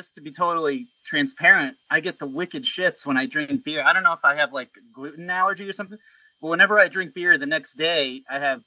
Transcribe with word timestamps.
just 0.00 0.14
to 0.14 0.22
be 0.22 0.32
totally 0.32 0.88
transparent, 1.04 1.76
I 1.90 2.00
get 2.00 2.18
the 2.18 2.26
wicked 2.26 2.64
shits 2.64 3.04
when 3.04 3.18
I 3.18 3.26
drink 3.26 3.64
beer. 3.64 3.84
I 3.84 3.92
don't 3.92 4.02
know 4.02 4.14
if 4.14 4.24
I 4.24 4.36
have 4.36 4.50
like 4.50 4.70
gluten 4.94 5.28
allergy 5.28 5.68
or 5.68 5.74
something, 5.74 5.98
but 6.40 6.48
whenever 6.48 6.78
I 6.78 6.88
drink 6.88 7.12
beer 7.12 7.36
the 7.36 7.44
next 7.44 7.74
day, 7.74 8.22
I 8.30 8.38
have 8.38 8.62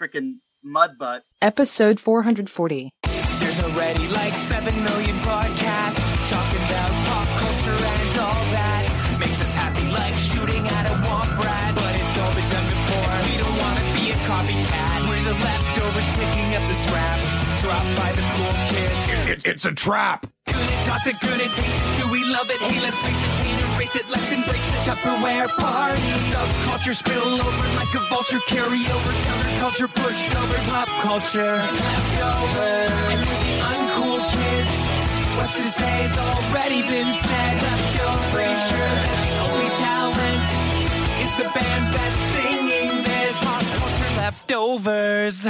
freaking 0.00 0.36
mud 0.64 0.96
butt. 0.98 1.22
Episode 1.42 2.00
440. 2.00 2.88
There's 3.04 3.60
already 3.60 4.08
like 4.08 4.34
7 4.34 4.74
million 4.74 5.16
podcasts 5.20 6.00
talking 6.32 6.64
about 6.64 6.90
pop 7.12 7.28
culture 7.28 7.76
and 7.76 8.18
all 8.24 8.44
that. 8.56 9.16
Makes 9.20 9.40
us 9.44 9.54
happy 9.54 9.84
like 9.92 10.16
shooting 10.16 10.64
at 10.64 10.84
a 10.86 10.96
womp 11.04 11.44
rat. 11.44 11.74
But 11.76 11.92
it's 12.00 12.16
all 12.16 12.32
been 12.32 12.48
done 12.48 12.68
before. 12.72 13.12
We 13.28 13.36
don't 13.36 13.58
want 13.60 13.76
to 13.76 13.86
be 14.00 14.04
a 14.16 14.18
copycat. 14.24 14.98
We're 15.12 15.24
the 15.28 15.36
leftovers 15.44 16.08
picking 16.16 16.48
up 16.56 16.64
the 16.72 16.78
scraps. 16.88 17.28
Dropped 17.60 17.92
by 18.00 18.12
the 18.16 18.24
cool 18.32 18.54
kids. 18.72 19.26
It, 19.26 19.46
it's 19.46 19.64
a 19.66 19.74
trap. 19.74 20.26
It. 20.92 21.16
Do 22.02 22.10
we 22.10 22.24
love 22.24 22.50
it? 22.50 22.60
Hey, 22.60 22.78
let's 22.82 23.00
face 23.00 23.24
it, 23.24 23.30
can't 23.40 23.74
erase 23.74 23.96
it. 23.96 24.10
Let's 24.10 24.30
embrace 24.32 24.66
the 24.70 24.90
Tupperware 24.90 25.48
party. 25.56 26.02
Subculture 26.28 26.94
spill 26.94 27.40
over 27.40 27.68
like 27.78 27.94
a 27.94 28.00
vulture. 28.10 28.38
Carry 28.46 28.84
over 28.84 29.12
counterculture, 29.24 29.88
pushover, 29.88 30.58
pop 30.68 30.88
culture. 31.00 31.56
Leftovers. 31.56 32.90
And 33.06 33.22
for 33.22 33.38
the 33.40 33.56
uncool 33.70 34.20
kids, 34.34 34.74
what's 35.38 35.56
to 35.56 35.62
say 35.62 35.94
has 36.04 36.18
already 36.18 36.82
been 36.82 37.12
said. 37.14 37.62
Leftovers. 37.62 38.34
Pretty 38.34 38.58
sure 38.68 38.92
that 39.00 39.18
the 39.24 39.34
only 39.46 39.70
talent 39.80 40.48
is 41.24 41.32
the 41.38 41.48
band 41.54 41.84
that's 41.94 42.20
singing 42.34 42.92
this. 43.04 43.36
Pop 43.42 43.62
culture 43.78 44.12
leftovers. 44.20 45.46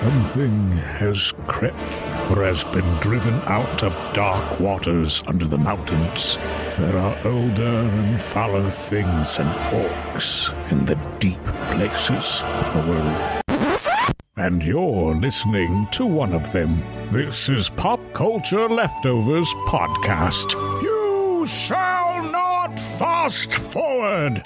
Something 0.00 0.70
has 0.70 1.34
crept 1.48 1.74
or 2.30 2.44
has 2.44 2.62
been 2.62 2.88
driven 3.00 3.34
out 3.46 3.82
of 3.82 3.98
dark 4.14 4.60
waters 4.60 5.24
under 5.26 5.44
the 5.44 5.58
mountains. 5.58 6.38
There 6.78 6.96
are 6.96 7.16
older 7.24 7.64
and 7.64 8.20
fouler 8.20 8.70
things 8.70 9.36
than 9.36 9.48
orcs 9.48 10.52
in 10.70 10.86
the 10.86 10.94
deep 11.18 11.42
places 11.72 12.44
of 12.44 12.74
the 12.74 12.92
world. 12.92 13.42
And 14.36 14.64
you're 14.64 15.16
listening 15.16 15.88
to 15.90 16.06
one 16.06 16.32
of 16.32 16.52
them. 16.52 16.80
This 17.10 17.48
is 17.48 17.68
Pop 17.68 18.00
Culture 18.12 18.68
Leftovers 18.68 19.52
Podcast. 19.66 20.52
You 20.80 21.44
shall 21.44 22.22
not 22.22 22.78
fast 22.78 23.52
forward! 23.52 24.42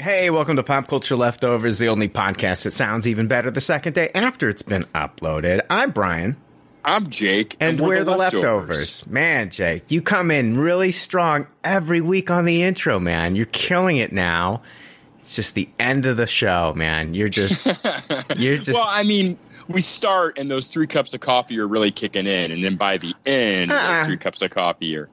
Hey, 0.00 0.30
welcome 0.30 0.56
to 0.56 0.62
Pop 0.62 0.88
Culture 0.88 1.14
Leftovers, 1.14 1.78
the 1.78 1.90
only 1.90 2.08
podcast 2.08 2.62
that 2.62 2.70
sounds 2.70 3.06
even 3.06 3.28
better 3.28 3.50
the 3.50 3.60
second 3.60 3.92
day 3.92 4.10
after 4.14 4.48
it's 4.48 4.62
been 4.62 4.84
uploaded. 4.94 5.60
I'm 5.68 5.90
Brian, 5.90 6.38
I'm 6.82 7.10
Jake, 7.10 7.54
and, 7.60 7.78
we're, 7.78 8.02
the 8.02 8.16
leftovers. 8.16 9.06
Man, 9.06 9.50
Jake, 9.50 9.90
you 9.90 10.00
come 10.00 10.30
in 10.30 10.56
really 10.56 10.90
strong 10.90 11.46
every 11.62 12.00
week 12.00 12.30
on 12.30 12.46
the 12.46 12.62
intro, 12.62 12.98
man. 12.98 13.36
You're 13.36 13.44
killing 13.44 13.98
it 13.98 14.10
now. 14.10 14.62
It's 15.18 15.36
just 15.36 15.54
the 15.54 15.68
end 15.78 16.06
of 16.06 16.16
the 16.16 16.26
show, 16.26 16.72
man. 16.74 17.12
You're 17.12 17.28
just, 17.28 17.66
you're 18.38 18.56
just. 18.56 18.72
well, 18.72 18.86
I 18.88 19.02
mean, 19.02 19.36
we 19.68 19.82
start 19.82 20.38
and 20.38 20.50
those 20.50 20.68
three 20.68 20.86
cups 20.86 21.12
of 21.12 21.20
coffee 21.20 21.60
are 21.60 21.68
really 21.68 21.90
kicking 21.90 22.26
in, 22.26 22.52
and 22.52 22.64
then 22.64 22.76
by 22.76 22.96
the 22.96 23.14
end, 23.26 23.70
Uh-uh. 23.70 23.98
those 23.98 24.06
three 24.06 24.16
cups 24.16 24.40
of 24.40 24.50
coffee 24.50 24.96
are. 24.96 25.10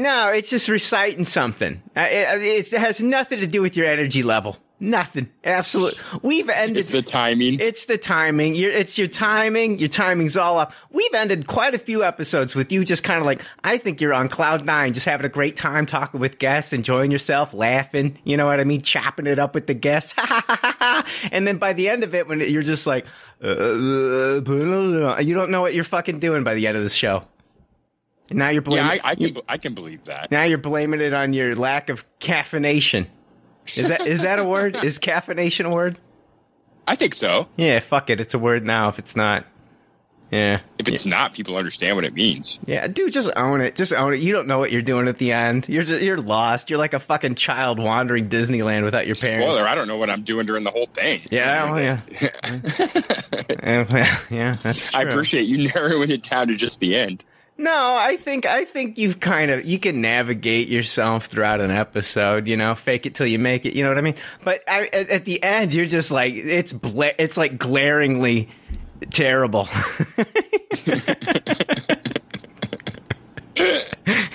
No, 0.00 0.28
it's 0.28 0.48
just 0.48 0.68
reciting 0.68 1.24
something. 1.24 1.82
Uh, 1.96 2.06
It, 2.08 2.72
it 2.72 2.78
has 2.78 3.00
nothing 3.00 3.40
to 3.40 3.46
do 3.46 3.60
with 3.62 3.76
your 3.76 3.86
energy 3.86 4.22
level. 4.22 4.56
Nothing. 4.82 5.28
Absolutely. 5.44 6.00
We've 6.22 6.48
ended. 6.48 6.78
It's 6.78 6.88
the 6.88 7.02
timing. 7.02 7.60
It's 7.60 7.84
the 7.84 7.98
timing. 7.98 8.54
You're, 8.54 8.70
it's 8.70 8.96
your 8.96 9.08
timing. 9.08 9.78
Your 9.78 9.90
timing's 9.90 10.38
all 10.38 10.56
up. 10.56 10.72
We've 10.90 11.12
ended 11.12 11.46
quite 11.46 11.74
a 11.74 11.78
few 11.78 12.02
episodes 12.02 12.54
with 12.54 12.72
you 12.72 12.82
just 12.86 13.04
kind 13.04 13.20
of 13.20 13.26
like, 13.26 13.44
I 13.62 13.76
think 13.76 14.00
you're 14.00 14.14
on 14.14 14.30
cloud 14.30 14.64
nine, 14.64 14.94
just 14.94 15.04
having 15.04 15.26
a 15.26 15.28
great 15.28 15.56
time 15.56 15.84
talking 15.84 16.18
with 16.18 16.38
guests, 16.38 16.72
enjoying 16.72 17.10
yourself, 17.10 17.52
laughing. 17.52 18.18
You 18.24 18.38
know 18.38 18.46
what 18.46 18.58
I 18.58 18.64
mean? 18.64 18.80
Chopping 18.80 19.26
it 19.26 19.38
up 19.38 19.54
with 19.54 19.66
the 19.66 19.74
guests. 19.74 20.14
and 21.30 21.46
then 21.46 21.58
by 21.58 21.74
the 21.74 21.90
end 21.90 22.02
of 22.02 22.14
it, 22.14 22.26
when 22.26 22.40
you're 22.40 22.62
just 22.62 22.86
like, 22.86 23.04
uh, 23.44 23.74
you 23.76 25.34
don't 25.34 25.50
know 25.50 25.60
what 25.60 25.74
you're 25.74 25.84
fucking 25.84 26.20
doing 26.20 26.42
by 26.42 26.54
the 26.54 26.66
end 26.66 26.78
of 26.78 26.82
the 26.82 26.88
show. 26.88 27.24
And 28.30 28.38
now 28.38 28.48
you're 28.48 28.62
blaming. 28.62 28.86
yeah, 28.96 29.00
I, 29.04 29.10
I 29.10 29.14
can 29.14 29.36
I 29.48 29.58
can 29.58 29.74
believe 29.74 30.04
that. 30.04 30.30
Now 30.30 30.44
you're 30.44 30.58
blaming 30.58 31.00
it 31.00 31.12
on 31.12 31.32
your 31.32 31.54
lack 31.56 31.88
of 31.90 32.04
caffeination. 32.20 33.06
Is 33.76 33.88
that 33.88 34.06
is 34.06 34.22
that 34.22 34.38
a 34.38 34.44
word? 34.44 34.76
Is 34.82 34.98
caffeination 35.00 35.66
a 35.66 35.70
word? 35.70 35.98
I 36.86 36.94
think 36.94 37.14
so. 37.14 37.48
Yeah, 37.56 37.80
fuck 37.80 38.08
it. 38.10 38.20
It's 38.20 38.34
a 38.34 38.38
word 38.38 38.64
now. 38.64 38.88
If 38.88 38.98
it's 38.98 39.14
not, 39.14 39.46
yeah, 40.30 40.60
If 40.78 40.88
it's 40.88 41.06
not, 41.06 41.34
people 41.34 41.56
understand 41.56 41.96
what 41.96 42.04
it 42.04 42.14
means. 42.14 42.58
yeah, 42.66 42.86
dude, 42.86 43.12
just 43.12 43.30
own 43.36 43.60
it. 43.60 43.74
Just 43.76 43.92
own 43.92 44.14
it. 44.14 44.20
You 44.20 44.32
don't 44.32 44.46
know 44.46 44.58
what 44.60 44.70
you're 44.72 44.80
doing 44.82 45.08
at 45.08 45.18
the 45.18 45.32
end. 45.32 45.68
You're 45.68 45.82
just, 45.82 46.02
you're 46.02 46.20
lost. 46.20 46.70
You're 46.70 46.78
like 46.78 46.94
a 46.94 47.00
fucking 47.00 47.34
child 47.34 47.78
wandering 47.80 48.28
Disneyland 48.28 48.84
without 48.84 49.06
your 49.06 49.16
parents. 49.16 49.44
Spoiler: 49.44 49.68
I 49.68 49.74
don't 49.74 49.88
know 49.88 49.98
what 49.98 50.08
I'm 50.08 50.22
doing 50.22 50.46
during 50.46 50.62
the 50.64 50.70
whole 50.70 50.86
thing. 50.86 51.22
Yeah, 51.30 51.64
oh, 51.68 51.72
well, 51.72 51.80
yeah, 51.82 52.00
yeah, 53.92 54.20
yeah. 54.30 54.56
That's 54.62 54.90
true. 54.90 55.00
I 55.00 55.02
appreciate 55.02 55.46
you 55.48 55.68
narrowing 55.74 56.10
it 56.10 56.22
down 56.22 56.48
to 56.48 56.56
just 56.56 56.80
the 56.80 56.96
end. 56.96 57.24
No, 57.60 57.94
I 58.00 58.16
think 58.16 58.46
I 58.46 58.64
think 58.64 58.96
you've 58.96 59.20
kind 59.20 59.50
of 59.50 59.66
you 59.66 59.78
can 59.78 60.00
navigate 60.00 60.68
yourself 60.68 61.26
throughout 61.26 61.60
an 61.60 61.70
episode. 61.70 62.48
You 62.48 62.56
know, 62.56 62.74
fake 62.74 63.04
it 63.04 63.14
till 63.14 63.26
you 63.26 63.38
make 63.38 63.66
it. 63.66 63.74
You 63.74 63.82
know 63.82 63.90
what 63.90 63.98
I 63.98 64.00
mean? 64.00 64.14
But 64.42 64.62
I, 64.66 64.86
at, 64.86 65.10
at 65.10 65.24
the 65.26 65.42
end, 65.42 65.74
you're 65.74 65.84
just 65.84 66.10
like 66.10 66.32
it's 66.32 66.72
bla- 66.72 67.12
it's 67.18 67.36
like 67.36 67.58
glaringly 67.58 68.48
terrible. 69.10 69.68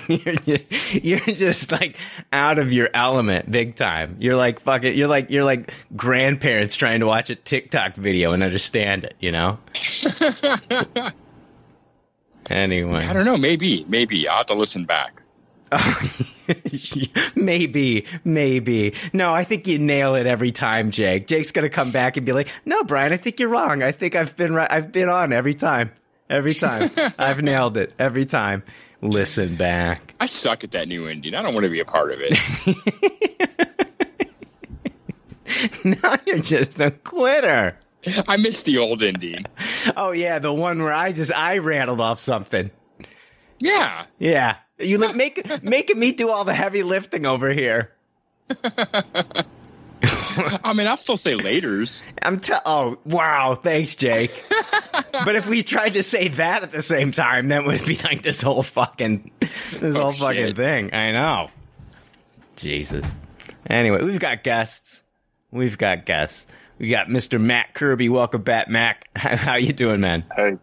you're, 0.06 0.34
just, 0.36 0.94
you're 1.04 1.18
just 1.18 1.72
like 1.72 1.96
out 2.32 2.60
of 2.60 2.72
your 2.72 2.90
element, 2.94 3.50
big 3.50 3.74
time. 3.74 4.18
You're 4.20 4.36
like 4.36 4.60
fucking. 4.60 4.96
You're 4.96 5.08
like 5.08 5.30
you're 5.30 5.42
like 5.42 5.74
grandparents 5.96 6.76
trying 6.76 7.00
to 7.00 7.06
watch 7.06 7.28
a 7.30 7.34
TikTok 7.34 7.96
video 7.96 8.34
and 8.34 8.44
understand 8.44 9.02
it. 9.02 9.16
You 9.18 9.32
know. 9.32 9.58
Anyway, 12.50 13.04
I 13.04 13.12
don't 13.12 13.24
know. 13.24 13.36
Maybe, 13.36 13.84
maybe 13.88 14.28
I'll 14.28 14.38
have 14.38 14.46
to 14.46 14.54
listen 14.54 14.84
back. 14.84 15.22
maybe, 17.36 18.06
maybe. 18.24 18.94
No, 19.12 19.34
I 19.34 19.42
think 19.44 19.66
you 19.66 19.78
nail 19.78 20.14
it 20.14 20.26
every 20.26 20.52
time, 20.52 20.92
Jake. 20.92 21.26
Jake's 21.26 21.50
gonna 21.50 21.68
come 21.68 21.90
back 21.90 22.16
and 22.16 22.24
be 22.24 22.32
like, 22.32 22.48
"No, 22.64 22.84
Brian, 22.84 23.12
I 23.12 23.16
think 23.16 23.40
you're 23.40 23.48
wrong. 23.48 23.82
I 23.82 23.90
think 23.92 24.14
I've 24.14 24.36
been 24.36 24.54
right. 24.54 24.70
I've 24.70 24.92
been 24.92 25.08
on 25.08 25.32
every 25.32 25.54
time. 25.54 25.90
Every 26.30 26.54
time. 26.54 26.90
I've 27.18 27.42
nailed 27.42 27.76
it 27.76 27.94
every 27.98 28.26
time. 28.26 28.62
Listen 29.02 29.56
back. 29.56 30.14
I 30.20 30.26
suck 30.26 30.64
at 30.64 30.70
that 30.72 30.88
new 30.88 31.08
Indian. 31.08 31.34
I 31.34 31.42
don't 31.42 31.54
want 31.54 31.64
to 31.64 31.70
be 31.70 31.80
a 31.80 31.84
part 31.84 32.12
of 32.12 32.18
it. 32.22 32.32
now 35.84 36.16
you're 36.26 36.38
just 36.38 36.80
a 36.80 36.90
quitter. 36.90 37.78
I 38.28 38.36
miss 38.36 38.62
the 38.62 38.78
old 38.78 39.02
ending. 39.02 39.44
Oh 39.96 40.12
yeah, 40.12 40.38
the 40.38 40.52
one 40.52 40.82
where 40.82 40.92
I 40.92 41.12
just 41.12 41.32
I 41.32 41.58
rattled 41.58 42.00
off 42.00 42.20
something. 42.20 42.70
Yeah, 43.60 44.04
Yeah, 44.18 44.56
you 44.78 44.98
li- 44.98 45.12
make 45.14 45.62
making 45.62 45.98
me 45.98 46.12
do 46.12 46.30
all 46.30 46.44
the 46.44 46.52
heavy 46.54 46.82
lifting 46.82 47.24
over 47.26 47.50
here. 47.52 47.92
I 50.62 50.74
mean, 50.74 50.86
I'll 50.86 50.98
still 50.98 51.16
say 51.16 51.34
later's. 51.34 52.04
I'm 52.20 52.38
t- 52.38 52.52
oh 52.66 52.98
wow, 53.06 53.54
thanks, 53.54 53.94
Jake. 53.94 54.30
but 55.24 55.34
if 55.36 55.48
we 55.48 55.62
tried 55.62 55.94
to 55.94 56.02
say 56.02 56.28
that 56.28 56.62
at 56.62 56.70
the 56.72 56.82
same 56.82 57.12
time, 57.12 57.48
then 57.48 57.64
would 57.64 57.84
be 57.86 57.96
like 58.04 58.20
this 58.22 58.42
whole 58.42 58.62
fucking 58.62 59.30
this 59.40 59.96
Oh, 59.96 60.02
whole 60.02 60.12
fucking 60.12 60.48
shit. 60.48 60.56
thing. 60.56 60.92
I 60.94 61.12
know. 61.12 61.48
Jesus. 62.56 63.06
Anyway, 63.68 64.02
we've 64.02 64.20
got 64.20 64.42
guests. 64.44 65.02
We've 65.50 65.78
got 65.78 66.04
guests. 66.04 66.46
We 66.78 66.90
got 66.90 67.08
Mr. 67.08 67.40
Matt 67.40 67.74
Kirby. 67.74 68.08
Welcome 68.08 68.42
back, 68.42 68.68
Mac. 68.68 69.08
How 69.16 69.56
you 69.56 69.72
doing, 69.72 70.00
man? 70.00 70.24
Hey, 70.34 70.58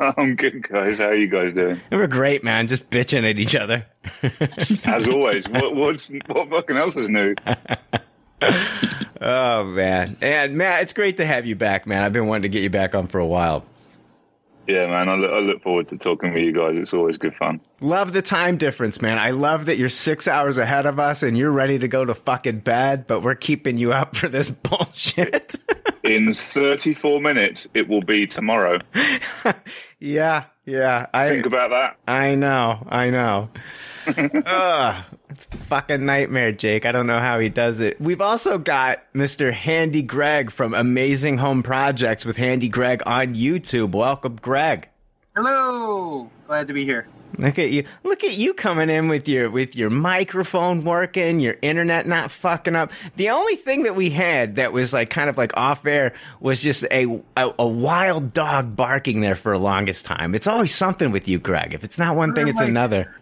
I'm 0.00 0.34
good, 0.36 0.66
guys. 0.66 0.98
How 0.98 1.06
are 1.06 1.14
you 1.14 1.26
guys 1.28 1.52
doing? 1.52 1.80
We're 1.90 2.06
great, 2.06 2.42
man. 2.42 2.68
Just 2.68 2.88
bitching 2.88 3.28
at 3.28 3.38
each 3.38 3.54
other. 3.54 3.84
As 4.84 5.08
always, 5.08 5.48
what 5.48 5.74
what's, 5.74 6.10
what 6.26 6.48
fucking 6.48 6.76
else 6.76 6.96
is 6.96 7.08
new? 7.08 7.34
Oh 9.20 9.64
man, 9.64 10.16
and 10.20 10.56
Matt, 10.56 10.82
it's 10.82 10.92
great 10.92 11.16
to 11.16 11.26
have 11.26 11.44
you 11.44 11.56
back, 11.56 11.88
man. 11.88 12.04
I've 12.04 12.12
been 12.12 12.28
wanting 12.28 12.42
to 12.42 12.48
get 12.48 12.62
you 12.62 12.70
back 12.70 12.94
on 12.94 13.08
for 13.08 13.18
a 13.18 13.26
while. 13.26 13.64
Yeah, 14.68 14.86
man. 14.86 15.08
I 15.08 15.14
look, 15.14 15.30
I 15.30 15.38
look 15.38 15.62
forward 15.62 15.88
to 15.88 15.96
talking 15.96 16.34
with 16.34 16.42
you 16.42 16.52
guys. 16.52 16.76
It's 16.76 16.92
always 16.92 17.16
good 17.16 17.34
fun. 17.34 17.60
Love 17.80 18.12
the 18.12 18.20
time 18.20 18.58
difference, 18.58 19.00
man. 19.00 19.16
I 19.16 19.30
love 19.30 19.64
that 19.66 19.78
you're 19.78 19.88
six 19.88 20.28
hours 20.28 20.58
ahead 20.58 20.84
of 20.84 21.00
us 21.00 21.22
and 21.22 21.38
you're 21.38 21.50
ready 21.50 21.78
to 21.78 21.88
go 21.88 22.04
to 22.04 22.14
fucking 22.14 22.60
bed, 22.60 23.06
but 23.06 23.22
we're 23.22 23.34
keeping 23.34 23.78
you 23.78 23.94
up 23.94 24.14
for 24.14 24.28
this 24.28 24.50
bullshit. 24.68 25.54
In 26.04 26.34
34 26.34 27.20
minutes, 27.20 27.66
it 27.72 27.88
will 27.88 28.02
be 28.02 28.26
tomorrow. 28.26 28.78
yeah, 29.98 30.44
yeah. 30.66 31.06
I 31.14 31.30
Think 31.30 31.46
about 31.46 31.70
that. 31.70 31.96
I 32.06 32.34
know, 32.34 32.86
I 32.90 33.08
know. 33.08 33.48
Ugh, 34.16 35.04
it's 35.30 35.46
a 35.52 35.56
fucking 35.56 36.04
nightmare, 36.06 36.52
Jake. 36.52 36.86
I 36.86 36.92
don't 36.92 37.06
know 37.06 37.20
how 37.20 37.38
he 37.38 37.48
does 37.48 37.80
it. 37.80 38.00
We've 38.00 38.20
also 38.20 38.58
got 38.58 39.00
Mr. 39.12 39.52
Handy 39.52 40.02
Greg 40.02 40.50
from 40.50 40.74
Amazing 40.74 41.38
Home 41.38 41.62
Projects 41.62 42.24
with 42.24 42.36
Handy 42.36 42.68
Greg 42.68 43.02
on 43.06 43.34
YouTube. 43.34 43.92
Welcome, 43.92 44.36
Greg. 44.36 44.88
Hello. 45.36 46.30
Glad 46.46 46.66
to 46.68 46.72
be 46.72 46.84
here. 46.84 47.06
Look 47.36 47.58
at 47.58 47.70
you! 47.70 47.84
Look 48.04 48.24
at 48.24 48.32
you 48.36 48.54
coming 48.54 48.88
in 48.88 49.06
with 49.08 49.28
your 49.28 49.50
with 49.50 49.76
your 49.76 49.90
microphone 49.90 50.82
working, 50.82 51.38
your 51.40 51.56
internet 51.60 52.06
not 52.06 52.30
fucking 52.30 52.74
up. 52.74 52.90
The 53.16 53.28
only 53.28 53.54
thing 53.54 53.82
that 53.82 53.94
we 53.94 54.08
had 54.10 54.56
that 54.56 54.72
was 54.72 54.94
like 54.94 55.10
kind 55.10 55.28
of 55.28 55.36
like 55.36 55.54
off 55.54 55.86
air 55.86 56.14
was 56.40 56.62
just 56.62 56.84
a 56.90 57.20
a, 57.36 57.52
a 57.58 57.66
wild 57.68 58.32
dog 58.32 58.74
barking 58.74 59.20
there 59.20 59.34
for 59.36 59.52
the 59.52 59.58
longest 59.58 60.06
time. 60.06 60.34
It's 60.34 60.46
always 60.46 60.74
something 60.74 61.12
with 61.12 61.28
you, 61.28 61.38
Greg. 61.38 61.74
If 61.74 61.84
it's 61.84 61.98
not 61.98 62.16
one 62.16 62.34
thing, 62.34 62.48
it's 62.48 62.58
Like- 62.60 62.70
another. 62.70 63.14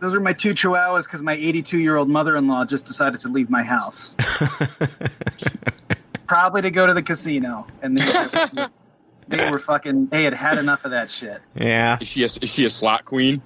Those 0.00 0.14
are 0.14 0.20
my 0.20 0.32
two 0.32 0.54
chihuahuas 0.54 1.04
because 1.04 1.22
my 1.22 1.34
82 1.34 1.78
year 1.78 1.96
old 1.96 2.08
mother 2.08 2.36
in 2.36 2.48
law 2.48 2.64
just 2.64 2.86
decided 2.86 3.20
to 3.20 3.28
leave 3.28 3.50
my 3.50 3.62
house. 3.62 4.16
Probably 6.26 6.62
to 6.62 6.70
go 6.70 6.86
to 6.86 6.94
the 6.94 7.02
casino. 7.02 7.66
And 7.82 7.98
they, 7.98 8.66
they 9.28 9.50
were 9.50 9.58
fucking, 9.58 10.06
they 10.06 10.24
had 10.24 10.34
had 10.34 10.58
enough 10.58 10.84
of 10.84 10.92
that 10.92 11.10
shit. 11.10 11.40
Yeah. 11.54 11.98
Is 12.00 12.08
she 12.08 12.22
a, 12.22 12.26
is 12.26 12.52
she 12.52 12.64
a 12.64 12.70
slot 12.70 13.04
queen? 13.04 13.42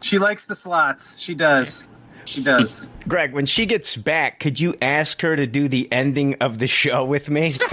She 0.00 0.18
likes 0.18 0.46
the 0.46 0.54
slots. 0.54 1.18
She 1.18 1.34
does. 1.34 1.88
She 2.24 2.42
does. 2.42 2.90
Greg, 3.08 3.32
when 3.32 3.46
she 3.46 3.66
gets 3.66 3.96
back, 3.96 4.40
could 4.40 4.60
you 4.60 4.74
ask 4.80 5.20
her 5.22 5.34
to 5.34 5.46
do 5.46 5.68
the 5.68 5.90
ending 5.92 6.36
of 6.40 6.58
the 6.58 6.68
show 6.68 7.04
with 7.04 7.30
me? 7.30 7.54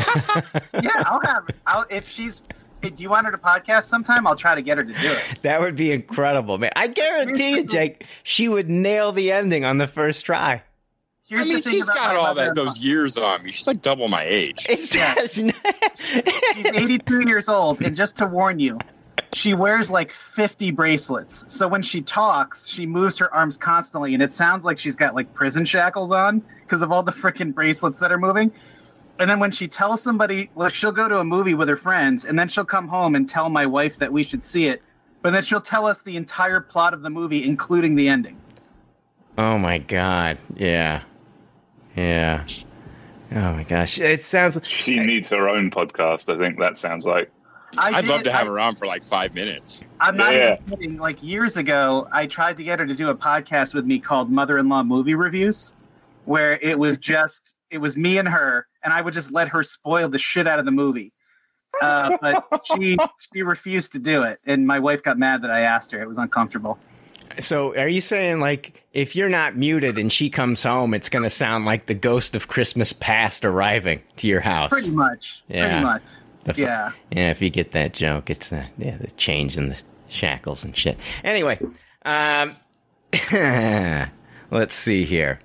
Yeah, 0.83 1.03
I'll 1.05 1.21
have, 1.21 1.49
I'll, 1.65 1.85
if 1.89 2.07
she's, 2.07 2.43
hey, 2.81 2.89
do 2.89 3.03
you 3.03 3.09
want 3.09 3.25
her 3.25 3.31
to 3.31 3.37
podcast 3.37 3.83
sometime? 3.83 4.27
I'll 4.27 4.35
try 4.35 4.55
to 4.55 4.61
get 4.61 4.77
her 4.77 4.83
to 4.83 4.93
do 4.93 5.11
it. 5.11 5.39
that 5.41 5.59
would 5.61 5.75
be 5.75 5.91
incredible, 5.91 6.57
man. 6.57 6.71
I 6.75 6.87
guarantee 6.87 7.51
you, 7.51 7.63
Jake, 7.63 8.05
she 8.23 8.47
would 8.47 8.69
nail 8.69 9.11
the 9.11 9.31
ending 9.31 9.65
on 9.65 9.77
the 9.77 9.87
first 9.87 10.25
try. 10.25 10.63
Here's 11.27 11.45
I 11.49 11.53
mean, 11.55 11.61
she's 11.61 11.89
got 11.89 12.15
all 12.15 12.33
that 12.35 12.55
those 12.55 12.83
years 12.83 13.17
on 13.17 13.43
me. 13.43 13.51
She's 13.51 13.67
like 13.67 13.81
double 13.81 14.07
my 14.07 14.23
age. 14.23 14.65
It 14.69 14.79
says 14.79 15.33
She's 16.55 16.65
82 16.65 17.27
years 17.27 17.49
old, 17.49 17.81
and 17.81 17.97
just 17.97 18.17
to 18.17 18.27
warn 18.27 18.59
you, 18.59 18.79
she 19.33 19.53
wears 19.53 19.91
like 19.91 20.09
50 20.11 20.71
bracelets. 20.71 21.43
So 21.53 21.67
when 21.67 21.81
she 21.81 22.01
talks, 22.01 22.65
she 22.65 22.85
moves 22.85 23.17
her 23.17 23.33
arms 23.33 23.57
constantly, 23.57 24.13
and 24.13 24.23
it 24.23 24.31
sounds 24.31 24.63
like 24.63 24.79
she's 24.79 24.95
got 24.95 25.15
like 25.15 25.33
prison 25.33 25.65
shackles 25.65 26.13
on 26.13 26.41
because 26.61 26.81
of 26.81 26.93
all 26.93 27.03
the 27.03 27.11
freaking 27.11 27.53
bracelets 27.53 27.99
that 27.99 28.11
are 28.11 28.17
moving. 28.17 28.49
And 29.19 29.29
then 29.29 29.39
when 29.39 29.51
she 29.51 29.67
tells 29.67 30.01
somebody, 30.01 30.49
well, 30.55 30.69
she'll 30.69 30.91
go 30.91 31.07
to 31.09 31.19
a 31.19 31.23
movie 31.23 31.53
with 31.55 31.67
her 31.69 31.77
friends, 31.77 32.25
and 32.25 32.37
then 32.37 32.47
she'll 32.47 32.65
come 32.65 32.87
home 32.87 33.15
and 33.15 33.27
tell 33.27 33.49
my 33.49 33.65
wife 33.65 33.97
that 33.97 34.11
we 34.13 34.23
should 34.23 34.43
see 34.43 34.67
it. 34.67 34.81
But 35.23 35.31
then 35.31 35.41
she'll 35.43 35.61
tell 35.61 35.85
us 35.87 36.01
the 36.01 36.15
entire 36.17 36.59
plot 36.61 36.93
of 36.93 37.01
the 37.01 37.09
movie, 37.09 37.43
including 37.43 37.95
the 37.95 38.07
ending. 38.09 38.39
Oh 39.37 39.57
my 39.57 39.79
god. 39.79 40.37
Yeah. 40.55 41.01
Yeah. 41.95 42.45
Oh 43.31 43.53
my 43.53 43.63
gosh. 43.63 43.99
It 43.99 44.21
sounds 44.23 44.59
She 44.63 44.99
needs 44.99 45.29
her 45.29 45.49
own 45.49 45.69
podcast. 45.71 46.33
I 46.33 46.37
think 46.39 46.59
that 46.59 46.77
sounds 46.77 47.05
like. 47.05 47.29
I 47.77 47.89
I'd 47.97 48.05
love 48.05 48.23
to 48.23 48.31
have 48.31 48.47
I- 48.47 48.51
her 48.51 48.59
on 48.59 48.75
for 48.75 48.85
like 48.87 49.03
five 49.03 49.33
minutes. 49.33 49.83
I'm 49.99 50.15
not 50.15 50.33
Yeah. 50.33 50.57
even 50.67 50.77
kidding. 50.77 50.97
Like 50.97 51.21
years 51.21 51.57
ago, 51.57 52.07
I 52.11 52.25
tried 52.27 52.57
to 52.57 52.63
get 52.63 52.79
her 52.79 52.85
to 52.85 52.93
do 52.95 53.09
a 53.09 53.15
podcast 53.15 53.73
with 53.73 53.85
me 53.85 53.99
called 53.99 54.31
Mother-in-Law 54.31 54.83
Movie 54.83 55.15
Reviews, 55.15 55.73
where 56.25 56.57
it 56.61 56.79
was 56.79 56.97
just 56.97 57.55
it 57.69 57.79
was 57.79 57.97
me 57.97 58.17
and 58.17 58.27
her, 58.27 58.67
and 58.83 58.93
I 58.93 59.01
would 59.01 59.13
just 59.13 59.31
let 59.31 59.49
her 59.49 59.63
spoil 59.63 60.09
the 60.09 60.19
shit 60.19 60.47
out 60.47 60.59
of 60.59 60.65
the 60.65 60.71
movie. 60.71 61.13
Uh, 61.81 62.17
but 62.21 62.65
she 62.65 62.97
she 63.33 63.43
refused 63.43 63.93
to 63.93 63.99
do 63.99 64.23
it, 64.23 64.39
and 64.45 64.65
my 64.65 64.79
wife 64.79 65.03
got 65.03 65.17
mad 65.17 65.43
that 65.43 65.51
I 65.51 65.61
asked 65.61 65.91
her. 65.91 66.01
It 66.01 66.07
was 66.07 66.17
uncomfortable. 66.17 66.77
so 67.39 67.75
are 67.75 67.87
you 67.87 68.01
saying 68.01 68.39
like 68.39 68.83
if 68.93 69.15
you're 69.15 69.29
not 69.29 69.55
muted 69.55 69.97
and 69.97 70.11
she 70.11 70.29
comes 70.29 70.63
home 70.63 70.93
it's 70.93 71.09
going 71.09 71.23
to 71.23 71.29
sound 71.29 71.65
like 71.65 71.85
the 71.85 71.93
ghost 71.93 72.35
of 72.35 72.47
Christmas 72.47 72.93
past 72.93 73.45
arriving 73.45 74.01
to 74.17 74.27
your 74.27 74.41
house? 74.41 74.69
Pretty 74.69 74.91
much. 74.91 75.43
Yeah. 75.47 75.67
Pretty 75.67 75.83
much. 75.83 76.03
The 76.45 76.61
Yeah. 76.61 76.91
Yeah, 77.11 77.31
if 77.31 77.41
you 77.41 77.49
get 77.49 77.71
that 77.71 77.93
joke, 77.93 78.29
it's 78.29 78.51
uh, 78.51 78.65
yeah, 78.77 78.97
the 78.97 79.11
change 79.11 79.57
in 79.57 79.69
the 79.69 79.77
shackles 80.07 80.63
and 80.63 80.75
shit. 80.75 80.97
Anyway, 81.23 81.59
um, 82.05 82.55
let's 84.51 84.73
see 84.73 85.03
here. 85.03 85.41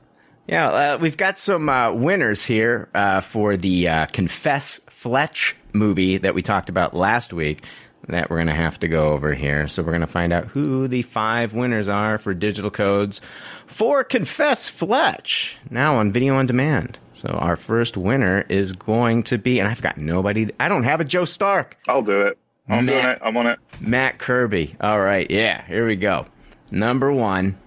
Yeah, 0.46 0.70
uh, 0.70 0.98
we've 0.98 1.16
got 1.16 1.38
some 1.38 1.68
uh, 1.68 1.92
winners 1.92 2.44
here 2.44 2.88
uh, 2.94 3.20
for 3.20 3.56
the 3.56 3.88
uh, 3.88 4.06
Confess 4.06 4.80
Fletch 4.88 5.56
movie 5.72 6.18
that 6.18 6.34
we 6.34 6.42
talked 6.42 6.68
about 6.68 6.94
last 6.94 7.32
week 7.32 7.64
that 8.08 8.28
we're 8.28 8.38
going 8.38 8.48
to 8.48 8.52
have 8.54 8.80
to 8.80 8.88
go 8.88 9.12
over 9.12 9.32
here. 9.32 9.68
So 9.68 9.82
we're 9.82 9.92
going 9.92 10.00
to 10.00 10.06
find 10.08 10.32
out 10.32 10.46
who 10.46 10.88
the 10.88 11.02
five 11.02 11.54
winners 11.54 11.88
are 11.88 12.18
for 12.18 12.34
digital 12.34 12.70
codes 12.70 13.20
for 13.66 14.02
Confess 14.02 14.68
Fletch, 14.68 15.58
now 15.70 15.96
on 15.96 16.12
video 16.12 16.34
on 16.34 16.46
demand. 16.46 16.98
So 17.12 17.28
our 17.28 17.56
first 17.56 17.96
winner 17.96 18.44
is 18.48 18.72
going 18.72 19.22
to 19.24 19.38
be, 19.38 19.60
and 19.60 19.68
I've 19.68 19.82
got 19.82 19.96
nobody, 19.96 20.50
I 20.58 20.68
don't 20.68 20.82
have 20.82 21.00
a 21.00 21.04
Joe 21.04 21.24
Stark. 21.24 21.76
I'll 21.86 22.02
do 22.02 22.22
it. 22.22 22.38
I'm 22.68 22.86
doing 22.86 23.04
it. 23.04 23.18
I'm 23.22 23.36
on 23.36 23.46
it. 23.46 23.58
Matt 23.80 24.18
Kirby. 24.18 24.76
All 24.80 24.98
right, 24.98 25.30
yeah, 25.30 25.64
here 25.66 25.86
we 25.86 25.96
go. 25.96 26.26
Number 26.70 27.12
one, 27.12 27.58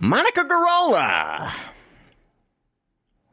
Monica 0.00 0.44
Garola. 0.44 1.52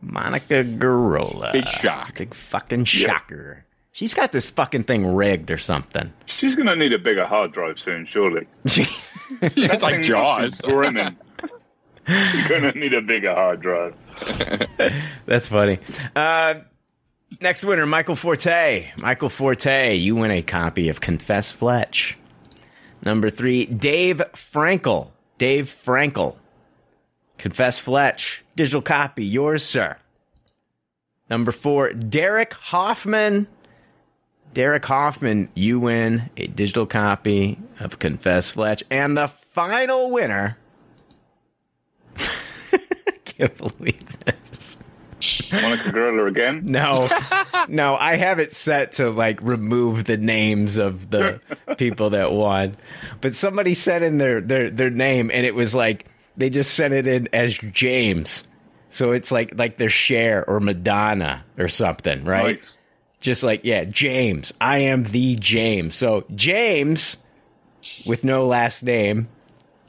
Monica 0.01 0.63
Garola. 0.63 1.51
Big 1.51 1.67
shock. 1.67 2.17
Big 2.17 2.33
fucking 2.33 2.85
shocker. 2.85 3.65
She's 3.91 4.13
got 4.13 4.31
this 4.31 4.49
fucking 4.49 4.83
thing 4.83 5.15
rigged 5.15 5.51
or 5.51 5.57
something. 5.57 6.11
She's 6.25 6.55
going 6.55 6.67
to 6.67 6.75
need 6.75 6.91
a 6.93 6.99
bigger 6.99 7.25
hard 7.25 7.53
drive 7.53 7.79
soon, 7.79 8.05
surely. 8.05 8.47
it's 8.65 8.77
like 9.39 9.51
thing 9.53 9.67
must 9.69 9.85
be 9.85 10.01
Jaws. 10.01 10.61
Brimming. 10.61 11.15
You're 12.07 12.47
going 12.49 12.63
to 12.63 12.77
need 12.77 12.93
a 12.93 13.01
bigger 13.01 13.33
hard 13.33 13.61
drive. 13.61 13.95
That's 15.25 15.47
funny. 15.47 15.79
Uh, 16.15 16.55
next 17.39 17.63
winner, 17.63 17.85
Michael 17.85 18.15
Forte. 18.15 18.91
Michael 18.97 19.29
Forte, 19.29 19.95
you 19.95 20.15
win 20.15 20.31
a 20.31 20.41
copy 20.41 20.89
of 20.89 20.99
Confess 20.99 21.51
Fletch. 21.51 22.17
Number 23.03 23.29
three, 23.29 23.65
Dave 23.65 24.21
Frankel. 24.33 25.11
Dave 25.37 25.67
Frankel. 25.67 26.35
Confess 27.37 27.79
Fletch. 27.79 28.43
Digital 28.55 28.81
copy, 28.81 29.25
yours, 29.25 29.63
sir. 29.63 29.97
Number 31.29 31.51
four, 31.51 31.93
Derek 31.93 32.53
Hoffman. 32.53 33.47
Derek 34.53 34.85
Hoffman, 34.85 35.49
you 35.53 35.81
win 35.81 36.29
a 36.37 36.47
digital 36.47 36.85
copy 36.85 37.59
of 37.79 37.99
Confess 37.99 38.51
Fletch. 38.51 38.83
And 38.89 39.17
the 39.17 39.27
final 39.27 40.11
winner. 40.11 40.57
Can't 43.25 43.57
believe 43.57 44.19
this. 44.19 44.77
Monica 45.51 45.91
Gorilla 45.91 46.25
again. 46.25 46.61
No, 46.65 47.09
no, 47.67 47.95
I 47.95 48.15
have 48.15 48.39
it 48.39 48.53
set 48.53 48.93
to 48.93 49.09
like 49.09 49.41
remove 49.41 50.05
the 50.05 50.17
names 50.17 50.77
of 50.77 51.09
the 51.09 51.41
people 51.77 52.11
that 52.11 52.31
won. 52.31 52.77
But 53.21 53.35
somebody 53.35 53.73
sent 53.73 54.03
in 54.03 54.17
their, 54.17 54.41
their, 54.41 54.69
their 54.69 54.89
name 54.89 55.31
and 55.33 55.45
it 55.45 55.55
was 55.55 55.73
like 55.73 56.05
they 56.37 56.49
just 56.49 56.73
sent 56.73 56.93
it 56.93 57.07
in 57.07 57.29
as 57.33 57.57
James. 57.57 58.43
So 58.89 59.11
it's 59.11 59.31
like 59.31 59.57
like 59.57 59.77
their 59.77 59.89
Cher 59.89 60.47
or 60.47 60.59
Madonna 60.59 61.43
or 61.57 61.67
something, 61.69 62.23
right? 62.23 62.55
Nice. 62.57 62.77
Just 63.19 63.43
like, 63.43 63.61
yeah, 63.63 63.83
James. 63.85 64.53
I 64.61 64.79
am 64.79 65.03
the 65.03 65.35
James. 65.35 65.95
So 65.95 66.25
James 66.33 67.17
with 68.05 68.23
no 68.23 68.45
last 68.45 68.83
name, 68.83 69.27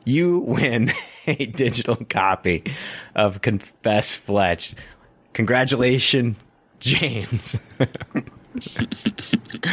you 0.05 0.39
win 0.39 0.93
a 1.27 1.47
digital 1.47 1.97
copy 1.97 2.65
of 3.15 3.41
Confess 3.43 4.15
Fletch. 4.17 4.75
Congratulations, 5.33 6.37
James. 6.81 7.61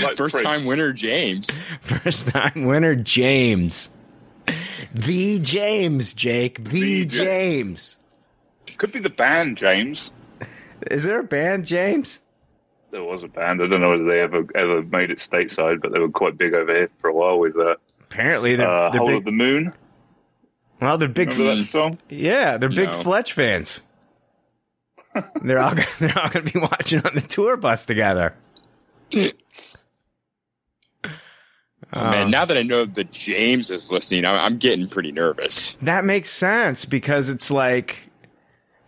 Like 0.04 0.18
First 0.18 0.44
time 0.44 0.66
winner, 0.66 0.94
James. 0.94 1.50
First 1.82 2.28
time 2.28 2.66
winner, 2.66 2.96
James. 2.96 3.90
The 4.94 5.40
James, 5.40 6.14
Jake. 6.14 6.64
The 6.64 6.80
The 6.82 7.18
Ja- 7.18 7.24
James. 7.24 7.98
Could 8.78 8.92
be 8.92 9.00
the 9.00 9.10
band, 9.10 9.58
James. 9.58 10.12
Is 10.92 11.04
there 11.04 11.20
a 11.20 11.24
band, 11.24 11.66
James? 11.66 12.20
There 12.92 13.04
was 13.04 13.24
a 13.24 13.28
band. 13.28 13.62
I 13.62 13.68
don't 13.68 13.82
know 13.82 13.90
whether 13.90 14.04
they 14.06 14.20
ever 14.20 14.46
ever 14.56 14.82
made 14.84 15.10
it 15.12 15.18
stateside, 15.20 15.82
but 15.82 15.94
they 15.94 16.00
were 16.00 16.10
quite 16.10 16.38
big 16.38 16.54
over 16.54 16.72
here 16.74 16.90
for 17.00 17.10
a 17.10 17.14
while 17.14 17.40
with 17.40 17.58
uh, 17.58 17.76
Apparently 18.02 18.56
they're, 18.56 18.68
uh, 18.70 18.90
they're 18.92 19.00
Whole 19.00 19.08
big. 19.08 19.18
of 19.18 19.26
the 19.26 19.32
Moon. 19.32 19.74
well, 20.80 20.98
they're 20.98 21.08
big. 21.10 21.32
Remember 21.32 21.56
that 21.56 21.64
song? 21.64 21.98
Yeah, 22.10 22.58
they're 22.58 22.70
big 22.70 22.90
No. 22.90 23.02
Fletch 23.02 23.34
fans. 23.34 23.82
they're 25.42 25.60
all 25.60 25.74
they're 26.00 26.18
all 26.20 26.30
going 26.30 26.46
to 26.46 26.54
be 26.54 26.60
watching 26.60 27.00
on 27.06 27.16
the 27.16 27.22
tour 27.22 27.58
bus 27.58 27.86
together. 27.86 28.36
Oh, 31.96 32.10
man, 32.10 32.24
um, 32.24 32.32
now 32.32 32.46
that 32.46 32.58
I 32.58 32.64
know 32.64 32.86
that 32.86 33.12
James 33.12 33.70
is 33.70 33.92
listening, 33.92 34.26
I'm, 34.26 34.40
I'm 34.40 34.58
getting 34.58 34.88
pretty 34.88 35.12
nervous. 35.12 35.78
That 35.82 36.06
makes 36.06 36.30
sense 36.30 36.86
because 36.86 37.30
it's 37.30 37.52
like 37.52 38.10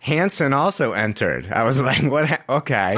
Hanson 0.00 0.52
also 0.52 0.92
entered. 0.92 1.48
I 1.52 1.62
was 1.62 1.80
like, 1.82 2.02
what? 2.02 2.28
Ha- 2.28 2.42
okay. 2.48 2.96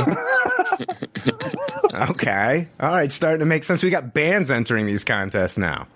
okay. 2.11 2.69
All 2.81 2.91
right. 2.91 3.13
Starting 3.13 3.41
to 3.41 3.47
make 3.47 3.65
sense. 3.65 3.83
We 3.83 3.91
got 3.91 4.15
bands 4.15 4.51
entering 4.51 4.87
these 4.87 5.05
contests 5.05 5.59
now. 5.59 5.87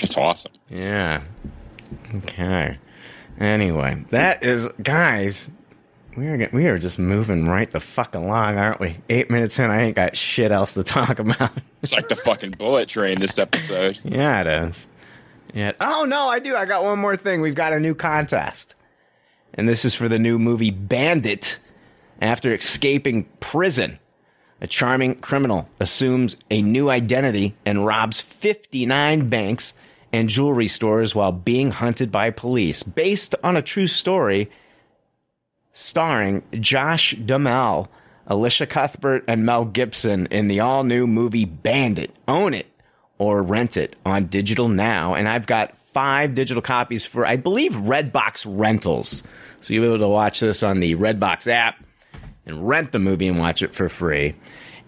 That's 0.00 0.16
awesome. 0.16 0.52
Yeah. 0.68 1.22
Okay. 2.16 2.78
Anyway, 3.38 4.04
that 4.10 4.44
is, 4.44 4.68
guys, 4.82 5.48
We 6.16 6.28
are 6.28 6.48
we 6.52 6.66
are 6.66 6.78
just 6.78 6.98
moving 6.98 7.46
right 7.46 7.68
the 7.70 7.80
fuck 7.80 8.14
along, 8.14 8.56
aren't 8.56 8.78
we? 8.78 8.98
Eight 9.08 9.30
minutes 9.30 9.58
in, 9.58 9.70
I 9.70 9.82
ain't 9.82 9.96
got 9.96 10.14
shit 10.16 10.52
else 10.52 10.74
to 10.74 10.82
talk 10.84 11.18
about. 11.18 11.50
It's 11.82 11.92
like 11.92 12.08
the 12.08 12.16
fucking 12.16 12.52
bullet 12.52 12.88
train 12.88 13.18
this 13.18 13.38
episode. 13.38 13.98
yeah, 14.04 14.40
it 14.42 14.68
is. 14.68 14.86
Yeah. 15.52 15.72
Oh 15.80 16.04
no, 16.08 16.28
I 16.28 16.38
do. 16.38 16.56
I 16.56 16.66
got 16.66 16.84
one 16.84 16.98
more 16.98 17.16
thing. 17.16 17.40
We've 17.40 17.54
got 17.54 17.72
a 17.72 17.80
new 17.80 17.94
contest, 17.94 18.74
and 19.54 19.68
this 19.68 19.84
is 19.84 19.94
for 19.94 20.08
the 20.08 20.18
new 20.18 20.38
movie 20.38 20.70
Bandit. 20.70 21.58
After 22.20 22.54
escaping 22.54 23.24
prison, 23.40 23.98
a 24.60 24.68
charming 24.68 25.16
criminal 25.16 25.68
assumes 25.80 26.36
a 26.48 26.62
new 26.62 26.88
identity 26.88 27.56
and 27.66 27.84
robs 27.84 28.20
59 28.20 29.28
banks 29.28 29.74
and 30.12 30.28
jewelry 30.28 30.68
stores 30.68 31.12
while 31.12 31.32
being 31.32 31.72
hunted 31.72 32.12
by 32.12 32.30
police. 32.30 32.84
Based 32.84 33.34
on 33.42 33.56
a 33.56 33.62
true 33.62 33.88
story 33.88 34.48
starring 35.74 36.42
Josh 36.52 37.14
Duhamel, 37.16 37.88
Elisha 38.30 38.66
Cuthbert, 38.66 39.24
and 39.28 39.44
Mel 39.44 39.66
Gibson 39.66 40.26
in 40.26 40.46
the 40.46 40.60
all 40.60 40.84
new 40.84 41.06
movie 41.06 41.44
Bandit. 41.44 42.14
Own 42.26 42.54
it 42.54 42.66
or 43.18 43.42
rent 43.42 43.76
it 43.76 43.96
on 44.06 44.26
digital 44.26 44.68
now. 44.68 45.14
And 45.14 45.28
I've 45.28 45.46
got 45.46 45.76
five 45.78 46.34
digital 46.34 46.62
copies 46.62 47.04
for, 47.04 47.26
I 47.26 47.36
believe, 47.36 47.72
Redbox 47.72 48.46
rentals. 48.48 49.22
So 49.60 49.74
you'll 49.74 49.82
be 49.82 49.88
able 49.88 49.98
to 49.98 50.08
watch 50.08 50.40
this 50.40 50.62
on 50.62 50.80
the 50.80 50.94
Redbox 50.94 51.52
app 51.52 51.84
and 52.46 52.66
rent 52.66 52.92
the 52.92 52.98
movie 52.98 53.26
and 53.26 53.38
watch 53.38 53.62
it 53.62 53.74
for 53.74 53.88
free. 53.88 54.34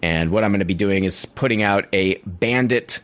And 0.01 0.31
what 0.31 0.43
I'm 0.43 0.51
going 0.51 0.59
to 0.59 0.65
be 0.65 0.73
doing 0.73 1.03
is 1.03 1.25
putting 1.25 1.63
out 1.63 1.85
a 1.91 2.15
Bandit 2.25 2.99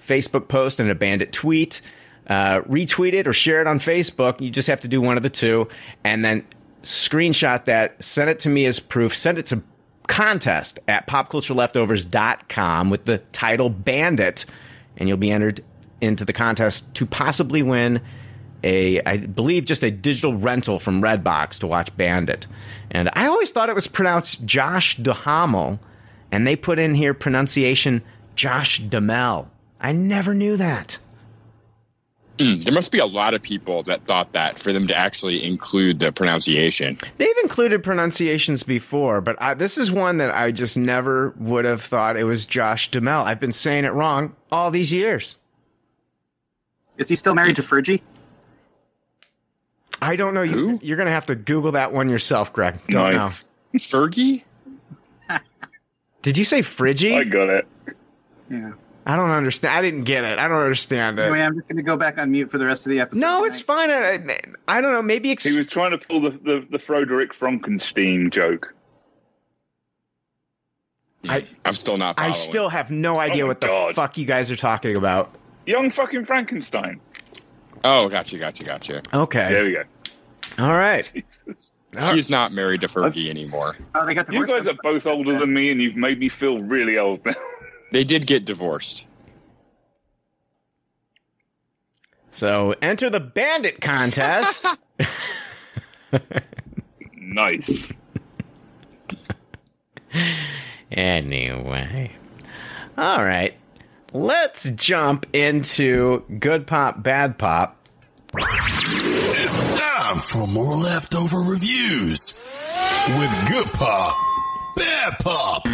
Facebook 0.00 0.48
post 0.48 0.80
and 0.80 0.90
a 0.90 0.94
Bandit 0.94 1.32
tweet. 1.32 1.80
Uh, 2.26 2.60
retweet 2.62 3.12
it 3.12 3.26
or 3.26 3.32
share 3.32 3.60
it 3.60 3.66
on 3.66 3.78
Facebook. 3.78 4.40
You 4.40 4.50
just 4.50 4.68
have 4.68 4.80
to 4.82 4.88
do 4.88 5.00
one 5.00 5.16
of 5.16 5.22
the 5.22 5.30
two. 5.30 5.68
And 6.04 6.24
then 6.24 6.44
screenshot 6.84 7.64
that, 7.64 8.02
send 8.02 8.30
it 8.30 8.38
to 8.40 8.48
me 8.48 8.66
as 8.66 8.80
proof, 8.80 9.16
send 9.16 9.38
it 9.38 9.46
to 9.46 9.62
contest 10.06 10.78
at 10.86 11.06
popcultureleftovers.com 11.06 12.90
with 12.90 13.04
the 13.04 13.18
title 13.32 13.70
Bandit, 13.70 14.44
and 14.96 15.08
you'll 15.08 15.18
be 15.18 15.30
entered 15.30 15.62
into 16.00 16.24
the 16.24 16.32
contest 16.32 16.84
to 16.94 17.06
possibly 17.06 17.62
win 17.62 18.00
a, 18.62 19.00
I 19.02 19.18
believe, 19.18 19.66
just 19.66 19.84
a 19.84 19.90
digital 19.90 20.34
rental 20.34 20.78
from 20.78 21.02
Redbox 21.02 21.60
to 21.60 21.66
watch 21.66 21.94
Bandit. 21.96 22.46
And 22.90 23.10
I 23.12 23.26
always 23.26 23.50
thought 23.50 23.68
it 23.68 23.74
was 23.74 23.86
pronounced 23.86 24.44
Josh 24.44 24.96
Duhamel, 24.96 25.78
and 26.32 26.46
they 26.46 26.56
put 26.56 26.78
in 26.78 26.94
here 26.94 27.14
pronunciation 27.14 28.02
Josh 28.34 28.78
Duhamel. 28.78 29.50
I 29.80 29.92
never 29.92 30.34
knew 30.34 30.56
that. 30.56 30.98
Mm, 32.38 32.64
there 32.64 32.74
must 32.74 32.90
be 32.90 32.98
a 32.98 33.06
lot 33.06 33.32
of 33.32 33.42
people 33.42 33.84
that 33.84 34.06
thought 34.06 34.32
that 34.32 34.58
for 34.58 34.72
them 34.72 34.88
to 34.88 34.96
actually 34.96 35.44
include 35.44 36.00
the 36.00 36.10
pronunciation. 36.10 36.98
They've 37.16 37.38
included 37.42 37.84
pronunciations 37.84 38.64
before, 38.64 39.20
but 39.20 39.40
I, 39.40 39.54
this 39.54 39.78
is 39.78 39.92
one 39.92 40.16
that 40.16 40.34
I 40.34 40.50
just 40.50 40.76
never 40.76 41.30
would 41.36 41.64
have 41.64 41.82
thought 41.82 42.16
it 42.16 42.24
was 42.24 42.44
Josh 42.44 42.90
Duhamel. 42.90 43.24
I've 43.24 43.38
been 43.38 43.52
saying 43.52 43.84
it 43.84 43.92
wrong 43.92 44.34
all 44.50 44.72
these 44.72 44.92
years. 44.92 45.38
Is 46.98 47.08
he 47.08 47.14
still 47.14 47.34
married 47.34 47.56
to 47.56 47.62
Fergie? 47.62 48.02
I 50.02 50.16
don't 50.16 50.34
know. 50.34 50.42
You, 50.42 50.52
Who? 50.52 50.80
you're 50.82 50.96
going 50.96 51.06
to 51.06 51.12
have 51.12 51.26
to 51.26 51.36
Google 51.36 51.72
that 51.72 51.92
one 51.92 52.08
yourself, 52.08 52.52
Greg. 52.52 52.78
Don't 52.88 53.14
nice. 53.14 53.48
Fergie? 53.74 54.44
Did 56.22 56.38
you 56.38 56.44
say 56.44 56.62
Friggy? 56.62 57.16
I 57.16 57.24
got 57.24 57.48
it. 57.48 57.66
Yeah. 58.50 58.72
I 59.06 59.16
don't 59.16 59.30
understand. 59.30 59.76
I 59.76 59.82
didn't 59.82 60.04
get 60.04 60.24
it. 60.24 60.38
I 60.38 60.48
don't 60.48 60.62
understand 60.62 61.18
Anyway, 61.18 61.38
it. 61.38 61.42
I'm 61.42 61.54
just 61.56 61.68
going 61.68 61.76
to 61.76 61.82
go 61.82 61.96
back 61.96 62.16
on 62.18 62.30
mute 62.30 62.50
for 62.50 62.56
the 62.58 62.64
rest 62.66 62.86
of 62.86 62.90
the 62.90 63.00
episode. 63.00 63.20
No, 63.20 63.40
Good 63.40 63.48
it's 63.48 63.60
fine. 63.60 63.90
I, 63.90 64.14
I, 64.14 64.38
I 64.66 64.80
don't 64.80 64.92
know. 64.92 65.02
Maybe 65.02 65.30
ex- 65.30 65.44
He 65.44 65.56
was 65.56 65.66
trying 65.66 65.90
to 65.90 65.98
pull 65.98 66.20
the, 66.20 66.30
the, 66.30 66.66
the 66.70 66.78
Frederick 66.78 67.34
Frankenstein 67.34 68.30
joke. 68.30 68.74
I- 71.28 71.44
I'm 71.64 71.74
still 71.74 71.96
not 71.96 72.18
I 72.18 72.32
still 72.32 72.68
have 72.68 72.90
no 72.90 73.18
idea 73.18 73.44
oh 73.44 73.46
my 73.46 73.48
what 73.48 73.60
the 73.60 73.66
God. 73.66 73.94
fuck 73.94 74.16
you 74.18 74.26
guys 74.26 74.50
are 74.50 74.56
talking 74.56 74.96
about. 74.96 75.34
Young 75.66 75.90
fucking 75.90 76.26
Frankenstein. 76.26 77.00
Oh, 77.82 78.08
gotcha, 78.08 78.38
gotcha, 78.38 78.64
gotcha. 78.64 79.02
Okay. 79.12 79.52
There 79.52 79.64
we 79.64 79.72
go. 79.72 79.84
All 80.58 80.74
right. 80.74 81.10
Jesus. 81.46 81.74
He's 82.12 82.28
not 82.28 82.52
married 82.52 82.80
to 82.80 82.88
Fergie 82.88 83.28
anymore. 83.28 83.76
Oh, 83.94 84.04
they 84.04 84.14
got 84.14 84.26
the 84.26 84.34
You 84.34 84.46
guys 84.46 84.66
are 84.66 84.74
both 84.82 85.06
older 85.06 85.38
than 85.38 85.54
me, 85.54 85.70
and 85.70 85.80
you've 85.80 85.96
made 85.96 86.18
me 86.18 86.28
feel 86.28 86.58
really 86.58 86.98
old 86.98 87.24
now. 87.24 87.34
They 87.94 88.02
did 88.02 88.26
get 88.26 88.44
divorced. 88.44 89.06
So 92.32 92.74
enter 92.82 93.08
the 93.08 93.20
bandit 93.20 93.80
contest. 93.80 94.66
nice. 97.16 97.92
Anyway. 100.90 102.10
All 102.98 103.24
right. 103.24 103.54
Let's 104.12 104.68
jump 104.70 105.26
into 105.32 106.24
good 106.40 106.66
pop, 106.66 107.00
bad 107.00 107.38
pop. 107.38 107.76
It's 108.36 109.76
time 109.76 110.18
for 110.18 110.48
more 110.48 110.76
leftover 110.76 111.38
reviews 111.38 112.42
with 113.06 113.48
Good 113.48 113.72
Pop, 113.72 114.16
Bad 114.74 115.18
Pop. 115.20 115.64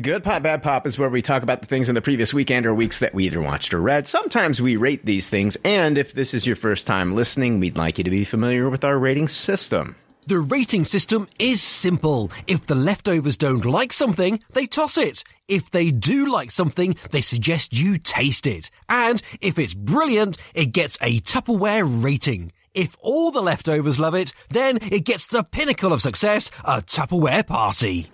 Good 0.00 0.24
pop, 0.24 0.42
bad 0.42 0.62
pop 0.62 0.86
is 0.86 0.98
where 0.98 1.08
we 1.08 1.22
talk 1.22 1.42
about 1.42 1.60
the 1.60 1.66
things 1.66 1.88
in 1.88 1.94
the 1.94 2.02
previous 2.02 2.34
weekend 2.34 2.66
or 2.66 2.74
weeks 2.74 3.00
that 3.00 3.14
we 3.14 3.26
either 3.26 3.40
watched 3.40 3.74
or 3.74 3.80
read. 3.80 4.06
Sometimes 4.08 4.60
we 4.60 4.76
rate 4.76 5.04
these 5.04 5.28
things, 5.28 5.56
and 5.64 5.98
if 5.98 6.14
this 6.14 6.34
is 6.34 6.46
your 6.46 6.56
first 6.56 6.86
time 6.86 7.14
listening, 7.14 7.60
we'd 7.60 7.76
like 7.76 7.98
you 7.98 8.04
to 8.04 8.10
be 8.10 8.24
familiar 8.24 8.68
with 8.68 8.84
our 8.84 8.98
rating 8.98 9.28
system. 9.28 9.96
The 10.26 10.38
rating 10.38 10.84
system 10.84 11.28
is 11.38 11.62
simple. 11.62 12.30
If 12.46 12.66
the 12.66 12.74
leftovers 12.74 13.36
don't 13.36 13.64
like 13.64 13.92
something, 13.92 14.40
they 14.52 14.66
toss 14.66 14.96
it. 14.96 15.24
If 15.48 15.70
they 15.70 15.90
do 15.90 16.30
like 16.30 16.50
something, 16.50 16.94
they 17.10 17.20
suggest 17.20 17.72
you 17.72 17.98
taste 17.98 18.46
it. 18.46 18.70
And 18.88 19.22
if 19.40 19.58
it's 19.58 19.74
brilliant, 19.74 20.36
it 20.54 20.66
gets 20.66 20.98
a 21.00 21.20
Tupperware 21.20 21.84
rating. 22.04 22.52
If 22.74 22.96
all 23.00 23.32
the 23.32 23.42
leftovers 23.42 23.98
love 23.98 24.14
it, 24.14 24.32
then 24.50 24.78
it 24.82 25.04
gets 25.04 25.26
the 25.26 25.42
pinnacle 25.42 25.92
of 25.92 26.02
success, 26.02 26.50
a 26.64 26.82
Tupperware 26.82 27.46
party. 27.46 28.10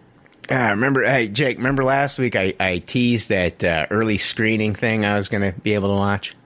Uh, 0.50 0.68
remember, 0.70 1.04
hey, 1.04 1.28
Jake, 1.28 1.56
remember 1.58 1.82
last 1.84 2.18
week 2.18 2.36
I, 2.36 2.54
I 2.60 2.78
teased 2.78 3.30
that 3.30 3.64
uh, 3.64 3.86
early 3.90 4.18
screening 4.18 4.74
thing 4.74 5.04
I 5.04 5.16
was 5.16 5.28
going 5.28 5.42
to 5.52 5.58
be 5.60 5.74
able 5.74 5.88
to 5.88 5.96
watch? 5.96 6.36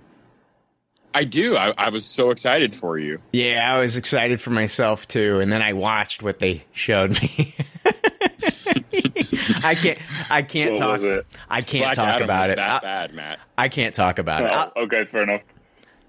I 1.12 1.25
do. 1.25 1.57
I, 1.57 1.75
I 1.76 1.90
was 1.90 2.07
so 2.07 2.30
excited 2.30 2.75
for 2.75 2.97
you. 2.97 3.19
Yeah, 3.33 3.75
I 3.75 3.80
was 3.80 3.97
excited 3.97 4.40
for 4.40 4.50
myself 4.50 5.09
too, 5.09 5.40
and 5.40 5.50
then 5.50 5.61
I 5.61 5.73
watched 5.73 6.23
what 6.23 6.38
they 6.38 6.64
showed 6.73 7.21
me. 7.21 7.54
I 9.64 9.75
can't. 9.75 9.99
I 10.30 10.42
can't 10.42 10.73
What 10.80 11.00
talk. 11.00 11.25
I 11.49 11.61
can't 11.62 11.85
Black 11.85 11.97
talk 11.97 12.07
Adam 12.09 12.23
about 12.23 12.50
it. 12.50 12.57
that 12.57 12.83
bad, 12.83 13.12
Matt. 13.14 13.40
I 13.59 13.69
can't 13.69 13.95
talk 13.95 14.19
about 14.19 14.45
it. 14.45 14.50
Oh, 14.52 14.83
okay, 14.85 15.04
fair 15.04 15.25
enough. 15.25 15.42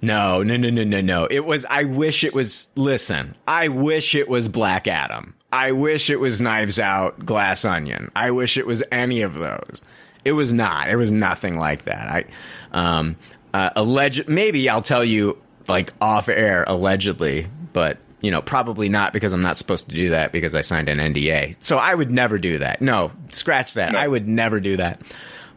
no, 0.02 0.44
no, 0.44 0.56
no, 0.58 0.70
no, 0.70 0.84
no, 0.84 1.02
no. 1.02 1.26
It 1.26 1.46
was. 1.46 1.66
I 1.70 1.84
wish 1.86 2.24
it 2.24 2.34
was. 2.36 2.68
Listen, 2.76 3.36
I 3.48 3.68
wish 3.70 4.14
it 4.16 4.30
was 4.30 4.48
Black 4.48 4.88
Adam. 4.88 5.34
I 5.52 5.72
wish 5.74 6.10
it 6.10 6.20
was 6.20 6.40
Knives 6.40 6.80
Out, 6.80 7.26
Glass 7.26 7.66
Onion. 7.66 8.12
I 8.16 8.32
wish 8.32 8.58
it 8.58 8.66
was 8.66 8.82
any 8.92 9.22
of 9.22 9.34
those. 9.36 9.82
It 10.24 10.34
was 10.34 10.54
not. 10.54 10.90
It 10.90 10.96
was 10.96 11.12
nothing 11.12 11.58
like 11.58 11.84
that. 11.84 12.08
I, 12.08 12.26
um, 12.72 13.18
uh, 13.54 13.72
alleged. 13.76 14.30
Maybe 14.30 14.70
I'll 14.70 14.82
tell 14.82 15.04
you 15.04 15.38
like 15.68 15.94
off 16.00 16.30
air, 16.30 16.64
allegedly, 16.68 17.48
but 17.74 17.98
you 18.22 18.30
know, 18.32 18.42
probably 18.42 18.88
not 18.88 19.14
because 19.14 19.34
I'm 19.34 19.42
not 19.42 19.58
supposed 19.58 19.90
to 19.90 19.96
do 19.96 20.12
that 20.12 20.32
because 20.32 20.54
I 20.54 20.62
signed 20.62 20.90
an 20.90 21.00
NDA. 21.00 21.56
So 21.60 21.78
I 21.78 21.94
would 21.94 22.12
never 22.12 22.38
do 22.38 22.60
that. 22.60 22.82
No, 22.82 23.12
scratch 23.32 23.74
that. 23.74 23.94
No. 23.94 24.00
I 24.00 24.08
would 24.08 24.28
never 24.28 24.60
do 24.60 24.78
that. 24.78 25.02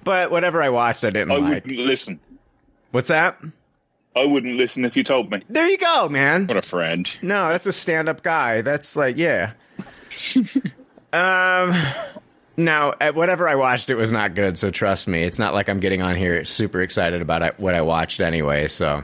But 0.03 0.31
whatever 0.31 0.63
I 0.63 0.71
watched, 0.71 1.05
I 1.05 1.11
didn't 1.11 1.31
I 1.31 1.37
like. 1.37 1.65
wouldn't 1.67 1.87
listen. 1.87 2.21
What's 2.91 3.09
that? 3.09 3.39
I 4.17 4.25
wouldn't 4.25 4.57
listen 4.57 4.85
if 4.85 4.97
you 4.97 5.05
told 5.05 5.31
me. 5.31 5.43
There 5.49 5.69
you 5.69 5.79
go, 5.79 6.09
man. 6.09 6.47
What 6.47 6.57
a 6.57 6.63
friend. 6.63 7.15
No, 7.21 7.49
that's 7.49 7.67
a 7.67 7.73
stand-up 7.73 8.23
guy. 8.23 8.63
That's 8.63 8.95
like, 8.97 9.17
yeah. 9.17 9.53
um, 11.13 11.75
now, 12.57 12.95
whatever 13.13 13.49
I 13.49 13.55
watched, 13.57 13.91
it 13.91 13.95
was 13.97 14.13
not 14.13 14.35
good. 14.35 14.59
So 14.59 14.71
trust 14.71 15.09
me, 15.09 15.23
it's 15.23 15.39
not 15.39 15.55
like 15.55 15.69
I'm 15.69 15.81
getting 15.81 16.03
on 16.03 16.15
here 16.17 16.45
super 16.45 16.83
excited 16.83 17.21
about 17.23 17.59
what 17.59 17.75
I 17.75 17.83
watched 17.83 18.21
anyway. 18.21 18.69
So, 18.69 19.03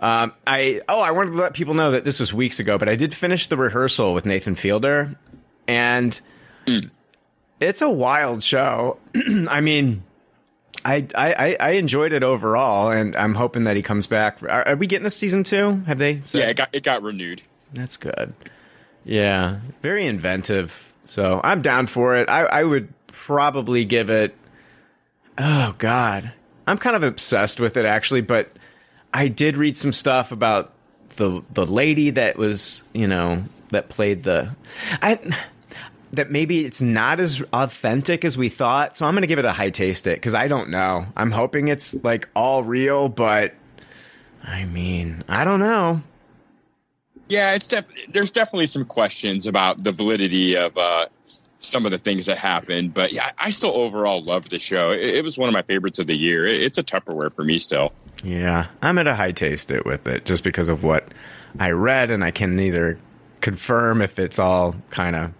um, 0.00 0.32
I 0.46 0.80
oh, 0.88 1.00
I 1.00 1.10
wanted 1.12 1.30
to 1.32 1.36
let 1.38 1.54
people 1.54 1.74
know 1.74 1.92
that 1.92 2.04
this 2.04 2.20
was 2.20 2.32
weeks 2.34 2.60
ago, 2.60 2.76
but 2.78 2.88
I 2.88 2.96
did 2.96 3.14
finish 3.14 3.46
the 3.46 3.56
rehearsal 3.56 4.12
with 4.14 4.26
Nathan 4.26 4.54
Fielder, 4.54 5.16
and 5.66 6.20
it's 7.60 7.82
a 7.82 7.88
wild 7.90 8.42
show. 8.42 8.98
I 9.48 9.60
mean. 9.60 10.04
I, 10.84 11.06
I, 11.14 11.56
I 11.60 11.70
enjoyed 11.72 12.12
it 12.12 12.24
overall, 12.24 12.90
and 12.90 13.14
I'm 13.14 13.36
hoping 13.36 13.64
that 13.64 13.76
he 13.76 13.82
comes 13.82 14.08
back. 14.08 14.42
Are, 14.42 14.66
are 14.66 14.74
we 14.74 14.88
getting 14.88 15.04
this 15.04 15.14
season 15.16 15.44
two? 15.44 15.76
Have 15.86 15.98
they? 15.98 16.22
said- 16.26 16.38
Yeah, 16.40 16.48
it 16.48 16.56
got 16.56 16.68
it 16.72 16.82
got 16.82 17.02
renewed. 17.04 17.40
that's 17.72 17.96
good. 17.96 18.34
Yeah, 19.04 19.60
very 19.82 20.06
inventive. 20.06 20.92
So 21.06 21.40
I'm 21.42 21.62
down 21.62 21.86
for 21.86 22.16
it. 22.16 22.28
I, 22.28 22.44
I 22.44 22.64
would 22.64 22.92
probably 23.08 23.84
give 23.84 24.10
it. 24.10 24.34
Oh 25.38 25.74
God, 25.78 26.32
I'm 26.66 26.78
kind 26.78 26.96
of 26.96 27.02
obsessed 27.02 27.60
with 27.60 27.76
it 27.76 27.84
actually. 27.84 28.20
But 28.20 28.50
I 29.12 29.28
did 29.28 29.56
read 29.56 29.76
some 29.76 29.92
stuff 29.92 30.32
about 30.32 30.72
the 31.16 31.42
the 31.52 31.66
lady 31.66 32.10
that 32.10 32.36
was 32.36 32.82
you 32.92 33.06
know 33.06 33.44
that 33.70 33.88
played 33.88 34.22
the 34.22 34.54
I 35.00 35.18
that 36.12 36.30
maybe 36.30 36.64
it's 36.64 36.82
not 36.82 37.20
as 37.20 37.42
authentic 37.52 38.24
as 38.24 38.36
we 38.36 38.48
thought. 38.48 38.96
So 38.96 39.06
I'm 39.06 39.14
going 39.14 39.22
to 39.22 39.26
give 39.26 39.38
it 39.38 39.44
a 39.44 39.52
high 39.52 39.70
taste 39.70 40.06
it 40.06 40.16
because 40.16 40.34
I 40.34 40.46
don't 40.46 40.68
know. 40.68 41.06
I'm 41.16 41.30
hoping 41.30 41.68
it's 41.68 41.94
like 42.04 42.28
all 42.36 42.62
real, 42.62 43.08
but 43.08 43.54
I 44.44 44.64
mean, 44.66 45.24
I 45.28 45.44
don't 45.44 45.60
know. 45.60 46.02
Yeah, 47.32 47.54
it's 47.54 47.66
def- 47.66 47.86
there's 48.10 48.30
definitely 48.30 48.66
some 48.66 48.84
questions 48.84 49.46
about 49.46 49.82
the 49.82 49.90
validity 49.90 50.54
of 50.54 50.76
uh, 50.76 51.06
some 51.60 51.86
of 51.86 51.90
the 51.90 51.96
things 51.96 52.26
that 52.26 52.36
happened, 52.36 52.92
but 52.92 53.10
yeah, 53.10 53.30
I 53.38 53.48
still 53.48 53.70
overall 53.70 54.22
love 54.22 54.50
the 54.50 54.58
show. 54.58 54.90
It, 54.90 55.00
it 55.00 55.24
was 55.24 55.38
one 55.38 55.48
of 55.48 55.54
my 55.54 55.62
favorites 55.62 55.98
of 55.98 56.06
the 56.06 56.14
year. 56.14 56.44
It, 56.44 56.60
it's 56.60 56.76
a 56.76 56.82
Tupperware 56.82 57.34
for 57.34 57.42
me 57.42 57.56
still. 57.56 57.94
Yeah, 58.22 58.66
I'm 58.82 58.98
at 58.98 59.06
a 59.06 59.14
high 59.14 59.32
taste 59.32 59.70
it 59.70 59.86
with 59.86 60.06
it 60.06 60.26
just 60.26 60.44
because 60.44 60.68
of 60.68 60.84
what 60.84 61.08
I 61.58 61.70
read, 61.70 62.10
and 62.10 62.22
I 62.22 62.32
can 62.32 62.54
neither 62.54 62.98
confirm 63.40 64.02
if 64.02 64.18
it's 64.18 64.38
all 64.38 64.76
kind 64.90 65.16
of. 65.16 65.32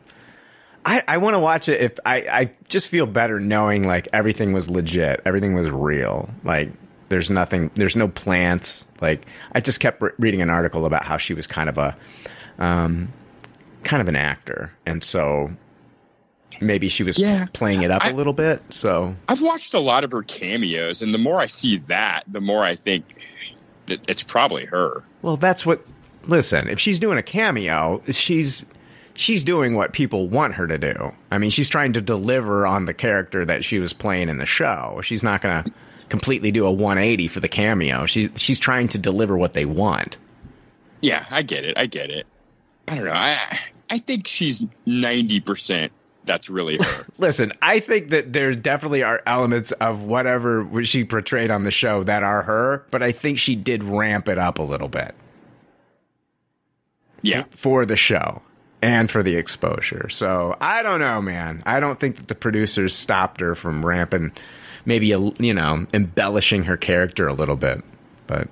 I, 0.86 1.02
I 1.06 1.18
want 1.18 1.34
to 1.34 1.40
watch 1.40 1.68
it 1.68 1.78
if 1.78 1.98
I, 2.06 2.16
I 2.22 2.52
just 2.70 2.88
feel 2.88 3.04
better 3.04 3.38
knowing 3.38 3.86
like 3.86 4.08
everything 4.14 4.54
was 4.54 4.70
legit, 4.70 5.20
everything 5.26 5.52
was 5.52 5.68
real. 5.68 6.30
Like 6.42 6.72
there's 7.10 7.28
nothing, 7.28 7.70
there's 7.74 7.96
no 7.96 8.08
plants. 8.08 8.86
Like 9.02 9.26
I 9.54 9.60
just 9.60 9.80
kept 9.80 10.00
re- 10.00 10.10
reading 10.18 10.40
an 10.40 10.48
article 10.50 10.86
about 10.86 11.04
how 11.04 11.16
she 11.18 11.34
was 11.34 11.46
kind 11.46 11.68
of 11.68 11.76
a, 11.76 11.96
um, 12.58 13.12
kind 13.82 14.00
of 14.00 14.08
an 14.08 14.16
actor, 14.16 14.72
and 14.86 15.02
so 15.04 15.50
maybe 16.60 16.88
she 16.88 17.02
was 17.02 17.18
Yeah. 17.18 17.46
playing 17.52 17.82
it 17.82 17.90
up 17.90 18.04
I- 18.04 18.10
a 18.10 18.14
little 18.14 18.32
bit. 18.32 18.62
So 18.70 19.16
I've 19.28 19.40
watched 19.42 19.74
a 19.74 19.80
lot 19.80 20.04
of 20.04 20.12
her 20.12 20.22
cameos, 20.22 21.02
and 21.02 21.12
the 21.12 21.18
more 21.18 21.38
I 21.40 21.46
see 21.46 21.78
that, 21.88 22.22
the 22.28 22.40
more 22.40 22.62
I 22.64 22.74
think 22.76 23.04
that 23.86 24.08
it's 24.08 24.22
probably 24.22 24.64
her. 24.66 25.02
Well, 25.22 25.36
that's 25.36 25.66
what. 25.66 25.84
Listen, 26.26 26.68
if 26.68 26.78
she's 26.78 27.00
doing 27.00 27.18
a 27.18 27.22
cameo, 27.22 28.00
she's 28.10 28.64
she's 29.14 29.42
doing 29.42 29.74
what 29.74 29.92
people 29.92 30.28
want 30.28 30.54
her 30.54 30.66
to 30.68 30.78
do. 30.78 31.12
I 31.32 31.38
mean, 31.38 31.50
she's 31.50 31.68
trying 31.68 31.92
to 31.94 32.00
deliver 32.00 32.64
on 32.66 32.84
the 32.84 32.94
character 32.94 33.44
that 33.44 33.64
she 33.64 33.78
was 33.80 33.92
playing 33.92 34.28
in 34.28 34.36
the 34.38 34.46
show. 34.46 35.00
She's 35.02 35.22
not 35.24 35.40
going 35.42 35.64
to 35.64 35.72
completely 36.12 36.52
do 36.52 36.66
a 36.66 36.70
180 36.70 37.26
for 37.28 37.40
the 37.40 37.48
cameo. 37.48 38.04
She 38.04 38.28
she's 38.36 38.60
trying 38.60 38.86
to 38.88 38.98
deliver 38.98 39.34
what 39.34 39.54
they 39.54 39.64
want. 39.64 40.18
Yeah, 41.00 41.24
I 41.30 41.40
get 41.40 41.64
it. 41.64 41.78
I 41.78 41.86
get 41.86 42.10
it. 42.10 42.26
I 42.86 42.96
don't 42.96 43.06
know. 43.06 43.12
I 43.14 43.34
I 43.90 43.96
think 43.96 44.28
she's 44.28 44.66
ninety 44.86 45.40
percent. 45.40 45.90
That's 46.24 46.50
really 46.50 46.76
her. 46.76 47.06
Listen, 47.18 47.52
I 47.62 47.80
think 47.80 48.10
that 48.10 48.34
there 48.34 48.54
definitely 48.54 49.02
are 49.02 49.22
elements 49.26 49.72
of 49.72 50.02
whatever 50.04 50.84
she 50.84 51.02
portrayed 51.04 51.50
on 51.50 51.62
the 51.62 51.70
show 51.70 52.04
that 52.04 52.22
are 52.22 52.42
her, 52.42 52.84
but 52.90 53.02
I 53.02 53.10
think 53.12 53.38
she 53.38 53.56
did 53.56 53.82
ramp 53.82 54.28
it 54.28 54.36
up 54.38 54.58
a 54.58 54.62
little 54.62 54.88
bit. 54.88 55.14
yeah, 57.22 57.44
for 57.50 57.86
the 57.86 57.96
show 57.96 58.42
and 58.82 59.10
for 59.10 59.22
the 59.22 59.36
exposure. 59.36 60.08
So 60.10 60.56
I 60.60 60.82
don't 60.82 61.00
know, 61.00 61.22
man. 61.22 61.62
I 61.64 61.80
don't 61.80 61.98
think 61.98 62.16
that 62.16 62.28
the 62.28 62.34
producers 62.34 62.94
stopped 62.94 63.40
her 63.40 63.54
from 63.54 63.84
ramping, 63.84 64.32
maybe 64.84 65.12
a, 65.12 65.18
you 65.38 65.54
know, 65.54 65.86
embellishing 65.92 66.64
her 66.64 66.76
character 66.76 67.28
a 67.28 67.34
little 67.34 67.56
bit. 67.56 67.82
But 68.26 68.48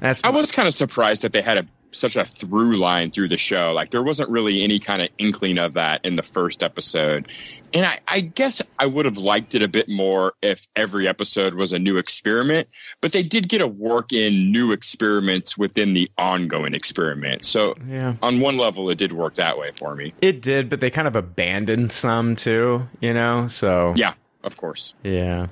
that's 0.00 0.22
I 0.24 0.30
was 0.30 0.52
kind 0.52 0.68
of 0.68 0.74
surprised 0.74 1.22
that 1.22 1.32
they 1.32 1.42
had 1.42 1.58
a 1.58 1.66
such 1.90 2.16
a 2.16 2.24
through 2.24 2.76
line 2.76 3.10
through 3.10 3.28
the 3.28 3.36
show. 3.36 3.72
Like 3.72 3.90
there 3.90 4.02
wasn't 4.02 4.30
really 4.30 4.62
any 4.62 4.78
kind 4.78 5.02
of 5.02 5.08
inkling 5.18 5.58
of 5.58 5.74
that 5.74 6.04
in 6.04 6.16
the 6.16 6.22
first 6.22 6.62
episode. 6.62 7.30
And 7.72 7.86
I, 7.86 7.98
I 8.06 8.20
guess 8.20 8.62
I 8.78 8.86
would 8.86 9.04
have 9.04 9.18
liked 9.18 9.54
it 9.54 9.62
a 9.62 9.68
bit 9.68 9.88
more 9.88 10.34
if 10.42 10.68
every 10.76 11.08
episode 11.08 11.54
was 11.54 11.72
a 11.72 11.78
new 11.78 11.98
experiment, 11.98 12.68
but 13.00 13.12
they 13.12 13.22
did 13.22 13.48
get 13.48 13.58
to 13.58 13.66
work 13.66 14.12
in 14.12 14.52
new 14.52 14.72
experiments 14.72 15.56
within 15.56 15.94
the 15.94 16.10
ongoing 16.18 16.74
experiment. 16.74 17.44
So 17.44 17.74
yeah. 17.86 18.16
on 18.22 18.40
one 18.40 18.56
level, 18.56 18.90
it 18.90 18.98
did 18.98 19.12
work 19.12 19.34
that 19.34 19.58
way 19.58 19.70
for 19.70 19.94
me. 19.94 20.12
It 20.20 20.42
did, 20.42 20.68
but 20.68 20.80
they 20.80 20.90
kind 20.90 21.08
of 21.08 21.16
abandoned 21.16 21.92
some 21.92 22.36
too, 22.36 22.86
you 23.00 23.14
know. 23.14 23.48
So 23.48 23.94
Yeah, 23.96 24.14
of 24.44 24.56
course. 24.56 24.94
Yeah. 25.02 25.46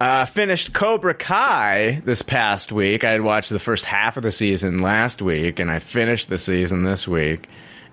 Uh, 0.00 0.24
finished 0.26 0.72
Cobra 0.72 1.14
Kai 1.14 2.02
this 2.04 2.22
past 2.22 2.72
week. 2.72 3.04
I 3.04 3.12
had 3.12 3.22
watched 3.22 3.50
the 3.50 3.58
first 3.58 3.84
half 3.84 4.16
of 4.16 4.22
the 4.22 4.32
season 4.32 4.78
last 4.78 5.22
week, 5.22 5.58
and 5.58 5.70
I 5.70 5.78
finished 5.78 6.28
the 6.28 6.38
season 6.38 6.84
this 6.84 7.08
week. 7.08 7.48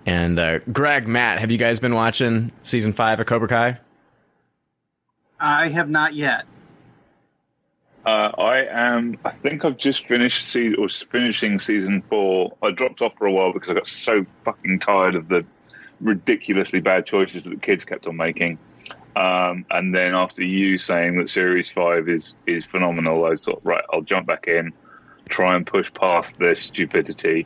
And 0.06 0.38
uh, 0.38 0.60
Greg, 0.72 1.08
Matt, 1.08 1.40
have 1.40 1.50
you 1.50 1.58
guys 1.58 1.80
been 1.80 1.94
watching 1.96 2.52
season 2.62 2.94
five 2.94 3.20
of 3.20 3.26
Cobra 3.28 3.48
Kai? 3.48 3.80
I 5.40 5.70
have 5.70 5.90
not 5.90 6.14
yet. 6.14 6.46
Uh, 8.06 8.32
I 8.38 8.66
am. 8.66 9.18
I 9.24 9.32
think 9.32 9.64
I've 9.64 9.78
just 9.78 10.06
finished 10.06 10.46
se- 10.48 10.76
or 10.76 10.90
finishing 10.90 11.60
season 11.60 12.04
four. 12.10 12.54
I 12.62 12.72
dropped 12.72 13.02
off 13.02 13.14
for 13.18 13.28
a 13.28 13.32
while 13.32 13.54
because 13.54 13.70
I 13.70 13.76
got 13.76 13.88
so 13.88 14.26
fucking 14.44 14.80
tired 14.80 15.16
of 15.16 15.30
the 15.30 15.46
ridiculously 16.02 16.82
bad 16.82 17.06
choices 17.06 17.46
that 17.46 17.52
the 17.52 17.58
kids 17.58 17.86
kept 17.86 18.06
on 18.06 18.18
making. 18.18 18.58
Um, 19.16 19.66
and 19.70 19.94
then 19.94 20.14
after 20.16 20.44
you 20.44 20.78
saying 20.78 21.18
that 21.18 21.30
series 21.30 21.70
five 21.70 22.10
is 22.10 22.36
is 22.48 22.66
phenomenal, 22.66 23.26
I 23.26 23.36
thought, 23.36 23.62
right, 23.64 23.84
I'll 23.92 24.02
jump 24.02 24.28
back 24.28 24.48
in, 24.48 24.74
try 25.30 25.56
and 25.56 25.66
push 25.66 25.94
past 25.94 26.38
this 26.40 26.62
stupidity. 26.62 27.46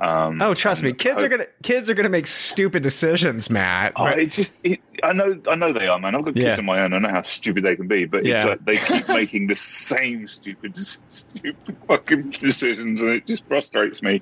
Um, 0.00 0.42
Oh, 0.42 0.54
trust 0.54 0.82
me, 0.82 0.92
kids 0.92 1.22
are 1.22 1.28
gonna 1.28 1.46
kids 1.62 1.88
are 1.88 1.94
gonna 1.94 2.08
make 2.08 2.26
stupid 2.26 2.82
decisions, 2.82 3.48
Matt. 3.48 3.92
Oh, 3.94 4.06
it 4.06 4.32
just, 4.32 4.56
it, 4.64 4.80
I 5.04 5.12
know, 5.12 5.40
I 5.48 5.54
know 5.54 5.72
they 5.72 5.86
are, 5.86 6.00
man. 6.00 6.16
I've 6.16 6.24
got 6.24 6.34
kids 6.34 6.44
Yeah. 6.44 6.58
of 6.58 6.64
my 6.64 6.80
own. 6.80 6.92
I 6.92 6.98
know 6.98 7.08
how 7.10 7.22
stupid 7.22 7.62
they 7.62 7.76
can 7.76 7.86
be, 7.86 8.04
but 8.04 8.18
it's 8.26 8.28
Yeah. 8.28 8.44
like 8.44 8.64
they 8.64 8.74
keep 8.76 9.08
making 9.14 9.46
the 9.46 9.54
same 9.54 10.26
stupid, 10.26 10.76
stupid 11.08 11.76
fucking 11.86 12.30
decisions, 12.30 13.02
and 13.02 13.10
it 13.10 13.26
just 13.26 13.46
frustrates 13.46 14.02
me. 14.02 14.20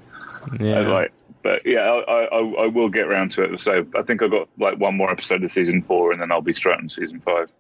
yeah. 0.61 0.81
I 0.81 0.81
like, 0.83 1.13
but 1.43 1.67
yeah, 1.67 1.81
I, 1.81 2.25
I, 2.25 2.39
I 2.39 2.67
will 2.67 2.89
get 2.89 3.07
around 3.07 3.33
to 3.33 3.43
it. 3.43 3.61
So 3.61 3.87
I 3.97 4.03
think 4.03 4.23
I've 4.23 4.31
got 4.31 4.49
like 4.59 4.79
one 4.79 4.97
more 4.97 5.11
episode 5.11 5.43
of 5.45 5.51
season 5.51 5.83
four, 5.83 6.13
and 6.13 6.21
then 6.21 6.31
I'll 6.33 6.41
be 6.41 6.55
straight 6.55 6.79
on 6.79 6.89
season 6.89 7.21
five. 7.21 7.51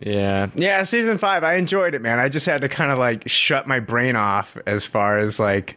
Yeah. 0.00 0.48
Yeah, 0.54 0.82
season 0.82 1.18
five, 1.18 1.44
I 1.44 1.54
enjoyed 1.54 1.94
it, 1.94 2.02
man. 2.02 2.18
I 2.18 2.28
just 2.28 2.46
had 2.46 2.62
to 2.62 2.68
kind 2.68 2.90
of 2.90 2.98
like 2.98 3.28
shut 3.28 3.66
my 3.66 3.80
brain 3.80 4.16
off 4.16 4.56
as 4.66 4.84
far 4.84 5.18
as 5.18 5.38
like, 5.38 5.76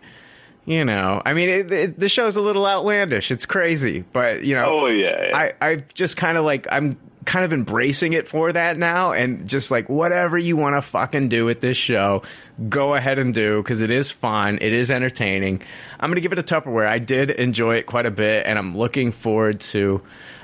you 0.65 0.84
know, 0.84 1.22
I 1.26 1.34
mean, 1.34 1.50
it, 1.50 1.72
it, 1.72 2.00
the 2.00 2.10
show's 2.10 2.36
a 2.36 2.41
little 2.41 2.65
outlandish. 2.65 3.32
It's 3.32 3.46
crazy, 3.46 4.04
but 4.12 4.43
you 4.43 4.56
know, 4.56 4.65
Oh 4.65 4.86
yeah, 4.88 5.28
yeah. 5.30 5.38
I, 5.38 5.54
I've 5.62 5.93
just 5.93 6.17
kind 6.17 6.38
of 6.38 6.46
like, 6.46 6.67
I'm 6.72 6.98
kind 7.28 7.44
of 7.44 7.52
embracing 7.52 8.13
it 8.13 8.26
for 8.28 8.54
that 8.54 8.78
now 8.78 9.12
and 9.12 9.48
just 9.48 9.70
like 9.70 9.90
whatever 9.90 10.38
you 10.38 10.56
want 10.56 10.76
to 10.76 10.82
fucking 10.82 11.28
do 11.28 11.44
with 11.44 11.60
this 11.60 11.76
show, 11.76 12.24
go 12.70 12.96
ahead 12.96 13.20
and 13.20 13.34
do 13.34 13.62
because 13.62 13.82
it 13.82 13.92
is 13.92 14.10
fun. 14.10 14.58
It 14.62 14.72
is 14.72 14.90
entertaining. 14.90 15.62
I'm 16.00 16.10
going 16.10 16.16
to 16.16 16.22
give 16.22 16.32
it 16.32 16.40
a 16.40 16.44
Tupperware. 16.44 16.88
I 16.88 17.00
did 17.00 17.30
enjoy 17.30 17.76
it 17.76 17.86
quite 17.86 18.06
a 18.06 18.12
bit 18.12 18.48
and 18.48 18.58
I'm 18.58 18.78
looking 18.78 19.12
forward 19.12 19.60
to 19.60 20.02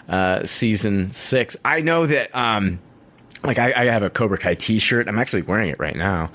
uh, 0.09 0.43
season 0.43 1.11
six. 1.11 1.55
I 1.63 1.79
know 1.79 2.05
that, 2.05 2.35
um, 2.35 2.81
like 3.45 3.57
I, 3.57 3.73
I 3.73 3.85
have 3.85 4.03
a 4.03 4.09
Cobra 4.09 4.37
Kai 4.37 4.55
T-shirt. 4.55 5.07
I'm 5.07 5.17
actually 5.17 5.43
wearing 5.43 5.69
it 5.69 5.79
right 5.79 5.95
now. 5.95 6.31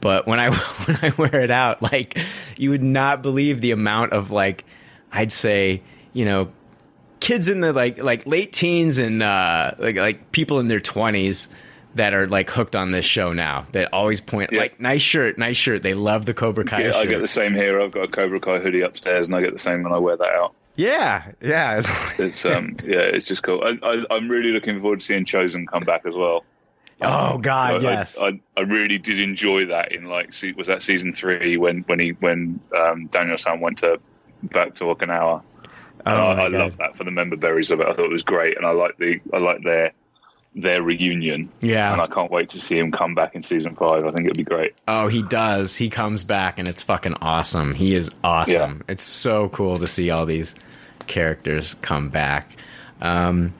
But 0.00 0.26
when 0.26 0.40
I 0.40 0.50
when 0.86 0.98
I 1.02 1.12
wear 1.16 1.42
it 1.42 1.50
out, 1.50 1.82
like 1.82 2.18
you 2.56 2.70
would 2.70 2.82
not 2.82 3.20
believe 3.20 3.60
the 3.60 3.72
amount 3.72 4.14
of 4.14 4.30
like 4.30 4.64
I'd 5.12 5.30
say 5.30 5.82
you 6.14 6.24
know 6.24 6.50
kids 7.20 7.48
in 7.48 7.60
the 7.60 7.72
like 7.72 8.02
like 8.02 8.26
late 8.26 8.52
teens 8.52 8.98
and 8.98 9.22
uh, 9.22 9.72
like 9.78 9.96
like 9.96 10.32
people 10.32 10.58
in 10.60 10.68
their 10.68 10.80
twenties 10.80 11.48
that 11.96 12.14
are 12.14 12.26
like 12.26 12.48
hooked 12.50 12.76
on 12.76 12.90
this 12.92 13.04
show 13.04 13.32
now. 13.32 13.66
That 13.72 13.92
always 13.92 14.20
point 14.20 14.52
Yeah. 14.52 14.60
like 14.60 14.80
nice 14.80 15.02
shirt, 15.02 15.38
nice 15.38 15.56
shirt. 15.56 15.82
They 15.82 15.94
love 15.94 16.24
the 16.26 16.34
Cobra 16.34 16.64
Kai 16.64 16.82
Yeah, 16.84 16.96
I 16.96 17.06
get 17.06 17.20
the 17.20 17.28
same 17.28 17.54
here. 17.54 17.80
I've 17.80 17.90
got 17.92 18.04
a 18.04 18.08
Cobra 18.08 18.40
Kai 18.40 18.58
hoodie 18.58 18.82
upstairs, 18.82 19.26
and 19.26 19.34
I 19.34 19.40
get 19.40 19.52
the 19.52 19.58
same 19.58 19.82
when 19.82 19.92
I 19.92 19.98
wear 19.98 20.16
that 20.16 20.32
out. 20.34 20.54
yeah, 20.76 21.32
yeah. 21.40 21.78
It's- 22.18 22.44
um, 22.46 22.76
yeah, 22.84 23.00
it's 23.00 23.26
just 23.26 23.42
cool. 23.42 23.62
I, 23.62 23.76
I, 23.86 24.04
I'm 24.10 24.28
really 24.28 24.52
looking 24.52 24.80
forward 24.80 25.00
to 25.00 25.06
seeing 25.06 25.24
Chozen 25.24 25.66
come 25.66 25.82
back 25.82 26.06
as 26.06 26.14
well. 26.14 26.44
oh 27.02 27.38
God, 27.38 27.84
I, 27.84 27.90
yes. 27.90 28.18
I, 28.20 28.40
I, 28.56 28.60
really 28.60 28.98
did 28.98 29.18
enjoy 29.18 29.66
that 29.66 29.92
in 29.92 30.04
like 30.04 30.32
was 30.56 30.68
that 30.68 30.82
season 30.82 31.12
three 31.14 31.56
when 31.56 31.80
when 31.88 31.98
he 31.98 32.10
when 32.10 32.60
um, 32.76 33.06
Daniel 33.06 33.38
San 33.38 33.58
went 33.60 33.78
to 33.78 33.98
back 34.44 34.76
to 34.76 34.84
Okinawa. 34.84 35.42
Oh, 36.06 36.30
And 36.30 36.40
I, 36.40 36.44
I 36.44 36.48
love 36.48 36.76
that 36.78 36.96
for 36.96 37.04
the 37.04 37.10
member 37.10 37.36
berries 37.36 37.70
of 37.70 37.80
it. 37.80 37.86
I 37.86 37.94
thought 37.94 38.06
it 38.06 38.12
was 38.12 38.22
great, 38.22 38.56
and 38.56 38.66
I 38.66 38.70
like 38.70 38.96
the 38.98 39.20
I 39.32 39.38
like 39.38 39.62
their 39.62 39.92
their 40.54 40.82
reunion. 40.82 41.50
Yeah. 41.60 41.92
and 41.92 42.00
I 42.00 42.06
can't 42.06 42.30
wait 42.30 42.50
to 42.50 42.60
see 42.60 42.78
him 42.78 42.90
come 42.90 43.14
back 43.14 43.34
in 43.34 43.42
season 43.42 43.76
five. 43.76 44.04
I 44.04 44.10
think 44.10 44.26
it'd 44.26 44.36
be 44.36 44.44
great. 44.44 44.74
Oh, 44.88 45.08
he 45.08 45.22
does. 45.22 45.76
He 45.76 45.90
comes 45.90 46.24
back 46.24 46.58
and 46.58 46.66
it's 46.66 46.82
fucking 46.82 47.14
awesome. 47.20 47.74
He 47.74 47.94
is 47.94 48.10
awesome. 48.24 48.82
It's 48.88 49.04
so 49.04 49.48
cool 49.48 49.78
to 49.78 49.86
see 49.86 50.10
all 50.10 50.26
these 50.26 50.56
characters 51.06 51.76
come 51.82 52.08
back. 52.08 52.56
Um, 53.00 53.54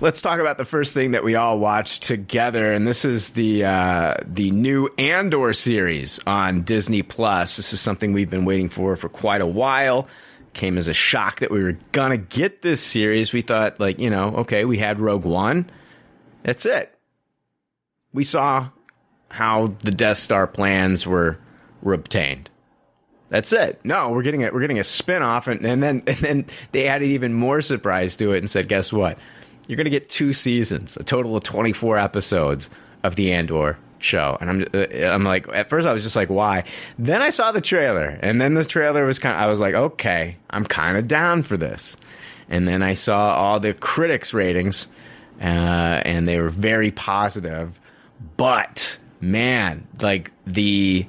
let's 0.00 0.20
talk 0.20 0.38
about 0.38 0.58
the 0.58 0.64
first 0.64 0.92
thing 0.92 1.12
that 1.12 1.24
we 1.24 1.34
all 1.36 1.58
watched 1.58 2.02
together, 2.02 2.72
and 2.72 2.86
this 2.86 3.04
is 3.06 3.30
the 3.30 3.64
uh, 3.64 4.14
the 4.26 4.50
new 4.50 4.90
Andor 4.98 5.54
series 5.54 6.20
on 6.26 6.62
Disney 6.62 7.02
Plus. 7.02 7.56
This 7.56 7.72
is 7.72 7.80
something 7.80 8.12
we've 8.12 8.28
been 8.28 8.44
waiting 8.44 8.68
for 8.68 8.96
for 8.96 9.08
quite 9.08 9.40
a 9.40 9.46
while. 9.46 10.08
Came 10.54 10.76
as 10.76 10.88
a 10.88 10.94
shock 10.94 11.40
that 11.40 11.50
we 11.50 11.62
were 11.62 11.78
gonna 11.92 12.18
get 12.18 12.62
this 12.62 12.82
series. 12.82 13.32
We 13.32 13.42
thought, 13.42 13.80
like, 13.80 13.98
you 13.98 14.10
know, 14.10 14.36
okay, 14.38 14.64
we 14.64 14.78
had 14.78 15.00
Rogue 15.00 15.24
One. 15.24 15.70
That's 16.42 16.66
it. 16.66 16.94
We 18.12 18.24
saw 18.24 18.68
how 19.28 19.74
the 19.82 19.90
Death 19.90 20.18
Star 20.18 20.46
plans 20.46 21.06
were 21.06 21.38
were 21.82 21.94
obtained. 21.94 22.50
That's 23.30 23.50
it. 23.52 23.80
No, 23.82 24.10
we're 24.10 24.22
getting 24.22 24.42
it. 24.42 24.52
We're 24.52 24.60
getting 24.60 24.78
a 24.78 24.82
spinoff, 24.82 25.46
and, 25.46 25.64
and 25.64 25.82
then 25.82 26.02
and 26.06 26.18
then 26.18 26.46
they 26.72 26.86
added 26.86 27.08
even 27.08 27.32
more 27.32 27.62
surprise 27.62 28.16
to 28.16 28.32
it 28.32 28.38
and 28.38 28.50
said, 28.50 28.68
"Guess 28.68 28.92
what? 28.92 29.18
You're 29.66 29.82
to 29.82 29.90
get 29.90 30.08
two 30.08 30.32
seasons, 30.32 30.96
a 30.96 31.04
total 31.04 31.36
of 31.36 31.44
24 31.44 31.96
episodes 31.96 32.68
of 33.02 33.14
the 33.14 33.32
Andor 33.32 33.78
show." 34.02 34.36
And 34.40 34.50
I'm 34.50 34.66
uh, 34.74 35.06
I'm 35.06 35.24
like, 35.24 35.46
at 35.52 35.68
first 35.68 35.86
I 35.86 35.92
was 35.92 36.02
just 36.02 36.16
like, 36.16 36.30
"Why?" 36.30 36.64
Then 36.98 37.22
I 37.22 37.30
saw 37.30 37.52
the 37.52 37.60
trailer, 37.60 38.18
and 38.20 38.40
then 38.40 38.54
the 38.54 38.64
trailer 38.64 39.06
was 39.06 39.18
kind. 39.18 39.36
of 39.36 39.42
I 39.42 39.46
was 39.46 39.60
like, 39.60 39.74
"Okay, 39.74 40.36
I'm 40.50 40.64
kind 40.64 40.96
of 40.96 41.08
down 41.08 41.42
for 41.42 41.56
this." 41.56 41.96
And 42.48 42.68
then 42.68 42.82
I 42.82 42.94
saw 42.94 43.34
all 43.34 43.60
the 43.60 43.72
critics' 43.72 44.34
ratings, 44.34 44.88
uh, 45.40 45.44
and 45.44 46.28
they 46.28 46.38
were 46.40 46.50
very 46.50 46.90
positive. 46.90 47.78
But 48.36 48.98
man, 49.20 49.86
like 50.00 50.32
the 50.46 51.06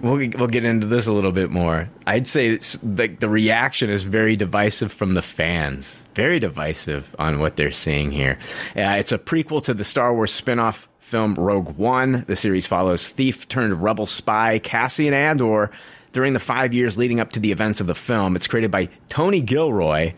we'll 0.00 0.16
we'll 0.16 0.46
get 0.46 0.64
into 0.64 0.86
this 0.86 1.06
a 1.06 1.12
little 1.12 1.32
bit 1.32 1.50
more. 1.50 1.88
I'd 2.06 2.26
say 2.26 2.58
like 2.84 3.20
the 3.20 3.28
reaction 3.28 3.90
is 3.90 4.02
very 4.02 4.36
divisive 4.36 4.92
from 4.92 5.14
the 5.14 5.22
fans. 5.22 6.02
Very 6.14 6.38
divisive 6.38 7.14
on 7.18 7.38
what 7.38 7.56
they're 7.56 7.72
seeing 7.72 8.10
here. 8.10 8.38
Uh, 8.76 8.96
it's 8.98 9.12
a 9.12 9.18
prequel 9.18 9.62
to 9.64 9.74
the 9.74 9.84
Star 9.84 10.14
Wars 10.14 10.32
spin-off 10.32 10.88
film 11.12 11.34
Rogue 11.34 11.76
One. 11.76 12.24
The 12.26 12.36
series 12.36 12.66
follows 12.66 13.06
thief 13.06 13.46
turned 13.46 13.82
rebel 13.82 14.06
spy 14.06 14.58
Cassian 14.58 15.12
Andor 15.12 15.70
during 16.12 16.32
the 16.32 16.40
five 16.40 16.72
years 16.72 16.96
leading 16.96 17.20
up 17.20 17.32
to 17.32 17.40
the 17.40 17.52
events 17.52 17.82
of 17.82 17.86
the 17.86 17.94
film. 17.94 18.34
It's 18.34 18.46
created 18.46 18.70
by 18.70 18.88
Tony 19.10 19.42
Gilroy. 19.42 20.14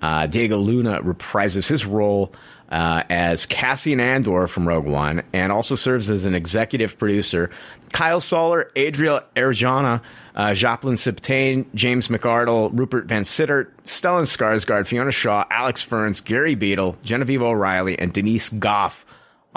Uh, 0.00 0.26
Diego 0.26 0.56
Luna 0.56 1.02
reprises 1.02 1.68
his 1.68 1.84
role 1.84 2.32
uh, 2.70 3.02
as 3.10 3.44
Cassian 3.44 4.00
Andor 4.00 4.46
from 4.46 4.66
Rogue 4.66 4.86
One 4.86 5.22
and 5.34 5.52
also 5.52 5.74
serves 5.74 6.10
as 6.10 6.24
an 6.24 6.34
executive 6.34 6.96
producer. 6.96 7.50
Kyle 7.92 8.20
Soller, 8.20 8.70
Adria 8.74 9.24
Arjona, 9.36 10.00
uh, 10.34 10.54
Joplin 10.54 10.94
Sibtain, 10.94 11.66
James 11.74 12.08
McArdle, 12.08 12.70
Rupert 12.72 13.06
Vansittart, 13.06 13.68
Stellan 13.84 14.22
Skarsgård, 14.22 14.86
Fiona 14.86 15.12
Shaw, 15.12 15.44
Alex 15.50 15.82
Ferns, 15.82 16.22
Gary 16.22 16.54
Beadle, 16.54 16.96
Genevieve 17.02 17.42
O'Reilly, 17.42 17.98
and 17.98 18.14
Denise 18.14 18.48
Gough 18.48 19.04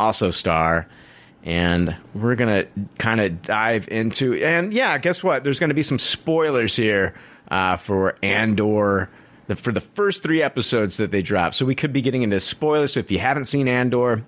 also 0.01 0.31
star. 0.31 0.87
And 1.43 1.95
we're 2.13 2.35
going 2.35 2.63
to 2.63 2.67
kind 2.99 3.19
of 3.19 3.41
dive 3.41 3.87
into, 3.87 4.35
and 4.35 4.71
yeah, 4.73 4.97
guess 4.99 5.23
what? 5.23 5.43
There's 5.43 5.59
going 5.59 5.69
to 5.69 5.75
be 5.75 5.81
some 5.83 5.97
spoilers 5.97 6.75
here 6.75 7.15
uh, 7.49 7.77
for 7.77 8.15
Andor 8.21 9.09
the, 9.47 9.55
for 9.55 9.71
the 9.71 9.81
first 9.81 10.21
three 10.21 10.43
episodes 10.43 10.97
that 10.97 11.11
they 11.11 11.21
dropped. 11.23 11.55
So 11.55 11.65
we 11.65 11.73
could 11.73 11.93
be 11.93 12.01
getting 12.01 12.21
into 12.21 12.39
spoilers. 12.39 12.93
So 12.93 12.99
if 12.99 13.09
you 13.09 13.17
haven't 13.17 13.45
seen 13.45 13.67
Andor, 13.67 14.23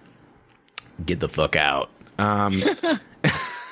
get 1.05 1.19
the 1.19 1.29
fuck 1.29 1.55
out. 1.55 1.89
Um, 2.17 2.51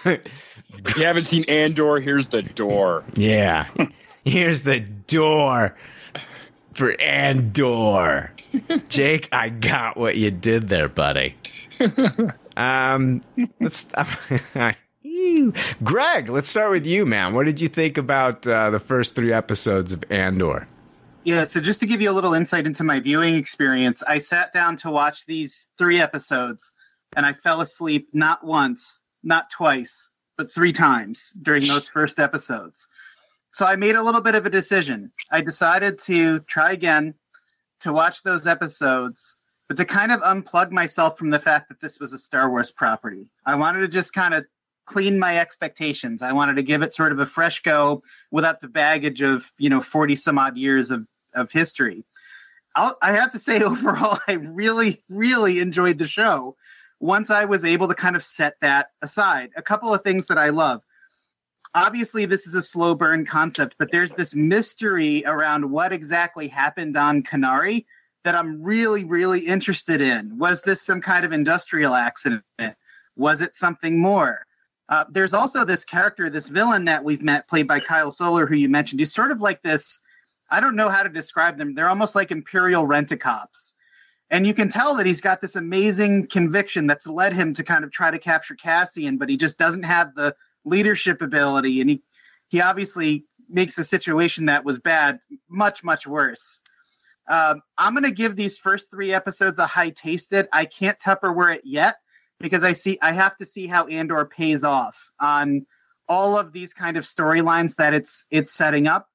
If 0.03 0.97
you 0.97 1.05
haven't 1.05 1.23
seen 1.25 1.43
Andor, 1.47 1.97
here's 1.99 2.29
the 2.29 2.41
door. 2.41 3.03
yeah, 3.15 3.69
here's 4.23 4.61
the 4.61 4.79
door 4.79 5.75
for 6.73 6.99
Andor. 6.99 8.31
Jake, 8.89 9.29
I 9.31 9.49
got 9.49 9.97
what 9.97 10.15
you 10.15 10.31
did 10.31 10.69
there, 10.69 10.89
buddy. 10.89 11.35
Um, 12.57 13.21
let's. 13.59 13.85
Greg, 15.83 16.29
let's 16.29 16.49
start 16.49 16.71
with 16.71 16.85
you, 16.85 17.05
man. 17.05 17.33
What 17.33 17.45
did 17.45 17.61
you 17.61 17.67
think 17.67 17.97
about 17.97 18.45
uh, 18.45 18.69
the 18.69 18.79
first 18.79 19.15
three 19.15 19.33
episodes 19.33 19.91
of 19.91 20.03
Andor? 20.09 20.67
Yeah, 21.23 21.43
so 21.43 21.61
just 21.61 21.79
to 21.81 21.85
give 21.85 22.01
you 22.01 22.09
a 22.09 22.13
little 22.13 22.33
insight 22.33 22.65
into 22.65 22.83
my 22.83 22.99
viewing 22.99 23.35
experience, 23.35 24.01
I 24.03 24.17
sat 24.17 24.51
down 24.51 24.75
to 24.77 24.89
watch 24.89 25.25
these 25.25 25.69
three 25.77 26.01
episodes 26.01 26.73
and 27.15 27.25
I 27.25 27.33
fell 27.33 27.61
asleep 27.61 28.09
not 28.13 28.43
once, 28.43 29.01
not 29.23 29.49
twice, 29.51 30.09
but 30.37 30.51
three 30.51 30.73
times 30.73 31.31
during 31.41 31.63
those 31.67 31.89
first 31.93 32.19
episodes. 32.19 32.87
So 33.51 33.65
I 33.65 33.75
made 33.75 33.95
a 33.95 34.01
little 34.01 34.21
bit 34.21 34.35
of 34.35 34.45
a 34.45 34.49
decision. 34.49 35.11
I 35.29 35.41
decided 35.41 35.99
to 35.99 36.39
try 36.41 36.71
again 36.71 37.15
to 37.81 37.93
watch 37.93 38.23
those 38.23 38.47
episodes, 38.47 39.37
but 39.71 39.77
to 39.77 39.85
kind 39.85 40.11
of 40.11 40.19
unplug 40.19 40.69
myself 40.69 41.17
from 41.17 41.29
the 41.29 41.39
fact 41.39 41.69
that 41.69 41.79
this 41.79 41.97
was 41.97 42.11
a 42.11 42.17
Star 42.17 42.49
Wars 42.49 42.71
property. 42.71 43.29
I 43.45 43.55
wanted 43.55 43.79
to 43.79 43.87
just 43.87 44.11
kind 44.11 44.33
of 44.33 44.43
clean 44.85 45.17
my 45.17 45.39
expectations. 45.39 46.21
I 46.21 46.33
wanted 46.33 46.57
to 46.57 46.61
give 46.61 46.81
it 46.81 46.91
sort 46.91 47.13
of 47.13 47.19
a 47.19 47.25
fresh 47.25 47.61
go 47.61 48.03
without 48.31 48.59
the 48.59 48.67
baggage 48.67 49.21
of, 49.21 49.49
you 49.57 49.69
know, 49.69 49.79
40 49.79 50.17
some 50.17 50.37
odd 50.37 50.57
years 50.57 50.91
of 50.91 51.07
of 51.33 51.53
history. 51.53 52.03
I'll, 52.75 52.97
I 53.01 53.13
have 53.13 53.31
to 53.31 53.39
say, 53.39 53.61
overall, 53.63 54.19
I 54.27 54.33
really, 54.33 55.01
really 55.09 55.59
enjoyed 55.59 55.99
the 55.99 56.05
show. 56.05 56.57
Once 56.99 57.29
I 57.29 57.45
was 57.45 57.63
able 57.63 57.87
to 57.87 57.95
kind 57.95 58.17
of 58.17 58.23
set 58.23 58.55
that 58.59 58.87
aside, 59.01 59.51
a 59.55 59.61
couple 59.61 59.93
of 59.93 60.01
things 60.01 60.27
that 60.27 60.37
I 60.37 60.49
love. 60.49 60.81
Obviously, 61.73 62.25
this 62.25 62.45
is 62.45 62.55
a 62.55 62.61
slow 62.61 62.93
burn 62.93 63.25
concept, 63.25 63.75
but 63.79 63.89
there's 63.89 64.11
this 64.11 64.35
mystery 64.35 65.23
around 65.25 65.71
what 65.71 65.93
exactly 65.93 66.49
happened 66.49 66.97
on 66.97 67.23
Kenari 67.23 67.85
that 68.23 68.35
I'm 68.35 68.61
really, 68.61 69.03
really 69.03 69.39
interested 69.39 70.01
in. 70.01 70.37
Was 70.37 70.61
this 70.61 70.81
some 70.81 71.01
kind 71.01 71.25
of 71.25 71.31
industrial 71.31 71.95
accident? 71.95 72.43
Was 73.15 73.41
it 73.41 73.55
something 73.55 73.99
more? 73.99 74.45
Uh, 74.89 75.05
there's 75.09 75.33
also 75.33 75.63
this 75.63 75.85
character, 75.85 76.29
this 76.29 76.49
villain 76.49 76.85
that 76.85 77.03
we've 77.03 77.21
met, 77.21 77.47
played 77.47 77.67
by 77.67 77.79
Kyle 77.79 78.11
Soller, 78.11 78.45
who 78.45 78.55
you 78.55 78.69
mentioned, 78.69 78.99
who's 78.99 79.13
sort 79.13 79.31
of 79.31 79.39
like 79.39 79.61
this 79.61 80.01
I 80.51 80.59
don't 80.59 80.75
know 80.75 80.89
how 80.89 81.01
to 81.01 81.09
describe 81.09 81.57
them. 81.57 81.73
They're 81.73 81.89
almost 81.89 82.13
like 82.13 82.29
imperial 82.29 82.85
rent-a-cops. 82.85 83.75
And 84.29 84.45
you 84.45 84.53
can 84.53 84.69
tell 84.69 84.95
that 84.95 85.05
he's 85.05 85.21
got 85.21 85.39
this 85.41 85.55
amazing 85.55 86.27
conviction 86.27 86.87
that's 86.87 87.07
led 87.07 87.33
him 87.33 87.53
to 87.53 87.63
kind 87.63 87.85
of 87.85 87.91
try 87.91 88.11
to 88.11 88.19
capture 88.19 88.55
Cassian, 88.55 89.17
but 89.17 89.29
he 89.29 89.37
just 89.37 89.57
doesn't 89.57 89.83
have 89.83 90.13
the 90.13 90.35
leadership 90.65 91.21
ability. 91.21 91.79
And 91.81 91.89
he, 91.89 92.03
he 92.49 92.61
obviously 92.61 93.25
makes 93.49 93.77
a 93.77 93.83
situation 93.83 94.45
that 94.45 94.65
was 94.65 94.79
bad 94.79 95.19
much, 95.49 95.83
much 95.83 96.05
worse. 96.05 96.61
Um, 97.31 97.61
I'm 97.77 97.93
going 97.93 98.03
to 98.03 98.11
give 98.11 98.35
these 98.35 98.57
first 98.57 98.91
three 98.91 99.13
episodes 99.13 99.57
a 99.57 99.65
high 99.65 99.89
tasted. 99.89 100.47
I 100.51 100.65
can't 100.65 100.99
Tupperware 100.99 101.55
it 101.55 101.61
yet 101.63 101.95
because 102.39 102.63
I 102.63 102.73
see 102.73 102.97
I 103.01 103.13
have 103.13 103.37
to 103.37 103.45
see 103.45 103.67
how 103.67 103.87
Andor 103.87 104.25
pays 104.25 104.63
off 104.63 105.11
on 105.19 105.65
all 106.09 106.37
of 106.37 106.51
these 106.51 106.73
kind 106.73 106.97
of 106.97 107.03
storylines 107.05 107.75
that 107.77 107.93
it's 107.93 108.25
it's 108.31 108.51
setting 108.51 108.87
up 108.87 109.07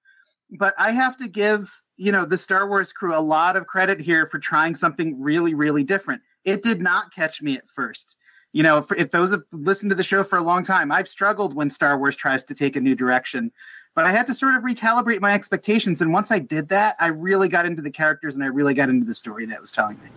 but 0.51 0.75
I 0.79 0.93
have 0.93 1.17
to 1.19 1.29
give 1.29 1.73
you 1.97 2.13
know 2.13 2.25
the 2.25 2.37
Star 2.37 2.69
Wars 2.69 2.93
crew 2.93 3.17
a 3.17 3.21
lot 3.21 3.57
of 3.57 3.67
credit 3.67 4.01
here 4.01 4.27
for 4.27 4.39
trying 4.39 4.75
something 4.75 5.21
really, 5.21 5.55
really 5.55 5.85
different. 5.85 6.23
It 6.45 6.63
did 6.63 6.81
not 6.81 7.13
catch 7.13 7.43
me 7.43 7.57
at 7.57 7.69
first. 7.69 8.17
You 8.53 8.63
know, 8.63 8.79
if, 8.79 8.93
if 8.93 9.11
those 9.11 9.33
have 9.33 9.43
listened 9.53 9.91
to 9.91 9.97
the 9.97 10.05
show 10.05 10.23
for 10.23 10.39
a 10.39 10.43
long 10.43 10.63
time, 10.63 10.91
I've 10.91 11.09
struggled 11.09 11.55
when 11.55 11.69
Star 11.69 11.99
Wars 11.99 12.17
tries 12.17 12.45
to 12.45 12.55
take 12.55 12.77
a 12.77 12.81
new 12.81 12.95
direction. 12.95 13.51
But 13.97 14.05
I 14.05 14.13
had 14.13 14.29
to 14.29 14.35
sort 14.35 14.55
of 14.55 14.63
recalibrate 14.63 15.21
my 15.21 15.33
expectations, 15.33 16.01
and 16.01 16.13
once 16.13 16.31
I 16.31 16.39
did 16.39 16.69
that, 16.69 16.95
I 17.01 17.09
really 17.09 17.49
got 17.49 17.67
into 17.67 17.83
the 17.83 17.91
characters 17.91 18.37
and 18.37 18.45
I 18.45 18.49
really 18.49 18.75
got 18.75 18.89
into 18.89 19.05
the 19.05 19.15
story 19.15 19.47
that 19.47 19.61
was 19.61 19.73
telling 19.73 19.99
me. 20.01 20.11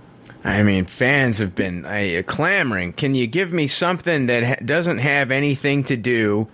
I 0.43 0.61
mean, 0.61 0.85
fans 0.85 1.39
have 1.39 1.55
been 1.55 1.85
uh, 1.85 2.21
clamoring. 2.27 2.93
Can 2.93 3.15
you 3.15 3.25
give 3.25 3.51
me 3.51 3.65
something 3.65 4.27
that 4.27 4.43
ha- 4.43 4.63
doesn't 4.63 4.99
have 4.99 5.31
anything 5.31 5.83
to 5.85 5.97
do 5.97 6.47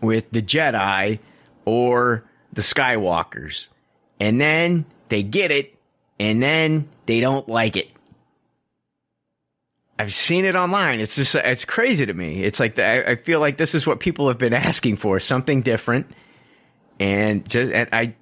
with 0.00 0.30
the 0.30 0.42
Jedi 0.42 1.18
or 1.64 2.24
the 2.52 2.62
Skywalkers. 2.62 3.68
And 4.18 4.40
then 4.40 4.84
they 5.08 5.22
get 5.22 5.50
it, 5.50 5.74
and 6.18 6.42
then 6.42 6.88
they 7.06 7.20
don't 7.20 7.48
like 7.48 7.76
it. 7.76 7.90
I've 9.98 10.14
seen 10.14 10.44
it 10.44 10.56
online. 10.56 11.00
It's 11.00 11.14
just, 11.14 11.34
it's 11.34 11.64
crazy 11.64 12.06
to 12.06 12.14
me. 12.14 12.42
It's 12.42 12.58
like, 12.58 12.76
the, 12.76 13.10
I 13.10 13.16
feel 13.16 13.40
like 13.40 13.58
this 13.58 13.74
is 13.74 13.86
what 13.86 14.00
people 14.00 14.28
have 14.28 14.38
been 14.38 14.54
asking 14.54 14.96
for 14.96 15.20
something 15.20 15.62
different. 15.62 16.06
And 17.00 17.48
just, 17.48 17.72
and 17.72 17.88
I, 17.92 18.14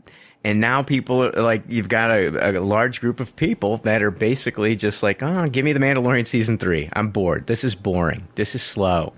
and 0.45 0.61
now 0.61 0.83
people 0.83 1.25
are 1.25 1.43
like, 1.43 1.65
you've 1.69 1.89
got 1.89 2.11
a, 2.11 2.59
a 2.59 2.61
large 2.61 3.01
group 3.01 3.21
of 3.21 3.37
people 3.37 3.77
that 3.79 4.03
are 4.03 4.11
basically 4.11 4.77
just 4.77 5.03
like, 5.03 5.23
oh, 5.23 5.49
give 5.49 5.65
me 5.65 5.75
the 5.75 5.81
Mandalorian 5.81 6.27
season 6.27 6.57
three. 6.57 6.89
I'm 6.95 7.11
bored. 7.11 7.47
This 7.47 7.65
is 7.65 7.75
boring. 7.75 8.27
This 8.37 8.55
is 8.55 8.63
slow. 8.63 9.13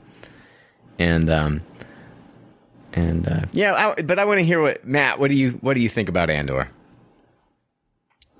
And, 0.98 1.30
um, 1.30 1.60
and 2.92 3.28
uh, 3.28 3.42
yeah, 3.52 3.92
I, 3.96 4.02
but 4.02 4.18
I 4.18 4.24
want 4.24 4.38
to 4.38 4.44
hear 4.44 4.60
what 4.60 4.84
Matt. 4.84 5.18
What 5.18 5.28
do 5.28 5.36
you 5.36 5.52
what 5.60 5.74
do 5.74 5.80
you 5.80 5.88
think 5.88 6.08
about 6.08 6.30
Andor? 6.30 6.68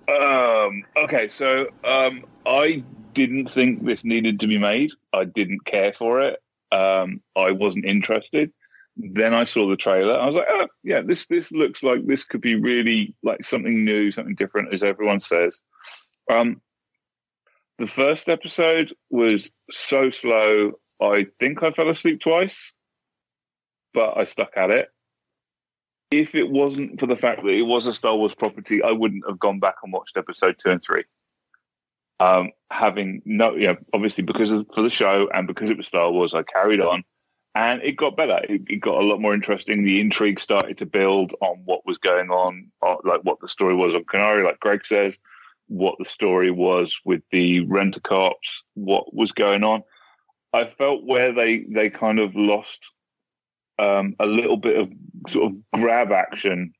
Um, 0.09 0.83
okay, 0.96 1.28
so 1.28 1.68
um, 1.85 2.24
I 2.46 2.83
didn't 3.14 3.48
think 3.48 3.85
this 3.85 4.04
needed 4.04 4.40
to 4.40 4.46
be 4.48 4.59
made. 4.59 4.90
I 5.12 5.24
didn't 5.24 5.64
care 5.64 5.92
for 5.92 6.20
it. 6.20 6.42
Um, 6.72 7.20
I 7.37 7.52
wasn't 7.52 7.85
interested. 7.85 8.52
Then 8.96 9.35
I 9.35 9.44
saw 9.44 9.68
the 9.68 9.76
trailer. 9.76 10.14
I 10.14 10.26
was 10.26 10.35
like, 10.35 10.46
oh, 10.48 10.68
yeah, 10.83 11.00
this 11.00 11.26
this 11.26 11.53
looks 11.53 11.83
like 11.83 12.07
this 12.07 12.24
could 12.24 12.40
be 12.40 12.57
really 12.57 13.14
like 13.22 13.44
something 13.44 13.85
new, 13.85 14.12
something 14.12 14.35
different, 14.35 14.74
as 14.74 14.83
everyone 14.83 15.20
says. 15.20 15.61
Um, 16.31 16.61
the 17.79 17.87
first 17.87 18.29
episode 18.29 18.94
was 19.09 19.50
so 19.70 20.11
slow. 20.11 20.72
I 21.00 21.29
think 21.38 21.62
I 21.62 21.70
fell 21.70 21.88
asleep 21.88 22.20
twice 22.20 22.74
but 23.92 24.16
I 24.16 24.24
stuck 24.24 24.53
at 24.57 24.70
it. 24.70 24.88
If 26.11 26.35
it 26.35 26.50
wasn't 26.50 26.98
for 26.98 27.07
the 27.07 27.16
fact 27.16 27.42
that 27.42 27.50
it 27.50 27.62
was 27.62 27.87
a 27.87 27.94
Star 27.94 28.16
Wars 28.16 28.35
property, 28.35 28.83
I 28.83 28.90
wouldn't 28.90 29.24
have 29.29 29.38
gone 29.38 29.61
back 29.61 29.76
and 29.83 29.92
watched 29.92 30.16
episode 30.16 30.57
two 30.59 30.70
and 30.70 30.83
three. 30.83 31.05
Um, 32.18 32.50
having 32.70 33.22
no, 33.24 33.55
yeah, 33.55 33.74
obviously 33.94 34.24
because 34.24 34.50
of, 34.50 34.66
for 34.74 34.83
the 34.83 34.90
show 34.90 35.29
and 35.33 35.46
because 35.46 35.70
it 35.70 35.76
was 35.76 35.87
Star 35.87 36.11
Wars, 36.11 36.35
I 36.35 36.42
carried 36.42 36.81
on. 36.81 37.05
And 37.54 37.82
it 37.82 37.96
got 37.96 38.16
better. 38.16 38.40
It, 38.48 38.62
it 38.68 38.76
got 38.76 39.02
a 39.02 39.06
lot 39.06 39.20
more 39.20 39.34
interesting. 39.34 39.84
The 39.84 40.00
intrigue 40.00 40.38
started 40.38 40.78
to 40.78 40.86
build 40.86 41.34
on 41.40 41.62
what 41.64 41.84
was 41.84 41.98
going 41.98 42.30
on, 42.30 42.70
uh, 42.80 42.96
like 43.04 43.22
what 43.22 43.40
the 43.40 43.48
story 43.48 43.74
was 43.74 43.94
on 43.94 44.04
Kenari, 44.04 44.44
like 44.44 44.60
Greg 44.60 44.86
says, 44.86 45.18
what 45.66 45.96
the 45.98 46.04
story 46.04 46.50
was 46.50 47.00
with 47.04 47.22
the 47.30 47.60
renter 47.60 48.00
cops, 48.00 48.62
what 48.74 49.12
was 49.14 49.32
going 49.32 49.64
on. 49.64 49.82
I 50.52 50.66
felt 50.66 51.04
where 51.04 51.32
they 51.32 51.58
they 51.58 51.90
kind 51.90 52.18
of 52.18 52.34
lost 52.34 52.92
um, 53.78 54.16
a 54.18 54.26
little 54.26 54.56
bit 54.56 54.76
of 54.76 54.90
sort 55.28 55.52
of 55.52 55.80
grab 55.80 56.12
action 56.12 56.72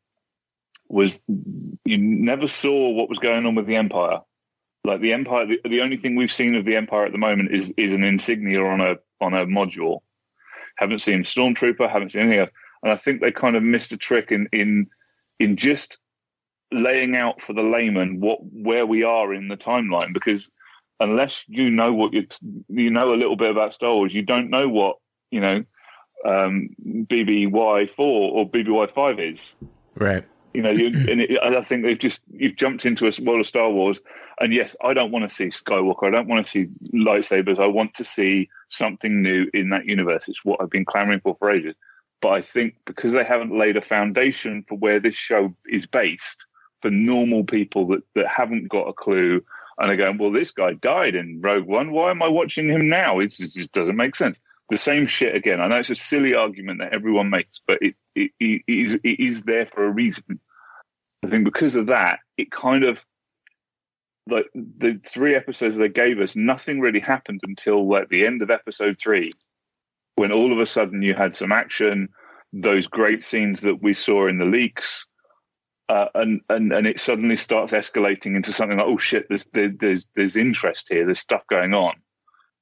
was 0.89 1.21
you 1.29 1.99
never 1.99 2.47
saw 2.49 2.91
what 2.91 3.09
was 3.09 3.21
going 3.21 3.47
on 3.47 3.55
with 3.55 3.67
the 3.67 3.77
Empire. 3.77 4.21
Like 4.85 5.01
the 5.01 5.13
Empire, 5.13 5.47
the, 5.47 5.61
the 5.65 5.83
only 5.83 5.97
thing 5.97 6.17
we've 6.17 6.33
seen 6.33 6.57
of 6.57 6.65
the 6.65 6.77
Empire 6.77 7.05
at 7.05 7.13
the 7.13 7.19
moment 7.19 7.53
is 7.53 7.73
is 7.77 7.93
an 7.93 8.03
insignia 8.03 8.65
on 8.65 8.81
a 8.81 8.97
on 9.21 9.35
a 9.35 9.47
module. 9.47 10.01
Haven't 10.81 11.01
seen 11.01 11.25
Stormtrooper, 11.25 11.91
haven't 11.91 12.13
seen 12.13 12.23
anything 12.23 12.41
else, 12.41 12.51
and 12.83 12.91
I 12.91 12.97
think 12.97 13.21
they 13.21 13.31
kind 13.31 13.55
of 13.55 13.63
missed 13.63 13.93
a 13.93 13.99
trick 13.99 14.33
in 14.33 14.49
in 14.51 14.87
in 15.39 15.57
just 15.57 15.99
laying 16.73 17.15
out 17.17 17.43
for 17.43 17.53
the 17.53 17.63
layman 17.63 18.21
what 18.21 18.39
where 18.43 18.87
we 18.87 19.03
are 19.03 19.35
in 19.35 19.49
the 19.49 19.57
timeline 19.57 20.15
because 20.15 20.49
unless 21.01 21.45
you 21.49 21.71
know 21.71 21.93
what 21.93 22.15
you 22.15 22.27
you 22.69 22.91
know 22.91 23.13
a 23.13 23.17
little 23.17 23.37
bit 23.37 23.51
about 23.51 23.75
Star 23.75 23.95
Wars, 23.95 24.15
you 24.15 24.23
don't 24.23 24.49
know 24.49 24.69
what 24.69 24.97
you 25.31 25.43
know 25.43 25.65
um, 26.25 26.71
BBY 26.83 27.91
four 27.91 28.33
or 28.33 28.49
BBY 28.49 28.91
five 28.91 29.21
is. 29.21 29.53
Right. 29.97 30.25
You 30.55 30.63
know, 30.63 30.71
you, 30.71 30.87
and 31.11 31.21
it, 31.21 31.39
I 31.43 31.61
think 31.61 31.85
they've 31.85 31.99
just 31.99 32.21
you've 32.31 32.57
jumped 32.57 32.87
into 32.87 33.07
a 33.07 33.13
world 33.23 33.41
of 33.41 33.47
Star 33.47 33.71
Wars, 33.71 34.01
and 34.41 34.53
yes, 34.53 34.77
I 34.83 34.95
don't 34.95 35.11
want 35.11 35.29
to 35.29 35.35
see 35.35 35.47
Skywalker. 35.47 36.07
I 36.07 36.11
don't 36.11 36.29
want 36.29 36.47
to 36.47 36.51
see 36.51 36.69
lightsabers. 36.95 37.59
I 37.59 37.67
want 37.67 37.95
to 37.95 38.05
see 38.05 38.49
something 38.71 39.23
new 39.23 39.49
in 39.53 39.71
that 39.71 39.87
universe. 39.87 40.29
It's 40.29 40.45
what 40.45 40.61
I've 40.61 40.71
been 40.71 40.85
clamoring 40.85 41.21
for 41.21 41.37
for 41.39 41.51
ages. 41.51 41.75
But 42.23 42.31
I 42.31 42.43
think 42.43 42.75
because 42.85 43.13
they 43.13 43.25
haven't 43.25 43.57
laid 43.57 43.77
a 43.77 43.83
foundation 43.83 44.65
for 44.69 44.77
where 44.77 45.01
this 45.01 45.15
show 45.15 45.55
is 45.69 45.87
based 45.87 46.47
for 46.83 46.91
normal 46.91 47.45
people 47.45 47.87
that 47.89 48.03
that 48.15 48.29
haven't 48.29 48.69
got 48.69 48.89
a 48.89 48.93
clue 48.93 49.43
and 49.81 49.91
are 49.91 49.97
going, 49.97 50.19
well, 50.19 50.31
this 50.31 50.51
guy 50.51 50.75
died 50.75 51.15
in 51.15 51.41
Rogue 51.41 51.67
One. 51.67 51.91
Why 51.91 52.11
am 52.11 52.23
I 52.23 52.29
watching 52.29 52.69
him 52.69 52.89
now? 52.89 53.19
It 53.19 53.29
just, 53.29 53.57
it 53.57 53.61
just 53.61 53.73
doesn't 53.73 53.97
make 53.97 54.15
sense. 54.15 54.39
The 54.69 54.77
same 54.77 55.07
shit 55.07 55.35
again. 55.35 55.61
I 55.61 55.69
know 55.69 55.79
it's 55.79 55.91
a 55.91 55.95
silly 55.95 56.35
argument 56.35 56.81
that 56.81 56.93
everyone 56.93 57.31
makes, 57.31 57.61
but 57.67 57.79
it, 57.83 57.95
it, 58.15 58.31
it, 58.39 58.63
is, 58.69 58.95
it 58.95 59.21
is 59.21 59.43
there 59.43 59.67
for 59.67 59.85
a 59.85 59.91
reason. 59.91 60.39
I 61.25 61.29
think 61.29 61.45
because 61.45 61.77
of 61.77 61.87
that, 61.87 62.21
it 62.37 62.51
kind 62.51 62.85
of 62.85 63.05
like 64.27 64.47
the 64.55 65.01
three 65.05 65.35
episodes 65.35 65.77
they 65.77 65.89
gave 65.89 66.21
us, 66.21 66.37
nothing 66.37 66.81
really 66.81 67.01
happened 67.01 67.41
until 67.43 67.89
like 67.89 68.09
the 68.09 68.27
end 68.27 68.43
of 68.43 68.51
episode 68.51 68.99
three, 68.99 69.31
when 70.17 70.33
all 70.33 70.53
of 70.53 70.59
a 70.59 70.67
sudden 70.67 71.03
you 71.03 71.15
had 71.15 71.37
some 71.37 71.53
action, 71.53 72.09
those 72.53 72.87
great 72.87 73.25
scenes 73.25 73.61
that 73.63 73.83
we 73.83 73.95
saw 73.95 74.27
in 74.27 74.39
the 74.39 74.45
leaks, 74.45 75.07
uh, 75.89 76.09
and 76.15 76.41
and 76.49 76.73
and 76.73 76.87
it 76.87 77.01
suddenly 77.01 77.37
starts 77.37 77.73
escalating 77.73 78.37
into 78.37 78.53
something 78.53 78.79
like, 78.79 78.87
oh 78.87 78.99
shit, 78.99 79.27
there's 79.29 79.47
there's 79.53 80.07
there's 80.15 80.37
interest 80.37 80.89
here, 80.89 81.05
there's 81.05 81.19
stuff 81.19 81.47
going 81.49 81.75
on. 81.75 81.95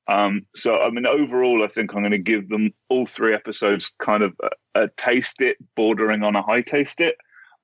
Um, 0.07 0.47
so 0.57 0.81
I 0.81 0.91
mean, 0.91 1.07
overall, 1.07 1.63
I 1.63 1.67
think 1.67 1.93
I'm 1.93 2.01
going 2.01 2.13
to 2.13 2.19
give 2.19 2.49
them 2.49 2.73
all 2.89 3.05
three 3.05 3.35
episodes 3.35 3.93
kind 3.99 4.23
of 4.23 4.35
a, 4.43 4.85
a 4.85 4.89
taste 4.97 5.43
it, 5.43 5.59
bordering 5.77 6.23
on 6.23 6.37
a 6.37 6.43
high 6.43 6.63
taste 6.63 7.01
it, 7.01 7.17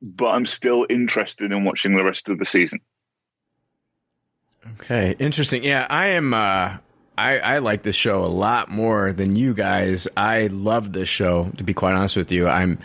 but 0.02 0.28
I'm 0.28 0.44
still 0.44 0.86
interested 0.90 1.52
in 1.52 1.64
watching 1.64 1.96
the 1.96 2.04
rest 2.04 2.28
of 2.28 2.38
the 2.38 2.44
season. 2.44 2.80
Okay, 4.80 5.14
interesting. 5.18 5.64
Yeah, 5.64 5.86
I 5.88 6.08
am. 6.08 6.34
Uh, 6.34 6.76
I 7.16 7.38
I 7.38 7.58
like 7.58 7.82
this 7.82 7.96
show 7.96 8.24
a 8.24 8.26
lot 8.26 8.70
more 8.70 9.12
than 9.12 9.36
you 9.36 9.54
guys. 9.54 10.08
I 10.16 10.48
love 10.48 10.92
this 10.92 11.08
show. 11.08 11.50
To 11.58 11.64
be 11.64 11.74
quite 11.74 11.94
honest 11.94 12.16
with 12.16 12.32
you, 12.32 12.48
I'm. 12.48 12.78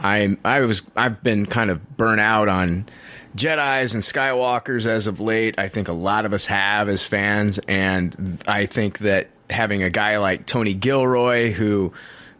I 0.00 0.36
I 0.44 0.60
was 0.60 0.82
I've 0.96 1.22
been 1.22 1.46
kind 1.46 1.70
of 1.70 1.96
burnt 1.96 2.20
out 2.20 2.48
on 2.48 2.88
Jedi's 3.36 3.94
and 3.94 4.02
Skywalkers 4.02 4.86
as 4.86 5.06
of 5.06 5.20
late. 5.20 5.58
I 5.58 5.68
think 5.68 5.88
a 5.88 5.92
lot 5.92 6.24
of 6.24 6.32
us 6.32 6.46
have 6.46 6.88
as 6.88 7.02
fans, 7.04 7.58
and 7.68 8.42
I 8.46 8.66
think 8.66 8.98
that 8.98 9.28
having 9.50 9.82
a 9.82 9.90
guy 9.90 10.18
like 10.18 10.46
Tony 10.46 10.74
Gilroy, 10.74 11.52
who 11.52 11.92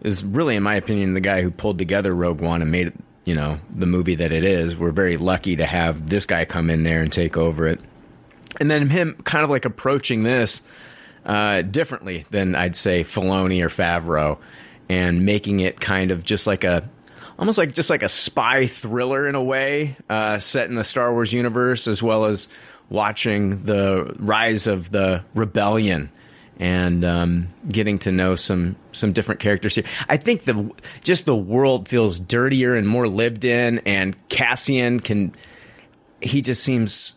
is 0.03 0.24
really, 0.24 0.57
in 0.57 0.62
my 0.62 0.77
opinion, 0.77 1.14
the 1.14 1.20
guy 1.20 1.42
who 1.42 1.51
pulled 1.51 1.79
together 1.79 2.14
Rogue 2.14 2.40
One 2.40 2.62
and 2.62 2.70
made 2.70 2.88
it, 2.88 2.94
you 3.24 3.35
know, 3.35 3.59
the 3.74 3.87
movie 3.87 4.16
that 4.16 4.33
it 4.33 4.44
is, 4.44 4.77
we're 4.77 4.90
very 4.92 5.16
lucky 5.16 5.57
to 5.57 5.66
have 5.66 6.09
this 6.09 6.27
guy 6.27 6.44
come 6.44 6.70
in 6.70 6.85
there 6.85 7.03
and 7.03 7.12
take 7.12 7.37
over 7.37 7.66
it. 7.66 7.81
And 8.59 8.71
then 8.71 8.88
him 8.88 9.14
kind 9.25 9.44
of 9.44 9.51
like 9.51 9.64
approaching 9.64 10.23
this 10.23 10.62
uh, 11.25 11.62
differently 11.62 12.27
than 12.31 12.55
I'd 12.55 12.77
say 12.77 13.05
Filoni 13.05 13.62
or 13.62 13.68
Favreau, 13.68 14.38
and 14.88 15.25
making 15.25 15.61
it 15.61 15.81
kind 15.81 16.11
of 16.11 16.23
just 16.23 16.47
like 16.47 16.64
a 16.64 16.88
almost 17.38 17.59
like 17.59 17.75
just 17.75 17.90
like 17.90 18.03
a 18.03 18.09
spy 18.09 18.66
thriller 18.66 19.29
in 19.29 19.35
a 19.35 19.42
way, 19.42 19.97
uh, 20.09 20.38
set 20.38 20.68
in 20.68 20.75
the 20.75 20.85
Star 20.85 21.12
Wars 21.12 21.33
universe, 21.33 21.87
as 21.87 22.03
well 22.03 22.25
as 22.25 22.49
watching 22.90 23.62
the 23.64 24.14
rise 24.18 24.66
of 24.66 24.90
the 24.90 25.23
rebellion 25.35 26.11
and 26.59 27.05
um, 27.05 27.49
getting 27.68 27.99
to 28.01 28.11
know 28.11 28.35
some 28.35 28.77
some 28.92 29.12
different 29.12 29.40
characters 29.40 29.75
here. 29.75 29.85
I 30.09 30.16
think 30.16 30.44
the 30.44 30.71
just 31.05 31.25
the 31.25 31.37
world 31.37 31.88
feels 31.88 32.18
dirtier 32.18 32.75
and 32.75 32.88
more 32.88 33.07
lived 33.07 33.44
in, 33.44 33.81
and 33.81 34.16
Cassian 34.29 35.01
can 35.01 35.35
he 36.21 36.42
just 36.42 36.64
seems 36.64 37.14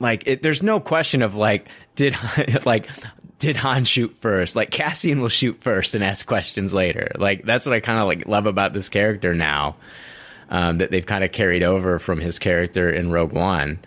like 0.00 0.24
it, 0.26 0.42
there's 0.42 0.62
no 0.62 0.80
question 0.80 1.22
of 1.22 1.36
like 1.36 1.68
did 1.94 2.16
like 2.66 2.88
did 3.38 3.56
Han 3.58 3.84
shoot 3.84 4.14
first? 4.16 4.56
Like 4.56 4.70
Cassian 4.70 5.20
will 5.20 5.28
shoot 5.28 5.60
first 5.60 5.94
and 5.94 6.02
ask 6.02 6.26
questions 6.26 6.74
later. 6.74 7.12
Like 7.16 7.44
that's 7.44 7.66
what 7.66 7.74
I 7.74 7.80
kind 7.80 7.98
of 7.98 8.06
like 8.06 8.26
love 8.26 8.46
about 8.46 8.72
this 8.72 8.88
character 8.88 9.34
now. 9.34 9.76
Um, 10.48 10.78
that 10.78 10.90
they've 10.90 11.06
kind 11.06 11.22
of 11.22 11.30
carried 11.30 11.62
over 11.62 12.00
from 12.00 12.20
his 12.20 12.40
character 12.40 12.90
in 12.90 13.12
Rogue 13.12 13.32
One, 13.32 13.78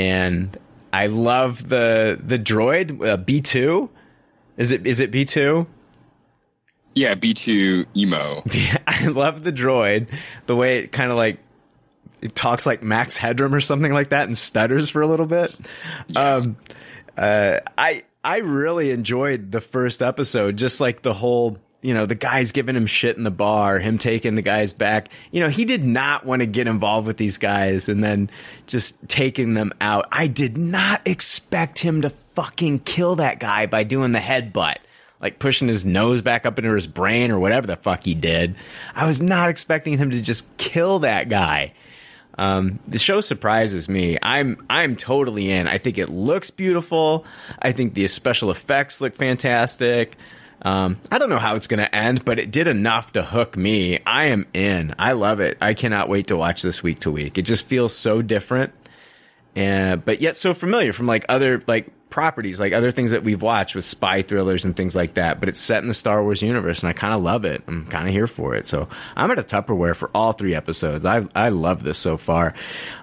and 0.00 0.56
I 0.92 1.06
love 1.06 1.68
the 1.68 2.18
the 2.20 2.40
droid 2.40 3.06
uh, 3.06 3.16
B 3.16 3.40
two. 3.40 3.88
Is 4.56 4.72
it 4.72 4.84
is 4.84 4.98
it 4.98 5.12
B 5.12 5.24
two? 5.24 5.68
Yeah, 6.96 7.14
B 7.14 7.34
two 7.34 7.84
emo. 7.96 8.42
I 8.86 9.06
love 9.06 9.44
the 9.44 9.52
droid. 9.52 10.08
The 10.46 10.56
way 10.56 10.78
it 10.78 10.90
kind 10.90 11.12
of 11.12 11.16
like 11.16 11.38
it 12.22 12.34
talks 12.34 12.66
like 12.66 12.82
Max 12.82 13.16
Headroom 13.16 13.54
or 13.54 13.60
something 13.60 13.92
like 13.92 14.10
that 14.10 14.26
and 14.26 14.36
stutters 14.36 14.88
for 14.88 15.02
a 15.02 15.06
little 15.06 15.26
bit. 15.26 15.56
Um, 16.14 16.56
uh, 17.16 17.60
I 17.76 18.02
I 18.24 18.38
really 18.38 18.90
enjoyed 18.90 19.52
the 19.52 19.60
first 19.60 20.02
episode, 20.02 20.56
just 20.56 20.80
like 20.80 21.02
the 21.02 21.14
whole, 21.14 21.58
you 21.80 21.94
know, 21.94 22.06
the 22.06 22.16
guys 22.16 22.50
giving 22.50 22.74
him 22.74 22.86
shit 22.86 23.16
in 23.16 23.22
the 23.22 23.30
bar, 23.30 23.78
him 23.78 23.98
taking 23.98 24.34
the 24.34 24.42
guys 24.42 24.72
back. 24.72 25.10
You 25.30 25.40
know, 25.40 25.48
he 25.48 25.64
did 25.64 25.84
not 25.84 26.26
want 26.26 26.40
to 26.40 26.46
get 26.46 26.66
involved 26.66 27.06
with 27.06 27.18
these 27.18 27.38
guys 27.38 27.88
and 27.88 28.02
then 28.02 28.28
just 28.66 28.96
taking 29.08 29.54
them 29.54 29.72
out. 29.80 30.08
I 30.10 30.26
did 30.26 30.58
not 30.58 31.06
expect 31.06 31.78
him 31.78 32.02
to 32.02 32.10
fucking 32.10 32.80
kill 32.80 33.16
that 33.16 33.38
guy 33.38 33.66
by 33.66 33.84
doing 33.84 34.10
the 34.10 34.18
headbutt. 34.18 34.78
Like 35.20 35.38
pushing 35.38 35.68
his 35.68 35.84
nose 35.84 36.20
back 36.20 36.44
up 36.44 36.58
into 36.58 36.74
his 36.74 36.86
brain 36.86 37.30
or 37.30 37.38
whatever 37.38 37.66
the 37.66 37.76
fuck 37.76 38.04
he 38.04 38.14
did. 38.14 38.54
I 38.94 39.06
was 39.06 39.22
not 39.22 39.48
expecting 39.48 39.96
him 39.96 40.10
to 40.10 40.20
just 40.20 40.44
kill 40.58 40.98
that 40.98 41.28
guy. 41.28 41.72
Um, 42.38 42.78
the 42.86 42.98
show 42.98 43.20
surprises 43.20 43.88
me. 43.88 44.18
I'm 44.20 44.64
I'm 44.68 44.96
totally 44.96 45.50
in. 45.50 45.68
I 45.68 45.78
think 45.78 45.98
it 45.98 46.08
looks 46.08 46.50
beautiful. 46.50 47.24
I 47.60 47.72
think 47.72 47.94
the 47.94 48.06
special 48.08 48.50
effects 48.50 49.00
look 49.00 49.16
fantastic. 49.16 50.16
Um, 50.62 50.98
I 51.10 51.18
don't 51.18 51.28
know 51.28 51.38
how 51.38 51.54
it's 51.54 51.66
going 51.66 51.78
to 51.78 51.94
end, 51.94 52.24
but 52.24 52.38
it 52.38 52.50
did 52.50 52.66
enough 52.66 53.12
to 53.12 53.22
hook 53.22 53.56
me. 53.56 54.00
I 54.06 54.26
am 54.26 54.46
in. 54.54 54.94
I 54.98 55.12
love 55.12 55.40
it. 55.40 55.58
I 55.60 55.74
cannot 55.74 56.08
wait 56.08 56.28
to 56.28 56.36
watch 56.36 56.62
this 56.62 56.82
week 56.82 57.00
to 57.00 57.10
week. 57.10 57.38
It 57.38 57.42
just 57.42 57.64
feels 57.64 57.94
so 57.94 58.22
different, 58.22 58.72
and 59.54 60.04
but 60.04 60.20
yet 60.20 60.36
so 60.36 60.54
familiar 60.54 60.92
from 60.92 61.06
like 61.06 61.24
other 61.28 61.62
like 61.66 61.88
properties, 62.16 62.58
like 62.58 62.72
other 62.72 62.90
things 62.90 63.10
that 63.10 63.22
we've 63.22 63.42
watched 63.42 63.74
with 63.74 63.84
spy 63.84 64.22
thrillers 64.22 64.64
and 64.64 64.74
things 64.74 64.96
like 64.96 65.14
that. 65.14 65.38
But 65.38 65.50
it's 65.50 65.60
set 65.60 65.82
in 65.82 65.86
the 65.86 65.92
Star 65.92 66.22
Wars 66.22 66.40
universe, 66.40 66.80
and 66.80 66.88
I 66.88 66.94
kind 66.94 67.12
of 67.12 67.20
love 67.20 67.44
it. 67.44 67.62
I'm 67.68 67.84
kind 67.84 68.08
of 68.08 68.14
here 68.14 68.26
for 68.26 68.54
it. 68.54 68.66
So 68.66 68.88
I'm 69.14 69.30
at 69.30 69.38
a 69.38 69.42
Tupperware 69.42 69.94
for 69.94 70.10
all 70.14 70.32
three 70.32 70.54
episodes. 70.54 71.04
I 71.04 71.26
I 71.34 71.50
love 71.50 71.82
this 71.82 71.98
so 71.98 72.16
far. 72.16 72.54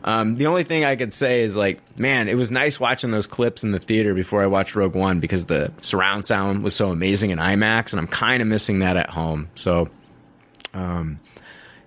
Um, 0.04 0.34
the 0.34 0.48
only 0.48 0.64
thing 0.64 0.84
I 0.84 0.96
could 0.96 1.14
say 1.14 1.44
is 1.44 1.56
like, 1.56 1.80
man, 2.00 2.28
it 2.28 2.34
was 2.34 2.50
nice 2.50 2.80
watching 2.80 3.12
those 3.12 3.28
clips 3.28 3.64
in 3.64 3.70
the 3.70 3.78
theater 3.78 4.16
before 4.16 4.42
I 4.42 4.48
watched 4.48 4.76
Rogue 4.76 4.96
One 4.96 5.20
because 5.20 5.46
the 5.46 5.72
surround 5.80 6.26
sound 6.26 6.64
was 6.64 6.76
so 6.76 6.90
amazing 6.90 7.30
in 7.30 7.38
IMAX, 7.38 7.94
and 7.94 8.00
I'm 8.00 8.08
kind 8.08 8.42
of 8.42 8.48
missing 8.48 8.80
that 8.80 8.98
at 8.98 9.12
home. 9.12 9.50
So. 9.54 9.90
Um, 10.74 11.20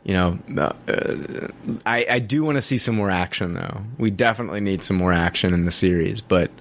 you 0.05 0.15
know, 0.15 0.39
uh, 0.57 1.49
I, 1.85 2.07
I 2.09 2.19
do 2.21 2.45
want 2.45 2.55
to 2.55 2.63
see 2.63 2.79
some 2.79 2.95
more 2.95 3.11
action, 3.11 3.55
though. 3.55 3.83
We 3.99 4.13
definitely 4.13 4.61
need 4.61 4.85
some 4.85 4.97
more 4.97 5.13
action 5.13 5.53
in 5.53 5.65
the 5.65 5.73
series, 5.73 6.21
but 6.21 6.53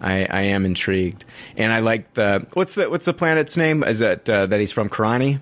I, 0.00 0.26
I 0.30 0.42
am 0.42 0.64
intrigued, 0.66 1.24
and 1.56 1.72
I 1.72 1.80
like 1.80 2.14
the 2.14 2.46
what's 2.54 2.74
the 2.74 2.90
what's 2.90 3.06
the 3.06 3.14
planet's 3.14 3.56
name? 3.56 3.82
Is 3.84 4.00
that 4.00 4.28
uh, 4.28 4.46
that 4.46 4.60
he's 4.60 4.72
from 4.72 4.88
Karani? 4.88 5.40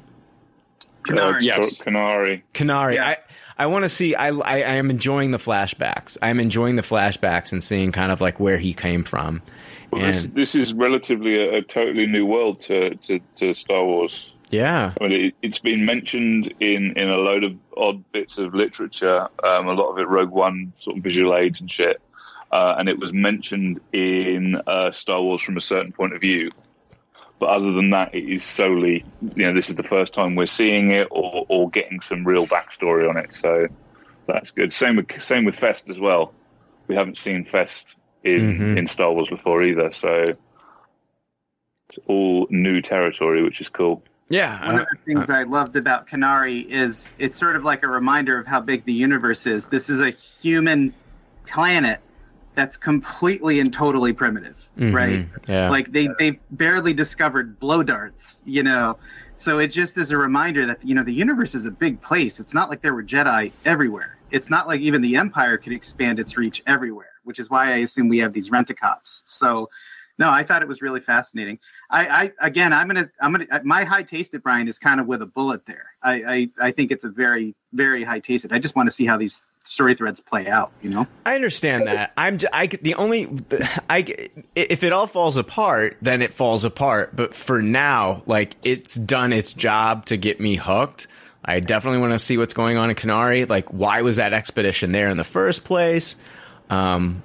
Kenari. 1.04 1.34
Uh, 1.36 1.38
Yes. 1.40 1.78
Kenari. 1.80 2.42
Kenari. 2.54 2.94
Yeah. 2.94 3.08
I 3.08 3.16
I 3.58 3.66
want 3.66 3.82
to 3.84 3.88
see. 3.88 4.14
I, 4.14 4.28
I 4.30 4.54
I 4.56 4.58
am 4.76 4.90
enjoying 4.90 5.30
the 5.32 5.38
flashbacks. 5.38 6.16
I 6.22 6.30
am 6.30 6.40
enjoying 6.40 6.76
the 6.76 6.82
flashbacks 6.82 7.52
and 7.52 7.62
seeing 7.62 7.92
kind 7.92 8.10
of 8.12 8.20
like 8.20 8.40
where 8.40 8.58
he 8.58 8.72
came 8.74 9.04
from. 9.04 9.42
Well, 9.90 10.02
this, 10.02 10.24
And- 10.24 10.34
this 10.34 10.54
is 10.54 10.72
relatively 10.72 11.38
a, 11.38 11.58
a 11.58 11.62
totally 11.62 12.06
new 12.06 12.26
world 12.26 12.60
to, 12.62 12.94
to, 12.96 13.18
to 13.36 13.54
Star 13.54 13.84
Wars. 13.84 14.32
Yeah. 14.50 14.92
I 15.00 15.08
mean, 15.08 15.12
it, 15.26 15.34
it's 15.42 15.58
been 15.58 15.84
mentioned 15.84 16.52
in, 16.60 16.92
in 16.96 17.08
a 17.08 17.16
load 17.16 17.44
of 17.44 17.54
odd 17.76 18.02
bits 18.12 18.38
of 18.38 18.54
literature. 18.54 19.28
Um, 19.44 19.68
a 19.68 19.72
lot 19.72 19.90
of 19.90 19.98
it 19.98 20.08
Rogue 20.08 20.30
One 20.30 20.72
sort 20.80 20.96
of 20.96 21.02
visual 21.02 21.36
aids 21.36 21.60
and 21.60 21.70
shit, 21.70 22.00
uh, 22.50 22.74
and 22.78 22.88
it 22.88 22.98
was 22.98 23.12
mentioned 23.12 23.80
in 23.92 24.60
uh, 24.66 24.92
Star 24.92 25.20
Wars 25.22 25.42
from 25.42 25.56
a 25.56 25.60
certain 25.60 25.92
point 25.92 26.14
of 26.14 26.20
view. 26.20 26.50
But 27.40 27.50
other 27.50 27.72
than 27.72 27.90
that, 27.90 28.14
it 28.14 28.24
is 28.24 28.44
solely 28.44 29.04
you 29.20 29.46
know 29.46 29.52
this 29.52 29.68
is 29.68 29.76
the 29.76 29.82
first 29.82 30.14
time 30.14 30.34
we're 30.34 30.46
seeing 30.46 30.90
it 30.90 31.08
or, 31.10 31.44
or 31.48 31.70
getting 31.70 32.00
some 32.00 32.24
real 32.24 32.46
backstory 32.46 33.08
on 33.08 33.16
it. 33.16 33.34
So 33.34 33.68
that's 34.26 34.50
good. 34.50 34.72
Same 34.72 34.96
with 34.96 35.20
same 35.22 35.44
with 35.44 35.56
Fest 35.56 35.88
as 35.90 36.00
well. 36.00 36.34
We 36.88 36.94
haven't 36.94 37.18
seen 37.18 37.44
Fest 37.44 37.96
in 38.22 38.58
Mhm. 38.58 38.78
in 38.78 38.86
Star 38.86 39.12
Wars 39.12 39.28
before 39.28 39.62
either. 39.62 39.92
So 39.92 40.34
it's 41.88 41.98
all 42.06 42.46
new 42.50 42.80
territory, 42.80 43.42
which 43.42 43.60
is 43.60 43.68
cool. 43.68 44.02
Yeah. 44.28 44.64
One 44.64 44.76
uh, 44.76 44.82
of 44.82 44.86
the 44.90 45.14
things 45.14 45.30
I 45.30 45.42
loved 45.42 45.76
about 45.76 46.06
Kenari 46.06 46.64
is 46.66 47.12
it's 47.18 47.38
sort 47.38 47.56
of 47.56 47.64
like 47.64 47.82
a 47.82 47.88
reminder 47.88 48.38
of 48.38 48.46
how 48.46 48.60
big 48.60 48.84
the 48.84 48.92
universe 48.92 49.46
is. 49.46 49.66
This 49.66 49.90
is 49.90 50.00
a 50.00 50.10
human 50.10 50.94
planet 51.46 52.00
that's 52.54 52.76
completely 52.76 53.60
and 53.60 53.72
totally 53.72 54.12
primitive, 54.12 54.70
mhm, 54.78 54.92
right? 54.92 55.26
Yeah. 55.48 55.70
Like 55.70 55.92
they 55.92 56.08
they 56.18 56.38
barely 56.50 56.94
discovered 56.94 57.58
blow 57.58 57.82
darts, 57.82 58.42
you 58.46 58.62
know. 58.62 58.98
So 59.36 59.58
it 59.58 59.68
just 59.68 59.98
is 59.98 60.12
a 60.12 60.16
reminder 60.16 60.64
that 60.66 60.84
you 60.84 60.94
know 60.94 61.02
the 61.02 61.12
universe 61.14 61.54
is 61.54 61.66
a 61.66 61.70
big 61.70 62.00
place. 62.00 62.38
It's 62.40 62.54
not 62.54 62.70
like 62.70 62.80
there 62.80 62.94
were 62.94 63.02
Jedi 63.02 63.52
everywhere. 63.64 64.16
It's 64.30 64.50
not 64.50 64.66
like 64.66 64.80
even 64.80 65.02
the 65.02 65.16
Empire 65.16 65.58
could 65.58 65.72
expand 65.72 66.18
its 66.18 66.36
reach 66.36 66.62
everywhere, 66.66 67.12
which 67.24 67.38
is 67.38 67.50
why 67.50 67.72
I 67.72 67.78
assume 67.78 68.08
we 68.08 68.18
have 68.18 68.32
these 68.32 68.50
rent-a-cops. 68.50 69.22
So 69.26 69.70
no, 70.18 70.30
I 70.30 70.44
thought 70.44 70.62
it 70.62 70.68
was 70.68 70.80
really 70.80 71.00
fascinating. 71.00 71.58
I, 71.90 72.06
I 72.06 72.46
again, 72.46 72.72
I'm 72.72 72.86
gonna, 72.86 73.08
I'm 73.20 73.32
gonna. 73.32 73.46
My 73.64 73.84
high 73.84 74.04
tasted 74.04 74.42
Brian 74.42 74.68
is 74.68 74.78
kind 74.78 75.00
of 75.00 75.06
with 75.06 75.22
a 75.22 75.26
bullet 75.26 75.66
there. 75.66 75.86
I, 76.02 76.14
I, 76.14 76.50
I 76.68 76.70
think 76.70 76.92
it's 76.92 77.04
a 77.04 77.08
very, 77.08 77.54
very 77.72 78.04
high 78.04 78.20
tasted. 78.20 78.52
I 78.52 78.60
just 78.60 78.76
want 78.76 78.86
to 78.86 78.92
see 78.92 79.06
how 79.06 79.16
these 79.16 79.50
story 79.64 79.94
threads 79.94 80.20
play 80.20 80.46
out. 80.46 80.72
You 80.82 80.90
know, 80.90 81.06
I 81.26 81.34
understand 81.34 81.86
that. 81.88 82.12
I'm 82.16 82.38
j- 82.38 82.48
I 82.52 82.66
the 82.66 82.94
only 82.94 83.28
I 83.90 84.28
if 84.54 84.84
it 84.84 84.92
all 84.92 85.06
falls 85.06 85.36
apart, 85.36 85.96
then 86.00 86.22
it 86.22 86.32
falls 86.32 86.64
apart. 86.64 87.16
But 87.16 87.34
for 87.34 87.60
now, 87.62 88.22
like 88.26 88.56
it's 88.64 88.94
done 88.94 89.32
its 89.32 89.52
job 89.52 90.06
to 90.06 90.16
get 90.16 90.40
me 90.40 90.56
hooked. 90.56 91.06
I 91.44 91.60
definitely 91.60 92.00
want 92.00 92.14
to 92.14 92.18
see 92.18 92.38
what's 92.38 92.54
going 92.54 92.78
on 92.78 92.88
in 92.88 92.96
Kenari. 92.96 93.48
Like, 93.48 93.68
why 93.68 94.00
was 94.02 94.16
that 94.16 94.32
expedition 94.32 94.92
there 94.92 95.10
in 95.10 95.18
the 95.18 95.24
first 95.24 95.64
place? 95.64 96.16
Um, 96.70 97.22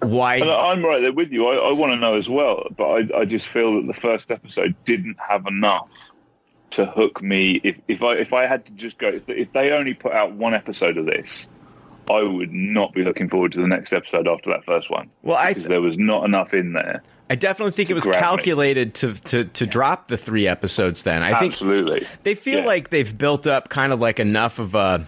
why? 0.00 0.36
And 0.36 0.50
I'm 0.50 0.84
right 0.84 1.00
there 1.00 1.12
with 1.12 1.32
you. 1.32 1.46
I, 1.46 1.70
I 1.70 1.72
want 1.72 1.92
to 1.92 1.96
know 1.96 2.16
as 2.16 2.28
well, 2.28 2.66
but 2.76 2.84
I, 2.84 3.20
I 3.20 3.24
just 3.24 3.46
feel 3.46 3.76
that 3.76 3.86
the 3.86 3.98
first 3.98 4.30
episode 4.30 4.74
didn't 4.84 5.16
have 5.26 5.46
enough 5.46 5.88
to 6.70 6.86
hook 6.86 7.22
me. 7.22 7.60
If 7.62 7.78
if 7.88 8.02
I 8.02 8.14
if 8.14 8.32
I 8.32 8.46
had 8.46 8.66
to 8.66 8.72
just 8.72 8.98
go, 8.98 9.08
if, 9.08 9.28
if 9.28 9.52
they 9.52 9.70
only 9.72 9.94
put 9.94 10.12
out 10.12 10.32
one 10.32 10.54
episode 10.54 10.96
of 10.98 11.06
this, 11.06 11.46
I 12.10 12.22
would 12.22 12.52
not 12.52 12.92
be 12.92 13.02
looking 13.04 13.28
forward 13.28 13.52
to 13.52 13.60
the 13.60 13.66
next 13.68 13.92
episode 13.92 14.26
after 14.28 14.50
that 14.50 14.64
first 14.64 14.90
one. 14.90 15.10
Well, 15.22 15.36
I 15.36 15.50
because 15.54 15.64
there 15.68 15.80
was 15.80 15.96
not 15.98 16.24
enough 16.24 16.52
in 16.54 16.72
there. 16.72 17.02
I 17.30 17.36
definitely 17.36 17.72
think 17.72 17.88
it 17.88 17.94
was 17.94 18.04
grab 18.04 18.16
me. 18.16 18.20
calculated 18.20 18.94
to, 18.96 19.14
to, 19.14 19.44
to 19.44 19.66
drop 19.66 20.08
the 20.08 20.18
three 20.18 20.46
episodes. 20.46 21.04
Then 21.04 21.22
I 21.22 21.38
think 21.40 21.54
Absolutely. 21.54 22.06
they 22.22 22.34
feel 22.34 22.58
Yeah. 22.60 22.66
like 22.66 22.90
they've 22.90 23.16
built 23.16 23.46
up 23.46 23.70
kind 23.70 23.94
of 23.94 24.00
like 24.00 24.20
enough 24.20 24.58
of 24.58 24.74
a 24.74 25.06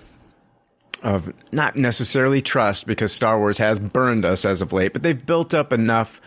of 1.03 1.31
not 1.53 1.77
necessarily 1.77 2.40
trust 2.40 2.87
because 2.87 3.12
Star 3.12 3.38
Wars 3.38 3.59
has 3.59 3.79
burned 3.79 4.25
us 4.25 4.47
as 4.47 4.62
of 4.62 4.73
late, 4.73 4.95
but 4.95 5.03
they've 5.03 5.27
built 5.27 5.53
up 5.53 5.73
enough 5.75 6.21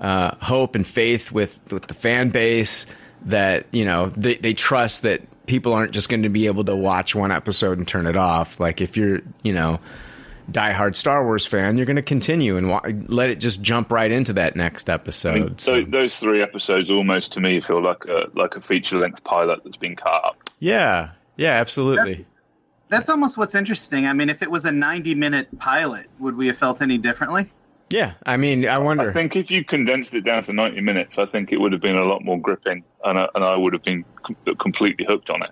uh, 0.00 0.36
hope 0.40 0.76
and 0.76 0.86
faith 0.86 1.32
with 1.32 1.58
with 1.72 1.88
the 1.88 1.94
fan 1.94 2.28
base 2.30 2.86
that 3.26 3.66
you 3.72 3.84
know 3.84 4.06
they 4.16 4.34
they 4.36 4.54
trust 4.54 5.02
that 5.02 5.22
people 5.46 5.72
aren't 5.72 5.92
just 5.92 6.08
going 6.08 6.22
to 6.22 6.28
be 6.28 6.46
able 6.46 6.64
to 6.64 6.74
watch 6.76 7.14
one 7.14 7.30
episode 7.32 7.78
and 7.78 7.86
turn 7.86 8.06
it 8.06 8.16
off. 8.16 8.58
Like 8.60 8.80
if 8.80 8.96
you're 8.96 9.20
you 9.42 9.52
know 9.52 9.80
diehard 10.50 10.96
Star 10.96 11.24
Wars 11.24 11.46
fan, 11.46 11.76
you're 11.76 11.86
going 11.86 11.96
to 11.96 12.02
continue 12.02 12.56
and 12.56 12.68
wa- 12.68 12.80
let 13.06 13.30
it 13.30 13.36
just 13.40 13.62
jump 13.62 13.92
right 13.92 14.10
into 14.10 14.32
that 14.34 14.56
next 14.56 14.90
episode. 14.90 15.30
I 15.36 15.38
mean, 15.40 15.58
So- 15.58 15.82
those 15.84 16.16
three 16.16 16.42
episodes 16.42 16.90
almost 16.90 17.32
to 17.34 17.40
me 17.40 17.60
feel 17.60 17.80
like 17.80 18.04
a 18.06 18.28
like 18.34 18.56
a 18.56 18.60
feature 18.60 18.98
length 18.98 19.22
pilot 19.24 19.60
that's 19.64 19.76
been 19.76 19.96
cut 19.96 20.24
up. 20.24 20.36
yeah, 20.58 21.10
yeah, 21.36 21.52
absolutely. 21.52 22.24
that's 22.88 23.08
almost 23.08 23.38
what's 23.38 23.54
interesting. 23.54 24.06
I 24.06 24.12
mean, 24.12 24.28
if 24.28 24.42
it 24.42 24.50
was 24.50 24.64
a 24.66 24.72
90 24.72 25.14
minute 25.14 25.58
pilot, 25.58 26.08
would 26.18 26.36
we 26.36 26.48
have 26.48 26.58
felt 26.58 26.82
any 26.82 26.98
differently? 26.98 27.50
Yeah, 27.92 28.14
I 28.24 28.38
mean, 28.38 28.66
I 28.66 28.78
wonder. 28.78 29.10
I 29.10 29.12
think 29.12 29.36
if 29.36 29.50
you 29.50 29.62
condensed 29.62 30.14
it 30.14 30.22
down 30.22 30.42
to 30.44 30.52
90 30.54 30.80
minutes, 30.80 31.18
I 31.18 31.26
think 31.26 31.52
it 31.52 31.60
would 31.60 31.72
have 31.72 31.82
been 31.82 31.96
a 31.96 32.04
lot 32.04 32.24
more 32.24 32.40
gripping, 32.40 32.84
and 33.04 33.18
I, 33.18 33.28
and 33.34 33.44
I 33.44 33.54
would 33.54 33.74
have 33.74 33.82
been 33.82 34.04
com- 34.22 34.56
completely 34.56 35.04
hooked 35.04 35.28
on 35.28 35.42
it. 35.42 35.50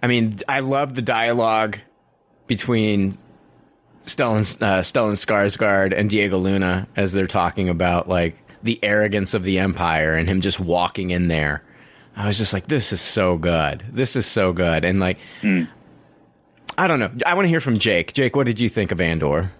I 0.00 0.06
mean, 0.06 0.36
I 0.48 0.60
love 0.60 0.94
the 0.94 1.02
dialogue 1.02 1.78
between 2.46 3.16
Stellan, 4.04 4.40
uh, 4.62 4.82
Stellan 4.82 5.14
Skarsgård 5.14 5.92
and 5.92 6.08
Diego 6.08 6.38
Luna 6.38 6.86
as 6.94 7.12
they're 7.12 7.26
talking 7.26 7.68
about 7.68 8.08
like 8.08 8.36
the 8.62 8.78
arrogance 8.84 9.34
of 9.34 9.42
the 9.42 9.58
Empire 9.58 10.14
and 10.14 10.28
him 10.28 10.40
just 10.40 10.60
walking 10.60 11.10
in 11.10 11.26
there. 11.26 11.64
I 12.14 12.28
was 12.28 12.38
just 12.38 12.52
like, 12.52 12.68
this 12.68 12.92
is 12.92 13.00
so 13.00 13.36
good. 13.36 13.84
This 13.90 14.14
is 14.14 14.24
so 14.24 14.52
good. 14.52 14.84
And 14.84 15.00
like, 15.00 15.18
I 16.78 16.86
don't 16.86 17.00
know. 17.00 17.10
I 17.26 17.34
want 17.34 17.46
to 17.46 17.50
hear 17.50 17.60
from 17.60 17.78
Jake. 17.78 18.12
Jake, 18.12 18.36
what 18.36 18.46
did 18.46 18.60
you 18.60 18.68
think 18.68 18.92
of 18.92 19.00
Andor? 19.00 19.52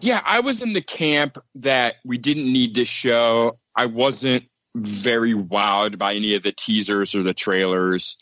Yeah, 0.00 0.22
I 0.24 0.40
was 0.40 0.62
in 0.62 0.72
the 0.72 0.80
camp 0.80 1.36
that 1.56 1.96
we 2.04 2.18
didn't 2.18 2.50
need 2.50 2.74
this 2.74 2.88
show. 2.88 3.58
I 3.76 3.86
wasn't 3.86 4.44
very 4.74 5.34
wowed 5.34 5.98
by 5.98 6.14
any 6.14 6.34
of 6.34 6.42
the 6.42 6.52
teasers 6.52 7.14
or 7.14 7.22
the 7.22 7.34
trailers. 7.34 8.16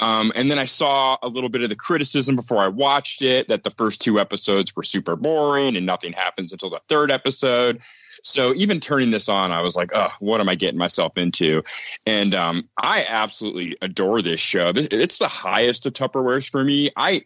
Um, 0.00 0.32
and 0.34 0.50
then 0.50 0.58
I 0.58 0.64
saw 0.64 1.16
a 1.22 1.28
little 1.28 1.48
bit 1.48 1.62
of 1.62 1.68
the 1.68 1.76
criticism 1.76 2.36
before 2.36 2.58
I 2.58 2.68
watched 2.68 3.22
it 3.22 3.48
that 3.48 3.62
the 3.62 3.70
first 3.70 4.02
two 4.02 4.20
episodes 4.20 4.74
were 4.74 4.82
super 4.82 5.16
boring 5.16 5.76
and 5.76 5.86
nothing 5.86 6.12
happens 6.12 6.52
until 6.52 6.70
the 6.70 6.80
third 6.88 7.10
episode. 7.10 7.80
So 8.22 8.54
even 8.54 8.80
turning 8.80 9.10
this 9.10 9.28
on, 9.28 9.52
I 9.52 9.60
was 9.60 9.76
like, 9.76 9.90
oh, 9.94 10.12
what 10.18 10.40
am 10.40 10.48
I 10.48 10.54
getting 10.56 10.78
myself 10.78 11.16
into? 11.16 11.62
And 12.06 12.34
um, 12.34 12.64
I 12.76 13.06
absolutely 13.08 13.76
adore 13.82 14.22
this 14.22 14.40
show. 14.40 14.72
It's 14.74 15.18
the 15.18 15.28
highest 15.28 15.86
of 15.86 15.92
Tupperwares 15.92 16.50
for 16.50 16.62
me. 16.62 16.90
I 16.96 17.22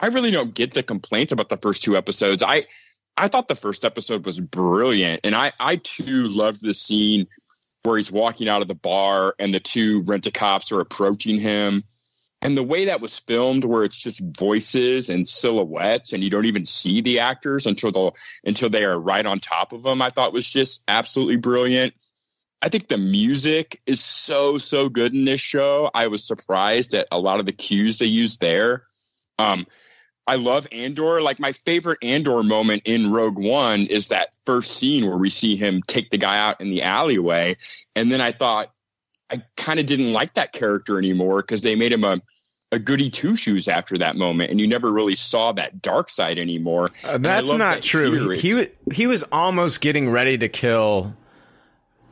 I 0.00 0.06
really 0.06 0.30
don't 0.30 0.54
get 0.54 0.72
the 0.72 0.82
complaints 0.82 1.30
about 1.30 1.50
the 1.50 1.58
first 1.58 1.82
two 1.82 1.96
episodes. 1.96 2.42
I 2.42 2.66
I 3.16 3.28
thought 3.28 3.48
the 3.48 3.54
first 3.54 3.84
episode 3.84 4.24
was 4.24 4.40
brilliant, 4.40 5.20
and 5.24 5.34
I 5.34 5.52
I 5.60 5.76
too 5.76 6.28
loved 6.28 6.62
the 6.62 6.74
scene 6.74 7.26
where 7.82 7.96
he's 7.96 8.12
walking 8.12 8.48
out 8.48 8.62
of 8.62 8.68
the 8.68 8.74
bar 8.74 9.34
and 9.38 9.54
the 9.54 9.60
two 9.60 10.02
rent 10.02 10.26
a 10.26 10.30
cops 10.30 10.70
are 10.72 10.80
approaching 10.80 11.38
him. 11.38 11.80
And 12.42 12.56
the 12.56 12.62
way 12.62 12.86
that 12.86 13.02
was 13.02 13.18
filmed, 13.18 13.64
where 13.66 13.84
it's 13.84 13.98
just 13.98 14.22
voices 14.38 15.10
and 15.10 15.28
silhouettes, 15.28 16.14
and 16.14 16.24
you 16.24 16.30
don't 16.30 16.46
even 16.46 16.64
see 16.64 17.02
the 17.02 17.18
actors 17.18 17.66
until 17.66 17.92
the 17.92 18.12
until 18.44 18.70
they 18.70 18.84
are 18.84 18.98
right 18.98 19.26
on 19.26 19.40
top 19.40 19.72
of 19.72 19.82
them, 19.82 20.00
I 20.00 20.08
thought 20.08 20.32
was 20.32 20.48
just 20.48 20.82
absolutely 20.88 21.36
brilliant. 21.36 21.92
I 22.62 22.68
think 22.68 22.88
the 22.88 22.98
music 22.98 23.80
is 23.86 24.02
so 24.02 24.56
so 24.56 24.88
good 24.88 25.12
in 25.12 25.26
this 25.26 25.40
show. 25.40 25.90
I 25.92 26.06
was 26.06 26.26
surprised 26.26 26.94
at 26.94 27.08
a 27.12 27.18
lot 27.18 27.40
of 27.40 27.46
the 27.46 27.52
cues 27.52 27.98
they 27.98 28.06
used 28.06 28.40
there. 28.40 28.84
Um, 29.38 29.66
I 30.26 30.36
love 30.36 30.66
Andor. 30.70 31.20
Like 31.20 31.40
my 31.40 31.52
favorite 31.52 31.98
Andor 32.02 32.42
moment 32.42 32.82
in 32.84 33.10
Rogue 33.10 33.38
One 33.38 33.86
is 33.86 34.08
that 34.08 34.36
first 34.46 34.72
scene 34.72 35.06
where 35.06 35.16
we 35.16 35.30
see 35.30 35.56
him 35.56 35.82
take 35.82 36.10
the 36.10 36.18
guy 36.18 36.38
out 36.38 36.60
in 36.60 36.70
the 36.70 36.82
alleyway, 36.82 37.56
and 37.96 38.12
then 38.12 38.20
I 38.20 38.32
thought 38.32 38.72
I 39.30 39.42
kind 39.56 39.80
of 39.80 39.86
didn't 39.86 40.12
like 40.12 40.34
that 40.34 40.52
character 40.52 40.98
anymore 40.98 41.42
because 41.42 41.62
they 41.62 41.74
made 41.74 41.92
him 41.92 42.04
a 42.04 42.20
a 42.72 42.78
goody 42.78 43.10
two 43.10 43.34
shoes 43.34 43.66
after 43.66 43.98
that 43.98 44.16
moment, 44.16 44.50
and 44.50 44.60
you 44.60 44.68
never 44.68 44.92
really 44.92 45.14
saw 45.14 45.52
that 45.52 45.82
dark 45.82 46.08
side 46.08 46.38
anymore. 46.38 46.90
Uh, 47.04 47.18
that's 47.18 47.48
not 47.50 47.58
that 47.76 47.82
true. 47.82 48.30
He, 48.30 48.54
he 48.56 48.68
he 48.92 49.06
was 49.06 49.24
almost 49.32 49.80
getting 49.80 50.10
ready 50.10 50.38
to 50.38 50.48
kill 50.48 51.16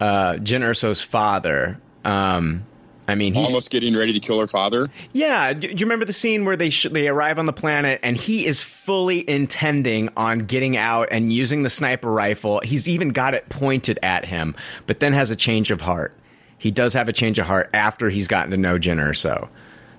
uh, 0.01 0.33
Jyn 0.35 0.63
Erso's 0.63 1.01
father. 1.01 1.81
Um, 2.05 2.67
I 3.09 3.15
mean, 3.15 3.33
he's 3.33 3.49
almost 3.49 3.71
getting 3.71 3.97
ready 3.97 4.13
to 4.13 4.21
kill 4.21 4.39
her 4.39 4.47
father. 4.47 4.91
yeah. 5.13 5.55
Do, 5.55 5.67
do 5.67 5.69
you 5.69 5.87
remember 5.87 6.05
the 6.05 6.13
scene 6.13 6.45
where 6.45 6.57
they 6.57 6.69
sh- 6.69 6.89
they 6.91 7.09
arrive 7.09 7.39
on 7.39 7.47
the 7.47 7.55
planet 7.55 8.01
and 8.03 8.17
he 8.17 8.47
is 8.47 8.63
fully 8.63 9.29
intending 9.29 10.11
on 10.15 10.41
getting 10.41 10.77
out 10.77 11.09
and 11.11 11.33
using 11.33 11.63
the 11.63 11.71
sniper 11.71 12.13
rifle? 12.13 12.61
He's 12.63 12.87
even 12.87 13.09
got 13.09 13.35
it 13.35 13.49
pointed 13.49 13.99
at 14.03 14.27
him, 14.27 14.55
but 14.87 15.01
then 15.01 15.15
has 15.15 15.31
a 15.31 15.37
change 15.37 15.71
of 15.71 15.81
heart. 15.81 16.13
He 16.59 16.71
does 16.71 16.93
have 16.93 17.09
a 17.09 17.13
change 17.13 17.39
of 17.39 17.47
heart 17.47 17.71
after 17.73 18.11
he's 18.11 18.29
gotten 18.29 18.51
to 18.51 18.57
know 18.59 18.79
Jenner, 18.79 19.13
Erso. 19.13 19.49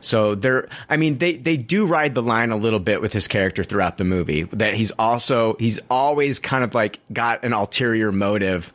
So 0.02 0.36
they're, 0.36 0.70
I 0.88 0.96
mean, 0.98 1.18
they, 1.18 1.36
they 1.36 1.58
do 1.58 1.88
ride 1.88 2.14
the 2.14 2.22
line 2.22 2.52
a 2.52 2.58
little 2.58 2.80
bit 2.80 3.02
with 3.02 3.12
his 3.12 3.28
character 3.28 3.64
throughout 3.64 3.98
the 3.98 4.04
movie. 4.04 4.44
That 4.44 4.76
he's 4.76 4.92
also, 4.92 5.56
he's 5.60 5.80
always 5.90 6.38
kind 6.38 6.64
of 6.64 6.76
like 6.76 7.00
got 7.12 7.44
an 7.44 7.54
ulterior 7.54 8.12
motive 8.12 8.72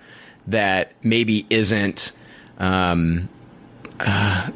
that 0.48 0.92
maybe 1.02 1.46
isn't, 1.48 2.12
um, 2.58 3.28
uh, 4.00 4.50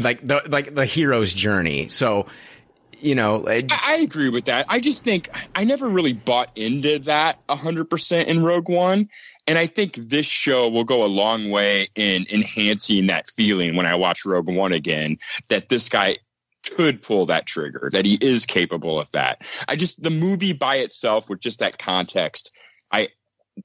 like 0.00 0.20
the, 0.24 0.42
like 0.48 0.74
the 0.74 0.86
hero's 0.86 1.32
journey. 1.34 1.88
So, 1.88 2.26
you 2.98 3.14
know, 3.14 3.46
it- 3.46 3.70
I, 3.70 3.94
I 3.94 3.96
agree 3.98 4.28
with 4.28 4.46
that. 4.46 4.66
I 4.68 4.78
just 4.80 5.04
think 5.04 5.28
I 5.54 5.64
never 5.64 5.88
really 5.88 6.12
bought 6.12 6.50
into 6.56 6.98
that 7.00 7.38
100% 7.48 8.26
in 8.26 8.42
Rogue 8.42 8.68
One. 8.68 9.08
and 9.46 9.58
I 9.58 9.66
think 9.66 9.94
this 9.94 10.26
show 10.26 10.68
will 10.68 10.84
go 10.84 11.04
a 11.04 11.08
long 11.08 11.50
way 11.50 11.86
in 11.94 12.26
enhancing 12.30 13.06
that 13.06 13.28
feeling 13.30 13.74
when 13.76 13.86
I 13.86 13.94
watch 13.94 14.24
Rogue 14.24 14.50
One 14.50 14.72
again 14.72 15.16
that 15.48 15.68
this 15.70 15.88
guy 15.88 16.16
could 16.76 17.00
pull 17.02 17.24
that 17.26 17.46
trigger, 17.46 17.88
that 17.92 18.04
he 18.04 18.18
is 18.20 18.44
capable 18.44 19.00
of 19.00 19.10
that. 19.12 19.46
I 19.66 19.76
just 19.76 20.02
the 20.02 20.10
movie 20.10 20.52
by 20.52 20.76
itself 20.76 21.30
with 21.30 21.40
just 21.40 21.60
that 21.60 21.78
context, 21.78 22.52
I 22.92 23.08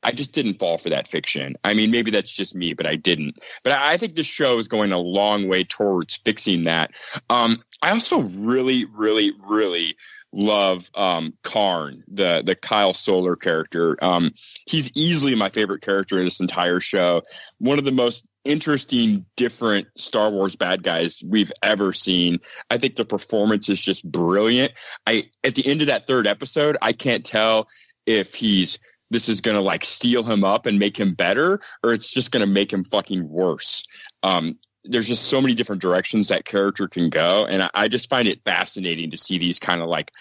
I 0.04 0.12
just 0.12 0.34
didn't 0.34 0.56
fall 0.56 0.78
for 0.78 0.90
that 0.90 1.08
fiction. 1.08 1.56
I 1.64 1.74
mean, 1.74 1.92
maybe 1.92 2.12
that's 2.12 2.32
just 2.32 2.56
me, 2.56 2.74
but 2.74 2.86
I 2.86 2.96
didn't. 2.96 3.40
But 3.64 3.74
I 3.74 3.98
think 3.98 4.16
this 4.16 4.28
show 4.28 4.58
is 4.58 4.68
going 4.68 4.92
a 4.92 5.00
long 5.00 5.48
way 5.48 5.64
towards 5.64 6.18
fixing 6.18 6.64
that. 6.64 6.92
Um, 7.30 7.62
I 7.82 7.92
also 7.92 8.22
really, 8.22 8.86
really, 8.86 9.32
really 9.48 9.96
love 10.36 10.90
um, 10.96 11.34
Karn, 11.44 12.04
the 12.08 12.44
the 12.46 12.56
Kyle 12.56 12.94
Soller 12.94 13.36
character. 13.36 13.98
Um, 14.02 14.34
he's 14.68 14.92
easily 14.96 15.36
my 15.36 15.50
favorite 15.50 15.82
character 15.82 16.18
in 16.18 16.26
this 16.26 16.42
entire 16.42 16.80
show. 16.80 17.22
One 17.60 17.80
of 17.80 17.86
the 17.86 17.92
most 17.92 18.28
interesting, 18.44 19.26
different 19.38 19.88
Star 19.98 20.30
Wars 20.30 20.56
bad 20.56 20.84
guys 20.84 21.24
we've 21.26 21.52
ever 21.64 21.94
seen. 21.94 22.40
I 22.70 22.78
think 22.78 22.96
the 22.96 23.06
performance 23.06 23.70
is 23.70 23.82
just 23.82 24.10
brilliant. 24.10 24.74
I 25.08 25.26
at 25.44 25.56
the 25.56 25.66
end 25.66 25.82
of 25.82 25.88
that 25.88 26.06
third 26.06 26.28
episode, 26.28 26.78
I 26.82 26.94
can't 26.94 27.26
tell 27.26 27.68
if 28.06 28.36
he's 28.36 28.78
this 29.12 29.30
is 29.30 29.42
going 29.42 29.56
to 29.56 29.62
like 29.62 29.84
steal 29.84 30.24
him 30.24 30.44
up 30.44 30.66
and 30.66 30.80
make 30.80 30.98
him 30.98 31.14
better, 31.14 31.60
or 31.84 31.94
it's 31.94 32.12
just 32.12 32.32
going 32.32 32.46
to 32.46 32.52
make 32.52 32.72
him 32.72 32.84
fucking 32.84 33.30
worse. 33.30 33.86
Um, 34.24 34.60
there's 34.84 35.08
just 35.08 35.26
so 35.26 35.42
many 35.42 35.56
different 35.56 35.82
directions 35.82 36.28
that 36.28 36.46
character 36.46 36.88
can 36.88 37.10
go, 37.10 37.46
and 37.46 37.64
I, 37.64 37.70
I 37.74 37.88
just 37.88 38.10
find 38.10 38.28
it 38.28 38.44
fascinating 38.44 39.12
to 39.12 39.18
see 39.18 39.38
these 39.38 39.60
kind 39.60 39.82
of 39.82 39.88
like 39.88 40.12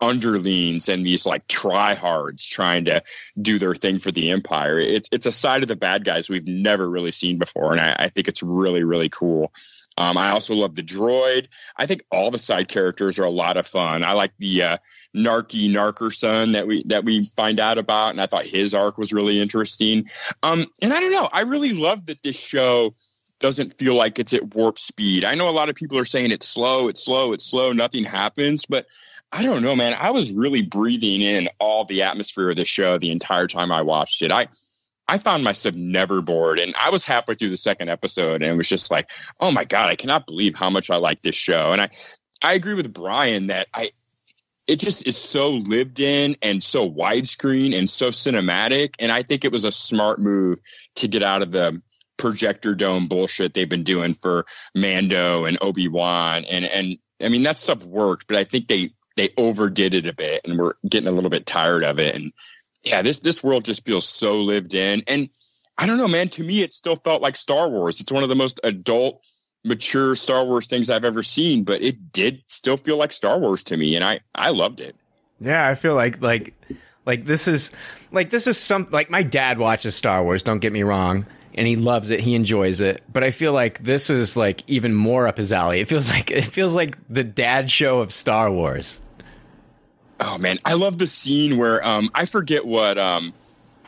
underlings 0.00 0.88
and 0.88 1.04
these 1.04 1.26
like 1.26 1.46
tryhards 1.46 2.48
trying 2.48 2.86
to 2.86 3.02
do 3.40 3.58
their 3.58 3.74
thing 3.74 3.98
for 3.98 4.10
the 4.10 4.30
empire. 4.30 4.78
It's 4.78 5.08
it's 5.12 5.26
a 5.26 5.32
side 5.32 5.62
of 5.62 5.68
the 5.68 5.76
bad 5.76 6.04
guys 6.04 6.28
we've 6.28 6.46
never 6.46 6.88
really 6.88 7.12
seen 7.12 7.38
before, 7.38 7.72
and 7.72 7.80
I, 7.80 7.96
I 7.98 8.08
think 8.08 8.28
it's 8.28 8.42
really 8.42 8.84
really 8.84 9.08
cool. 9.08 9.52
Um, 10.00 10.16
I 10.16 10.30
also 10.30 10.54
love 10.54 10.74
the 10.74 10.82
droid. 10.82 11.48
I 11.76 11.84
think 11.84 12.02
all 12.10 12.30
the 12.30 12.38
side 12.38 12.68
characters 12.68 13.18
are 13.18 13.24
a 13.24 13.30
lot 13.30 13.58
of 13.58 13.66
fun. 13.66 14.02
I 14.02 14.14
like 14.14 14.32
the 14.38 14.62
uh, 14.62 14.76
narky 15.14 15.70
narker 15.70 16.10
son 16.10 16.52
that 16.52 16.66
we 16.66 16.82
that 16.84 17.04
we 17.04 17.26
find 17.26 17.60
out 17.60 17.76
about, 17.76 18.10
and 18.10 18.20
I 18.20 18.24
thought 18.24 18.46
his 18.46 18.72
arc 18.72 18.96
was 18.96 19.12
really 19.12 19.38
interesting. 19.38 20.08
Um, 20.42 20.64
and 20.80 20.94
I 20.94 21.00
don't 21.00 21.12
know, 21.12 21.28
I 21.30 21.42
really 21.42 21.74
love 21.74 22.06
that 22.06 22.22
this 22.22 22.38
show 22.38 22.94
doesn't 23.40 23.76
feel 23.76 23.94
like 23.94 24.18
it's 24.18 24.32
at 24.32 24.54
warp 24.54 24.78
speed. 24.78 25.22
I 25.22 25.34
know 25.34 25.50
a 25.50 25.52
lot 25.52 25.68
of 25.68 25.74
people 25.74 25.98
are 25.98 26.06
saying 26.06 26.30
it's 26.30 26.48
slow, 26.48 26.88
it's 26.88 27.04
slow, 27.04 27.32
it's 27.32 27.44
slow, 27.44 27.72
nothing 27.72 28.04
happens, 28.04 28.64
but 28.64 28.86
I 29.32 29.42
don't 29.42 29.62
know, 29.62 29.76
man. 29.76 29.94
I 29.98 30.12
was 30.12 30.32
really 30.32 30.62
breathing 30.62 31.20
in 31.20 31.50
all 31.58 31.84
the 31.84 32.02
atmosphere 32.02 32.48
of 32.48 32.56
the 32.56 32.64
show 32.64 32.96
the 32.96 33.10
entire 33.10 33.46
time 33.46 33.70
I 33.70 33.82
watched 33.82 34.22
it. 34.22 34.32
I 34.32 34.48
I 35.10 35.18
found 35.18 35.42
myself 35.42 35.74
never 35.74 36.22
bored, 36.22 36.60
and 36.60 36.72
I 36.78 36.88
was 36.88 37.04
halfway 37.04 37.34
through 37.34 37.50
the 37.50 37.56
second 37.56 37.88
episode, 37.88 38.42
and 38.42 38.44
it 38.44 38.56
was 38.56 38.68
just 38.68 38.92
like, 38.92 39.06
oh 39.40 39.50
my 39.50 39.64
god, 39.64 39.86
I 39.86 39.96
cannot 39.96 40.24
believe 40.24 40.54
how 40.54 40.70
much 40.70 40.88
I 40.88 40.96
like 40.96 41.22
this 41.22 41.34
show. 41.34 41.72
And 41.72 41.82
I 41.82 41.90
I 42.42 42.52
agree 42.52 42.74
with 42.74 42.92
Brian 42.92 43.48
that 43.48 43.66
I 43.74 43.90
it 44.68 44.78
just 44.78 45.04
is 45.08 45.16
so 45.16 45.50
lived 45.50 45.98
in 45.98 46.36
and 46.42 46.62
so 46.62 46.88
widescreen 46.88 47.76
and 47.76 47.90
so 47.90 48.10
cinematic, 48.10 48.94
and 49.00 49.10
I 49.10 49.24
think 49.24 49.44
it 49.44 49.50
was 49.50 49.64
a 49.64 49.72
smart 49.72 50.20
move 50.20 50.58
to 50.94 51.08
get 51.08 51.24
out 51.24 51.42
of 51.42 51.50
the 51.50 51.82
projector 52.16 52.76
dome 52.76 53.06
bullshit 53.06 53.54
they've 53.54 53.68
been 53.68 53.82
doing 53.82 54.14
for 54.14 54.46
Mando 54.76 55.44
and 55.44 55.58
Obi 55.60 55.88
Wan, 55.88 56.44
and 56.44 56.66
and 56.66 56.98
I 57.20 57.30
mean 57.30 57.42
that 57.42 57.58
stuff 57.58 57.84
worked, 57.84 58.28
but 58.28 58.36
I 58.36 58.44
think 58.44 58.68
they 58.68 58.90
they 59.16 59.30
overdid 59.36 59.92
it 59.92 60.06
a 60.06 60.14
bit, 60.14 60.42
and 60.44 60.56
we're 60.56 60.74
getting 60.88 61.08
a 61.08 61.12
little 61.12 61.30
bit 61.30 61.46
tired 61.46 61.82
of 61.82 61.98
it. 61.98 62.14
And 62.14 62.32
yeah, 62.84 63.02
this 63.02 63.18
this 63.18 63.42
world 63.42 63.64
just 63.64 63.84
feels 63.84 64.08
so 64.08 64.40
lived 64.40 64.74
in, 64.74 65.02
and 65.06 65.28
I 65.76 65.86
don't 65.86 65.98
know, 65.98 66.08
man. 66.08 66.28
To 66.30 66.44
me, 66.44 66.62
it 66.62 66.72
still 66.72 66.96
felt 66.96 67.22
like 67.22 67.36
Star 67.36 67.68
Wars. 67.68 68.00
It's 68.00 68.12
one 68.12 68.22
of 68.22 68.28
the 68.28 68.34
most 68.34 68.60
adult, 68.64 69.24
mature 69.64 70.14
Star 70.14 70.44
Wars 70.44 70.66
things 70.66 70.90
I've 70.90 71.04
ever 71.04 71.22
seen, 71.22 71.64
but 71.64 71.82
it 71.82 72.12
did 72.12 72.42
still 72.46 72.76
feel 72.76 72.96
like 72.96 73.12
Star 73.12 73.38
Wars 73.38 73.62
to 73.64 73.76
me, 73.76 73.96
and 73.96 74.04
I 74.04 74.20
I 74.34 74.50
loved 74.50 74.80
it. 74.80 74.96
Yeah, 75.40 75.66
I 75.66 75.74
feel 75.74 75.94
like 75.94 76.20
like 76.20 76.54
like 77.06 77.26
this 77.26 77.48
is 77.48 77.70
like 78.12 78.30
this 78.30 78.46
is 78.46 78.58
some 78.58 78.88
like 78.90 79.10
my 79.10 79.22
dad 79.22 79.58
watches 79.58 79.94
Star 79.94 80.22
Wars. 80.22 80.42
Don't 80.42 80.60
get 80.60 80.72
me 80.72 80.82
wrong, 80.82 81.26
and 81.54 81.66
he 81.66 81.76
loves 81.76 82.10
it. 82.10 82.20
He 82.20 82.34
enjoys 82.34 82.80
it. 82.80 83.02
But 83.12 83.24
I 83.24 83.30
feel 83.30 83.52
like 83.52 83.82
this 83.82 84.10
is 84.10 84.36
like 84.36 84.62
even 84.66 84.94
more 84.94 85.26
up 85.26 85.38
his 85.38 85.52
alley. 85.52 85.80
It 85.80 85.88
feels 85.88 86.08
like 86.08 86.30
it 86.30 86.44
feels 86.44 86.74
like 86.74 86.96
the 87.08 87.24
dad 87.24 87.70
show 87.70 88.00
of 88.00 88.12
Star 88.12 88.50
Wars. 88.50 89.00
Oh 90.20 90.38
man, 90.38 90.58
I 90.64 90.74
love 90.74 90.98
the 90.98 91.06
scene 91.06 91.56
where 91.56 91.84
um 91.86 92.10
I 92.14 92.26
forget 92.26 92.64
what 92.64 92.98
um 92.98 93.32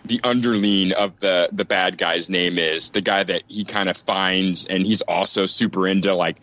the 0.05 0.21
underling 0.25 0.93
of 0.93 1.21
the 1.21 1.49
the 1.53 1.65
bad 1.65 1.99
guy's 1.99 2.29
name 2.29 2.59
is. 2.59 2.91
The 2.91 3.03
guy 3.03 3.23
that 3.23 3.43
he 3.49 3.65
kind 3.65 3.89
of 3.89 3.97
finds 3.97 4.67
and 4.67 4.87
he's 4.87 5.03
also 5.03 5.47
super 5.47 5.87
into 5.87 6.15
like 6.15 6.39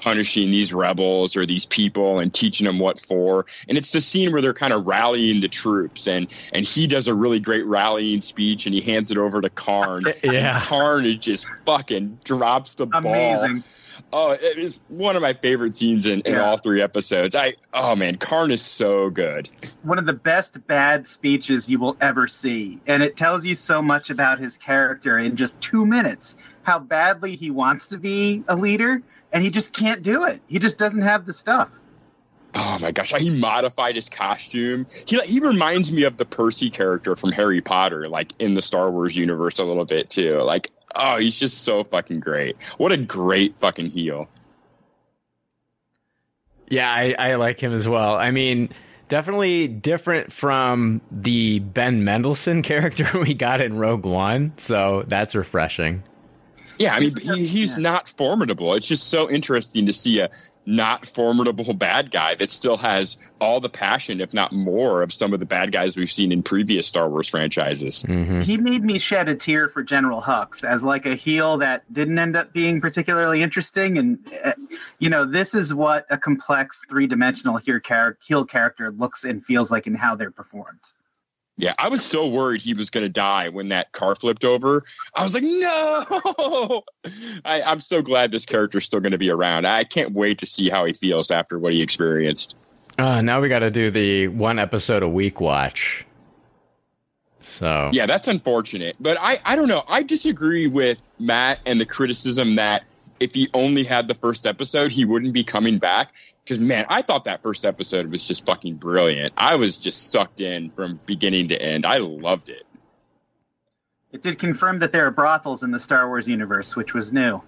punishing 0.00 0.50
these 0.50 0.72
rebels 0.72 1.36
or 1.36 1.44
these 1.44 1.66
people 1.66 2.18
and 2.18 2.32
teaching 2.32 2.66
them 2.66 2.78
what 2.78 2.98
for. 3.00 3.46
And 3.68 3.76
it's 3.76 3.92
the 3.92 4.00
scene 4.00 4.32
where 4.32 4.40
they're 4.40 4.54
kind 4.54 4.72
of 4.72 4.86
rallying 4.86 5.40
the 5.40 5.48
troops 5.48 6.06
and 6.06 6.32
and 6.52 6.64
he 6.64 6.86
does 6.86 7.08
a 7.08 7.14
really 7.14 7.40
great 7.40 7.66
rallying 7.66 8.20
speech 8.20 8.66
and 8.66 8.74
he 8.74 8.80
hands 8.80 9.10
it 9.10 9.18
over 9.18 9.40
to 9.40 9.50
Karn. 9.50 10.04
Yeah. 10.22 10.56
And 10.56 10.64
Karn 10.64 11.06
is 11.06 11.16
just 11.16 11.46
fucking 11.64 12.20
drops 12.24 12.74
the 12.74 12.86
ball. 12.86 13.60
Oh, 14.12 14.30
it 14.30 14.56
is 14.58 14.80
one 14.88 15.16
of 15.16 15.22
my 15.22 15.34
favorite 15.34 15.76
scenes 15.76 16.06
in, 16.06 16.20
in 16.22 16.34
Yeah. 16.34 16.44
all 16.44 16.56
three 16.56 16.80
episodes. 16.80 17.36
I 17.36 17.54
oh 17.74 17.94
man, 17.94 18.16
Karn 18.16 18.50
is 18.50 18.62
so 18.62 19.10
good. 19.10 19.50
One 19.82 19.98
of 19.98 20.06
the 20.06 20.14
best 20.14 20.66
bad 20.66 21.06
speeches 21.06 21.68
you 21.68 21.78
will 21.78 21.96
ever 22.00 22.26
see. 22.26 22.80
And 22.86 23.02
it 23.02 23.16
tells 23.16 23.44
you 23.44 23.54
so 23.54 23.82
much 23.82 24.08
about 24.08 24.38
his 24.38 24.56
character 24.56 25.18
in 25.18 25.36
just 25.36 25.60
two 25.60 25.84
minutes. 25.84 26.36
How 26.62 26.78
badly 26.78 27.36
he 27.36 27.50
wants 27.50 27.90
to 27.90 27.98
be 27.98 28.44
a 28.48 28.56
leader, 28.56 29.02
and 29.32 29.42
he 29.42 29.50
just 29.50 29.76
can't 29.76 30.02
do 30.02 30.24
it. 30.24 30.40
He 30.48 30.58
just 30.58 30.78
doesn't 30.78 31.02
have 31.02 31.26
the 31.26 31.32
stuff. 31.34 31.78
Oh 32.54 32.78
my 32.80 32.92
gosh, 32.92 33.12
he 33.12 33.38
modified 33.38 33.94
his 33.94 34.08
costume. 34.08 34.86
He 35.06 35.20
he 35.20 35.38
reminds 35.38 35.92
me 35.92 36.04
of 36.04 36.16
the 36.16 36.24
Percy 36.24 36.70
character 36.70 37.14
from 37.14 37.30
Harry 37.32 37.60
Potter, 37.60 38.08
like 38.08 38.32
in 38.38 38.54
the 38.54 38.62
Star 38.62 38.90
Wars 38.90 39.16
universe 39.16 39.58
a 39.58 39.64
little 39.64 39.84
bit 39.84 40.08
too. 40.08 40.40
Like, 40.40 40.70
oh, 40.94 41.16
he's 41.18 41.38
just 41.38 41.62
so 41.62 41.84
fucking 41.84 42.20
great. 42.20 42.56
What 42.76 42.92
a 42.92 42.96
great 42.96 43.56
fucking 43.58 43.86
heel. 43.86 44.28
Yeah, 46.68 46.90
I, 46.90 47.14
I 47.18 47.34
like 47.36 47.60
him 47.60 47.72
as 47.72 47.88
well. 47.88 48.16
I 48.16 48.30
mean, 48.30 48.68
definitely 49.08 49.68
different 49.68 50.32
from 50.32 51.00
the 51.10 51.60
Ben 51.60 52.04
Mendelsohn 52.04 52.62
character 52.62 53.08
we 53.20 53.34
got 53.34 53.60
in 53.60 53.78
Rogue 53.78 54.04
One, 54.04 54.52
so 54.58 55.04
that's 55.06 55.34
refreshing. 55.34 56.02
Yeah, 56.78 56.94
I 56.94 57.00
mean, 57.00 57.14
he, 57.20 57.46
he's 57.46 57.76
Yeah. 57.76 57.82
not 57.82 58.08
formidable. 58.08 58.74
It's 58.74 58.86
just 58.86 59.08
so 59.08 59.28
interesting 59.28 59.86
to 59.86 59.92
see 59.92 60.20
a 60.20 60.30
not 60.68 61.06
formidable 61.06 61.72
bad 61.72 62.10
guy 62.10 62.34
that 62.34 62.50
still 62.50 62.76
has 62.76 63.16
all 63.40 63.58
the 63.58 63.70
passion, 63.70 64.20
if 64.20 64.34
not 64.34 64.52
more, 64.52 65.02
of 65.02 65.12
some 65.12 65.32
of 65.32 65.40
the 65.40 65.46
bad 65.46 65.72
guys 65.72 65.96
we've 65.96 66.12
seen 66.12 66.30
in 66.30 66.42
previous 66.42 66.86
Star 66.86 67.08
Wars 67.08 67.26
franchises. 67.26 68.04
Mm-hmm. 68.06 68.40
He 68.40 68.58
made 68.58 68.84
me 68.84 68.98
shed 68.98 69.30
a 69.30 69.34
tear 69.34 69.68
for 69.68 69.82
General 69.82 70.20
Hux 70.20 70.64
as 70.64 70.84
like 70.84 71.06
a 71.06 71.14
heel 71.14 71.56
that 71.58 71.90
didn't 71.90 72.18
end 72.18 72.36
up 72.36 72.52
being 72.52 72.82
particularly 72.82 73.42
interesting. 73.42 73.96
And 73.96 74.18
uh, 74.44 74.52
you 74.98 75.08
know, 75.08 75.24
this 75.24 75.54
is 75.54 75.72
what 75.72 76.04
a 76.10 76.18
complex 76.18 76.82
three-dimensional 76.86 77.56
heel, 77.56 77.80
char- 77.80 78.18
heel 78.22 78.44
character 78.44 78.90
looks 78.90 79.24
and 79.24 79.42
feels 79.42 79.72
like 79.72 79.86
and 79.86 79.96
how 79.96 80.16
they're 80.16 80.30
performed. 80.30 80.92
Yeah, 81.58 81.74
I 81.78 81.88
was 81.88 82.04
so 82.04 82.26
worried 82.26 82.62
he 82.62 82.72
was 82.72 82.88
going 82.88 83.04
to 83.04 83.12
die 83.12 83.48
when 83.48 83.68
that 83.68 83.90
car 83.90 84.14
flipped 84.14 84.44
over. 84.44 84.84
I 85.14 85.24
was 85.24 85.34
like, 85.34 85.42
no. 85.42 86.82
I, 87.44 87.62
I'm 87.62 87.80
so 87.80 88.00
glad 88.00 88.30
this 88.30 88.46
character's 88.46 88.84
still 88.84 89.00
going 89.00 89.12
to 89.12 89.18
be 89.18 89.28
around. 89.28 89.66
I 89.66 89.82
can't 89.82 90.12
wait 90.12 90.38
to 90.38 90.46
see 90.46 90.68
how 90.68 90.84
he 90.84 90.92
feels 90.92 91.32
after 91.32 91.58
what 91.58 91.72
he 91.72 91.82
experienced. 91.82 92.56
Uh, 92.96 93.22
now 93.22 93.40
we 93.40 93.48
got 93.48 93.60
to 93.60 93.72
do 93.72 93.90
the 93.90 94.28
one 94.28 94.60
episode 94.60 95.02
a 95.02 95.08
week 95.08 95.40
watch. 95.40 96.06
So 97.40 97.90
Yeah, 97.92 98.06
that's 98.06 98.28
unfortunate. 98.28 98.94
But 99.00 99.16
I, 99.20 99.38
I 99.44 99.56
don't 99.56 99.68
know. 99.68 99.82
I 99.88 100.04
disagree 100.04 100.68
with 100.68 101.02
Matt 101.18 101.58
and 101.66 101.80
the 101.80 101.86
criticism 101.86 102.54
that 102.54 102.84
if 103.20 103.34
he 103.34 103.48
only 103.54 103.84
had 103.84 104.08
the 104.08 104.14
first 104.14 104.46
episode, 104.46 104.92
he 104.92 105.04
wouldn't 105.04 105.32
be 105.32 105.44
coming 105.44 105.78
back. 105.78 106.12
Because, 106.44 106.58
man, 106.60 106.86
I 106.88 107.02
thought 107.02 107.24
that 107.24 107.42
first 107.42 107.64
episode 107.64 108.10
was 108.10 108.26
just 108.26 108.46
fucking 108.46 108.76
brilliant. 108.76 109.34
I 109.36 109.56
was 109.56 109.78
just 109.78 110.10
sucked 110.10 110.40
in 110.40 110.70
from 110.70 111.00
beginning 111.06 111.48
to 111.48 111.60
end. 111.60 111.84
I 111.84 111.98
loved 111.98 112.48
it. 112.48 112.64
It 114.12 114.22
did 114.22 114.38
confirm 114.38 114.78
that 114.78 114.92
there 114.92 115.06
are 115.06 115.10
brothels 115.10 115.62
in 115.62 115.70
the 115.70 115.78
Star 115.78 116.08
Wars 116.08 116.26
universe, 116.26 116.74
which 116.74 116.94
was 116.94 117.12
new. 117.12 117.42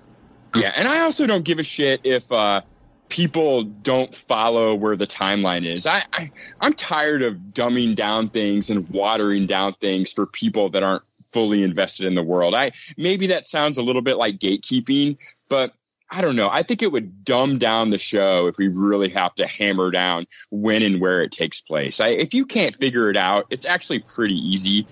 Yeah, 0.54 0.72
and 0.76 0.86
I 0.86 1.00
also 1.00 1.26
don't 1.26 1.44
give 1.44 1.58
a 1.58 1.62
shit 1.62 2.00
if 2.04 2.30
uh, 2.30 2.60
people 3.08 3.64
don't 3.64 4.14
follow 4.14 4.74
where 4.74 4.96
the 4.96 5.06
timeline 5.06 5.64
is. 5.64 5.86
I, 5.86 6.02
I 6.12 6.30
I'm 6.60 6.72
tired 6.72 7.22
of 7.22 7.36
dumbing 7.52 7.94
down 7.94 8.28
things 8.28 8.68
and 8.68 8.88
watering 8.90 9.46
down 9.46 9.74
things 9.74 10.12
for 10.12 10.26
people 10.26 10.70
that 10.70 10.82
aren't 10.82 11.02
fully 11.32 11.62
invested 11.62 12.06
in 12.06 12.14
the 12.14 12.22
world. 12.22 12.54
I 12.54 12.72
maybe 12.96 13.28
that 13.28 13.46
sounds 13.46 13.78
a 13.78 13.82
little 13.82 14.02
bit 14.02 14.16
like 14.16 14.38
gatekeeping, 14.38 15.18
but 15.48 15.72
I 16.12 16.22
don't 16.22 16.34
know. 16.34 16.48
I 16.50 16.62
think 16.62 16.82
it 16.82 16.90
would 16.90 17.24
dumb 17.24 17.58
down 17.58 17.90
the 17.90 17.98
show 17.98 18.48
if 18.48 18.58
we 18.58 18.66
really 18.68 19.08
have 19.10 19.34
to 19.36 19.46
hammer 19.46 19.90
down 19.92 20.26
when 20.50 20.82
and 20.82 21.00
where 21.00 21.22
it 21.22 21.30
takes 21.30 21.60
place. 21.60 22.00
I, 22.00 22.08
if 22.08 22.34
you 22.34 22.44
can't 22.44 22.74
figure 22.74 23.08
it 23.10 23.16
out, 23.16 23.46
it's 23.50 23.64
actually 23.64 24.00
pretty 24.00 24.34
easy. 24.34 24.86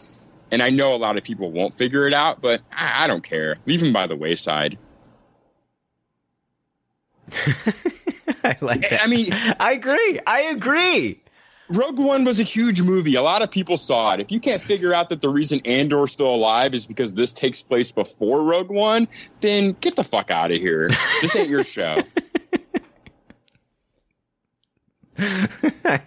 And 0.53 0.63
I 0.63 0.71
know 0.71 0.95
a 0.95 0.97
lot 0.97 1.17
of 1.17 1.25
people 1.25 1.51
won't 1.51 1.75
figure 1.75 2.07
it 2.07 2.15
out, 2.15 2.41
but 2.41 2.61
I, 2.73 3.05
I 3.05 3.07
don't 3.09 3.25
care. 3.25 3.57
Leave 3.67 3.81
them 3.81 3.93
by 3.93 4.07
the 4.07 4.17
wayside. 4.17 4.79
I 8.45 8.57
like 8.61 8.89
that. 8.89 9.01
I 9.03 9.09
mean, 9.09 9.27
I 9.59 9.73
agree. 9.73 10.21
I 10.27 10.43
agree. 10.43 11.21
Rogue 11.71 11.99
One 11.99 12.25
was 12.25 12.41
a 12.41 12.45
huge 12.45 12.81
movie. 12.83 13.15
A 13.15 13.23
lot 13.23 13.43
of 13.43 13.51
people 13.51 13.77
saw 13.77 14.15
it. 14.15 14.21
If 14.21 14.33
you 14.33 14.41
can't 14.41 14.61
figure 14.61 14.95
out 14.95 15.11
that 15.11 15.21
the 15.21 15.29
reason 15.29 15.61
Andor's 15.65 16.13
still 16.13 16.35
alive 16.35 16.75
is 16.75 16.87
because 16.87 17.15
this 17.15 17.33
takes 17.33 17.63
place 17.63 17.93
before 17.93 18.43
Rogue 18.43 18.71
One, 18.71 19.07
then 19.41 19.77
get 19.81 19.97
the 19.97 20.05
fuck 20.05 20.31
out 20.31 20.51
of 20.51 20.57
here. 20.57 20.89
This 21.21 21.37
ain't 21.37 21.51
your 21.51 21.65
show. 21.65 22.03
I 25.19 25.99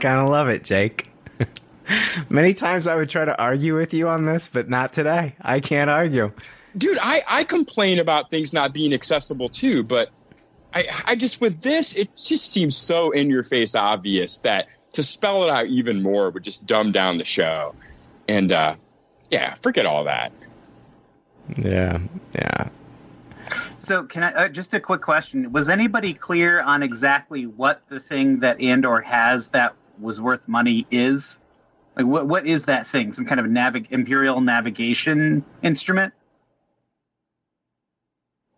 kind 0.00 0.20
of 0.20 0.28
love 0.28 0.48
it, 0.48 0.64
Jake. 0.64 1.10
Many 2.28 2.54
times 2.54 2.86
I 2.86 2.96
would 2.96 3.08
try 3.08 3.24
to 3.24 3.38
argue 3.40 3.76
with 3.76 3.94
you 3.94 4.08
on 4.08 4.24
this, 4.24 4.48
but 4.48 4.68
not 4.68 4.92
today. 4.92 5.36
I 5.40 5.60
can't 5.60 5.90
argue. 5.90 6.32
Dude, 6.76 6.98
I, 7.00 7.22
I 7.28 7.44
complain 7.44 8.00
about 8.00 8.30
things 8.30 8.52
not 8.52 8.74
being 8.74 8.92
accessible 8.92 9.48
too, 9.48 9.84
but 9.84 10.10
I, 10.72 10.86
I 11.06 11.14
just, 11.14 11.40
with 11.40 11.60
this, 11.60 11.94
it 11.94 12.16
just 12.16 12.52
seems 12.52 12.76
so 12.76 13.12
in 13.12 13.30
your 13.30 13.44
face 13.44 13.76
obvious 13.76 14.40
that 14.40 14.66
to 14.94 15.02
spell 15.02 15.44
it 15.44 15.50
out 15.50 15.66
even 15.66 16.02
more 16.02 16.30
would 16.30 16.42
just 16.42 16.66
dumb 16.66 16.92
down 16.92 17.18
the 17.18 17.24
show. 17.24 17.74
And, 18.28 18.52
uh, 18.52 18.76
yeah, 19.30 19.54
forget 19.54 19.86
all 19.86 20.04
that. 20.04 20.32
Yeah, 21.58 21.98
yeah. 22.34 22.68
So, 23.78 24.04
can 24.04 24.22
I 24.22 24.32
uh, 24.32 24.48
just 24.48 24.72
a 24.72 24.80
quick 24.80 25.02
question? 25.02 25.52
Was 25.52 25.68
anybody 25.68 26.14
clear 26.14 26.62
on 26.62 26.82
exactly 26.82 27.46
what 27.46 27.82
the 27.88 28.00
thing 28.00 28.40
that 28.40 28.60
Andor 28.60 29.00
has 29.00 29.48
that 29.48 29.74
was 30.00 30.20
worth 30.20 30.48
money 30.48 30.86
is? 30.90 31.40
Like, 31.96 32.06
what 32.06 32.26
what 32.26 32.46
is 32.46 32.64
that 32.64 32.86
thing? 32.86 33.12
Some 33.12 33.26
kind 33.26 33.40
of 33.40 33.46
navig- 33.46 33.92
imperial 33.92 34.40
navigation 34.40 35.44
instrument? 35.62 36.14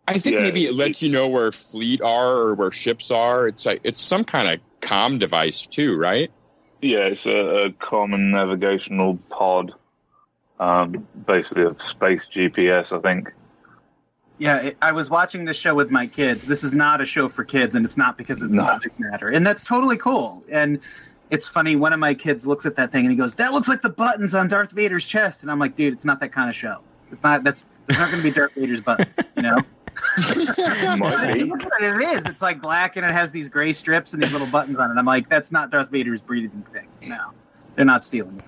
I 0.07 0.17
think 0.19 0.35
Yeah, 0.37 0.43
maybe 0.43 0.65
it 0.65 0.73
lets 0.73 1.03
you 1.03 1.11
know 1.11 1.27
where 1.27 1.51
fleet 1.51 2.01
are 2.01 2.31
or 2.33 2.53
where 2.55 2.71
ships 2.71 3.11
are. 3.11 3.47
It's 3.47 3.65
like 3.65 3.81
it's 3.83 3.99
some 4.01 4.23
kind 4.23 4.47
of 4.47 4.59
comm 4.81 5.19
device 5.19 5.65
too, 5.65 5.97
right? 5.97 6.31
Yeah, 6.81 7.07
it's 7.07 7.25
a, 7.25 7.65
a 7.65 7.71
common 7.73 8.31
navigational 8.31 9.17
pod, 9.29 9.73
um, 10.59 11.07
basically 11.25 11.63
a 11.63 11.77
space 11.79 12.27
GPS, 12.27 12.97
I 12.97 13.01
think. 13.01 13.33
Yeah, 14.37 14.61
it, 14.61 14.77
I 14.81 14.91
was 14.91 15.09
watching 15.09 15.45
this 15.45 15.57
show 15.57 15.73
with 15.73 15.89
my 15.89 16.05
kids. 16.05 16.45
This 16.45 16.63
is 16.63 16.71
not 16.71 17.01
a 17.01 17.05
show 17.05 17.27
for 17.27 17.43
kids, 17.43 17.73
and 17.75 17.83
it's 17.83 17.97
not 17.97 18.17
because 18.17 18.43
of 18.43 18.51
the 18.51 18.57
No. 18.57 18.63
subject 18.63 18.99
matter, 18.99 19.29
and 19.29 19.45
that's 19.45 19.63
totally 19.63 19.97
cool. 19.97 20.43
And 20.51 20.79
it's 21.31 21.47
funny. 21.47 21.75
One 21.75 21.91
of 21.91 21.99
my 21.99 22.13
kids 22.13 22.45
looks 22.45 22.65
at 22.65 22.75
that 22.77 22.91
thing 22.91 23.03
and 23.05 23.11
he 23.11 23.17
goes, 23.17 23.35
"That 23.35 23.51
looks 23.51 23.67
like 23.67 23.81
the 23.81 23.89
buttons 23.89 24.35
on 24.35 24.47
Darth 24.47 24.71
Vader's 24.71 25.05
chest," 25.07 25.41
and 25.41 25.51
I'm 25.51 25.59
like, 25.59 25.75
"Dude, 25.75 25.91
it's 25.93 26.05
not 26.05 26.19
that 26.21 26.31
kind 26.31 26.49
of 26.49 26.55
show. 26.55 26.81
It's 27.11 27.23
not. 27.23 27.43
That's 27.43 27.67
there's 27.87 27.99
not 27.99 28.11
going 28.11 28.21
to 28.21 28.29
be 28.29 28.33
Darth 28.33 28.53
Vader's 28.55 28.79
buttons, 28.81 29.19
you 29.35 29.41
know." 29.41 29.57
Might 30.97 31.33
be. 31.33 31.49
But 31.49 31.81
it 31.81 32.01
is. 32.01 32.25
It's 32.25 32.41
like 32.41 32.61
black 32.61 32.95
and 32.95 33.05
it 33.05 33.11
has 33.11 33.31
these 33.31 33.49
gray 33.49 33.73
strips 33.73 34.13
and 34.13 34.21
these 34.21 34.33
little 34.33 34.47
buttons 34.47 34.77
on 34.77 34.91
it. 34.91 34.99
I'm 34.99 35.05
like, 35.05 35.29
that's 35.29 35.51
not 35.51 35.69
Darth 35.69 35.89
Vader's 35.89 36.21
breathing 36.21 36.65
thing. 36.73 36.87
No, 37.01 37.31
they're 37.75 37.85
not 37.85 38.03
stealing 38.03 38.37
it. 38.37 38.45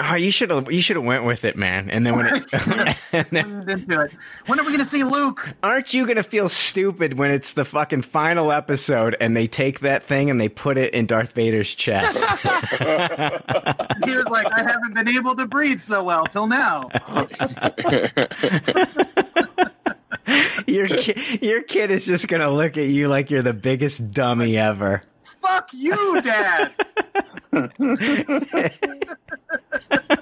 Oh, 0.00 0.14
you 0.16 0.32
should 0.32 0.50
have 0.50 0.72
you 0.72 0.82
should 0.82 0.96
have 0.96 1.04
went 1.04 1.24
with 1.24 1.44
it, 1.44 1.56
man. 1.56 1.88
And 1.88 2.04
then 2.04 2.16
when 2.16 2.26
it, 2.26 2.44
and 3.12 3.26
then, 3.30 3.64
it. 3.68 4.12
When 4.46 4.58
are 4.58 4.62
we 4.62 4.70
going 4.70 4.78
to 4.78 4.84
see 4.84 5.04
Luke? 5.04 5.54
aren't 5.62 5.94
you 5.94 6.06
gonna 6.06 6.24
feel 6.24 6.48
stupid 6.48 7.18
when 7.18 7.30
it's 7.30 7.52
the 7.52 7.64
fucking 7.64 8.02
final 8.02 8.50
episode 8.50 9.16
and 9.20 9.36
they 9.36 9.46
take 9.46 9.80
that 9.80 10.02
thing 10.02 10.30
and 10.30 10.40
they 10.40 10.48
put 10.48 10.78
it 10.78 10.94
in 10.94 11.06
Darth 11.06 11.32
Vader's 11.32 11.72
chest? 11.74 12.18
He 12.18 12.84
was 14.10 14.26
like, 14.30 14.46
I 14.52 14.62
haven't 14.62 14.94
been 14.94 15.08
able 15.08 15.36
to 15.36 15.46
breathe 15.46 15.80
so 15.80 16.02
well 16.02 16.26
till 16.26 16.48
now. 16.48 16.88
your 20.66 20.88
ki- 20.88 21.38
your 21.42 21.62
kid 21.62 21.90
is 21.90 22.06
just 22.06 22.28
gonna 22.28 22.50
look 22.50 22.76
at 22.76 22.86
you 22.86 23.08
like 23.08 23.30
you're 23.30 23.42
the 23.42 23.54
biggest 23.54 24.12
dummy 24.12 24.56
ever. 24.56 25.00
Fuck 25.22 25.70
you, 25.72 26.20
Dad. 26.22 26.72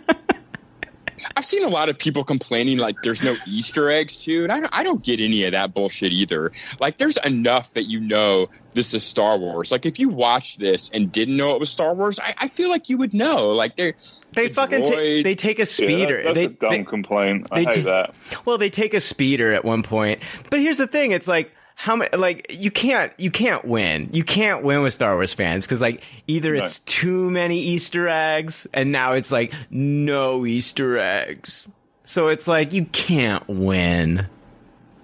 I've 1.36 1.44
seen 1.44 1.64
a 1.64 1.68
lot 1.68 1.88
of 1.88 1.98
people 1.98 2.24
complaining 2.24 2.78
like 2.78 2.96
there's 3.02 3.22
no 3.22 3.36
Easter 3.46 3.90
eggs 3.90 4.16
too, 4.24 4.42
and 4.44 4.52
I 4.52 4.60
don't, 4.60 4.74
I 4.78 4.82
don't 4.82 5.02
get 5.02 5.20
any 5.20 5.44
of 5.44 5.52
that 5.52 5.74
bullshit 5.74 6.12
either. 6.12 6.52
Like 6.80 6.98
there's 6.98 7.16
enough 7.18 7.72
that 7.74 7.84
you 7.84 8.00
know 8.00 8.48
this 8.74 8.94
is 8.94 9.02
Star 9.02 9.38
Wars. 9.38 9.70
Like 9.72 9.86
if 9.86 9.98
you 9.98 10.08
watched 10.08 10.58
this 10.58 10.90
and 10.90 11.10
didn't 11.12 11.36
know 11.36 11.52
it 11.54 11.60
was 11.60 11.70
Star 11.70 11.94
Wars, 11.94 12.18
I, 12.20 12.34
I 12.42 12.48
feel 12.48 12.68
like 12.70 12.88
you 12.88 12.98
would 12.98 13.14
know. 13.14 13.48
Like 13.50 13.76
they 13.76 13.94
They 14.32 14.48
The 14.48 14.54
fucking 14.54 14.82
ta- 14.84 14.90
they 14.96 15.34
take 15.34 15.58
a 15.58 15.62
Yeah, 15.62 15.64
speeder. 15.66 16.16
that- 16.22 16.24
that's 16.24 16.34
they, 16.34 16.44
a 16.44 16.48
dumb 16.48 16.70
they- 16.70 16.84
complaint. 16.84 17.46
I 17.50 17.58
they 17.60 17.64
hate 17.64 17.74
do- 17.74 17.82
that. 17.82 18.14
Well, 18.44 18.58
they 18.58 18.70
take 18.70 18.94
a 18.94 19.00
speeder 19.00 19.52
at 19.52 19.64
one 19.64 19.82
point, 19.82 20.20
but 20.50 20.60
here's 20.60 20.78
the 20.78 20.86
thing: 20.86 21.12
it's 21.12 21.28
like 21.28 21.52
how 21.82 21.96
many? 21.96 22.16
Like 22.16 22.46
you 22.48 22.70
can't 22.70 23.12
you 23.18 23.32
can't 23.32 23.64
win. 23.64 24.08
You 24.12 24.22
can't 24.22 24.62
win 24.62 24.82
with 24.82 24.94
Star 24.94 25.16
Wars 25.16 25.34
fans 25.34 25.66
because 25.66 25.80
like 25.80 26.00
either 26.28 26.54
No. 26.54 26.62
it's 26.62 26.78
too 26.78 27.28
many 27.28 27.58
Easter 27.58 28.08
eggs, 28.08 28.68
and 28.72 28.92
now 28.92 29.14
it's 29.14 29.32
like 29.32 29.52
no 29.68 30.46
Easter 30.46 30.96
eggs. 30.96 31.68
So 32.04 32.28
it's 32.28 32.46
like 32.46 32.72
you 32.72 32.84
can't 32.84 33.42
win. 33.48 34.28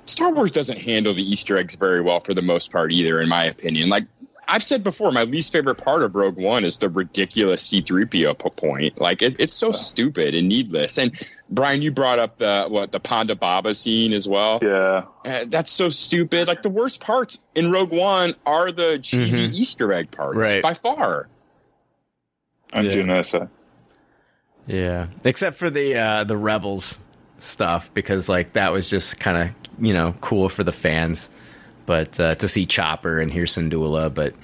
Star 0.05 0.31
Wars 0.33 0.53
doesn't 0.53 0.79
handle 0.79 1.13
the 1.15 1.29
Easter 1.29 1.59
eggs 1.59 1.75
very 1.75 2.01
well 2.01 2.21
for 2.21 2.33
the 2.33 2.43
most 2.43 2.71
part 2.71 2.93
either, 2.93 3.21
in 3.21 3.29
my 3.29 3.43
opinion. 3.47 3.89
Like 3.89 4.05
I've 4.51 4.63
said 4.63 4.83
before, 4.83 5.13
my 5.13 5.25
least 5.25 5.53
favorite 5.53 5.77
part 5.77 6.03
of 6.03 6.17
Rogue 6.17 6.39
One 6.41 6.65
is 6.65 6.79
the 6.79 6.89
ridiculous 6.89 7.61
C-3PO 7.63 8.57
point. 8.59 8.99
Like 8.99 9.21
it, 9.21 9.39
it's 9.39 9.53
so 9.53 9.71
stupid 9.71 10.35
and 10.35 10.49
needless. 10.49 10.97
And 10.99 11.13
Brian, 11.51 11.83
you 11.83 11.91
brought 11.91 12.19
up 12.19 12.39
the 12.39 12.65
what 12.69 12.91
the 12.93 12.99
Ponda 13.01 13.39
Baba 13.39 13.75
scene 13.75 14.13
as 14.15 14.27
well. 14.27 14.59
Yeah. 14.63 15.05
Uh, 15.27 15.45
that's 15.49 15.71
so 15.71 15.91
stupid. 15.91 16.49
Like 16.49 16.63
the 16.63 16.71
worst 16.71 17.01
parts 17.03 17.45
in 17.55 17.71
Rogue 17.71 17.93
One 17.93 18.35
are 18.47 18.73
the 18.73 18.99
cheesy 18.99 19.45
Easter 19.57 19.93
egg 19.93 20.11
parts 20.11 20.39
Right. 20.39 20.63
by 20.63 20.73
far. 20.75 21.29
And 22.73 22.87
Yeah. 22.87 22.93
Janessa. 22.93 23.49
Yeah, 24.67 25.07
except 25.25 25.57
for 25.57 25.71
the 25.71 25.97
uh, 25.97 26.25
the 26.25 26.37
rebels 26.37 26.99
stuff 27.39 27.93
because 27.95 28.29
like 28.29 28.53
that 28.53 28.73
was 28.73 28.91
just 28.91 29.19
kind 29.19 29.37
of 29.51 29.85
you 29.85 29.93
know 29.95 30.15
cool 30.21 30.49
for 30.51 30.63
the 30.65 30.73
fans, 30.73 31.31
but 31.89 32.21
uh, 32.21 32.35
to 32.35 32.47
see 32.47 32.67
Chopper 32.67 33.19
and 33.19 33.33
hear 33.33 33.47
Syndulla, 33.47 34.13
but 34.13 34.35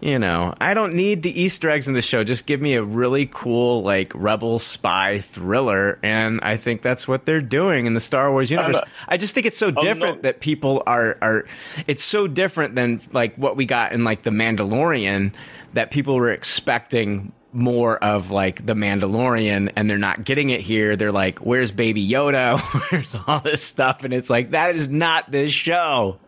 you 0.00 0.16
know 0.16 0.54
I 0.60 0.74
don't 0.74 0.94
need 0.94 1.24
the 1.24 1.42
Easter 1.42 1.68
eggs 1.68 1.88
in 1.88 1.94
the 1.94 2.02
show. 2.02 2.22
Just 2.22 2.46
give 2.46 2.60
me 2.60 2.74
a 2.74 2.84
really 2.84 3.28
cool 3.30 3.82
like 3.82 4.12
rebel 4.14 4.60
spy 4.60 5.18
thriller, 5.18 5.98
and 6.04 6.38
I 6.42 6.56
think 6.56 6.82
that's 6.82 7.08
what 7.08 7.26
they're 7.26 7.40
doing 7.40 7.86
in 7.86 7.94
the 7.94 8.00
Star 8.00 8.30
Wars 8.30 8.48
universe. 8.48 8.80
I 9.08 9.16
just 9.16 9.34
think 9.34 9.44
it's 9.44 9.58
so 9.58 9.72
different 9.72 10.18
not- 10.18 10.22
that 10.22 10.40
people 10.40 10.84
are 10.86 11.18
are. 11.20 11.46
It's 11.88 12.04
so 12.04 12.28
different 12.28 12.76
than 12.76 13.00
like 13.12 13.34
what 13.34 13.56
we 13.56 13.66
got 13.66 13.92
in 13.92 14.04
like 14.04 14.22
the 14.22 14.30
Mandalorian 14.30 15.32
that 15.72 15.90
people 15.90 16.14
were 16.14 16.30
expecting 16.30 17.32
more 17.50 17.96
of 18.02 18.30
like 18.30 18.64
the 18.66 18.74
Mandalorian 18.74 19.72
and 19.76 19.88
they're 19.88 19.98
not 19.98 20.24
getting 20.24 20.50
it 20.50 20.60
here. 20.60 20.96
They're 20.96 21.12
like, 21.12 21.38
where's 21.38 21.70
Baby 21.70 22.06
Yoda? 22.06 22.60
where's 22.90 23.16
all 23.26 23.40
this 23.40 23.62
stuff? 23.62 24.04
And 24.04 24.12
it's 24.12 24.28
like, 24.28 24.50
that 24.50 24.74
is 24.74 24.88
not 24.88 25.30
this 25.30 25.52
show. 25.52 26.18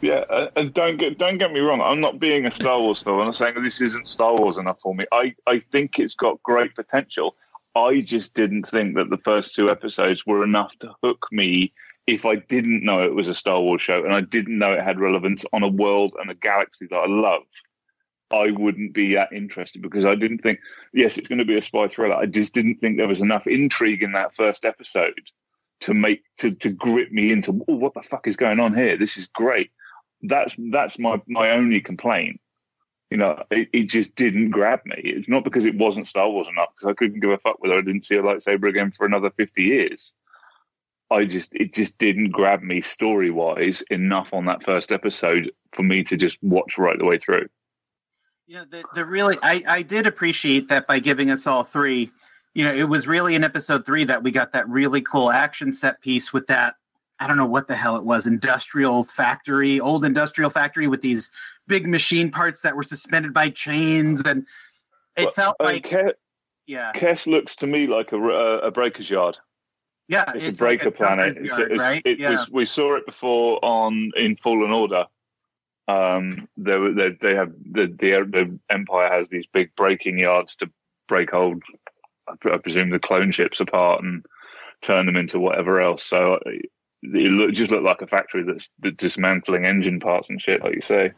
Yeah, 0.00 0.48
and 0.56 0.74
don't 0.74 0.98
get 0.98 1.18
don't 1.18 1.38
get 1.38 1.52
me 1.52 1.60
wrong. 1.60 1.80
I'm 1.80 2.00
not 2.00 2.18
being 2.18 2.44
a 2.44 2.50
Star 2.50 2.80
Wars 2.80 3.02
fan. 3.02 3.14
I'm 3.14 3.24
not 3.26 3.34
saying 3.34 3.62
this 3.62 3.80
isn't 3.80 4.08
Star 4.08 4.34
Wars 4.36 4.58
enough 4.58 4.80
for 4.80 4.94
me. 4.94 5.06
I 5.10 5.34
I 5.46 5.58
think 5.58 5.98
it's 5.98 6.14
got 6.14 6.42
great 6.42 6.74
potential. 6.74 7.34
I 7.74 8.00
just 8.02 8.34
didn't 8.34 8.64
think 8.64 8.96
that 8.96 9.10
the 9.10 9.18
first 9.18 9.54
two 9.54 9.70
episodes 9.70 10.26
were 10.26 10.44
enough 10.44 10.76
to 10.78 10.94
hook 11.02 11.26
me. 11.32 11.72
If 12.06 12.24
I 12.24 12.36
didn't 12.36 12.84
know 12.84 13.02
it 13.02 13.14
was 13.14 13.28
a 13.28 13.34
Star 13.34 13.60
Wars 13.60 13.82
show 13.82 14.04
and 14.04 14.12
I 14.12 14.20
didn't 14.20 14.58
know 14.58 14.72
it 14.72 14.84
had 14.84 15.00
relevance 15.00 15.44
on 15.52 15.62
a 15.62 15.68
world 15.68 16.14
and 16.20 16.30
a 16.30 16.34
galaxy 16.34 16.86
that 16.90 16.96
I 16.96 17.06
love, 17.06 17.42
I 18.30 18.50
wouldn't 18.50 18.94
be 18.94 19.14
that 19.14 19.32
interested 19.32 19.82
because 19.82 20.04
I 20.04 20.14
didn't 20.14 20.38
think. 20.38 20.60
Yes, 20.92 21.16
it's 21.16 21.28
going 21.28 21.38
to 21.38 21.44
be 21.44 21.56
a 21.56 21.60
spy 21.60 21.88
thriller. 21.88 22.16
I 22.16 22.26
just 22.26 22.54
didn't 22.54 22.76
think 22.76 22.96
there 22.96 23.08
was 23.08 23.22
enough 23.22 23.46
intrigue 23.46 24.02
in 24.02 24.12
that 24.12 24.36
first 24.36 24.64
episode 24.64 25.30
to 25.80 25.94
make 25.94 26.22
to 26.38 26.52
to 26.52 26.70
grip 26.70 27.10
me 27.12 27.32
into. 27.32 27.64
Oh, 27.66 27.76
what 27.76 27.94
the 27.94 28.02
fuck 28.02 28.26
is 28.26 28.36
going 28.36 28.60
on 28.60 28.74
here? 28.74 28.98
This 28.98 29.16
is 29.16 29.26
great 29.26 29.70
that's 30.22 30.54
that's 30.70 30.98
my 30.98 31.20
my 31.26 31.50
only 31.50 31.80
complaint. 31.80 32.40
You 33.10 33.18
know, 33.18 33.42
it, 33.50 33.68
it 33.72 33.84
just 33.84 34.14
didn't 34.16 34.50
grab 34.50 34.80
me. 34.84 34.96
It's 34.96 35.28
not 35.28 35.44
because 35.44 35.64
it 35.64 35.76
wasn't 35.76 36.08
Star 36.08 36.28
Wars 36.28 36.48
enough, 36.48 36.70
because 36.76 36.90
I 36.90 36.94
couldn't 36.94 37.20
give 37.20 37.30
a 37.30 37.38
fuck 37.38 37.62
whether 37.62 37.76
I 37.76 37.80
didn't 37.80 38.04
see 38.04 38.16
a 38.16 38.22
lightsaber 38.22 38.68
again 38.68 38.92
for 38.96 39.06
another 39.06 39.30
fifty 39.30 39.64
years. 39.64 40.12
I 41.10 41.24
just 41.24 41.54
it 41.54 41.72
just 41.72 41.96
didn't 41.98 42.30
grab 42.30 42.62
me 42.62 42.80
story 42.80 43.30
wise 43.30 43.82
enough 43.90 44.34
on 44.34 44.46
that 44.46 44.64
first 44.64 44.90
episode 44.90 45.52
for 45.72 45.84
me 45.84 46.02
to 46.02 46.16
just 46.16 46.38
watch 46.42 46.78
right 46.78 46.98
the 46.98 47.04
way 47.04 47.18
through. 47.18 47.48
Yeah, 48.48 48.64
the, 48.68 48.84
the 48.94 49.04
really, 49.04 49.36
I, 49.42 49.62
I 49.68 49.82
did 49.82 50.06
appreciate 50.06 50.68
that 50.68 50.86
by 50.86 51.00
giving 51.00 51.30
us 51.30 51.46
all 51.46 51.64
three. 51.64 52.10
You 52.54 52.64
know, 52.64 52.72
it 52.72 52.88
was 52.88 53.06
really 53.06 53.34
in 53.34 53.44
episode 53.44 53.84
three 53.84 54.04
that 54.04 54.22
we 54.22 54.30
got 54.30 54.52
that 54.52 54.68
really 54.68 55.00
cool 55.00 55.30
action 55.30 55.72
set 55.72 56.00
piece 56.00 56.32
with 56.32 56.46
that. 56.46 56.76
I 57.18 57.26
don't 57.26 57.36
know 57.38 57.46
what 57.46 57.68
the 57.68 57.76
hell 57.76 57.96
it 57.96 58.04
was, 58.04 58.26
industrial 58.26 59.04
factory, 59.04 59.80
old 59.80 60.04
industrial 60.04 60.50
factory 60.50 60.86
with 60.86 61.00
these 61.00 61.30
big 61.66 61.86
machine 61.88 62.30
parts 62.30 62.60
that 62.60 62.76
were 62.76 62.82
suspended 62.82 63.32
by 63.32 63.48
chains, 63.48 64.22
and 64.22 64.46
it 65.16 65.24
Well, 65.24 65.30
felt 65.30 65.56
like 65.60 65.90
Yeah, 66.66 66.92
Kess 66.94 67.26
looks 67.26 67.56
to 67.56 67.66
me 67.66 67.86
like 67.86 68.12
a, 68.12 68.18
a, 68.20 68.58
a 68.58 68.70
breaker's 68.70 69.08
yard. 69.08 69.38
yeah. 70.08 70.30
It's, 70.34 70.46
a 70.46 70.50
like 70.50 70.58
breaker 70.58 70.90
planet. 70.90 71.34
dumping 71.36 71.44
It's, 71.46 71.58
yard, 71.58 71.72
it's, 71.72 71.82
right? 71.82 72.02
it 72.04 72.18
yeah. 72.18 72.32
was, 72.32 72.50
we 72.50 72.66
saw 72.66 72.94
it 72.96 73.06
before 73.06 73.58
on 73.64 74.10
in 74.16 74.36
Fallen 74.36 74.70
Order. 74.72 75.06
Um, 75.88 76.48
they, 76.56 76.90
they, 76.90 77.10
they 77.20 77.34
have 77.36 77.52
the, 77.70 77.86
the 77.86 78.28
the 78.28 78.58
Empire 78.68 79.08
has 79.08 79.28
these 79.28 79.46
big 79.46 79.74
breaking 79.76 80.18
yards 80.18 80.56
to 80.56 80.70
break 81.06 81.32
old, 81.32 81.62
I 82.28 82.56
presume 82.58 82.90
the 82.90 82.98
clone 82.98 83.30
ships 83.30 83.60
apart 83.60 84.02
and 84.02 84.26
turn 84.82 85.06
them 85.06 85.16
into 85.16 85.38
whatever 85.38 85.80
else. 85.80 86.04
So 86.04 86.40
it 87.02 87.30
look, 87.30 87.52
just 87.52 87.70
looked 87.70 87.84
like 87.84 88.02
a 88.02 88.06
factory 88.06 88.42
that's, 88.42 88.68
that's 88.80 88.96
dismantling 88.96 89.64
engine 89.64 90.00
parts 90.00 90.30
and 90.30 90.40
shit, 90.40 90.62
like 90.62 90.74
you 90.74 90.80
say. 90.80 91.12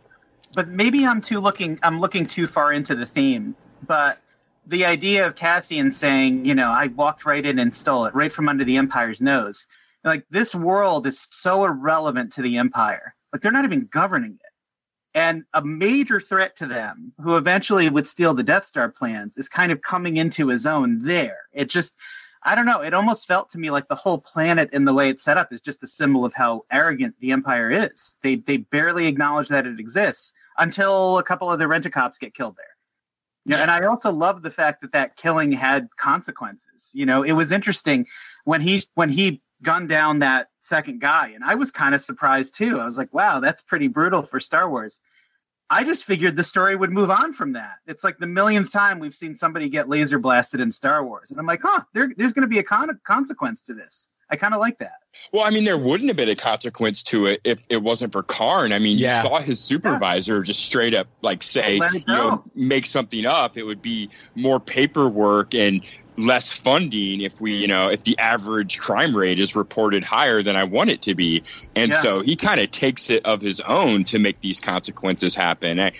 but 0.54 0.68
maybe 0.68 1.06
I'm 1.06 1.20
too 1.20 1.40
looking. 1.40 1.78
I'm 1.82 2.00
looking 2.00 2.26
too 2.26 2.46
far 2.46 2.72
into 2.72 2.94
the 2.94 3.06
theme. 3.06 3.54
But 3.86 4.18
the 4.66 4.84
idea 4.84 5.26
of 5.26 5.34
Cassian 5.34 5.90
saying, 5.90 6.44
you 6.44 6.54
know, 6.54 6.68
I 6.70 6.88
walked 6.88 7.24
right 7.24 7.44
in 7.44 7.58
and 7.58 7.74
stole 7.74 8.04
it 8.06 8.14
right 8.14 8.32
from 8.32 8.48
under 8.48 8.64
the 8.64 8.76
Empire's 8.76 9.20
nose. 9.20 9.66
Like 10.04 10.24
this 10.30 10.54
world 10.54 11.06
is 11.06 11.20
so 11.20 11.64
irrelevant 11.64 12.32
to 12.32 12.42
the 12.42 12.56
Empire. 12.58 13.14
Like 13.32 13.42
they're 13.42 13.52
not 13.52 13.64
even 13.64 13.86
governing 13.90 14.32
it. 14.32 14.40
And 15.14 15.44
a 15.54 15.64
major 15.64 16.20
threat 16.20 16.54
to 16.56 16.66
them, 16.66 17.12
who 17.18 17.36
eventually 17.36 17.88
would 17.88 18.06
steal 18.06 18.34
the 18.34 18.42
Death 18.42 18.64
Star 18.64 18.90
plans, 18.90 19.36
is 19.36 19.48
kind 19.48 19.72
of 19.72 19.80
coming 19.80 20.16
into 20.16 20.48
his 20.48 20.66
own 20.66 20.98
there. 20.98 21.38
It 21.52 21.70
just, 21.70 21.96
I 22.42 22.54
don't 22.54 22.66
know. 22.66 22.80
It 22.80 22.94
almost 22.94 23.26
felt 23.26 23.50
to 23.50 23.58
me 23.58 23.70
like 23.70 23.88
the 23.88 23.94
whole 23.94 24.18
planet 24.18 24.70
and 24.72 24.86
the 24.86 24.94
way 24.94 25.08
it's 25.08 25.24
set 25.24 25.36
up 25.36 25.52
is 25.52 25.60
just 25.60 25.82
a 25.82 25.86
symbol 25.86 26.24
of 26.24 26.34
how 26.34 26.64
arrogant 26.70 27.14
the 27.20 27.32
Empire 27.32 27.70
is. 27.70 28.16
They 28.22 28.36
they 28.36 28.58
barely 28.58 29.06
acknowledge 29.06 29.48
that 29.48 29.66
it 29.66 29.80
exists 29.80 30.32
until 30.56 31.18
a 31.18 31.22
couple 31.22 31.50
of 31.50 31.58
the 31.58 31.68
rent-a-cops 31.68 32.18
get 32.18 32.34
killed 32.34 32.56
there. 32.56 32.66
Yeah, 33.44 33.62
and 33.62 33.70
I 33.70 33.86
also 33.86 34.12
love 34.12 34.42
the 34.42 34.50
fact 34.50 34.82
that 34.82 34.92
that 34.92 35.16
killing 35.16 35.50
had 35.52 35.88
consequences. 35.96 36.90
You 36.94 37.06
know, 37.06 37.22
it 37.22 37.32
was 37.32 37.50
interesting 37.50 38.06
when 38.44 38.60
he 38.60 38.82
when 38.94 39.08
he 39.08 39.42
gunned 39.62 39.88
down 39.88 40.18
that 40.20 40.48
second 40.58 41.00
guy, 41.00 41.28
and 41.34 41.42
I 41.42 41.54
was 41.54 41.70
kind 41.70 41.94
of 41.94 42.00
surprised 42.00 42.56
too. 42.56 42.78
I 42.78 42.84
was 42.84 42.98
like, 42.98 43.12
"Wow, 43.14 43.40
that's 43.40 43.62
pretty 43.62 43.88
brutal 43.88 44.22
for 44.22 44.38
Star 44.38 44.68
Wars." 44.68 45.00
I 45.70 45.84
just 45.84 46.04
figured 46.04 46.36
the 46.36 46.42
story 46.42 46.76
would 46.76 46.90
move 46.90 47.10
on 47.10 47.32
from 47.32 47.52
that. 47.52 47.76
It's 47.86 48.02
like 48.02 48.18
the 48.18 48.26
millionth 48.26 48.72
time 48.72 48.98
we've 48.98 49.14
seen 49.14 49.34
somebody 49.34 49.68
get 49.68 49.88
laser 49.88 50.18
blasted 50.18 50.60
in 50.60 50.72
Star 50.72 51.04
Wars, 51.04 51.30
and 51.30 51.38
I'm 51.38 51.46
like, 51.46 51.60
"Huh, 51.62 51.82
there, 51.92 52.10
there's 52.16 52.32
going 52.32 52.42
to 52.42 52.48
be 52.48 52.58
a 52.58 52.62
con- 52.62 52.98
consequence 53.04 53.62
to 53.66 53.74
this." 53.74 54.10
I 54.30 54.36
kind 54.36 54.52
of 54.52 54.60
like 54.60 54.78
that. 54.78 54.98
Well, 55.32 55.44
I 55.44 55.50
mean, 55.50 55.64
there 55.64 55.78
wouldn't 55.78 56.08
have 56.08 56.16
been 56.16 56.28
a 56.28 56.36
consequence 56.36 57.02
to 57.04 57.24
it 57.26 57.40
if 57.44 57.64
it 57.70 57.82
wasn't 57.82 58.12
for 58.12 58.22
Karn. 58.22 58.72
I 58.74 58.78
mean, 58.78 58.98
Yeah. 58.98 59.22
you 59.22 59.28
saw 59.28 59.38
his 59.38 59.58
supervisor 59.58 60.42
just 60.42 60.60
straight 60.66 60.94
up 60.94 61.06
like 61.22 61.42
say, 61.42 61.76
you 61.76 62.02
know, 62.06 62.44
make 62.54 62.84
something 62.84 63.24
up. 63.24 63.56
It 63.56 63.64
would 63.64 63.80
be 63.80 64.10
more 64.34 64.60
paperwork 64.60 65.54
and 65.54 65.82
less 66.18 66.52
funding 66.52 67.20
if 67.20 67.40
we, 67.40 67.54
you 67.54 67.68
know, 67.68 67.88
if 67.90 68.02
the 68.02 68.18
average 68.18 68.78
crime 68.78 69.16
rate 69.16 69.38
is 69.38 69.54
reported 69.56 70.04
higher 70.04 70.42
than 70.42 70.56
I 70.56 70.64
want 70.64 70.90
it 70.90 71.00
to 71.02 71.14
be. 71.14 71.42
And 71.76 71.92
Yeah. 71.92 71.98
so 72.00 72.20
he 72.20 72.34
kind 72.36 72.60
of 72.60 72.70
takes 72.70 73.08
it 73.08 73.24
of 73.24 73.40
his 73.40 73.60
own 73.60 74.04
to 74.04 74.18
make 74.18 74.40
these 74.40 74.58
consequences 74.60 75.34
happen. 75.34 75.78
I, 75.78 75.92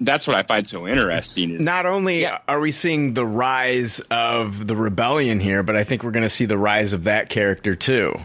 that's 0.00 0.26
what 0.26 0.36
I 0.36 0.42
find 0.42 0.66
so 0.66 0.86
interesting. 0.86 1.52
Is 1.52 1.64
Not 1.64 1.86
only 1.86 2.20
Yeah. 2.22 2.38
are 2.46 2.60
we 2.60 2.72
seeing 2.72 3.14
the 3.14 3.24
rise 3.24 4.00
of 4.10 4.66
the 4.66 4.76
rebellion 4.76 5.40
here, 5.40 5.62
but 5.62 5.76
I 5.76 5.84
think 5.84 6.04
we're 6.04 6.10
going 6.10 6.24
to 6.24 6.30
see 6.30 6.44
the 6.44 6.58
rise 6.58 6.92
of 6.92 7.04
that 7.04 7.30
character 7.30 7.74
too. 7.74 8.20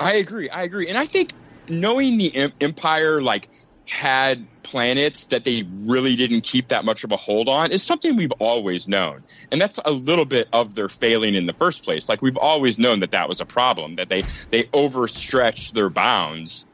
I 0.00 0.14
agree. 0.14 0.48
I 0.50 0.62
agree. 0.62 0.88
And 0.88 0.98
I 0.98 1.04
think 1.04 1.32
knowing 1.68 2.18
the 2.18 2.34
em- 2.34 2.52
empire 2.60 3.20
like 3.20 3.48
had 3.90 4.46
planets 4.62 5.24
that 5.26 5.44
they 5.44 5.64
really 5.80 6.14
didn't 6.14 6.42
keep 6.42 6.68
that 6.68 6.84
much 6.84 7.02
of 7.02 7.10
a 7.10 7.16
hold 7.16 7.48
on 7.48 7.72
is 7.72 7.82
something 7.82 8.16
we've 8.16 8.32
always 8.38 8.86
known. 8.86 9.24
And 9.50 9.60
that's 9.60 9.80
a 9.84 9.90
little 9.90 10.24
bit 10.24 10.48
of 10.52 10.74
their 10.74 10.88
failing 10.88 11.34
in 11.34 11.46
the 11.46 11.52
first 11.52 11.84
place. 11.84 12.08
Like 12.08 12.22
we've 12.22 12.36
always 12.36 12.78
known 12.78 13.00
that 13.00 13.10
that 13.10 13.28
was 13.28 13.40
a 13.40 13.46
problem 13.46 13.96
that 13.96 14.08
they 14.08 14.22
they 14.50 14.68
overstretched 14.72 15.74
their 15.74 15.90
bounds 15.90 16.66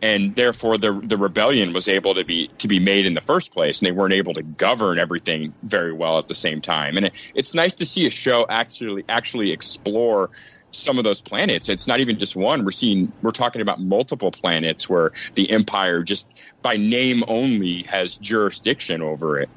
and 0.00 0.34
therefore 0.36 0.78
the 0.78 0.92
the 1.04 1.16
rebellion 1.16 1.72
was 1.72 1.88
able 1.88 2.14
to 2.14 2.24
be 2.24 2.48
to 2.58 2.68
be 2.68 2.78
made 2.78 3.04
in 3.04 3.14
the 3.14 3.20
first 3.20 3.52
place 3.52 3.80
and 3.80 3.86
they 3.86 3.92
weren't 3.92 4.14
able 4.14 4.34
to 4.34 4.42
govern 4.42 4.98
everything 4.98 5.52
very 5.62 5.92
well 5.92 6.18
at 6.18 6.28
the 6.28 6.34
same 6.34 6.60
time. 6.60 6.96
And 6.96 7.06
it, 7.06 7.32
it's 7.34 7.52
nice 7.52 7.74
to 7.74 7.84
see 7.84 8.06
a 8.06 8.10
show 8.10 8.46
actually 8.48 9.04
actually 9.08 9.50
explore 9.50 10.30
some 10.70 10.98
of 10.98 11.04
those 11.04 11.20
planets. 11.20 11.68
It's 11.68 11.86
not 11.86 12.00
even 12.00 12.18
just 12.18 12.36
one. 12.36 12.64
We're 12.64 12.70
seeing 12.70 13.12
we're 13.22 13.30
talking 13.30 13.62
about 13.62 13.80
multiple 13.80 14.30
planets 14.30 14.88
where 14.88 15.12
the 15.34 15.50
empire 15.50 16.02
just 16.02 16.30
by 16.62 16.76
name 16.76 17.24
only 17.28 17.82
has 17.84 18.16
jurisdiction 18.16 19.02
over 19.02 19.38
it. 19.38 19.48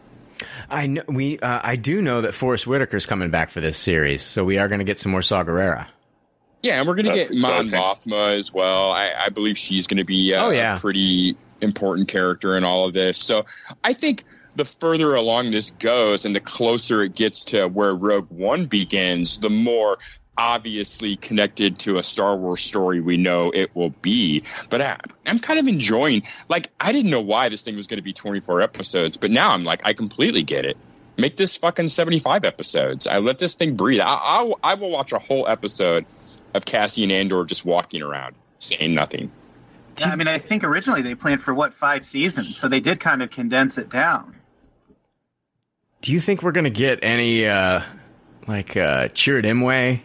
I 0.69 0.87
know 0.87 1.03
we. 1.07 1.39
Uh, 1.39 1.59
I 1.63 1.75
do 1.75 2.01
know 2.01 2.21
that 2.21 2.33
Forest 2.33 2.65
Whitaker's 2.65 3.05
coming 3.05 3.29
back 3.29 3.49
for 3.49 3.61
this 3.61 3.77
series, 3.77 4.23
so 4.23 4.43
we 4.43 4.57
are 4.57 4.67
going 4.67 4.79
to 4.79 4.85
get 4.85 4.99
some 4.99 5.11
more 5.11 5.21
Saw 5.21 5.43
Gerrera. 5.43 5.87
Yeah, 6.63 6.79
and 6.79 6.87
we're 6.87 6.95
going 6.95 7.05
to 7.07 7.11
That's 7.11 7.29
get 7.29 7.39
Mon. 7.39 7.69
Mothma 7.69 8.37
as 8.37 8.53
well. 8.53 8.91
I, 8.91 9.11
I 9.25 9.29
believe 9.29 9.57
she's 9.57 9.85
going 9.85 9.97
to 9.97 10.05
be 10.05 10.33
uh, 10.33 10.45
Oh, 10.45 10.49
yeah. 10.49 10.75
a 10.75 10.79
pretty 10.79 11.35
important 11.61 12.07
character 12.07 12.55
in 12.57 12.63
all 12.63 12.85
of 12.87 12.93
this. 12.93 13.17
So 13.17 13.45
I 13.83 13.91
think 13.93 14.23
the 14.55 14.63
further 14.65 15.13
along 15.15 15.51
this 15.51 15.71
goes 15.71 16.23
and 16.25 16.33
the 16.35 16.39
closer 16.39 17.03
it 17.03 17.15
gets 17.15 17.43
to 17.45 17.67
where 17.67 17.93
Rogue 17.93 18.27
One 18.29 18.65
begins, 18.65 19.39
the 19.39 19.49
more 19.49 19.97
obviously 20.37 21.15
connected 21.15 21.77
to 21.79 21.97
a 21.97 22.03
Star 22.03 22.35
Wars 22.35 22.61
story 22.61 23.01
we 23.01 23.17
know 23.17 23.51
it 23.51 23.75
will 23.75 23.91
be. 24.01 24.43
But 24.69 24.81
I, 24.81 24.97
I'm 25.25 25.39
kind 25.39 25.59
of 25.59 25.67
enjoying, 25.67 26.23
like, 26.49 26.69
I 26.79 26.91
didn't 26.91 27.11
know 27.11 27.21
why 27.21 27.49
this 27.49 27.61
thing 27.61 27.75
was 27.75 27.87
going 27.87 27.97
to 27.97 28.03
be 28.03 28.13
24 28.13 28.61
episodes, 28.61 29.17
but 29.17 29.31
now 29.31 29.51
I'm 29.51 29.63
like, 29.63 29.81
I 29.85 29.93
completely 29.93 30.43
get 30.43 30.65
it. 30.65 30.77
Make 31.17 31.37
this 31.37 31.55
fucking 31.55 31.89
75 31.89 32.43
episodes. 32.43 33.05
I 33.05 33.19
let 33.19 33.37
this 33.37 33.53
thing 33.53 33.75
breathe. 33.75 34.01
I, 34.01 34.13
I, 34.13 34.53
I 34.63 34.73
will 34.73 34.89
watch 34.89 35.11
a 35.11 35.19
whole 35.19 35.47
episode 35.47 36.05
of 36.55 36.65
Cassian 36.65 37.11
Andor 37.11 37.45
just 37.45 37.65
walking 37.65 38.01
around, 38.01 38.35
saying 38.59 38.93
nothing. 38.93 39.31
Yeah, 39.99 40.07
I 40.07 40.15
mean, 40.15 40.27
I 40.27 40.39
think 40.39 40.63
originally 40.63 41.03
they 41.03 41.13
planned 41.13 41.41
for 41.41 41.53
what 41.53 41.71
five 41.71 42.03
seasons, 42.03 42.57
so 42.57 42.67
they 42.67 42.79
did 42.79 42.99
kind 42.99 43.21
of 43.21 43.29
condense 43.29 43.77
it 43.77 43.89
down. 43.89 44.35
Do 46.01 46.11
you 46.11 46.19
think 46.19 46.41
we're 46.41 46.51
going 46.51 46.63
to 46.63 46.71
get 46.71 47.03
any 47.03 47.45
uh, 47.45 47.81
like 48.47 48.75
uh, 48.75 49.09
Chirrut 49.09 49.45
Imwe? 49.45 50.01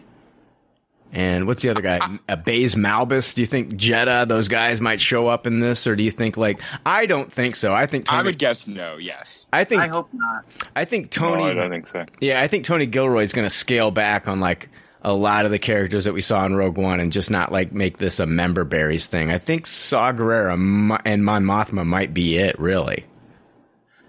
And 1.13 1.47
what's 1.47 1.63
the 1.63 1.71
other 1.71 1.81
guy? 1.81 2.01
Uh, 2.29 2.37
Baze 2.37 2.75
Malbus. 2.75 3.35
Do 3.35 3.41
you 3.41 3.47
think 3.47 3.75
Jedha, 3.75 4.29
those 4.29 4.49
guys 4.49 4.81
might 4.81 5.01
show 5.01 5.27
up 5.27 5.47
in 5.47 5.61
this, 5.61 5.87
or 5.87 5.97
do 5.97 6.03
you 6.03 6.11
think 6.11 6.37
like 6.37 6.61
I 6.85 7.07
don't 7.07 7.33
think 7.33 7.57
so. 7.57 7.73
I 7.73 7.87
think 7.87 8.05
Tony, 8.05 8.21
I 8.21 8.23
would 8.25 8.39
guess 8.39 8.69
no, 8.69 8.97
yes. 8.99 9.47
I 9.53 9.65
think 9.65 9.81
I 9.81 9.89
hope 9.89 10.11
not. 10.13 10.45
I 10.77 10.85
think 10.85 11.05
No, 11.17 11.29
Tony 11.29 11.45
I 11.45 11.55
don't 11.55 11.71
think 11.71 11.87
so. 11.87 12.05
Yeah, 12.21 12.43
I 12.43 12.49
think 12.49 12.65
Tony 12.65 12.87
Gilroy's 12.87 13.33
going 13.33 13.47
to 13.47 13.55
scale 13.55 13.91
back 13.91 14.29
on 14.29 14.39
like 14.41 14.69
a 15.03 15.13
lot 15.13 15.47
of 15.47 15.51
the 15.51 15.59
characters 15.59 16.05
that 16.05 16.13
we 16.13 16.21
saw 16.21 16.45
in 16.45 16.55
Rogue 16.55 16.77
One 16.77 17.01
and 17.01 17.11
just 17.11 17.31
not 17.31 17.53
like 17.53 17.73
make 17.73 17.97
this 17.99 18.19
a 18.19 18.27
member 18.27 18.65
berries 18.65 19.07
thing. 19.07 19.31
I 19.31 19.39
think 19.39 19.67
Saw 19.67 20.13
Gerrera 20.13 21.01
and 21.05 21.25
Mon 21.25 21.45
Mothma 21.45 21.87
might 21.87 22.13
be 22.13 22.37
it, 22.37 22.59
really. 22.59 23.05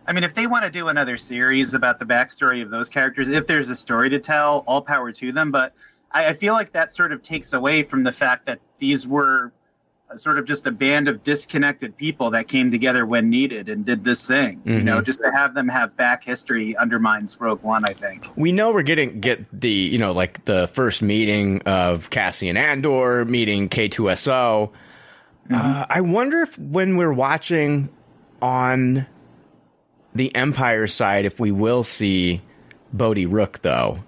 I 0.07 0.11
mean, 0.11 0.23
if 0.23 0.33
they 0.33 0.47
want 0.47 0.65
to 0.65 0.71
do 0.71 0.87
another 0.87 1.17
series 1.17 1.75
about 1.75 1.99
the 1.99 2.05
backstory 2.05 2.63
of 2.63 2.71
those 2.71 2.89
characters, 2.89 3.29
if 3.29 3.45
there's 3.45 3.69
a 3.69 3.75
story 3.75 4.09
to 4.09 4.17
tell, 4.17 4.63
all 4.65 4.81
power 4.81 5.11
to 5.11 5.31
them. 5.31 5.51
But 5.51 5.73
I, 6.11 6.27
I 6.27 6.33
feel 6.33 6.53
like 6.53 6.73
that 6.73 6.93
sort 6.93 7.11
of 7.11 7.21
takes 7.21 7.53
away 7.53 7.83
from 7.83 8.03
the 8.03 8.11
fact 8.11 8.45
that 8.45 8.59
these 8.77 9.07
were 9.07 9.51
uh, 10.09 10.17
sort 10.17 10.39
of 10.39 10.45
just 10.45 10.65
a 10.65 10.71
band 10.71 11.07
of 11.07 11.21
disconnected 11.23 11.95
people 11.95 12.31
that 12.31 12.47
came 12.47 12.71
together 12.71 13.05
when 13.05 13.29
needed 13.29 13.69
and 13.69 13.85
did 13.85 14.03
this 14.03 14.25
thing. 14.25 14.61
You 14.65 14.81
know, 14.81 14.95
mm-hmm. 14.95 15.03
just 15.03 15.21
to 15.21 15.31
have 15.31 15.53
them 15.53 15.67
have 15.67 15.95
back 15.95 16.23
history 16.23 16.75
undermines 16.75 17.39
Rogue 17.39 17.61
One. 17.61 17.85
I 17.85 17.93
think. 17.93 18.27
We 18.35 18.51
know 18.51 18.71
we're 18.71 18.81
getting 18.81 19.19
get 19.19 19.47
the 19.51 19.69
you 19.69 19.97
know 19.97 20.13
like 20.13 20.45
the 20.45 20.67
first 20.67 21.01
meeting 21.01 21.61
of 21.63 22.09
Cassian 22.09 22.57
Andor 22.57 23.25
meeting 23.25 23.69
K2SO. 23.69 24.71
Mm-hmm. 24.71 25.55
Uh, 25.55 25.85
I 25.89 26.01
wonder 26.01 26.41
if 26.41 26.57
when 26.57 26.97
we're 26.97 27.13
watching 27.13 27.89
on 28.41 29.05
the 30.13 30.33
Empire 30.35 30.87
side, 30.87 31.25
if 31.25 31.39
we 31.39 31.51
will 31.51 31.83
see 31.83 32.41
Bodhi 32.93 33.25
Rook 33.25 33.59
though, 33.61 34.03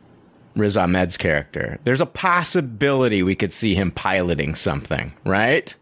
Riz 0.56 0.78
Ahmed's 0.78 1.18
character. 1.18 1.80
There's 1.84 2.02
a 2.02 2.06
possibility 2.06 3.24
we 3.24 3.36
could 3.36 3.54
see 3.54 3.76
him 3.76 3.92
piloting 3.92 4.56
something, 4.56 5.14
right? 5.26 5.74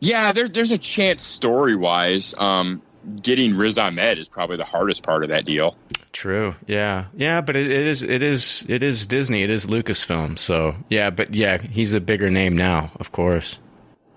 Yeah, 0.00 0.32
there, 0.32 0.48
there's 0.48 0.72
a 0.72 0.78
chance 0.78 1.22
story 1.22 1.76
wise. 1.76 2.34
Um, 2.38 2.82
getting 3.22 3.56
Riz 3.56 3.78
Ahmed 3.78 4.18
is 4.18 4.28
probably 4.28 4.56
the 4.56 4.64
hardest 4.64 5.02
part 5.02 5.22
of 5.24 5.30
that 5.30 5.44
deal. 5.44 5.76
True. 6.12 6.54
Yeah. 6.66 7.06
Yeah, 7.16 7.40
but 7.40 7.56
it, 7.56 7.70
it 7.70 7.86
is 7.86 8.02
it 8.02 8.22
is 8.22 8.64
it 8.68 8.82
is 8.82 9.06
Disney. 9.06 9.42
It 9.42 9.50
is 9.50 9.66
Lucasfilm. 9.66 10.38
So 10.38 10.76
yeah, 10.88 11.10
but 11.10 11.34
yeah, 11.34 11.58
he's 11.58 11.94
a 11.94 12.00
bigger 12.00 12.30
name 12.30 12.56
now, 12.56 12.92
of 12.96 13.12
course. 13.12 13.58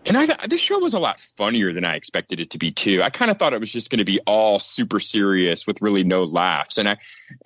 And 0.07 0.17
I 0.17 0.25
th- 0.25 0.39
this 0.47 0.61
show 0.61 0.79
was 0.79 0.93
a 0.93 0.99
lot 0.99 1.19
funnier 1.19 1.73
than 1.73 1.83
I 1.85 1.95
expected 1.95 2.39
it 2.39 2.49
to 2.51 2.57
be 2.57 2.71
too. 2.71 3.03
I 3.03 3.09
kind 3.09 3.29
of 3.29 3.37
thought 3.37 3.53
it 3.53 3.59
was 3.59 3.71
just 3.71 3.89
going 3.89 3.99
to 3.99 4.05
be 4.05 4.19
all 4.25 4.59
super 4.59 4.99
serious 4.99 5.67
with 5.67 5.81
really 5.81 6.03
no 6.03 6.23
laughs. 6.23 6.77
And 6.77 6.87
I, 6.89 6.97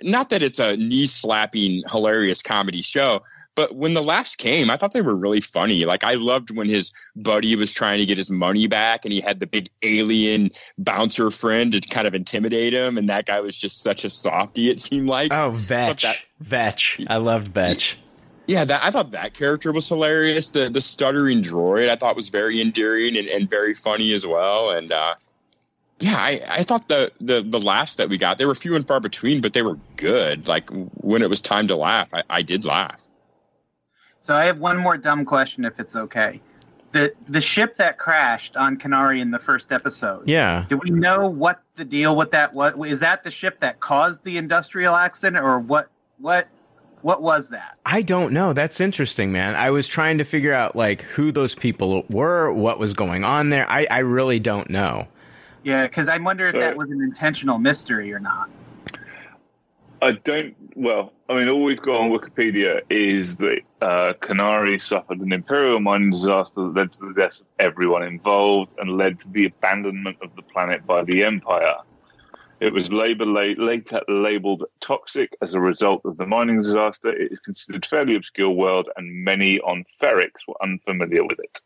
not 0.01 0.29
that 0.29 0.41
it's 0.43 0.59
a 0.59 0.77
knee 0.77 1.05
slapping 1.07 1.83
hilarious 1.89 2.41
comedy 2.41 2.81
show, 2.81 3.23
But 3.55 3.75
when 3.75 3.93
the 3.93 4.01
laughs 4.01 4.35
came, 4.35 4.69
I 4.69 4.77
thought 4.77 4.93
they 4.93 5.01
were 5.01 5.15
really 5.15 5.41
funny. 5.41 5.83
Like 5.85 6.03
I 6.03 6.13
loved 6.13 6.51
when 6.51 6.67
his 6.67 6.91
buddy 7.15 7.55
was 7.55 7.73
trying 7.73 7.99
to 7.99 8.05
get 8.05 8.17
his 8.17 8.29
money 8.31 8.67
back, 8.67 9.03
and 9.03 9.11
he 9.11 9.19
had 9.19 9.39
the 9.39 9.47
big 9.47 9.69
alien 9.81 10.51
bouncer 10.77 11.31
friend 11.31 11.71
to 11.73 11.81
kind 11.81 12.07
of 12.07 12.15
intimidate 12.15 12.73
him, 12.73 12.97
and 12.97 13.07
that 13.07 13.25
guy 13.25 13.41
was 13.41 13.57
just 13.57 13.81
such 13.81 14.05
a 14.05 14.09
softie. 14.09 14.69
It 14.69 14.79
seemed 14.79 15.09
like. 15.09 15.33
Oh, 15.33 15.51
Vetch. 15.51 16.03
thought 16.03 16.17
Vetch. 16.39 17.05
I 17.07 17.17
loved 17.17 17.49
Vetch. 17.49 17.97
Yeah, 18.51 18.65
that, 18.65 18.83
I 18.83 18.91
thought 18.91 19.11
that 19.11 19.33
character 19.33 19.71
was 19.71 19.87
hilarious. 19.87 20.49
The 20.49 20.69
the 20.69 20.81
stuttering 20.81 21.41
droid 21.41 21.87
I 21.87 21.95
thought 21.95 22.17
was 22.17 22.27
very 22.27 22.59
endearing 22.59 23.15
and, 23.15 23.27
and 23.29 23.49
very 23.49 23.73
funny 23.73 24.11
as 24.13 24.27
well. 24.27 24.71
And 24.71 24.91
uh, 24.91 25.15
yeah, 25.99 26.17
I, 26.17 26.41
I 26.49 26.63
thought 26.63 26.89
the, 26.89 27.13
the 27.21 27.41
the 27.41 27.59
laughs 27.61 27.95
that 27.95 28.09
we 28.09 28.17
got 28.17 28.37
they 28.37 28.45
were 28.45 28.55
few 28.55 28.75
and 28.75 28.85
far 28.85 28.99
between, 28.99 29.39
but 29.39 29.53
they 29.53 29.61
were 29.61 29.79
good. 29.95 30.49
Like 30.49 30.69
when 30.95 31.21
it 31.21 31.29
was 31.29 31.41
time 31.41 31.69
to 31.69 31.77
laugh, 31.77 32.13
I, 32.13 32.23
I 32.29 32.41
did 32.41 32.65
laugh. 32.65 33.01
So 34.19 34.35
I 34.35 34.45
have 34.45 34.59
one 34.59 34.77
more 34.77 34.97
dumb 34.97 35.23
question, 35.23 35.63
if 35.63 35.79
it's 35.79 35.95
okay. 35.95 36.41
The 36.91 37.13
the 37.29 37.39
ship 37.39 37.75
that 37.75 37.97
crashed 37.97 38.57
on 38.57 38.77
Kenari 38.77 39.21
in 39.21 39.31
the 39.31 39.39
first 39.39 39.71
episode. 39.71 40.27
Yeah. 40.27 40.65
Do 40.67 40.75
we 40.75 40.89
know 40.89 41.29
what 41.29 41.63
the 41.75 41.85
deal 41.85 42.17
with 42.17 42.31
that 42.31 42.53
was? 42.53 42.73
Is 42.85 42.99
that 42.99 43.23
the 43.23 43.31
ship 43.31 43.59
that 43.59 43.79
caused 43.79 44.25
the 44.25 44.37
industrial 44.37 44.93
accident, 44.93 45.41
or 45.41 45.57
what? 45.57 45.87
What? 46.17 46.49
What 47.01 47.21
was 47.21 47.49
that? 47.49 47.77
I 47.85 48.01
don't 48.01 48.33
know. 48.33 48.53
That's 48.53 48.79
interesting, 48.79 49.31
man. 49.31 49.55
I 49.55 49.71
was 49.71 49.87
trying 49.87 50.17
to 50.19 50.23
figure 50.23 50.53
out 50.53 50.75
like 50.75 51.01
who 51.03 51.31
those 51.31 51.55
people 51.55 52.05
were, 52.09 52.51
what 52.51 52.79
was 52.79 52.93
going 52.93 53.23
on 53.23 53.49
there. 53.49 53.69
I, 53.69 53.87
I 53.89 53.99
really 53.99 54.39
don't 54.39 54.69
know. 54.69 55.07
Yeah, 55.63 55.85
because 55.85 56.09
I 56.09 56.17
wonder 56.17 56.47
if 56.47 56.53
that 56.53 56.75
was 56.75 56.89
an 56.89 57.01
intentional 57.01 57.59
mystery 57.59 58.11
or 58.13 58.19
not. 58.19 58.49
I 60.01 60.13
don't. 60.13 60.55
Well, 60.75 61.13
I 61.29 61.35
mean, 61.35 61.49
all 61.49 61.63
we've 61.63 61.81
got 61.81 62.01
on 62.01 62.09
Wikipedia 62.09 62.81
is 62.89 63.37
that 63.37 63.61
uh, 63.81 64.13
Kenari 64.19 64.81
suffered 64.81 65.19
an 65.19 65.31
imperial 65.31 65.79
mining 65.79 66.09
disaster 66.09 66.61
that 66.61 66.75
led 66.75 66.93
to 66.93 66.99
the 67.07 67.13
deaths 67.13 67.41
of 67.41 67.47
everyone 67.59 68.03
involved 68.03 68.73
and 68.79 68.97
led 68.97 69.19
to 69.19 69.27
the 69.29 69.45
abandonment 69.45 70.17
of 70.21 70.35
the 70.35 70.41
planet 70.41 70.85
by 70.87 71.03
the 71.03 71.23
Empire. 71.23 71.75
It 72.61 72.73
was 72.73 72.93
labor 72.93 73.25
la- 73.25 73.41
later 73.57 74.01
labeled 74.07 74.65
toxic 74.81 75.35
as 75.41 75.55
a 75.55 75.59
result 75.59 76.03
of 76.05 76.17
the 76.17 76.27
mining 76.27 76.61
disaster. 76.61 77.09
It 77.09 77.31
is 77.31 77.39
considered 77.39 77.85
fairly 77.85 78.15
obscure 78.15 78.51
world, 78.51 78.87
and 78.95 79.11
many 79.25 79.59
on 79.59 79.83
Ferrix 79.99 80.31
were 80.47 80.53
unfamiliar 80.61 81.23
with 81.23 81.39
it. 81.39 81.59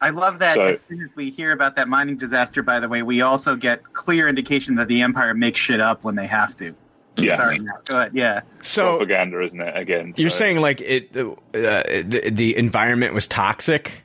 I 0.00 0.10
love 0.10 0.38
that 0.40 0.54
So- 0.54 0.60
as 0.62 0.84
soon 0.88 1.02
as 1.02 1.16
we 1.16 1.30
hear 1.30 1.52
about 1.52 1.74
that 1.76 1.88
mining 1.88 2.16
disaster, 2.16 2.62
by 2.62 2.78
the 2.80 2.88
way, 2.88 3.02
we 3.02 3.22
also 3.22 3.56
get 3.56 3.92
clear 3.92 4.28
indication 4.28 4.76
that 4.76 4.88
the 4.88 5.02
Empire 5.02 5.34
makes 5.34 5.58
shit 5.58 5.80
up 5.80 6.04
when 6.04 6.14
they 6.14 6.26
have 6.26 6.54
to. 6.56 6.74
Yeah, 7.16 7.36
Sorry, 7.38 7.58
Matt. 7.58 7.84
Go 7.86 7.98
ahead. 7.98 8.14
Yeah. 8.14 8.42
So 8.60 8.98
propaganda, 8.98 9.42
isn't 9.42 9.58
it? 9.58 9.76
Again, 9.76 10.12
you're 10.18 10.28
saying 10.28 10.58
like 10.60 10.82
it 10.82 11.16
uh, 11.16 11.32
the, 11.54 12.30
the 12.30 12.56
environment 12.58 13.14
was 13.14 13.26
toxic? 13.26 14.02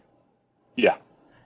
yeah. 0.77 0.95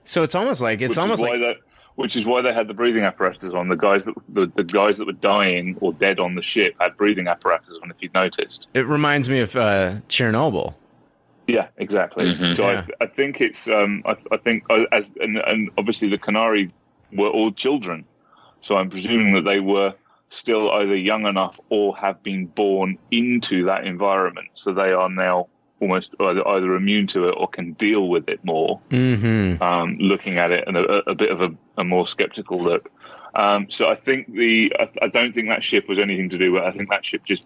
So 0.04 0.22
it's 0.22 0.36
almost 0.36 0.60
like 0.62 0.80
it's 0.80 0.90
which 0.90 0.98
almost 0.98 1.18
is 1.18 1.28
why 1.28 1.30
like 1.36 1.40
they, 1.40 1.56
which 1.96 2.14
is 2.16 2.24
why 2.24 2.40
they 2.42 2.52
had 2.52 2.68
the 2.68 2.74
breathing 2.74 3.04
apparatus 3.04 3.52
on. 3.52 3.68
The 3.68 3.76
guys 3.76 4.04
that 4.04 4.14
the, 4.28 4.50
the 4.54 4.64
guys 4.64 4.96
that 4.98 5.06
were 5.06 5.12
dying 5.12 5.76
or 5.80 5.92
dead 5.92 6.20
on 6.20 6.34
the 6.34 6.42
ship 6.42 6.74
had 6.80 6.96
breathing 6.96 7.26
apparatus 7.28 7.74
on. 7.82 7.90
If 7.90 7.96
you'd 8.00 8.14
noticed, 8.14 8.66
it 8.74 8.86
reminds 8.86 9.28
me 9.28 9.40
of 9.40 9.54
uh, 9.56 9.96
Chernobyl. 10.08 10.74
yeah, 11.46 11.68
exactly. 11.78 12.26
Mhm. 12.26 12.54
So 12.56 12.70
Yeah. 12.70 12.86
I, 13.00 13.04
I 13.04 13.06
think 13.06 13.40
it's 13.40 13.66
um 13.68 14.02
I, 14.06 14.16
I 14.30 14.36
think 14.36 14.64
uh, 14.70 14.84
as 14.92 15.10
and, 15.20 15.38
and 15.38 15.70
obviously 15.78 16.08
the 16.08 16.18
Kenari 16.18 16.70
were 17.12 17.28
all 17.28 17.50
children, 17.52 18.04
so 18.60 18.76
I'm 18.76 18.90
presuming 18.90 19.32
that 19.34 19.44
they 19.44 19.60
were 19.60 19.94
still 20.30 20.72
either 20.72 20.96
young 20.96 21.24
enough 21.26 21.58
or 21.70 21.96
have 21.96 22.20
been 22.24 22.46
born 22.46 22.98
into 23.12 23.64
that 23.66 23.84
environment, 23.86 24.48
so 24.54 24.72
they 24.72 24.92
are 24.92 25.08
now 25.08 25.46
almost 25.80 26.14
either, 26.20 26.46
either 26.48 26.74
immune 26.74 27.06
to 27.08 27.28
it 27.28 27.32
or 27.32 27.48
can 27.48 27.72
deal 27.74 28.08
with 28.08 28.28
it 28.28 28.44
more. 28.44 28.80
Mm-hmm. 28.90 29.62
um, 29.62 29.98
looking 29.98 30.38
at 30.38 30.50
it 30.50 30.64
and 30.66 30.76
a, 30.76 31.10
a 31.10 31.14
bit 31.14 31.30
of 31.30 31.42
a, 31.42 31.54
a 31.78 31.84
more 31.84 32.06
skeptical 32.06 32.62
look. 32.62 32.90
Um, 33.34 33.70
so 33.70 33.90
I 33.90 33.94
think 33.94 34.32
the 34.32 34.74
I, 34.78 34.88
I 35.02 35.08
don't 35.08 35.34
think 35.34 35.48
that 35.48 35.62
ship 35.62 35.88
was 35.88 35.98
anything 35.98 36.30
to 36.30 36.38
do 36.38 36.52
with. 36.52 36.62
it. 36.62 36.66
I 36.66 36.72
think 36.72 36.88
that 36.90 37.04
ship 37.04 37.22
just 37.24 37.44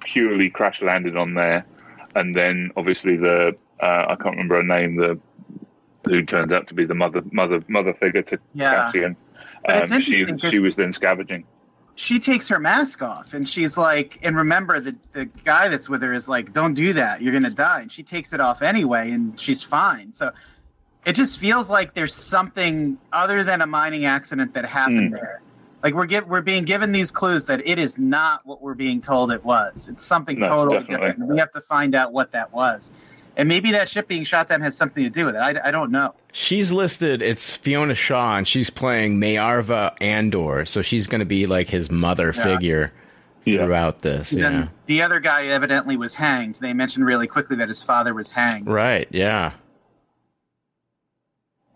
purely 0.00 0.50
crash 0.50 0.82
landed 0.82 1.16
on 1.16 1.34
there, 1.34 1.64
and 2.14 2.36
then 2.36 2.70
obviously 2.76 3.16
the 3.16 3.56
uh, 3.80 4.04
I 4.08 4.16
can't 4.16 4.36
remember 4.36 4.56
her 4.56 4.62
name. 4.62 4.96
The 4.96 5.18
who 6.04 6.22
turns 6.22 6.52
out 6.52 6.66
to 6.66 6.74
be 6.74 6.84
the 6.84 6.94
mother 6.94 7.22
mother 7.32 7.62
mother 7.68 7.94
figure 7.94 8.22
to 8.22 8.38
Yeah. 8.54 8.84
Cassian. 8.84 9.16
Um, 9.68 10.00
she 10.00 10.26
she 10.38 10.58
was 10.58 10.76
then 10.76 10.92
scavenging. 10.92 11.44
She 11.94 12.18
takes 12.18 12.48
her 12.48 12.58
mask 12.58 13.02
off 13.02 13.34
and 13.34 13.48
she's 13.48 13.76
like 13.76 14.18
and 14.22 14.36
remember 14.36 14.80
the 14.80 14.96
the 15.12 15.26
guy 15.44 15.68
that's 15.68 15.88
with 15.88 16.02
her 16.02 16.12
is 16.12 16.28
like 16.28 16.52
don't 16.52 16.74
do 16.74 16.92
that. 16.94 17.20
You're 17.22 17.32
gonna 17.32 17.50
die. 17.50 17.80
And 17.80 17.92
she 17.92 18.02
takes 18.02 18.32
it 18.32 18.40
off 18.40 18.62
anyway 18.62 19.10
and 19.10 19.38
she's 19.38 19.62
fine. 19.62 20.12
So 20.12 20.30
it 21.04 21.14
just 21.14 21.38
feels 21.38 21.70
like 21.70 21.94
there's 21.94 22.14
something 22.14 22.98
other 23.12 23.42
than 23.44 23.60
a 23.60 23.66
mining 23.66 24.04
accident 24.04 24.54
that 24.54 24.64
happened 24.66 25.12
Mm. 25.12 25.20
there. 25.20 25.42
Like 25.82 25.94
we're 25.94 26.04
give, 26.06 26.26
we're 26.26 26.42
being 26.42 26.64
given 26.64 26.92
these 26.92 27.10
clues 27.10 27.46
that 27.46 27.66
it 27.66 27.78
is 27.78 27.98
not 27.98 28.42
what 28.44 28.60
we're 28.60 28.74
being 28.74 29.00
told 29.00 29.32
it 29.32 29.42
was. 29.42 29.88
It's 29.88 30.04
something 30.04 30.38
No, 30.38 30.48
totally 30.48 30.78
definitely. 30.80 31.08
different. 31.08 31.30
We 31.30 31.38
have 31.38 31.50
to 31.52 31.60
find 31.62 31.94
out 31.94 32.12
what 32.12 32.32
that 32.32 32.52
was 32.52 32.92
and 33.40 33.48
maybe 33.48 33.72
that 33.72 33.88
ship 33.88 34.06
being 34.06 34.22
shot 34.24 34.48
down 34.48 34.60
has 34.60 34.76
something 34.76 35.02
to 35.02 35.10
do 35.10 35.26
with 35.26 35.34
it 35.34 35.38
i, 35.38 35.68
I 35.68 35.70
don't 35.70 35.90
know 35.90 36.14
She's 36.32 36.70
listed. 36.70 37.22
It's 37.22 37.56
Fiona 37.56 37.94
Shaw, 37.94 38.36
and 38.36 38.46
she's 38.46 38.70
playing 38.70 39.18
Maarva 39.18 39.96
Andor, 40.00 40.64
so 40.64 40.80
she's 40.80 41.08
going 41.08 41.18
to 41.18 41.24
be 41.24 41.46
like 41.46 41.68
his 41.68 41.90
mother 41.90 42.32
Yeah. 42.36 42.42
figure 42.44 42.92
Yeah. 43.44 43.64
throughout 43.64 44.02
this. 44.02 44.30
And 44.30 44.40
Yeah. 44.40 44.50
then 44.50 44.70
the 44.86 45.02
other 45.02 45.18
guy 45.18 45.46
evidently 45.46 45.96
was 45.96 46.14
hanged 46.14 46.54
they 46.60 46.72
mentioned 46.72 47.04
really 47.06 47.26
quickly 47.26 47.56
that 47.56 47.66
his 47.66 47.82
father 47.82 48.14
was 48.14 48.30
hanged 48.30 48.68
Right. 48.72 49.08
Yeah. 49.10 49.52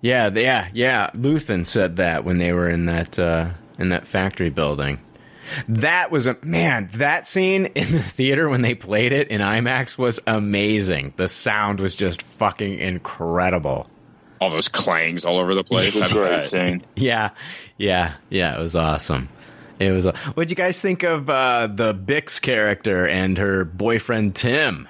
Yeah. 0.00 0.30
Yeah. 0.32 0.68
Yeah. 0.72 1.10
Luthen 1.14 1.66
said 1.66 1.96
that 1.96 2.24
when 2.24 2.38
they 2.38 2.52
were 2.52 2.68
in 2.68 2.84
that 2.86 3.18
uh, 3.18 3.50
in 3.78 3.88
that 3.88 4.06
factory 4.06 4.50
building. 4.50 5.00
That 5.68 6.10
was 6.10 6.26
a 6.26 6.36
man. 6.42 6.88
That 6.94 7.26
scene 7.26 7.66
in 7.66 7.92
the 7.92 8.02
theater 8.02 8.48
when 8.48 8.62
they 8.62 8.74
played 8.74 9.12
it 9.12 9.28
in 9.28 9.40
IMAX 9.40 9.98
was 9.98 10.20
amazing. 10.26 11.14
The 11.16 11.28
sound 11.28 11.80
was 11.80 11.94
just 11.94 12.22
fucking 12.22 12.78
incredible. 12.78 13.88
All 14.40 14.50
those 14.50 14.68
clangs 14.68 15.24
all 15.24 15.38
over 15.38 15.54
the 15.54 15.64
place. 15.64 15.96
It 15.96 16.00
was 16.00 16.12
I 16.12 16.16
a 16.16 16.18
great 16.18 16.28
bet. 16.28 16.46
scene. 16.48 16.84
Yeah, 16.96 17.30
yeah, 17.78 18.14
yeah. 18.30 18.56
It 18.56 18.60
was 18.60 18.76
awesome. 18.76 19.28
It 19.78 19.90
was. 19.90 20.06
What'd 20.06 20.50
you 20.50 20.56
guys 20.56 20.80
think 20.80 21.02
of 21.02 21.28
uh, 21.30 21.68
the 21.68 21.94
Bix 21.94 22.40
character 22.40 23.06
and 23.06 23.38
her 23.38 23.64
boyfriend 23.64 24.34
Tim? 24.36 24.88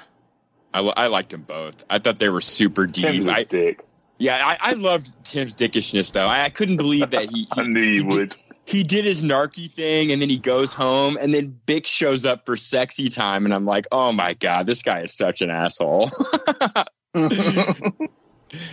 I, 0.72 0.80
I 0.80 1.06
liked 1.06 1.30
them 1.30 1.42
both. 1.42 1.84
I 1.88 1.98
thought 2.00 2.18
they 2.18 2.28
were 2.28 2.40
super 2.40 2.86
deep. 2.86 3.04
Tim's 3.04 3.28
a 3.28 3.32
I, 3.32 3.44
dick. 3.44 3.84
yeah, 4.18 4.40
I, 4.44 4.58
I 4.60 4.72
loved 4.72 5.08
Tim's 5.24 5.54
dickishness 5.54 6.12
though. 6.12 6.26
I, 6.26 6.44
I 6.44 6.48
couldn't 6.50 6.76
believe 6.78 7.10
that 7.10 7.30
he, 7.30 7.46
I 7.56 7.62
he 7.62 7.68
knew 7.68 7.80
you 7.80 8.00
he 8.08 8.16
would. 8.16 8.30
Did, 8.30 8.38
he 8.66 8.82
did 8.82 9.04
his 9.04 9.22
narky 9.22 9.70
thing, 9.70 10.10
and 10.12 10.22
then 10.22 10.30
he 10.30 10.38
goes 10.38 10.72
home, 10.72 11.18
and 11.20 11.34
then 11.34 11.58
Bix 11.66 11.86
shows 11.86 12.24
up 12.24 12.46
for 12.46 12.56
sexy 12.56 13.08
time, 13.08 13.44
and 13.44 13.52
I'm 13.52 13.66
like, 13.66 13.86
oh 13.92 14.12
my 14.12 14.34
god, 14.34 14.66
this 14.66 14.82
guy 14.82 15.00
is 15.00 15.12
such 15.12 15.42
an 15.42 15.50
asshole. 15.50 16.10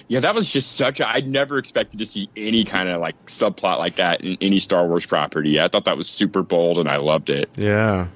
yeah, 0.08 0.20
that 0.20 0.34
was 0.34 0.52
just 0.52 0.78
such 0.78 1.00
a. 1.00 1.10
I'd 1.10 1.28
never 1.28 1.58
expected 1.58 2.00
to 2.00 2.06
see 2.06 2.30
any 2.36 2.64
kind 2.64 2.90
of 2.90 3.02
like 3.02 3.26
subplot 3.26 3.78
like 3.78 3.96
that 3.96 4.22
in 4.22 4.38
any 4.42 4.60
Star 4.60 4.88
Wars 4.88 5.06
property. 5.06 5.60
I 5.60 5.68
thought 5.68 5.86
that 5.86 5.98
was 5.98 6.10
super 6.10 6.42
bold, 6.42 6.78
and 6.78 6.90
I 6.90 6.98
loved 6.98 7.30
it. 7.30 7.50
Yeah. 7.56 8.08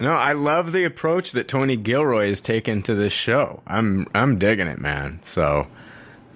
No, 0.00 0.12
I 0.12 0.32
love 0.32 0.72
the 0.72 0.84
approach 0.84 1.32
that 1.32 1.46
Tony 1.46 1.76
Gilroy 1.76 2.28
has 2.28 2.40
taken 2.40 2.82
to 2.82 2.94
this 2.94 3.12
show. 3.12 3.62
I'm 3.66 4.06
I'm 4.14 4.38
digging 4.38 4.66
it, 4.66 4.80
man. 4.80 5.20
So, 5.24 5.66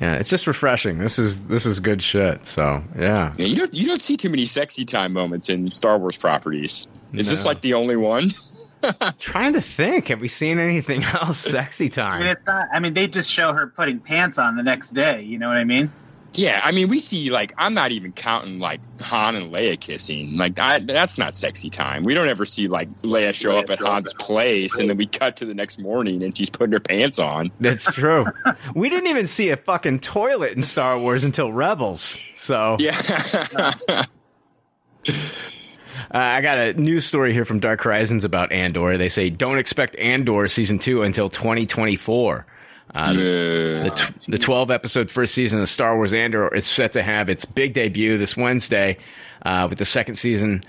yeah, 0.01 0.15
it's 0.15 0.29
just 0.29 0.47
refreshing. 0.47 0.99
This 0.99 1.19
is 1.19 1.45
this 1.45 1.67
is 1.67 1.81
good 1.81 2.03
shit. 2.03 2.47
So, 2.47 2.83
yeah. 2.99 3.35
Yeah, 3.37 3.47
you 3.47 3.57
don't 3.57 3.75
you 3.75 3.87
don't 3.87 4.03
see 4.03 4.17
too 4.17 4.29
many 4.29 4.45
sexy 4.45 4.85
time 4.85 5.13
moments 5.13 5.49
in 5.49 5.71
Star 5.71 5.99
Wars 5.99 6.17
properties. 6.17 6.87
Is 7.13 7.31
this 7.31 7.47
like 7.47 7.63
the 7.63 7.75
only 7.75 7.97
one? 7.97 8.31
Trying 9.19 9.55
to 9.55 9.61
think, 9.61 10.09
have 10.09 10.21
we 10.21 10.29
seen 10.29 10.59
anything 10.59 11.03
else 11.15 11.39
sexy 11.39 11.89
time? 11.89 12.15
I 12.15 12.17
mean, 12.19 12.27
time? 12.27 12.33
it's 12.33 12.47
not. 12.47 12.69
I 12.73 12.81
mean, 12.81 12.95
they 12.95 13.09
just 13.09 13.31
show 13.31 13.53
her 13.53 13.67
putting 13.67 14.01
pants 14.01 14.39
on 14.39 14.57
the 14.57 14.63
next 14.63 14.91
day. 14.91 15.23
You 15.23 15.39
know 15.39 15.49
what 15.49 15.57
I 15.57 15.65
mean? 15.65 15.91
Yeah, 16.37 16.61
I 16.63 16.73
mean, 16.73 16.89
we 16.89 16.99
see 16.99 17.31
like 17.31 17.53
I'm 17.57 17.75
not 17.75 17.93
even 17.93 18.13
counting 18.13 18.59
like 18.59 18.81
Han 19.01 19.37
and 19.37 19.53
Leia 19.53 19.79
kissing. 19.79 20.37
Like 20.37 20.59
I, 20.59 20.81
that's 20.81 21.19
not 21.19 21.35
sexy 21.35 21.71
time. 21.71 22.05
We 22.05 22.15
don't 22.15 22.29
ever 22.29 22.45
see 22.45 22.69
like 22.69 22.89
Leia 22.97 23.35
show 23.35 23.53
Leia 23.53 23.63
up 23.65 23.71
at 23.71 23.79
show 23.79 23.87
up 23.87 23.93
Han's 23.95 24.15
place, 24.15 24.79
and 24.79 24.91
then 24.91 24.97
we 24.97 25.07
cut 25.07 25.37
to 25.39 25.45
the 25.45 25.55
next 25.55 25.79
morning, 25.79 26.23
and 26.23 26.37
she's 26.37 26.51
putting 26.51 26.73
her 26.73 26.81
pants 26.81 27.19
on. 27.19 27.51
That's 27.61 27.85
true. 27.93 28.27
we 28.75 28.89
didn't 28.89 29.09
even 29.09 29.27
see 29.27 29.51
a 29.51 29.57
fucking 29.57 30.01
toilet 30.01 30.53
in 30.53 30.63
Star 30.63 30.99
Wars 30.99 31.25
until 31.25 31.53
Rebels. 31.53 32.17
So, 32.37 32.77
Yeah, 32.79 32.95
Uh, 36.11 36.19
I 36.19 36.41
got 36.41 36.59
a 36.59 36.75
news 36.75 37.05
story 37.05 37.33
here 37.33 37.45
from 37.45 37.59
Dark 37.59 37.83
Horizons 37.83 38.25
about 38.25 38.53
Andor. 38.53 38.97
They 38.97 39.09
say 39.09 39.31
don't 39.31 39.59
expect 39.59 39.97
Andor 39.97 40.47
season 40.47 40.79
two 40.79 41.03
until 41.03 41.29
2024. 41.29 42.47
Uh, 42.95 43.13
the, 43.13 43.93
tw- 43.95 44.27
the 44.31 44.39
12 44.39 44.71
episode 44.71 45.11
first 45.11 45.35
season 45.35 45.61
of 45.61 45.69
Star 45.69 45.97
Wars 45.97 46.13
Andor 46.13 46.55
is 46.55 46.67
set 46.67 46.93
to 46.95 47.03
have 47.03 47.29
its 47.29 47.45
big 47.45 47.75
debut 47.75 48.17
this 48.17 48.37
Wednesday, 48.37 48.99
uh, 49.43 49.67
with 49.69 49.79
the 49.79 49.85
second 49.85 50.17
season 50.17 50.65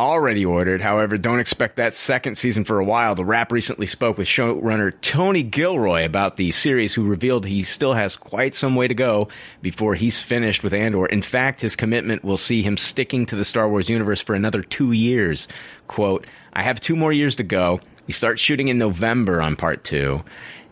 already 0.00 0.44
ordered. 0.44 0.80
However, 0.80 1.18
don't 1.18 1.40
expect 1.40 1.76
that 1.76 1.94
second 1.94 2.36
season 2.36 2.64
for 2.64 2.78
a 2.78 2.84
while. 2.84 3.14
The 3.14 3.24
Wrap 3.24 3.50
recently 3.50 3.86
spoke 3.86 4.18
with 4.18 4.28
showrunner 4.28 4.92
Tony 5.00 5.42
Gilroy 5.42 6.04
about 6.04 6.36
the 6.36 6.50
series, 6.50 6.94
who 6.94 7.04
revealed 7.04 7.44
he 7.44 7.62
still 7.62 7.94
has 7.94 8.16
quite 8.16 8.54
some 8.54 8.76
way 8.76 8.88
to 8.88 8.94
go 8.94 9.28
before 9.60 9.94
he's 9.94 10.20
finished 10.20 10.62
with 10.62 10.72
Andor. 10.72 11.06
In 11.06 11.22
fact, 11.22 11.60
his 11.60 11.76
commitment 11.76 12.24
will 12.24 12.36
see 12.36 12.62
him 12.62 12.76
sticking 12.76 13.26
to 13.26 13.36
the 13.36 13.44
Star 13.44 13.68
Wars 13.68 13.88
universe 13.88 14.20
for 14.20 14.34
another 14.34 14.62
two 14.62 14.92
years. 14.92 15.48
Quote, 15.88 16.26
I 16.52 16.62
have 16.62 16.80
two 16.80 16.96
more 16.96 17.12
years 17.12 17.36
to 17.36 17.42
go. 17.42 17.80
We 18.06 18.12
start 18.12 18.38
shooting 18.38 18.68
in 18.68 18.78
November 18.78 19.42
on 19.42 19.56
part 19.56 19.84
two, 19.84 20.22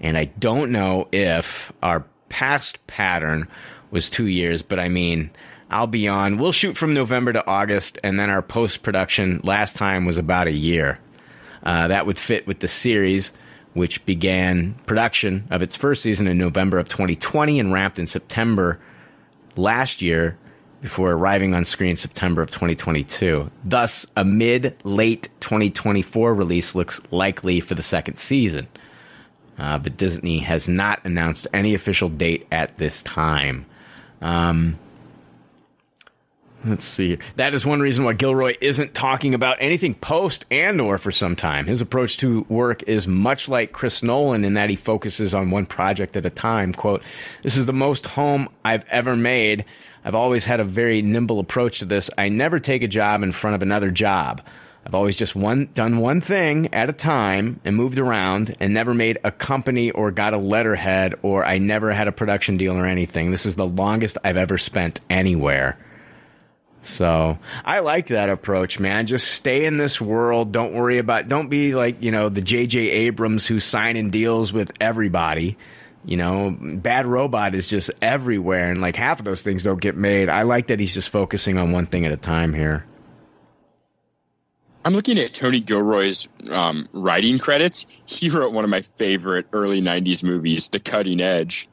and 0.00 0.16
I 0.16 0.26
don't 0.26 0.72
know 0.72 1.08
if 1.12 1.72
our 1.82 2.04
past 2.28 2.84
pattern 2.86 3.48
was 3.90 4.10
two 4.10 4.26
years, 4.26 4.62
but 4.62 4.78
I 4.78 4.88
mean, 4.88 5.30
I'll 5.70 5.86
be 5.86 6.08
on. 6.08 6.38
We'll 6.38 6.52
shoot 6.52 6.76
from 6.76 6.94
November 6.94 7.32
to 7.32 7.46
August, 7.46 7.98
and 8.04 8.18
then 8.18 8.30
our 8.30 8.42
post 8.42 8.82
production 8.82 9.40
last 9.42 9.76
time 9.76 10.04
was 10.04 10.18
about 10.18 10.46
a 10.46 10.52
year. 10.52 10.98
Uh, 11.62 11.88
that 11.88 12.06
would 12.06 12.18
fit 12.18 12.46
with 12.46 12.60
the 12.60 12.68
series, 12.68 13.32
which 13.74 14.04
began 14.06 14.74
production 14.86 15.48
of 15.50 15.62
its 15.62 15.74
first 15.74 16.02
season 16.02 16.28
in 16.28 16.38
November 16.38 16.78
of 16.78 16.88
2020 16.88 17.58
and 17.58 17.72
wrapped 17.72 17.98
in 17.98 18.06
September 18.06 18.78
last 19.56 20.00
year 20.02 20.38
before 20.82 21.10
arriving 21.10 21.54
on 21.54 21.64
screen 21.64 21.96
September 21.96 22.42
of 22.42 22.50
2022. 22.50 23.50
Thus, 23.64 24.06
a 24.14 24.24
mid 24.24 24.76
late 24.84 25.28
2024 25.40 26.34
release 26.34 26.74
looks 26.74 27.00
likely 27.10 27.60
for 27.60 27.74
the 27.74 27.82
second 27.82 28.18
season. 28.18 28.68
Uh, 29.58 29.78
but 29.78 29.96
Disney 29.96 30.40
has 30.40 30.68
not 30.68 31.00
announced 31.04 31.46
any 31.52 31.74
official 31.74 32.08
date 32.08 32.46
at 32.52 32.76
this 32.76 33.02
time. 33.02 33.64
Um, 34.20 34.78
let's 36.64 36.84
see. 36.84 37.18
That 37.36 37.54
is 37.54 37.64
one 37.64 37.80
reason 37.80 38.04
why 38.04 38.12
Gilroy 38.12 38.54
isn't 38.60 38.92
talking 38.94 39.34
about 39.34 39.56
anything 39.60 39.94
post 39.94 40.44
Andor 40.50 40.98
for 40.98 41.10
some 41.10 41.36
time. 41.36 41.66
His 41.66 41.80
approach 41.80 42.18
to 42.18 42.44
work 42.48 42.82
is 42.82 43.06
much 43.06 43.48
like 43.48 43.72
Chris 43.72 44.02
Nolan 44.02 44.44
in 44.44 44.54
that 44.54 44.68
he 44.68 44.76
focuses 44.76 45.34
on 45.34 45.50
one 45.50 45.66
project 45.66 46.16
at 46.16 46.26
a 46.26 46.30
time. 46.30 46.72
Quote, 46.74 47.02
This 47.42 47.56
is 47.56 47.66
the 47.66 47.72
most 47.72 48.04
home 48.06 48.48
I've 48.64 48.84
ever 48.90 49.16
made. 49.16 49.64
I've 50.04 50.14
always 50.14 50.44
had 50.44 50.60
a 50.60 50.64
very 50.64 51.02
nimble 51.02 51.40
approach 51.40 51.80
to 51.80 51.84
this. 51.84 52.10
I 52.16 52.28
never 52.28 52.60
take 52.60 52.82
a 52.82 52.88
job 52.88 53.22
in 53.22 53.32
front 53.32 53.56
of 53.56 53.62
another 53.62 53.90
job. 53.90 54.42
I've 54.86 54.94
always 54.94 55.16
just 55.16 55.34
one 55.34 55.68
done 55.74 55.98
one 55.98 56.20
thing 56.20 56.72
at 56.72 56.88
a 56.88 56.92
time 56.92 57.60
and 57.64 57.74
moved 57.74 57.98
around 57.98 58.54
and 58.60 58.72
never 58.72 58.94
made 58.94 59.18
a 59.24 59.32
company 59.32 59.90
or 59.90 60.12
got 60.12 60.32
a 60.32 60.38
letterhead 60.38 61.16
or 61.22 61.44
I 61.44 61.58
never 61.58 61.92
had 61.92 62.06
a 62.06 62.12
production 62.12 62.56
deal 62.56 62.76
or 62.76 62.86
anything. 62.86 63.32
This 63.32 63.46
is 63.46 63.56
the 63.56 63.66
longest 63.66 64.16
I've 64.22 64.36
ever 64.36 64.58
spent 64.58 65.00
anywhere. 65.10 65.76
So 66.82 67.36
I 67.64 67.80
like 67.80 68.06
that 68.08 68.28
approach, 68.28 68.78
man. 68.78 69.06
Just 69.06 69.32
stay 69.32 69.64
in 69.64 69.76
this 69.76 70.00
world. 70.00 70.52
Don't 70.52 70.72
worry 70.72 70.98
about. 70.98 71.26
Don't 71.26 71.48
be 71.48 71.74
like 71.74 72.04
you 72.04 72.12
know 72.12 72.28
the 72.28 72.40
J.J. 72.40 72.78
Abrams 72.78 73.44
who's 73.44 73.64
signing 73.64 74.10
deals 74.10 74.52
with 74.52 74.70
everybody. 74.80 75.58
You 76.04 76.16
know, 76.16 76.56
Bad 76.60 77.06
Robot 77.06 77.56
is 77.56 77.68
just 77.68 77.90
everywhere, 78.00 78.70
and 78.70 78.80
like 78.80 78.94
half 78.94 79.18
of 79.18 79.24
those 79.24 79.42
things 79.42 79.64
don't 79.64 79.80
get 79.80 79.96
made. 79.96 80.28
I 80.28 80.42
like 80.42 80.68
that 80.68 80.78
he's 80.78 80.94
just 80.94 81.10
focusing 81.10 81.58
on 81.58 81.72
one 81.72 81.86
thing 81.86 82.06
at 82.06 82.12
a 82.12 82.16
time 82.16 82.54
here. 82.54 82.86
I'm 84.86 84.92
looking 84.94 85.18
at 85.18 85.34
Tony 85.34 85.58
Gilroy's 85.58 86.28
um, 86.48 86.88
writing 86.94 87.40
credits. 87.40 87.86
He 88.06 88.30
wrote 88.30 88.52
one 88.52 88.62
of 88.62 88.70
my 88.70 88.82
favorite 88.82 89.46
early 89.52 89.80
'90s 89.80 90.22
movies, 90.22 90.68
The 90.68 90.78
Cutting 90.78 91.20
Edge. 91.20 91.68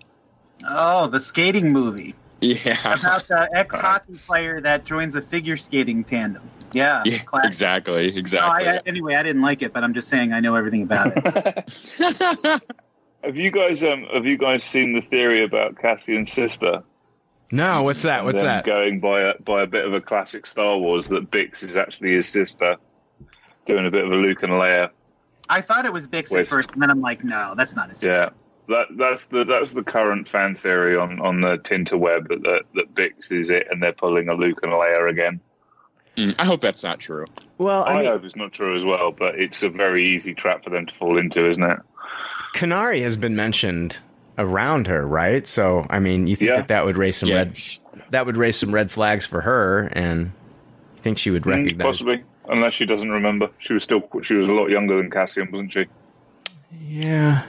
Oh, 0.68 1.06
the 1.06 1.20
skating 1.20 1.72
movie 1.72 2.16
Yeah, 2.42 2.76
about 2.86 3.28
the 3.28 3.50
ex 3.54 3.78
hockey 3.80 4.18
player 4.26 4.60
that 4.62 4.86
joins 4.86 5.16
a 5.16 5.22
figure 5.22 5.58
skating 5.58 6.04
tandem. 6.04 6.42
Yeah, 6.72 7.04
yeah, 7.06 7.20
classic. 7.20 7.50
exactly, 7.52 8.12
No, 8.12 8.18
exactly. 8.18 8.68
I, 8.68 8.78
I- 8.78 8.82
anyway, 8.88 9.14
I 9.14 9.22
didn't 9.22 9.44
like 9.44 9.62
it, 9.62 9.74
but 9.74 9.84
I'm 9.84 9.94
just 9.94 10.08
saying 10.08 10.34
I 10.34 10.40
know 10.40 10.56
everything 10.56 10.82
about 10.82 11.14
it. 11.16 11.72
Have 13.24 13.38
you 13.38 13.52
guys 13.52 13.84
um 13.84 14.06
have 14.12 14.26
you 14.26 14.38
guys 14.40 14.64
seen 14.66 14.94
the 14.94 15.02
theory 15.02 15.44
about 15.44 15.76
Cassian's 15.76 16.32
sister? 16.32 16.84
No, 17.52 17.84
what's 17.84 18.02
that? 18.02 18.26
What's 18.26 18.42
that? 18.42 18.66
Going 18.66 19.00
by 19.00 19.22
a 19.22 19.40
by 19.40 19.62
a 19.62 19.68
bit 19.68 19.86
of 19.86 19.94
a 19.94 20.02
classic 20.02 20.46
Star 20.48 20.78
Wars 20.80 21.08
that 21.10 21.30
Bix 21.30 21.62
is 21.64 21.78
actually 21.78 22.14
his 22.16 22.28
sister, 22.28 22.76
doing 23.66 23.86
a 23.86 23.92
bit 23.92 24.06
of 24.06 24.12
a 24.12 24.16
Luke 24.16 24.44
and 24.44 24.54
Leia. 24.54 24.90
I 25.50 25.62
thought 25.62 25.86
it 25.86 25.94
was 25.94 26.08
Bix 26.08 26.32
Wait. 26.32 26.42
at 26.42 26.48
first, 26.48 26.70
and 26.74 26.82
then 26.82 26.90
I'm 26.90 27.02
like, 27.02 27.24
no, 27.24 27.54
that's 27.56 27.76
not 27.76 27.90
his 27.90 28.02
Yeah, 28.02 28.14
sister. 28.14 28.36
that 28.70 28.88
that's 28.98 29.26
the 29.26 29.44
that's 29.44 29.74
the 29.74 29.84
current 29.84 30.28
fan 30.28 30.56
theory 30.56 30.96
on 30.96 31.20
on 31.20 31.42
the 31.42 31.58
Tinterweb 31.58 32.30
that 32.30 32.44
that, 32.44 32.64
that 32.76 32.94
Bix 32.96 33.32
is 33.32 33.50
it, 33.50 33.68
and 33.70 33.82
they're 33.82 33.94
pulling 33.94 34.30
a 34.30 34.34
Luke 34.34 34.60
and 34.64 34.72
Leia 34.72 35.10
again. 35.10 35.42
Mm, 36.16 36.36
I 36.40 36.46
hope 36.46 36.62
that's 36.62 36.84
not 36.84 37.00
true. 37.00 37.26
Well, 37.58 37.84
I, 37.84 37.92
I 37.92 37.98
mean, 37.98 38.06
hope 38.06 38.24
it's 38.24 38.36
not 38.36 38.52
true 38.54 38.78
as 38.78 38.84
well, 38.84 39.12
but 39.12 39.40
it's 39.40 39.64
a 39.64 39.70
very 39.70 40.04
easy 40.06 40.34
trap 40.34 40.64
for 40.64 40.70
them 40.70 40.86
to 40.86 40.94
fall 40.96 41.18
into, 41.18 41.50
isn't 41.50 41.64
it? 41.64 41.80
Kenari 42.54 43.02
has 43.02 43.18
been 43.18 43.36
mentioned 43.36 43.98
around 44.38 44.88
her, 44.88 45.06
right? 45.06 45.46
So, 45.46 45.86
I 45.90 46.00
mean, 46.00 46.28
you 46.28 46.36
think 46.36 46.52
Yeah. 46.52 46.56
that 46.58 46.68
that 46.70 46.86
would 46.86 46.98
raise 46.98 47.18
some 47.18 47.30
Yeah. 47.30 47.36
red 47.36 47.58
that 48.12 48.26
would 48.26 48.38
raise 48.38 48.56
some 48.56 48.74
red 48.74 48.92
flags 48.92 49.26
for 49.26 49.42
her, 49.42 49.90
and 49.94 50.32
you 50.96 51.02
think 51.02 51.18
she 51.18 51.32
would 51.32 51.44
Mm, 51.44 51.50
recognize? 51.50 51.86
possibly, 51.86 52.24
unless 52.50 52.74
she 52.74 52.86
doesn't 52.86 53.10
remember. 53.10 53.50
She 53.60 53.74
was 53.74 53.84
still 53.84 54.02
she 54.24 54.34
was 54.36 54.48
a 54.48 54.52
lot 54.52 54.68
younger 54.70 54.98
than 54.98 55.10
Cassian, 55.12 55.50
wasn't 55.52 55.74
she? 55.74 55.86
Yeah, 56.88 57.44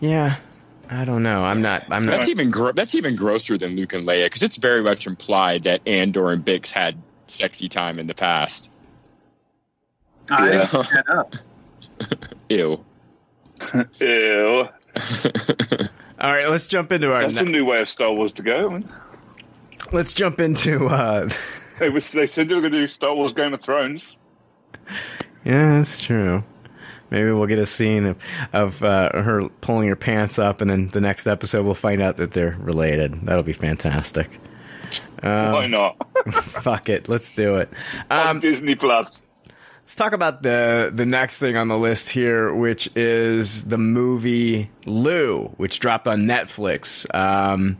yeah. 0.00 0.36
I 0.90 1.04
don't 1.04 1.22
know. 1.22 1.42
I'm 1.44 1.62
not. 1.62 1.84
I'm 1.90 2.04
not. 2.04 2.12
That's 2.12 2.28
even 2.28 2.50
gro- 2.50 2.72
that's 2.72 2.94
even 2.94 3.16
grosser 3.16 3.56
than 3.56 3.76
Luke 3.76 3.94
and 3.94 4.06
Leia 4.06 4.26
because 4.26 4.42
it's 4.42 4.56
very 4.58 4.82
much 4.82 5.06
implied 5.06 5.62
that 5.62 5.80
Andor 5.86 6.30
and 6.32 6.44
Bix 6.44 6.70
had 6.70 6.96
sexy 7.28 7.68
time 7.68 7.98
in 7.98 8.06
the 8.06 8.14
past. 8.14 8.70
I 10.30 10.46
Yeah. 10.52 10.52
didn't 10.66 10.70
pick 10.70 10.90
that 10.92 11.08
up. 11.08 11.34
Ew. 12.50 12.84
Ew. 14.00 14.68
All 16.20 16.32
right, 16.32 16.48
let's 16.48 16.66
jump 16.66 16.92
into 16.92 17.12
our. 17.12 17.26
That's 17.26 17.40
a 17.40 17.44
new 17.44 17.64
way 17.64 17.80
of 17.80 17.88
Star 17.88 18.12
Wars 18.12 18.32
to 18.32 18.42
go. 18.42 18.82
Let's 19.92 20.12
jump 20.12 20.40
into. 20.40 20.86
uh 20.88 21.30
they 21.78 21.88
was 21.90 22.10
they 22.12 22.26
said 22.26 22.48
they 22.48 22.54
were 22.54 22.60
going 22.60 22.72
to 22.72 22.80
do 22.80 22.88
Star 22.88 23.14
Wars 23.14 23.34
Game 23.34 23.52
of 23.54 23.60
Thrones. 23.60 24.16
Yeah, 25.44 25.76
that's 25.76 26.02
true. 26.02 26.42
Maybe 27.10 27.30
we'll 27.30 27.46
get 27.46 27.58
a 27.58 27.66
scene 27.66 28.06
of 28.06 28.16
of 28.52 28.82
uh, 28.82 29.10
her 29.22 29.48
pulling 29.60 29.88
her 29.88 29.96
pants 29.96 30.38
up, 30.38 30.60
and 30.60 30.70
then 30.70 30.88
the 30.88 31.00
next 31.00 31.26
episode 31.26 31.64
we'll 31.64 31.74
find 31.74 32.00
out 32.00 32.16
that 32.16 32.32
they're 32.32 32.56
related. 32.58 33.26
That'll 33.26 33.42
be 33.42 33.52
fantastic. 33.52 34.30
Um, 35.22 35.52
Why 35.52 35.66
not? 35.66 35.96
fuck 36.32 36.88
it, 36.88 37.08
let's 37.08 37.32
do 37.32 37.56
it. 37.56 37.70
on 38.10 38.28
Um, 38.28 38.40
Disney 38.40 38.74
Plus. 38.74 39.26
Let's 39.82 39.94
talk 39.94 40.12
about 40.12 40.42
the 40.42 40.90
the 40.94 41.04
next 41.04 41.38
thing 41.38 41.56
on 41.56 41.68
the 41.68 41.76
list 41.76 42.08
here, 42.08 42.54
which 42.54 42.88
is 42.96 43.64
the 43.64 43.78
movie 43.78 44.70
Lou, 44.86 45.46
which 45.56 45.80
dropped 45.80 46.06
on 46.08 46.22
Netflix. 46.22 47.04
Um, 47.14 47.78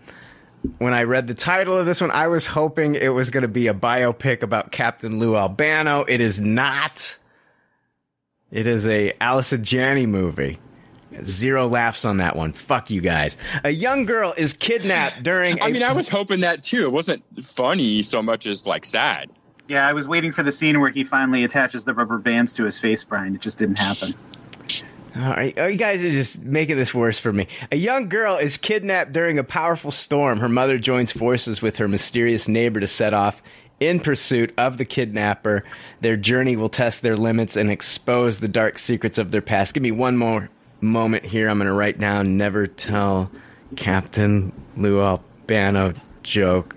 when 0.78 0.94
I 0.94 1.02
read 1.04 1.26
the 1.26 1.34
title 1.34 1.76
of 1.76 1.86
this 1.86 2.00
one, 2.00 2.10
I 2.10 2.28
was 2.28 2.46
hoping 2.46 2.94
it 2.94 3.08
was 3.08 3.30
going 3.30 3.42
to 3.42 3.48
be 3.48 3.66
a 3.68 3.74
biopic 3.74 4.42
about 4.42 4.72
Captain 4.72 5.18
Lou 5.18 5.36
Albano. 5.36 6.04
It 6.04 6.20
is 6.20 6.40
not. 6.40 7.18
It 8.50 8.66
is 8.66 8.86
a 8.86 9.12
Allison 9.20 9.64
Janney 9.64 10.06
movie. 10.06 10.58
Zero 11.22 11.66
laughs 11.68 12.04
on 12.04 12.18
that 12.18 12.36
one. 12.36 12.52
Fuck 12.52 12.90
you 12.90 13.00
guys. 13.00 13.36
A 13.64 13.70
young 13.70 14.06
girl 14.06 14.32
is 14.36 14.54
kidnapped 14.54 15.22
during. 15.22 15.60
I 15.60 15.68
a- 15.68 15.70
mean, 15.70 15.82
I 15.82 15.92
was 15.92 16.08
hoping 16.08 16.40
that 16.40 16.62
too. 16.62 16.84
It 16.84 16.92
wasn't 16.92 17.22
funny 17.42 18.02
so 18.02 18.22
much 18.22 18.46
as 18.46 18.66
like 18.66 18.84
sad. 18.84 19.30
Yeah, 19.68 19.86
I 19.86 19.92
was 19.92 20.08
waiting 20.08 20.32
for 20.32 20.42
the 20.42 20.52
scene 20.52 20.80
where 20.80 20.90
he 20.90 21.04
finally 21.04 21.44
attaches 21.44 21.84
the 21.84 21.94
rubber 21.94 22.18
bands 22.18 22.52
to 22.54 22.64
his 22.64 22.78
face, 22.78 23.04
Brian. 23.04 23.34
It 23.34 23.40
just 23.40 23.58
didn't 23.58 23.78
happen. 23.78 24.10
All 25.14 25.30
right, 25.30 25.54
oh, 25.58 25.66
you 25.66 25.76
guys 25.76 26.02
are 26.02 26.10
just 26.10 26.38
making 26.38 26.76
this 26.76 26.94
worse 26.94 27.18
for 27.18 27.32
me. 27.32 27.46
A 27.70 27.76
young 27.76 28.08
girl 28.08 28.38
is 28.38 28.56
kidnapped 28.56 29.12
during 29.12 29.38
a 29.38 29.44
powerful 29.44 29.90
storm. 29.90 30.40
Her 30.40 30.48
mother 30.48 30.78
joins 30.78 31.12
forces 31.12 31.60
with 31.60 31.76
her 31.76 31.88
mysterious 31.88 32.48
neighbor 32.48 32.80
to 32.80 32.88
set 32.88 33.12
off 33.12 33.42
in 33.78 34.00
pursuit 34.00 34.54
of 34.56 34.78
the 34.78 34.84
kidnapper. 34.86 35.64
Their 36.00 36.16
journey 36.16 36.56
will 36.56 36.70
test 36.70 37.02
their 37.02 37.16
limits 37.16 37.56
and 37.56 37.70
expose 37.70 38.40
the 38.40 38.48
dark 38.48 38.78
secrets 38.78 39.18
of 39.18 39.30
their 39.30 39.42
past. 39.42 39.74
Give 39.74 39.82
me 39.82 39.90
one 39.90 40.16
more 40.16 40.48
moment 40.80 41.24
here. 41.24 41.48
I'm 41.48 41.58
going 41.58 41.66
to 41.66 41.74
write 41.74 41.98
down 41.98 42.36
never 42.36 42.66
tell 42.66 43.30
Captain 43.76 44.52
Lou 44.76 45.00
Albano 45.00 45.92
joke 46.22 46.76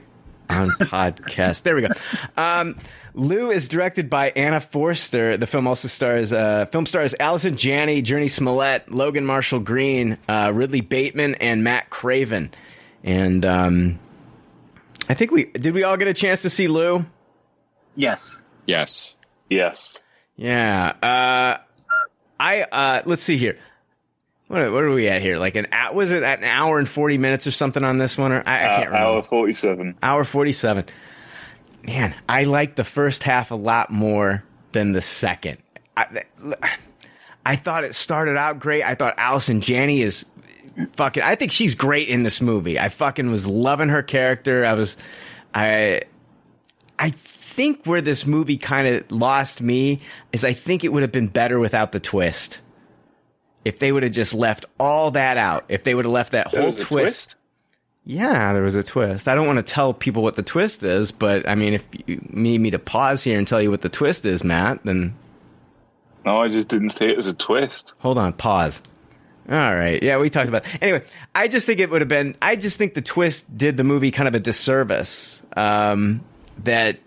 on 0.50 0.70
podcast. 0.80 1.64
There 1.64 1.76
we 1.76 1.84
go. 1.84 1.90
Um, 2.36 2.78
Lou 3.18 3.50
is 3.50 3.70
directed 3.70 4.10
by 4.10 4.32
Anna 4.36 4.60
Forster. 4.60 5.38
The 5.38 5.48
film 5.48 5.68
also 5.68 5.88
stars 5.88 6.34
uh, 6.34 6.66
film 6.66 6.86
stars 6.86 7.16
Allison 7.20 7.56
Janney, 7.56 8.02
Jurnee 8.04 8.30
Smollett, 8.30 8.92
Logan 8.92 9.26
Marshall 9.26 9.60
Green, 9.60 10.18
uh, 10.28 10.52
Ridley 10.54 10.82
Bateman, 10.82 11.36
and 11.36 11.64
Matt 11.64 11.90
Craven. 11.90 12.54
And 13.04 13.46
um, 13.46 14.00
I 15.08 15.14
think 15.14 15.32
we 15.32 15.46
did. 15.46 15.74
We 15.74 15.84
all 15.84 15.96
get 15.96 16.10
a 16.10 16.14
chance 16.14 16.42
to 16.42 16.50
see 16.50 16.68
Lou. 16.68 17.06
Yes. 17.96 18.44
Yes. 18.66 19.16
Yes. 19.50 19.98
Yeah. 20.36 20.94
Uh, 21.02 21.58
I 22.38 22.64
uh, 22.64 23.04
let's 23.06 23.24
see 23.24 23.38
here. 23.38 23.58
What, 24.48 24.72
what 24.74 24.84
are 24.84 24.92
we 24.92 25.08
at 25.08 25.22
here? 25.22 25.38
Like 25.40 25.56
an 25.56 25.68
hou- 25.72 25.96
was 25.96 26.12
it 26.12 26.22
at 26.22 26.40
an 26.40 26.44
hour 26.46 26.78
and 26.80 26.88
forty 26.90 27.18
minutes 27.18 27.48
or 27.48 27.52
something 27.52 27.84
on 27.84 27.98
this 27.98 28.18
one? 28.18 28.32
Or 28.34 28.44
I, 28.46 28.58
I 28.58 28.68
can't 28.76 28.80
Uh, 28.80 28.86
remember. 28.88 28.98
hour 28.98 29.24
forty-seven. 29.24 29.98
Hour 30.04 30.24
47. 30.26 30.86
Man, 31.86 32.16
I 32.28 32.44
like 32.44 32.76
the 32.76 32.84
first 32.84 33.24
half 33.24 33.52
a 33.52 33.56
lot 33.56 33.92
more 33.92 34.44
than 34.72 34.92
the 34.92 35.02
second. 35.02 35.58
I, 35.96 36.24
I 37.46 37.56
thought 37.56 37.84
it 37.84 37.96
started 37.96 38.38
out 38.38 38.60
great. 38.60 38.84
I 38.84 38.96
thought 38.96 39.16
Allison 39.18 39.62
Janney 39.62 40.02
is 40.02 40.26
fucking. 40.94 41.24
I 41.24 41.36
think 41.36 41.52
she's 41.52 41.76
great 41.76 42.10
in 42.10 42.24
this 42.24 42.42
movie. 42.42 42.80
I 42.80 42.90
fucking 42.90 43.30
was 43.30 43.48
loving 43.48 43.90
her 43.90 44.04
character. 44.04 44.66
I 44.66 44.74
was, 44.74 44.98
I, 45.54 46.02
I 47.00 47.12
think 47.12 47.86
where 47.86 48.02
this 48.02 48.26
movie 48.26 48.58
kind 48.58 48.88
of 48.88 49.12
lost 49.12 49.62
me 49.62 50.02
is 50.34 50.44
I 50.44 50.54
think 50.54 50.84
it 50.84 50.92
would 50.92 51.04
have 51.04 51.12
been 51.12 51.28
better 51.28 51.60
without 51.60 51.92
the 51.92 52.00
twist. 52.00 52.60
If 53.64 53.80
they 53.80 53.92
would 53.92 54.04
have 54.04 54.12
just 54.12 54.34
left 54.34 54.66
all 54.80 55.12
that 55.12 55.38
out, 55.38 55.66
if 55.70 55.84
they 55.84 55.96
would 55.96 56.06
have 56.06 56.12
left 56.12 56.34
that 56.34 56.52
There 56.52 56.62
whole 56.62 56.74
a 56.74 56.78
twist. 56.78 57.35
Yeah, 58.06 58.54
there 58.54 58.62
was 58.62 58.76
a 58.76 58.84
twist. 58.84 59.28
I 59.28 59.34
don't 59.36 59.48
want 59.48 59.58
to 59.58 59.64
tell 59.74 59.94
people 59.94 60.22
what 60.22 60.36
the 60.36 60.44
twist 60.44 60.84
is, 60.84 61.12
but 61.12 61.48
I 61.50 61.56
mean, 61.56 61.74
if 61.74 61.84
you 62.06 62.22
need 62.30 62.62
me 62.62 62.72
to 62.72 62.80
pause 62.80 63.24
here 63.24 63.38
and 63.38 63.48
tell 63.48 63.62
you 63.62 63.72
what 63.72 63.82
the 63.82 63.90
twist 63.90 64.26
is, 64.26 64.44
Matt, 64.44 64.84
then 64.84 65.16
No, 66.24 66.40
I 66.42 66.48
just 66.50 66.68
didn't 66.68 66.92
say 66.92 67.10
it 67.10 67.18
was 67.18 67.28
a 67.28 67.34
twist. 67.34 67.94
hold 67.98 68.18
on, 68.20 68.34
pause. 68.34 68.84
All 69.50 69.56
right. 69.76 70.02
Yeah, 70.02 70.18
we 70.18 70.30
talked 70.32 70.50
about. 70.50 70.66
Anyway, 70.82 71.04
I 71.36 71.48
just 71.48 71.66
think 71.68 71.80
it 71.80 71.90
would 71.92 72.02
have 72.02 72.08
been. 72.08 72.36
I 72.42 72.56
just 72.56 72.78
think 72.78 72.96
the 72.96 73.02
twist 73.04 73.56
did 73.56 73.78
the 73.78 73.84
movie 73.84 74.10
kind 74.12 74.28
of 74.28 74.34
a 74.34 74.40
disservice. 74.40 75.44
Um, 75.56 76.22
that 76.64 76.98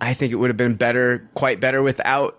I 0.00 0.14
think 0.14 0.32
it 0.32 0.36
would 0.36 0.50
have 0.50 0.56
been 0.56 0.74
better, 0.74 1.28
quite 1.34 1.60
better, 1.60 1.82
without 1.82 2.38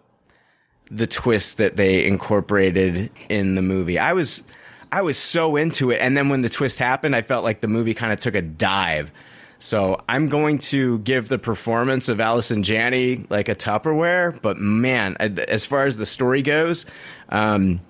the 0.91 1.07
twist 1.07 1.57
that 1.57 1.77
they 1.77 2.05
incorporated 2.05 3.09
in 3.29 3.55
the 3.55 3.61
movie. 3.61 3.97
I 3.97 4.11
was, 4.13 4.43
I 4.91 5.01
was 5.01 5.17
so 5.17 5.55
into 5.55 5.91
it, 5.91 5.97
and 5.97 6.15
then 6.15 6.29
when 6.29 6.41
the 6.41 6.49
twist 6.49 6.79
happened, 6.79 7.15
I 7.15 7.21
felt 7.21 7.43
like 7.43 7.61
the 7.61 7.67
movie 7.67 7.93
kind 7.93 8.13
of 8.13 8.19
took 8.19 8.35
a 8.35 8.41
dive. 8.41 9.11
So 9.59 10.03
I'm 10.07 10.27
going 10.27 10.59
to 10.59 10.99
give 10.99 11.27
the 11.27 11.39
performance 11.39 12.09
of 12.09 12.19
Allison 12.19 12.63
Janney 12.63 13.25
like 13.29 13.49
a 13.49 13.55
Tupperware, 13.55 14.39
but 14.41 14.57
man, 14.57 15.15
as 15.17 15.65
far 15.65 15.85
as 15.85 15.97
the 15.97 16.05
story 16.05 16.41
goes, 16.41 16.85
um, 17.29 17.81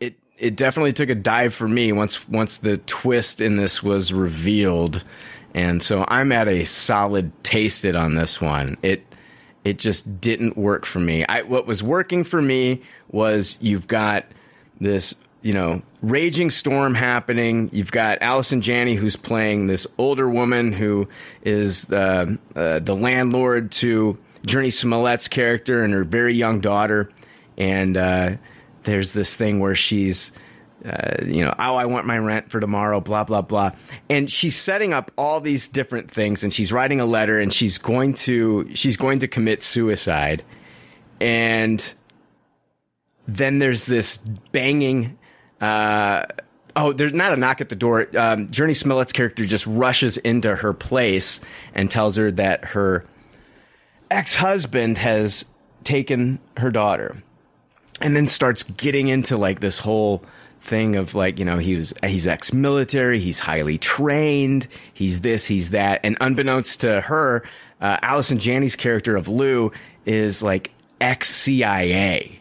it 0.00 0.14
it 0.38 0.56
definitely 0.56 0.94
took 0.94 1.10
a 1.10 1.14
dive 1.14 1.54
for 1.54 1.68
me 1.68 1.92
once 1.92 2.28
once 2.28 2.58
the 2.58 2.78
twist 2.78 3.40
in 3.40 3.56
this 3.56 3.82
was 3.82 4.12
revealed, 4.12 5.04
and 5.54 5.82
so 5.82 6.04
I'm 6.08 6.32
at 6.32 6.48
a 6.48 6.64
solid 6.64 7.30
tasted 7.44 7.94
on 7.94 8.14
this 8.14 8.40
one. 8.40 8.78
It 8.82 9.04
it 9.64 9.78
just 9.78 10.20
didn't 10.20 10.56
work 10.56 10.86
for 10.86 10.98
me. 10.98 11.26
I 11.26 11.42
what 11.42 11.66
was 11.66 11.82
working 11.82 12.24
for 12.24 12.40
me 12.40 12.82
was 13.10 13.58
you've 13.60 13.86
got 13.86 14.24
this 14.80 15.14
you 15.46 15.52
know 15.52 15.80
raging 16.02 16.50
storm 16.50 16.94
happening. 16.94 17.70
You've 17.72 17.92
got 17.92 18.18
Allison 18.20 18.60
Janney 18.60 18.96
who's 18.96 19.14
playing 19.14 19.68
this 19.68 19.86
older 19.96 20.28
woman 20.28 20.72
who 20.72 21.08
is 21.42 21.84
the 21.84 22.38
uh, 22.56 22.80
the 22.80 22.96
landlord 22.96 23.70
to 23.72 24.18
Jurnee 24.44 24.72
Smollett's 24.72 25.28
character 25.28 25.84
and 25.84 25.94
her 25.94 26.02
very 26.02 26.34
young 26.34 26.60
daughter, 26.60 27.10
and 27.56 27.96
uh, 27.96 28.30
there's 28.82 29.12
this 29.12 29.36
thing 29.36 29.60
where 29.60 29.76
she's 29.76 30.32
uh, 30.84 31.24
you 31.24 31.44
know, 31.44 31.54
oh, 31.58 31.74
I 31.74 31.86
want 31.86 32.06
my 32.06 32.18
rent 32.18 32.50
for 32.50 32.60
tomorrow, 32.60 33.00
blah, 33.00 33.24
blah, 33.24 33.42
blah. 33.42 33.72
And 34.08 34.30
she's 34.30 34.54
setting 34.56 34.92
up 34.92 35.10
all 35.18 35.40
these 35.40 35.68
different 35.68 36.10
things 36.10 36.44
and 36.44 36.54
she's 36.54 36.70
writing 36.70 37.00
a 37.00 37.06
letter 37.06 37.40
and 37.40 37.52
she's 37.52 37.78
going 37.78 38.14
to, 38.14 38.72
she's 38.74 38.96
going 38.96 39.20
to 39.20 39.28
commit 39.28 39.62
suicide. 39.62 40.44
And 41.20 41.94
then 43.26 43.58
there's 43.58 43.86
this 43.86 44.18
banging, 44.52 45.18
uh, 45.60 46.26
oh, 46.74 46.92
there's 46.92 47.12
not 47.12 47.32
a 47.32 47.36
knock 47.36 47.60
at 47.60 47.68
the 47.68 47.76
door. 47.76 48.02
Um, 48.16 48.48
Jurnee 48.48 48.76
Smollett's 48.76 49.12
character 49.12 49.44
just 49.44 49.66
rushes 49.66 50.16
into 50.18 50.54
her 50.54 50.72
place 50.72 51.40
and 51.74 51.90
tells 51.90 52.16
her 52.16 52.30
that 52.32 52.66
her 52.66 53.04
ex 54.10 54.34
husband 54.34 54.98
has 54.98 55.44
taken 55.84 56.38
her 56.56 56.70
daughter 56.70 57.22
and 58.00 58.14
then 58.14 58.28
starts 58.28 58.62
getting 58.62 59.08
into 59.08 59.36
like 59.36 59.60
this 59.60 59.78
whole 59.78 60.22
thing 60.58 60.96
of 60.96 61.14
like 61.14 61.38
you 61.38 61.44
know 61.44 61.58
he 61.58 61.76
was 61.76 61.94
he's 62.04 62.26
ex-military 62.26 63.20
he's 63.20 63.38
highly 63.38 63.78
trained 63.78 64.66
he's 64.94 65.20
this 65.20 65.46
he's 65.46 65.70
that 65.70 66.00
and 66.02 66.16
unbeknownst 66.20 66.80
to 66.80 67.00
her 67.00 67.44
uh, 67.80 67.98
allison 68.02 68.38
janney's 68.38 68.74
character 68.74 69.14
of 69.16 69.28
lou 69.28 69.70
is 70.06 70.42
like 70.42 70.72
ex-cia 71.00 72.40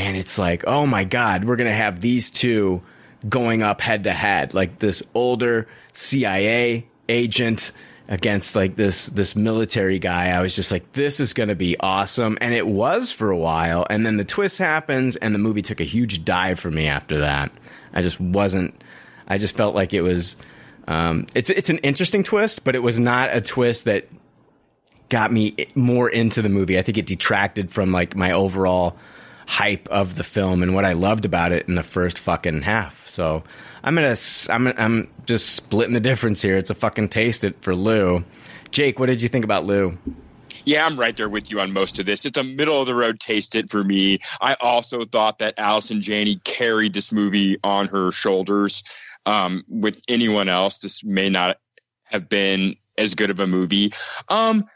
and 0.00 0.16
it's 0.16 0.38
like 0.38 0.64
oh 0.66 0.86
my 0.86 1.04
god 1.04 1.44
we're 1.44 1.56
gonna 1.56 1.70
have 1.70 2.00
these 2.00 2.30
two 2.30 2.82
going 3.28 3.62
up 3.62 3.80
head 3.80 4.04
to 4.04 4.12
head. 4.12 4.54
Like 4.54 4.78
this 4.78 5.02
older 5.14 5.68
cia 5.92 6.86
agent 7.08 7.72
against 8.08 8.54
like 8.54 8.76
this 8.76 9.06
this 9.06 9.36
military 9.36 9.98
guy. 9.98 10.28
I 10.28 10.40
was 10.40 10.56
just 10.56 10.72
like 10.72 10.92
this 10.92 11.20
is 11.20 11.32
to 11.34 11.54
be 11.54 11.76
awesome. 11.78 12.38
And 12.40 12.54
it 12.54 12.66
was 12.66 13.12
for 13.12 13.30
a 13.30 13.36
while. 13.36 13.86
And 13.88 14.04
then 14.06 14.16
the 14.16 14.24
twist 14.24 14.58
happens 14.58 15.16
and 15.16 15.34
the 15.34 15.38
movie 15.38 15.62
took 15.62 15.80
a 15.80 15.84
huge 15.84 16.24
dive 16.24 16.58
for 16.58 16.70
me 16.70 16.86
after 16.86 17.18
that. 17.18 17.52
I 17.92 18.02
just 18.02 18.20
wasn't 18.20 18.82
i 19.26 19.38
just 19.38 19.56
felt 19.56 19.74
like 19.76 19.92
it 19.94 20.02
was 20.02 20.36
um, 20.88 21.26
it's 21.36 21.50
it's 21.50 21.70
an 21.70 21.78
interesting 21.78 22.24
twist 22.24 22.64
but 22.64 22.74
it 22.74 22.80
was 22.80 22.98
not 22.98 23.34
a 23.34 23.40
twist 23.40 23.84
that 23.84 24.08
got 25.08 25.30
me 25.32 25.54
more 25.74 26.08
into 26.08 26.40
the 26.40 26.48
movie. 26.48 26.78
I 26.78 26.82
think 26.82 26.96
it 26.98 27.06
detracted 27.06 27.70
from 27.70 27.92
like 27.92 28.16
my 28.16 28.32
overall 28.32 28.96
hype 29.50 29.88
of 29.88 30.14
the 30.14 30.22
film 30.22 30.62
and 30.62 30.74
what 30.74 30.84
i 30.84 30.92
loved 30.92 31.24
about 31.24 31.52
it 31.52 31.66
in 31.68 31.74
the 31.74 31.82
first 31.82 32.18
fucking 32.18 32.62
half 32.62 33.06
so 33.08 33.42
I'm 33.82 33.94
gonna 33.94 34.16
I'm 34.48 34.66
I'm 34.78 35.08
just 35.26 35.50
splitting 35.50 35.94
the 35.94 36.00
difference 36.00 36.42
here. 36.42 36.56
It's 36.58 36.70
a 36.70 36.74
fucking 36.74 37.08
taste 37.08 37.44
it 37.44 37.56
for 37.62 37.74
Lou. 37.74 38.24
Jake, 38.70 38.98
what 38.98 39.06
did 39.06 39.22
you 39.22 39.28
think 39.28 39.44
about 39.44 39.64
Lou? 39.64 39.96
Yeah, 40.64 40.84
I'm 40.84 41.00
right 41.00 41.16
there 41.16 41.28
with 41.28 41.50
you 41.50 41.60
on 41.60 41.72
most 41.72 41.98
of 41.98 42.06
this. 42.06 42.26
It's 42.26 42.36
a 42.36 42.44
middle 42.44 42.80
of 42.80 42.86
the 42.86 42.94
road 42.94 43.18
taste 43.18 43.54
it 43.54 43.70
for 43.70 43.82
me. 43.82 44.18
I 44.40 44.54
also 44.60 45.04
thought 45.04 45.38
that 45.38 45.58
Allison 45.58 46.02
Janney 46.02 46.36
carried 46.44 46.92
this 46.92 47.10
movie 47.10 47.56
on 47.64 47.88
her 47.88 48.12
shoulders. 48.12 48.82
Um, 49.26 49.64
with 49.68 50.02
anyone 50.08 50.48
else, 50.48 50.78
this 50.78 51.02
may 51.02 51.30
not 51.30 51.58
have 52.04 52.28
been 52.28 52.76
as 52.98 53.14
good 53.14 53.30
of 53.30 53.40
a 53.40 53.46
movie. 53.46 53.92
Um, 54.28 54.66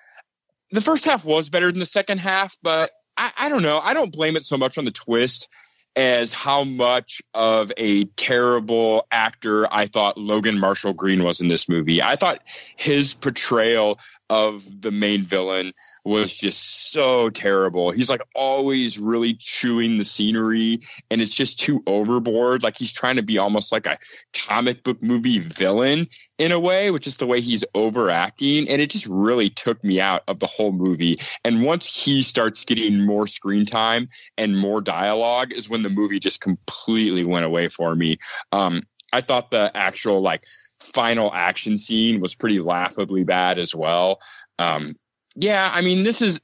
the 0.71 0.81
first 0.81 1.05
half 1.05 1.25
was 1.25 1.51
better 1.51 1.71
than 1.71 1.81
the 1.81 1.87
second 1.87 2.19
half, 2.19 2.57
but 2.63 2.91
I, 3.17 3.31
I 3.39 3.49
don't 3.49 3.63
know. 3.63 3.81
I 3.83 3.95
don't 3.95 4.13
blame 4.13 4.37
it 4.37 4.45
so 4.45 4.57
much 4.57 4.79
on 4.79 4.85
the 4.85 4.91
twist 4.91 5.49
as 5.97 6.33
how 6.33 6.65
much 6.65 7.23
of 7.35 7.71
a 7.77 8.05
terrible 8.17 9.07
actor 9.13 9.73
I 9.73 9.87
thought 9.87 10.19
Logan 10.19 10.59
Marshall 10.59 10.93
Green 10.93 11.23
was 11.23 11.41
in 11.41 11.49
this 11.49 11.69
movie. 11.69 12.03
I 12.03 12.17
thought 12.17 12.43
his 12.77 13.15
portrayal 13.15 14.01
of 14.29 14.65
the 14.83 14.91
main 14.91 15.23
villain 15.23 15.73
was 16.05 16.37
just 16.37 16.93
so 16.93 17.31
terrible. 17.31 17.91
He's 17.91 18.11
like 18.11 18.21
always 18.35 18.99
really 18.99 19.35
chewing 19.35 19.97
the 19.97 20.05
scenery 20.05 20.81
and 21.11 21.23
it's 21.23 21.35
just 21.35 21.59
too 21.59 21.83
overboard. 21.87 22.63
Like 22.63 22.77
he's 22.77 22.93
trying 22.93 23.17
to 23.17 23.23
be 23.23 23.39
almost 23.39 23.73
like 23.73 23.87
a 23.87 23.97
comic 24.35 24.83
book 24.85 25.03
movie 25.03 25.39
villain 25.39 26.07
in 26.37 26.53
a 26.53 26.61
way, 26.61 26.91
which 26.91 27.07
is 27.07 27.17
the 27.17 27.27
way 27.27 27.41
he's 27.41 27.65
overacting. 27.75 28.69
And 28.69 28.83
it 28.83 28.91
just 28.91 29.07
really 29.07 29.49
took 29.49 29.83
me 29.83 29.99
out 30.01 30.23
of 30.29 30.41
the 30.41 30.47
whole 30.47 30.73
movie. 30.73 31.17
And 31.43 31.65
once 31.65 32.05
he 32.05 32.23
starts 32.23 32.65
getting 32.65 33.07
more 33.07 33.27
screen 33.27 33.65
time 33.65 34.09
and 34.37 34.59
more 34.59 34.83
dialogue 34.83 35.53
is 35.53 35.71
when 35.71 35.83
the 35.83 35.91
movie 35.91 36.19
just 36.19 36.43
completely 36.43 37.25
went 37.25 37.47
away 37.47 37.69
for 37.69 37.95
me. 37.95 38.19
Um, 38.53 38.83
I 39.15 39.23
thought 39.23 39.51
the 39.51 39.75
actual 39.75 40.21
like 40.21 40.45
final 40.81 41.33
action 41.33 41.79
scene 41.79 42.21
was 42.21 42.35
pretty 42.35 42.61
laughably 42.61 43.25
bad 43.25 43.57
as 43.57 43.75
well. 43.75 44.21
Um, 44.59 44.95
yeah, 45.37 45.71
I 45.73 45.81
mean, 45.81 46.05
this 46.05 46.23
is 46.23 46.41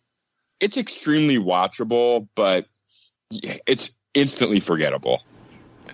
it's 0.60 0.76
extremely 0.76 1.38
watchable, 1.38 2.28
but 2.34 2.66
it's 3.30 3.94
instantly 4.14 4.60
forgettable. 4.60 5.22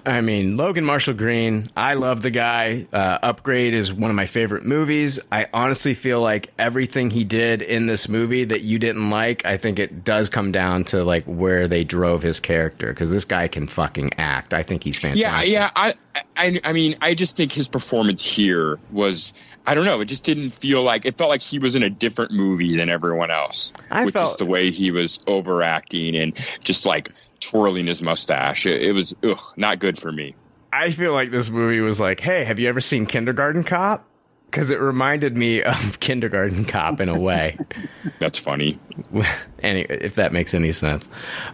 I 0.07 0.20
mean, 0.20 0.57
Logan 0.57 0.84
Marshall 0.84 1.14
Green, 1.14 1.68
I 1.76 1.94
love 1.94 2.22
the 2.22 2.30
guy. 2.30 2.86
Uh, 2.92 3.18
Upgrade 3.22 3.74
is 3.74 3.92
one 3.92 4.09
of 4.09 4.14
my 4.14 4.26
favorite 4.26 4.64
movies. 4.64 5.18
I 5.32 5.48
honestly 5.52 5.94
feel 5.94 6.20
like 6.20 6.52
everything 6.61 7.11
he 7.11 7.24
did 7.24 7.61
in 7.61 7.86
this 7.86 8.09
movie 8.09 8.44
that 8.44 8.61
you 8.61 8.78
didn't 8.78 9.11
like, 9.11 9.44
I 9.44 9.57
think 9.57 9.80
it 9.80 10.04
does 10.04 10.30
come 10.30 10.52
down 10.52 10.84
to 10.84 11.02
like 11.02 11.24
where 11.24 11.66
they 11.66 11.82
drove 11.82 12.22
his 12.22 12.38
character 12.38 12.86
because 12.88 13.11
this 13.11 13.24
guy 13.24 13.48
can 13.48 13.66
fucking 13.66 14.12
act. 14.16 14.54
I 14.54 14.62
think 14.62 14.84
he's 14.84 14.98
fantastic. 14.98 15.50
Yeah, 15.52 15.62
yeah. 15.62 15.70
I, 15.74 15.94
I, 16.36 16.61
I 16.62 16.72
mean, 16.72 16.94
I 17.00 17.14
just 17.14 17.36
think 17.36 17.50
his 17.50 17.66
performance 17.66 18.24
here 18.24 18.78
was, 18.92 19.32
I 19.66 19.74
don't 19.74 19.86
know, 19.86 20.00
it 20.00 20.04
just 20.04 20.22
didn't 20.22 20.50
feel 20.50 20.84
like 20.84 21.04
it 21.04 21.18
felt 21.18 21.30
like 21.30 21.42
he 21.42 21.59
was 21.59 21.74
in 21.74 21.82
a 21.82 21.90
different 21.90 22.30
movie 22.30 22.76
than 22.76 22.88
everyone 22.88 23.32
else, 23.32 23.72
I 23.90 24.04
which 24.04 24.14
felt- 24.14 24.30
is 24.30 24.36
the 24.36 24.46
way 24.46 24.70
he 24.70 24.92
was 24.92 25.18
overacting 25.26 26.14
and 26.14 26.32
just 26.62 26.86
like 26.86 27.11
twirling 27.41 27.87
his 27.87 28.03
mustache. 28.03 28.66
It, 28.66 28.82
it 28.82 28.93
was 28.93 29.14
ugh, 29.22 29.41
not 29.57 29.78
good 29.78 29.99
for 29.99 30.11
me. 30.12 30.34
I 30.72 30.91
feel 30.91 31.12
like 31.12 31.30
this 31.30 31.49
movie 31.49 31.80
was 31.80 31.99
like, 32.01 32.20
hey, 32.20 32.45
have 32.45 32.59
you 32.59 32.68
ever 32.68 32.80
seen 32.80 33.07
Kindergarten 33.07 33.64
Cop? 33.64 34.05
Because 34.47 34.70
it 34.70 34.80
reminded 34.80 35.37
me 35.37 35.62
of 35.62 36.01
Kindergarten 36.01 36.64
Cop 36.64 37.01
in 37.01 37.09
a 37.09 37.18
way. 37.18 37.59
That's 38.18 38.39
funny. 38.39 38.78
any, 39.62 39.82
if 39.82 40.16
that 40.16 40.32
makes 40.32 40.55
any 40.55 40.72
sense. 40.72 41.09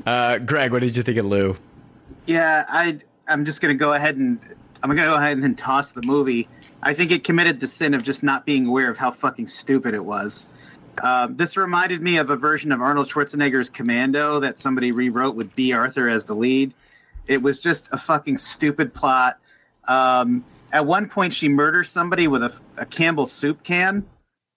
Uh, 0.07 0.39
Greg, 0.39 0.73
what 0.73 0.81
did 0.81 0.97
you 0.97 1.03
think 1.03 1.19
of 1.19 1.27
Lou? 1.27 1.57
Yeah, 2.27 2.65
I 2.69 2.99
I'm 3.27 3.45
just 3.45 3.61
gonna 3.61 3.75
go 3.75 3.93
ahead 3.93 4.17
and 4.17 4.39
I'm 4.83 4.91
gonna 4.91 5.09
go 5.09 5.17
ahead 5.17 5.39
and 5.39 5.57
toss 5.57 5.93
the 5.93 6.03
movie. 6.03 6.49
I 6.83 6.95
think 6.95 7.13
it 7.13 7.25
committed 7.25 7.61
the 7.61 7.69
sin 7.69 7.95
of 7.95 8.03
just 8.03 8.23
not 8.23 8.45
being 8.45 8.67
aware 8.67 8.91
of 8.91 8.99
how 8.99 9.11
fucking 9.11 9.47
stupid 9.47 9.95
it 9.95 10.05
was. 10.05 10.49
Um, 11.01 11.37
this 11.37 11.57
reminded 11.57 12.03
me 12.03 12.19
of 12.19 12.31
a 12.31 12.37
version 12.37 12.73
of 12.73 12.81
Arnold 12.81 13.09
Schwarzenegger's 13.09 13.71
Commando 13.71 14.41
that 14.41 14.59
somebody 14.59 14.93
rewrote 14.93 15.35
with 15.35 15.55
Bea 15.55 15.73
Arthur 15.73 16.09
as 16.09 16.25
the 16.25 16.35
lead. 16.35 16.75
It 17.27 17.43
was 17.43 17.61
just 17.61 17.89
a 17.93 17.97
fucking 17.97 18.39
stupid 18.39 18.93
plot. 18.93 19.39
Um, 19.87 20.45
at 20.73 20.87
one 20.87 21.09
point, 21.09 21.35
she 21.35 21.49
murders 21.49 21.91
somebody 21.91 22.29
with 22.29 22.43
a, 22.43 22.57
a 22.77 22.87
Campbell 22.87 23.27
soup 23.27 23.63
can, 23.63 24.07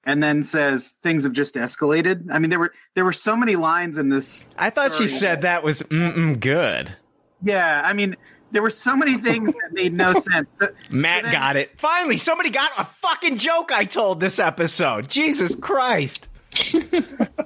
and 0.03 0.21
then 0.21 0.43
says 0.43 0.97
things 1.01 1.23
have 1.23 1.33
just 1.33 1.55
escalated. 1.55 2.27
I 2.31 2.39
mean, 2.39 2.49
there 2.49 2.59
were 2.59 2.73
there 2.93 3.05
were 3.05 3.13
so 3.13 3.36
many 3.36 3.55
lines 3.55 3.97
in 3.97 4.09
this. 4.09 4.49
I 4.57 4.69
thought 4.69 4.93
she 4.93 5.07
said 5.07 5.41
that 5.41 5.63
was 5.63 5.81
mm-mm 5.83 6.39
good. 6.39 6.95
Yeah, 7.41 7.81
I 7.83 7.93
mean, 7.93 8.15
there 8.55 8.61
were 8.63 8.69
so 8.69 8.95
many 8.95 9.17
things 9.17 9.51
that 9.53 9.73
made 9.73 9.91
no 9.93 10.13
sense. 10.19 10.47
So- 10.57 10.69
Matt 10.89 11.19
so 11.19 11.23
then- 11.23 11.31
got 11.33 11.55
it. 11.57 11.77
Finally, 11.79 12.15
somebody 12.17 12.49
got 12.49 12.71
a 12.77 12.85
fucking 12.85 13.35
joke 13.37 13.71
I 13.73 13.83
told 13.83 14.21
this 14.21 14.39
episode. 14.39 15.09
Jesus 15.09 15.53
Christ. 15.53 16.29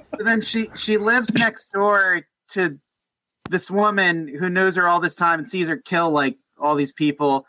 So 0.06 0.24
then 0.24 0.40
she 0.42 0.68
she 0.74 0.98
lives 0.98 1.32
next 1.34 1.72
door 1.72 2.22
to 2.48 2.78
this 3.48 3.70
woman 3.70 4.28
who 4.28 4.50
knows 4.50 4.76
her 4.76 4.86
all 4.86 5.00
this 5.00 5.14
time 5.14 5.38
and 5.38 5.48
sees 5.48 5.68
her 5.68 5.78
kill 5.78 6.10
like 6.10 6.36
all 6.58 6.74
these 6.74 6.92
people. 6.92 7.46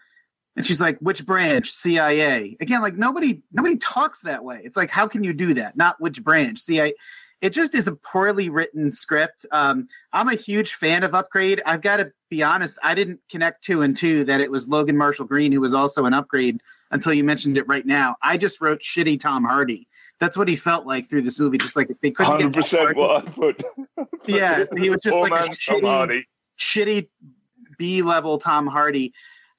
And 0.55 0.65
she's 0.65 0.79
like, 0.79 0.97
which 0.99 1.25
branch? 1.25 1.69
CIA. 1.69 2.55
Again, 2.61 2.81
like 2.81 2.95
nobody 2.95 3.41
nobody 3.51 3.75
talks 3.77 4.21
that 4.21 4.43
way. 4.45 4.61
It's 4.63 4.77
like, 4.77 4.89
how 4.89 5.07
can 5.07 5.23
you 5.25 5.33
do 5.33 5.55
that? 5.55 5.75
Not 5.75 5.97
which 5.99 6.23
branch? 6.23 6.59
CIA. 6.59 6.93
It 7.41 7.49
just 7.51 7.75
is 7.75 7.87
a 7.87 7.95
poorly 7.95 8.49
written 8.49 8.91
script. 8.93 9.45
Um, 9.51 9.87
I'm 10.13 10.29
a 10.29 10.35
huge 10.35 10.73
fan 10.75 11.03
of 11.03 11.13
Upgrade. 11.13 11.61
I've 11.65 11.81
got 11.81 11.97
to 11.97 12.13
be 12.31 12.41
honest, 12.41 12.79
I 12.81 12.95
didn't 12.95 13.19
connect 13.29 13.61
two 13.61 13.81
and 13.81 13.95
two 13.95 14.23
that 14.23 14.39
it 14.39 14.49
was 14.49 14.67
Logan 14.69 14.97
Marshall 14.97 15.25
Green 15.25 15.51
who 15.51 15.59
was 15.59 15.73
also 15.73 16.05
an 16.05 16.13
upgrade 16.13 16.61
until 16.89 17.13
you 17.13 17.25
mentioned 17.25 17.57
it 17.57 17.67
right 17.67 17.85
now. 17.85 18.15
I 18.23 18.37
just 18.37 18.61
wrote 18.61 18.79
shitty 18.79 19.19
Tom 19.19 19.43
Hardy. 19.43 19.87
That's 20.17 20.37
what 20.37 20.47
he 20.47 20.55
felt 20.55 20.87
like 20.87 21.07
through 21.09 21.23
this 21.23 21.39
movie. 21.41 21.57
Just 21.57 21.75
like 21.75 21.89
they 22.01 22.09
couldn't 22.09 22.31
Hundred 22.31 22.53
get 22.53 22.65
Tom 22.65 22.79
Hardy. 22.79 22.99
what 22.99 23.27
I 23.27 23.31
put. 23.31 23.63
Yeah, 24.25 24.63
so 24.63 24.75
he 24.77 24.89
was 24.89 25.01
just 25.01 25.15
like 25.15 25.31
a 25.33 25.49
shitty- 25.49 26.23
shitty 26.57 27.09
B 27.77 28.01
level 28.01 28.37
Tom 28.37 28.65
Hardy. 28.65 29.13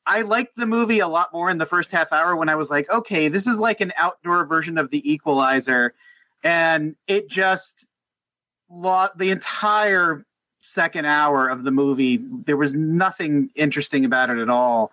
I 0.06 0.22
liked 0.22 0.56
the 0.56 0.66
movie 0.66 1.00
a 1.00 1.08
lot 1.08 1.28
more 1.32 1.50
in 1.50 1.58
the 1.58 1.66
first 1.66 1.92
half 1.92 2.10
hour 2.10 2.34
when 2.34 2.48
I 2.48 2.54
was 2.54 2.70
like, 2.70 2.90
okay, 2.90 3.28
this 3.28 3.46
is 3.46 3.58
like 3.58 3.82
an 3.82 3.92
outdoor 3.98 4.46
version 4.46 4.78
of 4.78 4.90
the 4.90 5.12
Equalizer, 5.12 5.94
and 6.42 6.96
it 7.06 7.28
just 7.28 7.86
lost 8.70 9.18
the 9.18 9.30
entire 9.30 10.24
second 10.62 11.04
hour 11.04 11.48
of 11.48 11.64
the 11.64 11.70
movie. 11.70 12.20
There 12.46 12.56
was 12.56 12.74
nothing 12.74 13.50
interesting 13.54 14.04
about 14.04 14.30
it 14.30 14.38
at 14.38 14.48
all. 14.48 14.92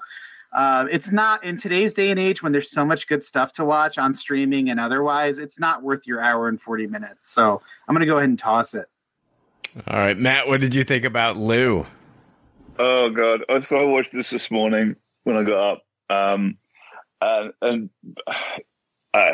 Uh, 0.51 0.87
it's 0.91 1.11
not 1.11 1.43
in 1.43 1.57
today's 1.57 1.93
day 1.93 2.09
and 2.09 2.19
age 2.19 2.41
when 2.41 2.51
there's 2.51 2.71
so 2.71 2.83
much 2.83 3.07
good 3.07 3.23
stuff 3.23 3.53
to 3.53 3.63
watch 3.63 3.97
on 3.97 4.15
streaming 4.15 4.69
and 4.69 4.79
otherwise. 4.79 5.37
It's 5.37 5.59
not 5.59 5.83
worth 5.83 6.07
your 6.07 6.21
hour 6.21 6.47
and 6.47 6.59
forty 6.59 6.87
minutes. 6.87 7.29
So 7.29 7.61
I'm 7.87 7.95
gonna 7.95 8.07
go 8.07 8.17
ahead 8.17 8.29
and 8.29 8.39
toss 8.39 8.73
it. 8.73 8.87
All 9.87 9.99
right, 9.99 10.17
Matt, 10.17 10.47
what 10.47 10.59
did 10.59 10.73
you 10.73 10.83
think 10.83 11.05
about 11.05 11.37
Lou? 11.37 11.85
Oh 12.79 13.09
god! 13.09 13.43
I 13.47 13.59
so 13.59 13.79
I 13.79 13.83
watched 13.83 14.11
this 14.11 14.31
this 14.31 14.49
morning 14.49 14.95
when 15.23 15.37
I 15.37 15.43
got 15.43 15.73
up, 15.73 15.83
um, 16.09 16.57
and, 17.21 17.53
and 17.61 17.89
uh, 19.13 19.31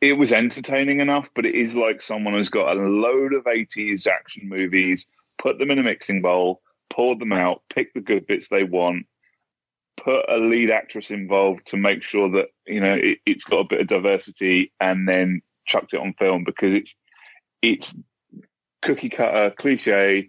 it 0.00 0.14
was 0.14 0.32
entertaining 0.32 1.00
enough. 1.00 1.28
But 1.34 1.44
it 1.44 1.54
is 1.54 1.76
like 1.76 2.00
someone 2.00 2.32
who's 2.32 2.48
got 2.48 2.74
a 2.74 2.80
load 2.80 3.34
of 3.34 3.44
'80s 3.44 4.06
action 4.06 4.48
movies, 4.48 5.06
put 5.38 5.58
them 5.58 5.70
in 5.70 5.78
a 5.78 5.82
mixing 5.82 6.22
bowl, 6.22 6.62
poured 6.90 7.18
them 7.18 7.32
out, 7.32 7.62
pick 7.68 7.92
the 7.94 8.00
good 8.00 8.26
bits 8.26 8.48
they 8.48 8.64
want, 8.64 9.06
put 9.96 10.24
a 10.28 10.38
lead 10.38 10.70
actress 10.70 11.10
involved 11.10 11.66
to 11.66 11.76
make 11.76 12.02
sure 12.02 12.30
that 12.30 12.48
you 12.66 12.80
know 12.80 12.94
it, 12.94 13.18
it's 13.26 13.44
got 13.44 13.58
a 13.58 13.64
bit 13.64 13.80
of 13.80 13.86
diversity, 13.86 14.72
and 14.80 15.08
then 15.08 15.42
chucked 15.66 15.94
it 15.94 16.00
on 16.00 16.14
film 16.14 16.44
because 16.44 16.72
it's 16.72 16.94
it's 17.62 17.94
cookie 18.82 19.08
cutter 19.08 19.52
cliche 19.56 20.28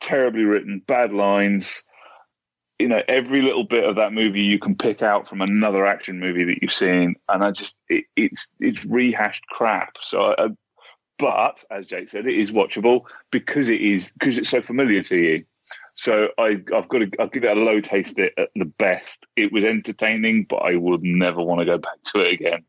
terribly 0.00 0.44
written, 0.44 0.82
bad 0.86 1.12
lines. 1.12 1.82
You 2.78 2.88
know, 2.88 3.02
every 3.08 3.40
little 3.40 3.64
bit 3.64 3.84
of 3.84 3.96
that 3.96 4.12
movie 4.12 4.42
you 4.42 4.58
can 4.58 4.76
pick 4.76 5.00
out 5.00 5.28
from 5.28 5.40
another 5.40 5.86
action 5.86 6.20
movie 6.20 6.44
that 6.44 6.58
you've 6.60 6.72
seen, 6.72 7.16
and 7.28 7.42
I 7.42 7.50
just 7.50 7.76
it, 7.88 8.04
it's 8.16 8.48
it's 8.60 8.84
rehashed 8.84 9.46
crap. 9.46 9.96
So, 10.02 10.34
I, 10.36 10.48
but 11.18 11.64
as 11.70 11.86
Jake 11.86 12.08
said, 12.10 12.26
it 12.26 12.34
is 12.34 12.50
watchable 12.52 13.04
because 13.30 13.68
it 13.68 13.80
is 13.80 14.12
because 14.12 14.38
it's 14.38 14.50
so 14.50 14.62
familiar 14.62 15.02
to 15.04 15.16
you. 15.16 15.44
So 15.94 16.28
I 16.38 16.62
I've 16.74 16.88
got 16.88 16.98
to 16.98 17.10
I'll 17.18 17.28
give 17.28 17.44
it 17.44 17.56
a 17.56 17.60
low 17.60 17.80
taste 17.80 18.18
it 18.18 18.34
at 18.36 18.50
the 18.54 18.64
best. 18.66 19.26
It 19.36 19.52
was 19.52 19.64
entertaining, 19.64 20.46
but 20.48 20.56
I 20.56 20.76
would 20.76 21.02
never 21.02 21.42
want 21.42 21.60
to 21.60 21.64
go 21.66 21.78
back 21.78 22.02
to 22.14 22.20
it 22.20 22.34
again. 22.34 22.64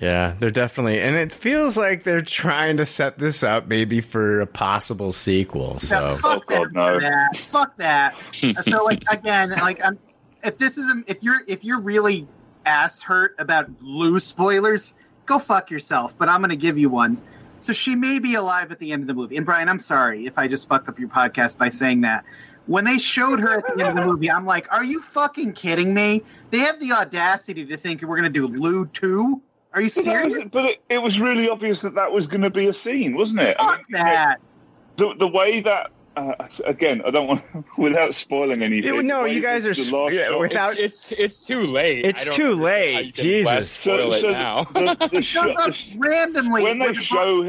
Yeah, 0.00 0.36
they're 0.38 0.50
definitely, 0.50 1.00
and 1.00 1.16
it 1.16 1.34
feels 1.34 1.76
like 1.76 2.04
they're 2.04 2.22
trying 2.22 2.76
to 2.76 2.86
set 2.86 3.18
this 3.18 3.42
up 3.42 3.66
maybe 3.66 4.00
for 4.00 4.40
a 4.40 4.46
possible 4.46 5.12
sequel. 5.12 5.78
So, 5.80 5.98
oh, 5.98 6.06
No, 6.06 6.14
fuck 6.14 6.24
Oh, 6.24 6.38
that, 6.48 6.58
God, 6.58 6.72
no. 6.72 7.00
that. 7.00 7.36
Fuck 7.38 7.76
that. 7.78 8.14
so 8.32 8.84
like 8.84 9.02
again, 9.10 9.50
like 9.50 9.84
I'm, 9.84 9.98
if 10.44 10.58
this 10.58 10.78
is 10.78 10.88
a, 10.88 11.02
if 11.08 11.22
you're 11.22 11.40
if 11.48 11.64
you're 11.64 11.80
really 11.80 12.26
ass 12.64 13.02
hurt 13.02 13.34
about 13.38 13.68
Lou 13.80 14.20
spoilers, 14.20 14.94
go 15.26 15.38
fuck 15.38 15.70
yourself. 15.70 16.16
But 16.18 16.28
I'm 16.28 16.40
gonna 16.40 16.56
give 16.56 16.78
you 16.78 16.88
one. 16.90 17.18
So 17.58 17.72
she 17.72 17.94
may 17.94 18.18
be 18.18 18.34
alive 18.34 18.72
at 18.72 18.78
the 18.80 18.92
end 18.92 19.02
of 19.02 19.06
the 19.06 19.14
movie. 19.14 19.36
And 19.36 19.46
Brian, 19.46 19.68
I'm 19.68 19.78
sorry 19.78 20.26
if 20.26 20.36
I 20.38 20.48
just 20.48 20.68
fucked 20.68 20.88
up 20.88 20.98
your 20.98 21.08
podcast 21.08 21.58
by 21.58 21.68
saying 21.68 22.00
that. 22.02 22.24
When 22.66 22.84
they 22.84 22.98
showed 22.98 23.40
her 23.40 23.58
at 23.58 23.64
the 23.76 23.84
end 23.84 23.98
of 23.98 24.04
the 24.04 24.12
movie, 24.12 24.30
I'm 24.30 24.46
like, 24.46 24.72
are 24.72 24.84
you 24.84 25.00
fucking 25.00 25.52
kidding 25.54 25.92
me? 25.94 26.22
They 26.50 26.58
have 26.58 26.78
the 26.80 26.92
audacity 26.92 27.64
to 27.66 27.76
think 27.76 28.02
we're 28.02 28.16
gonna 28.16 28.28
do 28.28 28.46
Lou 28.46 28.86
two. 28.86 29.42
Are 29.74 29.80
you 29.80 29.88
serious? 29.88 30.34
was- 30.34 30.44
but 30.52 30.64
it, 30.66 30.82
it 30.88 30.98
was 30.98 31.18
really 31.20 31.48
obvious 31.48 31.80
that 31.82 31.94
that 31.94 32.12
was 32.12 32.26
going 32.26 32.42
to 32.42 32.50
be 32.50 32.68
a 32.68 32.74
scene, 32.74 33.16
wasn't 33.16 33.40
it? 33.40 33.56
I 33.58 33.62
Fuck 33.68 33.78
mean, 33.78 33.84
you 33.88 33.96
know, 33.98 34.04
that. 34.04 34.40
the 34.96 35.14
the 35.18 35.28
way 35.28 35.60
that 35.60 35.90
uh, 36.16 36.34
again, 36.64 37.02
I 37.06 37.10
don't 37.10 37.26
want 37.26 37.44
without 37.78 38.14
spoiling 38.14 38.62
anything. 38.62 38.94
Yeah, 38.94 39.00
no, 39.02 39.24
you 39.24 39.40
guys 39.40 39.64
are 39.64 39.74
sp- 39.74 40.12
yeah, 40.12 40.36
without- 40.36 40.78
It's, 40.78 41.10
it's 41.12 41.20
it's 41.20 41.46
too 41.46 41.62
late. 41.62 42.04
It's 42.04 42.34
too 42.34 42.52
late. 42.54 42.94
how 42.94 43.00
you 43.00 43.12
can 43.12 43.22
Jesus. 43.24 43.70
spoil 43.70 44.12
so 44.12 44.28
it 44.28 44.32
now. 44.32 44.62
the, 44.64 45.08
the 45.10 45.22
Shows 45.22 45.52
shot- 45.52 45.68
up 45.70 45.74
randomly 45.96 46.62
when 46.62 46.78
they 46.78 46.92
show 46.94 47.42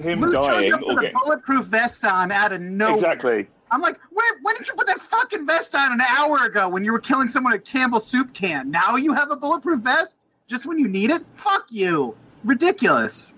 him 0.00 0.20
Lou 0.20 0.32
shows 0.32 0.46
dying, 0.46 0.72
up 0.74 0.82
or 0.82 0.94
with 0.96 1.04
a 1.04 1.10
bulletproof 1.24 1.66
vest 1.66 2.04
on 2.04 2.30
out 2.32 2.52
of 2.52 2.60
nowhere. 2.60 2.94
exactly. 2.96 3.46
I'm 3.70 3.80
like, 3.80 3.98
where, 4.12 4.38
when 4.42 4.54
did 4.56 4.68
you 4.68 4.74
put 4.74 4.86
that 4.88 5.00
fucking 5.00 5.46
vest 5.46 5.74
on 5.74 5.92
an 5.92 6.00
hour 6.00 6.44
ago 6.46 6.68
when 6.68 6.84
you 6.84 6.92
were 6.92 6.98
killing 7.00 7.28
someone 7.28 7.52
at 7.52 7.64
Campbell 7.64 8.00
Soup 8.00 8.32
Can? 8.34 8.70
Now 8.70 8.96
you 8.96 9.12
have 9.12 9.30
a 9.30 9.36
bulletproof 9.36 9.82
vest 9.82 10.20
just 10.48 10.66
when 10.66 10.78
you 10.78 10.86
need 10.88 11.10
it? 11.10 11.22
Fuck 11.34 11.66
you. 11.70 12.14
Ridiculous. 12.44 13.34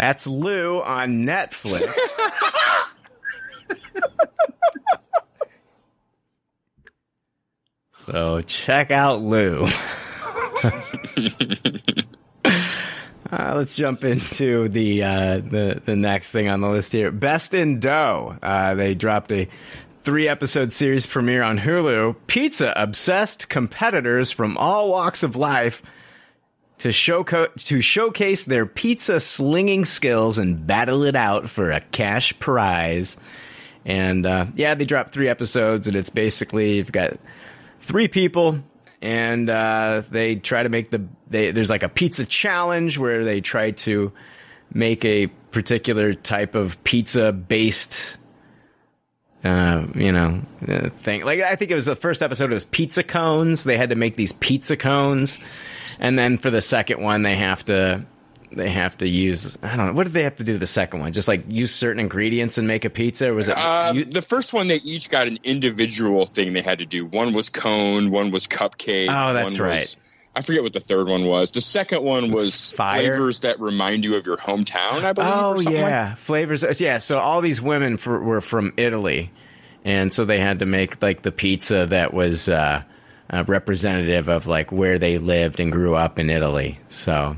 That's 0.00 0.26
Lou 0.26 0.80
on 0.80 1.24
Netflix. 1.26 1.92
so 7.92 8.40
check 8.40 8.90
out 8.90 9.20
Lou. 9.20 9.68
Uh, 13.32 13.54
let's 13.54 13.76
jump 13.76 14.02
into 14.02 14.68
the, 14.68 15.04
uh, 15.04 15.36
the 15.36 15.80
the 15.84 15.94
next 15.94 16.32
thing 16.32 16.48
on 16.48 16.60
the 16.60 16.68
list 16.68 16.90
here. 16.90 17.12
Best 17.12 17.54
in 17.54 17.78
Dough. 17.78 18.36
Uh, 18.42 18.74
they 18.74 18.92
dropped 18.96 19.30
a 19.30 19.48
three 20.02 20.26
episode 20.26 20.72
series 20.72 21.06
premiere 21.06 21.44
on 21.44 21.56
Hulu. 21.56 22.16
Pizza 22.26 22.72
obsessed 22.74 23.48
competitors 23.48 24.32
from 24.32 24.56
all 24.56 24.88
walks 24.88 25.22
of 25.22 25.36
life 25.36 25.80
to 26.80 26.92
show 26.92 27.22
to 27.22 27.80
showcase 27.82 28.46
their 28.46 28.66
pizza 28.66 29.20
slinging 29.20 29.84
skills 29.84 30.38
and 30.38 30.66
battle 30.66 31.04
it 31.04 31.14
out 31.14 31.48
for 31.48 31.70
a 31.70 31.80
cash 31.80 32.38
prize. 32.38 33.16
And 33.84 34.26
uh, 34.26 34.46
yeah, 34.54 34.74
they 34.74 34.86
dropped 34.86 35.12
three 35.12 35.28
episodes, 35.28 35.88
and 35.88 35.96
it's 35.96 36.10
basically 36.10 36.76
you've 36.76 36.92
got 36.92 37.18
three 37.80 38.08
people, 38.08 38.60
and 39.02 39.48
uh, 39.48 40.02
they 40.10 40.36
try 40.36 40.62
to 40.62 40.68
make 40.68 40.90
the 40.90 41.04
they, 41.28 41.50
there's 41.50 41.70
like 41.70 41.82
a 41.82 41.88
pizza 41.88 42.24
challenge 42.24 42.98
where 42.98 43.24
they 43.24 43.40
try 43.40 43.72
to 43.72 44.12
make 44.72 45.04
a 45.04 45.26
particular 45.50 46.12
type 46.14 46.54
of 46.54 46.82
pizza 46.84 47.32
based 47.32 48.16
uh, 49.44 49.86
you 49.94 50.12
know, 50.12 50.42
uh, 50.68 50.90
thing. 50.98 51.24
Like 51.24 51.40
I 51.40 51.56
think 51.56 51.70
it 51.70 51.74
was 51.74 51.86
the 51.86 51.96
first 51.96 52.22
episode. 52.22 52.50
It 52.50 52.54
was 52.54 52.64
pizza 52.64 53.02
cones. 53.02 53.64
They 53.64 53.76
had 53.76 53.90
to 53.90 53.96
make 53.96 54.16
these 54.16 54.32
pizza 54.32 54.76
cones, 54.76 55.38
and 56.00 56.18
then 56.18 56.36
for 56.38 56.50
the 56.50 56.60
second 56.60 57.00
one, 57.00 57.22
they 57.22 57.36
have 57.36 57.64
to 57.66 58.04
they 58.52 58.68
have 58.68 58.98
to 58.98 59.08
use. 59.08 59.56
I 59.62 59.76
don't 59.76 59.86
know 59.86 59.92
what 59.92 60.04
did 60.04 60.12
they 60.12 60.24
have 60.24 60.34
to 60.36 60.44
do. 60.44 60.58
The 60.58 60.66
second 60.66 60.98
one, 61.00 61.12
just 61.12 61.28
like 61.28 61.44
use 61.48 61.72
certain 61.72 62.00
ingredients 62.00 62.58
and 62.58 62.66
make 62.66 62.84
a 62.84 62.90
pizza. 62.90 63.30
Or 63.30 63.34
was 63.34 63.48
it? 63.48 63.56
Uh, 63.56 63.92
you- 63.94 64.04
the 64.04 64.22
first 64.22 64.52
one, 64.52 64.66
they 64.66 64.76
each 64.78 65.08
got 65.08 65.28
an 65.28 65.38
individual 65.44 66.26
thing 66.26 66.52
they 66.52 66.62
had 66.62 66.78
to 66.80 66.86
do. 66.86 67.06
One 67.06 67.32
was 67.32 67.48
cone, 67.48 68.10
one 68.10 68.32
was 68.32 68.48
cupcake. 68.48 69.06
Oh, 69.08 69.32
that's 69.34 69.60
right. 69.60 69.74
Was, 69.76 69.96
I 70.34 70.42
forget 70.42 70.62
what 70.62 70.72
the 70.72 70.80
third 70.80 71.08
one 71.08 71.26
was. 71.26 71.50
The 71.50 71.60
second 71.60 72.02
one 72.02 72.30
was 72.30 72.72
flavors 72.72 73.40
that 73.40 73.58
remind 73.60 74.04
you 74.04 74.16
of 74.16 74.26
your 74.26 74.36
hometown. 74.36 75.04
I 75.04 75.12
believe. 75.12 75.30
Oh 75.32 75.52
or 75.52 75.56
something 75.58 75.82
like 75.82 75.90
yeah, 75.90 76.14
flavors. 76.14 76.64
uh, 76.64 76.72
Yeah, 76.78 76.98
so 76.98 77.18
all 77.18 77.40
these 77.40 77.60
women 77.60 77.96
for, 77.96 78.20
were 78.20 78.40
from 78.40 78.72
Italy, 78.76 79.30
and 79.84 80.12
so 80.12 80.24
they 80.24 80.38
had 80.38 80.60
to 80.60 80.66
make 80.66 81.02
like 81.02 81.22
the 81.22 81.32
pizza 81.32 81.86
that 81.86 82.14
was 82.14 82.48
uh, 82.48 82.82
uh, 83.30 83.44
representative 83.46 84.28
of 84.28 84.46
like 84.46 84.72
where 84.72 84.98
they 84.98 85.18
lived 85.18 85.60
and 85.60 85.72
grew 85.72 85.94
up 85.94 86.18
in 86.18 86.30
Italy. 86.30 86.78
So 86.88 87.36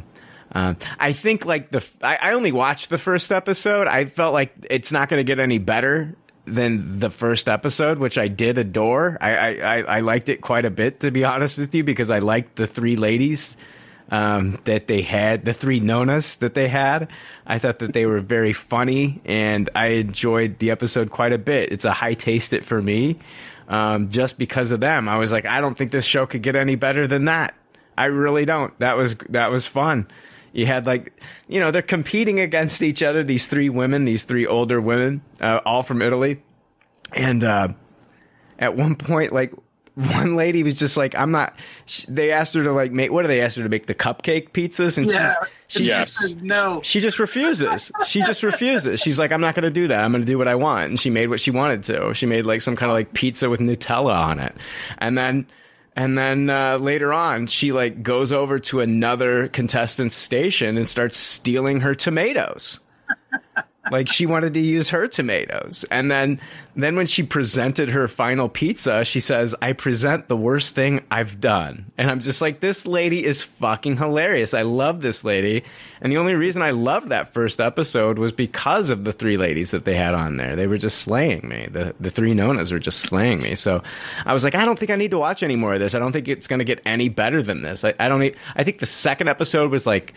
Um, 0.55 0.77
I 0.99 1.13
think 1.13 1.45
like 1.45 1.71
the 1.71 1.85
I, 2.03 2.17
I 2.17 2.33
only 2.33 2.53
watched 2.53 2.91
the 2.91 2.99
first 2.99 3.33
episode. 3.33 3.87
I 3.87 4.05
felt 4.05 4.35
like 4.35 4.55
it's 4.69 4.93
not 4.93 5.09
going 5.09 5.21
to 5.21 5.25
get 5.25 5.41
any 5.41 5.59
better 5.59 6.15
than 6.45 6.99
the 6.99 7.11
first 7.11 7.49
episode, 7.49 7.99
which 7.99 8.19
I 8.19 8.29
did 8.29 8.59
adore. 8.59 9.17
I, 9.21 9.61
I, 9.61 9.79
I, 9.83 10.01
liked 10.01 10.29
it 10.29 10.41
quite 10.41 10.65
a 10.65 10.71
bit, 10.71 11.01
to 11.01 11.13
be 11.13 11.25
honest 11.25 11.57
with 11.57 11.73
you, 11.73 11.85
because 11.85 12.11
I 12.11 12.19
liked 12.19 12.57
the 12.57 12.67
three 12.67 12.97
ladies 12.97 13.57
um, 14.11 14.59
that 14.65 14.89
they 14.89 15.03
had, 15.03 15.45
the 15.45 15.53
three 15.53 15.79
nonas 15.79 16.37
that 16.37 16.55
they 16.55 16.69
had. 16.69 17.09
I 17.47 17.59
thought 17.59 17.79
that 17.79 17.93
they 17.93 18.07
were 18.07 18.21
very 18.21 18.53
funny, 18.53 19.21
and 19.25 19.71
I 19.75 19.87
enjoyed 19.89 20.59
the 20.59 20.73
episode 20.73 21.11
quite 21.11 21.33
a 21.33 21.39
bit. 21.39 21.73
It's 21.73 21.85
a 21.85 21.93
high 21.93 22.15
taste 22.15 22.53
it 22.53 22.65
for 22.65 22.83
me, 22.83 23.21
um, 23.73 24.11
just 24.11 24.37
because 24.37 24.71
of 24.71 24.81
them. 24.81 25.09
I 25.09 25.17
was 25.17 25.33
like, 25.33 25.47
I 25.47 25.63
don't 25.63 25.77
think 25.77 25.91
this 25.91 26.05
show 26.05 26.27
could 26.27 26.43
get 26.43 26.55
any 26.55 26.77
better 26.77 27.07
than 27.07 27.25
that. 27.25 27.55
I 27.97 28.05
really 28.05 28.45
don't. 28.45 28.79
That 28.79 28.99
was 28.99 29.17
that 29.31 29.51
was 29.51 29.67
fun. 29.67 30.09
You 30.53 30.67
had 30.67 30.87
like, 30.87 31.19
you 31.49 31.59
know, 31.59 31.71
they're 31.71 31.81
competing 31.81 32.39
against 32.39 32.83
each 32.83 33.03
other. 33.03 33.25
These 33.25 33.47
three 33.47 33.71
women, 33.71 34.05
these 34.05 34.25
three 34.25 34.47
older 34.47 34.79
women, 34.79 35.23
uh, 35.41 35.61
all 35.65 35.83
from 35.83 36.03
Italy, 36.03 36.43
and 37.15 37.43
uh, 37.43 37.69
at 38.59 38.77
one 38.77 38.95
point, 38.95 39.33
like 39.33 39.55
one 40.15 40.37
lady 40.37 40.63
was 40.63 40.79
just 40.79 40.97
like, 40.97 41.15
"I'm 41.15 41.31
not." 41.31 41.55
sh 41.87 42.07
they 42.09 42.33
asked 42.33 42.55
her 42.55 42.63
to 42.65 42.73
like 42.73 42.93
make. 42.93 43.13
What 43.13 43.23
do 43.23 43.29
they 43.29 43.41
ask 43.43 43.57
her 43.57 43.63
to 43.63 43.69
make 43.69 43.87
the 43.87 43.95
cupcake 43.95 44.51
pizzas? 44.51 44.97
And 44.99 45.11
Yeah. 45.11 45.35
she's 45.69 45.87
Yes. 45.87 46.13
Said 46.29 46.43
no. 46.43 46.81
she 46.83 47.01
just 47.01 47.19
refuses. 47.19 47.93
She 48.07 48.23
just 48.23 48.43
refuses. 48.43 49.01
She's 49.01 49.19
like, 49.19 49.33
I'm 49.33 49.41
not 49.41 49.55
going 49.55 49.65
to 49.65 49.71
do 49.71 49.89
that. 49.89 50.01
I'm 50.03 50.13
going 50.13 50.23
to 50.23 50.27
do 50.27 50.39
what 50.39 50.49
I 50.49 50.55
want. 50.55 50.91
And 50.91 51.01
she 51.01 51.11
made 51.11 51.29
what 51.29 51.41
she 51.41 51.51
wanted 51.51 51.85
to. 51.85 52.15
She 52.15 52.27
made 52.27 52.47
like 52.47 52.63
some 52.63 52.75
kind 52.77 52.91
of 52.91 52.95
like 52.95 53.13
pizza 53.13 53.51
with 53.51 53.61
Nutella 53.61 54.15
on 54.15 54.39
it. 54.41 54.55
And 54.99 55.17
then, 55.19 55.47
and 55.95 56.17
then 56.17 56.49
uh, 56.49 56.79
later 56.79 57.13
on, 57.13 57.47
she 57.47 57.73
like 57.73 58.03
goes 58.03 58.33
over 58.33 58.59
to 58.61 58.81
another 58.81 59.49
contestant's 59.49 60.17
station 60.17 60.79
and 60.79 60.89
starts 60.89 61.19
stealing 61.19 61.81
her 61.81 61.95
tomatoes. 61.95 62.81
Like 63.91 64.09
she 64.09 64.27
wanted 64.27 64.55
to 64.55 64.61
use 64.61 64.91
her 64.91 65.09
tomatoes. 65.09 65.85
And 65.91 66.11
then, 66.11 66.41
then 66.77 66.95
when 66.95 67.07
she 67.07 67.25
presented 67.25 67.89
her 67.89 68.07
final 68.07 68.49
pizza, 68.49 69.05
she 69.05 69.19
says, 69.19 69.55
I 69.61 69.73
present 69.73 70.29
the 70.29 70.37
worst 70.37 70.75
thing 70.75 71.01
I've 71.11 71.41
done. 71.41 71.91
And 71.99 72.09
I'm 72.09 72.21
just 72.21 72.41
like, 72.41 72.61
this 72.61 72.87
lady 72.87 73.25
is 73.25 73.43
fucking 73.43 73.97
hilarious. 73.97 74.55
I 74.55 74.63
love 74.63 75.01
this 75.01 75.25
lady. 75.25 75.65
And 76.01 76.13
the 76.13 76.19
only 76.19 76.35
reason 76.35 76.63
I 76.63 76.71
loved 76.71 77.09
that 77.09 77.35
first 77.35 77.61
episode 77.61 78.19
was 78.19 78.33
because 78.33 78.91
of 78.91 79.05
the 79.05 79.13
three 79.13 79.37
ladies 79.37 79.73
that 79.73 79.85
they 79.85 79.97
had 79.97 80.15
on 80.15 80.37
there. 80.37 80.55
They 80.55 80.67
were 80.67 80.79
just 80.79 80.99
slaying 80.99 81.49
me. 81.49 81.69
The, 81.71 81.95
the 81.99 82.11
three 82.11 82.35
nonas 82.35 82.71
were 82.71 82.79
just 82.79 83.01
slaying 83.01 83.43
me. 83.43 83.57
So 83.57 83.83
I 84.25 84.33
was 84.33 84.45
like, 84.45 84.55
I 84.55 84.65
don't 84.65 84.79
think 84.79 84.91
I 84.91 84.97
need 84.97 85.11
to 85.11 85.19
watch 85.19 85.43
any 85.43 85.57
more 85.57 85.75
of 85.75 85.81
this. 85.81 85.95
I 85.95 85.99
don't 85.99 86.13
think 86.13 86.29
it's 86.29 86.47
going 86.47 86.61
to 86.61 86.65
get 86.65 86.81
any 86.87 87.09
better 87.09 87.43
than 87.43 87.63
this. 87.63 87.85
I, 87.85 87.95
I 87.99 88.09
don't, 88.09 88.21
Need, 88.21 88.37
I 88.55 88.63
think 88.63 88.79
the 88.79 88.87
second 88.87 89.29
episode 89.29 89.71
was 89.71 89.87
like, 89.87 90.15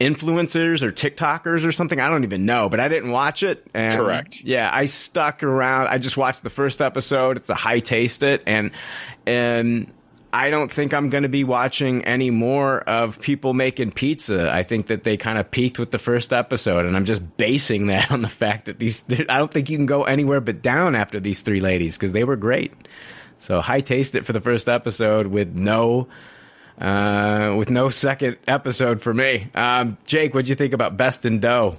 influencers 0.00 0.82
or 0.82 0.90
TikTokers 0.90 1.66
or 1.66 1.72
something. 1.72 2.00
I 2.00 2.08
don't 2.08 2.24
even 2.24 2.44
know, 2.44 2.68
but 2.68 2.80
I 2.80 2.88
didn't 2.88 3.10
watch 3.10 3.42
it. 3.42 3.66
And 3.74 3.94
Correct. 3.94 4.42
Yeah, 4.42 4.70
I 4.72 4.86
stuck 4.86 5.42
around. 5.42 5.88
I 5.88 5.98
just 5.98 6.16
watched 6.16 6.42
the 6.42 6.50
first 6.50 6.80
episode. 6.80 7.36
It's 7.36 7.48
a 7.48 7.54
high 7.54 7.80
taste 7.80 8.22
it, 8.22 8.42
and 8.46 8.72
and 9.26 9.92
I 10.32 10.50
don't 10.50 10.70
think 10.70 10.92
I'm 10.92 11.08
going 11.08 11.22
to 11.22 11.30
be 11.30 11.44
watching 11.44 12.04
any 12.04 12.30
more 12.30 12.80
of 12.80 13.20
people 13.20 13.54
making 13.54 13.92
pizza. 13.92 14.52
I 14.52 14.64
think 14.64 14.88
that 14.88 15.02
they 15.02 15.16
kind 15.16 15.38
of 15.38 15.50
peaked 15.50 15.78
with 15.78 15.92
the 15.92 15.98
first 15.98 16.32
episode, 16.32 16.84
and 16.84 16.94
I'm 16.94 17.06
just 17.06 17.36
basing 17.38 17.86
that 17.88 18.10
on 18.10 18.20
the 18.20 18.28
fact 18.28 18.66
that 18.66 18.78
these. 18.78 19.02
I 19.28 19.38
don't 19.38 19.50
think 19.50 19.70
you 19.70 19.78
can 19.78 19.86
go 19.86 20.04
anywhere 20.04 20.40
but 20.40 20.60
down 20.60 20.94
after 20.94 21.20
these 21.20 21.40
three 21.40 21.60
ladies 21.60 21.96
because 21.96 22.12
they 22.12 22.24
were 22.24 22.36
great. 22.36 22.72
So 23.38 23.60
high 23.60 23.80
taste 23.80 24.14
it 24.14 24.24
for 24.24 24.32
the 24.32 24.40
first 24.40 24.68
episode 24.68 25.26
with 25.26 25.54
no 25.54 26.08
uh, 26.80 27.54
with 27.56 27.70
no 27.70 27.88
second 27.88 28.38
episode 28.46 29.02
for 29.02 29.12
me. 29.12 29.48
Um, 29.54 29.98
Jake, 30.04 30.34
what'd 30.34 30.48
you 30.48 30.54
think 30.54 30.72
about 30.72 30.96
Best 30.96 31.24
in 31.24 31.40
Dough? 31.40 31.76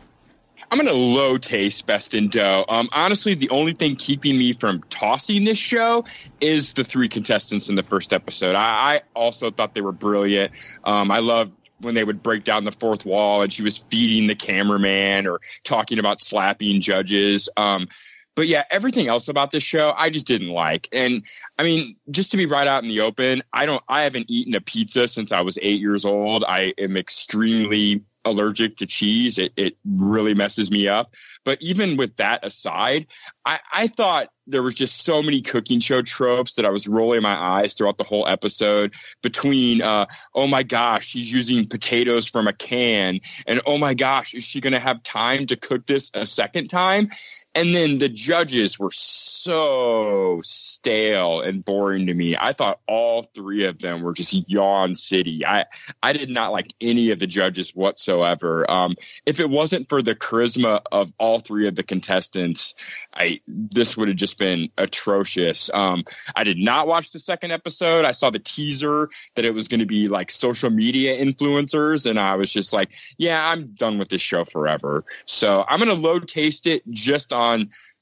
I'm 0.69 0.77
gonna 0.77 0.91
low 0.91 1.37
taste 1.37 1.85
best 1.85 2.13
in 2.13 2.29
dough. 2.29 2.65
Um, 2.67 2.89
honestly, 2.91 3.35
the 3.35 3.51
only 3.51 3.73
thing 3.73 3.95
keeping 3.95 4.37
me 4.37 4.53
from 4.53 4.81
tossing 4.89 5.43
this 5.43 5.57
show 5.57 6.03
is 6.41 6.73
the 6.73 6.83
three 6.83 7.09
contestants 7.09 7.69
in 7.69 7.75
the 7.75 7.83
first 7.83 8.11
episode. 8.11 8.55
I, 8.55 8.95
I 8.95 9.01
also 9.15 9.51
thought 9.51 9.73
they 9.73 9.81
were 9.81 9.91
brilliant. 9.91 10.51
Um, 10.83 11.11
I 11.11 11.19
loved 11.19 11.53
when 11.79 11.93
they 11.93 12.03
would 12.03 12.23
break 12.23 12.43
down 12.43 12.63
the 12.63 12.71
fourth 12.71 13.05
wall 13.05 13.43
and 13.43 13.53
she 13.53 13.61
was 13.61 13.77
feeding 13.77 14.27
the 14.27 14.35
cameraman 14.35 15.27
or 15.27 15.39
talking 15.63 15.99
about 15.99 16.21
slapping 16.21 16.81
judges. 16.81 17.49
Um, 17.55 17.87
but 18.35 18.47
yeah, 18.47 18.63
everything 18.69 19.07
else 19.07 19.29
about 19.29 19.51
this 19.51 19.63
show, 19.63 19.93
I 19.95 20.09
just 20.09 20.27
didn't 20.27 20.49
like. 20.49 20.89
And 20.91 21.23
I 21.57 21.63
mean, 21.63 21.95
just 22.11 22.31
to 22.31 22.37
be 22.37 22.45
right 22.45 22.67
out 22.67 22.83
in 22.83 22.89
the 22.89 23.01
open, 23.01 23.41
I 23.51 23.65
don't, 23.65 23.83
I 23.87 24.03
haven't 24.03 24.29
eaten 24.29 24.53
a 24.53 24.61
pizza 24.61 25.07
since 25.07 25.31
I 25.31 25.41
was 25.41 25.57
eight 25.61 25.79
years 25.79 26.05
old. 26.05 26.43
I 26.43 26.73
am 26.77 26.95
extremely 26.95 28.03
allergic 28.25 28.77
to 28.77 28.85
cheese. 28.85 29.39
It, 29.39 29.53
it 29.55 29.77
really 29.85 30.33
messes 30.33 30.69
me 30.69 30.87
up. 30.87 31.15
But 31.43 31.61
even 31.61 31.97
with 31.97 32.15
that 32.17 32.45
aside, 32.45 33.07
I, 33.45 33.59
I 33.73 33.87
thought 33.87 34.29
there 34.45 34.61
was 34.61 34.73
just 34.73 35.03
so 35.03 35.21
many 35.21 35.41
cooking 35.41 35.79
show 35.79 36.01
tropes 36.01 36.55
that 36.55 36.65
I 36.65 36.69
was 36.69 36.87
rolling 36.87 37.21
my 37.21 37.35
eyes 37.35 37.73
throughout 37.73 37.97
the 37.97 38.03
whole 38.03 38.27
episode 38.27 38.93
between, 39.23 39.81
uh, 39.81 40.05
oh 40.35 40.47
my 40.47 40.63
gosh, 40.63 41.07
she's 41.07 41.31
using 41.31 41.65
potatoes 41.65 42.29
from 42.29 42.47
a 42.47 42.53
can. 42.53 43.19
And 43.45 43.61
oh 43.65 43.77
my 43.77 43.93
gosh, 43.93 44.33
is 44.33 44.43
she 44.43 44.61
going 44.61 44.73
to 44.73 44.79
have 44.79 45.03
time 45.03 45.47
to 45.47 45.55
cook 45.55 45.85
this 45.85 46.11
a 46.13 46.25
second 46.25 46.67
time? 46.69 47.09
And 47.57 47.73
then 47.73 47.97
the 47.97 48.07
judges 48.07 48.77
were 48.77 48.91
so 48.91 50.39
stale 50.43 51.41
and 51.41 51.65
boring 51.65 52.05
to 52.05 52.13
me. 52.13 52.37
I 52.39 52.51
thought 52.51 52.79
all 52.87 53.23
three 53.23 53.63
of 53.63 53.79
them 53.79 54.03
were 54.03 54.13
just 54.13 54.47
yawn 54.47 54.93
city. 54.93 55.43
I 55.43 55.65
I 56.03 56.13
did 56.13 56.29
not 56.29 56.51
like 56.51 56.71
any 56.81 57.09
of 57.09 57.17
the 57.17 57.25
judges 57.25 57.75
whatsoever. 57.75 58.69
Um, 58.69 58.95
if 59.25 59.39
it 59.39 59.49
wasn't 59.49 59.89
for 59.89 60.03
the 60.03 60.13
charisma 60.13 60.81
of 60.91 61.11
all 61.17 61.39
three 61.39 61.67
of 61.67 61.73
the 61.73 61.81
contestants, 61.81 62.75
I 63.15 63.41
this 63.47 63.97
would 63.97 64.07
have 64.07 64.17
just 64.17 64.37
been 64.37 64.69
atrocious. 64.77 65.71
Um, 65.73 66.03
I 66.35 66.43
did 66.43 66.59
not 66.59 66.87
watch 66.87 67.09
the 67.09 67.17
second 67.17 67.53
episode. 67.53 68.05
I 68.05 68.11
saw 68.11 68.29
the 68.29 68.37
teaser 68.37 69.09
that 69.33 69.45
it 69.45 69.55
was 69.55 69.67
going 69.67 69.79
to 69.79 69.87
be 69.87 70.09
like 70.09 70.29
social 70.29 70.69
media 70.69 71.17
influencers, 71.17 72.07
and 72.07 72.19
I 72.19 72.35
was 72.35 72.53
just 72.53 72.71
like, 72.71 72.93
yeah, 73.17 73.49
I'm 73.49 73.65
done 73.73 73.97
with 73.97 74.09
this 74.09 74.21
show 74.21 74.45
forever. 74.45 75.05
So 75.25 75.65
I'm 75.67 75.79
going 75.79 75.89
to 75.89 75.99
low 75.99 76.19
taste 76.19 76.67
it 76.67 76.83
just 76.91 77.33
on 77.33 77.46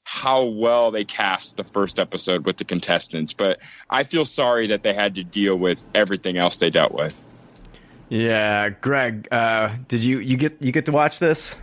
how 0.04 0.44
well 0.44 0.92
they 0.92 1.04
cast 1.04 1.56
the 1.56 1.64
first 1.64 1.98
episode 1.98 2.46
with 2.46 2.58
the 2.58 2.64
contestants, 2.64 3.32
but 3.32 3.58
I 3.90 4.04
feel 4.04 4.24
sorry 4.24 4.68
that 4.68 4.84
they 4.84 4.94
had 4.94 5.16
to 5.16 5.24
deal 5.24 5.56
with 5.56 5.84
everything 5.94 6.36
else 6.36 6.58
they 6.58 6.70
dealt 6.70 6.92
with. 6.92 7.22
Yeah, 8.08 8.68
Greg, 8.68 9.26
uh, 9.32 9.70
did 9.88 10.04
you 10.04 10.20
you 10.20 10.36
get 10.36 10.62
you 10.62 10.70
get 10.70 10.86
to 10.86 10.92
watch 10.92 11.18
this? 11.18 11.56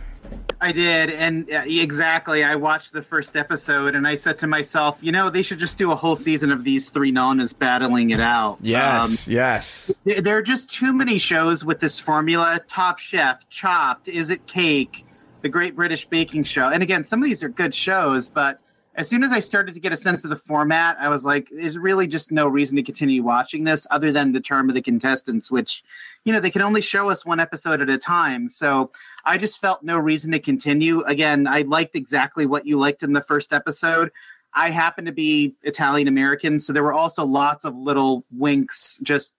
I 0.60 0.72
did, 0.72 1.10
and 1.10 1.50
uh, 1.50 1.62
exactly. 1.66 2.44
I 2.44 2.54
watched 2.56 2.92
the 2.92 3.02
first 3.02 3.36
episode, 3.36 3.94
and 3.94 4.06
I 4.06 4.14
said 4.14 4.38
to 4.38 4.46
myself, 4.46 4.98
you 5.00 5.12
know, 5.12 5.30
they 5.30 5.42
should 5.42 5.58
just 5.58 5.78
do 5.78 5.90
a 5.90 5.94
whole 5.94 6.16
season 6.16 6.50
of 6.50 6.64
these 6.64 6.90
three 6.90 7.10
nonas 7.10 7.52
battling 7.52 8.10
it 8.10 8.20
out. 8.20 8.58
Yes, 8.60 9.28
yes. 9.28 9.90
Um, 9.90 10.22
there 10.22 10.36
are 10.36 10.42
just 10.42 10.72
too 10.72 10.92
many 10.92 11.18
shows 11.18 11.64
with 11.64 11.80
this 11.80 11.98
formula. 11.98 12.60
Top 12.66 12.98
Chef, 12.98 13.48
Chopped, 13.50 14.08
Is 14.08 14.30
It 14.30 14.46
Cake, 14.46 15.03
The 15.44 15.50
Great 15.50 15.76
British 15.76 16.06
Baking 16.06 16.42
Show, 16.42 16.70
and 16.70 16.82
again, 16.82 17.04
some 17.04 17.20
of 17.20 17.26
these 17.26 17.44
are 17.44 17.50
good 17.50 17.74
shows, 17.74 18.30
but 18.30 18.60
as 18.94 19.06
soon 19.06 19.22
as 19.22 19.30
I 19.30 19.40
started 19.40 19.74
to 19.74 19.80
get 19.80 19.92
a 19.92 19.96
sense 19.96 20.24
of 20.24 20.30
the 20.30 20.36
format, 20.36 20.96
I 20.98 21.10
was 21.10 21.26
like, 21.26 21.50
there's 21.50 21.76
really 21.76 22.06
just 22.06 22.32
no 22.32 22.48
reason 22.48 22.76
to 22.76 22.82
continue 22.82 23.22
watching 23.22 23.62
this 23.62 23.86
other 23.90 24.10
than 24.10 24.32
the 24.32 24.40
charm 24.40 24.70
of 24.70 24.74
the 24.74 24.80
contestants, 24.80 25.50
which, 25.50 25.84
you 26.24 26.32
know, 26.32 26.40
they 26.40 26.48
can 26.48 26.62
only 26.62 26.80
show 26.80 27.10
us 27.10 27.26
one 27.26 27.40
episode 27.40 27.82
at 27.82 27.90
a 27.90 27.98
time. 27.98 28.48
So 28.48 28.90
I 29.26 29.36
just 29.36 29.60
felt 29.60 29.82
no 29.82 29.98
reason 29.98 30.32
to 30.32 30.38
continue. 30.38 31.02
Again, 31.02 31.46
I 31.46 31.60
liked 31.60 31.94
exactly 31.94 32.46
what 32.46 32.64
you 32.64 32.78
liked 32.78 33.02
in 33.02 33.12
the 33.12 33.20
first 33.20 33.52
episode. 33.52 34.12
I 34.54 34.70
happen 34.70 35.04
to 35.04 35.12
be 35.12 35.56
Italian 35.62 36.08
American, 36.08 36.56
so 36.56 36.72
there 36.72 36.84
were 36.84 36.94
also 36.94 37.22
lots 37.22 37.66
of 37.66 37.76
little 37.76 38.24
winks. 38.30 38.98
Just 39.02 39.36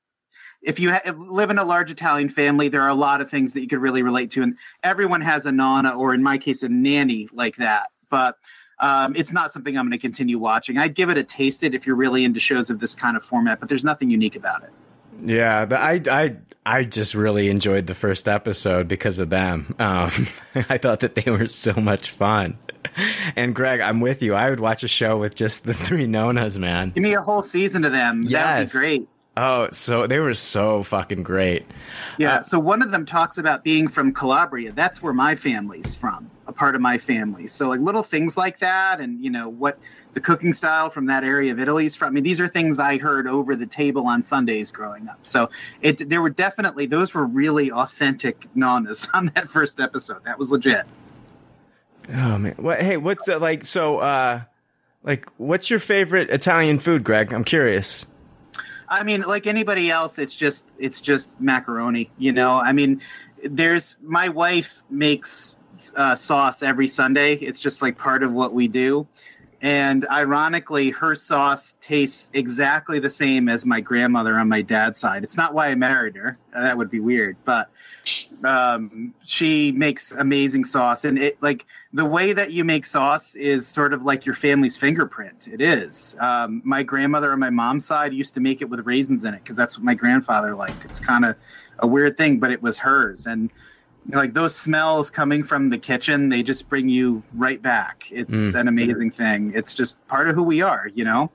if 0.65 0.79
you 0.79 0.91
ha- 0.91 1.11
live 1.17 1.49
in 1.49 1.57
a 1.57 1.63
large 1.63 1.91
Italian 1.91 2.27
family, 2.29 2.67
there 2.67 2.81
are 2.81 2.89
a 2.89 2.95
lot 2.95 3.21
of 3.21 3.29
things 3.29 3.53
that 3.53 3.61
you 3.61 3.67
could 3.67 3.79
really 3.79 4.01
relate 4.03 4.31
to, 4.31 4.41
and 4.43 4.57
everyone 4.83 5.21
has 5.21 5.45
a 5.45 5.51
nana, 5.51 5.91
or 5.97 6.13
in 6.13 6.23
my 6.23 6.37
case, 6.37 6.63
a 6.63 6.69
nanny 6.69 7.29
like 7.31 7.55
that. 7.57 7.87
But 8.09 8.37
um, 8.79 9.15
it's 9.15 9.31
not 9.31 9.53
something 9.53 9.77
I'm 9.77 9.85
going 9.85 9.91
to 9.91 9.97
continue 9.97 10.37
watching. 10.39 10.77
I'd 10.77 10.95
give 10.95 11.09
it 11.09 11.17
a 11.17 11.23
taste 11.23 11.63
it 11.63 11.73
if 11.73 11.87
you're 11.87 11.95
really 11.95 12.25
into 12.25 12.39
shows 12.39 12.69
of 12.69 12.79
this 12.79 12.93
kind 12.95 13.15
of 13.15 13.23
format, 13.23 13.59
but 13.59 13.69
there's 13.69 13.85
nothing 13.85 14.09
unique 14.09 14.35
about 14.35 14.63
it. 14.63 14.69
Yeah, 15.23 15.65
I 15.71 16.01
I 16.11 16.35
I 16.65 16.83
just 16.83 17.15
really 17.15 17.47
enjoyed 17.49 17.87
the 17.87 17.93
first 17.95 18.27
episode 18.27 18.87
because 18.89 19.17
of 19.19 19.29
them. 19.29 19.73
Um, 19.79 20.11
I 20.55 20.77
thought 20.77 20.99
that 21.01 21.15
they 21.15 21.31
were 21.31 21.47
so 21.47 21.73
much 21.73 22.09
fun. 22.11 22.57
And 23.35 23.55
Greg, 23.55 23.79
I'm 23.81 24.01
with 24.01 24.21
you. 24.21 24.33
I 24.35 24.49
would 24.49 24.59
watch 24.59 24.83
a 24.83 24.87
show 24.87 25.17
with 25.17 25.35
just 25.35 25.63
the 25.63 25.73
three 25.73 26.05
nonas, 26.05 26.57
man. 26.57 26.91
Give 26.91 27.03
me 27.03 27.13
a 27.13 27.21
whole 27.21 27.41
season 27.43 27.85
of 27.85 27.91
them. 27.91 28.23
That 28.23 28.25
would 28.25 28.31
Yes. 28.31 28.73
be 28.73 28.79
great. 28.79 29.07
Oh, 29.38 29.68
so 29.72 30.07
they 30.07 30.20
were 30.20 30.34
so 30.34 30.84
fucking 30.84 31.24
great. 31.24 31.66
Yeah. 32.18 32.40
so 32.40 32.57
one 32.57 32.82
of 32.82 32.91
them 32.91 33.06
talks 33.06 33.38
about 33.38 33.66
being 33.66 33.90
from 33.90 34.14
Calabria. 34.14 34.72
That's 34.72 35.03
where 35.03 35.12
my 35.12 35.36
family's 35.36 35.94
from. 35.94 36.30
a 36.48 36.53
part 36.53 36.74
of 36.76 36.80
my 36.80 36.98
family. 36.98 37.48
So 37.48 37.68
like 37.68 37.82
little 37.82 38.03
things 38.03 38.38
like 38.38 38.60
that, 38.60 39.02
and 39.02 39.22
you 39.22 39.30
know 39.30 39.49
what 39.49 39.78
the 40.14 40.22
cooking 40.22 40.53
style 40.53 40.90
from 40.90 41.07
that 41.07 41.26
area 41.26 41.52
of 41.52 41.60
Italy 41.60 41.86
is 41.86 41.95
from. 41.98 42.07
I 42.07 42.12
mean, 42.12 42.24
these 42.24 42.40
are 42.40 42.48
things 42.48 42.80
I 42.80 42.98
heard 42.98 43.28
over 43.28 43.57
the 43.57 43.66
table 43.66 44.07
on 44.07 44.24
Sundays 44.24 44.72
growing 44.72 45.10
up. 45.10 45.20
So 45.24 45.49
it 45.82 46.07
there 46.07 46.22
were 46.22 46.30
definitely 46.30 46.86
those 46.86 47.14
were 47.14 47.26
really 47.26 47.72
authentic 47.72 48.48
nanas 48.56 49.10
on 49.14 49.32
that 49.36 49.49
first 49.49 49.82
episode. 49.82 50.24
That 50.24 50.40
was 50.40 50.49
legit. 50.52 50.86
Oh 52.10 52.38
man. 52.38 52.53
What? 52.57 52.82
Hey, 52.82 52.95
what's 52.95 53.26
the, 53.26 53.40
like? 53.40 53.66
So, 53.66 53.98
uh, 53.98 54.44
like, 55.03 55.28
what's 55.38 55.70
your 55.70 55.80
favorite 55.80 56.30
Italian 56.30 56.80
food, 56.80 57.03
Greg? 57.03 57.34
I'm 57.34 57.44
curious. 57.44 58.06
I 58.88 59.03
mean, 59.03 59.22
like 59.22 59.48
anybody 59.48 59.90
else, 59.90 60.20
it's 60.20 60.36
just 60.36 60.72
it's 60.78 61.02
just 61.02 61.40
macaroni. 61.40 62.10
You 62.18 62.34
know, 62.34 62.60
I 62.60 62.72
mean, 62.72 63.02
there's 63.44 63.98
my 64.03 64.30
wife 64.30 64.84
makes 64.90 65.56
uh, 65.95 66.16
sauce 66.16 66.64
every 66.64 66.88
Sunday. 66.88 67.34
It's 67.34 67.60
just 67.60 67.82
like 67.82 67.98
part 67.98 68.24
of 68.24 68.34
what 68.34 68.53
we 68.53 68.68
do. 68.68 69.07
And 69.62 70.06
ironically, 70.12 70.91
her 70.91 71.16
sauce 71.16 71.78
tastes 71.82 72.30
exactly 72.34 72.99
the 72.99 73.10
same 73.10 73.49
as 73.49 73.66
my 73.66 73.82
grandmother 73.82 74.38
on 74.38 74.49
my 74.49 74.62
dad's 74.62 74.99
side. 74.99 75.24
It's 75.24 75.38
not 75.38 75.53
why 75.53 75.68
I 75.68 75.76
married 75.76 76.16
her. 76.18 76.36
That 76.53 76.78
would 76.78 76.91
be 76.91 76.99
weird, 76.99 77.38
but 77.45 77.70
um, 78.44 79.14
she 79.23 79.72
makes 79.72 80.11
amazing 80.11 80.65
sauce. 80.65 81.06
And 81.06 81.18
it 81.18 81.41
like 81.41 81.65
the 81.94 82.06
way 82.06 82.34
that 82.34 82.52
you 82.52 82.64
make 82.64 82.86
sauce 82.86 83.36
is 83.36 83.68
sort 83.68 83.94
of 83.94 84.03
like 84.03 84.26
your 84.26 84.36
family's 84.36 84.77
fingerprint. 84.77 85.48
It 85.48 85.61
is. 85.61 86.15
Um, 86.19 86.61
my 86.65 86.84
grandmother 86.84 87.32
on 87.32 87.40
my 87.40 87.49
mom's 87.49 87.86
side 87.86 88.14
used 88.14 88.34
to 88.36 88.40
make 88.41 88.61
it 88.61 88.69
with 88.69 88.86
raisins 88.86 89.26
in 89.26 89.34
it 89.34 89.38
because 89.44 89.56
that's 89.56 89.77
what 89.77 89.86
my 89.86 89.95
grandfather 89.95 90.56
liked. 90.56 90.86
It's 90.86 90.99
kind 90.99 91.26
of 91.26 91.36
a 91.80 91.88
weird 91.88 92.18
thing, 92.18 92.40
but 92.40 92.52
it 92.52 92.61
was 92.61 92.80
hers. 92.80 93.26
And 93.26 93.52
like 94.10 94.34
those 94.34 94.56
smells 94.56 95.10
coming 95.10 95.44
from 95.44 95.69
the 95.69 95.77
kitchen, 95.80 96.30
they 96.30 96.44
just 96.44 96.69
bring 96.69 96.90
you 96.90 97.23
right 97.34 97.61
back. 97.61 98.03
It's 98.11 98.52
Mm. 98.53 98.61
an 98.61 98.68
amazing 98.68 99.11
thing. 99.11 99.52
It's 99.56 99.76
just 99.76 100.06
part 100.07 100.30
of 100.30 100.36
who 100.36 100.44
we 100.44 100.61
are, 100.61 100.88
you 100.94 101.03
know. 101.03 101.32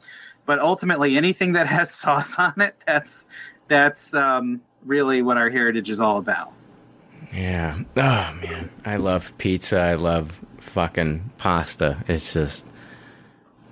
But 0.47 0.61
ultimately, 0.61 1.17
anything 1.17 1.53
that 1.55 1.67
has 1.67 1.93
sauce 1.95 2.39
on 2.39 2.55
it, 2.61 2.77
that's 2.87 3.27
that's 3.69 4.15
um, 4.15 4.63
really 4.85 5.23
what 5.23 5.37
our 5.37 5.51
heritage 5.51 5.91
is 5.91 6.01
all 6.01 6.17
about. 6.19 6.55
Yeah. 7.33 7.79
Oh 7.97 8.39
man, 8.43 8.71
I 8.85 8.97
love 8.97 9.33
pizza. 9.39 9.79
I 9.79 9.95
love 9.95 10.41
fucking 10.59 11.31
pasta. 11.39 12.03
It's 12.09 12.33
just 12.33 12.65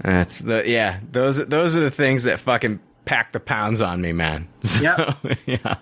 that's 0.03 0.39
the 0.41 0.63
yeah. 0.69 1.01
Those 1.11 1.45
those 1.47 1.77
are 1.77 1.81
the 1.81 1.91
things 1.91 2.25
that 2.25 2.41
fucking 2.41 2.81
pack 3.05 3.33
the 3.33 3.41
pounds 3.41 3.81
on 3.81 4.01
me, 4.01 4.13
man. 4.13 4.49
So, 4.63 4.83
Yep. 4.83 5.39
yeah. 5.47 5.77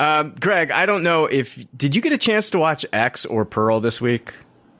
Um, 0.00 0.34
Greg, 0.38 0.70
I 0.70 0.86
don't 0.86 1.02
know 1.02 1.26
if 1.26 1.66
did 1.76 1.94
you 1.94 2.02
get 2.02 2.12
a 2.12 2.18
chance 2.18 2.50
to 2.50 2.58
watch 2.58 2.84
X 2.92 3.24
or 3.24 3.44
Pearl 3.44 3.80
this 3.80 4.00
week? 4.00 4.34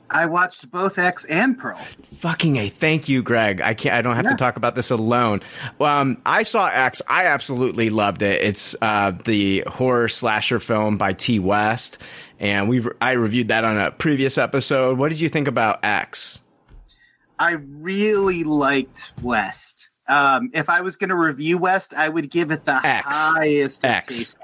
I 0.09 0.27
watched 0.27 0.69
both 0.71 0.97
X 0.99 1.25
and 1.25 1.57
Pearl. 1.57 1.79
Fucking 2.17 2.57
a 2.57 2.69
thank 2.69 3.09
you, 3.09 3.23
Greg. 3.23 3.61
I 3.61 3.73
can't. 3.73 3.95
I 3.95 4.01
don't 4.01 4.15
have 4.15 4.25
Yeah. 4.25 4.31
to 4.31 4.37
talk 4.37 4.55
about 4.55 4.75
this 4.75 4.91
alone. 4.91 5.41
Um, 5.79 6.21
I 6.25 6.43
saw 6.43 6.67
X. 6.67 7.01
I 7.07 7.25
absolutely 7.25 7.89
loved 7.89 8.21
it. 8.21 8.41
It's 8.43 8.75
uh, 8.81 9.11
the 9.25 9.63
horror 9.67 10.07
slasher 10.07 10.59
film 10.59 10.97
by 10.97 11.13
Ti 11.13 11.39
West, 11.39 11.97
and 12.39 12.69
we 12.69 12.85
I 13.01 13.13
reviewed 13.13 13.47
that 13.49 13.65
on 13.65 13.77
a 13.77 13.91
previous 13.91 14.37
episode. 14.37 14.97
What 14.97 15.09
did 15.09 15.19
you 15.19 15.29
think 15.29 15.47
about 15.47 15.79
X? 15.83 16.41
I 17.39 17.53
really 17.53 18.43
liked 18.43 19.11
West. 19.21 19.89
Um, 20.07 20.51
if 20.53 20.69
I 20.69 20.81
was 20.81 20.97
going 20.97 21.09
to 21.09 21.15
review 21.15 21.57
West, 21.57 21.93
I 21.95 22.07
would 22.07 22.29
give 22.29 22.51
it 22.51 22.63
the 22.63 22.75
X. 22.85 23.07
highest 23.09 23.83
X. 23.83 24.37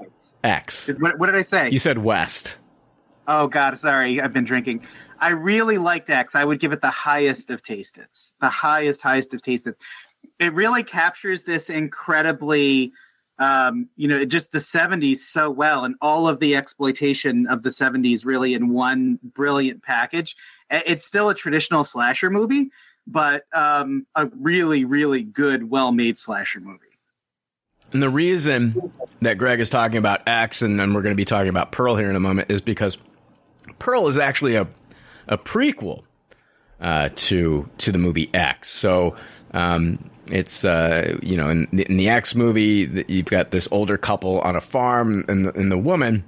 X. 0.43 0.89
What, 0.99 1.19
what 1.19 1.27
did 1.27 1.35
I 1.35 1.43
say? 1.43 1.69
You 1.69 1.77
said 1.77 1.99
West. 1.99 2.57
Oh 3.27 3.47
God, 3.47 3.77
sorry, 3.77 4.19
I've 4.19 4.33
been 4.33 4.43
drinking. 4.43 4.85
I 5.21 5.29
really 5.29 5.77
liked 5.77 6.09
X. 6.09 6.35
I 6.35 6.43
would 6.43 6.59
give 6.59 6.73
it 6.73 6.81
the 6.81 6.89
highest 6.89 7.51
of 7.51 7.61
tasteds. 7.61 8.33
The 8.41 8.49
highest, 8.49 9.03
highest 9.03 9.33
of 9.35 9.41
tasteds. 9.41 9.75
It 10.39 10.53
really 10.53 10.83
captures 10.83 11.43
this 11.43 11.69
incredibly, 11.69 12.91
um, 13.37 13.87
you 13.95 14.07
know, 14.07 14.25
just 14.25 14.51
the 14.51 14.57
'70s 14.57 15.17
so 15.17 15.51
well, 15.51 15.85
and 15.85 15.95
all 16.01 16.27
of 16.27 16.39
the 16.39 16.55
exploitation 16.55 17.45
of 17.47 17.61
the 17.61 17.69
'70s 17.69 18.25
really 18.25 18.55
in 18.55 18.69
one 18.69 19.19
brilliant 19.23 19.83
package. 19.83 20.35
It's 20.71 21.05
still 21.05 21.29
a 21.29 21.35
traditional 21.35 21.83
slasher 21.83 22.31
movie, 22.31 22.71
but 23.05 23.45
um, 23.53 24.07
a 24.15 24.27
really, 24.39 24.85
really 24.85 25.23
good, 25.23 25.69
well-made 25.69 26.17
slasher 26.17 26.61
movie. 26.61 26.79
And 27.93 28.01
the 28.01 28.09
reason 28.09 28.91
that 29.21 29.37
Greg 29.37 29.59
is 29.59 29.69
talking 29.69 29.97
about 29.97 30.27
X 30.27 30.61
and 30.61 30.79
then 30.79 30.93
we're 30.93 31.01
going 31.01 31.13
to 31.13 31.17
be 31.17 31.25
talking 31.25 31.49
about 31.49 31.71
Pearl 31.71 31.95
here 31.95 32.09
in 32.09 32.15
a 32.15 32.21
moment 32.21 32.49
is 32.49 32.61
because 32.61 32.97
Pearl 33.79 34.07
is 34.07 34.17
actually 34.17 34.55
a 34.55 34.65
a 35.31 35.37
prequel 35.37 36.03
uh, 36.79 37.09
to 37.15 37.67
to 37.79 37.91
the 37.91 37.97
movie 37.97 38.29
X. 38.33 38.69
So 38.69 39.15
um, 39.51 40.11
it's 40.27 40.63
uh, 40.63 41.17
you 41.23 41.37
know 41.37 41.49
in 41.49 41.67
the, 41.71 41.89
in 41.89 41.97
the 41.97 42.09
X 42.09 42.35
movie 42.35 43.05
you've 43.07 43.25
got 43.25 43.49
this 43.49 43.67
older 43.71 43.97
couple 43.97 44.39
on 44.41 44.55
a 44.55 44.61
farm 44.61 45.25
and 45.27 45.45
the, 45.45 45.57
and 45.57 45.71
the 45.71 45.77
woman. 45.77 46.25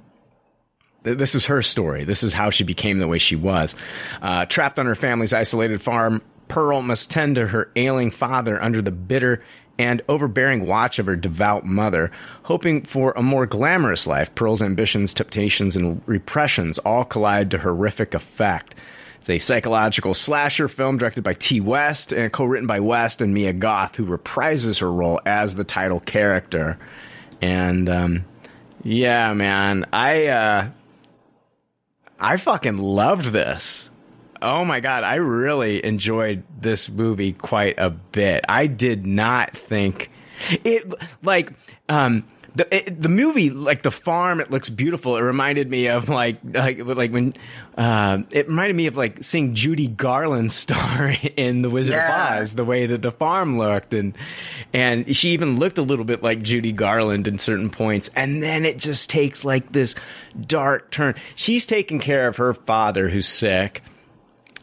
This 1.02 1.34
is 1.34 1.44
her 1.44 1.60
story. 1.60 2.04
This 2.04 2.22
is 2.22 2.32
how 2.32 2.48
she 2.48 2.64
became 2.64 2.98
the 2.98 3.06
way 3.06 3.18
she 3.18 3.36
was. 3.36 3.74
Uh, 4.22 4.46
trapped 4.46 4.78
on 4.78 4.86
her 4.86 4.94
family's 4.94 5.34
isolated 5.34 5.82
farm, 5.82 6.22
Pearl 6.48 6.80
must 6.80 7.10
tend 7.10 7.34
to 7.34 7.48
her 7.48 7.70
ailing 7.76 8.10
father 8.10 8.62
under 8.62 8.80
the 8.80 8.90
bitter 8.90 9.42
and 9.78 10.02
overbearing 10.08 10.66
watch 10.66 10.98
of 10.98 11.06
her 11.06 11.16
devout 11.16 11.66
mother. 11.66 12.10
Hoping 12.44 12.82
for 12.82 13.12
a 13.16 13.22
more 13.22 13.44
glamorous 13.44 14.06
life, 14.06 14.34
Pearl's 14.34 14.62
ambitions, 14.62 15.12
temptations, 15.12 15.76
and 15.76 16.00
repressions 16.06 16.78
all 16.78 17.04
collide 17.04 17.50
to 17.50 17.58
horrific 17.58 18.14
effect. 18.14 18.74
It's 19.24 19.30
a 19.30 19.38
psychological 19.38 20.12
slasher 20.12 20.68
film 20.68 20.98
directed 20.98 21.24
by 21.24 21.32
Ti 21.32 21.62
West 21.62 22.12
and 22.12 22.30
co-written 22.30 22.66
by 22.66 22.80
West 22.80 23.22
and 23.22 23.32
Mia 23.32 23.54
Goth, 23.54 23.96
who 23.96 24.04
reprises 24.04 24.80
her 24.80 24.92
role 24.92 25.18
as 25.24 25.54
the 25.54 25.64
title 25.64 25.98
character. 25.98 26.78
And 27.40 27.88
um, 27.88 28.26
yeah, 28.82 29.32
man, 29.32 29.86
I 29.94 30.26
uh, 30.26 30.68
I 32.20 32.36
fucking 32.36 32.76
loved 32.76 33.32
this. 33.32 33.90
Oh 34.42 34.62
my 34.66 34.80
god, 34.80 35.04
I 35.04 35.14
really 35.14 35.82
enjoyed 35.82 36.42
this 36.60 36.90
movie 36.90 37.32
quite 37.32 37.76
a 37.78 37.88
bit. 37.88 38.44
I 38.46 38.66
did 38.66 39.06
not 39.06 39.56
think 39.56 40.10
it 40.50 40.92
like 41.22 41.50
um 41.88 42.24
the 42.56 42.72
it, 42.74 43.00
the 43.02 43.08
movie 43.08 43.50
like 43.50 43.82
the 43.82 43.90
farm 43.90 44.40
it 44.40 44.50
looks 44.50 44.68
beautiful. 44.68 45.16
It 45.16 45.22
reminded 45.22 45.68
me 45.68 45.88
of 45.88 46.08
like 46.08 46.38
like 46.44 46.78
like 46.84 47.12
when 47.12 47.34
uh, 47.76 48.18
it 48.30 48.46
reminded 48.48 48.76
me 48.76 48.86
of 48.86 48.96
like 48.96 49.22
seeing 49.24 49.54
Judy 49.54 49.88
Garland 49.88 50.52
star 50.64 51.12
in 51.36 51.62
The 51.62 51.70
Wizard 51.70 51.94
Yeah. 51.94 52.36
of 52.36 52.42
Oz. 52.42 52.54
The 52.54 52.64
way 52.64 52.86
that 52.86 53.02
the 53.02 53.10
farm 53.10 53.58
looked 53.58 53.92
and 53.92 54.16
and 54.72 55.16
she 55.16 55.30
even 55.30 55.58
looked 55.58 55.78
a 55.78 55.82
little 55.82 56.04
bit 56.04 56.22
like 56.22 56.42
Judy 56.42 56.72
Garland 56.72 57.26
in 57.26 57.38
certain 57.38 57.70
points. 57.70 58.08
And 58.14 58.42
then 58.42 58.64
it 58.64 58.78
just 58.78 59.10
takes 59.10 59.44
like 59.44 59.72
this 59.72 59.94
dark 60.40 60.90
turn. 60.90 61.14
She's 61.34 61.66
taking 61.66 61.98
care 61.98 62.28
of 62.28 62.36
her 62.36 62.54
father 62.54 63.08
who's 63.08 63.28
sick 63.28 63.82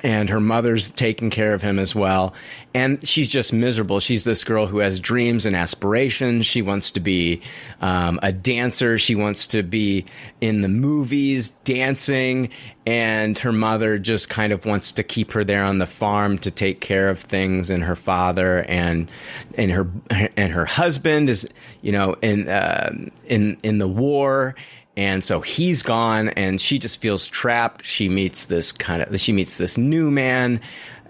and 0.03 0.30
her 0.30 0.40
mother's 0.40 0.90
taking 0.90 1.30
care 1.30 1.53
of 1.53 1.61
him 1.61 1.80
as 1.80 1.95
well. 1.95 2.34
And 2.73 3.06
she's 3.07 3.28
just 3.28 3.53
miserable. 3.53 3.99
She's 3.99 4.23
this 4.23 4.44
girl 4.44 4.65
who 4.65 4.80
has 4.80 4.99
dreams 4.99 5.45
and 5.45 5.56
aspirations. 5.56 6.45
She 6.45 6.61
wants 6.61 6.91
to 6.91 6.99
be 6.99 7.41
um, 7.82 8.19
a 8.23 8.32
dancer. 8.32 8.98
She 8.98 9.14
wants 9.14 9.48
to 9.48 9.61
be 9.61 10.06
in 10.40 10.61
the 10.61 10.69
movies 10.69 11.52
dancing. 11.65 12.49
And 12.86 13.38
her 13.40 13.52
mother 13.52 13.99
just 13.99 14.30
kind 14.30 14.53
of 14.53 14.65
wants 14.65 14.94
to 14.94 15.03
keep 15.03 15.34
her 15.34 15.44
there 15.44 15.64
on 15.64 15.78
the 15.78 15.88
farm 15.88 16.38
to 16.40 16.52
take 16.52 16.82
care 16.82 17.10
of 17.10 17.19
things. 17.19 17.69
And 17.69 17.84
her 17.84 17.95
father 17.95 18.60
and 18.64 19.11
and 19.56 19.72
her 19.72 19.88
and 20.10 20.53
her 20.53 20.65
husband 20.65 21.30
is, 21.30 21.48
you 21.82 21.91
know, 21.91 22.15
in 22.22 22.48
uh, 22.49 22.91
in 23.28 23.57
in 23.61 23.78
the 23.78 23.88
war 23.88 24.56
and 24.97 25.23
so 25.23 25.41
he's 25.41 25.84
gone 25.84 26.30
and 26.30 26.59
she 26.59 26.77
just 26.77 26.99
feels 26.99 27.27
trapped. 27.27 27.85
She 27.85 28.09
meets 28.09 28.45
this 28.45 28.72
kind 28.72 29.01
of 29.01 29.22
she 29.22 29.31
meets 29.31 29.57
this 29.57 29.77
new 29.77 30.11
man 30.11 30.59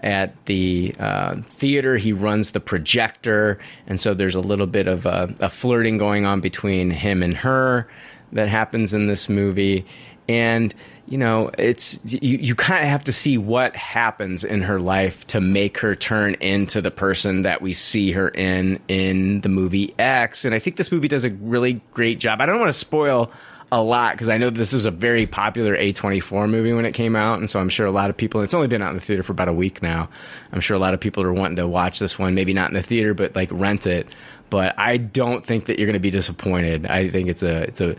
at 0.02 0.44
the 0.46 0.94
uh, 0.98 1.36
theater. 1.50 1.96
He 1.96 2.12
runs 2.12 2.52
the 2.52 2.60
projector. 2.60 3.58
And 3.86 4.00
so 4.00 4.14
there's 4.14 4.34
a 4.34 4.40
little 4.40 4.66
bit 4.66 4.88
of 4.88 5.06
a, 5.06 5.34
a 5.40 5.48
flirting 5.48 5.98
going 5.98 6.26
on 6.26 6.40
between 6.40 6.90
him 6.90 7.22
and 7.22 7.34
her 7.34 7.88
that 8.32 8.48
happens 8.48 8.94
in 8.94 9.06
this 9.06 9.28
movie. 9.28 9.86
And 10.28 10.74
you 11.08 11.18
know 11.18 11.50
it's 11.58 11.98
you, 12.04 12.38
you 12.38 12.54
kind 12.54 12.84
of 12.84 12.88
have 12.88 13.02
to 13.04 13.12
see 13.12 13.36
what 13.36 13.74
happens 13.74 14.44
in 14.44 14.62
her 14.62 14.78
life 14.78 15.26
to 15.26 15.40
make 15.40 15.78
her 15.78 15.96
turn 15.96 16.34
into 16.34 16.80
the 16.80 16.92
person 16.92 17.42
that 17.42 17.60
we 17.60 17.72
see 17.72 18.12
her 18.12 18.28
in 18.28 18.78
in 18.86 19.40
the 19.40 19.48
movie 19.48 19.92
x. 19.98 20.44
And 20.44 20.54
i 20.54 20.60
think 20.60 20.76
this 20.76 20.92
movie 20.92 21.08
does 21.08 21.24
a 21.24 21.30
really 21.30 21.82
great 21.90 22.20
job. 22.20 22.40
I 22.40 22.46
don't 22.46 22.60
want 22.60 22.68
to 22.68 22.78
spoil 22.78 23.32
a 23.72 23.82
lot 23.82 24.12
because 24.12 24.28
I 24.28 24.36
know 24.36 24.50
this 24.50 24.74
is 24.74 24.84
a 24.84 24.90
very 24.90 25.26
popular 25.26 25.74
A24 25.74 26.48
movie 26.48 26.74
when 26.74 26.84
it 26.84 26.92
came 26.92 27.16
out, 27.16 27.38
and 27.38 27.50
so 27.50 27.58
I'm 27.58 27.70
sure 27.70 27.86
a 27.86 27.90
lot 27.90 28.10
of 28.10 28.16
people. 28.18 28.42
It's 28.42 28.52
only 28.52 28.68
been 28.68 28.82
out 28.82 28.90
in 28.90 28.96
the 28.96 29.00
theater 29.00 29.22
for 29.22 29.32
about 29.32 29.48
a 29.48 29.52
week 29.52 29.82
now. 29.82 30.10
I'm 30.52 30.60
sure 30.60 30.76
a 30.76 30.78
lot 30.78 30.92
of 30.92 31.00
people 31.00 31.22
are 31.22 31.32
wanting 31.32 31.56
to 31.56 31.66
watch 31.66 31.98
this 31.98 32.18
one, 32.18 32.34
maybe 32.34 32.52
not 32.52 32.68
in 32.68 32.74
the 32.74 32.82
theater, 32.82 33.14
but 33.14 33.34
like 33.34 33.48
rent 33.50 33.86
it. 33.86 34.14
But 34.50 34.78
I 34.78 34.98
don't 34.98 35.44
think 35.44 35.64
that 35.66 35.78
you're 35.78 35.86
going 35.86 35.94
to 35.94 36.00
be 36.00 36.10
disappointed. 36.10 36.84
I 36.84 37.08
think 37.08 37.30
it's 37.30 37.42
a 37.42 37.62
it's 37.62 37.80
a 37.80 37.96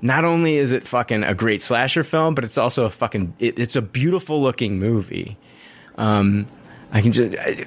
not 0.00 0.24
only 0.24 0.58
is 0.58 0.70
it 0.70 0.86
fucking 0.86 1.24
a 1.24 1.34
great 1.34 1.60
slasher 1.60 2.04
film, 2.04 2.36
but 2.36 2.44
it's 2.44 2.56
also 2.56 2.84
a 2.84 2.90
fucking 2.90 3.34
it, 3.40 3.58
it's 3.58 3.74
a 3.74 3.82
beautiful 3.82 4.40
looking 4.40 4.78
movie. 4.78 5.36
Um, 5.98 6.46
I 6.92 7.00
can 7.00 7.10
just 7.10 7.36
I, 7.36 7.66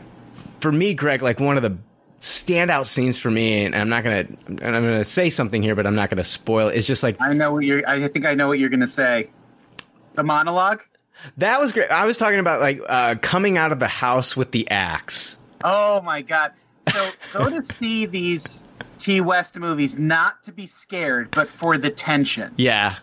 for 0.62 0.72
me, 0.72 0.94
Greg, 0.94 1.22
like 1.22 1.42
one 1.42 1.58
of 1.58 1.64
the 1.64 1.78
standout 2.20 2.86
scenes 2.86 3.18
for 3.18 3.32
me, 3.32 3.66
and 3.66 3.76
I'm 3.76 3.90
not 3.90 4.04
gonna 4.04 4.28
and 4.48 4.64
I'm 4.64 4.84
gonna 4.84 5.06
say 5.06 5.30
something 5.30 5.62
here, 5.62 5.76
but 5.76 5.88
I'm 5.88 5.96
not 5.96 6.10
gonna 6.10 6.24
spoil. 6.24 6.70
it. 6.70 6.78
It's 6.78 6.88
just 6.88 7.04
like 7.04 7.18
I 7.20 7.32
know 7.32 7.54
what 7.54 7.64
you're. 7.66 7.88
I 7.88 8.08
think 8.08 8.26
I 8.26 8.36
know 8.36 8.48
what 8.48 8.60
you're 8.60 8.70
going 8.70 8.80
to 8.82 8.88
say. 8.88 9.32
The 10.16 10.24
monologue. 10.24 10.84
that 11.38 11.60
was 11.60 11.72
great. 11.72 11.92
I 11.92 12.06
was 12.06 12.18
talking 12.18 12.40
about 12.40 12.60
like 12.62 12.82
uh, 12.88 13.16
coming 13.22 13.58
out 13.58 13.72
of 13.72 13.80
the 13.80 13.88
house 13.88 14.36
with 14.36 14.52
the 14.52 14.70
axe. 14.70 15.38
Oh 15.64 16.02
my 16.02 16.22
god! 16.22 16.54
So 16.92 17.10
go 17.34 17.50
to 17.50 17.64
see 17.64 18.06
these 18.06 18.68
Ti 18.98 19.22
West 19.22 19.58
movies 19.60 19.98
not 19.98 20.44
to 20.44 20.52
be 20.52 20.68
scared, 20.68 21.30
but 21.32 21.50
for 21.50 21.78
the 21.78 21.90
tension. 21.90 22.54
Yeah, 22.58 22.96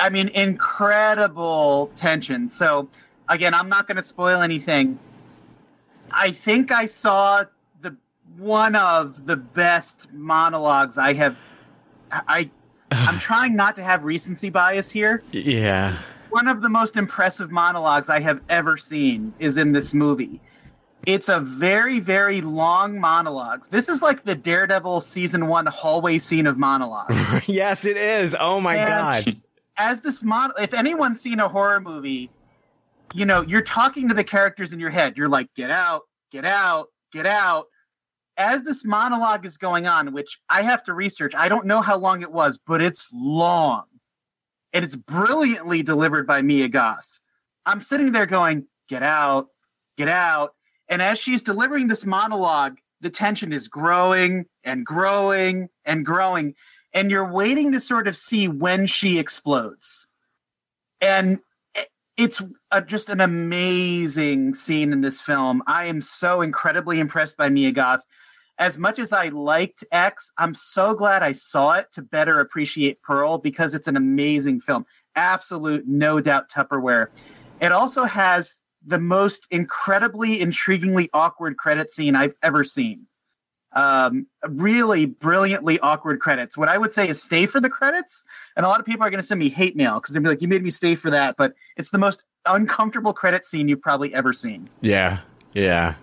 I 0.00 0.10
mean, 0.10 0.28
incredible 0.28 1.90
tension. 1.94 2.48
So 2.48 2.88
again, 3.28 3.54
I'm 3.54 3.68
not 3.68 3.86
going 3.86 3.96
to 3.96 4.02
spoil 4.02 4.42
anything. 4.42 4.98
I 6.10 6.30
think 6.32 6.70
I 6.70 6.86
saw 6.86 7.44
one 8.36 8.76
of 8.76 9.26
the 9.26 9.36
best 9.36 10.12
monologues 10.12 10.98
I 10.98 11.12
have. 11.14 11.36
I 12.10 12.50
I'm 12.90 13.18
trying 13.20 13.56
not 13.56 13.74
to 13.76 13.82
have 13.82 14.04
recency 14.04 14.50
bias 14.50 14.90
here. 14.90 15.22
yeah. 15.32 15.96
One 16.30 16.48
of 16.48 16.62
the 16.62 16.68
most 16.70 16.96
impressive 16.96 17.50
monologues 17.50 18.08
I 18.08 18.20
have 18.20 18.40
ever 18.48 18.76
seen 18.78 19.34
is 19.38 19.58
in 19.58 19.72
this 19.72 19.92
movie. 19.92 20.40
It's 21.04 21.28
a 21.28 21.40
very, 21.40 22.00
very 22.00 22.40
long 22.40 22.98
monologue. 22.98 23.66
This 23.70 23.88
is 23.88 24.02
like 24.02 24.22
the 24.22 24.34
Daredevil 24.34 25.00
season 25.00 25.48
one 25.48 25.66
hallway 25.66 26.18
scene 26.18 26.46
of 26.46 26.56
monologues. 26.58 27.16
yes, 27.48 27.84
it 27.84 27.96
is. 27.96 28.36
Oh 28.38 28.60
my 28.60 28.76
And 28.76 28.88
god. 28.88 29.36
As 29.76 30.00
this 30.00 30.22
model, 30.22 30.56
if 30.58 30.72
anyone's 30.72 31.20
seen 31.20 31.40
a 31.40 31.48
horror 31.48 31.80
movie, 31.80 32.30
you 33.14 33.26
know, 33.26 33.42
you're 33.42 33.62
talking 33.62 34.08
to 34.08 34.14
the 34.14 34.24
characters 34.24 34.72
in 34.72 34.80
your 34.80 34.90
head. 34.90 35.16
You're 35.16 35.28
like, 35.28 35.52
get 35.54 35.70
out, 35.70 36.02
get 36.30 36.44
out, 36.44 36.88
get 37.12 37.26
out. 37.26 37.66
As 38.36 38.62
this 38.62 38.84
monologue 38.84 39.44
is 39.44 39.56
going 39.58 39.86
on, 39.86 40.12
which 40.12 40.38
I 40.48 40.62
have 40.62 40.82
to 40.84 40.94
research, 40.94 41.34
I 41.34 41.48
don't 41.48 41.66
know 41.66 41.80
how 41.80 41.98
long 41.98 42.22
it 42.22 42.32
was, 42.32 42.58
but 42.66 42.80
it's 42.80 43.08
long. 43.12 43.84
And 44.72 44.84
it's 44.84 44.96
brilliantly 44.96 45.82
delivered 45.82 46.26
by 46.26 46.40
Mia 46.40 46.68
Goth. 46.68 47.20
I'm 47.66 47.80
sitting 47.80 48.12
there 48.12 48.26
going, 48.26 48.66
get 48.88 49.02
out, 49.02 49.48
get 49.96 50.08
out. 50.08 50.54
And 50.88 51.02
as 51.02 51.18
she's 51.18 51.42
delivering 51.42 51.88
this 51.88 52.06
monologue, 52.06 52.78
the 53.00 53.10
tension 53.10 53.52
is 53.52 53.68
growing 53.68 54.46
and 54.64 54.86
growing 54.86 55.68
and 55.84 56.04
growing. 56.04 56.54
And 56.94 57.10
you're 57.10 57.30
waiting 57.30 57.72
to 57.72 57.80
sort 57.80 58.08
of 58.08 58.16
see 58.16 58.48
when 58.48 58.86
she 58.86 59.18
explodes. 59.18 60.08
And 61.00 61.40
it's 62.16 62.42
a, 62.70 62.82
just 62.82 63.08
an 63.08 63.20
amazing 63.20 64.54
scene 64.54 64.92
in 64.92 65.00
this 65.00 65.20
film. 65.20 65.62
I 65.66 65.86
am 65.86 66.00
so 66.00 66.42
incredibly 66.42 67.00
impressed 67.00 67.36
by 67.36 67.48
Mia 67.48 67.72
Goth. 67.72 68.04
As 68.58 68.78
much 68.78 68.98
as 68.98 69.12
I 69.12 69.28
liked 69.28 69.84
X, 69.90 70.32
I'm 70.38 70.54
so 70.54 70.94
glad 70.94 71.22
I 71.22 71.32
saw 71.32 71.72
it 71.72 71.86
to 71.92 72.02
better 72.02 72.40
appreciate 72.40 73.02
Pearl 73.02 73.38
because 73.38 73.74
it's 73.74 73.88
an 73.88 73.96
amazing 73.96 74.60
film. 74.60 74.86
Absolute, 75.16 75.86
no 75.86 76.20
doubt 76.20 76.50
Tupperware. 76.50 77.08
It 77.60 77.72
also 77.72 78.04
has 78.04 78.56
the 78.84 78.98
most 78.98 79.46
incredibly, 79.50 80.38
intriguingly 80.38 81.08
awkward 81.12 81.56
credit 81.56 81.90
scene 81.90 82.14
I've 82.14 82.34
ever 82.42 82.64
seen. 82.64 83.06
Um, 83.74 84.26
really 84.46 85.06
brilliantly 85.06 85.78
awkward 85.80 86.20
credits. 86.20 86.58
What 86.58 86.68
I 86.68 86.76
would 86.76 86.92
say 86.92 87.08
is 87.08 87.22
stay 87.22 87.46
for 87.46 87.58
the 87.58 87.70
credits, 87.70 88.24
and 88.54 88.66
a 88.66 88.68
lot 88.68 88.80
of 88.80 88.86
people 88.86 89.06
are 89.06 89.10
going 89.10 89.20
to 89.20 89.26
send 89.26 89.38
me 89.38 89.48
hate 89.48 89.76
mail 89.76 89.94
because 89.98 90.14
they'll 90.14 90.22
be 90.22 90.28
like, 90.28 90.42
"You 90.42 90.48
made 90.48 90.62
me 90.62 90.68
stay 90.68 90.94
for 90.94 91.08
that," 91.10 91.36
but 91.38 91.54
it's 91.78 91.90
the 91.90 91.96
most 91.96 92.24
uncomfortable 92.44 93.14
credit 93.14 93.46
scene 93.46 93.68
you've 93.68 93.80
probably 93.80 94.12
ever 94.14 94.34
seen. 94.34 94.68
Yeah, 94.82 95.20
yeah. 95.54 95.94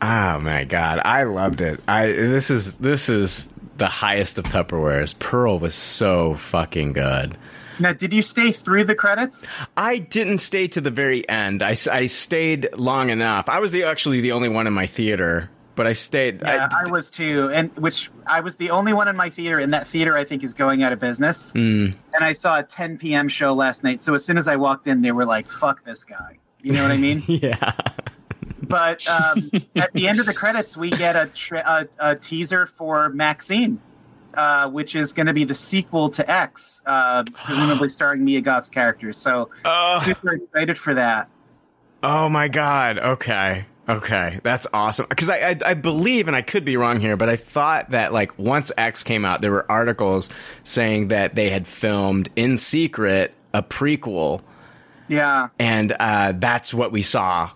Oh 0.00 0.38
my 0.40 0.64
god, 0.64 1.00
I 1.04 1.24
loved 1.24 1.60
it. 1.60 1.80
I 1.88 2.06
this 2.06 2.50
is 2.50 2.74
this 2.76 3.08
is 3.08 3.48
the 3.76 3.86
highest 3.86 4.38
of 4.38 4.44
Tupperwares. 4.44 5.18
Pearl 5.18 5.58
was 5.58 5.74
so 5.74 6.34
fucking 6.34 6.92
good. 6.92 7.36
Now, 7.80 7.92
did 7.92 8.12
you 8.12 8.22
stay 8.22 8.50
through 8.50 8.84
the 8.84 8.94
credits? 8.94 9.50
I 9.76 9.98
didn't 9.98 10.38
stay 10.38 10.66
to 10.68 10.80
the 10.80 10.90
very 10.90 11.28
end. 11.28 11.62
I, 11.62 11.76
I 11.90 12.06
stayed 12.06 12.74
long 12.76 13.10
enough. 13.10 13.48
I 13.48 13.60
was 13.60 13.70
the, 13.72 13.84
actually 13.84 14.20
the 14.20 14.32
only 14.32 14.48
one 14.48 14.66
in 14.66 14.72
my 14.72 14.86
theater, 14.86 15.48
but 15.76 15.86
I 15.86 15.92
stayed. 15.92 16.42
Yeah, 16.42 16.68
I, 16.72 16.90
was 16.90 17.10
too, 17.10 17.50
and 17.52 17.76
which 17.76 18.10
I 18.26 18.40
was 18.40 18.56
the 18.56 18.70
only 18.70 18.92
one 18.92 19.06
in 19.06 19.16
my 19.16 19.30
theater, 19.30 19.58
and 19.58 19.72
that 19.74 19.86
theater 19.86 20.16
I 20.16 20.24
think 20.24 20.42
is 20.42 20.54
going 20.54 20.82
out 20.82 20.92
of 20.92 20.98
business. 20.98 21.52
Mm. 21.52 21.94
And 22.14 22.24
I 22.24 22.32
saw 22.32 22.58
a 22.58 22.64
10 22.64 22.98
p.m. 22.98 23.28
show 23.28 23.54
last 23.54 23.84
night, 23.84 24.02
so 24.02 24.14
as 24.14 24.24
soon 24.24 24.38
as 24.38 24.48
I 24.48 24.56
walked 24.56 24.88
in, 24.88 25.02
they 25.02 25.12
were 25.12 25.26
like, 25.26 25.48
"Fuck 25.48 25.84
this 25.84 26.02
guy," 26.02 26.38
you 26.60 26.72
know 26.72 26.82
what 26.82 26.90
I 26.90 26.96
mean? 26.96 27.22
yeah. 27.28 27.72
But 28.62 29.06
um, 29.08 29.50
at 29.76 29.92
the 29.92 30.08
end 30.08 30.20
of 30.20 30.26
the 30.26 30.34
credits, 30.34 30.76
we 30.76 30.90
get 30.90 31.16
a, 31.16 31.26
tra- 31.32 31.86
a, 32.00 32.10
a 32.10 32.16
teaser 32.16 32.66
for 32.66 33.08
Maxine, 33.10 33.80
uh, 34.34 34.70
which 34.70 34.94
is 34.96 35.12
going 35.12 35.26
to 35.26 35.32
be 35.34 35.44
the 35.44 35.54
sequel 35.54 36.10
to 36.10 36.30
X, 36.30 36.82
uh, 36.86 37.24
presumably 37.44 37.88
starring 37.90 38.24
Mia 38.24 38.40
Goth's 38.40 38.70
character. 38.70 39.12
So 39.12 39.50
Uh, 39.64 40.00
super 40.00 40.34
excited 40.34 40.76
for 40.78 40.94
that. 40.94 41.28
Oh 42.02 42.28
my 42.28 42.48
god. 42.48 42.98
Okay. 42.98 43.64
Okay. 43.88 44.38
That's 44.42 44.66
awesome. 44.72 45.06
Because 45.08 45.30
I, 45.30 45.50
I 45.50 45.58
I 45.66 45.74
believe, 45.74 46.28
and 46.28 46.36
I 46.36 46.42
could 46.42 46.64
be 46.64 46.76
wrong 46.76 47.00
here, 47.00 47.16
but 47.16 47.28
I 47.30 47.36
thought 47.36 47.90
that 47.90 48.12
like 48.12 48.38
once 48.38 48.70
X 48.76 49.02
came 49.02 49.24
out, 49.24 49.40
there 49.40 49.50
were 49.50 49.64
articles 49.70 50.28
saying 50.62 51.08
that 51.08 51.34
they 51.34 51.48
had 51.48 51.66
filmed 51.66 52.28
in 52.36 52.56
secret 52.58 53.32
a 53.54 53.62
prequel, 53.62 54.42
Yeah. 55.08 55.48
and 55.58 55.90
uh, 55.98 56.34
that's 56.36 56.72
what 56.74 56.92
we 56.92 57.00
saw 57.02 57.50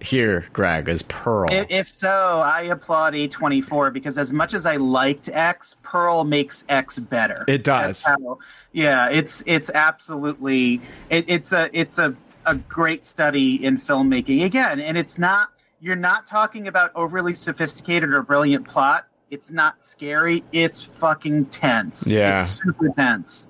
here. 0.00 0.46
Greg 0.52 0.88
is 0.88 1.02
Pearl. 1.02 1.50
If, 1.50 1.70
if 1.70 1.88
so, 1.88 2.42
I 2.44 2.62
applaud 2.62 3.14
A24 3.14 3.92
because 3.92 4.18
as 4.18 4.32
much 4.32 4.54
as 4.54 4.66
I 4.66 4.76
liked 4.76 5.28
X, 5.32 5.76
Pearl 5.82 6.24
makes 6.24 6.64
X 6.68 6.98
better. 6.98 7.44
It 7.48 7.64
does. 7.64 8.02
How- 8.04 8.38
yeah, 8.72 9.08
it's 9.08 9.42
it's 9.46 9.70
absolutely 9.72 10.80
it, 11.08 11.24
it's 11.28 11.52
a 11.52 11.70
it's 11.72 11.98
a 11.98 12.14
a 12.44 12.56
great 12.56 13.04
study 13.04 13.64
in 13.64 13.78
filmmaking 13.78 14.44
again, 14.44 14.80
and 14.80 14.98
it's 14.98 15.18
not 15.18 15.50
you're 15.80 15.96
not 15.96 16.26
talking 16.26 16.66
about 16.66 16.90
overly 16.94 17.34
sophisticated 17.34 18.10
or 18.12 18.22
brilliant 18.22 18.66
plot. 18.66 19.06
It's 19.30 19.50
not 19.50 19.82
scary. 19.82 20.44
It's 20.52 20.82
fucking 20.82 21.46
tense. 21.46 22.10
Yeah. 22.10 22.34
it's 22.34 22.60
super 22.62 22.88
tense. 22.90 23.48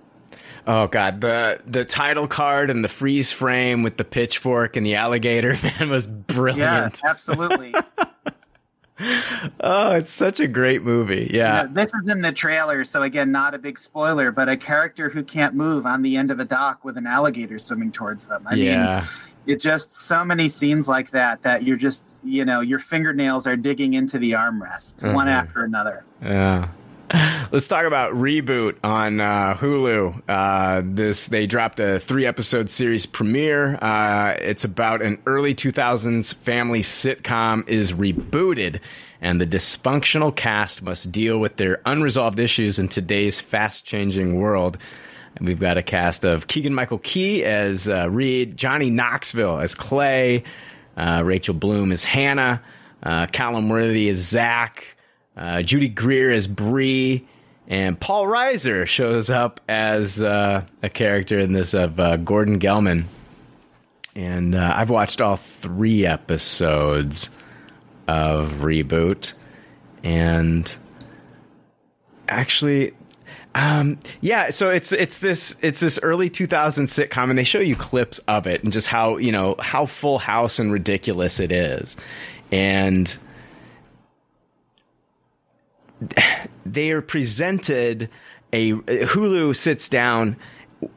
Oh 0.66 0.86
god, 0.86 1.20
the 1.20 1.60
the 1.66 1.84
title 1.84 2.26
card 2.26 2.70
and 2.70 2.82
the 2.84 2.88
freeze 2.88 3.30
frame 3.30 3.82
with 3.82 3.96
the 3.96 4.04
pitchfork 4.04 4.76
and 4.76 4.84
the 4.86 4.94
alligator 4.94 5.56
man 5.78 5.90
was 5.90 6.06
brilliant. 6.06 6.58
Yeah, 7.04 7.10
absolutely. 7.10 7.74
Oh, 9.60 9.90
it's 9.92 10.12
such 10.12 10.38
a 10.38 10.46
great 10.46 10.82
movie. 10.84 11.28
Yeah. 11.34 11.66
This 11.68 11.92
is 11.94 12.08
in 12.08 12.22
the 12.22 12.30
trailer, 12.30 12.84
so 12.84 13.02
again, 13.02 13.32
not 13.32 13.52
a 13.52 13.58
big 13.58 13.76
spoiler, 13.76 14.30
but 14.30 14.48
a 14.48 14.56
character 14.56 15.08
who 15.08 15.24
can't 15.24 15.54
move 15.54 15.84
on 15.84 16.02
the 16.02 16.16
end 16.16 16.30
of 16.30 16.38
a 16.38 16.44
dock 16.44 16.84
with 16.84 16.96
an 16.96 17.06
alligator 17.06 17.58
swimming 17.58 17.90
towards 17.90 18.28
them. 18.28 18.46
I 18.46 18.54
yeah. 18.54 19.00
mean, 19.00 19.54
it 19.56 19.60
just 19.60 19.94
so 19.94 20.24
many 20.24 20.48
scenes 20.48 20.86
like 20.86 21.10
that 21.10 21.42
that 21.42 21.64
you're 21.64 21.76
just, 21.76 22.24
you 22.24 22.44
know, 22.44 22.60
your 22.60 22.78
fingernails 22.78 23.48
are 23.48 23.56
digging 23.56 23.94
into 23.94 24.18
the 24.18 24.32
armrest 24.32 25.02
one 25.12 25.26
Mhm. 25.26 25.30
after 25.32 25.64
another. 25.64 26.04
Yeah. 26.22 26.68
Let's 27.52 27.68
talk 27.68 27.84
about 27.84 28.12
reboot 28.12 28.76
on 28.82 29.20
uh, 29.20 29.54
Hulu. 29.56 30.22
Uh, 30.26 30.82
this 30.84 31.26
they 31.26 31.46
dropped 31.46 31.78
a 31.78 32.00
three 32.00 32.24
episode 32.24 32.70
series 32.70 33.04
premiere. 33.04 33.76
Uh, 33.76 34.36
it's 34.38 34.64
about 34.64 35.02
an 35.02 35.20
early 35.26 35.54
2000s 35.54 36.32
family 36.34 36.80
sitcom 36.80 37.68
is 37.68 37.92
rebooted, 37.92 38.80
and 39.20 39.38
the 39.38 39.46
dysfunctional 39.46 40.34
cast 40.34 40.82
must 40.82 41.12
deal 41.12 41.38
with 41.38 41.56
their 41.56 41.82
unresolved 41.84 42.38
issues 42.38 42.78
in 42.78 42.88
today's 42.88 43.38
fast 43.38 43.84
changing 43.84 44.36
world. 44.36 44.78
And 45.36 45.46
we've 45.46 45.60
got 45.60 45.76
a 45.76 45.82
cast 45.82 46.24
of 46.24 46.46
Keegan 46.46 46.74
Michael 46.74 46.98
Key 46.98 47.44
as 47.44 47.86
uh, 47.86 48.08
Reed, 48.08 48.56
Johnny 48.56 48.88
Knoxville 48.88 49.58
as 49.58 49.74
Clay, 49.74 50.44
uh, 50.96 51.22
Rachel 51.22 51.54
Bloom 51.54 51.92
as 51.92 52.02
Hannah, 52.02 52.62
uh, 53.02 53.26
Callum 53.26 53.68
Worthy 53.68 54.08
as 54.08 54.18
Zach. 54.18 54.93
Uh, 55.36 55.62
Judy 55.62 55.88
Greer 55.88 56.30
as 56.30 56.46
Bree, 56.46 57.26
and 57.66 57.98
Paul 57.98 58.26
Reiser 58.26 58.86
shows 58.86 59.30
up 59.30 59.60
as 59.68 60.22
uh, 60.22 60.64
a 60.82 60.88
character 60.88 61.38
in 61.38 61.52
this 61.52 61.74
of 61.74 61.98
uh, 61.98 62.16
Gordon 62.16 62.60
Gelman. 62.60 63.04
And 64.14 64.54
uh, 64.54 64.74
I've 64.76 64.90
watched 64.90 65.20
all 65.20 65.36
three 65.36 66.06
episodes 66.06 67.30
of 68.06 68.60
Reboot, 68.60 69.32
and 70.04 70.72
actually, 72.28 72.92
um, 73.56 73.98
yeah. 74.20 74.50
So 74.50 74.70
it's 74.70 74.92
it's 74.92 75.18
this 75.18 75.56
it's 75.62 75.80
this 75.80 75.98
early 76.00 76.30
2000 76.30 76.86
sitcom, 76.86 77.30
and 77.30 77.36
they 77.36 77.42
show 77.44 77.58
you 77.58 77.74
clips 77.74 78.18
of 78.20 78.46
it 78.46 78.62
and 78.62 78.72
just 78.72 78.86
how 78.86 79.16
you 79.16 79.32
know 79.32 79.56
how 79.58 79.86
Full 79.86 80.20
House 80.20 80.60
and 80.60 80.72
ridiculous 80.72 81.40
it 81.40 81.50
is, 81.50 81.96
and 82.52 83.16
they 86.66 86.90
are 86.92 87.02
presented 87.02 88.10
a 88.52 88.72
Hulu 88.72 89.56
sits 89.56 89.88
down 89.88 90.36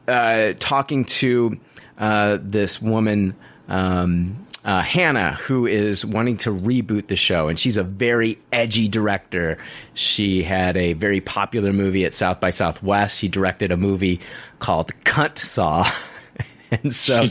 uh, 0.06 0.52
talking 0.58 1.04
to 1.04 1.58
uh, 1.98 2.38
this 2.40 2.80
woman. 2.80 3.34
Um, 3.68 4.46
uh, 4.64 4.82
Hannah, 4.82 5.32
who 5.32 5.66
is 5.66 6.04
wanting 6.04 6.36
to 6.38 6.50
reboot 6.50 7.06
the 7.06 7.16
show, 7.16 7.48
and 7.48 7.58
she's 7.58 7.76
a 7.76 7.82
very 7.82 8.38
edgy 8.52 8.88
director. 8.88 9.58
She 9.94 10.42
had 10.42 10.76
a 10.76 10.92
very 10.92 11.20
popular 11.20 11.72
movie 11.72 12.04
at 12.04 12.12
South 12.12 12.38
by 12.40 12.50
Southwest. 12.50 13.16
She 13.16 13.28
directed 13.28 13.72
a 13.72 13.76
movie 13.76 14.20
called 14.58 14.92
Cunt 15.04 15.38
Saw. 15.38 15.90
and 16.70 16.92
so 16.94 17.28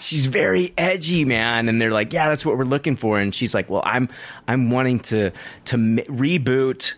she's 0.00 0.26
very 0.26 0.72
edgy, 0.76 1.24
man. 1.24 1.68
And 1.68 1.80
they're 1.80 1.92
like, 1.92 2.12
"Yeah, 2.12 2.28
that's 2.28 2.44
what 2.44 2.58
we're 2.58 2.64
looking 2.64 2.96
for." 2.96 3.18
And 3.18 3.34
she's 3.34 3.54
like, 3.54 3.70
"Well, 3.70 3.82
I'm 3.84 4.08
I'm 4.48 4.70
wanting 4.70 5.00
to 5.00 5.30
to 5.66 5.74
m- 5.74 5.98
reboot 6.08 6.94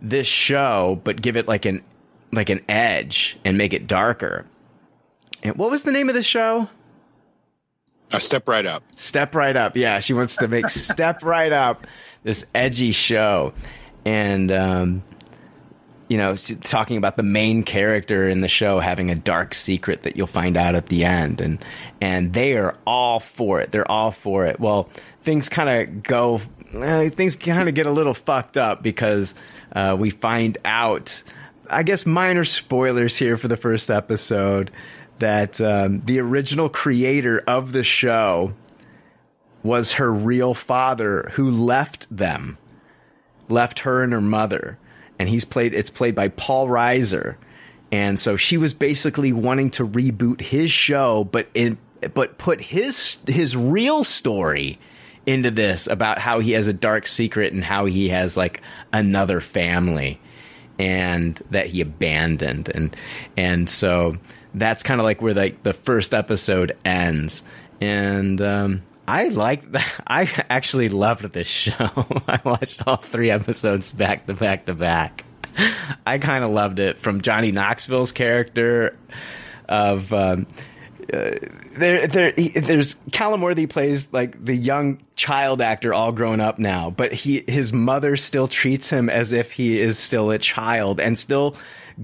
this 0.00 0.26
show, 0.26 1.00
but 1.04 1.20
give 1.20 1.36
it 1.36 1.48
like 1.48 1.64
an 1.64 1.82
like 2.32 2.50
an 2.50 2.60
edge 2.68 3.38
and 3.44 3.58
make 3.58 3.72
it 3.72 3.86
darker." 3.86 4.46
And 5.42 5.56
what 5.56 5.70
was 5.70 5.82
the 5.82 5.92
name 5.92 6.08
of 6.08 6.14
the 6.14 6.22
show? 6.22 6.68
Uh, 8.10 8.18
step 8.18 8.48
right 8.48 8.64
up. 8.64 8.82
Step 8.96 9.34
Right 9.34 9.56
Up. 9.56 9.76
Yeah, 9.76 10.00
she 10.00 10.12
wants 10.14 10.36
to 10.36 10.48
make 10.48 10.68
Step 10.70 11.22
Right 11.22 11.52
Up 11.52 11.86
this 12.22 12.46
edgy 12.54 12.92
show. 12.92 13.52
And, 14.04 14.52
um, 14.52 15.02
you 16.08 16.16
know, 16.18 16.36
talking 16.36 16.96
about 16.96 17.16
the 17.16 17.22
main 17.22 17.62
character 17.62 18.28
in 18.28 18.40
the 18.40 18.48
show 18.48 18.78
having 18.78 19.10
a 19.10 19.14
dark 19.14 19.52
secret 19.54 20.02
that 20.02 20.16
you'll 20.16 20.26
find 20.26 20.56
out 20.56 20.74
at 20.74 20.86
the 20.86 21.04
end. 21.04 21.40
And, 21.40 21.64
and 22.00 22.32
they 22.32 22.56
are 22.56 22.76
all 22.86 23.20
for 23.20 23.60
it. 23.60 23.72
They're 23.72 23.90
all 23.90 24.10
for 24.10 24.46
it. 24.46 24.60
Well, 24.60 24.88
things 25.22 25.48
kind 25.48 25.68
of 25.68 26.02
go, 26.02 26.40
uh, 26.74 27.08
things 27.10 27.36
kind 27.36 27.68
of 27.68 27.74
get 27.74 27.86
a 27.86 27.90
little 27.90 28.14
fucked 28.14 28.56
up 28.56 28.82
because 28.82 29.34
uh, 29.74 29.96
we 29.98 30.10
find 30.10 30.58
out, 30.64 31.22
I 31.68 31.82
guess, 31.82 32.06
minor 32.06 32.44
spoilers 32.44 33.16
here 33.16 33.36
for 33.36 33.48
the 33.48 33.56
first 33.56 33.90
episode 33.90 34.70
that 35.18 35.60
um, 35.60 36.00
the 36.00 36.20
original 36.20 36.68
creator 36.68 37.42
of 37.46 37.72
the 37.72 37.84
show 37.84 38.54
was 39.62 39.94
her 39.94 40.12
real 40.12 40.54
father 40.54 41.30
who 41.32 41.50
left 41.50 42.06
them, 42.14 42.58
left 43.48 43.80
her 43.80 44.02
and 44.02 44.12
her 44.12 44.20
mother, 44.20 44.78
and 45.18 45.28
he's 45.28 45.44
played. 45.44 45.74
It's 45.74 45.90
played 45.90 46.14
by 46.14 46.28
Paul 46.28 46.68
Reiser, 46.68 47.36
and 47.90 48.18
so 48.20 48.36
she 48.36 48.56
was 48.56 48.74
basically 48.74 49.32
wanting 49.32 49.70
to 49.70 49.86
reboot 49.86 50.40
his 50.40 50.70
show, 50.70 51.24
but 51.24 51.48
in 51.54 51.78
but 52.12 52.36
put 52.36 52.60
his 52.60 53.18
his 53.26 53.56
real 53.56 54.04
story 54.04 54.78
into 55.26 55.50
this 55.50 55.86
about 55.86 56.18
how 56.18 56.40
he 56.40 56.52
has 56.52 56.66
a 56.66 56.72
dark 56.72 57.06
secret 57.06 57.52
and 57.52 57.64
how 57.64 57.86
he 57.86 58.08
has 58.08 58.36
like 58.36 58.60
another 58.92 59.40
family 59.40 60.20
and 60.78 61.40
that 61.50 61.66
he 61.66 61.80
abandoned 61.80 62.68
and 62.68 62.96
and 63.36 63.68
so 63.68 64.16
that's 64.54 64.82
kind 64.82 65.00
of 65.00 65.04
like 65.04 65.22
where 65.22 65.34
like 65.34 65.62
the 65.62 65.72
first 65.72 66.12
episode 66.12 66.76
ends 66.84 67.42
and 67.80 68.42
um 68.42 68.82
I 69.06 69.28
like 69.28 69.70
that. 69.72 70.00
I 70.06 70.22
actually 70.48 70.88
loved 70.88 71.24
this 71.32 71.46
show. 71.46 71.90
I 72.28 72.40
watched 72.42 72.82
all 72.86 72.96
three 72.96 73.30
episodes 73.30 73.92
back 73.92 74.26
to 74.28 74.34
back 74.34 74.64
to 74.66 74.74
back. 74.74 75.24
I 76.06 76.18
kind 76.18 76.42
of 76.42 76.50
loved 76.50 76.78
it 76.78 76.98
from 76.98 77.20
Johnny 77.20 77.52
Knoxville's 77.52 78.12
character 78.12 78.96
of 79.68 80.12
um, 80.12 80.46
uh, 81.12 81.36
there, 81.76 82.06
there, 82.06 82.32
he, 82.36 82.48
there's 82.48 82.94
Callum 83.12 83.40
Worthy 83.40 83.66
plays 83.66 84.12
like 84.12 84.42
the 84.42 84.54
young 84.54 85.02
child 85.16 85.60
actor, 85.60 85.92
all 85.92 86.12
grown 86.12 86.40
up 86.40 86.58
now, 86.58 86.90
but 86.90 87.12
he, 87.12 87.44
his 87.46 87.72
mother 87.72 88.16
still 88.16 88.48
treats 88.48 88.90
him 88.90 89.08
as 89.10 89.32
if 89.32 89.52
he 89.52 89.80
is 89.80 89.98
still 89.98 90.30
a 90.30 90.38
child 90.38 91.00
and 91.00 91.18
still 91.18 91.56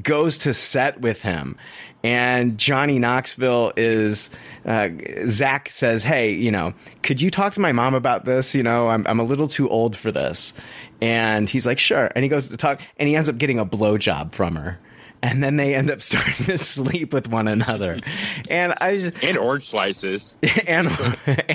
goes 0.02 0.38
to 0.38 0.54
set 0.54 1.00
with 1.00 1.22
him. 1.22 1.56
And 2.02 2.56
Johnny 2.56 2.98
Knoxville 2.98 3.72
is, 3.76 4.30
uh, 4.64 4.88
Zach 5.26 5.68
says, 5.68 6.02
Hey, 6.02 6.32
you 6.32 6.50
know, 6.50 6.72
could 7.02 7.20
you 7.20 7.30
talk 7.30 7.54
to 7.54 7.60
my 7.60 7.72
mom 7.72 7.94
about 7.94 8.24
this? 8.24 8.54
You 8.54 8.62
know, 8.62 8.88
I'm, 8.88 9.06
I'm 9.06 9.20
a 9.20 9.24
little 9.24 9.48
too 9.48 9.68
old 9.68 9.96
for 9.96 10.10
this. 10.10 10.54
And 11.02 11.48
he's 11.48 11.66
like, 11.66 11.78
Sure. 11.78 12.10
And 12.14 12.22
he 12.22 12.28
goes 12.28 12.48
to 12.48 12.56
talk, 12.56 12.80
and 12.96 13.08
he 13.08 13.16
ends 13.16 13.28
up 13.28 13.36
getting 13.36 13.58
a 13.58 13.66
blowjob 13.66 14.32
from 14.32 14.56
her 14.56 14.78
and 15.22 15.42
then 15.42 15.56
they 15.56 15.74
end 15.74 15.90
up 15.90 16.02
starting 16.02 16.46
to 16.46 16.58
sleep 16.58 17.12
with 17.12 17.28
one 17.28 17.48
another. 17.48 17.98
And 18.48 18.74
I 18.80 18.96
just 18.98 19.22
and 19.24 19.36
orange 19.36 19.68
slices 19.68 20.36
and 20.66 20.88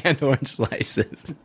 and 0.04 0.22
orange 0.22 0.48
slices. 0.56 1.36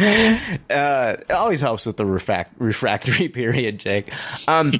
Uh, 0.00 0.36
it 0.70 1.32
always 1.32 1.60
helps 1.60 1.84
with 1.84 1.96
the 1.96 2.06
refract- 2.06 2.54
refractory 2.58 3.28
period, 3.28 3.80
Jake. 3.80 4.12
Um, 4.48 4.72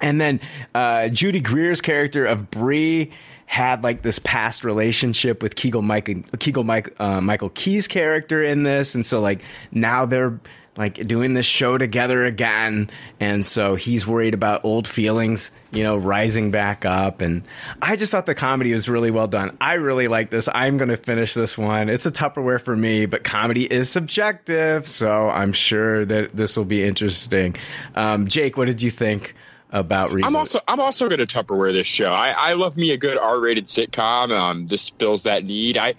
and 0.00 0.20
then 0.20 0.40
uh, 0.74 1.08
Judy 1.08 1.40
Greer's 1.40 1.80
character 1.80 2.26
of 2.26 2.50
Bree 2.50 3.12
had 3.46 3.84
like 3.84 4.02
this 4.02 4.18
past 4.18 4.64
relationship 4.64 5.42
with 5.42 5.54
Kegel 5.54 5.82
Michael 5.82 6.22
Kegel 6.40 6.64
Mike, 6.64 6.94
uh, 6.98 7.20
Michael 7.20 7.50
Key's 7.50 7.86
character 7.86 8.42
in 8.42 8.64
this, 8.64 8.94
and 8.96 9.06
so 9.06 9.20
like 9.20 9.42
now 9.70 10.06
they're 10.06 10.40
like 10.76 11.06
doing 11.06 11.34
this 11.34 11.46
show 11.46 11.78
together 11.78 12.24
again 12.24 12.90
and 13.20 13.46
so 13.46 13.74
he's 13.74 14.06
worried 14.06 14.34
about 14.34 14.64
old 14.64 14.88
feelings 14.88 15.50
you 15.70 15.82
know 15.82 15.96
rising 15.96 16.50
back 16.50 16.84
up 16.84 17.20
and 17.20 17.42
i 17.80 17.96
just 17.96 18.10
thought 18.10 18.26
the 18.26 18.34
comedy 18.34 18.72
was 18.72 18.88
really 18.88 19.10
well 19.10 19.28
done 19.28 19.56
i 19.60 19.74
really 19.74 20.08
like 20.08 20.30
this 20.30 20.48
i'm 20.54 20.76
going 20.76 20.88
to 20.88 20.96
finish 20.96 21.34
this 21.34 21.56
one 21.56 21.88
it's 21.88 22.06
a 22.06 22.10
tupperware 22.10 22.60
for 22.60 22.76
me 22.76 23.06
but 23.06 23.24
comedy 23.24 23.70
is 23.72 23.88
subjective 23.88 24.86
so 24.86 25.28
i'm 25.30 25.52
sure 25.52 26.04
that 26.04 26.34
this 26.36 26.56
will 26.56 26.64
be 26.64 26.84
interesting 26.84 27.54
um, 27.94 28.26
jake 28.26 28.56
what 28.56 28.66
did 28.66 28.82
you 28.82 28.90
think 28.90 29.34
about 29.70 30.10
Reboot? 30.10 30.24
I'm 30.24 30.36
also 30.36 30.60
I'm 30.68 30.78
also 30.78 31.08
going 31.08 31.18
to 31.18 31.26
Tupperware 31.26 31.72
this 31.72 31.88
show. 31.88 32.12
I, 32.12 32.30
I 32.30 32.52
love 32.52 32.76
me 32.76 32.92
a 32.92 32.96
good 32.96 33.18
R-rated 33.18 33.64
sitcom. 33.64 34.30
Um, 34.30 34.66
this 34.66 34.90
fills 34.90 35.24
that 35.24 35.42
need. 35.44 35.76
I 35.76 35.94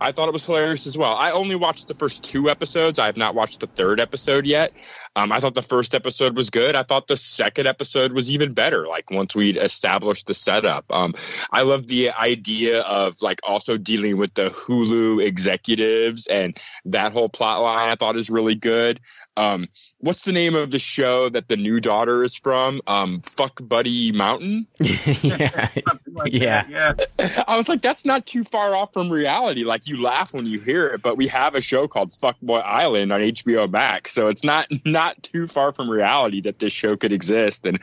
I 0.00 0.12
thought 0.12 0.28
it 0.28 0.32
was 0.32 0.46
hilarious 0.46 0.86
as 0.86 0.96
well. 0.96 1.14
I 1.14 1.30
only 1.30 1.56
watched 1.56 1.88
the 1.88 1.94
first 1.94 2.24
two 2.24 2.48
episodes. 2.48 2.98
I 2.98 3.06
have 3.06 3.16
not 3.16 3.34
watched 3.34 3.60
the 3.60 3.66
third 3.66 4.00
episode 4.00 4.46
yet. 4.46 4.72
Um, 5.16 5.32
I 5.32 5.40
thought 5.40 5.54
the 5.54 5.62
first 5.62 5.94
episode 5.94 6.36
was 6.36 6.50
good. 6.50 6.74
I 6.74 6.82
thought 6.82 7.08
the 7.08 7.16
second 7.16 7.66
episode 7.66 8.12
was 8.12 8.30
even 8.30 8.54
better. 8.54 8.86
Like 8.86 9.10
once 9.10 9.34
we'd 9.34 9.56
established 9.56 10.26
the 10.26 10.34
setup, 10.34 10.84
um, 10.90 11.14
I 11.52 11.62
love 11.62 11.86
the 11.86 12.10
idea 12.10 12.80
of 12.82 13.20
like 13.20 13.40
also 13.42 13.76
dealing 13.76 14.16
with 14.16 14.34
the 14.34 14.50
Hulu 14.50 15.24
executives 15.24 16.26
and 16.26 16.56
that 16.86 17.12
whole 17.12 17.28
plot 17.28 17.60
line. 17.62 17.90
I 17.90 17.96
thought 17.96 18.16
is 18.16 18.30
really 18.30 18.54
good. 18.54 19.00
Um, 19.36 19.68
what's 19.98 20.24
the 20.24 20.32
name 20.32 20.54
of 20.54 20.70
the 20.70 20.78
show 20.78 21.28
that 21.30 21.48
the 21.48 21.56
new 21.56 21.80
daughter 21.80 22.22
is 22.24 22.36
from? 22.36 22.80
Um, 22.86 23.20
Fuck 23.22 23.60
Buddy 23.62 24.12
Mountain. 24.12 24.66
yeah, 24.80 25.68
like 26.12 26.32
Yeah. 26.32 26.64
that. 26.64 27.08
Yeah. 27.18 27.44
I 27.48 27.56
was 27.56 27.68
like, 27.68 27.80
that's 27.80 28.04
not 28.04 28.26
too 28.26 28.44
far 28.44 28.74
off 28.74 28.92
from 28.92 29.08
reality. 29.10 29.64
Like 29.64 29.86
you 29.88 30.02
laugh 30.02 30.34
when 30.34 30.46
you 30.46 30.60
hear 30.60 30.88
it, 30.88 31.02
but 31.02 31.16
we 31.16 31.26
have 31.28 31.54
a 31.54 31.60
show 31.60 31.86
called 31.88 32.10
Fuckboy 32.10 32.62
Island 32.64 33.12
on 33.12 33.20
HBO 33.20 33.70
Max, 33.70 34.12
so 34.12 34.28
it's 34.28 34.44
not 34.44 34.66
not 34.84 35.22
too 35.22 35.46
far 35.46 35.72
from 35.72 35.88
reality 35.88 36.40
that 36.42 36.58
this 36.58 36.72
show 36.72 36.96
could 36.96 37.12
exist. 37.12 37.64
And 37.66 37.78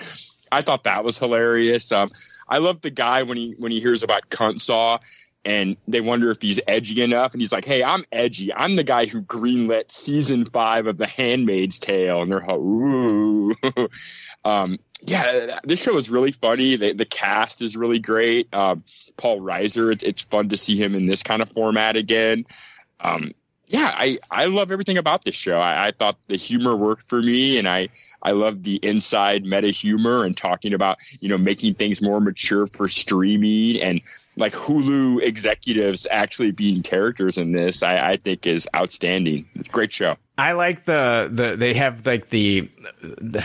I 0.52 0.62
thought 0.62 0.84
that 0.84 1.04
was 1.04 1.18
hilarious. 1.18 1.92
Um, 1.92 2.10
I 2.50 2.60
love 2.60 2.82
the 2.82 2.92
guy 2.92 3.24
when 3.24 3.38
he 3.38 3.56
when 3.58 3.72
he 3.72 3.80
hears 3.80 4.04
about 4.04 4.30
cunt 4.30 4.60
saw. 4.60 5.00
And 5.46 5.78
they 5.88 6.02
wonder 6.02 6.30
if 6.30 6.42
he's 6.42 6.60
edgy 6.68 7.02
enough, 7.02 7.32
and 7.32 7.42
he's 7.42 7.54
like, 7.54 7.64
"Hey, 7.64 7.82
I'm 7.82 8.04
edgy. 8.12 8.54
I'm 8.54 8.76
the 8.76 8.84
guy 8.84 9.06
who 9.06 9.22
greenlit 9.22 9.92
season 9.92 10.44
five 10.44 10.88
of 10.88 10.98
The 10.98 11.08
Handmaid's 11.08 11.80
Tale." 11.80 12.22
And 12.22 12.30
they're 12.30 12.42
like, 12.42 12.58
"Ooh." 12.58 13.54
um, 14.46 14.78
yeah, 15.02 15.60
this 15.64 15.82
show 15.82 15.96
is 15.98 16.10
really 16.10 16.32
funny. 16.32 16.76
The, 16.76 16.94
the 16.94 17.06
cast 17.06 17.62
is 17.62 17.78
really 17.78 18.00
great. 18.00 18.54
Um, 18.54 18.84
Paul 19.16 19.40
Reiser, 19.40 19.92
it's, 19.92 20.04
it's 20.04 20.22
fun 20.22 20.50
to 20.50 20.58
see 20.58 20.76
him 20.76 20.96
in 20.96 21.06
this 21.06 21.24
kind 21.24 21.42
of 21.42 21.50
format 21.50 21.96
again. 21.96 22.46
Um, 23.00 23.34
yeah, 23.68 23.94
I, 23.94 24.20
I 24.32 24.46
love 24.46 24.72
everything 24.72 24.98
about 24.98 25.24
this 25.24 25.36
show. 25.36 25.60
I, 25.60 25.88
I 25.88 25.92
thought 25.92 26.18
the 26.28 26.38
humor 26.38 26.76
worked 26.76 27.08
for 27.08 27.22
me, 27.22 27.58
and 27.58 27.68
I 27.68 27.90
I 28.28 28.32
love 28.32 28.64
the 28.64 28.76
inside 28.84 29.46
meta 29.46 29.70
humor 29.70 30.26
and 30.26 30.36
talking 30.36 30.74
about 30.74 30.98
you 31.22 31.30
know 31.30 31.38
making 31.38 31.76
things 31.76 32.02
more 32.02 32.20
mature 32.20 32.68
for 32.68 32.90
streaming 32.90 33.82
and 33.82 34.02
like 34.36 34.52
Hulu 34.52 35.22
executives 35.22 36.06
actually 36.12 36.52
being 36.52 36.84
characters 36.84 37.38
in 37.38 37.54
this. 37.54 37.84
I, 37.84 38.12
I 38.12 38.18
think 38.18 38.46
is 38.46 38.68
outstanding. 38.76 39.48
It's 39.56 39.70
a 39.70 39.72
great 39.72 39.94
show. 39.94 40.18
I 40.40 40.52
like 40.52 40.86
the 40.86 41.30
the 41.32 41.56
they 41.56 41.74
have 41.74 42.06
like 42.06 42.30
the, 42.30 42.70
the 43.02 43.44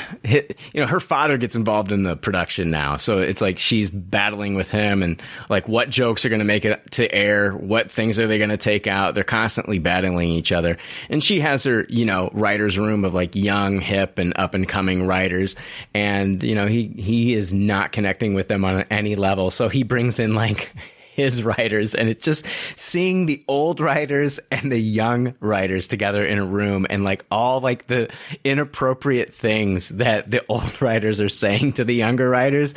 you 0.75 0.81
know 0.81 0.87
her 0.87 1.01
father 1.01 1.39
gets 1.39 1.57
involved 1.57 1.91
in 1.91 2.03
the 2.03 2.17
production 2.17 2.71
now, 2.71 2.99
so 2.99 3.19
it's 3.19 3.41
like 3.41 3.59
she's 3.59 3.89
battling 3.89 4.57
with 4.57 4.69
him 4.69 5.03
and 5.03 5.21
like 5.49 5.67
what 5.67 5.89
jokes 5.89 6.27
are 6.27 6.29
going 6.29 6.41
to 6.41 6.45
make 6.45 6.67
it 6.67 6.91
to 6.93 7.11
air, 7.11 7.53
what 7.53 7.91
things 7.91 8.19
are 8.19 8.27
they 8.27 8.37
going 8.37 8.51
to 8.51 8.59
take 8.59 8.87
out. 8.87 9.15
They're 9.15 9.25
constantly 9.25 9.79
battling 9.79 10.29
each 10.29 10.53
other, 10.53 10.77
and 11.09 11.25
she 11.25 11.41
has 11.41 11.65
her 11.65 11.87
you 11.89 12.05
know 12.05 12.29
writers 12.35 12.79
room 12.79 13.07
of 13.07 13.15
like 13.15 13.35
young, 13.35 13.81
hip, 13.81 14.19
and 14.19 14.35
up 14.37 14.53
and 14.53 14.69
coming 14.73 15.07
writers, 15.07 15.55
and 15.93 16.43
you 16.43 16.55
know 16.55 16.67
he 16.67 16.89
he 16.97 17.35
is 17.35 17.53
not 17.53 17.93
connecting 17.93 18.33
with 18.33 18.49
them 18.49 18.65
on 18.65 18.85
any 18.91 19.17
level, 19.17 19.51
so 19.51 19.69
he 19.69 19.83
brings 19.83 20.19
in 20.19 20.35
like 20.35 20.73
his 21.13 21.43
writers, 21.43 21.95
and 21.95 22.09
it's 22.09 22.25
just 22.25 22.47
seeing 22.75 23.27
the 23.27 23.45
old 23.47 23.81
writers 23.81 24.41
and 24.51 24.73
the 24.73 24.81
young 24.81 25.35
writers 25.41 25.87
together 25.87 26.25
in 26.25 26.39
a 26.39 26.45
room, 26.45 26.87
and 26.89 27.05
like 27.05 27.27
all 27.31 27.61
like 27.61 27.87
the 27.87 28.11
inappropriate 28.45 29.35
things 29.35 29.91
that 29.91 30.31
the 30.31 30.43
old 30.49 30.81
writers 30.81 31.21
are 31.21 31.29
saying 31.29 31.75
to 31.75 31.85
the 31.85 31.95
younger 31.95 32.29
writers. 32.29 32.75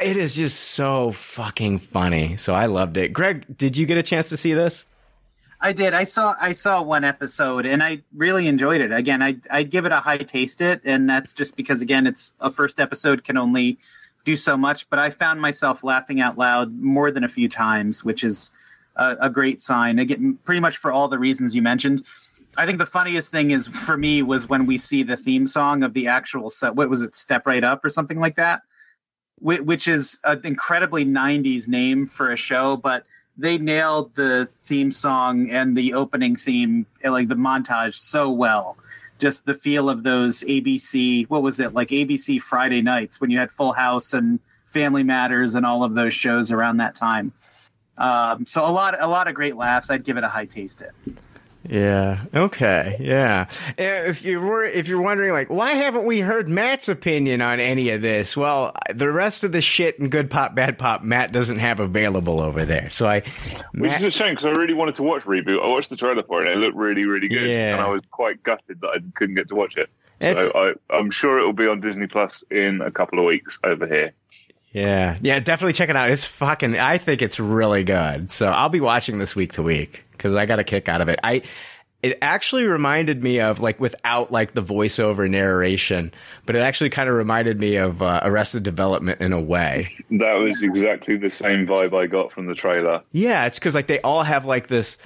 It 0.00 0.16
is 0.16 0.34
just 0.34 0.60
so 0.60 1.12
fucking 1.12 1.78
funny. 1.78 2.36
So 2.36 2.54
I 2.54 2.66
loved 2.66 2.96
it. 2.96 3.12
Greg, 3.12 3.44
did 3.56 3.76
you 3.76 3.86
get 3.86 3.96
a 3.96 4.02
chance 4.02 4.28
to 4.30 4.36
see 4.36 4.52
this? 4.52 4.86
I 5.64 5.72
did. 5.72 5.94
I 5.94 6.04
saw 6.04 6.34
I 6.38 6.52
saw 6.52 6.82
one 6.82 7.04
episode 7.04 7.64
and 7.64 7.82
I 7.82 8.02
really 8.14 8.48
enjoyed 8.48 8.82
it. 8.82 8.92
Again, 8.92 9.22
I 9.22 9.36
I'd 9.50 9.70
give 9.70 9.86
it 9.86 9.92
a 9.92 9.98
high 9.98 10.18
taste 10.18 10.60
it, 10.60 10.82
and 10.84 11.08
that's 11.08 11.32
just 11.32 11.56
because 11.56 11.80
again, 11.80 12.06
it's 12.06 12.34
a 12.38 12.50
first 12.50 12.78
episode 12.78 13.24
can 13.24 13.38
only 13.38 13.78
do 14.26 14.36
so 14.36 14.58
much. 14.58 14.90
But 14.90 14.98
I 14.98 15.08
found 15.08 15.40
myself 15.40 15.82
laughing 15.82 16.20
out 16.20 16.36
loud 16.36 16.78
more 16.78 17.10
than 17.10 17.24
a 17.24 17.28
few 17.28 17.48
times, 17.48 18.04
which 18.04 18.24
is 18.24 18.52
a, 18.96 19.16
a 19.22 19.30
great 19.30 19.62
sign. 19.62 19.98
Again, 19.98 20.38
pretty 20.44 20.60
much 20.60 20.76
for 20.76 20.92
all 20.92 21.08
the 21.08 21.18
reasons 21.18 21.56
you 21.56 21.62
mentioned. 21.62 22.04
I 22.58 22.66
think 22.66 22.76
the 22.76 22.84
funniest 22.84 23.32
thing 23.32 23.50
is 23.50 23.66
for 23.66 23.96
me 23.96 24.22
was 24.22 24.46
when 24.46 24.66
we 24.66 24.76
see 24.76 25.02
the 25.02 25.16
theme 25.16 25.46
song 25.46 25.82
of 25.82 25.94
the 25.94 26.08
actual 26.08 26.50
set. 26.50 26.76
What 26.76 26.90
was 26.90 27.00
it? 27.00 27.16
Step 27.16 27.46
right 27.46 27.64
up 27.64 27.82
or 27.82 27.88
something 27.88 28.20
like 28.20 28.36
that, 28.36 28.60
which 29.40 29.88
is 29.88 30.20
an 30.24 30.42
incredibly 30.44 31.06
'90s 31.06 31.68
name 31.68 32.04
for 32.04 32.32
a 32.32 32.36
show, 32.36 32.76
but 32.76 33.06
they 33.36 33.58
nailed 33.58 34.14
the 34.14 34.46
theme 34.46 34.90
song 34.90 35.50
and 35.50 35.76
the 35.76 35.94
opening 35.94 36.36
theme, 36.36 36.86
and, 37.02 37.12
like 37.12 37.28
the 37.28 37.34
montage, 37.34 37.94
so 37.94 38.30
well. 38.30 38.76
Just 39.18 39.46
the 39.46 39.54
feel 39.54 39.88
of 39.88 40.02
those 40.02 40.42
ABC, 40.42 41.28
what 41.28 41.42
was 41.42 41.60
it 41.60 41.72
like 41.72 41.88
ABC 41.88 42.40
Friday 42.40 42.82
nights 42.82 43.20
when 43.20 43.30
you 43.30 43.38
had 43.38 43.50
Full 43.50 43.72
House 43.72 44.12
and 44.12 44.40
Family 44.66 45.04
Matters 45.04 45.54
and 45.54 45.64
all 45.64 45.84
of 45.84 45.94
those 45.94 46.14
shows 46.14 46.50
around 46.50 46.78
that 46.78 46.94
time. 46.94 47.32
Um, 47.96 48.44
so 48.44 48.66
a 48.66 48.70
lot, 48.70 49.00
a 49.00 49.06
lot 49.06 49.28
of 49.28 49.34
great 49.34 49.56
laughs. 49.56 49.88
I'd 49.90 50.04
give 50.04 50.16
it 50.16 50.24
a 50.24 50.28
high 50.28 50.46
taste. 50.46 50.82
It. 50.82 50.92
Yeah. 51.68 52.20
Okay. 52.34 52.96
Yeah. 53.00 53.46
Uh, 53.78 53.82
If 54.08 54.22
you 54.24 54.40
were, 54.40 54.64
if 54.64 54.86
you're 54.86 55.00
wondering, 55.00 55.32
like, 55.32 55.48
why 55.48 55.72
haven't 55.72 56.04
we 56.04 56.20
heard 56.20 56.48
Matt's 56.48 56.88
opinion 56.88 57.40
on 57.40 57.58
any 57.60 57.90
of 57.90 58.02
this? 58.02 58.36
Well, 58.36 58.74
the 58.94 59.10
rest 59.10 59.44
of 59.44 59.52
the 59.52 59.62
shit 59.62 59.98
and 59.98 60.10
good 60.10 60.30
pop, 60.30 60.54
bad 60.54 60.76
pop, 60.78 61.02
Matt 61.02 61.32
doesn't 61.32 61.58
have 61.58 61.80
available 61.80 62.40
over 62.40 62.64
there. 62.64 62.90
So 62.90 63.06
I, 63.06 63.20
Which 63.20 63.24
Matt- 63.72 63.98
is 64.00 64.04
a 64.04 64.10
shame 64.10 64.32
because 64.32 64.44
I 64.46 64.50
really 64.50 64.74
wanted 64.74 64.96
to 64.96 65.02
watch 65.02 65.22
Reboot. 65.24 65.62
I 65.62 65.68
watched 65.68 65.90
the 65.90 65.96
trailer 65.96 66.22
for 66.22 66.44
it 66.44 66.48
and 66.52 66.60
it 66.60 66.64
looked 66.64 66.76
really, 66.76 67.04
really 67.06 67.28
good. 67.28 67.48
Yeah. 67.48 67.72
And 67.74 67.80
I 67.80 67.88
was 67.88 68.02
quite 68.10 68.42
gutted 68.42 68.80
that 68.82 68.88
I 68.88 68.98
couldn't 69.14 69.36
get 69.36 69.48
to 69.48 69.54
watch 69.54 69.76
it. 69.76 69.88
It's- 70.20 70.44
so 70.46 70.52
I, 70.90 70.96
I'm 70.96 71.10
sure 71.10 71.38
it 71.38 71.44
will 71.44 71.52
be 71.54 71.66
on 71.66 71.80
Disney 71.80 72.06
Plus 72.06 72.44
in 72.50 72.82
a 72.82 72.90
couple 72.90 73.18
of 73.18 73.24
weeks 73.24 73.58
over 73.64 73.86
here. 73.86 74.12
yeah, 74.72 75.16
yeah, 75.22 75.38
definitely 75.40 75.72
check 75.72 75.88
it 75.88 75.96
out. 75.96 76.10
It's 76.10 76.24
fucking. 76.24 76.76
I 76.78 76.98
think 76.98 77.22
it's 77.22 77.38
really 77.40 77.84
good. 77.84 78.30
So 78.30 78.46
I'll 78.48 78.68
be 78.68 78.80
watching 78.80 79.18
this 79.18 79.34
week 79.36 79.52
to 79.54 79.62
week 79.62 80.04
because 80.24 80.34
I 80.34 80.46
got 80.46 80.58
a 80.58 80.64
kick 80.64 80.88
out 80.88 81.02
of 81.02 81.08
it. 81.08 81.20
I. 81.22 81.42
It 82.02 82.18
actually 82.20 82.64
reminded 82.66 83.24
me 83.24 83.40
of 83.40 83.60
like 83.60 83.80
without 83.80 84.30
like 84.30 84.52
the 84.52 84.62
voiceover 84.62 85.26
narration, 85.30 86.12
but 86.44 86.54
it 86.54 86.58
actually 86.58 86.90
kind 86.90 87.08
of 87.08 87.14
reminded 87.14 87.58
me 87.58 87.76
of 87.76 88.02
uh, 88.02 88.20
Arrested 88.22 88.62
Development 88.62 89.22
in 89.22 89.32
a 89.32 89.40
way. 89.40 89.90
That 90.10 90.34
was 90.34 90.62
exactly 90.62 91.16
the 91.16 91.30
same 91.30 91.66
vibe 91.66 91.98
I 91.98 92.06
got 92.06 92.30
from 92.30 92.44
the 92.44 92.54
trailer. 92.54 93.00
Yeah, 93.12 93.46
it's 93.46 93.58
because 93.58 93.74
like 93.74 93.86
they 93.86 94.02
all 94.02 94.22
have 94.22 94.44
like 94.44 94.66
this. 94.66 94.98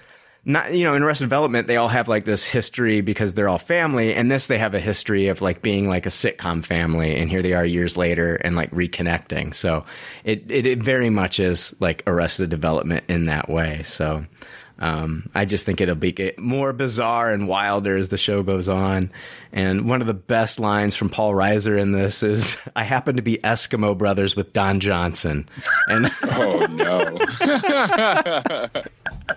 Not 0.44 0.74
you 0.74 0.86
know 0.86 0.94
in 0.94 1.04
Arrested 1.04 1.26
Development 1.26 1.68
they 1.68 1.76
all 1.76 1.86
have 1.86 2.08
like 2.08 2.24
this 2.24 2.44
history 2.44 3.00
because 3.00 3.32
they're 3.32 3.48
all 3.48 3.58
family, 3.58 4.12
and 4.12 4.28
this 4.28 4.48
they 4.48 4.58
have 4.58 4.74
a 4.74 4.80
history 4.80 5.28
of 5.28 5.40
like 5.40 5.62
being 5.62 5.88
like 5.88 6.04
a 6.04 6.08
sitcom 6.10 6.64
family, 6.64 7.14
and 7.14 7.30
here 7.30 7.42
they 7.42 7.52
are 7.52 7.64
years 7.64 7.96
later 7.96 8.34
and 8.34 8.56
like 8.56 8.72
reconnecting. 8.72 9.54
So 9.54 9.84
it 10.24 10.50
it, 10.50 10.66
it 10.66 10.82
very 10.82 11.10
much 11.10 11.38
is 11.38 11.76
like 11.78 12.02
Arrested 12.08 12.50
Development 12.50 13.04
in 13.08 13.26
that 13.26 13.48
way. 13.48 13.84
So. 13.84 14.24
Um, 14.78 15.28
I 15.34 15.44
just 15.44 15.66
think 15.66 15.80
it'll 15.80 15.94
be 15.94 16.32
more 16.38 16.72
bizarre 16.72 17.32
and 17.32 17.48
wilder 17.48 17.96
as 17.96 18.09
the 18.09 18.18
show 18.18 18.42
goes 18.42 18.68
on. 18.68 19.10
And 19.52 19.88
one 19.88 20.00
of 20.00 20.06
the 20.06 20.14
best 20.14 20.60
lines 20.60 20.94
from 20.94 21.09
Paul 21.09 21.32
Reiser 21.32 21.78
in 21.78 21.92
this 21.92 22.22
is, 22.22 22.56
"I 22.76 22.84
happen 22.84 23.16
to 23.16 23.22
be 23.22 23.38
Eskimo 23.38 23.96
brothers 23.96 24.36
with 24.36 24.52
Don 24.52 24.78
Johnson," 24.80 25.48
and 25.88 26.10
Oh 26.22 26.66
no. 26.70 27.18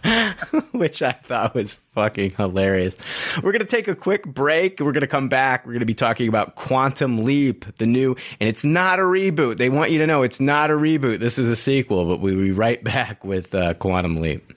which 0.72 1.02
I 1.02 1.12
thought 1.12 1.56
was 1.56 1.74
fucking 1.94 2.32
hilarious. 2.32 2.98
We're 3.38 3.52
going 3.52 3.60
to 3.62 3.66
take 3.66 3.88
a 3.88 3.96
quick 3.96 4.26
break. 4.26 4.80
We're 4.80 4.92
going 4.92 5.02
to 5.02 5.08
come 5.08 5.30
back. 5.30 5.66
We're 5.66 5.74
going 5.74 5.82
to 5.82 5.86
be 5.86 5.94
talking 5.94 6.28
about 6.28 6.56
Quantum 6.56 7.24
Leap, 7.24 7.66
the 7.76 7.86
new, 7.86 8.16
and 8.40 8.50
it's 8.50 8.66
not 8.66 9.00
a 9.00 9.04
reboot. 9.04 9.58
They 9.58 9.70
want 9.70 9.92
you 9.92 10.00
to 10.00 10.08
know 10.08 10.24
it's 10.24 10.40
not 10.40 10.72
a 10.72 10.76
reboot. 10.76 11.20
This 11.20 11.38
is 11.38 11.50
a 11.50 11.56
sequel, 11.56 12.06
but 12.06 12.20
we'll 12.20 12.36
be 12.36 12.52
right 12.52 12.84
back 12.84 13.24
with 13.24 13.54
uh, 13.54 13.74
Quantum 13.76 14.18
Leap. 14.22 14.54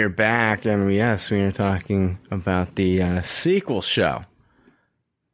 We 0.00 0.04
are 0.04 0.08
back, 0.08 0.64
and 0.64 0.90
yes, 0.90 1.30
we 1.30 1.42
are 1.42 1.52
talking 1.52 2.18
about 2.30 2.74
the 2.74 3.02
uh, 3.02 3.20
sequel 3.20 3.82
show 3.82 4.24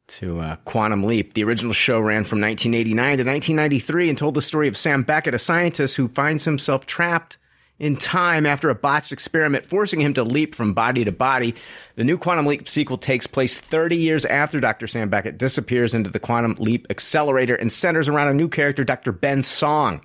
to 0.07 0.41
uh, 0.41 0.57
Quantum 0.65 1.05
Leap. 1.05 1.35
The 1.35 1.45
original 1.45 1.71
show 1.71 2.01
ran 2.01 2.25
from 2.25 2.41
1989 2.41 3.19
to 3.19 3.23
1993 3.23 4.09
and 4.09 4.17
told 4.17 4.33
the 4.33 4.41
story 4.41 4.67
of 4.67 4.75
Sam 4.75 5.03
Beckett, 5.03 5.33
a 5.33 5.39
scientist 5.39 5.95
who 5.95 6.09
finds 6.09 6.43
himself 6.43 6.85
trapped 6.85 7.37
in 7.79 7.95
time 7.95 8.45
after 8.45 8.69
a 8.69 8.75
botched 8.75 9.13
experiment, 9.13 9.65
forcing 9.65 10.01
him 10.01 10.13
to 10.15 10.25
leap 10.25 10.53
from 10.53 10.73
body 10.73 11.05
to 11.05 11.13
body. 11.13 11.55
The 11.95 12.03
new 12.03 12.17
Quantum 12.17 12.45
Leap 12.45 12.67
sequel 12.67 12.97
takes 12.97 13.25
place 13.25 13.55
30 13.55 13.95
years 13.95 14.25
after 14.25 14.59
Dr. 14.59 14.87
Sam 14.87 15.07
Beckett 15.07 15.37
disappears 15.37 15.93
into 15.93 16.09
the 16.09 16.19
Quantum 16.19 16.55
Leap 16.59 16.87
accelerator 16.89 17.55
and 17.55 17.71
centers 17.71 18.09
around 18.09 18.27
a 18.27 18.33
new 18.33 18.49
character, 18.49 18.83
Dr. 18.83 19.13
Ben 19.13 19.43
Song 19.43 20.01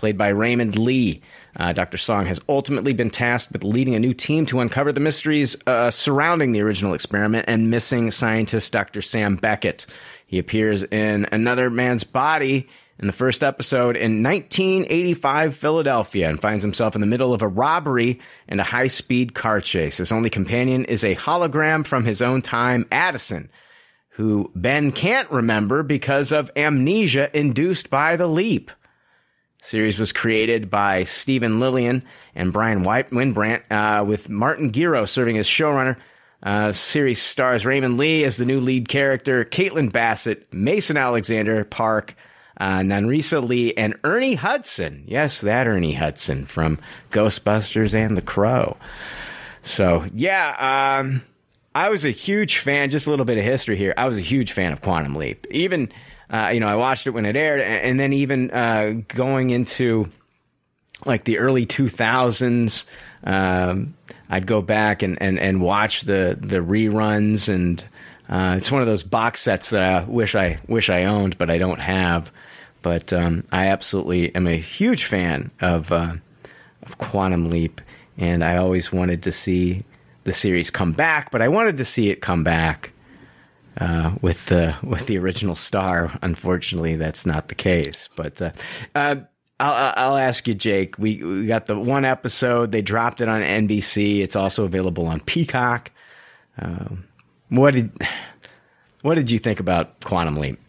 played 0.00 0.16
by 0.16 0.28
Raymond 0.28 0.76
Lee. 0.78 1.20
Uh, 1.56 1.72
Dr. 1.72 1.98
Song 1.98 2.26
has 2.26 2.40
ultimately 2.48 2.92
been 2.92 3.10
tasked 3.10 3.52
with 3.52 3.64
leading 3.64 3.94
a 3.94 4.00
new 4.00 4.14
team 4.14 4.46
to 4.46 4.60
uncover 4.60 4.92
the 4.92 5.00
mysteries 5.00 5.56
uh, 5.66 5.90
surrounding 5.90 6.52
the 6.52 6.62
original 6.62 6.94
experiment 6.94 7.46
and 7.48 7.70
missing 7.70 8.10
scientist 8.10 8.72
Dr. 8.72 9.02
Sam 9.02 9.36
Beckett. 9.36 9.86
He 10.26 10.38
appears 10.38 10.84
in 10.84 11.26
Another 11.32 11.70
Man's 11.70 12.04
Body 12.04 12.68
in 13.00 13.06
the 13.06 13.12
first 13.12 13.42
episode 13.42 13.96
in 13.96 14.22
1985 14.22 15.56
Philadelphia 15.56 16.28
and 16.28 16.40
finds 16.40 16.62
himself 16.62 16.94
in 16.94 17.00
the 17.00 17.06
middle 17.06 17.32
of 17.32 17.42
a 17.42 17.48
robbery 17.48 18.20
and 18.46 18.60
a 18.60 18.64
high 18.64 18.88
speed 18.88 19.34
car 19.34 19.60
chase. 19.60 19.96
His 19.96 20.12
only 20.12 20.30
companion 20.30 20.84
is 20.84 21.02
a 21.02 21.16
hologram 21.16 21.86
from 21.86 22.04
his 22.04 22.20
own 22.20 22.42
time, 22.42 22.86
Addison, 22.92 23.50
who 24.10 24.50
Ben 24.54 24.92
can't 24.92 25.30
remember 25.30 25.82
because 25.82 26.30
of 26.30 26.50
amnesia 26.54 27.36
induced 27.36 27.88
by 27.88 28.16
the 28.16 28.28
leap 28.28 28.70
series 29.62 29.98
was 29.98 30.12
created 30.12 30.70
by 30.70 31.04
Steven 31.04 31.60
Lilien 31.60 32.02
and 32.34 32.52
Bryan 32.52 32.84
Wynbrandt, 32.84 33.62
uh, 33.70 34.04
with 34.04 34.28
Martin 34.28 34.72
Gero 34.72 35.06
serving 35.06 35.38
as 35.38 35.46
showrunner. 35.46 35.96
Uh, 36.42 36.72
series 36.72 37.20
stars 37.20 37.66
Raymond 37.66 37.98
Lee 37.98 38.24
as 38.24 38.36
the 38.36 38.46
new 38.46 38.60
lead 38.60 38.88
character, 38.88 39.44
Caitlin 39.44 39.92
Bassett, 39.92 40.50
Mason 40.52 40.96
Alexander 40.96 41.64
Park, 41.64 42.14
uh, 42.58 42.78
Nanrisa 42.80 43.46
Lee, 43.46 43.74
and 43.74 43.94
Ernie 44.04 44.36
Hudson. 44.36 45.04
Yes, 45.06 45.42
that 45.42 45.66
Ernie 45.66 45.92
Hudson 45.92 46.46
from 46.46 46.78
Ghostbusters 47.10 47.94
and 47.94 48.16
The 48.16 48.22
Crow. 48.22 48.78
So, 49.62 50.06
yeah, 50.14 51.00
um, 51.00 51.22
I 51.74 51.90
was 51.90 52.04
a 52.04 52.10
huge 52.10 52.58
fan, 52.58 52.90
just 52.90 53.06
a 53.06 53.10
little 53.10 53.26
bit 53.26 53.38
of 53.38 53.44
history 53.44 53.76
here. 53.76 53.92
I 53.96 54.06
was 54.06 54.16
a 54.16 54.22
huge 54.22 54.52
fan 54.52 54.72
of 54.72 54.80
Quantum 54.80 55.14
Leap. 55.14 55.46
Even, 55.50 55.92
uh, 56.32 56.50
you 56.52 56.60
know, 56.60 56.68
I 56.68 56.76
watched 56.76 57.06
it 57.06 57.10
when 57.10 57.26
it 57.26 57.36
aired, 57.36 57.60
and, 57.60 57.98
then 57.98 58.12
even 58.12 58.50
uh, 58.52 58.94
going 59.08 59.50
into 59.50 60.10
like 61.04 61.24
the 61.24 61.38
early 61.38 61.66
2000s, 61.66 62.84
um, 63.24 63.94
I'd 64.28 64.46
go 64.46 64.62
back 64.62 65.02
and, 65.02 65.20
and, 65.20 65.40
and 65.40 65.60
watch 65.60 66.02
the, 66.02 66.38
the 66.40 66.58
reruns, 66.58 67.48
and 67.52 67.84
uh, 68.28 68.54
it's 68.56 68.70
one 68.70 68.80
of 68.80 68.86
those 68.86 69.02
box 69.02 69.40
sets 69.40 69.70
that 69.70 69.82
I 69.82 70.04
wish 70.04 70.36
I 70.36 70.60
wish 70.68 70.88
I 70.88 71.04
owned, 71.04 71.36
but 71.36 71.50
I 71.50 71.58
don't 71.58 71.80
have. 71.80 72.30
But 72.82 73.12
um, 73.12 73.44
I 73.50 73.66
absolutely 73.66 74.34
am 74.34 74.46
a 74.46 74.56
huge 74.56 75.04
fan 75.04 75.50
of 75.60 75.90
uh, 75.90 76.14
of 76.84 76.96
Quantum 76.96 77.50
Leap, 77.50 77.80
and 78.16 78.44
I 78.44 78.56
always 78.56 78.92
wanted 78.92 79.24
to 79.24 79.32
see 79.32 79.84
the 80.24 80.32
series 80.32 80.70
come 80.70 80.92
back, 80.92 81.30
but 81.30 81.42
I 81.42 81.48
wanted 81.48 81.78
to 81.78 81.84
see 81.84 82.08
it 82.10 82.22
come 82.22 82.44
back 82.44 82.92
uh, 83.80 84.12
with 84.20 84.46
the 84.46 84.76
with 84.82 85.06
the 85.06 85.18
original 85.18 85.56
star. 85.56 86.16
Unfortunately, 86.22 86.96
that's 86.96 87.26
not 87.26 87.48
the 87.48 87.54
case. 87.54 88.08
But 88.14 88.40
uh, 88.40 88.50
uh, 88.94 89.16
I'll, 89.58 89.92
I'll 89.96 90.16
ask 90.16 90.46
you, 90.46 90.54
Jake. 90.54 90.98
We 90.98 91.22
we 91.22 91.46
got 91.46 91.66
the 91.66 91.78
one 91.78 92.04
episode. 92.04 92.70
They 92.70 92.82
dropped 92.82 93.20
it 93.20 93.28
on 93.28 93.42
NBC. 93.42 94.20
It's 94.20 94.36
also 94.36 94.64
available 94.64 95.06
on 95.06 95.20
Peacock. 95.20 95.90
Um, 96.58 97.04
what 97.48 97.74
did 97.74 97.90
what 99.02 99.14
did 99.14 99.30
you 99.30 99.38
think 99.38 99.60
about 99.60 100.00
Quantum 100.04 100.36
Leap? 100.36 100.60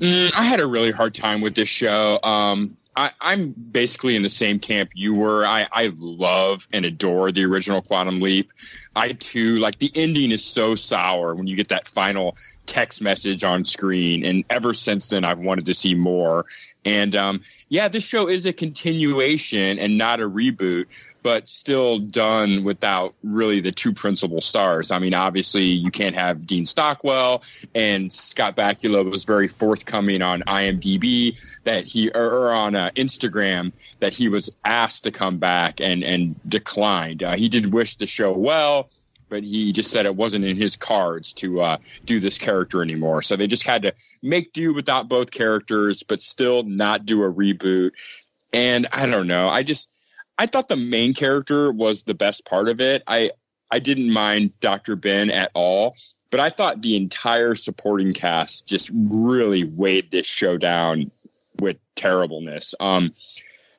Mm, 0.00 0.32
I 0.34 0.42
had 0.42 0.60
a 0.60 0.66
really 0.66 0.90
hard 0.90 1.14
time 1.14 1.40
with 1.40 1.54
this 1.54 1.68
show. 1.68 2.20
Um, 2.22 2.76
I, 3.00 3.12
I'm 3.18 3.52
basically 3.52 4.14
in 4.14 4.22
the 4.22 4.28
same 4.28 4.58
camp 4.58 4.90
you 4.94 5.14
were. 5.14 5.46
I, 5.46 5.66
I 5.72 5.90
love 5.96 6.68
and 6.70 6.84
adore 6.84 7.32
the 7.32 7.44
original 7.46 7.80
Quantum 7.80 8.20
Leap. 8.20 8.52
I 8.94 9.12
too 9.12 9.58
like 9.58 9.78
the 9.78 9.90
ending 9.94 10.32
is 10.32 10.44
so 10.44 10.74
sour 10.74 11.34
when 11.34 11.46
you 11.46 11.56
get 11.56 11.68
that 11.68 11.88
final 11.88 12.36
text 12.70 13.02
message 13.02 13.42
on 13.42 13.64
screen, 13.64 14.24
and 14.24 14.44
ever 14.48 14.72
since 14.72 15.08
then 15.08 15.24
I've 15.24 15.40
wanted 15.40 15.66
to 15.66 15.74
see 15.74 15.94
more. 15.94 16.46
And 16.84 17.14
um, 17.16 17.40
yeah, 17.68 17.88
this 17.88 18.04
show 18.04 18.28
is 18.28 18.46
a 18.46 18.52
continuation 18.52 19.78
and 19.78 19.98
not 19.98 20.20
a 20.20 20.28
reboot, 20.28 20.86
but 21.22 21.48
still 21.48 21.98
done 21.98 22.64
without 22.64 23.14
really 23.22 23.60
the 23.60 23.72
two 23.72 23.92
principal 23.92 24.40
stars. 24.40 24.90
I 24.90 25.00
mean, 25.00 25.12
obviously, 25.12 25.64
you 25.64 25.90
can't 25.90 26.14
have 26.14 26.46
Dean 26.46 26.64
Stockwell, 26.64 27.42
and 27.74 28.10
Scott 28.12 28.56
Bakula 28.56 29.10
was 29.10 29.24
very 29.24 29.48
forthcoming 29.48 30.22
on 30.22 30.42
IMDb 30.42 31.36
that 31.64 31.84
he 31.84 32.10
or 32.10 32.52
on 32.52 32.74
uh, 32.76 32.90
Instagram 32.94 33.72
that 33.98 34.14
he 34.14 34.28
was 34.28 34.54
asked 34.64 35.04
to 35.04 35.10
come 35.10 35.38
back 35.38 35.80
and 35.80 36.02
and 36.04 36.40
declined. 36.48 37.22
Uh, 37.22 37.34
he 37.36 37.48
did 37.48 37.74
wish 37.74 37.96
the 37.96 38.06
show 38.06 38.32
well, 38.32 38.88
but 39.30 39.44
he 39.44 39.72
just 39.72 39.90
said 39.90 40.04
it 40.04 40.16
wasn't 40.16 40.44
in 40.44 40.56
his 40.56 40.76
cards 40.76 41.32
to 41.34 41.62
uh, 41.62 41.76
do 42.04 42.20
this 42.20 42.36
character 42.36 42.82
anymore. 42.82 43.22
So 43.22 43.36
they 43.36 43.46
just 43.46 43.62
had 43.62 43.82
to 43.82 43.94
make 44.22 44.52
do 44.52 44.74
without 44.74 45.08
both 45.08 45.30
characters, 45.30 46.02
but 46.02 46.20
still 46.20 46.64
not 46.64 47.06
do 47.06 47.22
a 47.22 47.32
reboot. 47.32 47.92
And 48.52 48.86
I 48.92 49.06
don't 49.06 49.28
know. 49.28 49.48
I 49.48 49.62
just 49.62 49.88
I 50.36 50.46
thought 50.46 50.68
the 50.68 50.76
main 50.76 51.14
character 51.14 51.70
was 51.70 52.02
the 52.02 52.14
best 52.14 52.44
part 52.44 52.68
of 52.68 52.80
it. 52.80 53.02
I 53.06 53.30
I 53.70 53.78
didn't 53.78 54.12
mind 54.12 54.58
Dr. 54.60 54.96
Ben 54.96 55.30
at 55.30 55.50
all, 55.54 55.94
but 56.30 56.40
I 56.40 56.48
thought 56.48 56.82
the 56.82 56.96
entire 56.96 57.54
supporting 57.54 58.12
cast 58.12 58.66
just 58.66 58.90
really 58.92 59.64
weighed 59.64 60.10
this 60.10 60.26
show 60.26 60.56
down 60.58 61.10
with 61.60 61.76
terribleness. 61.94 62.74
Um, 62.80 63.14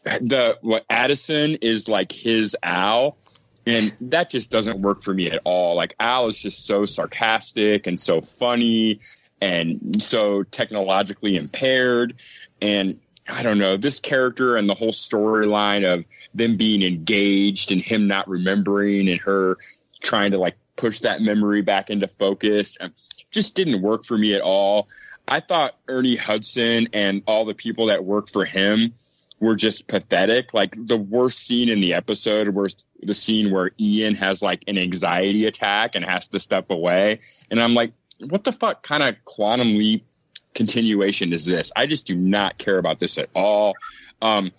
the 0.04 0.58
what 0.62 0.86
Addison 0.90 1.56
is 1.62 1.90
like 1.90 2.12
his 2.12 2.56
Al, 2.64 3.18
and 3.66 3.94
that 4.02 4.30
just 4.30 4.50
doesn't 4.50 4.82
work 4.82 5.04
for 5.04 5.14
me 5.14 5.30
at 5.30 5.42
all. 5.44 5.76
Like 5.76 5.96
Al 6.00 6.28
is 6.28 6.38
just 6.38 6.66
so 6.66 6.86
sarcastic 6.86 7.88
and 7.88 8.00
so 8.00 8.22
funny 8.22 9.00
and 9.42 10.02
so 10.02 10.44
technologically 10.44 11.36
impaired, 11.36 12.16
and 12.62 13.00
I 13.28 13.44
don't 13.44 13.58
know 13.58 13.78
this 13.78 14.00
character 14.00 14.58
and 14.58 14.70
the 14.70 14.74
whole 14.74 14.92
storyline 14.92 15.92
of 15.92 16.06
them 16.34 16.58
being 16.58 16.82
engaged 16.82 17.72
and 17.72 17.82
him 17.82 18.08
not 18.08 18.28
remembering 18.28 19.10
and 19.10 19.22
her 19.22 19.58
trying 20.02 20.32
to 20.32 20.38
like 20.38 20.58
push 20.76 21.00
that 21.02 21.22
memory 21.22 21.62
back 21.62 21.90
into 21.90 22.08
focus 22.08 22.78
um, 22.82 22.94
just 23.30 23.56
didn't 23.56 23.82
work 23.82 24.04
for 24.04 24.18
me 24.18 24.34
at 24.34 24.42
all. 24.42 24.88
I 25.28 25.40
thought 25.40 25.76
Ernie 25.88 26.16
Hudson 26.16 26.90
and 26.94 27.24
all 27.26 27.46
the 27.46 27.54
people 27.54 27.88
that 27.88 28.04
work 28.04 28.30
for 28.30 28.44
him 28.44 28.94
were 29.42 29.56
just 29.56 29.88
pathetic. 29.88 30.54
Like 30.54 30.76
the 30.78 30.96
worst 30.96 31.40
scene 31.40 31.68
in 31.68 31.82
the 31.82 31.96
episode 31.96 32.50
was 32.50 32.86
the 33.02 33.16
scene 33.16 33.52
where 33.52 33.72
Ian 33.80 34.16
has 34.16 34.42
like 34.42 34.64
an 34.68 34.78
anxiety 34.78 35.46
attack 35.46 35.96
and 35.96 36.06
has 36.06 36.30
to 36.30 36.40
step 36.40 36.70
away. 36.70 37.20
And 37.50 37.60
I'm 37.60 37.74
like, 37.74 37.92
what 38.20 38.44
the 38.44 38.52
fuck 38.52 38.84
kind 38.84 39.02
of 39.04 39.16
quantum 39.26 39.76
leap 39.76 40.06
continuation 40.54 41.34
is 41.34 41.44
this? 41.44 41.72
I 41.76 41.88
just 41.88 42.06
do 42.06 42.16
not 42.16 42.60
care 42.60 42.78
about 42.78 43.00
this 43.00 43.18
at 43.18 43.30
all. 43.34 43.74
Um, 44.22 44.52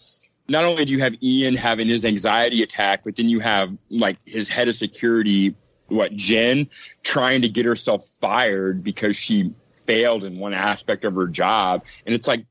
not 0.49 0.65
only 0.65 0.85
do 0.85 0.93
you 0.93 0.99
have 0.99 1.15
Ian 1.23 1.55
having 1.55 1.87
his 1.87 2.05
anxiety 2.05 2.63
attack, 2.65 3.05
but 3.05 3.15
then 3.15 3.29
you 3.29 3.39
have 3.39 3.73
like 3.89 4.19
his 4.27 4.49
head 4.49 4.67
of 4.67 4.75
security, 4.75 5.55
what 5.87 6.13
Jen, 6.13 6.69
trying 7.05 7.43
to 7.43 7.49
get 7.49 7.65
herself 7.65 8.05
fired 8.21 8.83
because 8.83 9.17
she 9.17 9.55
failed 9.87 10.25
in 10.25 10.39
one 10.39 10.55
aspect 10.55 11.05
of 11.05 11.15
her 11.15 11.29
job. 11.29 11.85
And 12.05 12.15
it's 12.15 12.27
like, 12.27 12.47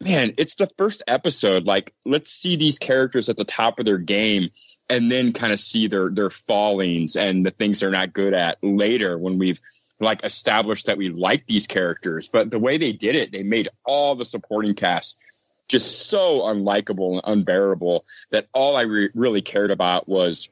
man, 0.00 0.32
it's 0.38 0.56
the 0.56 0.68
first 0.78 1.02
episode. 1.06 1.66
Like, 1.66 1.92
let's 2.04 2.30
see 2.30 2.56
these 2.56 2.78
characters 2.78 3.28
at 3.28 3.36
the 3.36 3.44
top 3.44 3.78
of 3.78 3.84
their 3.84 3.98
game 3.98 4.50
and 4.88 5.10
then 5.10 5.32
kind 5.32 5.52
of 5.52 5.60
see 5.60 5.88
their 5.88 6.10
their 6.10 6.30
fallings 6.30 7.16
and 7.16 7.44
the 7.44 7.50
things 7.50 7.80
they're 7.80 7.90
not 7.90 8.12
good 8.12 8.34
at 8.34 8.58
later 8.62 9.18
when 9.18 9.38
we've 9.38 9.60
like 9.98 10.24
established 10.24 10.86
that 10.86 10.98
we 10.98 11.08
like 11.08 11.46
these 11.46 11.66
characters. 11.66 12.28
But 12.28 12.50
the 12.50 12.58
way 12.58 12.76
they 12.78 12.92
did 12.92 13.16
it, 13.16 13.32
they 13.32 13.42
made 13.42 13.68
all 13.84 14.14
the 14.14 14.24
supporting 14.24 14.74
cast 14.74 15.16
just 15.68 16.08
so 16.08 16.42
unlikable 16.42 17.14
and 17.14 17.22
unbearable 17.24 18.04
that 18.30 18.46
all 18.52 18.76
I 18.76 18.82
re- 18.82 19.10
really 19.14 19.42
cared 19.42 19.70
about 19.70 20.08
was 20.08 20.48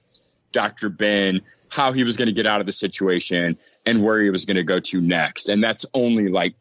Dr. 0.53 0.89
Ben, 0.89 1.43
how 1.69 1.93
he 1.93 2.05
was 2.05 2.17
going 2.17 2.27
to 2.27 2.33
get 2.33 2.47
out 2.47 2.61
of 2.61 2.67
the 2.67 2.73
situation 2.73 3.59
and 3.85 4.03
where 4.03 4.21
he 4.21 4.31
was 4.31 4.45
going 4.45 4.57
to 4.57 4.65
go 4.65 4.81
to 4.81 5.01
next. 5.01 5.49
And 5.49 5.63
that's 5.63 5.87
only 5.95 6.29
like, 6.29 6.55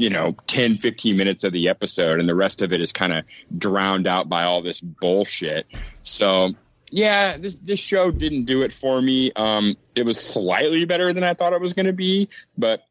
you 0.00 0.10
know, 0.10 0.34
10, 0.46 0.76
15 0.76 1.16
minutes 1.16 1.44
of 1.44 1.52
the 1.52 1.68
episode. 1.68 2.18
And 2.18 2.28
the 2.28 2.34
rest 2.34 2.62
of 2.62 2.72
it 2.72 2.80
is 2.80 2.92
kind 2.92 3.12
of 3.12 3.24
drowned 3.56 4.06
out 4.06 4.28
by 4.28 4.44
all 4.44 4.62
this 4.62 4.80
bullshit. 4.80 5.66
So, 6.02 6.54
yeah, 6.90 7.36
this, 7.36 7.56
this 7.56 7.78
show 7.78 8.10
didn't 8.10 8.44
do 8.44 8.62
it 8.62 8.72
for 8.72 9.00
me. 9.00 9.30
Um, 9.36 9.76
it 9.94 10.04
was 10.04 10.18
slightly 10.18 10.84
better 10.84 11.12
than 11.12 11.22
I 11.22 11.34
thought 11.34 11.52
it 11.52 11.60
was 11.60 11.72
going 11.72 11.86
to 11.86 11.92
be, 11.92 12.28
but 12.56 12.84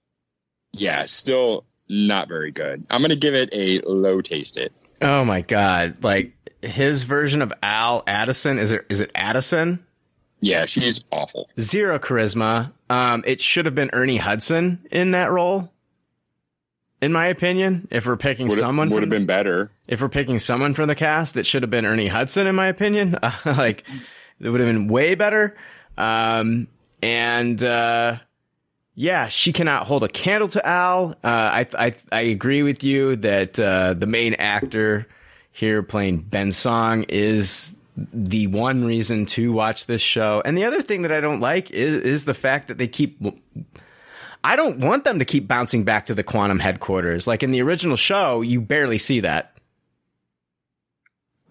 yeah, 0.71 1.05
still 1.05 1.65
not 1.89 2.27
very 2.27 2.51
good. 2.51 2.85
I'm 2.89 3.01
going 3.01 3.09
to 3.09 3.15
give 3.15 3.33
it 3.33 3.49
a 3.51 3.79
low 3.81 4.21
taste 4.21 4.57
it. 4.57 4.71
Oh 5.01 5.23
my 5.23 5.41
god! 5.41 6.03
Like 6.03 6.33
his 6.61 7.03
version 7.03 7.41
of 7.41 7.53
Al 7.63 8.03
Addison 8.05 8.59
is 8.59 8.71
it? 8.71 8.85
Is 8.89 8.99
it 8.99 9.11
Addison? 9.15 9.85
Yeah, 10.41 10.65
she's 10.65 11.03
awful. 11.11 11.49
Zero 11.59 11.99
charisma. 11.99 12.71
Um, 12.89 13.23
it 13.25 13.41
should 13.41 13.65
have 13.65 13.75
been 13.75 13.89
Ernie 13.93 14.17
Hudson 14.17 14.85
in 14.91 15.11
that 15.11 15.31
role. 15.31 15.71
In 17.01 17.13
my 17.13 17.27
opinion, 17.27 17.87
if 17.91 18.05
we're 18.05 18.17
picking 18.17 18.49
Would 18.49 18.59
someone, 18.59 18.89
would 18.89 19.03
have 19.03 19.09
been 19.09 19.25
better. 19.25 19.71
if 19.87 20.01
we're 20.01 20.09
picking 20.09 20.37
someone 20.37 20.73
from 20.73 20.89
the 20.89 20.95
cast, 20.95 21.37
it 21.37 21.45
should 21.45 21.63
have 21.63 21.69
been 21.69 21.85
Ernie 21.85 22.07
Hudson, 22.07 22.45
in 22.45 22.55
my 22.55 22.67
opinion. 22.67 23.17
like, 23.45 23.85
it 24.39 24.49
would 24.49 24.59
have 24.59 24.67
been 24.67 24.87
way 24.89 25.15
better. 25.15 25.55
Um, 25.97 26.67
and, 27.01 27.63
uh, 27.63 28.17
yeah, 28.95 29.29
she 29.29 29.53
cannot 29.53 29.87
hold 29.87 30.03
a 30.03 30.09
candle 30.09 30.49
to 30.49 30.67
Al. 30.67 31.11
Uh, 31.23 31.27
I, 31.27 31.67
I, 31.77 31.93
I 32.11 32.21
agree 32.21 32.63
with 32.63 32.83
you 32.83 33.15
that, 33.17 33.57
uh, 33.57 33.93
the 33.93 34.07
main 34.07 34.33
actor 34.33 35.07
here 35.53 35.81
playing 35.81 36.19
Ben 36.19 36.51
Song 36.51 37.03
is 37.07 37.73
the 38.13 38.47
one 38.47 38.83
reason 38.83 39.25
to 39.25 39.53
watch 39.53 39.85
this 39.85 40.01
show. 40.01 40.41
And 40.43 40.57
the 40.57 40.65
other 40.65 40.81
thing 40.81 41.03
that 41.03 41.13
I 41.13 41.21
don't 41.21 41.39
like 41.39 41.71
is, 41.71 42.01
is 42.01 42.25
the 42.25 42.33
fact 42.33 42.67
that 42.67 42.77
they 42.77 42.87
keep, 42.87 43.21
I 44.43 44.55
don't 44.55 44.79
want 44.79 45.03
them 45.03 45.19
to 45.19 45.25
keep 45.25 45.47
bouncing 45.47 45.83
back 45.83 46.05
to 46.05 46.15
the 46.15 46.23
quantum 46.23 46.59
headquarters. 46.59 47.27
Like 47.27 47.43
in 47.43 47.49
the 47.49 47.61
original 47.61 47.97
show, 47.97 48.41
you 48.41 48.61
barely 48.61 48.97
see 48.97 49.19
that. 49.21 49.58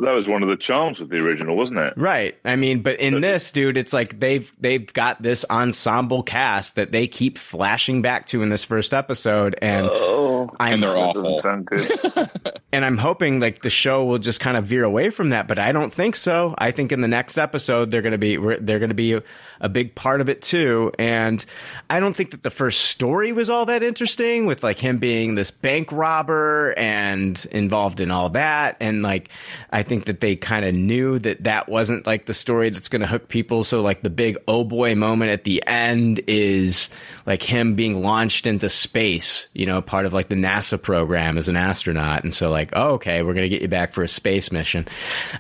That 0.01 0.13
was 0.13 0.29
one 0.29 0.45
of 0.45 0.49
the 0.49 0.57
charms 0.57 1.01
of 1.01 1.09
the 1.09 1.17
original, 1.17 1.57
wasn't 1.57 1.81
it? 1.81 1.95
Right. 1.97 2.39
I 2.45 2.55
mean, 2.55 2.83
but 2.83 3.01
in 3.01 3.21
this, 3.21 3.51
dude, 3.51 3.77
it's 3.77 3.93
like 3.93 4.21
they've 4.21 4.51
they've 4.61 4.93
got 4.93 5.21
this 5.21 5.45
ensemble 5.51 6.23
cast 6.23 6.77
that 6.77 6.93
they 6.93 7.09
keep 7.09 7.37
flashing 7.37 8.01
back 8.01 8.27
to 8.29 8.43
in 8.43 8.49
this 8.49 8.63
first 8.65 8.95
episode, 8.95 9.57
and 9.61 9.89
Oh, 9.91 10.51
I'm 10.61 10.75
And 10.75 10.83
they're 10.85 10.93
that 10.93 10.97
awful. 10.99 11.23
doesn't 11.23 11.39
sound 11.41 11.67
good. 11.67 12.31
and 12.73 12.85
I'm 12.85 12.97
hoping 12.97 13.41
like 13.41 13.63
the 13.63 13.71
show 13.71 14.05
will 14.05 14.19
just 14.19 14.39
kind 14.39 14.57
of 14.57 14.67
veer 14.67 14.85
away 14.85 15.11
from 15.11 15.31
that, 15.31 15.49
but 15.49 15.59
I 15.59 15.73
don't 15.73 15.93
think 15.93 16.15
so. 16.15 16.55
I 16.57 16.71
think 16.71 16.93
in 16.93 17.01
the 17.01 17.09
next 17.09 17.37
episode 17.37 17.91
they're 17.91 18.03
going 18.03 18.13
to 18.13 18.19
be 18.19 18.37
they're 18.37 18.79
going 18.79 18.91
to 18.91 18.95
be 18.95 19.15
a, 19.15 19.23
a 19.61 19.69
big 19.69 19.97
part 19.97 20.21
of 20.21 20.29
it 20.29 20.43
too, 20.43 20.93
and 20.97 21.45
I 21.91 21.99
don't 21.99 22.15
think 22.15 22.31
that 22.31 22.45
the 22.45 22.51
first 22.51 22.83
story 22.83 23.33
was 23.33 23.51
all 23.51 23.67
that 23.67 23.83
interesting 23.83 24.47
with 24.47 24.63
like 24.63 24.79
him 24.79 24.99
being 24.99 25.35
this 25.35 25.51
bank 25.51 25.91
robber 25.91 26.73
and 26.77 27.45
involved 27.51 27.99
in 27.99 28.13
all 28.13 28.29
that, 28.31 28.77
and 28.79 29.03
like 29.03 29.31
I 29.73 29.83
think 29.89 30.05
that 30.05 30.21
they 30.21 30.37
kind 30.37 30.65
of 30.65 30.75
knew 30.75 31.19
that 31.19 31.45
that 31.45 31.69
wasn't 31.69 32.07
like 32.07 32.27
the 32.27 32.35
story 32.35 32.71
that's 32.71 32.89
going 32.89 33.01
to 33.01 33.07
hook 33.07 33.29
people. 33.29 33.65
So 33.65 33.81
like 33.81 34.03
the 34.03 34.11
big 34.11 34.37
oh 34.47 34.65
boy 34.65 34.95
moment 34.95 35.31
at 35.31 35.45
the 35.45 35.63
end 35.67 36.21
is 36.27 36.91
like 37.27 37.43
him 37.43 37.75
being 37.75 38.03
launched 38.03 38.47
into 38.47 38.69
space, 38.69 39.49
you 39.55 39.67
know, 39.67 39.83
part 39.83 40.07
of 40.07 40.13
like 40.13 40.29
the 40.29 40.35
NASA 40.35 40.81
program 40.81 41.39
as 41.39 41.49
an 41.49 41.57
astronaut. 41.57 42.25
And 42.25 42.33
so 42.33 42.51
like, 42.51 42.71
oh, 42.75 42.95
okay, 42.95 43.23
we're 43.23 43.35
going 43.35 43.45
to 43.45 43.49
get 43.49 43.63
you 43.63 43.69
back 43.69 43.93
for 43.93 44.03
a 44.03 44.09
space 44.09 44.53
mission. 44.53 44.87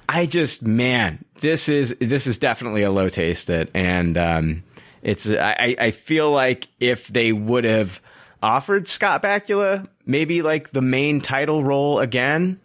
I 0.08 0.26
just, 0.26 0.62
man, 0.62 1.24
this 1.40 1.68
is, 1.68 1.94
this 2.00 2.26
is 2.26 2.38
definitely 2.38 2.82
a 2.82 2.90
low 2.90 3.08
taste 3.08 3.50
it. 3.50 3.70
And, 3.74 4.18
um, 4.18 4.64
it's, 5.02 5.30
I, 5.30 5.76
I 5.78 5.90
feel 5.92 6.30
like 6.30 6.66
if 6.80 7.06
they 7.06 7.32
would 7.32 7.64
have 7.64 8.00
offered 8.42 8.88
Scott 8.88 9.22
Bakula 9.22 9.86
maybe 10.06 10.42
like 10.42 10.70
the 10.70 10.80
main 10.80 11.20
title 11.20 11.62
role 11.62 12.00
again, 12.00 12.58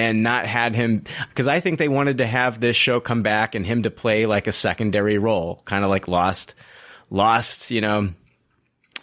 and 0.00 0.22
not 0.22 0.46
had 0.46 0.74
him 0.74 1.04
because 1.28 1.46
I 1.46 1.60
think 1.60 1.78
they 1.78 1.88
wanted 1.88 2.18
to 2.18 2.26
have 2.26 2.58
this 2.58 2.74
show 2.74 3.00
come 3.00 3.22
back 3.22 3.54
and 3.54 3.66
him 3.66 3.82
to 3.82 3.90
play 3.90 4.24
like 4.24 4.46
a 4.46 4.52
secondary 4.52 5.18
role, 5.18 5.60
kind 5.66 5.84
of 5.84 5.90
like 5.90 6.08
Lost, 6.08 6.54
Lost, 7.10 7.70
you 7.70 7.82
know, 7.82 8.12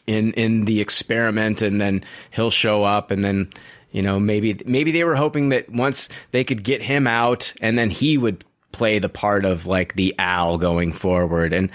in 0.07 0.34
in 0.34 0.65
the 0.65 0.82
experiment, 0.82 1.61
and 1.61 1.80
then 1.80 2.03
he'll 2.32 2.52
show 2.52 2.84
up, 2.84 3.11
and 3.11 3.24
then 3.24 3.49
you 3.91 4.02
know 4.02 4.19
maybe 4.19 4.60
maybe 4.65 4.91
they 4.91 5.03
were 5.03 5.15
hoping 5.15 5.49
that 5.49 5.69
once 5.69 6.10
they 6.32 6.44
could 6.44 6.64
get 6.64 6.82
him 6.82 7.06
out, 7.06 7.53
and 7.61 7.78
then 7.78 7.91
he 7.91 8.18
would 8.18 8.44
play 8.72 8.98
the 8.98 9.10
part 9.10 9.45
of 9.45 9.68
like 9.68 9.94
the 9.94 10.15
Al 10.18 10.57
going 10.57 10.91
forward, 10.91 11.53
and. 11.53 11.69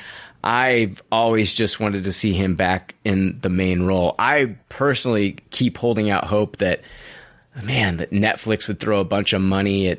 I've 0.44 1.00
always 1.12 1.54
just 1.54 1.78
wanted 1.78 2.02
to 2.02 2.12
see 2.12 2.32
him 2.32 2.56
back 2.56 2.96
in 3.04 3.38
the 3.42 3.48
main 3.48 3.84
role. 3.84 4.16
I 4.18 4.56
personally 4.68 5.36
keep 5.50 5.78
holding 5.78 6.10
out 6.10 6.24
hope 6.24 6.56
that 6.56 6.80
man, 7.62 7.98
that 7.98 8.10
Netflix 8.10 8.68
would 8.68 8.78
throw 8.78 9.00
a 9.00 9.04
bunch 9.04 9.32
of 9.32 9.42
money 9.42 9.88
at 9.88 9.98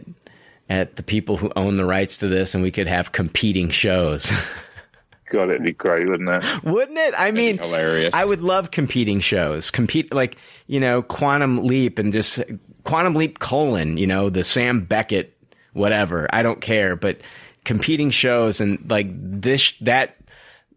at 0.70 0.96
the 0.96 1.04
people 1.04 1.38
who 1.38 1.52
own 1.56 1.76
the 1.76 1.86
rights 1.86 2.18
to 2.20 2.28
this, 2.28 2.54
and 2.54 2.64
we 2.64 2.72
could 2.72 2.88
have 2.88 3.12
competing 3.12 3.70
shows. 3.70 4.32
God, 5.30 5.50
it'd 5.50 5.64
be 5.64 5.72
great, 5.72 6.08
wouldn't 6.08 6.30
it? 6.30 6.64
Wouldn't 6.64 6.98
it? 6.98 7.14
I 7.18 7.32
mean, 7.32 7.58
hilarious. 7.58 8.14
I 8.14 8.24
would 8.24 8.42
love 8.42 8.70
competing 8.72 9.20
shows. 9.20 9.72
Compete 9.72 10.14
like 10.14 10.38
you 10.68 10.80
know, 10.80 11.02
Quantum 11.02 11.64
Leap 11.64 11.98
and 12.00 12.14
just 12.14 12.40
Quantum 12.84 13.16
Leap 13.16 13.40
colon. 13.40 13.98
You 13.98 14.08
know, 14.08 14.30
the 14.30 14.44
Sam 14.44 14.82
Beckett, 14.82 15.36
whatever. 15.74 16.28
I 16.32 16.44
don't 16.44 16.62
care, 16.62 16.96
but 16.96 17.22
competing 17.64 18.12
shows 18.12 18.62
and 18.62 18.90
like 18.92 19.08
this 19.12 19.74
that 19.82 20.18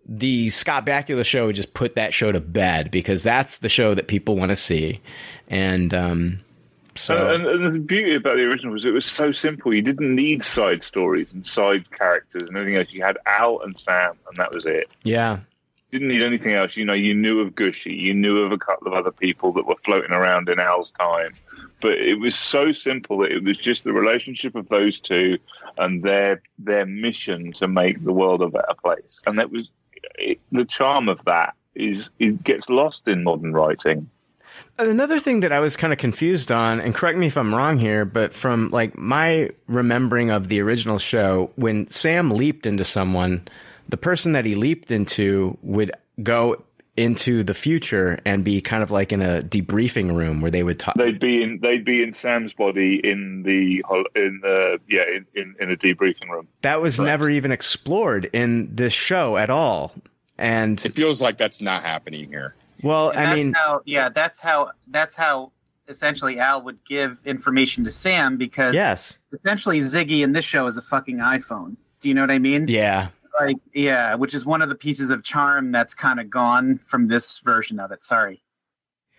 the 0.08 0.48
Scott 0.50 0.86
Bakula 0.86 1.24
show 1.24 1.46
would 1.46 1.56
just 1.56 1.74
put 1.74 1.96
that 1.96 2.14
show 2.14 2.32
to 2.32 2.40
bed 2.40 2.90
because 2.90 3.22
that's 3.22 3.58
the 3.58 3.68
show 3.68 3.92
that 3.94 4.08
people 4.08 4.36
want 4.36 4.50
to 4.50 4.56
see, 4.56 5.00
and 5.48 5.92
um, 5.92 6.40
so 6.96 7.28
And, 7.28 7.46
and 7.46 7.74
the 7.74 7.78
beauty 7.78 8.14
about 8.14 8.36
the 8.36 8.44
original 8.44 8.72
was 8.72 8.84
it 8.84 8.90
was 8.90 9.06
so 9.06 9.32
simple. 9.32 9.74
You 9.74 9.82
didn't 9.82 10.14
need 10.14 10.42
side 10.42 10.82
stories 10.82 11.32
and 11.32 11.46
side 11.46 11.90
characters 11.90 12.48
and 12.48 12.56
everything 12.56 12.76
else. 12.76 12.88
You 12.90 13.02
had 13.02 13.18
Al 13.26 13.60
and 13.60 13.78
Sam, 13.78 14.12
and 14.28 14.36
that 14.36 14.52
was 14.52 14.64
it. 14.66 14.88
yeah, 15.02 15.40
didn't 15.90 16.08
need 16.08 16.22
anything 16.22 16.52
else. 16.52 16.76
You 16.76 16.84
know, 16.84 16.92
you 16.92 17.14
knew 17.14 17.40
of 17.40 17.54
Gooshie, 17.54 17.96
you 17.96 18.14
knew 18.14 18.38
of 18.38 18.52
a 18.52 18.58
couple 18.58 18.86
of 18.88 18.92
other 18.92 19.12
people 19.12 19.52
that 19.52 19.66
were 19.66 19.76
floating 19.84 20.12
around 20.12 20.48
in 20.48 20.58
Al's 20.58 20.90
time, 20.90 21.32
but 21.80 21.92
it 21.92 22.18
was 22.18 22.34
so 22.34 22.72
simple 22.72 23.18
that 23.18 23.32
it 23.32 23.44
was 23.44 23.56
just 23.56 23.84
the 23.84 23.92
relationship 23.92 24.54
of 24.54 24.68
those 24.68 25.00
two 25.00 25.38
and 25.78 26.02
their 26.02 26.42
their 26.58 26.86
mission 26.86 27.52
to 27.52 27.68
make 27.68 28.02
the 28.02 28.12
world 28.12 28.42
a 28.42 28.48
better 28.48 28.74
place. 28.82 29.20
And 29.26 29.38
that 29.38 29.50
was 29.50 29.70
it, 30.18 30.40
the 30.52 30.64
charm 30.64 31.08
of 31.08 31.24
that 31.24 31.54
is 31.74 32.10
it 32.18 32.42
gets 32.42 32.68
lost 32.68 33.06
in 33.08 33.24
modern 33.24 33.52
writing. 33.52 34.10
Another 34.78 35.18
thing 35.18 35.40
that 35.40 35.52
I 35.52 35.60
was 35.60 35.76
kind 35.76 35.92
of 35.92 35.98
confused 35.98 36.52
on, 36.52 36.80
and 36.80 36.94
correct 36.94 37.18
me 37.18 37.26
if 37.26 37.36
I'm 37.36 37.54
wrong 37.54 37.78
here, 37.78 38.04
but 38.04 38.34
from 38.34 38.70
like 38.70 38.96
my 38.96 39.50
remembering 39.66 40.30
of 40.30 40.48
the 40.48 40.60
original 40.60 40.98
show, 40.98 41.50
when 41.56 41.88
Sam 41.88 42.30
leaped 42.30 42.66
into 42.66 42.84
someone, 42.84 43.48
the 43.88 43.96
person 43.96 44.32
that 44.32 44.44
he 44.44 44.54
leaped 44.54 44.90
into 44.90 45.56
would 45.62 45.92
go 46.22 46.62
into 46.96 47.42
the 47.42 47.54
future 47.54 48.18
and 48.24 48.42
be 48.42 48.60
kind 48.60 48.82
of 48.82 48.90
like 48.90 49.12
in 49.12 49.20
a 49.20 49.42
debriefing 49.42 50.14
room 50.16 50.40
where 50.40 50.50
they 50.50 50.62
would 50.62 50.78
talk. 50.78 50.94
They'd 50.96 51.20
be 51.20 51.42
in 51.42 51.60
they'd 51.60 51.84
be 51.84 52.02
in 52.02 52.14
Sam's 52.14 52.54
body 52.54 52.96
in 52.96 53.42
the 53.42 53.84
in 54.14 54.40
the 54.42 54.80
yeah 54.88 55.04
in 55.04 55.26
in, 55.34 55.54
in 55.60 55.70
a 55.70 55.76
debriefing 55.76 56.28
room. 56.30 56.48
That 56.62 56.80
was 56.80 56.98
never 56.98 57.28
even 57.28 57.52
explored 57.52 58.30
in 58.32 58.74
this 58.74 58.92
show 58.92 59.36
at 59.36 59.50
all. 59.50 59.94
And 60.38 60.84
It 60.84 60.94
feels 60.94 61.22
like 61.22 61.38
that's 61.38 61.60
not 61.60 61.82
happening 61.82 62.28
here. 62.28 62.54
Well, 62.82 63.10
And 63.10 63.30
I 63.30 63.34
mean, 63.34 63.52
how, 63.52 63.82
yeah, 63.84 64.08
that's 64.08 64.40
how 64.40 64.70
that's 64.88 65.14
how 65.14 65.52
essentially 65.88 66.38
Al 66.38 66.62
would 66.62 66.84
give 66.84 67.20
information 67.24 67.84
to 67.84 67.90
Sam 67.90 68.36
because 68.36 68.74
yes, 68.74 69.18
essentially 69.32 69.80
Ziggy 69.80 70.22
in 70.22 70.32
this 70.32 70.44
show 70.44 70.66
is 70.66 70.76
a 70.76 70.82
fucking 70.82 71.18
iPhone. 71.18 71.76
Do 72.00 72.08
you 72.08 72.14
know 72.14 72.22
what 72.22 72.30
I 72.30 72.38
mean? 72.38 72.68
yeah, 72.68 73.08
Like, 73.40 73.56
yeah, 73.72 74.14
which 74.16 74.34
is 74.34 74.44
one 74.44 74.62
of 74.62 74.68
the 74.68 74.74
pieces 74.74 75.10
of 75.10 75.22
charm 75.22 75.72
that's 75.72 75.94
kind 75.94 76.20
of 76.20 76.28
gone 76.28 76.78
from 76.78 77.08
this 77.08 77.38
version 77.38 77.80
of 77.80 77.90
it. 77.92 78.04
Sorry. 78.04 78.42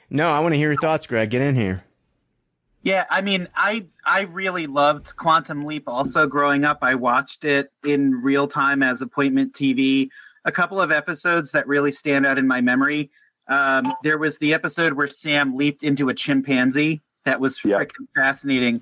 no, 0.10 0.30
I 0.30 0.40
want 0.40 0.54
to 0.54 0.58
hear 0.58 0.72
your 0.72 0.80
thoughts, 0.80 1.08
Greg. 1.08 1.30
Get 1.30 1.42
in 1.42 1.56
here. 1.56 1.84
Yeah, 2.84 3.06
I 3.10 3.22
mean, 3.22 3.48
I 3.56 3.88
I 4.06 4.22
really 4.22 4.68
loved 4.68 5.16
Quantum 5.18 5.64
Leap. 5.66 5.88
Also, 5.88 6.28
growing 6.28 6.64
up, 6.64 6.80
I 6.82 6.96
watched 6.96 7.44
it 7.44 7.72
in 7.86 8.22
real 8.22 8.48
time 8.48 8.84
as 8.84 9.02
appointment 9.02 9.54
TV. 9.54 10.10
A 10.46 10.52
couple 10.52 10.80
of 10.80 10.92
episodes 10.92 11.52
that 11.52 11.68
really 11.68 11.92
stand 11.92 12.26
out 12.26 12.38
in 12.38 12.48
my 12.48 12.62
memory. 12.62 13.12
Um, 13.49 13.94
there 14.03 14.18
was 14.18 14.38
the 14.40 14.53
episode 14.53 14.94
where 14.94 15.07
Sam 15.07 15.56
leaped 15.56 15.84
into 15.84 16.10
a 16.10 16.14
chimpanzee. 16.14 17.02
That 17.26 17.40
was 17.40 17.64
Yeah. 17.64 17.80
freaking 17.80 18.07
fascinating. 18.15 18.82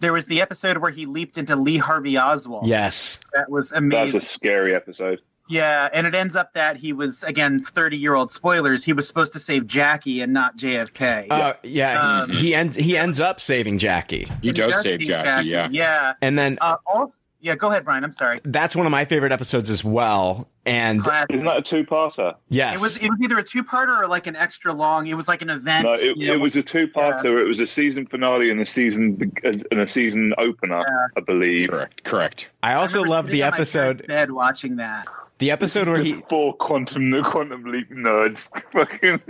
There 0.00 0.12
was 0.12 0.26
the 0.26 0.40
episode 0.40 0.78
where 0.78 0.90
he 0.90 1.06
leaped 1.06 1.38
into 1.38 1.56
Lee 1.56 1.76
Harvey 1.78 2.18
Oswald. 2.18 2.66
Yes, 2.66 3.18
that 3.32 3.50
was 3.50 3.72
amazing. 3.72 3.88
That's 3.90 4.14
was 4.14 4.24
a 4.24 4.28
scary 4.28 4.74
episode. 4.74 5.20
Yeah, 5.48 5.88
and 5.92 6.06
it 6.06 6.14
ends 6.14 6.36
up 6.36 6.54
that 6.54 6.76
he 6.78 6.92
was 6.92 7.22
again 7.22 7.62
thirty 7.62 7.96
year 7.98 8.14
old 8.14 8.32
spoilers. 8.32 8.82
He 8.82 8.92
was 8.94 9.06
supposed 9.06 9.32
to 9.34 9.38
save 9.38 9.66
Jackie 9.66 10.22
and 10.22 10.32
not 10.32 10.56
JFK. 10.56 11.26
uh, 11.30 11.52
yeah. 11.62 12.00
Um, 12.22 12.30
he 12.30 12.54
ends 12.54 12.76
he 12.76 12.96
ends 12.96 13.20
up 13.20 13.40
saving 13.40 13.78
Jackie, 13.78 14.26
He 14.42 14.48
And 14.48 14.56
does 14.56 14.82
save 14.82 15.00
Jackie, 15.00 15.48
yeah. 15.48 15.68
yeah. 15.70 16.14
and 16.22 16.38
then 16.38 16.56
Uh, 16.62 16.76
also, 16.86 17.20
yeah. 17.44 17.54
Go 17.54 17.70
ahead, 17.70 17.84
Brian. 17.84 18.02
I'm 18.02 18.10
sorry. 18.12 18.40
that's 18.44 18.74
one 18.74 18.86
of 18.86 18.90
my 18.90 19.04
favorite 19.04 19.30
episodes 19.32 19.70
as 19.70 19.84
well. 19.84 20.48
And 20.66 21.00
Classic. 21.02 21.30
Isn't 21.30 21.46
that 21.46 21.58
a 21.58 21.62
two-parter? 21.62 22.34
yes, 22.48 22.78
It 22.78 22.82
was 22.82 22.96
it 22.96 23.08
was 23.10 23.18
either 23.22 23.38
a 23.38 23.42
two 23.44 23.62
parter 23.62 24.00
or 24.02 24.08
like 24.08 24.26
an 24.26 24.34
extra 24.34 24.72
long. 24.72 25.06
It 25.06 25.14
was 25.14 25.28
like 25.28 25.42
an 25.42 25.50
event. 25.50 25.84
No, 25.84 25.92
it, 25.92 26.16
you 26.16 26.26
know, 26.28 26.32
it 26.32 26.40
was 26.40 26.56
a 26.56 26.62
two-parter. 26.62 27.40
It 27.40 27.44
was 27.46 27.60
a 27.60 27.66
season 27.66 28.06
finale 28.06 28.50
and 28.50 28.60
a 28.60 28.66
season 28.66 29.32
and 29.44 29.80
a 29.80 29.86
season 29.86 30.32
opener, 30.38 30.78
Yeah. 30.80 31.06
I 31.16 31.20
believe. 31.20 31.68
Correct. 31.68 32.02
Correct. 32.04 32.50
I 32.62 32.72
I 32.72 32.74
also 32.76 32.98
remember 32.98 33.14
love 33.16 33.26
the 33.28 33.42
on 33.42 33.50
my 33.50 33.56
episode. 33.56 33.82
parents' 33.82 34.06
bed 34.08 34.30
watching 34.32 34.76
that. 34.76 35.06
The 35.38 35.50
episode 35.50 35.86
where 35.88 36.00
he 36.02 36.14
Four 36.30 36.54
quantum 36.56 37.10
the 37.10 37.22
quantum 37.22 37.64
leap 37.64 37.90
nerds. 37.90 38.48
Fucking 38.72 39.20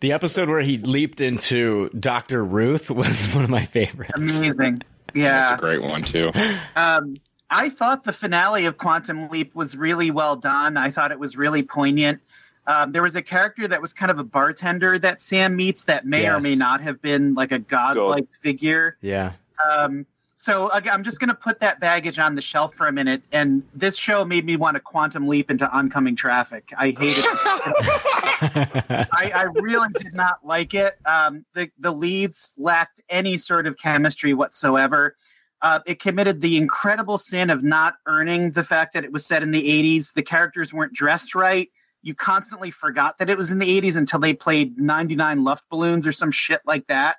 the 0.00 0.12
episode 0.12 0.48
where 0.48 0.60
he 0.60 0.78
leaped 0.78 1.20
into 1.20 1.88
Doctor 1.90 2.44
Ruth 2.44 2.90
was 2.90 3.26
one 3.34 3.44
of 3.44 3.50
my 3.50 3.64
favorites. 3.64 4.12
Amazing. 4.16 4.80
Yeah. 5.14 5.46
That's 5.46 5.50
a 5.52 5.56
great 5.56 5.82
one 5.82 6.02
too. 6.02 6.30
Um, 6.74 7.16
I 7.48 7.68
thought 7.68 8.04
the 8.04 8.12
finale 8.12 8.66
of 8.66 8.76
Quantum 8.76 9.28
Leap 9.28 9.54
was 9.54 9.76
really 9.76 10.10
well 10.10 10.36
done. 10.36 10.76
I 10.76 10.90
thought 10.90 11.12
it 11.12 11.18
was 11.18 11.36
really 11.36 11.62
poignant. 11.62 12.20
Um, 12.66 12.90
there 12.90 13.02
was 13.02 13.14
a 13.14 13.22
character 13.22 13.68
that 13.68 13.80
was 13.80 13.92
kind 13.92 14.10
of 14.10 14.18
a 14.18 14.24
bartender 14.24 14.98
that 14.98 15.20
Sam 15.20 15.54
meets 15.54 15.84
that 15.84 16.04
may 16.04 16.28
or 16.28 16.40
may 16.40 16.56
not 16.56 16.80
have 16.80 17.00
been 17.00 17.34
like 17.34 17.52
a 17.52 17.60
godlike 17.60 18.26
figure. 18.34 18.96
Yeah, 19.00 19.32
Um, 19.70 20.04
so 20.38 20.70
again, 20.70 20.92
I'm 20.92 21.02
just 21.02 21.18
going 21.18 21.28
to 21.28 21.34
put 21.34 21.60
that 21.60 21.80
baggage 21.80 22.18
on 22.18 22.34
the 22.34 22.42
shelf 22.42 22.74
for 22.74 22.86
a 22.86 22.92
minute. 22.92 23.22
And 23.32 23.62
this 23.74 23.98
show 23.98 24.22
made 24.22 24.44
me 24.44 24.56
want 24.56 24.74
to 24.74 24.80
quantum 24.80 25.26
leap 25.26 25.50
into 25.50 25.68
oncoming 25.70 26.14
traffic. 26.14 26.72
I 26.76 26.90
hated 26.90 27.24
it. 27.24 27.26
I, 29.12 29.32
I 29.34 29.44
really 29.54 29.88
did 29.98 30.14
not 30.14 30.44
like 30.44 30.74
it. 30.74 30.98
Um, 31.06 31.46
the 31.54 31.70
the 31.78 31.90
leads 31.90 32.54
lacked 32.58 33.00
any 33.08 33.38
sort 33.38 33.66
of 33.66 33.78
chemistry 33.78 34.34
whatsoever. 34.34 35.14
Uh, 35.62 35.80
it 35.86 36.00
committed 36.00 36.42
the 36.42 36.58
incredible 36.58 37.16
sin 37.16 37.48
of 37.48 37.64
not 37.64 37.94
earning 38.04 38.50
the 38.50 38.62
fact 38.62 38.92
that 38.92 39.04
it 39.04 39.12
was 39.12 39.24
set 39.24 39.42
in 39.42 39.52
the 39.52 39.62
80s. 39.66 40.12
The 40.12 40.22
characters 40.22 40.70
weren't 40.70 40.92
dressed 40.92 41.34
right. 41.34 41.70
You 42.02 42.14
constantly 42.14 42.70
forgot 42.70 43.16
that 43.18 43.30
it 43.30 43.38
was 43.38 43.50
in 43.50 43.58
the 43.58 43.80
80s 43.80 43.96
until 43.96 44.20
they 44.20 44.34
played 44.34 44.78
99 44.78 45.40
Luftballons 45.40 46.06
or 46.06 46.12
some 46.12 46.30
shit 46.30 46.60
like 46.66 46.86
that. 46.88 47.16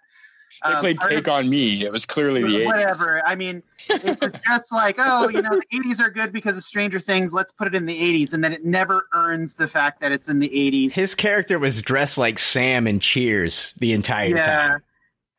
They 0.66 0.72
Um, 0.74 0.80
played 0.80 0.98
part 0.98 1.12
of- 1.12 1.18
Take 1.18 1.28
on 1.28 1.50
Me. 1.50 1.84
It 1.86 1.92
was 1.92 2.06
clearly 2.06 2.42
the 2.42 2.64
80s. 2.64 2.66
whatever. 2.66 3.22
I 3.26 3.36
mean, 3.36 3.62
it 3.90 4.20
was 4.22 4.34
just 4.48 4.72
like, 4.72 4.96
oh, 5.00 5.30
you 5.30 5.42
know, 5.42 5.52
the 5.52 5.78
80s 5.80 6.00
are 6.02 6.10
good 6.10 6.32
because 6.34 6.58
of 6.58 6.64
Stranger 6.64 7.00
Things. 7.00 7.34
Let's 7.34 7.52
put 7.52 7.68
it 7.68 7.76
in 7.76 7.86
the 7.86 8.00
80s, 8.00 8.34
and 8.34 8.44
then 8.44 8.54
it 8.54 8.66
never 8.66 9.08
earns 9.14 9.56
the 9.56 9.68
fact 9.68 10.02
that 10.02 10.12
it's 10.12 10.30
in 10.30 10.40
the 10.40 10.50
80s. 10.50 10.94
his 10.96 11.14
character 11.16 11.60
was 11.60 11.82
dressed 11.82 12.18
like 12.18 12.40
Sam 12.40 12.88
in 12.88 13.00
Cheers 13.00 13.74
the 13.78 13.94
entire 13.94 14.36
yeah, 14.36 14.68
time. 14.70 14.84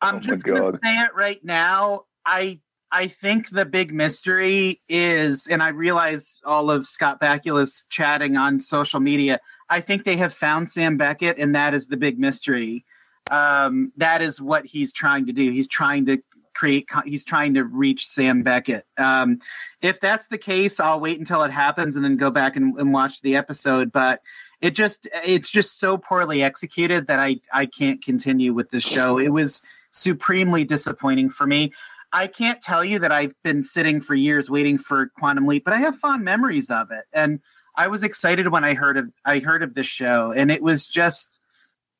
I'm 0.00 0.16
Oh 0.16 0.20
just 0.20 0.44
gonna 0.44 0.70
say 0.84 0.94
it 1.02 1.14
right 1.14 1.44
now. 1.44 2.04
I 2.24 2.60
I 2.92 3.08
think 3.08 3.50
the 3.50 3.66
big 3.66 3.92
mystery 3.92 4.80
is, 4.88 5.46
and 5.48 5.62
I 5.62 5.68
realize 5.68 6.40
all 6.46 6.70
of 6.70 6.86
Scott 6.86 7.20
Bakula's 7.20 7.84
chatting 7.90 8.36
on 8.36 8.60
social 8.60 9.00
media. 9.00 9.40
I 9.68 9.80
think 9.80 10.04
they 10.04 10.16
have 10.16 10.32
found 10.32 10.68
Sam 10.68 10.96
Beckett, 10.96 11.36
and 11.38 11.54
that 11.54 11.74
is 11.74 11.88
the 11.88 11.96
big 11.98 12.18
mystery. 12.18 12.84
Um, 13.30 13.92
that 13.96 14.22
is 14.22 14.40
what 14.40 14.66
he's 14.66 14.92
trying 14.92 15.26
to 15.26 15.32
do. 15.32 15.50
He's 15.50 15.68
trying 15.68 16.06
to 16.06 16.22
create. 16.54 16.88
He's 17.04 17.24
trying 17.24 17.54
to 17.54 17.64
reach 17.64 18.06
Sam 18.06 18.42
Beckett. 18.42 18.84
Um, 18.96 19.38
if 19.80 20.00
that's 20.00 20.28
the 20.28 20.38
case, 20.38 20.80
I'll 20.80 21.00
wait 21.00 21.18
until 21.18 21.42
it 21.42 21.50
happens 21.50 21.96
and 21.96 22.04
then 22.04 22.16
go 22.16 22.30
back 22.30 22.56
and, 22.56 22.78
and 22.78 22.92
watch 22.92 23.20
the 23.22 23.36
episode. 23.36 23.92
But 23.92 24.20
it 24.60 24.74
just 24.74 25.08
it's 25.24 25.50
just 25.50 25.78
so 25.78 25.98
poorly 25.98 26.42
executed 26.42 27.06
that 27.06 27.20
I 27.20 27.36
I 27.52 27.66
can't 27.66 28.02
continue 28.02 28.52
with 28.52 28.70
this 28.70 28.86
show. 28.86 29.18
It 29.18 29.32
was 29.32 29.62
supremely 29.90 30.64
disappointing 30.64 31.30
for 31.30 31.46
me. 31.46 31.72
I 32.12 32.26
can't 32.26 32.60
tell 32.60 32.84
you 32.84 33.00
that 33.00 33.12
I've 33.12 33.34
been 33.44 33.62
sitting 33.62 34.00
for 34.00 34.14
years 34.14 34.50
waiting 34.50 34.78
for 34.78 35.08
Quantum 35.18 35.46
Leap, 35.46 35.64
but 35.64 35.74
I 35.74 35.78
have 35.78 35.96
fond 35.96 36.24
memories 36.24 36.70
of 36.70 36.90
it. 36.90 37.04
And 37.12 37.40
I 37.76 37.88
was 37.88 38.02
excited 38.02 38.48
when 38.48 38.64
I 38.64 38.74
heard 38.74 38.96
of 38.96 39.12
I 39.24 39.38
heard 39.38 39.62
of 39.62 39.74
this 39.74 39.86
show 39.86 40.32
and 40.32 40.50
it 40.50 40.62
was 40.62 40.88
just 40.88 41.40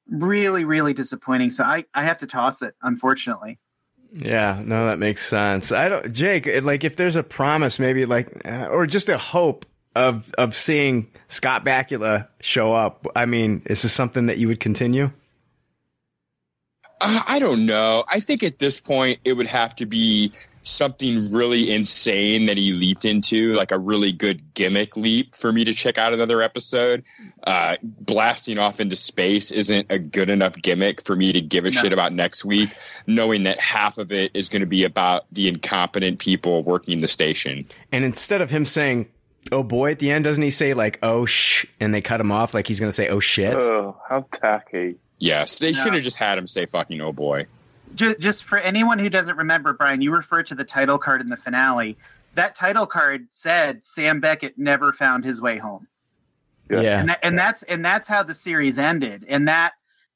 really 0.09 0.64
really 0.64 0.94
disappointing. 0.94 1.51
So 1.51 1.64
I 1.64 1.85
I 1.94 2.05
have 2.05 2.18
to 2.18 2.26
toss 2.26 2.62
it 2.62 2.74
unfortunately. 2.82 3.59
Yeah, 4.12 4.62
no, 4.64 4.86
that 4.86 4.98
makes 4.98 5.26
sense. 5.26 5.70
I 5.70 5.90
don't, 5.90 6.10
Jake. 6.12 6.48
Like, 6.62 6.82
if 6.82 6.97
there's 6.97 7.14
a 7.14 7.22
promise, 7.22 7.78
maybe 7.78 8.06
like, 8.06 8.43
uh, 8.47 8.68
or 8.70 8.86
just 8.86 9.10
a 9.10 9.18
hope 9.18 9.66
of 9.94 10.32
of 10.39 10.55
seeing 10.55 11.10
Scott 11.26 11.64
Bakula 11.64 12.28
show 12.40 12.72
up. 12.72 13.06
I 13.16 13.26
mean, 13.26 13.62
is 13.66 13.82
this 13.82 13.93
something 13.93 14.26
that 14.26 14.39
you 14.39 14.48
would 14.48 14.60
continue? 14.60 15.10
Uh, 17.01 17.22
I 17.26 17.39
don't 17.39 17.66
know. 17.66 18.05
I 18.09 18.20
think 18.20 18.43
at 18.43 18.59
this 18.59 18.80
point 18.80 19.20
it 19.24 19.35
would 19.35 19.47
have 19.47 19.76
to 19.76 19.86
be 19.86 20.32
something 20.69 21.31
really 21.32 21.73
insane 21.73 22.45
that 22.45 22.57
he 22.57 22.73
leaped 22.73 23.05
into, 23.05 23.53
like 23.55 23.73
a 23.73 23.78
really 23.78 24.12
good 24.12 24.55
gimmick 24.55 24.97
leap 24.97 25.35
for 25.35 25.53
me 25.53 25.65
to 25.65 25.73
check 25.73 25.99
out 25.99 26.12
another 26.12 26.43
episode. 26.43 27.03
Uh, 27.45 27.77
blasting 27.82 28.59
off 28.59 28.81
into 28.81 28.97
space 28.97 29.51
isn't 29.51 29.86
a 29.90 29.99
good 29.99 30.28
enough 30.31 30.55
gimmick 30.62 31.03
for 31.05 31.16
me 31.16 31.32
to 31.32 31.40
give 31.40 31.65
a 31.65 31.70
No. 31.70 31.81
shit 31.81 31.93
about 31.93 32.12
next 32.12 32.45
week, 32.45 32.74
knowing 33.07 33.45
that 33.45 33.59
half 33.61 33.99
of 33.99 34.12
it 34.12 34.31
is 34.35 34.49
going 34.49 34.61
to 34.61 34.66
be 34.66 34.85
about 34.85 35.24
the 35.32 35.49
incompetent 35.49 36.19
people 36.19 36.62
working 36.62 37.01
the 37.01 37.09
station. 37.09 37.65
And 37.90 38.05
instead 38.05 38.40
of 38.40 38.51
him 38.51 38.65
saying, 38.66 39.07
"Oh 39.51 39.62
boy," 39.62 39.93
at 39.93 39.99
the 39.99 40.11
end, 40.11 40.24
doesn't 40.24 40.43
he 40.43 40.51
say 40.51 40.74
like, 40.74 40.99
"Oh 41.03 41.24
sh," 41.24 41.65
and 41.81 41.95
they 41.95 42.01
cut 42.01 42.20
him 42.20 42.31
off 42.31 42.53
like 42.55 42.66
he's 42.66 42.81
going 42.81 42.89
to 42.89 42.95
say, 42.97 43.09
"Oh 43.09 43.20
shit." 43.20 43.55
Oh, 43.55 43.97
how 44.09 44.27
tacky. 44.32 44.97
Yes, 45.20 45.59
they 45.59 45.73
No. 45.73 45.78
should 45.82 45.95
have 45.95 46.03
just 46.03 46.16
had 46.19 46.39
him 46.39 46.47
say 46.47 46.66
fucking 46.66 47.01
oh 47.01 47.12
boy. 47.12 47.47
Just, 47.94 48.19
just 48.20 48.44
for 48.44 48.59
anyone 48.59 48.98
who 48.98 49.09
doesn't 49.10 49.36
remember, 49.36 49.73
Brian, 49.73 50.01
you 50.01 50.12
refer 50.15 50.43
to 50.44 50.55
the 50.55 50.65
title 50.65 50.98
card 50.98 51.20
in 51.20 51.28
the 51.28 51.36
finale. 51.36 51.97
That 52.35 52.55
title 52.55 52.86
card 52.86 53.27
said 53.31 53.85
Sam 53.85 54.20
Beckett 54.20 54.59
never 54.59 54.93
found 54.93 55.24
his 55.24 55.40
way 55.40 55.56
home, 55.56 55.89
Yeah. 56.70 56.81
yeah. 56.82 57.01
and, 57.01 57.09
that, 57.09 57.19
and 57.23 57.39
that's 57.39 57.62
and 57.65 57.85
that's 57.85 58.06
how 58.06 58.23
the 58.23 58.35
series 58.35 58.78
ended. 58.78 59.24
And 59.28 59.48
that, 59.48 59.73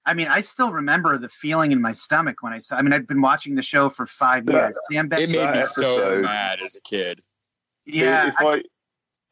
I 0.06 0.14
mean, 0.14 0.28
I 0.28 0.40
still 0.40 0.72
remember 0.72 1.18
the 1.18 1.28
feeling 1.28 1.72
in 1.72 1.80
my 1.80 1.92
stomach 1.92 2.42
when 2.42 2.52
I 2.52 2.58
saw. 2.58 2.76
I 2.76 2.82
mean, 2.82 2.92
I'd 2.92 3.06
been 3.06 3.20
watching 3.22 3.54
the 3.54 3.62
show 3.62 3.88
for 3.88 4.06
five 4.06 4.44
Yeah. 4.48 4.66
years. 4.66 4.78
Sam 4.90 5.06
It 5.06 5.08
Beckett, 5.08 5.30
made 5.30 5.38
me 5.38 5.44
That 5.58 5.66
so 5.66 6.20
mad 6.22 6.60
as 6.62 6.76
a 6.76 6.80
kid. 6.82 7.20
yeah, 7.86 8.28
if 8.28 8.36
I 8.38 8.62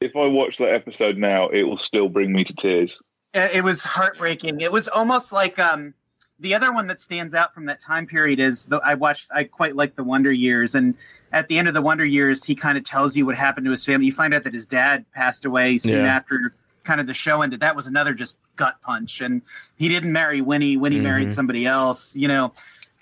if 0.01 0.17
I 0.17 0.27
watch 0.27 0.57
that 0.57 0.73
episode 0.73 1.19
now, 1.19 1.49
it 1.49 1.62
will 1.65 1.77
still 1.77 2.09
bring 2.09 2.33
me 2.33 2.43
to 2.45 2.55
tears. 2.55 3.01
It 3.35 3.62
was 3.62 3.85
heartbreaking. 3.85 4.61
It 4.62 4.73
was 4.73 4.89
almost 4.89 5.31
like 5.33 5.59
um, 5.61 5.95
the 6.41 6.55
other 6.55 6.73
one 6.73 6.87
that 6.89 6.99
stands 7.01 7.35
out 7.35 7.55
from 7.55 7.67
that 7.67 7.81
time 7.81 8.07
period 8.07 8.41
is 8.41 8.67
the 8.67 8.79
I 8.85 8.95
watched. 8.95 9.31
I 9.33 9.45
quite 9.45 9.77
like 9.77 9.95
the 9.95 10.05
Wonder 10.05 10.33
Years, 10.33 10.75
and 10.75 10.95
at 11.33 11.49
the 11.49 11.59
end 11.59 11.69
of 11.69 11.75
the 11.75 11.83
Wonder 11.83 12.05
Years, 12.05 12.45
he 12.45 12.55
kind 12.55 12.77
of 12.79 12.85
tells 12.85 13.17
you 13.17 13.27
what 13.27 13.37
happened 13.37 13.65
to 13.67 13.71
his 13.71 13.85
family. 13.85 14.07
You 14.07 14.12
find 14.12 14.35
out 14.35 14.43
that 14.45 14.55
his 14.55 14.67
dad 14.67 15.05
passed 15.12 15.45
away 15.45 15.79
soon 15.79 16.05
Yeah. 16.05 16.17
after 16.17 16.55
kind 16.83 17.01
of 17.01 17.07
the 17.07 17.15
show 17.15 17.43
ended. 17.43 17.61
That 17.61 17.77
was 17.77 17.87
another 17.87 18.15
just 18.15 18.39
gut 18.57 18.81
punch, 18.83 19.21
and 19.21 19.43
he 19.77 19.89
didn't 19.89 20.12
marry 20.12 20.41
Winnie. 20.41 20.77
Winnie 20.77 20.99
Mhm. 20.99 21.03
married 21.03 21.33
somebody 21.33 21.67
else. 21.67 22.17
You 22.17 22.29
know. 22.29 22.53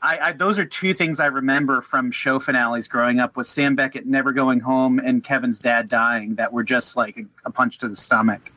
I, 0.01 0.19
I, 0.29 0.33
those 0.33 0.61
are 0.61 0.65
two 0.65 0.95
things 0.95 1.19
I 1.19 1.27
remember 1.27 1.81
from 1.81 2.13
show 2.13 2.39
finales 2.39 2.87
growing 2.87 3.19
up: 3.19 3.37
was 3.37 3.49
Sam 3.49 3.75
Beckett 3.75 4.07
never 4.07 4.33
going 4.33 4.61
home 4.61 5.01
and 5.01 5.25
Kevin's 5.25 5.59
dad 5.59 5.89
dying. 5.89 6.37
That 6.37 6.53
were 6.53 6.63
just 6.63 6.97
like 6.97 7.19
a, 7.19 7.49
a 7.49 7.51
punch 7.51 7.79
to 7.79 7.89
the 7.89 7.97
stomach. 7.97 8.53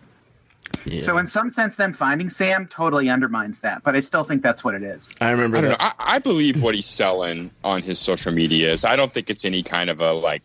Yeah. 0.86 1.00
So 1.00 1.18
in 1.18 1.28
some 1.28 1.50
sense, 1.50 1.76
them 1.76 1.94
finding 1.94 2.30
Sam 2.30 2.68
totally 2.68 3.10
undermines 3.10 3.60
that, 3.60 3.84
but 3.84 3.96
I 3.96 4.00
still 4.00 4.24
think 4.24 4.42
that's 4.42 4.64
what 4.64 4.74
it 4.74 4.84
is. 4.84 5.16
I 5.22 5.32
remember 5.32 5.58
I 5.58 5.62
that. 5.62 5.82
I, 5.82 5.94
I 6.16 6.20
believe 6.20 6.62
what 6.62 6.76
he's 6.76 6.86
selling 6.86 7.52
on 7.64 7.82
his 7.82 8.00
social 8.00 8.32
media 8.32 8.72
is. 8.72 8.86
I 8.86 8.96
don't 8.96 9.12
think 9.12 9.30
it's 9.30 9.46
any 9.46 9.62
kind 9.64 9.90
of 9.90 10.02
a 10.02 10.14
like 10.14 10.44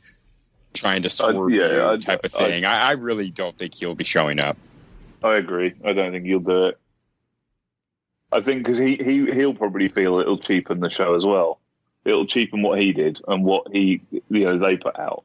trying 0.75 1.03
to 1.03 1.09
uh, 1.09 1.11
swerve 1.11 1.51
yeah, 1.51 1.73
you 1.73 1.89
I- 1.89 1.97
type 1.97 2.25
of 2.25 2.33
thing. 2.33 2.65
I, 2.65 2.89
I 2.89 2.93
really 2.93 3.31
don't 3.31 3.57
think 3.59 3.75
he'll 3.75 3.95
be 3.95 4.05
showing 4.05 4.41
up. 4.41 4.57
I 5.23 5.37
agree. 5.37 5.75
I 5.85 5.93
don't 5.93 6.13
think 6.13 6.27
he'll 6.27 6.39
do 6.41 6.67
it. 6.67 6.79
I 8.33 8.41
think 8.41 8.65
because 8.65 8.79
he, 8.79 8.97
he 8.97 9.31
he'll 9.33 9.55
probably 9.55 9.89
feel 9.89 10.19
it'll 10.19 10.39
cheapen 10.39 10.81
the 10.81 10.91
show 10.91 11.15
as 11.15 11.25
well. 11.25 11.61
It'll 12.05 12.27
cheapen 12.27 12.63
what 12.63 12.81
he 12.81 12.93
did 12.93 13.21
and 13.27 13.45
what 13.45 13.67
he 13.73 14.03
you 14.29 14.47
know 14.47 14.59
they 14.59 14.77
put 14.77 14.99
out. 14.99 15.25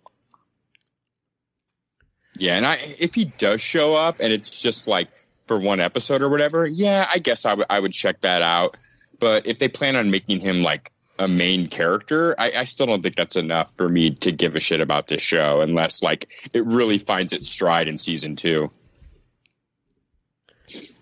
Yeah, 2.38 2.56
and 2.56 2.66
I 2.66 2.78
if 2.98 3.14
he 3.14 3.26
does 3.26 3.62
show 3.62 3.96
up 3.96 4.20
and 4.20 4.32
it's 4.32 4.62
just 4.62 4.88
like 4.88 5.10
for 5.48 5.60
one 5.60 5.80
episode 5.80 6.22
or 6.22 6.30
whatever, 6.30 6.66
yeah, 6.66 7.08
I 7.14 7.20
guess 7.20 7.46
I 7.46 7.54
would 7.54 7.66
I 7.70 7.80
would 7.80 7.94
check 7.94 8.22
that 8.22 8.42
out. 8.42 8.78
But 9.20 9.46
if 9.46 9.60
they 9.60 9.68
plan 9.68 9.96
on 9.96 10.10
making 10.12 10.40
him 10.40 10.62
like 10.62 10.92
a 11.20 11.28
main 11.28 11.68
character, 11.68 12.34
I, 12.40 12.52
I 12.58 12.64
still 12.64 12.88
don't 12.88 13.04
think 13.04 13.16
that's 13.16 13.36
enough 13.36 13.72
for 13.78 13.88
me 13.88 14.12
to 14.12 14.32
give 14.32 14.56
a 14.56 14.60
shit 14.60 14.82
about 14.82 15.08
this 15.08 15.22
show 15.22 15.62
unless 15.62 16.02
like 16.02 16.30
it 16.54 16.66
really 16.66 16.98
finds 16.98 17.34
its 17.34 17.48
stride 17.48 17.88
in 17.88 17.98
season 17.98 18.36
two. 18.36 18.72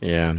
Yeah. 0.02 0.36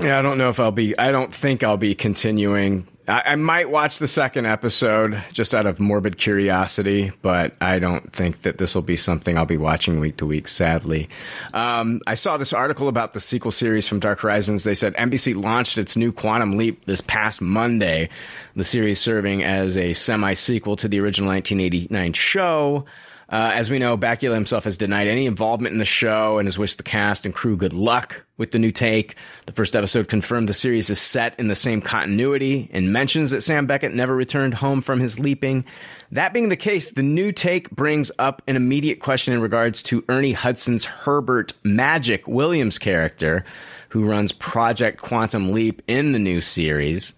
Yeah, 0.00 0.18
I 0.18 0.22
don't 0.22 0.38
know 0.38 0.50
if 0.50 0.60
I'll 0.60 0.72
be. 0.72 0.98
I 0.98 1.10
don't 1.10 1.34
think 1.34 1.62
I'll 1.62 1.76
be 1.78 1.94
continuing. 1.94 2.86
I, 3.08 3.22
I 3.26 3.34
might 3.36 3.70
watch 3.70 3.98
the 3.98 4.06
second 4.06 4.46
episode 4.46 5.22
just 5.32 5.54
out 5.54 5.66
of 5.66 5.78
morbid 5.78 6.18
curiosity, 6.18 7.12
but 7.22 7.54
I 7.60 7.78
don't 7.78 8.12
think 8.12 8.42
that 8.42 8.58
this 8.58 8.74
will 8.74 8.82
be 8.82 8.96
something 8.96 9.36
I'll 9.38 9.46
be 9.46 9.56
watching 9.56 10.00
week 10.00 10.16
to 10.18 10.26
week, 10.26 10.48
sadly. 10.48 11.08
Um, 11.54 12.00
I 12.06 12.14
saw 12.14 12.36
this 12.36 12.52
article 12.52 12.88
about 12.88 13.12
the 13.12 13.20
sequel 13.20 13.52
series 13.52 13.86
from 13.86 14.00
Dark 14.00 14.20
Horizons. 14.20 14.64
They 14.64 14.74
said 14.74 14.94
NBC 14.94 15.40
launched 15.40 15.78
its 15.78 15.96
new 15.96 16.12
Quantum 16.12 16.56
Leap 16.56 16.84
this 16.86 17.00
past 17.00 17.40
Monday, 17.40 18.08
the 18.54 18.64
series 18.64 19.00
serving 19.00 19.42
as 19.42 19.76
a 19.76 19.92
semi 19.92 20.34
sequel 20.34 20.76
to 20.76 20.88
the 20.88 21.00
original 21.00 21.30
1989 21.30 22.12
show. 22.12 22.84
Uh, 23.28 23.50
as 23.54 23.68
we 23.68 23.80
know, 23.80 23.98
Bakula 23.98 24.34
himself 24.34 24.64
has 24.64 24.78
denied 24.78 25.08
any 25.08 25.26
involvement 25.26 25.72
in 25.72 25.80
the 25.80 25.84
show 25.84 26.38
and 26.38 26.46
has 26.46 26.56
wished 26.56 26.76
the 26.76 26.84
cast 26.84 27.26
and 27.26 27.34
crew 27.34 27.56
good 27.56 27.72
luck 27.72 28.24
with 28.36 28.52
the 28.52 28.58
new 28.58 28.70
take. 28.70 29.16
The 29.46 29.52
first 29.52 29.74
episode 29.74 30.08
confirmed 30.08 30.48
the 30.48 30.52
series 30.52 30.90
is 30.90 31.00
set 31.00 31.38
in 31.40 31.48
the 31.48 31.56
same 31.56 31.80
continuity 31.80 32.70
and 32.72 32.92
mentions 32.92 33.32
that 33.32 33.42
Sam 33.42 33.66
Beckett 33.66 33.94
never 33.94 34.14
returned 34.14 34.54
home 34.54 34.80
from 34.80 35.00
his 35.00 35.18
leaping. 35.18 35.64
That 36.12 36.32
being 36.32 36.50
the 36.50 36.56
case, 36.56 36.90
the 36.90 37.02
new 37.02 37.32
take 37.32 37.68
brings 37.70 38.12
up 38.16 38.42
an 38.46 38.54
immediate 38.54 39.00
question 39.00 39.34
in 39.34 39.40
regards 39.40 39.82
to 39.84 40.04
Ernie 40.08 40.32
Hudson's 40.32 40.84
Herbert 40.84 41.52
Magic 41.64 42.28
Williams 42.28 42.78
character, 42.78 43.44
who 43.88 44.08
runs 44.08 44.30
Project 44.30 45.02
Quantum 45.02 45.50
Leap 45.50 45.82
in 45.88 46.12
the 46.12 46.20
new 46.20 46.40
series. 46.40 47.12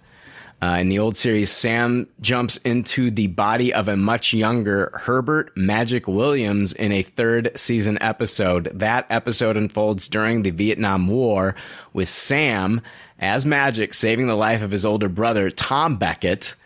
Uh, 0.60 0.78
in 0.80 0.88
the 0.88 0.98
old 0.98 1.16
series, 1.16 1.52
Sam 1.52 2.08
jumps 2.20 2.56
into 2.58 3.12
the 3.12 3.28
body 3.28 3.72
of 3.72 3.86
a 3.86 3.96
much 3.96 4.32
younger 4.32 4.90
Herbert 4.92 5.56
Magic 5.56 6.08
Williams 6.08 6.72
in 6.72 6.90
a 6.90 7.02
third 7.02 7.52
season 7.54 7.96
episode. 8.00 8.64
That 8.74 9.06
episode 9.08 9.56
unfolds 9.56 10.08
during 10.08 10.42
the 10.42 10.50
Vietnam 10.50 11.06
War 11.06 11.54
with 11.92 12.08
Sam 12.08 12.80
as 13.20 13.46
Magic 13.46 13.94
saving 13.94 14.26
the 14.26 14.34
life 14.34 14.62
of 14.62 14.72
his 14.72 14.84
older 14.84 15.08
brother, 15.08 15.48
Tom 15.50 15.96
Beckett. 15.96 16.56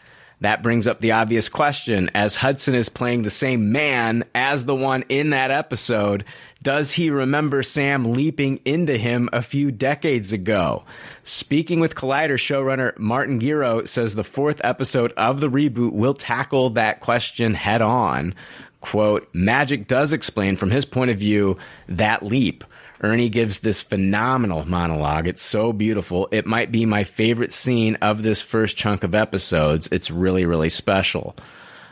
That 0.41 0.63
brings 0.63 0.87
up 0.87 1.01
the 1.01 1.13
obvious 1.13 1.51
question 1.51 2.11
as 2.15 2.35
Hudson 2.35 2.75
is 2.75 2.89
playing 2.89 3.23
the 3.23 3.31
same 3.31 3.73
man 3.73 4.25
as 4.35 4.65
the 4.65 4.75
one 4.75 5.05
in 5.11 5.31
that 5.31 5.51
episode. 5.51 6.25
Does 6.63 6.93
he 6.93 7.11
remember 7.11 7.65
Sam 7.65 8.13
leaping 8.13 8.61
into 8.65 8.97
him 8.97 9.29
a 9.33 9.43
few 9.43 9.73
decades 9.73 10.33
ago? 10.33 10.85
Speaking 11.25 11.81
with 11.81 11.97
Collider 11.97 12.35
showrunner 12.35 12.97
Martin 12.99 13.41
Gero 13.41 13.85
says 13.85 14.15
the 14.15 14.23
fourth 14.23 14.61
episode 14.63 15.13
of 15.17 15.41
the 15.41 15.51
reboot 15.51 15.93
will 15.93 16.15
tackle 16.15 16.71
that 16.71 17.01
question 17.01 17.55
head 17.55 17.83
on. 17.83 18.35
Quote, 18.81 19.29
Magic 19.33 19.89
does 19.89 20.13
explain 20.13 20.57
from 20.57 20.71
his 20.71 20.85
point 20.85 21.11
of 21.11 21.19
view 21.19 21.59
that 21.89 22.23
leap. 22.23 22.65
Ernie 23.01 23.29
gives 23.29 23.61
this 23.61 23.83
phenomenal 23.83 24.65
monologue. 24.65 25.27
It's 25.27 25.43
so 25.43 25.73
beautiful. 25.73 26.29
It 26.31 26.47
might 26.47 26.71
be 26.71 26.87
my 26.87 27.03
favorite 27.03 27.53
scene 27.53 27.97
of 27.97 28.23
this 28.23 28.41
first 28.41 28.77
chunk 28.77 29.03
of 29.03 29.17
episodes. 29.17 29.89
It's 29.91 30.11
really, 30.11 30.47
really 30.47 30.69
special. 30.69 31.35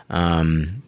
Um, 0.09 0.83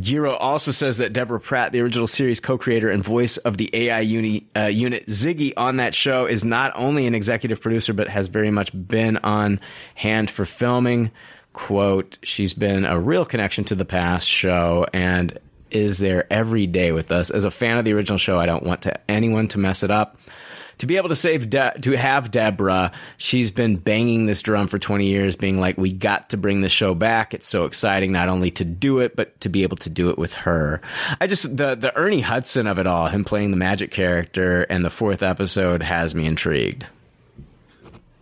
Gero 0.00 0.34
also 0.34 0.70
says 0.70 0.98
that 0.98 1.12
Deborah 1.12 1.40
Pratt, 1.40 1.72
the 1.72 1.80
original 1.80 2.06
series 2.06 2.40
co-creator 2.40 2.90
and 2.90 3.02
voice 3.02 3.36
of 3.38 3.56
the 3.56 3.70
AI 3.72 4.00
uni, 4.00 4.46
uh, 4.56 4.62
unit 4.62 5.06
Ziggy 5.06 5.52
on 5.56 5.76
that 5.76 5.94
show, 5.94 6.26
is 6.26 6.44
not 6.44 6.72
only 6.74 7.06
an 7.06 7.14
executive 7.14 7.60
producer 7.60 7.92
but 7.92 8.08
has 8.08 8.28
very 8.28 8.50
much 8.50 8.70
been 8.88 9.16
on 9.18 9.60
hand 9.94 10.30
for 10.30 10.44
filming. 10.44 11.10
"Quote: 11.52 12.18
She's 12.22 12.54
been 12.54 12.84
a 12.84 12.98
real 12.98 13.24
connection 13.24 13.64
to 13.64 13.74
the 13.74 13.84
past 13.84 14.28
show 14.28 14.86
and 14.92 15.38
is 15.70 15.98
there 15.98 16.32
every 16.32 16.66
day 16.66 16.92
with 16.92 17.10
us. 17.10 17.30
As 17.30 17.44
a 17.44 17.50
fan 17.50 17.78
of 17.78 17.84
the 17.84 17.92
original 17.94 18.18
show, 18.18 18.38
I 18.38 18.46
don't 18.46 18.64
want 18.64 18.82
to 18.82 19.10
anyone 19.10 19.48
to 19.48 19.58
mess 19.58 19.82
it 19.82 19.90
up." 19.90 20.18
To 20.78 20.86
be 20.86 20.96
able 20.96 21.08
to 21.08 21.16
save 21.16 21.50
De- 21.50 21.74
to 21.82 21.92
have 21.92 22.30
Deborah, 22.30 22.92
she's 23.16 23.50
been 23.50 23.76
banging 23.76 24.26
this 24.26 24.42
drum 24.42 24.68
for 24.68 24.78
20 24.78 25.06
years, 25.06 25.36
being 25.36 25.60
like, 25.60 25.78
"We 25.78 25.92
got 25.92 26.30
to 26.30 26.36
bring 26.36 26.60
the 26.60 26.68
show 26.68 26.94
back. 26.94 27.34
It's 27.34 27.48
so 27.48 27.64
exciting, 27.64 28.12
not 28.12 28.28
only 28.28 28.50
to 28.52 28.64
do 28.64 29.00
it, 29.00 29.16
but 29.16 29.40
to 29.40 29.48
be 29.48 29.62
able 29.62 29.76
to 29.78 29.90
do 29.90 30.10
it 30.10 30.18
with 30.18 30.34
her." 30.34 30.80
I 31.20 31.26
just 31.26 31.56
the 31.56 31.74
the 31.74 31.94
Ernie 31.96 32.20
Hudson 32.20 32.66
of 32.66 32.78
it 32.78 32.86
all, 32.86 33.08
him 33.08 33.24
playing 33.24 33.50
the 33.50 33.56
magic 33.56 33.90
character, 33.90 34.62
and 34.62 34.84
the 34.84 34.90
fourth 34.90 35.22
episode 35.22 35.82
has 35.82 36.14
me 36.14 36.26
intrigued. 36.26 36.86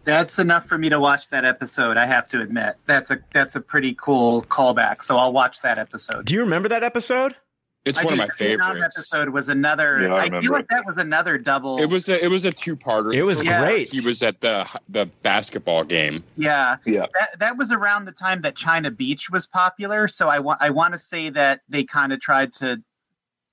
That's 0.05 0.39
enough 0.39 0.67
for 0.67 0.77
me 0.77 0.89
to 0.89 0.99
watch 0.99 1.29
that 1.31 1.45
episode. 1.45 1.97
I 1.97 2.07
have 2.07 2.27
to 2.29 2.41
admit, 2.41 2.77
that's 2.87 3.11
a 3.11 3.19
that's 3.33 3.55
a 3.55 3.61
pretty 3.61 3.95
cool 3.95 4.43
callback. 4.43 5.03
So 5.03 5.17
I'll 5.17 5.33
watch 5.33 5.63
that 5.63 5.79
episode. 5.79 6.25
Do 6.25 6.35
you 6.35 6.41
remember 6.41 6.69
that 6.71 6.83
episode? 6.83 7.37
It's 7.85 7.99
I 7.99 8.05
one 8.05 8.13
of 8.15 8.19
think 8.21 8.29
my 8.31 8.35
the 8.39 8.45
Vietnam 8.45 8.75
favorites. 8.75 8.97
episode 8.99 9.29
was 9.31 9.49
another. 9.49 10.03
Yeah, 10.03 10.15
I 10.15 10.21
I, 10.27 10.41
feel 10.41 10.53
like 10.53 10.69
that 10.69 10.87
was 10.87 10.99
another 10.99 11.37
double. 11.37 11.79
It 11.79 11.87
was 11.91 12.09
a 12.09 12.25
it 12.25 12.29
was 12.29 12.45
a 12.45 12.53
two 12.53 12.77
parter. 12.77 13.13
It 13.13 13.25
was 13.25 13.43
Yeah. 13.43 13.65
great. 13.65 13.91
He 13.91 14.01
was 14.01 14.23
at 14.23 14.41
the 14.41 14.67
the 14.89 15.07
basketball 15.23 15.83
game. 15.85 16.23
yeah. 16.37 16.77
Yeah. 16.85 17.07
That 17.19 17.39
that 17.41 17.57
was 17.57 17.73
around 17.73 18.05
the 18.05 18.13
time 18.13 18.43
that 18.43 18.55
China 18.55 18.91
Beach 18.93 19.31
was 19.31 19.49
popular. 19.49 20.07
So 20.07 20.29
I 20.29 20.39
want 20.39 20.63
I 20.63 20.71
want 20.71 20.93
to 20.93 20.99
say 20.99 21.31
that 21.31 21.63
they 21.69 21.83
kind 21.83 22.13
of 22.13 22.21
tried 22.21 22.53
to 22.55 22.81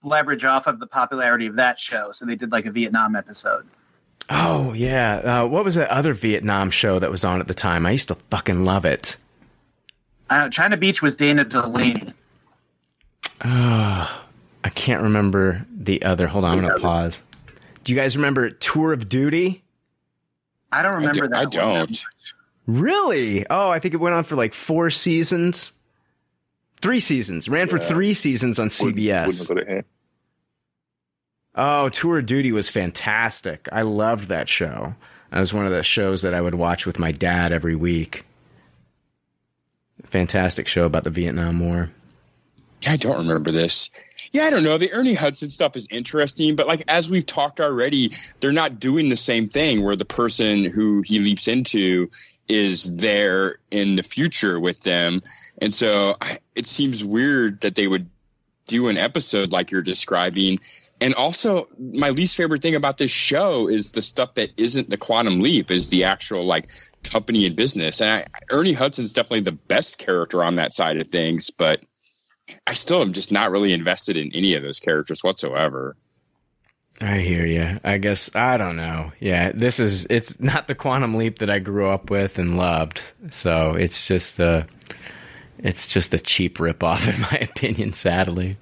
leverage 0.03 0.45
off 0.45 0.67
of 0.67 0.79
the 0.79 0.87
popularity 0.87 1.47
of 1.47 1.55
that 1.55 1.79
show. 1.79 2.11
So 2.11 2.25
they 2.25 2.35
did 2.35 2.51
like 2.51 2.65
a 2.67 2.71
Vietnam 2.71 3.15
episode. 3.15 3.65
Oh 4.29 4.73
yeah. 4.73 5.41
Uh, 5.41 5.47
what 5.47 5.65
was 5.65 5.73
that 5.73 5.89
other 5.89 6.13
Vietnam 6.13 6.69
show 6.69 6.99
that 6.99 7.09
was 7.09 7.25
on 7.25 7.39
at 7.39 7.47
the 7.47 7.55
time? 7.55 7.87
I 7.87 7.91
used 7.91 8.09
to 8.09 8.15
fucking 8.29 8.63
love 8.63 8.85
it. 8.85 9.17
Uh, 10.29 10.49
China 10.49 10.77
Beach 10.77 11.01
was 11.01 11.15
Dana 11.15 11.43
Delany. 11.43 12.13
Uh, 13.41 14.17
I 14.63 14.69
can't 14.69 15.03
remember 15.03 15.65
the 15.71 16.03
other. 16.03 16.27
Hold 16.27 16.45
on, 16.45 16.57
I'm 16.57 16.65
gonna 16.65 16.79
pause. 16.79 17.21
Do 17.83 17.93
you 17.93 17.99
guys 17.99 18.15
remember 18.17 18.49
Tour 18.49 18.93
of 18.93 19.07
Duty? 19.09 19.63
I 20.71 20.81
don't 20.81 20.95
remember 20.95 21.25
I, 21.25 21.27
that. 21.27 21.37
I 21.37 21.45
don't. 21.45 22.05
Really? 22.67 23.45
Oh, 23.49 23.69
I 23.69 23.79
think 23.79 23.93
it 23.93 23.97
went 23.97 24.13
on 24.15 24.23
for 24.23 24.35
like 24.35 24.53
four 24.53 24.89
seasons. 24.89 25.71
Three 26.81 26.99
seasons. 26.99 27.49
Ran 27.49 27.67
for 27.67 27.79
three 27.79 28.13
seasons 28.13 28.59
on 28.59 28.65
Wouldn't- 28.65 28.95
CBS. 28.97 29.25
Wouldn't 29.25 29.37
have 29.39 29.47
got 29.47 29.57
it 29.57 29.67
here. 29.67 29.85
Oh, 31.55 31.89
Tour 31.89 32.19
of 32.19 32.25
Duty 32.25 32.51
was 32.51 32.69
fantastic. 32.69 33.67
I 33.71 33.81
loved 33.81 34.29
that 34.29 34.47
show. 34.47 34.95
That 35.31 35.39
was 35.39 35.53
one 35.53 35.65
of 35.65 35.71
the 35.71 35.83
shows 35.83 36.21
that 36.21 36.33
I 36.33 36.41
would 36.41 36.55
watch 36.55 36.85
with 36.85 36.99
my 36.99 37.11
dad 37.11 37.51
every 37.51 37.75
week. 37.75 38.25
Fantastic 40.05 40.67
show 40.67 40.85
about 40.85 41.03
the 41.03 41.09
Vietnam 41.09 41.59
War. 41.59 41.91
I 42.87 42.95
don't 42.95 43.17
remember 43.17 43.51
this. 43.51 43.89
Yeah, 44.31 44.45
I 44.45 44.49
don't 44.49 44.63
know. 44.63 44.77
The 44.77 44.91
Ernie 44.91 45.15
Hudson 45.15 45.49
stuff 45.49 45.75
is 45.75 45.87
interesting, 45.89 46.55
but 46.55 46.67
like 46.67 46.83
as 46.87 47.09
we've 47.09 47.25
talked 47.25 47.59
already, 47.59 48.13
they're 48.39 48.51
not 48.51 48.79
doing 48.79 49.09
the 49.09 49.15
same 49.15 49.47
thing 49.47 49.83
where 49.83 49.95
the 49.95 50.05
person 50.05 50.65
who 50.65 51.01
he 51.01 51.19
leaps 51.19 51.47
into 51.47 52.09
is 52.47 52.95
there 52.95 53.57
in 53.71 53.95
the 53.95 54.03
future 54.03 54.59
with 54.59 54.81
them. 54.81 55.21
And 55.61 55.73
so 55.73 56.17
it 56.55 56.65
seems 56.65 57.03
weird 57.03 57.61
that 57.61 57.75
they 57.75 57.87
would 57.87 58.09
do 58.67 58.87
an 58.87 58.97
episode 58.97 59.51
like 59.51 59.71
you're 59.71 59.81
describing. 59.81 60.59
And 61.01 61.13
also, 61.15 61.67
my 61.93 62.09
least 62.09 62.37
favorite 62.37 62.61
thing 62.61 62.75
about 62.75 62.97
this 62.97 63.11
show 63.11 63.67
is 63.67 63.91
the 63.91 64.01
stuff 64.01 64.35
that 64.35 64.51
isn't 64.57 64.89
the 64.89 64.97
quantum 64.97 65.39
leap, 65.39 65.71
is 65.71 65.89
the 65.89 66.03
actual 66.03 66.45
like 66.45 66.69
company 67.03 67.45
and 67.45 67.55
business. 67.55 68.01
And 68.01 68.11
I, 68.11 68.25
Ernie 68.51 68.73
Hudson's 68.73 69.13
definitely 69.13 69.41
the 69.41 69.53
best 69.53 69.97
character 69.97 70.43
on 70.43 70.55
that 70.55 70.73
side 70.73 70.97
of 70.97 71.07
things, 71.07 71.49
but 71.49 71.83
I 72.65 72.73
still 72.73 73.01
am 73.01 73.13
just 73.13 73.31
not 73.31 73.51
really 73.51 73.73
invested 73.73 74.17
in 74.17 74.31
any 74.33 74.55
of 74.55 74.63
those 74.63 74.79
characters 74.79 75.23
whatsoever. 75.23 75.95
I 77.01 77.19
hear 77.19 77.45
you. 77.45 77.79
I 77.83 77.97
guess 77.97 78.35
I 78.35 78.57
don't 78.57 78.75
know. 78.75 79.11
Yeah, 79.19 79.51
this 79.53 79.79
is 79.79 80.05
it's 80.09 80.39
not 80.39 80.67
the 80.67 80.75
quantum 80.75 81.15
leap 81.15 81.39
that 81.39 81.49
I 81.49 81.59
grew 81.59 81.89
up 81.89 82.09
with 82.09 82.39
and 82.39 82.57
loved. 82.57 83.01
So 83.31 83.75
it's 83.75 84.05
just 84.05 84.39
a 84.39 84.67
it's 85.57 85.87
just 85.87 86.13
a 86.13 86.19
cheap 86.19 86.57
ripoff 86.57 87.07
in 87.13 87.21
my 87.21 87.49
opinion, 87.49 87.93
sadly. 87.93 88.57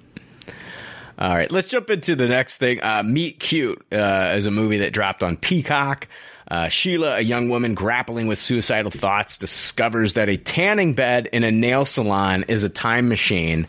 All 1.18 1.34
right, 1.34 1.50
let's 1.50 1.68
jump 1.68 1.90
into 1.90 2.14
the 2.14 2.28
next 2.28 2.58
thing. 2.58 2.80
Uh, 2.80 3.02
Meet 3.02 3.40
Cute 3.40 3.84
uh, 3.90 4.34
is 4.36 4.46
a 4.46 4.52
movie 4.52 4.78
that 4.78 4.92
dropped 4.92 5.24
on 5.24 5.36
Peacock. 5.36 6.06
Uh, 6.50 6.68
Sheila, 6.68 7.16
a 7.16 7.20
young 7.20 7.50
woman 7.50 7.74
grappling 7.74 8.26
with 8.26 8.38
suicidal 8.38 8.90
thoughts, 8.90 9.36
discovers 9.36 10.14
that 10.14 10.30
a 10.30 10.36
tanning 10.38 10.94
bed 10.94 11.28
in 11.32 11.44
a 11.44 11.50
nail 11.50 11.84
salon 11.84 12.44
is 12.48 12.64
a 12.64 12.70
time 12.70 13.08
machine. 13.08 13.66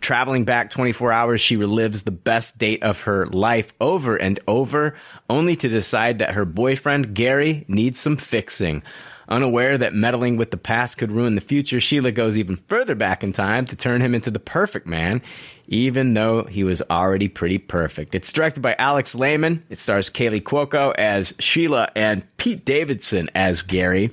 Traveling 0.00 0.44
back 0.44 0.70
24 0.70 1.12
hours, 1.12 1.40
she 1.40 1.56
relives 1.56 2.04
the 2.04 2.10
best 2.10 2.58
date 2.58 2.82
of 2.82 3.02
her 3.02 3.26
life 3.26 3.72
over 3.80 4.16
and 4.16 4.38
over, 4.46 4.96
only 5.28 5.56
to 5.56 5.68
decide 5.68 6.18
that 6.18 6.34
her 6.34 6.44
boyfriend, 6.44 7.14
Gary, 7.14 7.64
needs 7.68 8.00
some 8.00 8.16
fixing. 8.16 8.82
Unaware 9.30 9.78
that 9.78 9.94
meddling 9.94 10.36
with 10.36 10.50
the 10.50 10.56
past 10.56 10.98
could 10.98 11.12
ruin 11.12 11.36
the 11.36 11.40
future, 11.40 11.80
Sheila 11.80 12.10
goes 12.10 12.36
even 12.36 12.56
further 12.66 12.96
back 12.96 13.22
in 13.22 13.32
time 13.32 13.64
to 13.66 13.76
turn 13.76 14.00
him 14.00 14.14
into 14.14 14.30
the 14.30 14.40
perfect 14.40 14.88
man, 14.88 15.22
even 15.68 16.14
though 16.14 16.42
he 16.44 16.64
was 16.64 16.82
already 16.90 17.28
pretty 17.28 17.58
perfect. 17.58 18.16
It's 18.16 18.32
directed 18.32 18.60
by 18.60 18.74
Alex 18.76 19.14
Lehmann. 19.14 19.62
It 19.70 19.78
stars 19.78 20.10
Kaley 20.10 20.42
Cuoco 20.42 20.92
as 20.98 21.32
Sheila 21.38 21.90
and 21.94 22.24
Pete 22.38 22.64
Davidson 22.64 23.30
as 23.36 23.62
Gary. 23.62 24.10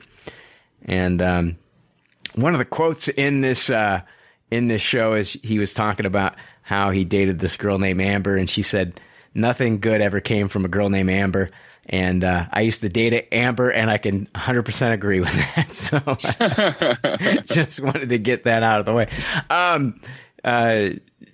And 0.85 1.21
um, 1.23 1.57
one 2.35 2.53
of 2.53 2.59
the 2.59 2.65
quotes 2.65 3.07
in 3.07 3.41
this 3.41 3.71
uh, 3.71 4.01
in 4.51 4.67
this 4.67 4.83
show 4.83 5.15
is 5.15 5.33
he 5.43 5.57
was 5.57 5.73
talking 5.73 6.05
about 6.05 6.35
how 6.61 6.91
he 6.91 7.05
dated 7.05 7.39
this 7.39 7.57
girl 7.57 7.79
named 7.79 8.01
Amber, 8.01 8.37
and 8.37 8.49
she 8.49 8.61
said 8.61 9.01
nothing 9.33 9.79
good 9.79 9.99
ever 9.99 10.19
came 10.19 10.47
from 10.47 10.63
a 10.63 10.69
girl 10.69 10.89
named 10.89 11.09
Amber. 11.09 11.49
And 11.89 12.23
uh, 12.23 12.47
I 12.51 12.61
used 12.61 12.81
to 12.81 12.89
date 12.89 13.29
Amber, 13.31 13.69
and 13.69 13.89
I 13.89 13.97
can 13.97 14.25
100% 14.35 14.93
agree 14.93 15.19
with 15.21 15.33
that. 15.33 15.67
So 15.77 15.99
just 17.53 17.79
wanted 17.79 18.09
to 18.09 18.17
get 18.17 18.43
that 18.43 18.61
out 18.61 18.79
of 18.81 18.85
the 18.85 18.93
way. 18.93 19.07
Um, 19.49 20.01
uh, 20.43 20.89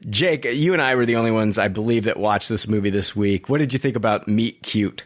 Jake, 0.09 0.45
you 0.45 0.73
and 0.73 0.81
I 0.81 0.95
were 0.95 1.05
the 1.05 1.15
only 1.15 1.31
ones, 1.31 1.57
I 1.57 1.69
believe, 1.69 2.03
that 2.03 2.17
watched 2.17 2.49
this 2.49 2.67
movie 2.67 2.89
this 2.89 3.15
week. 3.15 3.49
What 3.49 3.59
did 3.59 3.73
you 3.73 3.79
think 3.79 3.95
about 3.95 4.27
Meet 4.27 4.61
Cute? 4.61 5.05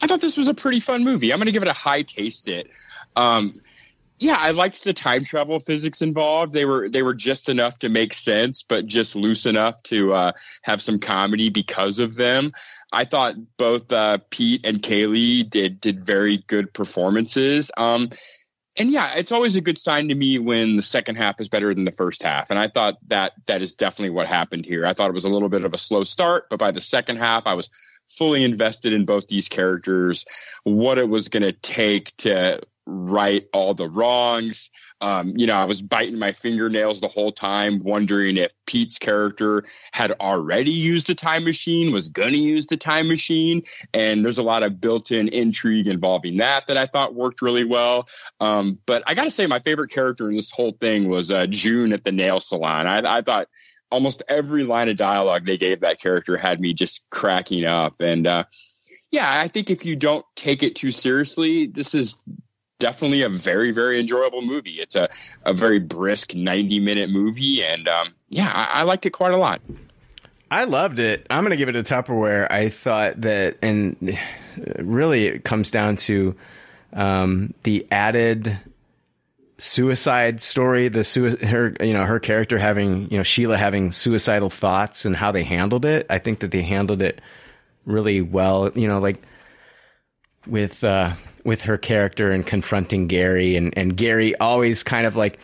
I 0.00 0.06
thought 0.06 0.20
this 0.20 0.36
was 0.36 0.48
a 0.48 0.54
pretty 0.54 0.80
fun 0.80 1.02
movie. 1.02 1.32
I'm 1.32 1.38
going 1.38 1.46
to 1.46 1.52
give 1.52 1.62
it 1.62 1.68
a 1.68 1.72
high 1.72 2.02
taste 2.02 2.48
it. 2.48 2.68
Um, 3.16 3.60
yeah, 4.18 4.36
I 4.38 4.52
liked 4.52 4.84
the 4.84 4.92
time 4.92 5.24
travel 5.24 5.58
physics 5.60 6.00
involved. 6.00 6.52
They 6.52 6.64
were 6.64 6.88
they 6.88 7.02
were 7.02 7.14
just 7.14 7.48
enough 7.48 7.80
to 7.80 7.88
make 7.88 8.12
sense, 8.14 8.62
but 8.62 8.86
just 8.86 9.16
loose 9.16 9.46
enough 9.46 9.82
to 9.84 10.14
uh, 10.14 10.32
have 10.62 10.80
some 10.80 10.98
comedy 10.98 11.48
because 11.48 11.98
of 11.98 12.14
them. 12.14 12.52
I 12.92 13.04
thought 13.04 13.36
both 13.56 13.90
uh, 13.92 14.18
Pete 14.30 14.64
and 14.64 14.82
Kaley 14.82 15.48
did 15.48 15.80
did 15.80 16.04
very 16.04 16.38
good 16.46 16.72
performances. 16.72 17.70
Um, 17.76 18.08
and 18.78 18.90
yeah, 18.90 19.12
it's 19.16 19.32
always 19.32 19.54
a 19.56 19.60
good 19.60 19.76
sign 19.76 20.08
to 20.08 20.14
me 20.14 20.38
when 20.38 20.76
the 20.76 20.82
second 20.82 21.16
half 21.16 21.40
is 21.40 21.48
better 21.48 21.74
than 21.74 21.84
the 21.84 21.92
first 21.92 22.22
half. 22.22 22.50
And 22.50 22.58
I 22.58 22.68
thought 22.68 22.96
that 23.08 23.32
that 23.46 23.60
is 23.60 23.74
definitely 23.74 24.10
what 24.10 24.26
happened 24.26 24.64
here. 24.64 24.86
I 24.86 24.94
thought 24.94 25.10
it 25.10 25.14
was 25.14 25.26
a 25.26 25.30
little 25.30 25.50
bit 25.50 25.64
of 25.64 25.74
a 25.74 25.78
slow 25.78 26.04
start, 26.04 26.48
but 26.48 26.58
by 26.58 26.70
the 26.70 26.80
second 26.80 27.18
half, 27.18 27.46
I 27.46 27.54
was 27.54 27.68
fully 28.08 28.44
invested 28.44 28.92
in 28.92 29.04
both 29.04 29.28
these 29.28 29.48
characters, 29.48 30.24
what 30.64 30.98
it 30.98 31.08
was 31.08 31.28
going 31.28 31.42
to 31.42 31.52
take 31.52 32.16
to 32.18 32.60
right 32.86 33.46
all 33.52 33.74
the 33.74 33.88
wrongs. 33.88 34.70
Um, 35.00 35.34
you 35.36 35.46
know, 35.46 35.54
I 35.54 35.64
was 35.64 35.82
biting 35.82 36.18
my 36.18 36.32
fingernails 36.32 37.00
the 37.00 37.08
whole 37.08 37.32
time, 37.32 37.82
wondering 37.82 38.36
if 38.36 38.52
Pete's 38.66 38.98
character 38.98 39.64
had 39.92 40.12
already 40.20 40.70
used 40.70 41.08
a 41.10 41.14
time 41.14 41.44
machine, 41.44 41.92
was 41.92 42.08
going 42.08 42.32
to 42.32 42.38
use 42.38 42.66
the 42.66 42.76
time 42.76 43.08
machine. 43.08 43.62
And 43.94 44.24
there's 44.24 44.38
a 44.38 44.42
lot 44.42 44.62
of 44.62 44.80
built 44.80 45.10
in 45.10 45.28
intrigue 45.28 45.88
involving 45.88 46.36
that 46.38 46.66
that 46.66 46.76
I 46.76 46.86
thought 46.86 47.14
worked 47.14 47.42
really 47.42 47.64
well. 47.64 48.08
Um, 48.40 48.78
but 48.86 49.02
I 49.06 49.14
got 49.14 49.24
to 49.24 49.30
say, 49.30 49.46
my 49.46 49.60
favorite 49.60 49.90
character 49.90 50.28
in 50.28 50.34
this 50.34 50.50
whole 50.50 50.72
thing 50.72 51.08
was 51.08 51.30
uh, 51.30 51.46
June 51.46 51.92
at 51.92 52.04
the 52.04 52.12
nail 52.12 52.40
salon. 52.40 52.86
I, 52.86 53.18
I 53.18 53.22
thought 53.22 53.48
almost 53.90 54.22
every 54.28 54.64
line 54.64 54.88
of 54.88 54.96
dialogue 54.96 55.44
they 55.44 55.58
gave 55.58 55.80
that 55.80 56.00
character 56.00 56.36
had 56.36 56.60
me 56.60 56.72
just 56.72 57.04
cracking 57.10 57.64
up. 57.64 58.00
And 58.00 58.26
uh, 58.26 58.44
yeah, 59.10 59.40
I 59.40 59.48
think 59.48 59.68
if 59.68 59.84
you 59.84 59.94
don't 59.94 60.24
take 60.34 60.62
it 60.62 60.74
too 60.74 60.90
seriously, 60.90 61.66
this 61.66 61.94
is 61.94 62.24
definitely 62.82 63.22
a 63.22 63.28
very, 63.28 63.70
very 63.70 64.00
enjoyable 64.00 64.42
movie. 64.42 64.72
It's 64.72 64.96
a, 64.96 65.08
a 65.46 65.54
very 65.54 65.78
brisk 65.78 66.34
90 66.34 66.80
minute 66.80 67.10
movie. 67.10 67.62
And 67.62 67.86
um, 67.86 68.14
yeah, 68.28 68.50
I, 68.52 68.80
I 68.80 68.82
liked 68.82 69.06
it 69.06 69.10
quite 69.10 69.32
a 69.32 69.36
lot. 69.36 69.60
I 70.50 70.64
loved 70.64 70.98
it. 70.98 71.24
I'm 71.30 71.44
going 71.44 71.52
to 71.52 71.56
give 71.56 71.68
it 71.68 71.76
a 71.76 71.82
Tupperware. 71.82 72.50
I 72.50 72.68
thought 72.68 73.20
that, 73.22 73.56
and 73.62 74.18
really 74.78 75.28
it 75.28 75.44
comes 75.44 75.70
down 75.70 75.96
to 75.96 76.34
um, 76.92 77.54
the 77.62 77.86
added 77.92 78.58
suicide 79.58 80.40
story, 80.40 80.88
the 80.88 81.04
sui- 81.04 81.36
her 81.46 81.74
you 81.80 81.92
know 81.92 82.04
her 82.04 82.18
character 82.18 82.58
having 82.58 83.08
you 83.10 83.16
know 83.16 83.22
Sheila 83.22 83.56
having 83.56 83.92
suicidal 83.92 84.50
thoughts 84.50 85.06
and 85.06 85.16
how 85.16 85.32
they 85.32 85.44
handled 85.44 85.86
it. 85.86 86.04
I 86.10 86.18
think 86.18 86.40
that 86.40 86.50
they 86.50 86.62
handled 86.62 87.00
it 87.00 87.22
really 87.86 88.20
well. 88.20 88.70
You 88.74 88.88
know, 88.88 88.98
like 88.98 89.22
with 90.46 90.84
uh, 90.84 91.14
with 91.44 91.62
her 91.62 91.78
character 91.78 92.30
and 92.30 92.46
confronting 92.46 93.06
Gary 93.06 93.56
and 93.56 93.76
and 93.76 93.96
Gary 93.96 94.34
always 94.36 94.82
kind 94.82 95.06
of 95.06 95.16
like 95.16 95.38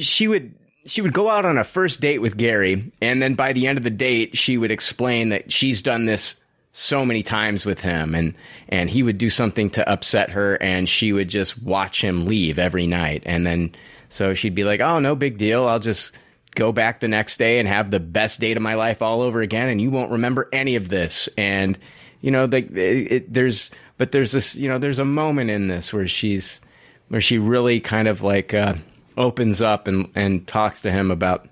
she 0.00 0.28
would 0.28 0.54
she 0.84 1.00
would 1.00 1.12
go 1.12 1.28
out 1.28 1.44
on 1.44 1.58
a 1.58 1.64
first 1.64 2.00
date 2.00 2.18
with 2.18 2.36
Gary 2.36 2.92
and 3.00 3.22
then 3.22 3.34
by 3.34 3.52
the 3.52 3.66
end 3.66 3.78
of 3.78 3.84
the 3.84 3.90
date 3.90 4.36
she 4.36 4.58
would 4.58 4.70
explain 4.70 5.30
that 5.30 5.52
she's 5.52 5.82
done 5.82 6.04
this 6.04 6.36
so 6.72 7.04
many 7.04 7.22
times 7.22 7.64
with 7.64 7.80
him 7.80 8.14
and 8.14 8.34
and 8.68 8.88
he 8.88 9.02
would 9.02 9.18
do 9.18 9.30
something 9.30 9.70
to 9.70 9.88
upset 9.88 10.30
her 10.30 10.56
and 10.56 10.88
she 10.88 11.12
would 11.12 11.28
just 11.28 11.62
watch 11.62 12.02
him 12.02 12.26
leave 12.26 12.58
every 12.58 12.86
night. 12.86 13.22
And 13.26 13.46
then 13.46 13.72
so 14.08 14.34
she'd 14.34 14.54
be 14.54 14.64
like 14.64 14.80
oh 14.80 14.98
no 14.98 15.14
big 15.14 15.38
deal. 15.38 15.68
I'll 15.68 15.78
just 15.78 16.12
go 16.54 16.72
back 16.72 17.00
the 17.00 17.08
next 17.08 17.38
day 17.38 17.58
and 17.58 17.68
have 17.68 17.90
the 17.90 18.00
best 18.00 18.40
date 18.40 18.56
of 18.56 18.62
my 18.62 18.74
life 18.74 19.02
all 19.02 19.20
over 19.20 19.40
again 19.40 19.68
and 19.68 19.80
you 19.80 19.90
won't 19.90 20.12
remember 20.12 20.48
any 20.52 20.76
of 20.76 20.88
this. 20.88 21.28
And 21.36 21.78
you 22.22 22.30
know 22.30 22.46
like 22.46 22.68
there's 22.72 23.70
but 23.98 24.12
there's 24.12 24.32
this 24.32 24.56
you 24.56 24.68
know 24.68 24.78
there's 24.78 24.98
a 24.98 25.04
moment 25.04 25.50
in 25.50 25.66
this 25.66 25.92
where 25.92 26.06
she's 26.06 26.60
where 27.08 27.20
she 27.20 27.38
really 27.38 27.80
kind 27.80 28.08
of 28.08 28.22
like 28.22 28.54
uh, 28.54 28.74
opens 29.16 29.60
up 29.60 29.86
and 29.88 30.10
and 30.14 30.46
talks 30.46 30.82
to 30.82 30.90
him 30.90 31.10
about 31.10 31.48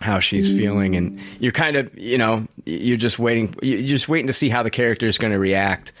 how 0.00 0.20
she's 0.20 0.48
feeling, 0.48 0.96
and 0.96 1.18
you're 1.40 1.52
kind 1.52 1.76
of 1.76 1.96
you 1.98 2.18
know 2.18 2.46
you're 2.64 2.96
just 2.96 3.18
waiting 3.18 3.54
you're 3.62 3.82
just 3.82 4.08
waiting 4.08 4.28
to 4.28 4.32
see 4.32 4.48
how 4.48 4.62
the 4.62 4.70
character 4.70 5.06
is 5.06 5.18
going 5.18 5.32
to 5.32 5.38
react 5.38 5.92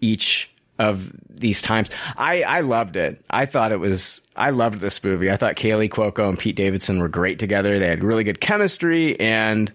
each 0.00 0.50
of 0.78 1.12
these 1.28 1.60
times. 1.60 1.90
I 2.16 2.42
I 2.42 2.60
loved 2.60 2.96
it. 2.96 3.22
I 3.28 3.46
thought 3.46 3.72
it 3.72 3.80
was 3.80 4.20
I 4.34 4.50
loved 4.50 4.80
this 4.80 5.02
movie. 5.04 5.30
I 5.30 5.36
thought 5.36 5.56
Kaley 5.56 5.88
Cuoco 5.88 6.28
and 6.28 6.38
Pete 6.38 6.56
Davidson 6.56 6.98
were 6.98 7.08
great 7.08 7.38
together. 7.38 7.78
They 7.78 7.88
had 7.88 8.02
really 8.02 8.24
good 8.24 8.40
chemistry 8.40 9.18
and 9.20 9.72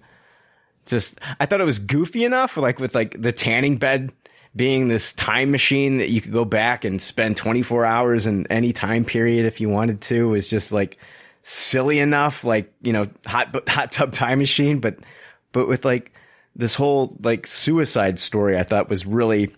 just 0.86 1.20
I 1.40 1.46
thought 1.46 1.62
it 1.62 1.66
was 1.66 1.80
goofy 1.80 2.26
enough 2.26 2.58
like 2.58 2.80
with 2.80 2.96
like 2.96 3.22
the 3.22 3.32
tanning 3.32 3.78
bed 3.78 4.12
being 4.56 4.88
this 4.88 5.14
time 5.14 5.52
machine 5.52 5.98
that 5.98 6.10
you 6.10 6.22
could 6.22 6.32
go 6.32 6.46
back 6.46 6.84
and 6.86 7.02
spend 7.02 7.38
24 7.38 7.86
hours 7.86 8.26
in 8.26 8.48
any 8.48 8.74
time 8.74 9.06
period 9.06 9.46
if 9.46 9.62
you 9.62 9.70
wanted 9.70 10.02
to 10.02 10.30
was 10.30 10.50
just 10.50 10.72
like 10.72 10.98
silly 11.44 12.00
enough 12.00 12.44
like 12.44 12.74
you 12.82 12.92
know 12.92 13.08
hot 13.26 13.70
hot 13.70 13.92
tub 13.92 14.14
time 14.14 14.40
machine. 14.40 14.80
But 14.80 14.98
but 15.52 15.68
with 15.68 15.86
like 15.86 16.12
this 16.56 16.76
whole 16.76 17.16
like 17.24 17.48
suicide 17.48 18.20
story 18.20 18.58
I 18.58 18.64
thought 18.64 18.90
was 18.90 19.06
really 19.06 19.56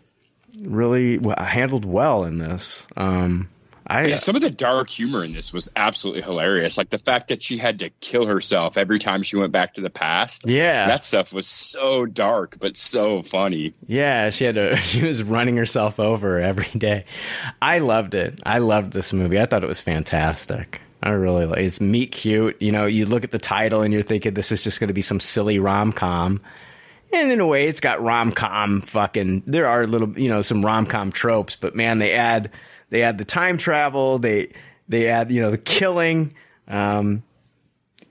really 0.62 1.20
handled 1.38 1.86
well 1.86 2.24
in 2.26 2.38
this. 2.38 2.88
Um 2.98 3.50
I 3.90 4.06
Yeah, 4.06 4.16
some 4.18 4.36
of 4.36 4.42
the 4.42 4.52
dark 4.52 4.90
humor 4.90 5.24
in 5.24 5.34
this 5.34 5.52
was 5.52 5.70
absolutely 5.76 6.22
hilarious. 6.22 6.78
Like 6.78 6.90
the 6.90 7.00
fact 7.00 7.30
that 7.30 7.42
she 7.42 7.58
had 7.58 7.80
to 7.80 7.90
kill 8.02 8.28
herself 8.28 8.78
every 8.78 9.00
time 9.00 9.24
she 9.24 9.36
went 9.36 9.52
back 9.52 9.74
to 9.74 9.82
the 9.82 9.90
past. 9.90 10.48
Yeah. 10.48 10.86
That 10.88 11.04
stuff 11.04 11.34
was 11.34 11.48
so 11.48 12.06
dark, 12.06 12.58
but 12.60 12.78
so 12.78 13.24
funny. 13.24 13.74
Yeah, 13.88 14.30
she 14.30 14.46
had 14.46 14.56
to. 14.56 14.78
She 14.90 15.06
was 15.06 15.22
running 15.22 15.56
herself 15.58 16.00
over 16.00 16.40
every 16.40 16.70
day. 16.78 17.06
I 17.62 17.80
loved 17.80 18.14
it. 18.16 18.40
I 18.46 18.60
loved 18.60 18.92
this 18.94 19.14
movie. 19.14 19.40
I 19.40 19.46
thought 19.46 19.64
it 19.64 19.68
was 19.68 19.80
fantastic. 19.80 20.82
I 21.02 21.12
really 21.12 21.46
like. 21.46 21.60
It's 21.60 21.80
meet 21.80 22.12
cute. 22.12 22.60
You 22.62 22.72
know, 22.72 22.86
you 22.86 23.06
look 23.06 23.24
at 23.24 23.32
the 23.32 23.40
title 23.40 23.82
and 23.82 23.94
you're 23.94 24.04
thinking 24.04 24.34
this 24.34 24.52
is 24.52 24.64
just 24.64 24.80
going 24.80 24.90
to 24.90 24.94
be 24.94 25.02
some 25.02 25.20
silly 25.20 25.60
rom 25.60 25.94
com, 25.94 26.42
and 27.14 27.32
in 27.32 27.40
a 27.40 27.48
way, 27.48 27.68
it's 27.68 27.80
got 27.80 28.02
rom 28.02 28.32
com 28.32 28.82
fucking. 28.82 29.44
There 29.46 29.68
are 29.68 29.88
little, 29.88 30.18
you 30.20 30.30
know, 30.30 30.42
some 30.42 30.66
rom 30.66 30.86
com 30.86 31.12
tropes, 31.12 31.56
but 31.56 31.76
man, 31.76 32.00
they 32.00 32.14
add 32.14 32.52
they 32.90 33.04
add 33.04 33.18
the 33.18 33.26
time 33.26 33.58
travel. 33.58 34.20
They 34.20 34.52
they 34.88 35.08
add 35.08 35.32
you 35.32 35.42
know 35.42 35.52
the 35.52 35.58
killing. 35.58 36.34
Um, 36.68 37.24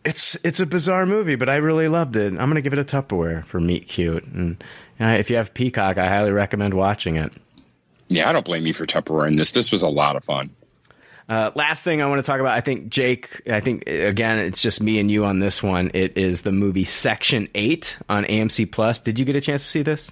it's 0.05 0.37
it's 0.45 0.61
a 0.61 0.67
bizarre 0.67 1.07
movie, 1.07 1.35
but 1.35 1.49
I 1.49 1.57
really 1.57 1.89
loved 1.89 2.17
it. 2.17 2.29
I'm 2.29 2.49
gonna 2.49 2.61
give 2.61 2.73
it 2.73 2.79
a 2.79 2.85
Tupperware 2.85 3.45
for 3.45 3.61
Meet 3.61 3.89
Cute, 3.89 4.25
and 4.25 4.63
uh, 5.01 5.17
if 5.19 5.31
you 5.31 5.37
have 5.37 5.55
Peacock, 5.55 5.99
I 5.99 6.09
highly 6.09 6.33
recommend 6.33 6.75
watching 6.75 7.17
it. 7.17 7.33
Yeah, 8.09 8.29
I 8.29 8.33
don't 8.33 8.45
blame 8.45 8.67
you 8.67 8.73
for 8.73 8.87
Tupperware 8.87 9.29
in 9.29 9.37
this. 9.37 9.53
This 9.53 9.71
was 9.71 9.83
a 9.83 9.89
lot 9.89 10.17
of 10.17 10.25
fun. 10.25 10.51
Uh, 11.29 11.51
last 11.55 11.85
thing 11.85 12.01
I 12.01 12.07
want 12.07 12.21
to 12.21 12.23
talk 12.23 12.41
about, 12.41 12.57
I 12.57 12.63
think 12.63 12.89
Jake, 12.89 13.43
I 13.51 13.61
think 13.61 13.87
again, 13.87 14.39
it's 14.39 14.63
just 14.63 14.81
me 14.81 14.99
and 14.99 15.11
you 15.11 15.27
on 15.27 15.41
this 15.41 15.63
one. 15.63 15.91
It 15.93 16.17
is 16.17 16.41
the 16.41 16.53
movie 16.53 16.85
Section 16.85 17.49
Eight 17.55 17.99
on 18.09 18.25
AMC 18.25 18.73
Plus. 18.73 18.99
Did 18.99 19.19
you 19.19 19.27
get 19.27 19.37
a 19.37 19.41
chance 19.43 19.63
to 19.63 19.69
see 19.69 19.83
this? 19.83 20.11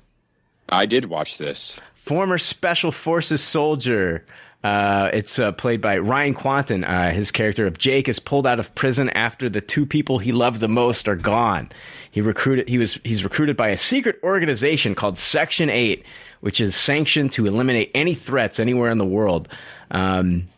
I 0.68 0.84
did 0.84 1.06
watch 1.06 1.38
this. 1.38 1.78
Former 1.94 2.36
Special 2.36 2.92
Forces 2.92 3.42
soldier. 3.42 4.26
Uh, 4.66 5.10
it's 5.12 5.38
uh, 5.38 5.52
played 5.52 5.80
by 5.80 5.96
Ryan 5.96 6.34
Kwanten. 6.34 6.84
Uh, 6.84 7.10
his 7.12 7.30
character 7.30 7.68
of 7.68 7.78
Jake 7.78 8.08
is 8.08 8.18
pulled 8.18 8.48
out 8.48 8.58
of 8.58 8.74
prison 8.74 9.08
after 9.10 9.48
the 9.48 9.60
two 9.60 9.86
people 9.86 10.18
he 10.18 10.32
loved 10.32 10.58
the 10.58 10.66
most 10.66 11.06
are 11.06 11.14
gone. 11.14 11.70
He 12.10 12.20
recruited. 12.20 12.68
He 12.68 12.76
was. 12.76 12.98
He's 13.04 13.22
recruited 13.22 13.56
by 13.56 13.68
a 13.68 13.76
secret 13.76 14.18
organization 14.24 14.96
called 14.96 15.18
Section 15.18 15.70
Eight, 15.70 16.04
which 16.40 16.60
is 16.60 16.74
sanctioned 16.74 17.30
to 17.32 17.46
eliminate 17.46 17.92
any 17.94 18.16
threats 18.16 18.58
anywhere 18.58 18.90
in 18.90 18.98
the 18.98 19.04
world. 19.04 19.48
Um, 19.92 20.48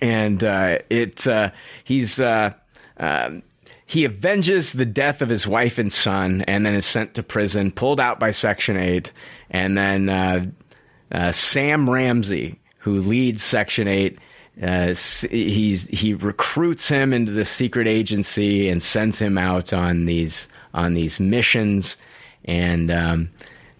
and 0.00 0.42
uh, 0.42 0.78
it 0.88 1.26
uh, 1.26 1.50
he's 1.84 2.18
uh, 2.20 2.54
um, 2.96 3.42
he 3.84 4.06
avenges 4.06 4.72
the 4.72 4.86
death 4.86 5.20
of 5.20 5.28
his 5.28 5.46
wife 5.46 5.76
and 5.76 5.92
son, 5.92 6.40
and 6.48 6.64
then 6.64 6.74
is 6.74 6.86
sent 6.86 7.12
to 7.14 7.22
prison, 7.22 7.70
pulled 7.70 8.00
out 8.00 8.18
by 8.18 8.30
Section 8.30 8.78
Eight, 8.78 9.12
and 9.50 9.76
then 9.76 10.08
uh, 10.08 10.44
uh, 11.12 11.32
Sam 11.32 11.90
Ramsey, 11.90 12.60
who 12.84 13.00
leads 13.00 13.42
Section 13.42 13.88
Eight. 13.88 14.18
Uh, 14.62 14.94
he's 15.30 15.88
he 15.88 16.12
recruits 16.12 16.86
him 16.86 17.14
into 17.14 17.32
the 17.32 17.46
secret 17.46 17.88
agency 17.88 18.68
and 18.68 18.82
sends 18.82 19.18
him 19.18 19.38
out 19.38 19.72
on 19.72 20.04
these 20.04 20.46
on 20.74 20.92
these 20.92 21.18
missions, 21.18 21.96
and 22.44 22.90
um, 22.90 23.30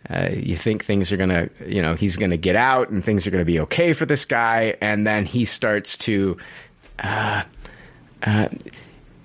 uh, 0.08 0.30
you 0.32 0.56
think 0.56 0.84
things 0.84 1.12
are 1.12 1.18
gonna, 1.18 1.50
you 1.66 1.82
know, 1.82 1.94
he's 1.94 2.16
gonna 2.16 2.38
get 2.38 2.56
out 2.56 2.88
and 2.88 3.04
things 3.04 3.26
are 3.26 3.30
gonna 3.30 3.44
be 3.44 3.60
okay 3.60 3.92
for 3.92 4.06
this 4.06 4.24
guy, 4.24 4.74
and 4.80 5.06
then 5.06 5.26
he 5.26 5.44
starts 5.44 5.98
to, 5.98 6.38
uh, 7.00 7.42
uh, 8.22 8.48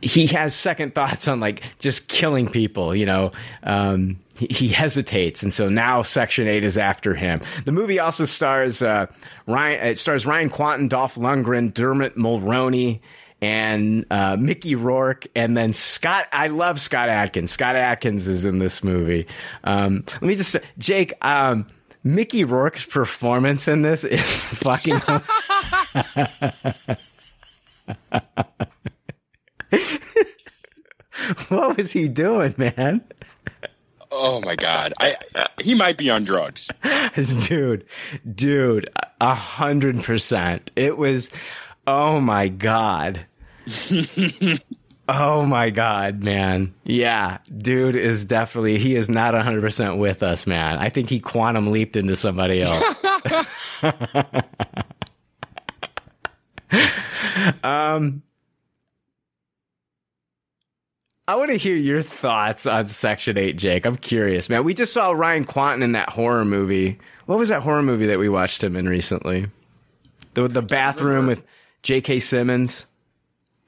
he 0.01 0.27
has 0.27 0.53
second 0.53 0.93
thoughts 0.93 1.25
on 1.29 1.39
like 1.39 1.63
just 1.79 2.09
killing 2.09 2.49
people, 2.49 2.93
you 2.93 3.05
know. 3.05 3.31
Um, 3.63 4.19
he, 4.39 4.47
he 4.49 4.67
hesitates, 4.69 5.43
and 5.43 5.53
so 5.53 5.69
now 5.69 6.01
Section 6.01 6.47
Eight 6.47 6.63
is 6.63 6.77
after 6.77 7.13
him. 7.13 7.41
The 7.65 7.71
movie 7.71 7.99
also 7.99 8.25
stars 8.25 8.81
uh, 8.81 9.07
Ryan. 9.45 9.87
It 9.87 9.97
stars 9.97 10.25
Ryan 10.25 10.49
Kwanten, 10.49 10.89
Dolph 10.89 11.15
Lundgren, 11.15 11.73
Dermot 11.73 12.15
Mulroney, 12.15 13.01
and 13.41 14.05
uh, 14.09 14.37
Mickey 14.39 14.75
Rourke, 14.75 15.27
and 15.35 15.55
then 15.55 15.73
Scott. 15.73 16.27
I 16.31 16.47
love 16.47 16.79
Scott 16.79 17.09
Adkins. 17.09 17.51
Scott 17.51 17.75
Adkins 17.75 18.27
is 18.27 18.45
in 18.45 18.59
this 18.59 18.83
movie. 18.83 19.27
Um, 19.63 20.03
let 20.13 20.21
me 20.21 20.35
just, 20.35 20.51
say 20.51 20.61
Jake. 20.77 21.13
Um, 21.21 21.67
Mickey 22.01 22.45
Rourke's 22.45 22.85
performance 22.85 23.67
in 23.67 23.81
this 23.81 24.05
is 24.05 24.23
fucking. 24.37 24.95
what 31.49 31.77
was 31.77 31.91
he 31.91 32.07
doing, 32.07 32.55
man? 32.57 33.03
Oh 34.11 34.41
my 34.41 34.55
god, 34.55 34.93
I 34.99 35.15
he 35.61 35.75
might 35.75 35.97
be 35.97 36.09
on 36.09 36.23
drugs. 36.23 36.69
dude, 37.47 37.85
dude, 38.33 38.89
a 39.21 39.35
hundred 39.35 40.03
percent. 40.03 40.71
It 40.75 40.97
was, 40.97 41.29
oh 41.85 42.19
my 42.19 42.47
god. 42.47 43.25
oh 45.09 45.45
my 45.45 45.69
god, 45.69 46.23
man. 46.23 46.73
Yeah, 46.83 47.37
dude 47.55 47.95
is 47.95 48.25
definitely, 48.25 48.79
he 48.79 48.95
is 48.95 49.09
not 49.09 49.35
a 49.35 49.43
hundred 49.43 49.61
percent 49.61 49.97
with 49.97 50.23
us, 50.23 50.47
man. 50.47 50.79
I 50.79 50.89
think 50.89 51.09
he 51.09 51.19
quantum 51.19 51.69
leaped 51.69 51.95
into 51.95 52.15
somebody 52.15 52.63
else. 52.63 53.05
um, 57.63 58.23
I 61.29 61.35
want 61.35 61.51
to 61.51 61.57
hear 61.57 61.75
your 61.75 62.01
thoughts 62.01 62.65
on 62.65 62.87
Section 62.87 63.37
8, 63.37 63.55
Jake. 63.55 63.85
I'm 63.85 63.97
curious, 63.97 64.49
man. 64.49 64.63
We 64.63 64.73
just 64.73 64.91
saw 64.91 65.11
Ryan 65.11 65.45
Kwanten 65.45 65.83
in 65.83 65.91
that 65.91 66.09
horror 66.09 66.43
movie. 66.43 66.97
What 67.27 67.37
was 67.37 67.49
that 67.49 67.61
horror 67.61 67.83
movie 67.83 68.07
that 68.07 68.17
we 68.17 68.29
watched 68.29 68.63
him 68.63 68.75
in 68.75 68.89
recently? 68.89 69.45
The 70.33 70.47
the 70.47 70.63
bathroom 70.63 71.27
with 71.27 71.45
J.K. 71.83 72.21
Simmons. 72.21 72.87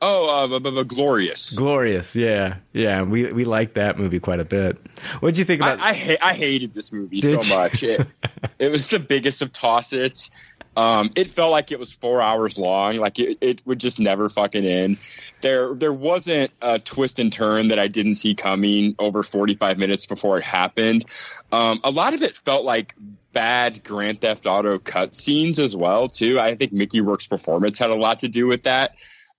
Oh, 0.01 0.55
uh, 0.55 0.59
b- 0.59 0.71
b- 0.71 0.83
glorious. 0.85 1.53
Glorious, 1.53 2.15
yeah, 2.15 2.55
yeah. 2.73 3.03
We 3.03 3.31
we 3.31 3.45
liked 3.45 3.75
that 3.75 3.99
movie 3.99 4.19
quite 4.19 4.39
a 4.39 4.45
bit. 4.45 4.79
What 5.19 5.35
did 5.35 5.37
you 5.37 5.45
think 5.45 5.61
about? 5.61 5.79
I 5.79 5.89
I, 5.89 5.93
ha- 5.93 6.17
I 6.23 6.33
hated 6.33 6.73
this 6.73 6.91
movie 6.91 7.19
Did 7.19 7.43
so 7.43 7.47
you? 7.47 7.61
much. 7.61 7.83
It, 7.83 8.07
it 8.57 8.71
was 8.71 8.87
the 8.87 8.97
biggest 8.97 9.43
of 9.43 9.51
toss-its. 9.51 10.31
Um, 10.75 11.11
it 11.15 11.27
felt 11.27 11.51
like 11.51 11.71
it 11.71 11.79
was 11.79 11.91
four 11.91 12.21
hours 12.21 12.57
long. 12.57 12.97
Like 12.97 13.19
it, 13.19 13.37
it 13.41 13.61
would 13.65 13.79
just 13.79 13.99
never 13.99 14.29
fucking 14.29 14.65
end. 14.65 14.97
There, 15.41 15.73
there 15.73 15.93
wasn't 15.93 16.51
a 16.61 16.79
twist 16.79 17.19
and 17.19 17.31
turn 17.31 17.69
that 17.69 17.79
I 17.79 17.87
didn't 17.87 18.15
see 18.15 18.35
coming 18.35 18.95
over 18.97 19.23
45 19.23 19.77
minutes 19.77 20.05
before 20.05 20.37
it 20.37 20.43
happened. 20.43 21.05
Um, 21.51 21.81
a 21.83 21.91
lot 21.91 22.13
of 22.13 22.21
it 22.23 22.35
felt 22.35 22.63
like 22.63 22.95
bad 23.33 23.83
Grand 23.83 24.21
Theft 24.21 24.45
Auto 24.45 24.77
cutscenes 24.77 25.59
as 25.59 25.75
well, 25.75 26.07
too. 26.07 26.39
I 26.39 26.55
think 26.55 26.73
Mickey 26.73 27.01
Rourke's 27.01 27.27
performance 27.27 27.77
had 27.77 27.89
a 27.89 27.95
lot 27.95 28.19
to 28.19 28.29
do 28.29 28.45
with 28.45 28.63
that. 28.63 28.95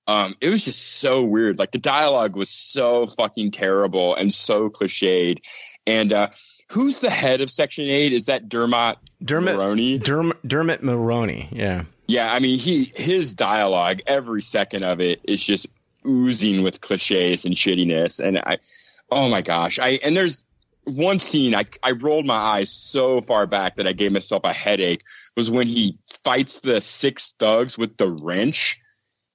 Um, 0.06 0.34
it 0.40 0.48
was 0.48 0.64
just 0.64 1.00
so 1.00 1.22
weird. 1.22 1.58
Like 1.58 1.70
the 1.70 1.78
dialogue 1.78 2.36
was 2.36 2.50
so 2.50 3.06
fucking 3.06 3.52
terrible 3.52 4.14
and 4.14 4.32
so 4.32 4.68
cliched. 4.68 5.38
And 5.86 6.12
uh, 6.12 6.28
who's 6.72 7.00
the 7.00 7.10
head 7.10 7.40
of 7.40 7.50
Section 7.50 7.84
Eight? 7.84 8.12
Is 8.12 8.26
that 8.26 8.48
Dermot 8.48 8.96
Dermot 9.24 9.56
Mulroney? 9.56 10.00
Derm, 10.00 10.32
Dermot 10.46 10.82
Mulroney. 10.82 11.48
Yeah, 11.52 11.84
Yeah, 12.06 12.32
I 12.32 12.38
mean, 12.38 12.58
he 12.58 12.92
his 12.96 13.34
dialogue, 13.34 14.00
every 14.06 14.42
second 14.42 14.82
of 14.82 15.00
it 15.00 15.20
is 15.24 15.44
just 15.44 15.66
oozing 16.06 16.62
with 16.62 16.80
cliches 16.80 17.44
and 17.44 17.54
shittiness. 17.54 18.18
And 18.18 18.38
I, 18.38 18.58
oh 19.10 19.28
my 19.28 19.42
gosh, 19.42 19.78
I 19.78 20.00
and 20.02 20.16
there's 20.16 20.44
one 20.84 21.18
scene 21.18 21.54
I 21.54 21.64
I 21.82 21.92
rolled 21.92 22.26
my 22.26 22.36
eyes 22.36 22.70
so 22.70 23.20
far 23.20 23.46
back 23.46 23.76
that 23.76 23.86
I 23.86 23.92
gave 23.92 24.12
myself 24.12 24.42
a 24.44 24.52
headache. 24.52 25.02
Was 25.36 25.50
when 25.50 25.66
he 25.66 25.98
fights 26.24 26.60
the 26.60 26.80
six 26.80 27.32
thugs 27.38 27.76
with 27.76 27.98
the 27.98 28.08
wrench. 28.08 28.81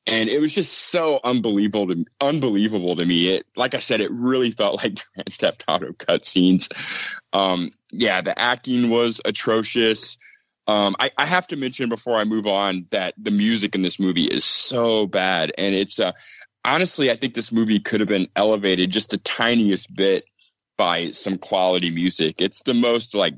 And 0.07 0.29
it 0.29 0.39
was 0.39 0.55
just 0.55 0.73
so 0.89 1.19
unbelievable 1.23 1.87
to 1.87 2.05
unbelievable 2.21 2.95
to 2.95 3.05
me. 3.05 3.27
It, 3.27 3.45
like 3.55 3.75
I 3.75 3.79
said, 3.79 4.01
it 4.01 4.11
really 4.11 4.51
felt 4.51 4.77
like 4.83 4.99
Grand 5.13 5.33
Theft 5.33 5.65
Auto 5.67 5.91
cutscenes. 5.91 6.71
Um, 7.33 7.71
yeah, 7.91 8.21
the 8.21 8.37
acting 8.39 8.89
was 8.89 9.21
atrocious. 9.25 10.17
Um, 10.67 10.95
I, 10.99 11.11
I 11.17 11.25
have 11.25 11.47
to 11.47 11.55
mention 11.55 11.87
before 11.87 12.17
I 12.17 12.25
move 12.25 12.45
on 12.45 12.87
that 12.89 13.13
the 13.17 13.31
music 13.31 13.73
in 13.73 13.83
this 13.83 13.99
movie 13.99 14.25
is 14.25 14.43
so 14.43 15.07
bad, 15.07 15.51
and 15.57 15.73
it's 15.73 15.99
uh, 15.99 16.11
honestly, 16.65 17.09
I 17.09 17.15
think 17.15 17.33
this 17.33 17.51
movie 17.51 17.79
could 17.79 18.01
have 18.01 18.09
been 18.09 18.27
elevated 18.35 18.91
just 18.91 19.11
the 19.11 19.17
tiniest 19.19 19.93
bit 19.95 20.25
by 20.77 21.11
some 21.11 21.37
quality 21.37 21.89
music. 21.89 22.41
It's 22.41 22.63
the 22.63 22.73
most 22.73 23.15
like 23.15 23.35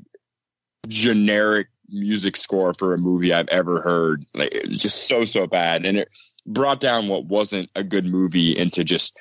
generic 0.88 1.68
music 1.88 2.36
score 2.36 2.74
for 2.74 2.94
a 2.94 2.98
movie 2.98 3.32
I've 3.32 3.48
ever 3.48 3.80
heard. 3.80 4.24
Like 4.34 4.54
it 4.54 4.68
was 4.68 4.82
just 4.82 5.06
so 5.06 5.24
so 5.24 5.46
bad, 5.46 5.86
and 5.86 5.98
it 5.98 6.08
brought 6.52 6.80
down 6.80 7.08
what 7.08 7.24
wasn't 7.24 7.70
a 7.74 7.84
good 7.84 8.04
movie 8.04 8.56
into 8.56 8.84
just 8.84 9.16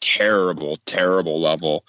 terrible, 0.00 0.76
terrible 0.86 1.40
level. 1.40 1.84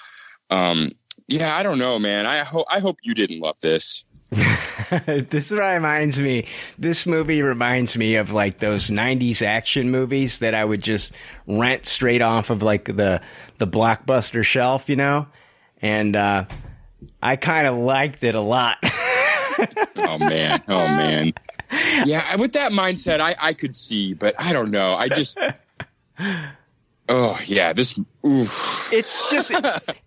Um, 0.50 0.92
yeah, 1.28 1.56
I 1.56 1.64
don't 1.64 1.78
know, 1.78 2.00
man. 2.00 2.26
I 2.26 2.40
hope 2.40 2.66
I 2.70 2.80
hope 2.80 2.98
you 3.04 3.14
didn't 3.14 3.40
love 3.40 3.60
this. 3.62 4.04
this 4.32 5.52
reminds 5.52 6.20
me. 6.20 6.46
This 6.78 7.06
movie 7.06 7.42
reminds 7.42 7.98
me 7.98 8.16
of 8.16 8.32
like 8.34 8.60
those 8.60 8.88
'90s 8.88 9.42
action 9.42 9.92
movies 9.92 10.40
that 10.40 10.56
I 10.56 10.66
would 10.66 10.84
just 10.84 11.12
rent 11.48 11.86
straight 11.86 12.22
off 12.22 12.50
of 12.50 12.64
like 12.64 12.86
the 12.86 13.22
the 13.58 13.68
blockbuster 13.68 14.44
shelf, 14.44 14.90
you 14.90 14.96
know. 14.96 15.28
And 15.82 16.16
uh, 16.16 16.46
I 17.22 17.36
kind 17.36 17.68
of 17.68 17.78
liked 17.78 18.24
it 18.24 18.36
a 18.36 18.42
lot. 18.42 18.78
oh 19.98 20.18
man, 20.18 20.64
oh 20.68 20.88
man. 20.88 21.34
Yeah, 22.06 22.36
with 22.38 22.54
that 22.54 22.72
mindset, 22.72 23.20
I 23.20 23.36
I 23.40 23.54
could 23.54 23.76
see, 23.76 24.14
but 24.14 24.34
I 24.40 24.54
don't 24.54 24.72
know. 24.72 24.96
I 24.96 25.08
just. 25.10 25.38
Oh 27.12 27.40
yeah, 27.46 27.74
this. 27.74 28.00
Oof. 28.26 28.92
It's 28.92 29.32
just, 29.32 29.54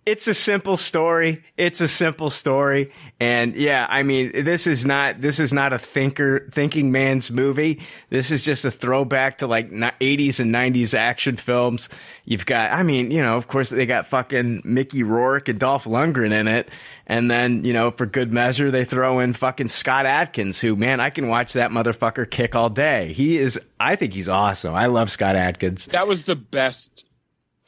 it's 0.05 0.27
a 0.27 0.35
simple 0.35 0.77
story. 0.77 1.43
It's 1.57 1.81
a 1.81 1.87
simple 1.87 2.29
story, 2.29 2.91
and 3.19 3.55
yeah, 3.55 3.87
I 3.89 4.03
mean, 4.03 4.43
this 4.43 4.67
is 4.67 4.85
not 4.85 5.19
this 5.19 5.39
is 5.39 5.51
not 5.51 5.73
a 5.73 5.79
thinker 5.79 6.47
thinking 6.51 6.91
man's 6.91 7.31
movie. 7.31 7.81
This 8.09 8.29
is 8.29 8.43
just 8.43 8.65
a 8.65 8.71
throwback 8.71 9.39
to 9.39 9.47
like 9.47 9.71
eighties 9.99 10.39
and 10.39 10.51
nineties 10.51 10.93
action 10.93 11.37
films. 11.37 11.89
You've 12.25 12.45
got, 12.45 12.71
I 12.71 12.83
mean, 12.83 13.09
you 13.09 13.23
know, 13.23 13.35
of 13.35 13.47
course 13.47 13.69
they 13.69 13.87
got 13.87 14.05
fucking 14.05 14.61
Mickey 14.63 15.01
Rourke 15.01 15.49
and 15.49 15.59
Dolph 15.59 15.85
Lundgren 15.85 16.31
in 16.33 16.47
it, 16.47 16.69
and 17.07 17.31
then 17.31 17.63
you 17.63 17.73
know, 17.73 17.89
for 17.89 18.05
good 18.05 18.31
measure, 18.31 18.69
they 18.69 18.85
throw 18.85 19.21
in 19.21 19.33
fucking 19.33 19.69
Scott 19.69 20.05
Adkins, 20.05 20.59
who 20.59 20.75
man, 20.75 20.99
I 20.99 21.09
can 21.09 21.29
watch 21.29 21.53
that 21.53 21.71
motherfucker 21.71 22.29
kick 22.29 22.55
all 22.55 22.69
day. 22.69 23.13
He 23.13 23.39
is, 23.39 23.59
I 23.79 23.95
think 23.95 24.13
he's 24.13 24.29
awesome. 24.29 24.75
I 24.75 24.85
love 24.85 25.09
Scott 25.09 25.35
Adkins. 25.35 25.87
That 25.87 26.07
was 26.07 26.25
the 26.25 26.35
best 26.35 27.05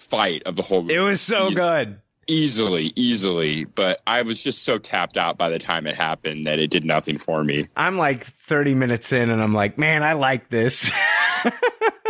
fight 0.10 0.44
of 0.46 0.56
the 0.56 0.62
whole 0.62 0.82
movie. 0.82 0.96
It 0.96 1.00
was 1.00 1.22
so 1.22 1.52
good. 1.52 2.00
Easily, 2.28 2.92
easily, 2.96 3.66
but 3.66 4.02
I 4.08 4.24
was 4.24 4.44
just 4.44 4.64
so 4.64 4.80
tapped 4.80 5.16
out 5.16 5.38
by 5.38 5.50
the 5.50 5.60
time 5.60 5.86
it 5.86 5.96
happened 5.96 6.46
that 6.46 6.58
it 6.58 6.72
did 6.72 6.84
nothing 6.84 7.20
for 7.20 7.44
me. 7.44 7.62
I'm 7.76 7.98
like 7.98 8.24
30 8.24 8.74
minutes 8.74 9.12
in 9.12 9.30
and 9.30 9.44
I'm 9.44 9.54
like, 9.54 9.78
man, 9.78 10.02
I 10.02 10.14
like 10.14 10.50
this. 10.50 10.90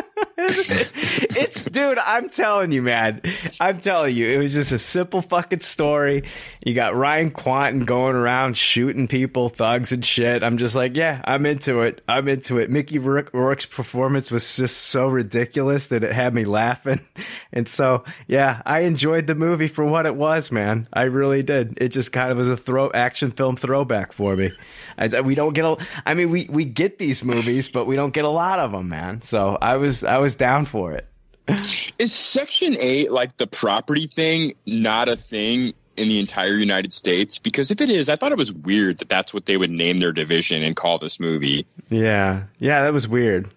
it's 0.47 1.61
dude, 1.61 1.97
I'm 1.97 2.29
telling 2.29 2.71
you, 2.71 2.81
man. 2.81 3.21
I'm 3.59 3.79
telling 3.79 4.15
you, 4.15 4.27
it 4.29 4.37
was 4.37 4.53
just 4.53 4.71
a 4.71 4.79
simple 4.79 5.21
fucking 5.21 5.61
story. 5.61 6.23
You 6.65 6.73
got 6.73 6.95
Ryan 6.95 7.31
Kwanten 7.31 7.85
going 7.85 8.15
around 8.15 8.57
shooting 8.57 9.07
people, 9.07 9.49
thugs 9.49 9.91
and 9.91 10.03
shit. 10.03 10.43
I'm 10.43 10.57
just 10.57 10.75
like, 10.75 10.95
yeah, 10.95 11.21
I'm 11.25 11.45
into 11.45 11.81
it. 11.81 12.01
I'm 12.07 12.27
into 12.27 12.57
it. 12.57 12.69
Mickey 12.69 12.99
Rourke- 12.99 13.33
Rourke's 13.33 13.65
performance 13.65 14.31
was 14.31 14.55
just 14.55 14.77
so 14.77 15.07
ridiculous 15.07 15.87
that 15.87 16.03
it 16.03 16.11
had 16.11 16.33
me 16.33 16.45
laughing. 16.45 17.01
And 17.53 17.69
so, 17.69 18.03
yeah, 18.27 18.61
I 18.65 18.81
enjoyed 18.81 19.27
the 19.27 19.35
movie 19.35 19.69
for 19.69 19.85
what 19.85 20.05
it 20.05 20.13
was, 20.13 20.51
man. 20.51 20.89
I 20.91 21.03
really 21.03 21.41
did. 21.41 21.77
It 21.77 21.87
just 21.89 22.11
kind 22.11 22.29
of 22.29 22.37
was 22.37 22.49
a 22.49 22.57
throw 22.57 22.91
action 22.91 23.31
film 23.31 23.55
throwback 23.55 24.11
for 24.11 24.35
me. 24.35 24.51
I, 24.97 25.21
we 25.21 25.35
don't 25.35 25.53
get 25.53 25.63
a, 25.63 25.77
I 26.05 26.15
mean, 26.15 26.31
we, 26.31 26.49
we 26.51 26.65
get 26.65 26.99
these 26.99 27.23
movies, 27.23 27.69
but 27.69 27.85
we 27.85 27.95
don't 27.95 28.13
get 28.13 28.25
a 28.25 28.29
lot 28.29 28.59
of 28.59 28.73
them, 28.73 28.89
man. 28.89 29.21
So 29.21 29.57
I 29.61 29.77
was, 29.77 30.03
I 30.03 30.17
was 30.17 30.34
down 30.35 30.65
for 30.65 30.93
it. 30.93 31.07
Is 31.47 32.13
Section 32.13 32.75
8 32.79 33.11
like 33.11 33.37
the 33.37 33.47
property 33.47 34.07
thing 34.07 34.53
not 34.65 35.07
a 35.07 35.15
thing 35.15 35.73
in 35.95 36.07
the 36.07 36.19
entire 36.19 36.55
United 36.55 36.91
States? 36.91 37.37
Because 37.37 37.71
if 37.71 37.81
it 37.81 37.89
is, 37.89 38.09
I 38.09 38.15
thought 38.15 38.31
it 38.31 38.37
was 38.37 38.51
weird 38.51 38.97
that 38.97 39.09
that's 39.09 39.33
what 39.33 39.45
they 39.45 39.55
would 39.57 39.69
name 39.69 39.97
their 39.97 40.11
division 40.11 40.63
and 40.63 40.75
call 40.75 40.97
this 40.97 41.19
movie. 41.19 41.65
Yeah. 41.89 42.43
Yeah, 42.59 42.83
that 42.83 42.93
was 42.93 43.07
weird. 43.07 43.49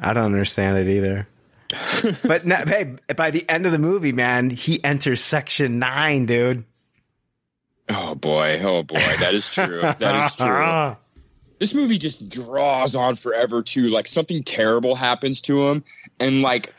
I 0.00 0.12
don't 0.12 0.24
understand 0.24 0.78
it 0.78 0.88
either. 0.88 1.28
but 2.26 2.44
no, 2.44 2.56
hey, 2.56 2.96
by 3.16 3.30
the 3.30 3.48
end 3.48 3.66
of 3.66 3.72
the 3.72 3.78
movie, 3.78 4.12
man, 4.12 4.50
he 4.50 4.82
enters 4.82 5.22
section 5.22 5.78
nine, 5.78 6.26
dude. 6.26 6.64
Oh 7.88 8.14
boy, 8.14 8.60
oh 8.62 8.82
boy, 8.82 8.98
that 9.20 9.34
is 9.34 9.48
true. 9.48 9.80
That 9.80 10.26
is 10.26 10.36
true. 10.36 10.96
This 11.58 11.74
movie 11.74 11.98
just 11.98 12.28
draws 12.28 12.94
on 12.94 13.16
forever 13.16 13.62
too. 13.62 13.88
Like 13.88 14.06
something 14.06 14.42
terrible 14.42 14.94
happens 14.94 15.40
to 15.42 15.68
him, 15.68 15.84
and 16.20 16.42
like 16.42 16.74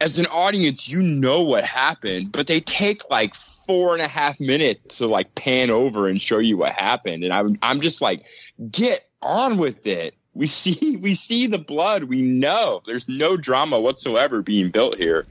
as 0.00 0.18
an 0.18 0.26
audience, 0.26 0.88
you 0.88 1.02
know 1.02 1.42
what 1.42 1.64
happened, 1.64 2.32
but 2.32 2.46
they 2.46 2.60
take 2.60 3.08
like 3.10 3.34
four 3.34 3.94
and 3.94 4.02
a 4.02 4.08
half 4.08 4.40
minutes 4.40 4.98
to 4.98 5.06
like 5.06 5.34
pan 5.34 5.70
over 5.70 6.08
and 6.08 6.20
show 6.20 6.38
you 6.38 6.56
what 6.56 6.72
happened, 6.72 7.24
and 7.24 7.32
I'm 7.32 7.54
I'm 7.62 7.80
just 7.80 8.02
like, 8.02 8.26
get 8.70 9.08
on 9.22 9.56
with 9.56 9.86
it. 9.86 10.14
We 10.34 10.46
see 10.48 10.96
we 10.96 11.14
see 11.14 11.46
the 11.46 11.58
blood. 11.58 12.04
We 12.04 12.22
know 12.22 12.82
there's 12.86 13.08
no 13.08 13.36
drama 13.36 13.80
whatsoever 13.80 14.42
being 14.42 14.70
built 14.70 14.96
here. 14.96 15.24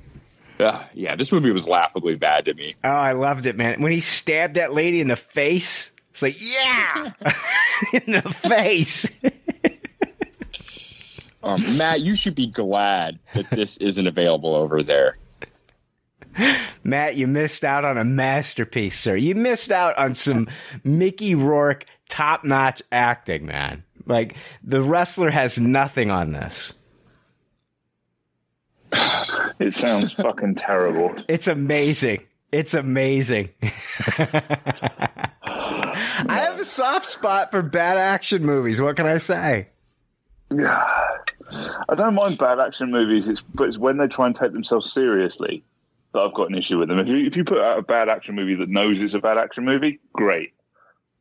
Ugh, 0.60 0.86
yeah, 0.94 1.16
this 1.16 1.32
movie 1.32 1.52
was 1.52 1.68
laughably 1.68 2.16
bad 2.16 2.46
to 2.46 2.54
me. 2.54 2.76
Oh, 2.84 2.90
I 2.90 3.14
loved 3.14 3.46
it, 3.48 3.56
man. 3.58 3.82
When 3.82 3.92
he 3.92 4.00
stabbed 4.00 4.56
that 4.56 4.72
lady 4.72 5.02
in 5.02 5.08
the 5.08 5.16
face, 5.16 5.92
it's 6.14 6.22
like, 6.22 6.35
yeah, 6.40 7.11
in 8.06 8.11
the 8.11 8.22
face. 8.22 9.10
Um, 11.41 11.76
Matt, 11.76 12.02
you 12.02 12.15
should 12.15 12.35
be 12.35 12.45
glad 12.45 13.19
that 13.34 13.49
this 13.49 13.77
isn't 13.77 14.06
available 14.06 14.53
over 14.53 14.84
there. 14.84 15.18
Matt, 16.84 17.15
you 17.15 17.26
missed 17.26 17.64
out 17.64 17.84
on 17.84 17.98
a 17.98 18.06
masterpiece, 18.06 18.99
sir. 18.99 19.15
You 19.15 19.34
missed 19.34 19.72
out 19.72 19.98
on 19.98 20.14
some 20.14 20.48
Mickey 20.84 21.34
Rourke 21.34 21.85
top 22.10 22.44
notch 22.44 22.84
acting, 22.91 23.48
man. 23.48 23.84
Like, 24.06 24.35
the 24.64 24.84
wrestler 24.84 25.31
has 25.31 25.57
nothing 25.57 26.11
on 26.11 26.31
this. 26.31 26.73
It 29.57 29.73
sounds 29.73 30.11
fucking 30.11 30.56
terrible. 30.56 31.15
It's 31.27 31.48
amazing. 31.48 32.27
It's 32.52 32.76
amazing. 32.76 33.49
I 36.18 36.40
have 36.40 36.60
a 36.60 36.65
soft 36.65 37.06
spot 37.06 37.52
for 37.52 37.61
bad 37.61 37.98
action 37.98 38.45
movies. 38.45 38.80
What 38.80 38.95
can 38.95 39.06
I 39.06 39.18
say? 39.18 39.69
Yeah. 40.52 41.03
I 41.90 41.95
don't 41.95 42.15
mind 42.15 42.38
bad 42.38 42.60
action 42.60 42.91
movies, 42.91 43.27
it's, 43.27 43.41
but 43.41 43.68
it's 43.68 43.77
when 43.77 43.98
they 43.98 44.07
try 44.07 44.26
and 44.26 44.35
take 44.35 44.53
themselves 44.53 44.91
seriously 44.91 45.64
that 46.14 46.19
I've 46.19 46.34
got 46.34 46.49
an 46.49 46.57
issue 46.57 46.80
with 46.80 46.90
them. 46.90 46.99
If 46.99 47.07
you, 47.07 47.26
if 47.26 47.35
you 47.35 47.44
put 47.44 47.60
out 47.60 47.77
a 47.77 47.81
bad 47.81 48.10
action 48.10 48.35
movie 48.35 48.56
that 48.56 48.69
knows 48.69 49.02
it's 49.02 49.14
a 49.14 49.19
bad 49.19 49.38
action 49.38 49.65
movie, 49.65 49.99
great. 50.14 50.53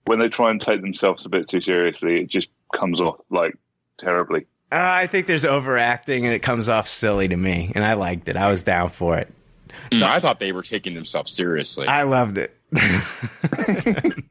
When 0.05 0.19
they 0.19 0.29
try 0.29 0.51
and 0.51 0.61
take 0.61 0.81
themselves 0.81 1.25
a 1.25 1.29
bit 1.29 1.49
too 1.49 1.61
seriously, 1.61 2.21
it 2.21 2.29
just 2.29 2.49
comes 2.75 3.01
off 3.01 3.21
like 3.31 3.55
terribly. 3.99 4.47
Uh, 4.71 4.77
I 4.81 5.07
think 5.07 5.27
there's 5.27 5.45
overacting 5.45 6.25
and 6.25 6.35
it 6.35 6.41
comes 6.41 6.69
off 6.69 6.89
silly 6.89 7.29
to 7.29 7.37
me, 7.37 7.73
and 7.75 7.85
I 7.85 7.93
liked 7.95 8.29
it. 8.29 8.37
I 8.37 8.51
was 8.51 8.63
down 8.63 8.89
for 8.89 9.19
it. 9.19 9.33
Mm, 9.91 10.03
I 10.03 10.19
thought 10.19 10.39
they 10.41 10.53
were 10.53 10.63
taking 10.63 10.95
themselves 10.95 11.33
seriously. 11.33 11.87
I 11.87 12.03
loved 12.03 12.39
it. 12.39 12.57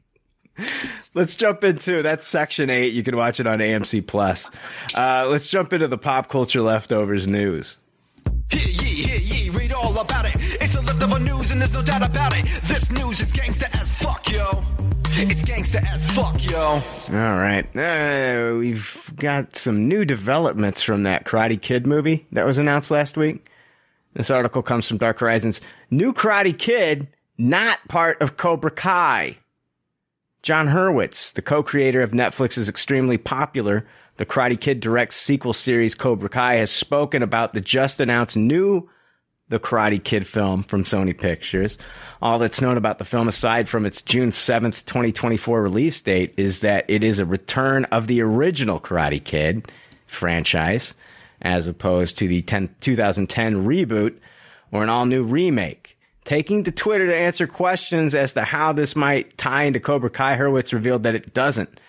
let's 1.14 1.34
jump 1.34 1.64
into 1.64 2.02
that's 2.02 2.26
section 2.26 2.70
eight. 2.70 2.92
You 2.92 3.02
can 3.02 3.16
watch 3.16 3.40
it 3.40 3.46
on 3.46 3.58
AMC 3.58 4.06
Plus. 4.06 4.50
Uh, 4.94 5.26
let's 5.28 5.48
jump 5.48 5.72
into 5.72 5.88
the 5.88 5.98
pop 5.98 6.28
culture 6.28 6.62
leftovers 6.62 7.26
news. 7.26 7.78
Hear 8.50 8.68
ye, 8.68 9.02
hear 9.04 9.18
ye, 9.18 9.50
read 9.50 9.72
all 9.72 9.98
about 9.98 10.26
it. 10.26 10.34
It's 10.36 10.74
a 10.74 10.82
leftover 10.82 11.18
news 11.18 11.50
and 11.50 11.60
there's 11.60 11.72
no 11.72 11.82
doubt 11.82 12.02
about 12.02 12.36
it. 12.36 12.46
This 12.64 12.90
news 12.90 13.20
is 13.20 13.32
gangsta 13.32 13.68
as 13.80 13.94
fuck, 13.96 14.30
yo. 14.30 14.62
It's 15.14 15.42
gangsta 15.42 15.82
as 15.92 16.10
fuck, 16.12 16.42
yo. 16.44 16.58
All 16.60 17.38
right. 17.38 17.64
Uh, 17.76 18.56
we've 18.58 19.10
got 19.16 19.56
some 19.56 19.88
new 19.88 20.04
developments 20.04 20.82
from 20.82 21.04
that 21.04 21.24
Karate 21.24 21.60
Kid 21.60 21.86
movie 21.86 22.26
that 22.32 22.46
was 22.46 22.58
announced 22.58 22.90
last 22.90 23.16
week. 23.16 23.48
This 24.14 24.30
article 24.30 24.62
comes 24.62 24.86
from 24.86 24.98
Dark 24.98 25.20
Horizons. 25.20 25.60
New 25.90 26.12
Karate 26.12 26.56
Kid, 26.58 27.08
not 27.38 27.78
part 27.88 28.20
of 28.20 28.36
Cobra 28.36 28.70
Kai. 28.70 29.38
Jon 30.42 30.66
Hurwitz, 30.66 31.32
the 31.34 31.42
co-creator 31.42 32.02
of 32.02 32.10
Netflix's 32.10 32.68
extremely 32.68 33.16
popular 33.16 33.86
The 34.16 34.26
Karate 34.26 34.60
Kid 34.60 34.80
direct 34.80 35.12
sequel 35.14 35.52
series 35.52 35.94
Cobra 35.94 36.28
Kai, 36.28 36.56
has 36.56 36.72
spoken 36.72 37.22
about 37.22 37.52
the 37.52 37.60
just 37.60 38.00
announced 38.00 38.36
new 38.36 38.90
The 39.50 39.60
Karate 39.60 40.02
Kid 40.02 40.26
film 40.26 40.64
from 40.64 40.82
Sony 40.82 41.16
Pictures. 41.16 41.78
All 42.20 42.40
that's 42.40 42.60
known 42.60 42.76
about 42.76 42.98
the 42.98 43.04
film, 43.04 43.28
aside 43.28 43.68
from 43.68 43.86
its 43.86 44.02
June 44.02 44.30
7th, 44.30 44.84
2024 44.84 45.62
release 45.62 46.00
date, 46.00 46.34
is 46.36 46.60
that 46.62 46.86
it 46.88 47.04
is 47.04 47.20
a 47.20 47.24
return 47.24 47.84
of 47.86 48.08
the 48.08 48.20
original 48.20 48.80
Karate 48.80 49.22
Kid 49.22 49.70
franchise, 50.06 50.92
as 51.40 51.68
opposed 51.68 52.18
to 52.18 52.26
the 52.26 52.42
10, 52.42 52.74
2010 52.80 53.64
reboot 53.64 54.18
or 54.72 54.82
an 54.82 54.88
all 54.88 55.06
new 55.06 55.22
remake. 55.22 55.81
Taking 56.24 56.64
to 56.64 56.72
Twitter 56.72 57.06
to 57.06 57.16
answer 57.16 57.46
questions 57.46 58.14
as 58.14 58.34
to 58.34 58.42
how 58.42 58.72
this 58.72 58.94
might 58.94 59.36
tie 59.36 59.64
into 59.64 59.80
Cobra 59.80 60.10
Kai, 60.10 60.36
Hurwitz 60.36 60.72
revealed 60.72 61.02
that 61.02 61.14
it 61.14 61.34
doesn't. 61.34 61.80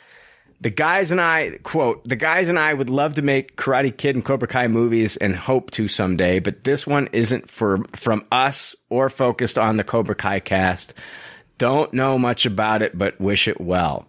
The 0.59 0.69
guys 0.69 1.11
and 1.11 1.19
I, 1.19 1.59
quote, 1.63 2.07
the 2.07 2.15
guys 2.15 2.47
and 2.47 2.57
I 2.57 2.73
would 2.73 2.89
love 2.89 3.15
to 3.15 3.21
make 3.21 3.57
Karate 3.57 3.95
Kid 3.95 4.15
and 4.15 4.23
Cobra 4.23 4.47
Kai 4.47 4.67
movies 4.69 5.17
and 5.17 5.35
hope 5.35 5.71
to 5.71 5.87
someday, 5.87 6.39
but 6.39 6.63
this 6.63 6.87
one 6.87 7.09
isn't 7.11 7.49
for, 7.49 7.83
from 7.95 8.25
us 8.31 8.75
or 8.89 9.09
focused 9.09 9.57
on 9.57 9.75
the 9.75 9.83
Cobra 9.83 10.15
Kai 10.15 10.39
cast. 10.39 10.93
Don't 11.57 11.93
know 11.93 12.17
much 12.17 12.45
about 12.45 12.81
it, 12.81 12.97
but 12.97 13.19
wish 13.19 13.47
it 13.47 13.59
well. 13.59 14.07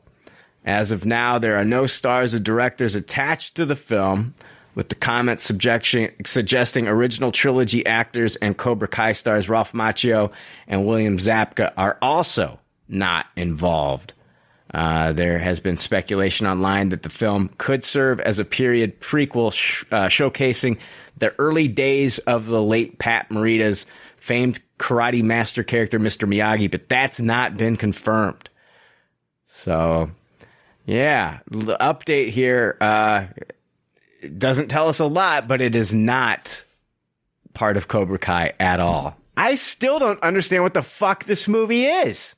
As 0.64 0.92
of 0.92 1.04
now, 1.04 1.38
there 1.38 1.58
are 1.58 1.64
no 1.64 1.86
stars 1.86 2.34
or 2.34 2.38
directors 2.38 2.94
attached 2.94 3.56
to 3.56 3.66
the 3.66 3.76
film, 3.76 4.34
with 4.74 4.88
the 4.88 4.94
comments 4.94 5.44
suggesting 5.44 6.88
original 6.88 7.32
trilogy 7.32 7.86
actors 7.86 8.36
and 8.36 8.56
Cobra 8.56 8.88
Kai 8.88 9.12
stars 9.12 9.48
Ralph 9.48 9.72
Macchio 9.72 10.32
and 10.66 10.86
William 10.86 11.18
Zabka 11.18 11.72
are 11.76 11.98
also 12.02 12.58
not 12.88 13.26
involved. 13.36 14.12
Uh, 14.72 15.12
there 15.12 15.38
has 15.38 15.60
been 15.60 15.76
speculation 15.76 16.46
online 16.46 16.88
that 16.88 17.02
the 17.02 17.08
film 17.08 17.48
could 17.58 17.84
serve 17.84 18.18
as 18.18 18.40
a 18.40 18.44
period 18.44 19.00
prequel 19.00 19.52
sh- 19.52 19.84
uh, 19.92 20.06
showcasing 20.06 20.78
the 21.16 21.32
early 21.38 21.68
days 21.68 22.18
of 22.18 22.46
the 22.46 22.62
late 22.62 22.98
Pat 22.98 23.30
Morita's 23.30 23.86
famed 24.16 24.60
karate 24.78 25.22
master 25.22 25.62
character, 25.62 26.00
Mr. 26.00 26.28
Miyagi, 26.28 26.68
but 26.68 26.88
that's 26.88 27.20
not 27.20 27.56
been 27.56 27.76
confirmed. 27.76 28.48
So, 29.46 30.10
yeah, 30.86 31.38
the 31.48 31.76
update 31.76 32.30
here 32.30 32.76
uh, 32.80 33.26
it 34.24 34.38
doesn't 34.38 34.68
tell 34.68 34.88
us 34.88 34.98
a 34.98 35.06
lot, 35.06 35.46
but 35.46 35.60
it 35.60 35.74
is 35.76 35.92
not 35.94 36.64
part 37.52 37.76
of 37.76 37.88
Cobra 37.88 38.18
Kai 38.18 38.52
at 38.58 38.80
all. 38.80 39.16
I 39.36 39.54
still 39.56 39.98
don't 39.98 40.20
understand 40.22 40.62
what 40.62 40.74
the 40.74 40.82
fuck 40.82 41.24
this 41.24 41.46
movie 41.48 41.84
is. 41.84 42.34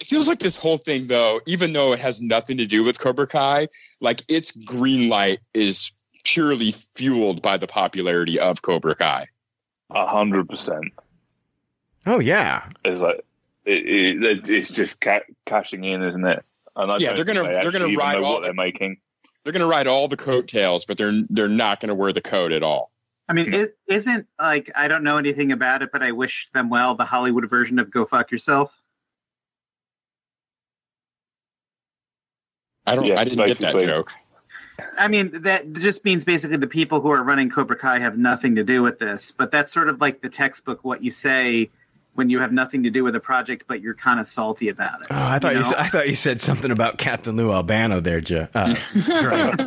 It 0.00 0.06
feels 0.06 0.26
like 0.28 0.40
this 0.40 0.56
whole 0.56 0.78
thing, 0.78 1.06
though, 1.06 1.40
even 1.46 1.72
though 1.72 1.92
it 1.92 2.00
has 2.00 2.20
nothing 2.20 2.56
to 2.58 2.66
do 2.66 2.82
with 2.84 2.98
Cobra 2.98 3.26
Kai, 3.26 3.68
like 4.00 4.22
its 4.28 4.50
green 4.50 5.08
light 5.08 5.38
is 5.54 5.92
purely 6.24 6.72
fueled 6.94 7.40
by 7.42 7.56
the 7.56 7.66
popularity 7.66 8.38
of 8.38 8.62
Cobra 8.62 8.94
Kai. 8.94 9.26
A 9.90 10.06
hundred 10.06 10.48
percent. 10.48 10.84
Oh 12.06 12.18
yeah, 12.18 12.68
It's 12.84 13.00
like 13.00 13.24
it, 13.64 14.22
it, 14.24 14.48
it's 14.48 14.70
just 14.70 15.00
ca- 15.00 15.20
cashing 15.46 15.84
in, 15.84 16.02
isn't 16.02 16.24
it? 16.26 16.44
And 16.74 16.90
I 16.90 16.96
Yeah, 16.98 17.12
they're 17.12 17.24
gonna- 17.24 17.44
they 17.44 17.60
they're 17.60 17.70
gonna 17.70 17.94
ride 17.96 18.16
all 18.22 18.34
what 18.34 18.40
the- 18.40 18.46
they're 18.46 18.54
making. 18.54 18.96
They're 19.44 19.52
going 19.52 19.60
to 19.60 19.66
ride 19.66 19.86
all 19.86 20.08
the 20.08 20.16
coattails, 20.16 20.84
but 20.84 20.96
they're 20.96 21.12
they're 21.28 21.48
not 21.48 21.80
going 21.80 21.88
to 21.88 21.94
wear 21.94 22.12
the 22.12 22.20
coat 22.20 22.52
at 22.52 22.62
all. 22.62 22.90
I 23.28 23.32
mean, 23.34 23.52
it 23.52 23.76
isn't 23.86 24.26
like 24.38 24.70
I 24.76 24.88
don't 24.88 25.02
know 25.02 25.16
anything 25.16 25.52
about 25.52 25.82
it, 25.82 25.90
but 25.92 26.02
I 26.02 26.12
wish 26.12 26.50
them 26.52 26.68
well. 26.68 26.94
The 26.94 27.04
Hollywood 27.04 27.48
version 27.48 27.78
of 27.78 27.90
"Go 27.90 28.04
Fuck 28.04 28.30
Yourself." 28.30 28.80
I 32.86 32.94
don't. 32.94 33.06
Yeah, 33.06 33.20
I 33.20 33.24
didn't 33.24 33.46
get 33.46 33.58
that 33.58 33.74
basically. 33.74 33.86
joke. 33.86 34.12
I 34.98 35.08
mean, 35.08 35.42
that 35.42 35.72
just 35.72 36.04
means 36.04 36.24
basically 36.24 36.56
the 36.56 36.66
people 36.66 37.00
who 37.00 37.10
are 37.10 37.22
running 37.22 37.50
Cobra 37.50 37.76
Kai 37.76 38.00
have 38.00 38.18
nothing 38.18 38.56
to 38.56 38.64
do 38.64 38.82
with 38.82 38.98
this. 38.98 39.30
But 39.30 39.50
that's 39.50 39.72
sort 39.72 39.88
of 39.88 40.00
like 40.00 40.20
the 40.20 40.28
textbook 40.28 40.84
what 40.84 41.02
you 41.02 41.10
say 41.10 41.70
when 42.14 42.30
you 42.30 42.40
have 42.40 42.52
nothing 42.52 42.82
to 42.82 42.90
do 42.90 43.04
with 43.04 43.16
a 43.16 43.20
project, 43.20 43.64
but 43.66 43.80
you're 43.80 43.94
kind 43.94 44.20
of 44.20 44.26
salty 44.26 44.68
about 44.68 45.00
it. 45.00 45.06
Oh, 45.10 45.16
I 45.16 45.38
thought 45.38 45.52
you, 45.52 45.60
know? 45.60 45.64
said, 45.64 45.78
I 45.78 45.88
thought 45.88 46.08
you 46.08 46.14
said 46.14 46.40
something 46.40 46.70
about 46.70 46.98
Captain 46.98 47.36
Lou 47.36 47.52
Albano 47.52 48.00
there, 48.00 48.20
Joe. 48.20 48.48
Uh, 48.54 48.74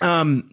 um, 0.00 0.52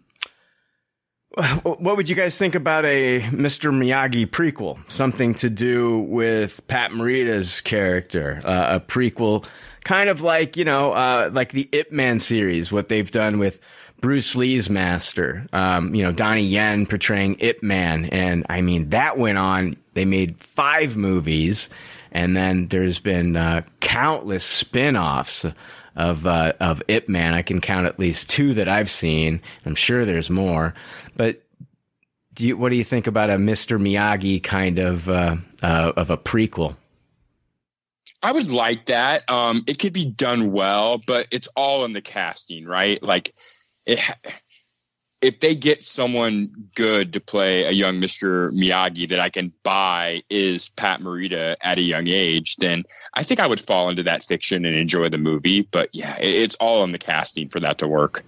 what 1.63 1.97
would 1.97 2.09
you 2.09 2.15
guys 2.15 2.37
think 2.37 2.55
about 2.55 2.85
a 2.85 3.21
Mr. 3.21 3.71
Miyagi 3.71 4.25
prequel? 4.25 4.79
Something 4.91 5.35
to 5.35 5.49
do 5.49 5.99
with 5.99 6.65
Pat 6.67 6.91
Morita's 6.91 7.61
character, 7.61 8.41
uh, 8.43 8.77
a 8.77 8.79
prequel, 8.79 9.45
kind 9.83 10.09
of 10.09 10.21
like 10.21 10.57
you 10.57 10.65
know, 10.65 10.93
uh, 10.93 11.29
like 11.31 11.51
the 11.51 11.69
Ip 11.71 11.91
Man 11.91 12.17
series, 12.19 12.71
what 12.71 12.87
they've 12.89 13.09
done 13.09 13.39
with. 13.39 13.59
Bruce 13.99 14.35
Lee's 14.35 14.69
master, 14.69 15.47
um, 15.53 15.95
you 15.95 16.03
know, 16.03 16.11
Donnie 16.11 16.45
Yen 16.45 16.85
portraying 16.85 17.37
Ip 17.39 17.63
Man. 17.63 18.05
And 18.05 18.45
I 18.49 18.61
mean, 18.61 18.89
that 18.89 19.17
went 19.17 19.37
on. 19.37 19.75
They 19.93 20.05
made 20.05 20.39
five 20.39 20.95
movies, 20.95 21.69
and 22.11 22.37
then 22.37 22.67
there's 22.67 22.99
been 22.99 23.35
uh, 23.35 23.63
countless 23.79 24.45
spin 24.45 24.95
offs 24.95 25.45
of, 25.95 26.27
uh, 26.27 26.53
of 26.59 26.81
Ip 26.87 27.09
Man. 27.09 27.33
I 27.33 27.41
can 27.41 27.59
count 27.59 27.87
at 27.87 27.99
least 27.99 28.29
two 28.29 28.53
that 28.53 28.69
I've 28.69 28.89
seen. 28.89 29.41
I'm 29.65 29.75
sure 29.75 30.05
there's 30.05 30.29
more. 30.29 30.75
But 31.15 31.41
do 32.35 32.45
you, 32.45 32.57
what 32.57 32.69
do 32.69 32.75
you 32.75 32.83
think 32.83 33.07
about 33.07 33.31
a 33.31 33.37
Mr. 33.37 33.81
Miyagi 33.81 34.43
kind 34.43 34.77
of, 34.77 35.09
uh, 35.09 35.37
uh, 35.63 35.93
of 35.97 36.11
a 36.11 36.17
prequel? 36.17 36.75
I 38.21 38.31
would 38.31 38.51
like 38.51 38.85
that. 38.87 39.29
Um, 39.29 39.63
it 39.67 39.79
could 39.79 39.93
be 39.93 40.05
done 40.05 40.51
well, 40.51 41.01
but 41.05 41.27
it's 41.31 41.47
all 41.55 41.83
in 41.85 41.93
the 41.93 42.01
casting, 42.01 42.65
right? 42.65 43.01
Like, 43.01 43.33
it, 43.87 43.99
if 45.21 45.39
they 45.39 45.55
get 45.55 45.83
someone 45.83 46.69
good 46.75 47.13
to 47.13 47.19
play 47.19 47.63
a 47.63 47.71
young 47.71 47.95
Mr. 47.95 48.51
Miyagi 48.51 49.09
that 49.09 49.19
I 49.19 49.29
can 49.29 49.51
buy 49.63 50.21
is 50.29 50.69
Pat 50.69 50.99
Morita 51.01 51.55
at 51.61 51.79
a 51.79 51.81
young 51.81 52.07
age, 52.07 52.55
then 52.57 52.83
I 53.15 53.23
think 53.23 53.39
I 53.39 53.47
would 53.47 53.59
fall 53.59 53.89
into 53.89 54.03
that 54.03 54.23
fiction 54.23 54.63
and 54.65 54.75
enjoy 54.75 55.09
the 55.09 55.17
movie. 55.17 55.61
But 55.61 55.89
yeah, 55.93 56.15
it, 56.19 56.35
it's 56.35 56.55
all 56.55 56.83
in 56.83 56.91
the 56.91 56.99
casting 56.99 57.49
for 57.49 57.59
that 57.61 57.79
to 57.79 57.87
work. 57.87 58.23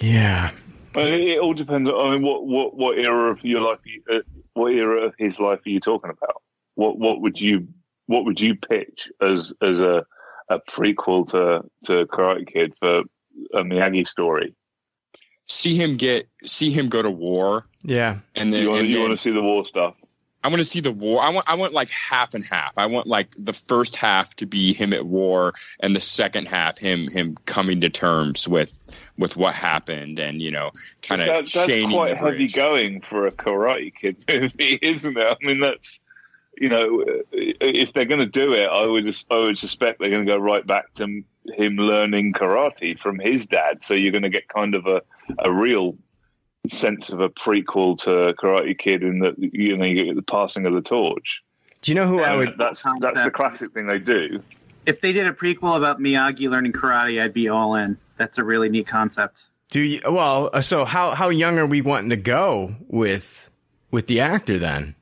Yeah. 0.00 0.50
But 0.92 1.06
it, 1.12 1.20
it 1.20 1.38
all 1.38 1.54
depends. 1.54 1.88
I 1.88 2.10
mean, 2.10 2.22
what 2.22 2.44
what 2.44 2.74
what 2.76 2.98
era 2.98 3.30
of 3.30 3.44
your 3.44 3.60
life? 3.60 3.78
you- 3.84 4.02
Uh, 4.10 4.20
what 4.54 4.72
era 4.72 5.02
of 5.06 5.14
his 5.16 5.38
life 5.38 5.60
are 5.64 5.70
you 5.70 5.78
talking 5.78 6.10
about? 6.10 6.42
What 6.74 6.98
what 6.98 7.20
would 7.20 7.40
you 7.40 7.68
what 8.06 8.24
would 8.24 8.40
you 8.40 8.56
pitch 8.56 9.08
as 9.20 9.52
as 9.62 9.80
a 9.80 10.04
a 10.48 10.58
prequel 10.58 11.28
to 11.28 11.62
to 11.84 12.06
Karate 12.06 12.52
Kid 12.52 12.74
for 12.80 13.04
a 13.54 13.62
Miyagi 13.62 14.08
story? 14.08 14.56
See 15.50 15.74
him 15.74 15.96
get, 15.96 16.28
see 16.44 16.70
him 16.70 16.88
go 16.88 17.02
to 17.02 17.10
war, 17.10 17.66
Yeah. 17.82 18.18
and 18.36 18.52
then 18.52 18.62
You 18.62 18.68
want 18.70 18.80
and 18.82 18.88
you 18.88 18.94
then- 18.94 19.02
want 19.02 19.18
to 19.18 19.22
see 19.22 19.32
the 19.32 19.42
war 19.42 19.64
stuff? 19.66 19.94
I 20.44 20.48
want 20.48 20.58
to 20.60 20.64
see 20.64 20.78
the 20.80 20.92
war. 20.92 21.20
I 21.20 21.28
want 21.30 21.44
I 21.50 21.54
want 21.54 21.72
like 21.74 21.90
half 21.90 22.32
and 22.34 22.42
half. 22.44 22.72
I 22.78 22.86
want 22.86 23.08
like 23.08 23.34
the 23.36 23.52
first 23.52 23.96
half 23.96 24.34
to 24.36 24.46
be 24.46 24.72
him 24.72 24.94
at 24.94 25.04
war, 25.06 25.52
and 25.80 25.94
the 25.94 26.00
second 26.00 26.46
half 26.46 26.78
him 26.78 27.08
him 27.08 27.34
coming 27.46 27.80
to 27.82 27.90
terms 27.90 28.46
with 28.48 28.74
with 29.18 29.36
what 29.36 29.52
happened, 29.54 30.18
and 30.20 30.40
you 30.40 30.50
know, 30.52 30.70
kind 31.02 31.20
of 31.20 31.26
That, 31.26 31.36
that's 31.52 31.66
chaining 31.66 31.90
quite 31.90 32.16
heavy 32.16 32.46
going 32.46 33.00
for 33.02 33.26
a 33.26 33.32
Karate 33.32 33.92
Kid 33.94 34.24
movie, 34.28 34.78
isn't 34.82 35.18
it? 35.18 35.26
I 35.26 35.44
mean, 35.44 35.58
that's 35.60 36.00
you 36.60 36.68
know, 36.68 37.02
if 37.32 37.94
they're 37.94 38.04
going 38.04 38.20
to 38.20 38.26
do 38.26 38.52
it, 38.52 38.68
I 38.68 38.84
would 38.84 39.06
just 39.06 39.26
I 39.30 39.38
would 39.38 39.58
suspect 39.58 39.98
they're 39.98 40.10
going 40.10 40.26
to 40.26 40.30
go 40.30 40.36
right 40.36 40.64
back 40.64 40.92
to 40.96 41.22
him 41.54 41.76
learning 41.76 42.34
karate 42.34 42.98
from 42.98 43.18
his 43.18 43.46
dad. 43.46 43.82
So 43.82 43.94
you're 43.94 44.12
going 44.12 44.22
to 44.22 44.28
get 44.28 44.46
kind 44.46 44.74
of 44.74 44.86
a 44.86 45.00
a 45.38 45.50
real 45.50 45.96
sense 46.68 47.08
of 47.08 47.20
a 47.20 47.30
prequel 47.30 47.98
to 48.00 48.34
Karate 48.34 48.78
Kid 48.78 49.02
in 49.02 49.20
that 49.20 49.36
you 49.38 49.78
know 49.78 49.86
you 49.86 50.04
get 50.04 50.14
the 50.14 50.22
passing 50.22 50.66
of 50.66 50.74
the 50.74 50.82
torch. 50.82 51.42
Do 51.80 51.92
you 51.92 51.94
know 51.94 52.06
who 52.06 52.20
I 52.20 52.36
would? 52.36 52.58
That's 52.58 52.84
that's 53.00 53.22
the 53.22 53.30
classic 53.30 53.72
thing 53.72 53.86
they 53.86 53.98
do. 53.98 54.42
If 54.84 55.00
they 55.00 55.12
did 55.12 55.26
a 55.26 55.32
prequel 55.32 55.78
about 55.78 55.98
Miyagi 55.98 56.50
learning 56.50 56.72
karate, 56.72 57.22
I'd 57.22 57.32
be 57.32 57.48
all 57.48 57.74
in. 57.74 57.96
That's 58.16 58.36
a 58.36 58.44
really 58.44 58.68
neat 58.68 58.86
concept. 58.86 59.46
Do 59.70 59.80
you? 59.80 60.02
Well, 60.04 60.50
uh, 60.52 60.60
so 60.60 60.84
how 60.84 61.12
how 61.12 61.30
young 61.30 61.58
are 61.58 61.66
we 61.66 61.80
wanting 61.80 62.10
to 62.10 62.16
go 62.16 62.74
with 62.86 63.50
with 63.90 64.08
the 64.08 64.20
actor 64.20 64.58
then? 64.58 64.94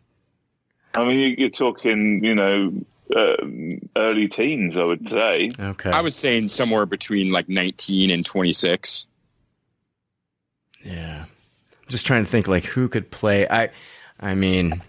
I 0.94 1.04
mean, 1.04 1.18
you- 1.18 1.34
you're 1.38 1.50
talking, 1.50 2.24
you 2.24 2.34
know, 2.34 2.72
um, 3.16 3.70
early 3.96 4.28
teens, 4.28 4.76
I 4.76 4.84
would 4.84 5.08
say. 5.08 5.50
Okay. 5.58 5.90
I 5.90 6.00
was 6.02 6.14
saying 6.14 6.48
somewhere 6.48 6.86
between 6.86 7.30
like 7.32 7.48
19 7.48 8.10
and 8.10 8.24
26. 8.24 9.06
Yeah. 10.84 11.24
I'm 11.24 11.88
just 11.88 12.06
trying 12.06 12.24
to 12.24 12.30
think 12.30 12.48
like 12.48 12.64
who 12.64 12.88
could 12.88 13.10
play 13.10 13.46
I 13.48 13.70
I 14.20 14.34
mean 14.34 14.82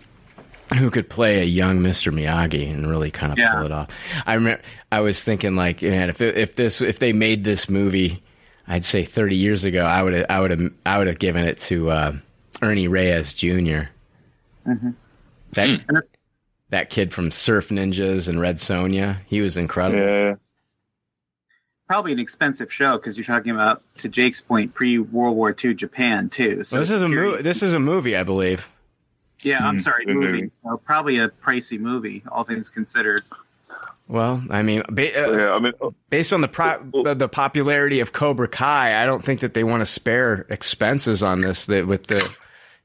who 0.78 0.92
could 0.92 1.10
play 1.10 1.40
a 1.40 1.44
young 1.46 1.80
Mr. 1.80 2.14
Miyagi 2.14 2.70
and 2.72 2.88
really 2.88 3.10
kind 3.12 3.32
of 3.32 3.40
Yeah. 3.40 3.54
pull 3.54 3.66
it 3.66 3.72
off. 3.72 3.88
I 4.26 4.34
remember 4.36 4.62
I 4.92 5.00
was 5.00 5.24
thinking 5.24 5.56
like 5.56 5.82
man 5.82 6.10
if 6.10 6.22
it, 6.22 6.38
if 6.38 6.56
this 6.56 6.82
if 6.82 7.00
they 7.00 7.14
made 7.14 7.44
this 7.44 7.70
movie 7.70 8.22
I'd 8.68 8.86
say 8.86 9.04
30 9.04 9.36
years 9.36 9.64
ago 9.64 9.84
I 9.86 10.04
would 10.04 10.26
I 10.30 10.40
would 10.42 10.52
have 10.52 10.72
I 10.86 10.98
would 10.98 11.08
have 11.08 11.20
given 11.20 11.46
it 11.46 11.58
to 11.60 11.90
uh, 11.90 12.14
Ernie 12.62 12.88
Reyes 12.88 13.34
junior 13.34 13.90
Mhm. 14.68 14.94
That 15.54 15.70
And 15.88 15.98
it's 15.98 16.10
that 16.70 16.90
kid 16.90 17.14
from 17.14 17.32
Surf 17.32 17.70
Ninjas 17.70 18.28
and 18.28 18.40
Red 18.40 18.58
Sonja, 18.58 19.18
he 19.28 19.42
was 19.42 19.58
incredible. 19.58 20.00
Yeah. 20.04 20.36
probably 21.88 22.12
an 22.12 22.20
expensive 22.20 22.72
show 22.72 22.98
because 22.98 23.18
you're 23.18 23.26
talking 23.26 23.52
about, 23.52 23.82
to 23.98 24.08
Jake's 24.08 24.40
point, 24.42 24.76
pre 24.76 25.00
World 25.00 25.36
War 25.36 25.56
II 25.64 25.74
Japan 25.74 26.30
too. 26.30 26.64
So 26.64 26.76
Well, 26.78 26.82
this 26.84 26.92
is 26.92 27.02
a 27.02 27.06
security- 27.08 27.32
movie. 27.32 27.44
This 27.44 27.64
is 27.64 27.74
a 27.74 27.80
movie, 27.80 28.16
I 28.16 28.22
believe. 28.24 28.70
Yeah, 29.42 29.66
I'm 29.68 29.76
Hmm, 29.76 29.80
sorry, 29.80 30.06
good 30.06 30.16
movie. 30.18 30.32
movie. 30.34 30.52
So 30.64 30.78
probably 30.86 31.18
a 31.18 31.30
pricey 31.30 31.80
movie, 31.80 32.22
all 32.32 32.44
things 32.44 32.70
considered. 32.70 33.24
Well, 34.08 34.44
I 34.52 34.62
mean, 34.64 34.84
ba- 34.90 35.24
uh, 35.28 35.32
Yeah, 35.38 35.54
I 35.54 35.60
mean, 35.60 35.74
based 36.12 36.34
on 36.34 36.42
the 36.42 36.48
pro- 36.48 36.84
the 37.16 37.28
popularity 37.30 38.00
of 38.02 38.12
Cobra 38.12 38.48
Kai, 38.48 39.02
I 39.02 39.06
don't 39.08 39.24
think 39.24 39.40
that 39.40 39.54
they 39.56 39.64
want 39.64 39.82
to 39.82 39.86
spare 39.88 40.46
expenses 40.50 41.24
on 41.24 41.42
this. 41.42 41.66
That 41.68 41.88
with 41.88 42.06
the, 42.08 42.18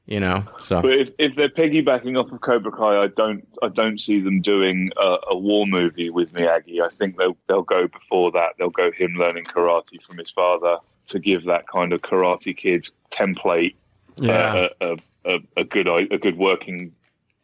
You 0.07 0.19
know, 0.19 0.43
so 0.61 0.83
But 0.83 0.93
if, 0.93 1.11
if 1.17 1.35
they're 1.35 1.49
piggybacking 1.49 2.19
off 2.19 2.31
of 2.31 2.39
Cobra 2.41 2.71
Kai, 2.71 3.03
I 3.03 3.07
don't 3.07 3.47
I 3.63 3.69
don't 3.69 3.99
see 3.99 4.19
them 4.19 4.39
doing 4.39 4.91
a, 4.97 5.17
a 5.31 5.37
war 5.37 5.65
movie 5.65 6.11
with 6.11 6.31
Miyagi. 6.31 6.79
I 6.79 6.89
think 6.89 7.17
they'll 7.17 7.35
they'll 7.47 7.63
go 7.63 7.87
before 7.87 8.31
that. 8.33 8.53
They'll 8.59 8.69
go 8.69 8.91
him 8.91 9.15
learning 9.15 9.45
karate 9.45 9.99
from 10.03 10.19
his 10.19 10.29
father 10.29 10.77
to 11.07 11.19
give 11.19 11.45
that 11.45 11.67
kind 11.67 11.91
of 11.91 12.01
Karate 12.01 12.55
Kid 12.55 12.87
template 13.11 13.75
yeah, 14.17 14.69
uh, 14.81 14.95
a, 15.25 15.35
a, 15.35 15.39
a, 15.57 15.63
good 15.63 15.87
a 15.87 16.17
good 16.17 16.37
working 16.37 16.93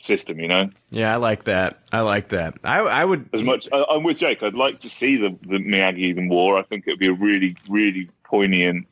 system. 0.01 0.39
You 0.39 0.47
know, 0.47 0.69
yeah, 0.89 1.13
I 1.13 1.17
like 1.17 1.45
that. 1.45 1.79
I 1.91 2.01
like 2.01 2.29
that. 2.29 2.55
I 2.63 2.79
I 2.79 3.05
would 3.05 3.29
as 3.33 3.43
much 3.43 3.67
I, 3.71 3.83
I'm 3.89 4.03
with 4.03 4.17
Jake. 4.17 4.43
I'd 4.43 4.53
like 4.53 4.79
to 4.81 4.89
see 4.89 5.17
the 5.17 5.37
the 5.41 5.59
Miyagi 5.59 6.15
in 6.15 6.29
war. 6.29 6.57
I 6.57 6.63
think 6.63 6.87
it 6.87 6.91
would 6.91 6.99
be 6.99 7.07
a 7.07 7.13
really 7.13 7.55
really 7.69 8.09
poignant 8.23 8.87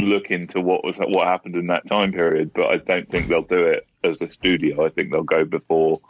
look 0.00 0.30
into 0.30 0.60
what 0.60 0.84
was 0.84 0.96
what 0.98 1.26
happened 1.26 1.56
in 1.56 1.66
that 1.68 1.86
time 1.86 2.12
period. 2.12 2.52
But 2.54 2.70
I 2.70 2.76
don't 2.78 3.08
think 3.10 3.28
they'll 3.28 3.42
do 3.42 3.66
it 3.66 3.86
as 4.04 4.20
a 4.20 4.28
studio. 4.28 4.84
I 4.84 4.88
think 4.88 5.10
they'll 5.10 5.22
go 5.22 5.44
before 5.44 6.00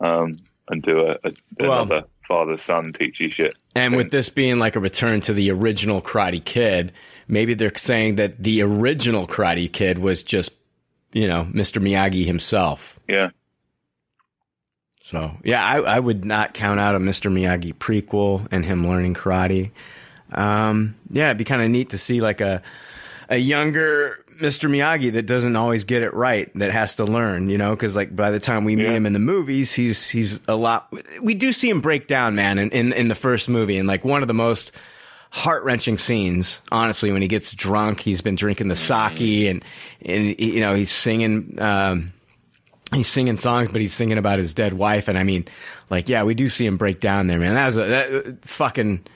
um, 0.00 0.36
and 0.68 0.82
do 0.82 1.00
a, 1.06 1.18
a 1.24 1.32
Well- 1.60 1.82
another 1.82 2.06
father 2.26 2.56
son 2.56 2.90
teachy 2.92 3.30
shit. 3.30 3.56
And 3.74 3.96
with 3.96 4.10
this 4.10 4.30
being 4.30 4.58
like 4.58 4.76
a 4.76 4.80
return 4.80 5.20
to 5.22 5.34
the 5.34 5.50
original 5.50 6.00
Karate 6.00 6.42
Kid, 6.42 6.92
maybe 7.28 7.52
they're 7.54 7.72
saying 7.76 8.14
that 8.16 8.42
the 8.42 8.62
original 8.62 9.26
Karate 9.26 9.70
Kid 9.70 9.98
was 9.98 10.24
just, 10.24 10.50
you 11.12 11.28
know, 11.28 11.46
Mr. 11.52 11.82
Miyagi 11.82 12.24
himself. 12.24 12.98
Yeah. 13.08 13.30
So 15.02 15.32
yeah, 15.44 15.62
I, 15.62 15.80
I 15.80 16.00
would 16.00 16.24
not 16.24 16.54
count 16.54 16.80
out 16.80 16.94
a 16.94 16.98
Mr. 16.98 17.30
Miyagi 17.30 17.74
prequel 17.74 18.48
and 18.50 18.64
him 18.64 18.88
learning 18.88 19.14
karate. 19.14 19.70
Um, 20.32 20.96
yeah, 21.10 21.26
it'd 21.26 21.36
be 21.36 21.44
kind 21.44 21.60
of 21.62 21.68
neat 21.70 21.90
to 21.90 21.98
see 21.98 22.22
like 22.22 22.40
a 22.40 22.62
a 23.28 23.36
younger 23.36 24.24
Mr. 24.40 24.68
Miyagi 24.68 25.12
that 25.12 25.26
doesn't 25.26 25.54
always 25.56 25.84
get 25.84 26.02
it 26.02 26.12
right, 26.12 26.50
that 26.56 26.72
has 26.72 26.96
to 26.96 27.04
learn, 27.04 27.48
you 27.48 27.56
know, 27.58 27.70
because 27.70 27.94
like 27.94 28.14
by 28.14 28.30
the 28.30 28.40
time 28.40 28.64
we 28.64 28.74
meet 28.76 28.84
Yeah. 28.84 28.92
him 28.92 29.06
in 29.06 29.12
the 29.12 29.18
movies, 29.20 29.72
he's 29.72 30.08
he's 30.08 30.40
a 30.48 30.56
lot. 30.56 30.92
We 31.22 31.34
do 31.34 31.52
see 31.52 31.70
him 31.70 31.80
break 31.80 32.08
down, 32.08 32.34
man, 32.34 32.58
in 32.58 32.70
in, 32.70 32.92
in 32.92 33.08
the 33.08 33.14
first 33.14 33.48
movie, 33.48 33.78
and 33.78 33.86
like 33.86 34.04
one 34.04 34.22
of 34.22 34.28
the 34.28 34.34
most 34.34 34.72
heart 35.30 35.64
wrenching 35.64 35.98
scenes. 35.98 36.60
Honestly, 36.72 37.10
when 37.12 37.22
he 37.22 37.28
gets 37.28 37.52
drunk, 37.52 38.00
he's 38.00 38.20
been 38.20 38.36
drinking 38.36 38.68
the 38.68 38.76
sake, 38.76 39.20
and 39.48 39.64
and 40.04 40.38
you 40.40 40.60
know 40.60 40.74
he's 40.74 40.90
singing. 40.90 41.60
Um, 41.60 42.12
he's 42.92 43.08
singing 43.08 43.36
songs, 43.36 43.70
but 43.72 43.80
he's 43.80 43.92
singing 43.92 44.18
about 44.18 44.38
his 44.38 44.54
dead 44.54 44.72
wife. 44.74 45.08
And 45.08 45.18
I 45.18 45.22
mean, 45.24 45.46
like, 45.90 46.08
yeah, 46.08 46.22
we 46.22 46.34
do 46.34 46.48
see 46.48 46.66
him 46.66 46.76
break 46.76 47.00
down 47.00 47.26
there, 47.26 47.38
man. 47.38 47.54
That 47.54 47.66
was 47.66 47.76
a 47.76 47.84
that, 47.84 48.44
fucking. 48.44 49.06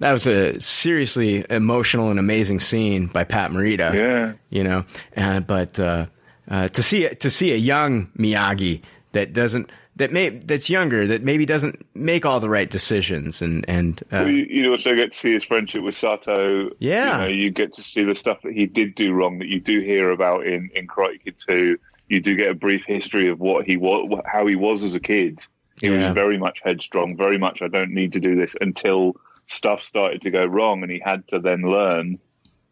That 0.00 0.12
was 0.12 0.26
a 0.26 0.58
seriously 0.60 1.44
emotional 1.50 2.10
and 2.10 2.18
amazing 2.18 2.60
scene 2.60 3.06
by 3.06 3.24
Pat 3.24 3.50
Morita. 3.52 3.94
Yeah. 3.94 4.32
you 4.48 4.64
know, 4.64 4.84
uh, 5.16 5.40
but 5.40 5.78
uh, 5.78 6.06
uh, 6.48 6.68
to 6.68 6.82
see 6.82 7.08
to 7.08 7.30
see 7.30 7.52
a 7.52 7.56
young 7.56 8.06
Miyagi 8.18 8.82
that 9.12 9.32
doesn't 9.32 9.70
that 9.96 10.12
may 10.12 10.30
that's 10.30 10.70
younger 10.70 11.06
that 11.08 11.22
maybe 11.22 11.44
doesn't 11.44 11.84
make 11.94 12.24
all 12.24 12.40
the 12.40 12.48
right 12.48 12.70
decisions 12.70 13.42
and 13.42 13.64
and 13.68 14.02
uh, 14.12 14.24
you, 14.24 14.46
you 14.48 14.72
also 14.72 14.94
get 14.94 15.12
to 15.12 15.18
see 15.18 15.32
his 15.34 15.44
friendship 15.44 15.82
with 15.82 15.94
Sato. 15.94 16.70
Yeah. 16.78 17.18
You, 17.18 17.20
know, 17.22 17.28
you 17.28 17.50
get 17.50 17.74
to 17.74 17.82
see 17.82 18.02
the 18.02 18.14
stuff 18.14 18.38
that 18.42 18.52
he 18.54 18.64
did 18.66 18.94
do 18.94 19.12
wrong 19.12 19.38
that 19.40 19.48
you 19.48 19.60
do 19.60 19.80
hear 19.80 20.10
about 20.10 20.46
in, 20.46 20.70
in 20.74 20.86
Karate 20.86 21.22
Kid 21.22 21.34
2. 21.46 21.78
You 22.08 22.20
do 22.20 22.34
get 22.36 22.50
a 22.50 22.54
brief 22.54 22.84
history 22.86 23.28
of 23.28 23.38
what 23.38 23.66
he 23.66 23.76
was, 23.76 24.20
how 24.24 24.46
he 24.46 24.56
was 24.56 24.82
as 24.82 24.94
a 24.94 25.00
kid. 25.00 25.44
He 25.80 25.88
Yeah. 25.88 26.06
was 26.08 26.14
very 26.14 26.38
much 26.38 26.60
headstrong, 26.64 27.16
very 27.16 27.36
much, 27.38 27.60
I 27.62 27.68
don't 27.68 27.92
need 27.92 28.14
to 28.14 28.20
do 28.20 28.34
this 28.36 28.56
until 28.60 29.16
stuff 29.50 29.82
started 29.82 30.22
to 30.22 30.30
go 30.30 30.46
wrong 30.46 30.82
and 30.82 30.90
he 30.90 31.00
had 31.04 31.26
to 31.28 31.38
then 31.40 31.62
learn 31.62 32.18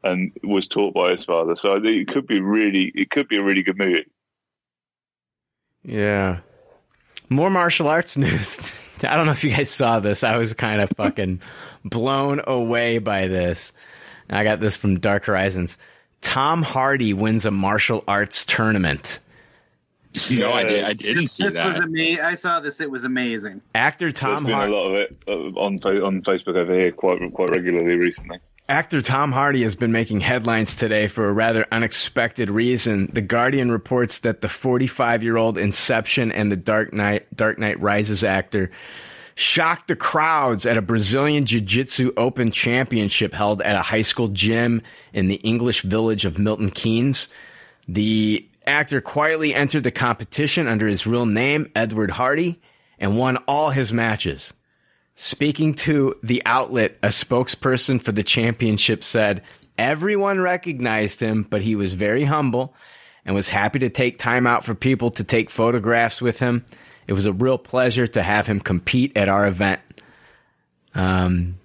and 0.05 0.33
was 0.45 0.69
taught 0.69 0.95
by 0.95 1.11
his 1.11 1.25
father. 1.25 1.57
So 1.57 1.77
I 1.77 1.81
think 1.81 2.09
it 2.09 2.09
could 2.09 2.27
be 2.27 2.41
really, 2.41 2.93
it 2.95 3.11
could 3.11 3.29
be 3.29 3.37
a 3.37 3.43
really 3.43 3.63
good 3.63 3.77
movie. 3.77 4.07
Yeah. 5.83 6.41
More 7.29 7.51
martial 7.51 7.89
arts 7.89 8.17
news. 8.17 8.73
I 9.03 9.17
don't 9.17 9.27
know 9.27 9.33
if 9.33 9.45
you 9.45 9.51
guys 9.51 9.71
saw 9.71 10.01
this. 10.01 10.23
I 10.23 10.37
was 10.37 10.55
kind 10.55 10.81
of 10.81 10.91
fucking 10.97 11.43
blown 11.85 12.41
away 12.47 12.99
by 12.99 13.27
this. 13.27 13.73
I 14.31 14.45
got 14.45 14.61
this 14.61 14.77
from 14.77 15.01
Dark 15.01 15.25
Horizons. 15.25 15.77
Tom 16.21 16.63
Hardy 16.63 17.13
wins 17.13 17.47
a 17.47 17.51
martial 17.51 18.05
arts 18.07 18.45
tournament. 18.45 19.19
No, 20.31 20.53
I 20.53 20.65
did. 20.65 20.85
I 20.85 20.93
didn't 20.95 21.27
see 21.27 21.45
This 21.45 21.55
was 21.55 21.55
that. 21.55 22.21
I 22.25 22.35
saw 22.35 22.61
this. 22.61 22.81
It 22.81 22.91
was 22.91 23.05
amazing. 23.05 23.61
Actor 23.75 24.13
Tom 24.13 24.45
There's 24.45 24.47
been 24.47 24.55
Hardy. 24.55 24.73
a 24.73 24.77
lot 24.77 24.89
of 24.89 24.95
it 24.95 25.17
uh, 25.29 25.61
on 25.61 25.79
on 26.03 26.23
Facebook 26.23 26.57
over 26.57 26.75
here 26.75 26.93
quite 26.93 27.21
quite 27.33 27.51
regularly 27.51 27.97
recently. 27.97 28.39
Actor 28.71 29.01
Tom 29.01 29.33
Hardy 29.33 29.63
has 29.63 29.77
been 29.77 29.93
making 29.93 30.21
headlines 30.21 30.75
today 30.77 31.07
for 31.07 31.29
a 31.29 31.33
rather 31.33 31.67
unexpected 31.73 32.51
reason. 32.51 33.09
The 33.11 33.23
Guardian 33.23 33.71
reports 33.71 34.21
that 34.21 34.43
the 34.43 34.49
45-year-old 34.49 35.57
Inception 35.57 36.31
and 36.33 36.53
the 36.53 36.57
Dark 36.57 36.93
Knight 36.93 37.35
Dark 37.35 37.59
Knight 37.59 37.81
Rises 37.81 38.23
actor 38.23 38.71
shocked 39.37 39.89
the 39.89 39.97
crowds 39.97 40.67
at 40.67 40.77
a 40.77 40.83
Brazilian 40.83 41.47
Jiu-Jitsu 41.47 42.13
Open 42.17 42.51
Championship 42.51 43.33
held 43.33 43.63
at 43.63 43.77
a 43.77 43.83
high 43.83 44.03
school 44.03 44.29
gym 44.29 44.83
in 45.13 45.29
the 45.29 45.37
English 45.37 45.83
village 45.83 46.25
of 46.25 46.39
Milton 46.39 46.71
Keynes. 46.71 47.29
The 47.87 48.47
actor 48.69 49.01
quietly 49.01 49.55
entered 49.55 49.83
the 49.83 49.91
competition 49.91 50.69
under 50.69 50.87
his 50.87 51.07
real 51.07 51.27
name, 51.27 51.71
Edward 51.75 52.11
Hardy, 52.11 52.61
and 52.99 53.19
won 53.19 53.39
all 53.49 53.71
his 53.71 53.93
matches. 53.93 54.53
Speaking 55.17 55.75
to 55.75 56.15
the 56.23 56.43
outlet, 56.47 56.97
a 57.03 57.09
spokesperson 57.09 58.01
for 58.01 58.13
the 58.13 58.23
championship 58.23 59.03
said 59.03 59.43
everyone 59.77 60.39
recognized 60.39 61.21
him, 61.21 61.43
but 61.43 61.63
he 61.63 61.75
was 61.75 61.93
very 61.93 62.25
humble 62.25 62.75
and 63.25 63.35
was 63.35 63.49
happy 63.49 63.81
to 63.81 63.91
take 63.91 64.19
time 64.19 64.47
out 64.47 64.65
for 64.65 64.75
people 64.75 65.11
to 65.13 65.25
take 65.25 65.51
photographs 65.51 66.23
with 66.23 66.39
him. 66.39 66.65
It 67.09 67.15
was 67.15 67.27
a 67.27 67.33
real 67.33 67.59
pleasure 67.59 68.07
to 68.07 68.23
have 68.23 68.47
him 68.47 68.61
compete 68.61 69.17
at 69.17 69.29
our 69.29 69.47
event. 69.49 69.81
Um, 70.95 71.57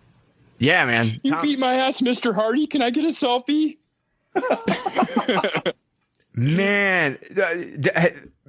yeah, 0.57 0.85
man. 0.85 1.19
You 1.21 1.31
Tom- 1.31 1.41
beat 1.41 1.59
my 1.59 1.73
ass, 1.75 2.01
Mr. 2.01 2.33
Hardy. 2.33 2.65
Can 2.65 2.81
I 2.81 2.89
get 2.89 3.05
a 3.05 3.09
selfie? 3.09 3.77
Man, 6.35 7.19
uh, 7.39 7.53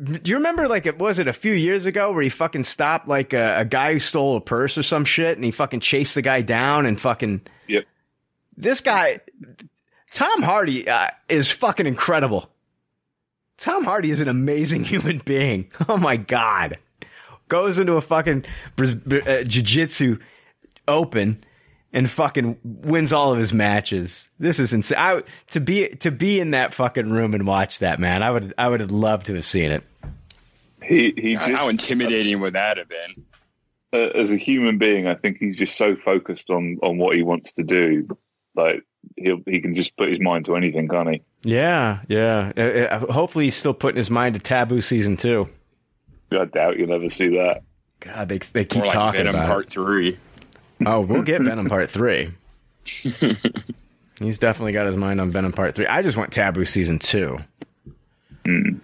do 0.02 0.31
you 0.31 0.36
remember 0.36 0.69
like 0.69 0.86
it 0.86 0.98
was 0.98 1.19
it 1.19 1.28
a 1.28 1.32
few 1.35 1.52
years 1.52 1.85
ago 1.85 2.12
where 2.12 2.23
he 2.23 2.31
fucking 2.31 2.65
stopped 2.65 3.06
like 3.09 3.32
a, 3.35 3.61
a 3.61 3.65
guy 3.66 3.93
who 3.93 3.98
stole 3.98 4.36
a 4.36 4.40
purse 4.40 4.78
or 4.78 4.82
some 4.82 5.05
shit 5.05 5.36
and 5.36 5.44
he 5.44 5.51
fucking 5.51 5.81
chased 5.81 6.15
the 6.15 6.23
guy 6.23 6.40
down 6.40 6.86
and 6.86 6.98
fucking 7.01 7.43
Yep. 7.69 7.85
this 8.56 8.81
guy 8.81 9.19
Tom 10.15 10.43
Hardy 10.43 10.89
uh, 10.89 11.09
is 11.28 11.51
fucking 11.51 11.86
incredible. 11.86 12.48
Tom 13.59 13.85
Hardy 13.85 14.11
is 14.11 14.20
an 14.20 14.28
amazing 14.28 14.85
human 14.85 15.19
being. 15.19 15.70
Oh 15.89 15.97
my 15.98 16.16
god. 16.16 16.78
Goes 17.48 17.78
into 17.78 17.93
a 17.94 18.01
fucking 18.01 18.47
uh, 18.78 19.43
jiu-jitsu 19.44 20.19
open 20.89 21.44
and 21.94 22.10
fucking 22.10 22.58
wins 22.62 23.14
all 23.14 23.32
of 23.32 23.38
his 23.38 23.54
matches. 23.54 24.28
This 24.38 24.58
is 24.58 24.74
insane. 24.74 24.98
I, 24.98 25.22
to 25.52 25.60
be 25.60 25.88
to 26.00 26.10
be 26.10 26.40
in 26.40 26.50
that 26.50 26.74
fucking 26.74 27.10
room 27.10 27.32
and 27.32 27.46
watch 27.46 27.78
that, 27.78 27.98
man. 27.98 28.22
I 28.22 28.30
would 28.30 28.52
I 28.58 28.68
would 28.68 28.80
have 28.80 28.90
loved 28.90 29.26
to 29.26 29.34
have 29.34 29.44
seen 29.46 29.70
it. 29.70 29.82
He 30.82 31.14
he 31.16 31.34
God, 31.34 31.46
just 31.46 31.58
how 31.58 31.68
intimidating 31.70 32.40
would 32.40 32.52
that 32.52 32.76
have 32.76 32.88
been? 32.90 33.24
uh, 33.94 34.10
as 34.14 34.30
a 34.30 34.36
human 34.36 34.76
being, 34.76 35.06
I 35.06 35.14
think 35.14 35.38
he's 35.38 35.56
just 35.56 35.76
so 35.76 35.96
focused 35.96 36.50
on 36.50 36.78
on 36.82 36.98
what 36.98 37.16
he 37.16 37.22
wants 37.22 37.52
to 37.54 37.62
do. 37.62 38.08
Like 38.54 38.82
he'll 39.16 39.40
he 39.46 39.60
can 39.60 39.74
just 39.74 39.96
put 39.96 40.10
his 40.10 40.20
mind 40.20 40.46
to 40.46 40.56
anything, 40.56 40.88
can't 40.88 41.08
he? 41.10 41.22
Yeah, 41.42 42.00
yeah. 42.08 42.52
Uh, 42.56 42.60
uh, 42.60 43.12
hopefully, 43.12 43.44
he's 43.44 43.56
still 43.56 43.74
putting 43.74 43.96
his 43.96 44.10
mind 44.10 44.34
to 44.34 44.40
Taboo 44.40 44.80
season 44.80 45.16
two. 45.16 45.48
I 46.32 46.44
doubt 46.46 46.78
you'll 46.78 46.92
ever 46.92 47.08
see 47.08 47.28
that. 47.36 47.62
God, 48.00 48.28
they 48.28 48.38
they 48.38 48.64
keep 48.64 48.78
More 48.78 48.86
like 48.86 48.94
talking 48.94 49.18
Venom 49.18 49.36
about 49.36 49.48
Part 49.48 49.66
it. 49.66 49.70
Three. 49.70 50.18
Oh, 50.86 51.01
we'll 51.01 51.23
get 51.23 51.43
Venom 51.43 51.69
Part 51.69 51.90
three. 51.90 52.32
He's 52.85 54.39
definitely 54.39 54.73
got 54.73 54.86
his 54.86 54.97
mind 54.97 55.20
on 55.20 55.31
Venom 55.31 55.52
Part 55.52 55.74
three. 55.74 55.86
I 55.86 56.02
just 56.02 56.16
want 56.16 56.32
Taboo 56.32 56.65
season 56.65 56.98
two. 56.98 57.39
Hmm. 58.44 58.78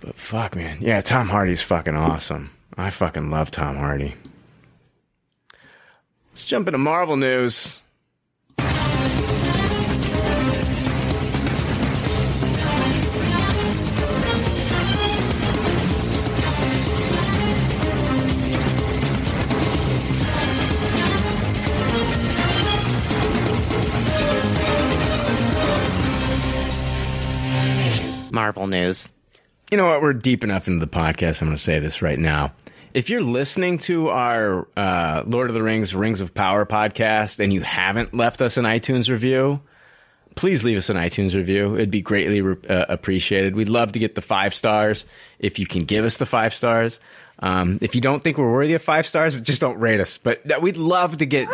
But 0.00 0.16
fuck, 0.16 0.56
man, 0.56 0.78
yeah, 0.80 1.00
Tom 1.00 1.28
Hardy's 1.28 1.62
fucking 1.62 1.96
awesome. 1.96 2.50
I 2.76 2.90
fucking 2.90 3.30
love 3.30 3.50
Tom 3.50 3.76
Hardy. 3.76 4.14
Let's 6.30 6.44
jump 6.44 6.68
into 6.68 6.78
Marvel 6.78 7.16
news. 7.16 7.80
Marvel 28.36 28.66
news. 28.66 29.08
You 29.70 29.78
know 29.78 29.86
what? 29.86 30.02
We're 30.02 30.12
deep 30.12 30.44
enough 30.44 30.68
into 30.68 30.84
the 30.84 30.90
podcast. 30.90 31.40
I'm 31.40 31.48
going 31.48 31.56
to 31.56 31.62
say 31.62 31.78
this 31.78 32.02
right 32.02 32.18
now. 32.18 32.52
If 32.92 33.08
you're 33.08 33.22
listening 33.22 33.78
to 33.78 34.10
our 34.10 34.68
uh, 34.76 35.24
Lord 35.26 35.48
of 35.48 35.54
the 35.54 35.62
Rings 35.62 35.94
Rings 35.94 36.20
of 36.20 36.34
Power 36.34 36.66
podcast 36.66 37.40
and 37.40 37.50
you 37.50 37.62
haven't 37.62 38.12
left 38.12 38.42
us 38.42 38.58
an 38.58 38.66
iTunes 38.66 39.08
review, 39.08 39.62
please 40.34 40.64
leave 40.64 40.76
us 40.76 40.90
an 40.90 40.98
iTunes 40.98 41.34
review. 41.34 41.76
It'd 41.76 41.90
be 41.90 42.02
greatly 42.02 42.40
uh, 42.68 42.84
appreciated. 42.90 43.56
We'd 43.56 43.70
love 43.70 43.92
to 43.92 43.98
get 43.98 44.14
the 44.14 44.22
five 44.22 44.52
stars 44.52 45.06
if 45.38 45.58
you 45.58 45.64
can 45.66 45.84
give 45.84 46.04
us 46.04 46.18
the 46.18 46.26
five 46.26 46.52
stars. 46.52 47.00
Um, 47.38 47.78
if 47.80 47.94
you 47.94 48.02
don't 48.02 48.22
think 48.22 48.36
we're 48.36 48.52
worthy 48.52 48.74
of 48.74 48.82
five 48.82 49.06
stars, 49.06 49.34
just 49.40 49.62
don't 49.62 49.78
rate 49.78 50.00
us. 50.00 50.18
But 50.18 50.60
we'd 50.60 50.76
love 50.76 51.16
to 51.18 51.26
get, 51.26 51.48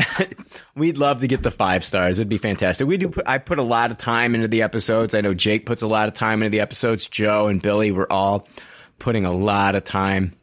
we'd 0.74 0.98
love 0.98 1.20
to 1.20 1.28
get 1.28 1.42
the 1.42 1.50
five 1.50 1.84
stars. 1.84 2.18
It'd 2.18 2.28
be 2.28 2.38
fantastic. 2.38 2.86
We 2.86 2.96
do. 2.96 3.08
Put, 3.08 3.26
I 3.26 3.38
put 3.38 3.58
a 3.58 3.62
lot 3.62 3.90
of 3.90 3.98
time 3.98 4.34
into 4.34 4.48
the 4.48 4.62
episodes. 4.62 5.14
I 5.14 5.20
know 5.20 5.34
Jake 5.34 5.66
puts 5.66 5.82
a 5.82 5.86
lot 5.86 6.08
of 6.08 6.14
time 6.14 6.42
into 6.42 6.50
the 6.50 6.60
episodes. 6.60 7.08
Joe 7.08 7.48
and 7.48 7.60
Billy 7.60 7.92
were 7.92 8.10
all 8.10 8.48
putting 8.98 9.24
a 9.24 9.32
lot 9.32 9.74
of 9.74 9.84
time 9.84 10.34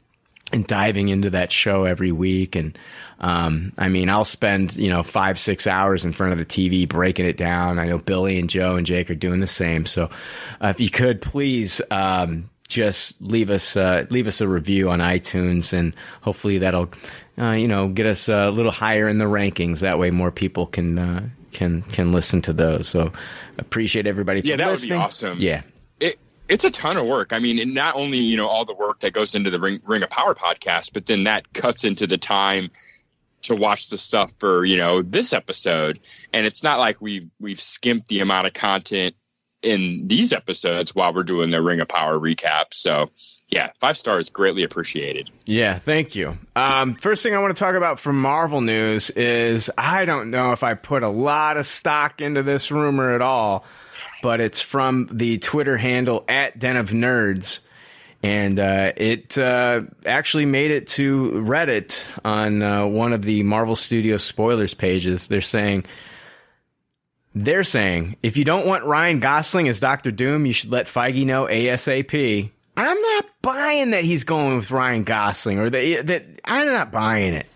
and 0.52 0.66
diving 0.66 1.10
into 1.10 1.30
that 1.32 1.52
show 1.52 1.84
every 1.84 2.12
week. 2.12 2.56
And 2.56 2.78
um, 3.20 3.74
I 3.78 3.90
mean, 3.90 4.10
I'll 4.10 4.26
spend 4.26 4.76
you 4.76 4.90
know 4.90 5.04
five 5.04 5.40
six 5.40 5.68
hours 5.68 6.06
in 6.06 6.14
front 6.14 6.34
of 6.34 6.40
the 6.40 6.46
TV 6.46 6.88
breaking 6.88 7.26
it 7.26 7.38
down. 7.38 7.80
I 7.80 7.86
know 7.86 7.98
Billy 7.98 8.40
and 8.40 8.50
Joe 8.50 8.76
and 8.76 8.86
Jake 8.86 9.10
are 9.10 9.16
doing 9.16 9.40
the 9.40 9.48
same. 9.48 9.86
So 9.86 10.06
uh, 10.62 10.68
if 10.68 10.80
you 10.80 10.90
could 10.90 11.22
please. 11.22 11.82
Um, 11.92 12.50
just 12.70 13.20
leave 13.20 13.50
us 13.50 13.76
uh, 13.76 14.06
leave 14.12 14.28
us 14.28 14.42
a 14.42 14.48
review 14.48 14.92
on 14.92 15.00
iTunes, 15.00 15.74
and 15.74 15.94
hopefully 16.22 16.60
that'll 16.60 16.90
uh, 17.40 17.52
you 17.52 17.68
know 17.68 17.88
get 17.90 18.06
us 18.06 18.28
a 18.28 18.50
little 18.50 18.72
higher 18.72 19.08
in 19.08 19.18
the 19.18 19.26
rankings. 19.26 19.80
That 19.80 20.00
way, 20.00 20.12
more 20.12 20.32
people 20.32 20.68
can 20.68 20.98
uh, 20.98 21.30
can 21.52 21.82
can 21.84 22.12
listen 22.12 22.42
to 22.44 22.54
those. 22.54 22.88
So 22.88 23.12
appreciate 23.58 24.08
everybody. 24.08 24.42
Yeah, 24.44 24.56
that 24.58 24.70
listening. 24.70 24.92
would 24.92 24.96
be 24.96 25.04
awesome. 25.04 25.38
Yeah, 25.40 25.62
it 26.00 26.20
it's 26.48 26.64
a 26.64 26.72
ton 26.72 26.98
of 26.98 27.06
work. 27.06 27.34
I 27.34 27.40
mean, 27.40 27.60
and 27.60 27.74
not 27.74 27.96
only 27.96 28.18
you 28.18 28.38
know 28.38 28.48
all 28.48 28.66
the 28.66 28.76
work 28.76 29.00
that 29.02 29.14
goes 29.14 29.36
into 29.36 29.50
the 29.50 29.60
Ring, 29.60 29.80
Ring 29.86 30.04
of 30.04 30.10
Power 30.10 30.34
podcast, 30.34 30.94
but 30.94 31.06
then 31.06 31.24
that 31.26 31.54
cuts 31.54 31.84
into 31.84 32.08
the 32.08 32.18
time 32.18 32.70
to 33.42 33.56
watch 33.56 33.90
the 33.90 33.98
stuff 33.98 34.34
for 34.40 34.66
you 34.66 34.78
know 34.78 35.02
this 35.02 35.34
episode. 35.34 36.00
And 36.34 36.46
it's 36.46 36.64
not 36.64 36.80
like 36.80 37.02
we've 37.02 37.30
we've 37.40 37.60
skimped 37.60 38.08
the 38.08 38.20
amount 38.20 38.48
of 38.48 38.54
content 38.54 39.16
in 39.62 40.08
these 40.08 40.32
episodes 40.34 40.96
while 40.96 41.14
we're 41.14 41.24
doing 41.24 41.52
the 41.52 41.62
Ring 41.62 41.80
of 41.82 41.88
Power 41.88 42.18
recap. 42.18 42.74
So, 42.74 43.12
yeah, 43.50 43.72
five 43.80 43.98
stars 43.98 44.30
greatly 44.30 44.64
appreciated. 44.64 45.32
Yeah, 45.46 45.80
thank 45.80 46.16
you. 46.16 46.38
Um, 46.56 46.96
first 46.96 47.24
thing 47.24 47.34
I 47.34 47.40
want 47.40 47.56
to 47.56 47.60
talk 47.60 47.76
about 47.76 48.00
from 48.00 48.22
Marvel 48.22 48.62
news 48.62 49.10
is 49.10 49.72
I 49.76 50.06
don't 50.06 50.30
know 50.30 50.52
if 50.52 50.64
I 50.64 50.76
put 50.76 51.02
a 51.02 51.10
lot 51.10 51.58
of 51.58 51.66
stock 51.66 52.22
into 52.22 52.44
this 52.44 52.70
rumor 52.70 53.16
at 53.16 53.22
all, 53.22 53.66
but 54.22 54.40
it's 54.40 54.62
from 54.62 55.10
the 55.12 55.40
Twitter 55.40 55.78
handle 55.78 56.24
at 56.28 56.60
Den 56.60 56.78
of 56.78 56.92
Nerds. 56.92 57.60
And 58.22 58.60
uh, 58.60 58.92
it 58.98 59.38
uh, 59.38 59.82
actually 60.06 60.46
made 60.46 60.72
it 60.72 60.88
to 60.88 61.32
Reddit 61.32 62.06
on 62.24 62.62
uh, 62.62 62.86
one 62.86 63.14
of 63.14 63.24
the 63.24 63.42
Marvel 63.44 63.78
Studios 63.78 64.24
spoilers 64.24 64.74
pages. 64.76 65.28
They're 65.28 65.42
saying 65.42 65.86
they're 67.34 67.64
saying 67.64 68.18
if 68.22 68.38
you 68.38 68.44
don't 68.44 68.68
want 68.68 68.84
Ryan 68.84 69.20
Gosling 69.20 69.70
as 69.70 69.80
Doctor 69.80 70.12
Doom, 70.12 70.46
you 70.46 70.54
should 70.54 70.70
let 70.70 70.86
Feige 70.86 71.26
know 71.26 71.46
ASAP. 71.46 72.52
I'm 72.80 73.02
not 73.02 73.26
buying 73.42 73.90
that 73.90 74.06
he's 74.06 74.24
going 74.24 74.56
with 74.56 74.72
Ryan 74.72 75.04
Gosling, 75.04 75.60
or 75.60 75.70
that, 75.70 76.08
that 76.08 76.26
I'm 76.46 76.68
not 76.68 76.94
buying 76.94 77.34
it. 77.34 77.48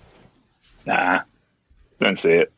Nah, 0.86 1.22
don't 2.02 2.20
see 2.20 2.32
it. 2.32 2.52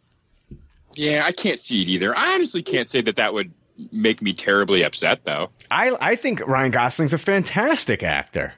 Yeah, 0.95 1.21
I 1.25 1.31
can't 1.31 1.61
see 1.61 1.83
it 1.83 1.89
either. 1.89 2.17
I 2.17 2.33
honestly 2.33 2.63
can't 2.63 2.89
say 2.89 3.01
that 3.01 3.17
that 3.17 3.35
would 3.35 3.51
make 3.91 4.19
me 4.23 4.33
terribly 4.33 4.83
upset, 4.83 5.25
though. 5.25 5.51
I 5.69 5.95
I 6.01 6.15
think 6.15 6.41
Ryan 6.47 6.71
Gosling's 6.71 7.13
a 7.13 7.19
fantastic 7.19 8.01
actor. 8.01 8.55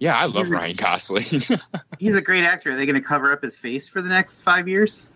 Yeah, 0.00 0.18
I 0.18 0.24
love 0.24 0.50
Ryan 0.50 0.74
Gosling. 0.74 1.22
He's 2.00 2.16
a 2.16 2.20
great 2.20 2.42
actor. 2.42 2.72
Are 2.72 2.76
they 2.76 2.84
going 2.84 3.00
to 3.00 3.08
cover 3.08 3.30
up 3.30 3.44
his 3.44 3.60
face 3.60 3.88
for 3.88 4.02
the 4.02 4.08
next 4.08 4.40
five 4.40 4.66
years? 4.66 5.08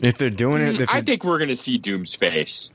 If 0.00 0.18
they're 0.18 0.28
doing 0.28 0.60
it, 0.62 0.80
if 0.80 0.88
mm, 0.88 0.94
I 0.94 1.02
think 1.02 1.22
we're 1.22 1.38
going 1.38 1.48
to 1.50 1.56
see 1.56 1.78
Doom's 1.78 2.16
face. 2.16 2.72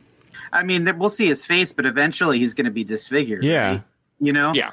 I 0.53 0.63
mean, 0.63 0.89
we'll 0.97 1.09
see 1.09 1.27
his 1.27 1.45
face, 1.45 1.73
but 1.73 1.85
eventually 1.85 2.39
he's 2.39 2.53
going 2.53 2.65
to 2.65 2.71
be 2.71 2.85
disfigured. 2.85 3.43
Yeah. 3.43 3.71
right? 3.71 3.83
You 4.25 4.33
know? 4.33 4.53
Yeah. 4.53 4.71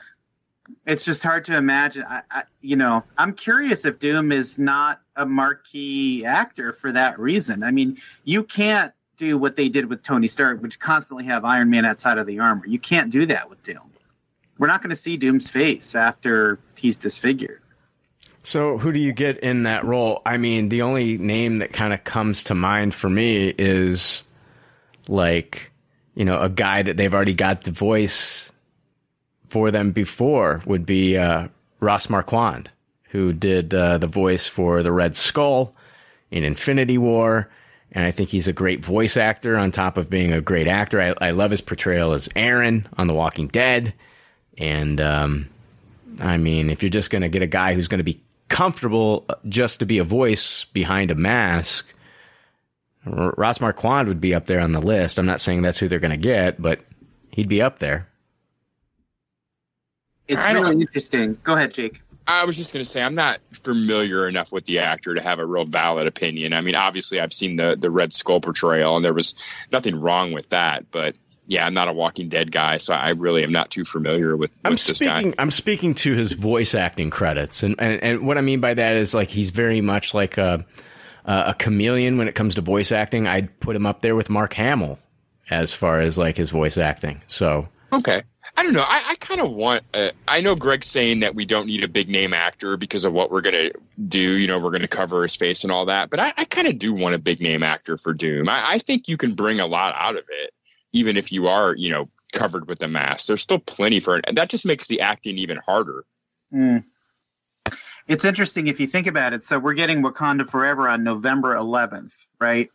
It's 0.87 1.05
just 1.05 1.23
hard 1.23 1.45
to 1.47 1.57
imagine. 1.57 2.05
I, 2.09 2.23
I, 2.31 2.43
you 2.61 2.77
know, 2.77 3.05
I'm 3.19 3.35
curious 3.35 3.85
if 3.85 3.99
Doom 3.99 4.33
is 4.33 4.59
not 4.59 5.01
a 5.17 5.27
marquee 5.27 6.25
actor 6.25 6.73
for 6.73 6.93
that 6.93 7.19
reason. 7.19 7.63
I 7.63 7.71
mean, 7.71 7.99
you 8.25 8.45
can't 8.45 8.93
do 9.17 9.37
what 9.39 9.57
they 9.57 9.69
did 9.69 9.87
with 9.87 10.03
Tony 10.03 10.27
Stark, 10.27 10.63
which 10.63 10.79
constantly 10.79 11.25
have 11.25 11.45
Iron 11.45 11.69
Man 11.69 11.85
outside 11.85 12.19
of 12.19 12.27
the 12.27 12.39
armor. 12.39 12.67
You 12.67 12.79
can't 12.79 13.11
do 13.11 13.27
that 13.27 13.51
with 13.51 13.63
Doom. 13.63 13.91
We're 14.59 14.69
not 14.69 14.81
going 14.81 14.91
to 14.91 14.97
see 14.97 15.17
Doom's 15.17 15.51
face 15.51 15.95
after 15.95 16.59
he's 16.77 16.97
disfigured. 16.97 17.61
So, 18.45 18.79
who 18.79 18.93
do 18.93 19.01
you 19.01 19.13
get 19.13 19.39
in 19.39 19.65
that 19.65 19.85
role? 19.85 20.23
I 20.27 20.37
mean, 20.37 20.69
the 20.69 20.83
only 20.83 21.19
name 21.19 21.59
that 21.59 21.73
kind 21.73 21.93
of 21.93 22.05
comes 22.05 22.45
to 22.45 22.55
mind 22.55 22.95
for 22.95 23.09
me 23.09 23.55
is 23.57 24.25
like, 25.09 25.71
you 26.15 26.25
know, 26.25 26.41
a 26.41 26.49
guy 26.49 26.83
that 26.83 26.97
they've 26.97 27.13
already 27.13 27.35
got 27.35 27.65
the 27.65 27.71
voice 27.71 28.52
for 29.53 29.71
them 29.71 29.93
before 29.93 30.63
would 30.65 30.87
be 30.87 31.19
uh, 31.19 31.47
Ross 31.79 32.09
Marquand, 32.09 32.71
who 33.11 33.35
did 33.35 33.75
uh, 33.75 33.99
the 33.99 34.07
voice 34.07 34.47
for 34.49 34.83
the 34.83 34.91
Red 34.91 35.15
Skull 35.15 35.75
in 36.31 36.43
Infinity 36.43 36.97
War. 36.97 37.51
And 37.93 38.07
I 38.07 38.13
think 38.13 38.31
he's 38.31 38.49
a 38.49 38.55
great 38.55 38.83
voice 38.83 39.19
actor 39.19 39.59
on 39.59 39.71
top 39.71 39.99
of 39.99 40.09
being 40.09 40.33
a 40.33 40.41
great 40.41 40.69
actor. 40.69 41.03
I, 41.03 41.13
I 41.21 41.31
love 41.33 41.51
his 41.51 41.61
portrayal 41.61 42.15
as 42.15 42.31
Aaron 42.35 42.89
on 42.97 43.09
The 43.09 43.13
Walking 43.13 43.49
Dead. 43.49 43.93
And, 44.57 44.99
um, 45.03 45.51
I 46.19 46.39
mean, 46.39 46.71
if 46.71 46.83
you're 46.83 46.89
just 46.89 47.11
going 47.11 47.21
to 47.21 47.29
get 47.29 47.43
a 47.43 47.47
guy 47.47 47.75
who's 47.75 47.89
going 47.89 47.99
to 47.99 48.05
be 48.05 48.23
comfortable 48.49 49.27
just 49.47 49.81
to 49.81 49.87
be 49.87 49.99
a 49.99 50.05
voice 50.05 50.65
behind 50.65 51.11
a 51.11 51.15
mask, 51.15 51.87
Ross 53.05 53.61
Marquand 53.61 54.09
would 54.09 54.21
be 54.23 54.35
up 54.35 54.47
there 54.47 54.61
on 54.61 54.73
the 54.73 54.81
list. 54.81 55.19
I'm 55.19 55.27
not 55.27 55.43
saying 55.43 55.61
that's 55.61 55.79
who 55.79 55.89
they're 55.89 55.99
going 55.99 56.11
to 56.13 56.17
get, 56.17 56.63
but 56.63 56.81
he'd 57.33 57.49
be 57.49 57.61
up 57.61 57.81
there. 57.81 58.09
It's 60.33 60.45
I 60.47 60.53
don't- 60.53 60.63
really 60.63 60.81
interesting. 60.83 61.39
Go 61.43 61.55
ahead, 61.55 61.73
Jake. 61.75 62.01
I 62.27 62.45
was 62.45 62.57
just 62.57 62.73
going 62.73 62.85
to 62.85 62.89
say 62.89 63.03
I'm 63.03 63.17
not 63.17 63.41
familiar 63.51 64.29
enough 64.29 64.53
with 64.53 64.65
the 64.67 64.79
actor 64.79 65.13
to 65.15 65.21
have 65.21 65.41
a 65.41 65.45
real 65.47 65.65
valid 65.65 66.07
opinion. 66.07 66.53
I 66.53 66.61
mean, 66.61 66.77
obviously 66.77 67.19
I've 67.19 67.33
seen 67.33 67.57
the 67.57 67.77
the 67.79 67.91
Red 67.91 68.15
Skull 68.15 68.41
portrayal, 68.41 68.95
and 68.97 69.05
there 69.05 69.13
was 69.13 69.35
nothing 69.73 70.01
wrong 70.01 70.33
with 70.33 70.49
that. 70.51 70.89
But 70.93 71.17
yeah, 71.49 71.67
I'm 71.67 71.75
not 71.75 71.89
a 71.89 71.93
Walking 71.93 72.29
Dead 72.29 72.53
guy, 72.53 72.77
so 72.77 72.95
I 72.95 73.11
really 73.11 73.43
am 73.43 73.51
not 73.51 73.71
too 73.73 73.85
familiar 73.85 74.37
with, 74.37 74.53
I'm 74.65 74.71
with 74.71 74.87
this 74.87 74.99
speaking. 74.99 75.31
guy. 75.31 75.35
I'm 75.43 75.51
speaking 75.51 75.95
to 75.97 76.15
his 76.15 76.33
voice 76.33 76.77
acting 76.77 77.11
credits, 77.11 77.65
and, 77.65 77.75
and 77.81 78.01
and 78.05 78.25
what 78.25 78.39
I 78.39 78.41
mean 78.41 78.61
by 78.61 78.75
that 78.75 78.95
is 78.95 79.15
like 79.15 79.29
he's 79.29 79.51
very 79.51 79.81
much 79.81 80.15
like 80.15 80.39
a 80.39 80.65
a 81.25 81.55
chameleon 81.59 82.19
when 82.19 82.29
it 82.29 82.37
comes 82.37 82.55
to 82.55 82.61
voice 82.61 82.93
acting. 82.93 83.27
I'd 83.27 83.59
put 83.59 83.75
him 83.75 83.85
up 83.85 84.01
there 84.01 84.15
with 84.15 84.31
Mark 84.31 84.55
Hamill 84.55 85.01
as 85.51 85.75
far 85.75 85.99
as 86.01 86.17
like 86.17 86.37
his 86.37 86.51
voice 86.51 86.79
acting. 86.79 87.21
So 87.27 87.69
Okay. 87.93 88.23
I 88.57 88.63
don't 88.63 88.73
know. 88.73 88.83
I, 88.83 89.03
I 89.11 89.15
kind 89.17 89.41
of 89.41 89.51
want. 89.53 89.85
Uh, 89.95 90.11
I 90.27 90.41
know 90.41 90.55
Greg's 90.55 90.87
saying 90.87 91.21
that 91.21 91.35
we 91.35 91.45
don't 91.45 91.67
need 91.67 91.85
a 91.85 91.89
big 91.89 92.09
name 92.09 92.35
actor 92.35 92.77
because 92.77 93.05
of 93.05 93.13
what 93.13 93.31
we're 93.31 93.41
to 93.43 93.73
do. 94.09 94.37
You 94.37 94.47
know, 94.47 94.59
we're 94.59 94.77
to 94.77 94.89
cover 94.89 95.23
his 95.23 95.37
face 95.37 95.63
and 95.63 95.73
all 95.73 95.87
that. 95.87 96.11
But 96.11 96.21
I, 96.21 96.33
I 96.37 96.45
kind 96.45 96.67
of 96.67 96.79
do 96.79 96.93
want 96.93 97.15
a 97.15 97.19
big 97.19 97.41
name 97.41 97.63
actor 97.63 97.97
for 97.97 98.13
Doom. 98.13 98.49
I, 98.49 98.63
I 98.73 98.79
think 98.79 99.09
you 99.09 99.17
can 99.17 99.35
bring 99.35 99.61
a 99.61 99.67
lot 99.67 99.95
out 99.97 100.17
of 100.17 100.25
it, 100.29 100.53
even 100.93 101.17
if 101.17 101.33
you 101.33 101.47
are, 101.49 101.75
you 101.75 101.91
know, 101.91 102.09
covered 102.33 102.67
with 102.67 102.79
the 102.79 102.89
mask. 102.89 103.27
There's 103.27 103.43
still 103.43 103.59
plenty 103.59 104.01
for 104.01 104.17
it. 104.17 104.25
And 104.27 104.37
that 104.37 104.51
just 104.51 104.67
makes 104.67 104.87
the 104.87 105.01
acting 105.01 105.39
even 105.39 105.59
harder. 105.59 106.05
Mm. 106.53 106.85
It's 108.09 108.25
interesting 108.25 108.67
if 108.67 108.81
you 108.81 108.87
think 108.87 109.07
about 109.07 109.33
it. 109.33 109.43
So 109.43 109.59
we're 109.59 109.75
getting 109.75 110.03
Wakanda 110.03 110.47
Forever 110.47 110.89
on 110.89 111.05
November 111.05 111.55
11th, 111.55 112.27
right? 112.41 112.69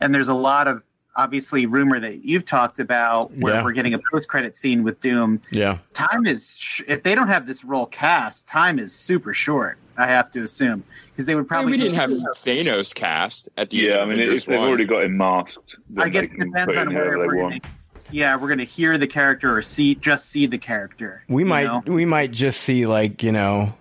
And 0.00 0.14
there's 0.14 0.28
a 0.28 0.34
lot 0.34 0.68
of 0.68 0.82
obviously 1.22 1.66
rumor 1.66 1.98
that 2.00 2.24
you've 2.24 2.44
talked 2.44 2.78
about 2.78 3.30
where 3.38 3.54
Yeah. 3.56 3.64
we're 3.64 3.72
getting 3.72 3.92
a 3.92 3.98
post-credit 4.10 4.56
scene 4.56 4.84
with 4.84 5.00
Doom. 5.00 5.42
yeah, 5.50 5.78
Time 5.92 6.26
is 6.26 6.56
sh- 6.58 6.82
if 6.86 7.02
they 7.02 7.14
don't 7.14 7.26
have 7.28 7.44
this 7.46 7.64
role 7.64 7.86
cast, 7.86 8.46
time 8.48 8.78
is 8.78 8.94
super 8.94 9.34
short. 9.34 9.76
I 9.98 10.06
have 10.06 10.30
to 10.30 10.44
assume 10.44 10.84
because 11.10 11.26
they 11.26 11.34
would 11.34 11.46
I 11.46 11.48
probably 11.48 11.72
mean, 11.72 11.80
we 11.80 11.88
didn't 11.88 11.98
have 11.98 12.10
Thanos 12.36 12.94
cast 12.94 13.48
at 13.56 13.70
the 13.70 13.78
Yeah, 13.78 13.96
I 13.96 14.02
end. 14.02 14.12
of 14.12 14.18
mean, 14.18 14.32
if 14.32 14.44
they've 14.46 14.60
already 14.60 14.84
got 14.84 15.02
him 15.02 15.16
masked, 15.16 15.58
I 15.96 16.08
guess 16.08 16.26
it 16.26 16.38
depends 16.38 16.76
on 16.76 16.94
where 16.94 17.18
they 17.18 17.26
we're 17.26 17.36
want. 17.36 17.62
gonna, 17.62 17.74
yeah 18.12 18.36
we're 18.36 18.46
going 18.46 18.58
to 18.58 18.64
hear 18.64 18.96
the 18.96 19.08
character 19.08 19.54
or 19.54 19.60
see 19.60 19.94
just 19.96 20.30
see 20.30 20.46
the 20.46 20.56
character. 20.56 21.24
we 21.28 21.42
might 21.44 21.64
know? 21.64 21.82
we 21.92 22.04
might 22.06 22.30
just 22.30 22.60
see 22.60 22.86
like 22.86 23.22
you 23.24 23.32
know 23.32 23.74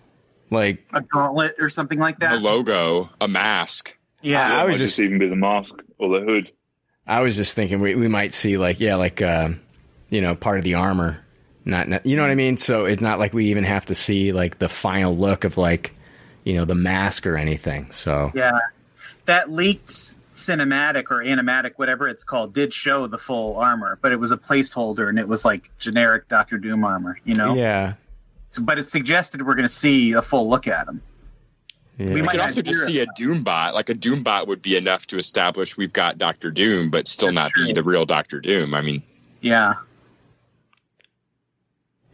like 0.49 0.83
a 0.93 1.01
gauntlet 1.01 1.55
or 1.59 1.69
something 1.69 1.99
like 1.99 2.17
that. 2.19 2.33
a 2.33 2.35
logo, 2.37 3.09
a 3.21 3.27
mask. 3.27 3.95
Yeah, 4.23 4.57
I 4.59 4.63
It 4.63 4.67
was 4.69 4.79
just- 4.79 4.95
just 4.97 4.99
even 5.01 5.19
be 5.19 5.27
the 5.27 5.35
mask 5.35 5.75
or 5.99 6.19
the 6.19 6.25
hood. 6.25 6.51
I 7.07 7.21
was 7.21 7.35
just 7.35 7.55
thinking 7.55 7.79
we, 7.79 7.95
we 7.95 8.07
might 8.07 8.33
see 8.33 8.57
like 8.57 8.79
yeah 8.79 8.95
like 8.95 9.21
uh, 9.21 9.49
you 10.09 10.21
know 10.21 10.35
part 10.35 10.57
of 10.57 10.63
the 10.63 10.75
armor, 10.75 11.23
not, 11.65 11.87
not 11.87 12.05
you 12.05 12.15
know 12.15 12.21
what 12.23 12.31
I 12.31 12.35
mean. 12.35 12.57
So 12.57 12.85
it's 12.85 13.01
not 13.01 13.19
like 13.19 13.33
we 13.33 13.45
even 13.47 13.63
have 13.63 13.85
to 13.85 13.95
see 13.95 14.31
like 14.33 14.59
the 14.59 14.69
final 14.69 15.15
look 15.15 15.43
of 15.43 15.57
like 15.57 15.93
you 16.43 16.53
know 16.53 16.65
the 16.65 16.75
mask 16.75 17.25
or 17.25 17.37
anything. 17.37 17.91
So 17.91 18.31
Yeah, 18.33 18.57
that 19.25 19.49
leaked 19.49 20.17
cinematic 20.37 21.05
or 21.09 21.23
animatic, 21.23 21.73
whatever 21.75 22.07
it's 22.07 22.23
called, 22.23 22.53
did 22.53 22.73
show 22.73 23.07
the 23.07 23.17
full 23.17 23.57
armor, 23.57 23.97
but 24.01 24.11
it 24.11 24.19
was 24.19 24.31
a 24.31 24.37
placeholder 24.37 25.09
and 25.09 25.19
it 25.19 25.27
was 25.27 25.43
like 25.43 25.71
generic 25.79 26.27
Doctor 26.27 26.57
Doom 26.57 26.85
armor, 26.85 27.17
you 27.25 27.33
know. 27.33 27.55
yeah, 27.55 27.93
So, 28.51 28.61
but 28.61 28.77
it 28.77 28.89
suggested 28.89 29.45
we're 29.45 29.55
going 29.55 29.63
to 29.63 29.69
see 29.69 30.13
a 30.13 30.21
full 30.21 30.47
look 30.49 30.67
at 30.67 30.87
him. 30.87 31.01
Yeah. 31.97 32.07
We 32.07 32.15
We 32.15 32.21
might 32.21 32.31
could 32.31 32.41
also 32.41 32.61
just 32.61 32.85
see 32.85 32.99
a. 32.99 33.07
Doombot. 33.17 33.73
Like 33.73 33.89
a 33.89 33.95
Doombot 33.95 34.47
would 34.47 34.61
be 34.61 34.75
enough 34.75 35.07
to 35.07 35.17
establish 35.17 35.77
we've 35.77 35.93
got 35.93 36.17
Doctor 36.17 36.51
Doom, 36.51 36.89
but 36.91 37.07
still 37.07 37.31
not 37.31 37.51
be 37.55 37.73
the 37.73 37.83
real 37.83 38.05
Doctor 38.05 38.39
Doom. 38.39 38.73
I 38.73 38.81
mean, 38.81 39.01
Yeah. 39.41 39.75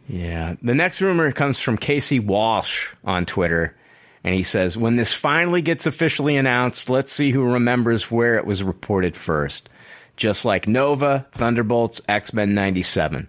Yeah. 0.08 0.56
The 0.62 0.74
next 0.74 1.00
rumor 1.00 1.30
comes 1.32 1.58
from 1.58 1.78
Casey 1.78 2.20
Walsh 2.20 2.88
on 3.04 3.26
Twitter. 3.26 3.74
And 4.22 4.34
he 4.34 4.42
says, 4.42 4.76
when 4.76 4.96
this 4.96 5.12
finally 5.12 5.60
gets 5.60 5.86
officially 5.86 6.36
announced, 6.36 6.88
let's 6.88 7.12
see 7.12 7.30
who 7.30 7.42
remembers 7.44 8.10
where 8.10 8.36
it 8.36 8.46
was 8.46 8.62
reported 8.62 9.16
first. 9.16 9.68
Just 10.16 10.44
like 10.46 10.66
Nova, 10.66 11.26
Thunderbolts, 11.32 12.00
X 12.08 12.32
Men 12.32 12.54
97. 12.54 13.28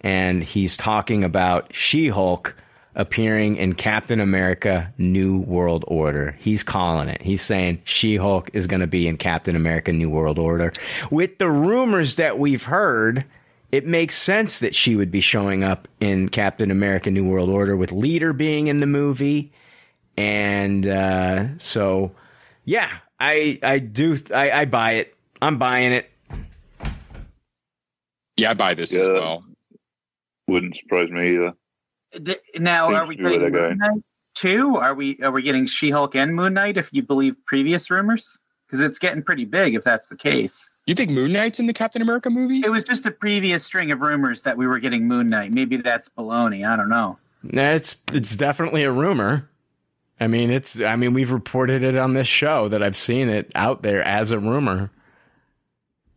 And 0.00 0.42
he's 0.42 0.76
talking 0.76 1.22
about 1.22 1.74
She 1.74 2.08
Hulk 2.08 2.56
appearing 2.94 3.56
in 3.56 3.74
Captain 3.74 4.20
America 4.20 4.92
New 4.98 5.38
World 5.40 5.84
Order. 5.86 6.36
He's 6.38 6.62
calling 6.62 7.08
it. 7.08 7.22
He's 7.22 7.42
saying 7.42 7.82
She 7.84 8.16
Hulk 8.16 8.50
is 8.52 8.66
going 8.66 8.80
to 8.80 8.86
be 8.86 9.06
in 9.06 9.16
Captain 9.16 9.56
America 9.56 9.92
New 9.92 10.10
World 10.10 10.38
Order. 10.38 10.72
With 11.10 11.38
the 11.38 11.50
rumors 11.50 12.16
that 12.16 12.38
we've 12.38 12.64
heard, 12.64 13.24
it 13.72 13.86
makes 13.86 14.16
sense 14.16 14.58
that 14.58 14.74
she 14.74 14.96
would 14.96 15.10
be 15.10 15.20
showing 15.20 15.62
up 15.62 15.86
in 16.00 16.28
Captain 16.28 16.70
America 16.70 17.10
New 17.10 17.28
World 17.28 17.48
Order 17.48 17.76
with 17.76 17.92
Leader 17.92 18.32
being 18.32 18.66
in 18.66 18.80
the 18.80 18.86
movie. 18.86 19.52
And 20.16 20.86
uh, 20.86 21.58
so, 21.58 22.10
yeah, 22.64 22.90
I 23.18 23.58
I 23.62 23.78
do 23.78 24.18
I, 24.34 24.50
I 24.50 24.64
buy 24.64 24.92
it. 24.92 25.14
I'm 25.40 25.58
buying 25.58 25.92
it. 25.92 26.10
yeah, 28.36 28.50
I 28.50 28.54
buy 28.54 28.74
this 28.74 28.94
as 28.96 29.08
well. 29.08 29.44
Wouldn't 30.48 30.76
surprise 30.76 31.10
me 31.10 31.34
either. 31.34 31.54
D- 32.22 32.36
Now, 32.58 32.88
Seems 32.88 32.98
are 33.00 33.06
we 33.06 33.16
to 33.16 33.18
be 33.18 33.24
where 33.24 33.32
getting 33.38 33.52
they're 33.52 33.68
Moon 33.70 33.78
Knight 33.78 34.02
too? 34.34 34.76
Are 34.76 34.94
we 34.94 35.18
are 35.22 35.30
we 35.30 35.42
getting 35.42 35.66
She 35.66 35.90
Hulk 35.90 36.14
and 36.16 36.34
Moon 36.34 36.54
Knight? 36.54 36.76
If 36.76 36.90
you 36.92 37.02
believe 37.02 37.36
previous 37.46 37.90
rumors, 37.90 38.38
because 38.66 38.80
it's 38.80 38.98
getting 38.98 39.22
pretty 39.22 39.44
big. 39.44 39.74
If 39.74 39.84
that's 39.84 40.08
the 40.08 40.16
case, 40.16 40.70
You 40.86 40.94
think 40.94 41.10
Moon 41.10 41.32
Knight's 41.32 41.60
in 41.60 41.66
the 41.66 41.72
Captain 41.72 42.02
America 42.02 42.30
movie? 42.30 42.60
it 42.60 42.70
was 42.70 42.84
just 42.84 43.06
a 43.06 43.10
previous 43.10 43.64
string 43.64 43.90
of 43.92 44.00
rumors 44.00 44.42
that 44.42 44.56
we 44.56 44.66
were 44.66 44.78
getting 44.78 45.06
Moon 45.08 45.28
Knight. 45.28 45.52
Maybe 45.52 45.76
that's 45.76 46.08
baloney. 46.08 46.66
I 46.68 46.76
don't 46.76 46.88
know. 46.88 47.18
Nah, 47.42 47.70
It's 47.70 47.96
it's 48.12 48.36
definitely 48.36 48.82
a 48.84 48.92
rumor. 48.92 49.48
I 50.22 50.26
mean, 50.26 50.50
it's 50.50 50.80
I 50.80 50.96
mean, 50.96 51.14
we've 51.14 51.32
reported 51.32 51.82
it 51.82 51.96
on 51.96 52.12
this 52.12 52.26
show 52.28 52.68
that 52.68 52.82
I've 52.82 52.96
seen 52.96 53.28
it 53.30 53.50
out 53.54 53.82
there 53.82 54.02
as 54.02 54.30
a 54.32 54.38
rumor. 54.38 54.90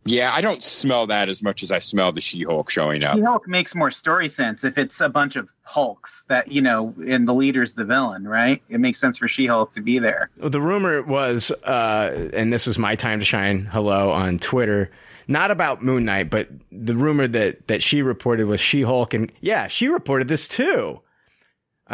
Yeah, 0.06 0.32
I 0.34 0.42
don't 0.42 0.62
smell 0.62 1.06
that 1.06 1.28
as 1.28 1.42
much 1.42 1.62
as 1.62 1.72
I 1.72 1.78
smell 1.78 2.12
the 2.12 2.20
She-Hulk 2.20 2.70
showing 2.70 3.04
up. 3.04 3.16
She 3.16 3.22
Hulk 3.22 3.48
makes 3.48 3.74
more 3.74 3.90
story 3.90 4.28
sense 4.28 4.62
if 4.62 4.76
it's 4.76 5.00
a 5.00 5.08
bunch 5.08 5.36
of 5.36 5.50
Hulks 5.64 6.24
that 6.28 6.52
you 6.52 6.60
know, 6.60 6.94
and 7.06 7.26
the 7.26 7.32
leader's 7.32 7.74
the 7.74 7.84
villain, 7.84 8.28
right? 8.28 8.62
It 8.68 8.80
makes 8.80 8.98
sense 8.98 9.16
for 9.16 9.28
She 9.28 9.46
Hulk 9.46 9.72
to 9.72 9.80
be 9.80 9.98
there. 9.98 10.30
The 10.36 10.60
rumor 10.60 11.02
was, 11.02 11.50
uh, 11.62 12.28
and 12.34 12.52
this 12.52 12.66
was 12.66 12.78
my 12.78 12.94
time 12.96 13.18
to 13.18 13.24
shine. 13.24 13.64
Hello 13.64 14.10
on 14.10 14.38
Twitter, 14.38 14.90
not 15.26 15.50
about 15.50 15.82
Moon 15.82 16.04
Knight, 16.04 16.28
but 16.28 16.48
the 16.70 16.96
rumor 16.96 17.26
that 17.26 17.66
that 17.68 17.82
she 17.82 18.02
reported 18.02 18.46
was 18.46 18.60
She 18.60 18.82
Hulk, 18.82 19.14
and 19.14 19.32
yeah, 19.40 19.68
she 19.68 19.88
reported 19.88 20.28
this 20.28 20.46
too. 20.46 21.00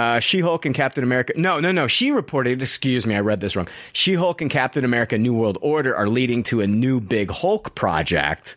Uh, 0.00 0.18
she 0.18 0.40
Hulk 0.40 0.64
and 0.64 0.74
Captain 0.74 1.04
America. 1.04 1.34
No, 1.36 1.60
no, 1.60 1.72
no. 1.72 1.86
She 1.86 2.10
reported. 2.10 2.62
Excuse 2.62 3.04
me, 3.06 3.14
I 3.14 3.20
read 3.20 3.40
this 3.40 3.54
wrong. 3.54 3.68
She 3.92 4.14
Hulk 4.14 4.40
and 4.40 4.50
Captain 4.50 4.82
America: 4.82 5.18
New 5.18 5.34
World 5.34 5.58
Order 5.60 5.94
are 5.94 6.08
leading 6.08 6.42
to 6.44 6.62
a 6.62 6.66
new 6.66 7.00
big 7.00 7.30
Hulk 7.30 7.74
project, 7.74 8.56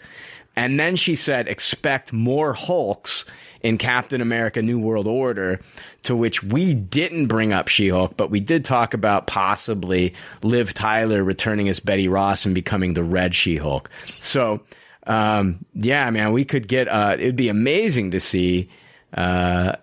and 0.56 0.80
then 0.80 0.96
she 0.96 1.18
said, 1.18 1.50
"Expect 1.50 2.14
more 2.14 2.54
Hulks." 2.54 3.26
In 3.62 3.78
Captain 3.78 4.20
America 4.20 4.62
New 4.62 4.78
World 4.78 5.08
Order, 5.08 5.62
to 6.02 6.18
which 6.18 6.44
we 6.44 6.74
didn't 6.74 7.28
bring 7.28 7.54
up 7.54 7.70
She 7.70 7.88
Hulk, 7.88 8.18
but 8.18 8.30
we 8.30 8.42
did 8.42 8.66
talk 8.66 8.94
about 8.94 9.26
possibly 9.26 10.14
Liv 10.44 10.74
Tyler 10.74 11.24
returning 11.24 11.70
as 11.70 11.80
Betty 11.80 12.10
Ross 12.10 12.46
and 12.46 12.54
becoming 12.54 12.94
the 12.94 13.06
Red 13.06 13.34
She 13.34 13.56
Hulk. 13.56 13.90
So, 14.20 14.60
um, 15.08 15.64
yeah, 15.76 16.10
man, 16.10 16.34
we 16.34 16.44
could 16.44 16.68
get, 16.68 16.90
uh, 16.90 17.16
it'd 17.18 17.38
be 17.38 17.48
amazing 17.48 18.12
to 18.12 18.20
see, 18.20 18.70
uh, 19.14 19.78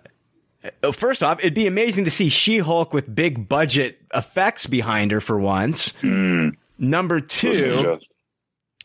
First 0.93 1.23
off, 1.23 1.39
it'd 1.39 1.53
be 1.55 1.67
amazing 1.67 2.05
to 2.05 2.11
see 2.11 2.29
She 2.29 2.59
Hulk 2.59 2.93
with 2.93 3.13
big 3.13 3.47
budget 3.49 3.99
effects 4.13 4.67
behind 4.67 5.11
her 5.11 5.19
for 5.21 5.39
once. 5.39 5.93
Mm. 6.01 6.55
Number 6.77 7.19
two, 7.21 7.81
Just- 7.83 8.07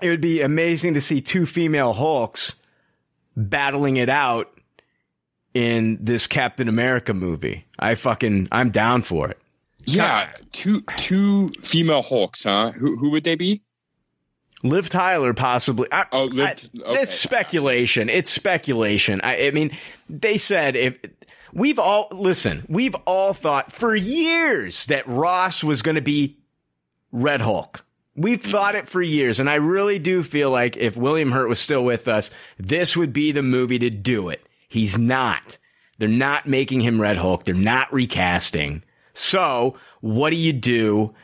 it 0.02 0.08
would 0.10 0.20
be 0.20 0.40
amazing 0.42 0.94
to 0.94 1.00
see 1.00 1.20
two 1.20 1.46
female 1.46 1.92
Hulks 1.92 2.54
battling 3.36 3.96
it 3.98 4.08
out 4.08 4.50
in 5.54 5.98
this 6.02 6.26
Captain 6.26 6.68
America 6.68 7.14
movie. 7.14 7.64
I 7.78 7.94
fucking, 7.94 8.48
I'm 8.52 8.70
down 8.70 9.02
for 9.02 9.28
it. 9.28 9.38
Yeah, 9.88 10.28
two 10.52 10.80
two 10.96 11.48
female 11.62 12.02
Hulks, 12.02 12.42
huh? 12.44 12.72
Who 12.72 12.96
who 12.96 13.10
would 13.10 13.22
they 13.24 13.36
be? 13.36 13.62
Liv 14.64 14.88
Tyler 14.88 15.32
possibly. 15.32 15.86
I, 15.92 16.06
Oh, 16.10 16.24
Liv- 16.24 16.44
I- 16.44 16.80
okay. 16.90 17.02
It's 17.02 17.12
speculation. 17.14 18.08
It's 18.08 18.30
speculation. 18.30 19.20
I, 19.22 19.46
I 19.46 19.50
mean, 19.52 19.76
they 20.10 20.38
said 20.38 20.74
if 20.74 20.96
we've 21.56 21.78
all 21.78 22.08
listen, 22.12 22.64
we've 22.68 22.94
all 23.06 23.32
thought 23.32 23.72
for 23.72 23.94
years 23.94 24.86
that 24.86 25.08
Ross 25.08 25.64
was 25.64 25.82
going 25.82 25.96
to 25.96 26.02
be 26.02 26.36
Red 27.10 27.40
Hulk. 27.40 27.84
We've 28.14 28.40
mm-hmm. 28.40 28.50
thought 28.50 28.74
it 28.76 28.88
for 28.88 29.02
years, 29.02 29.40
and 29.40 29.50
I 29.50 29.56
really 29.56 29.98
do 29.98 30.22
feel 30.22 30.50
like 30.50 30.76
if 30.76 30.96
William 30.96 31.32
Hurt 31.32 31.48
was 31.48 31.58
still 31.58 31.84
with 31.84 32.08
us, 32.08 32.30
this 32.58 32.96
would 32.96 33.12
be 33.12 33.32
the 33.32 33.42
movie 33.42 33.78
to 33.80 33.90
do 33.90 34.28
it. 34.28 34.46
He's 34.68 34.96
not. 34.96 35.58
They're 35.98 36.08
not 36.08 36.46
making 36.46 36.82
him 36.82 37.00
Red 37.00 37.16
Hulk. 37.16 37.44
They're 37.44 37.54
not 37.54 37.92
recasting. 37.92 38.82
So, 39.14 39.78
what 40.00 40.30
do 40.30 40.36
you 40.36 40.52
do 40.52 41.14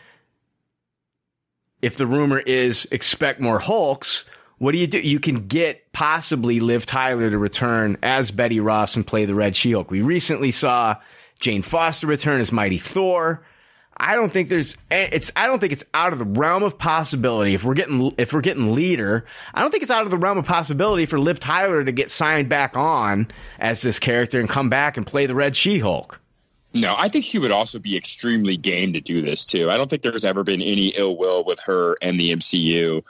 if 1.82 1.96
the 1.96 2.06
rumor 2.06 2.38
is 2.38 2.86
expect 2.90 3.40
more 3.40 3.58
Hulks, 3.58 4.24
what 4.62 4.74
do 4.74 4.78
you 4.78 4.86
do? 4.86 5.00
You 5.00 5.18
can 5.18 5.48
get 5.48 5.90
possibly 5.92 6.60
Liv 6.60 6.86
Tyler 6.86 7.28
to 7.28 7.36
return 7.36 7.96
as 8.00 8.30
Betty 8.30 8.60
Ross 8.60 8.94
and 8.94 9.04
play 9.04 9.24
the 9.24 9.34
Red 9.34 9.56
She-Hulk. 9.56 9.90
We 9.90 10.02
recently 10.02 10.52
saw 10.52 10.94
Jane 11.40 11.62
Foster 11.62 12.06
return 12.06 12.40
as 12.40 12.52
Mighty 12.52 12.78
Thor. 12.78 13.44
I 13.96 14.14
don't 14.14 14.32
think 14.32 14.50
there's 14.50 14.76
it's 14.88 15.32
I 15.34 15.48
don't 15.48 15.58
think 15.58 15.72
it's 15.72 15.84
out 15.92 16.12
of 16.12 16.20
the 16.20 16.24
realm 16.24 16.62
of 16.62 16.78
possibility 16.78 17.54
if 17.54 17.64
we're 17.64 17.74
getting 17.74 18.14
if 18.18 18.32
we're 18.32 18.40
getting 18.40 18.72
leader. 18.72 19.26
I 19.52 19.62
don't 19.62 19.72
think 19.72 19.82
it's 19.82 19.90
out 19.90 20.04
of 20.04 20.12
the 20.12 20.16
realm 20.16 20.38
of 20.38 20.44
possibility 20.44 21.06
for 21.06 21.18
Liv 21.18 21.40
Tyler 21.40 21.82
to 21.82 21.90
get 21.90 22.08
signed 22.08 22.48
back 22.48 22.76
on 22.76 23.26
as 23.58 23.82
this 23.82 23.98
character 23.98 24.38
and 24.38 24.48
come 24.48 24.70
back 24.70 24.96
and 24.96 25.04
play 25.04 25.26
the 25.26 25.34
Red 25.34 25.56
She-Hulk. 25.56 26.20
No, 26.72 26.94
I 26.96 27.08
think 27.08 27.24
she 27.24 27.40
would 27.40 27.50
also 27.50 27.80
be 27.80 27.96
extremely 27.96 28.56
game 28.56 28.92
to 28.92 29.00
do 29.00 29.22
this 29.22 29.44
too. 29.44 29.72
I 29.72 29.76
don't 29.76 29.90
think 29.90 30.02
there's 30.02 30.24
ever 30.24 30.44
been 30.44 30.62
any 30.62 30.90
ill 30.90 31.16
will 31.16 31.42
with 31.42 31.58
her 31.60 31.96
and 32.00 32.16
the 32.16 32.30
MCU. 32.30 33.02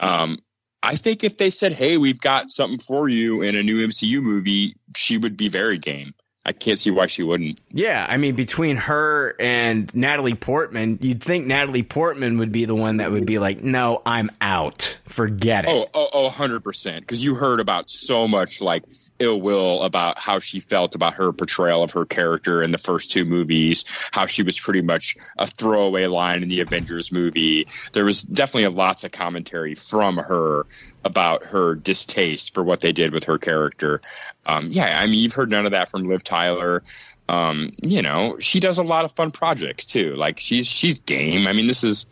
Um, 0.00 0.38
I 0.82 0.94
think 0.96 1.24
if 1.24 1.38
they 1.38 1.50
said, 1.50 1.72
"Hey, 1.72 1.96
we've 1.96 2.20
got 2.20 2.50
something 2.50 2.78
for 2.78 3.08
you 3.08 3.42
in 3.42 3.56
a 3.56 3.62
new 3.62 3.86
MCU 3.86 4.22
movie," 4.22 4.76
she 4.96 5.18
would 5.18 5.36
be 5.36 5.48
very 5.48 5.78
game. 5.78 6.14
I 6.46 6.52
can't 6.52 6.78
see 6.78 6.92
why 6.92 7.08
she 7.08 7.24
wouldn't. 7.24 7.60
Yeah, 7.70 8.06
I 8.08 8.18
mean, 8.18 8.36
between 8.36 8.76
her 8.76 9.34
and 9.40 9.92
Natalie 9.94 10.34
Portman, 10.34 10.98
you'd 11.02 11.20
think 11.20 11.46
Natalie 11.46 11.82
Portman 11.82 12.38
would 12.38 12.52
be 12.52 12.66
the 12.66 12.74
one 12.74 12.98
that 12.98 13.10
would 13.10 13.26
be 13.26 13.40
like, 13.40 13.64
"No, 13.64 14.00
I'm 14.06 14.30
out. 14.40 14.96
Forget 15.06 15.64
it." 15.64 15.70
Oh, 15.70 15.88
oh, 15.92 16.08
oh, 16.12 16.30
100%. 16.30 17.00
Because 17.00 17.24
you 17.24 17.34
heard 17.34 17.58
about 17.58 17.90
so 17.90 18.28
much 18.28 18.60
like 18.60 18.84
ill 19.18 19.40
will 19.40 19.82
about 19.82 20.18
how 20.18 20.38
she 20.38 20.60
felt 20.60 20.94
about 20.94 21.14
her 21.14 21.32
portrayal 21.32 21.82
of 21.82 21.90
her 21.92 22.04
character 22.04 22.62
in 22.62 22.70
the 22.70 22.78
first 22.78 23.10
two 23.10 23.24
movies, 23.24 23.84
how 24.12 24.26
she 24.26 24.42
was 24.42 24.60
pretty 24.60 24.82
much 24.82 25.16
a 25.38 25.46
throwaway 25.46 26.06
line 26.06 26.42
in 26.42 26.48
the 26.48 26.60
Avengers 26.60 27.10
movie. 27.10 27.66
There 27.92 28.04
was 28.04 28.22
definitely 28.22 28.68
lots 28.68 29.04
of 29.04 29.12
commentary 29.12 29.74
from 29.74 30.18
her 30.18 30.66
about 31.06 31.44
her 31.44 31.74
distaste 31.74 32.52
for 32.52 32.62
what 32.62 32.80
they 32.80 32.92
did 32.92 33.12
with 33.12 33.24
her 33.24 33.38
character. 33.38 34.00
Um, 34.44 34.68
yeah, 34.70 35.00
I 35.00 35.06
mean, 35.06 35.20
you've 35.20 35.32
heard 35.32 35.50
none 35.50 35.64
of 35.64 35.72
that 35.72 35.88
from 35.88 36.02
Liv 36.02 36.22
Tyler. 36.24 36.82
Um, 37.28 37.72
you 37.82 38.02
know, 38.02 38.36
she 38.38 38.60
does 38.60 38.78
a 38.78 38.82
lot 38.82 39.04
of 39.04 39.12
fun 39.12 39.30
projects 39.30 39.86
too. 39.86 40.12
Like 40.12 40.38
she's 40.38 40.66
she's 40.66 41.00
game. 41.00 41.46
I 41.46 41.52
mean, 41.52 41.66
this 41.66 41.82
is 41.82 42.06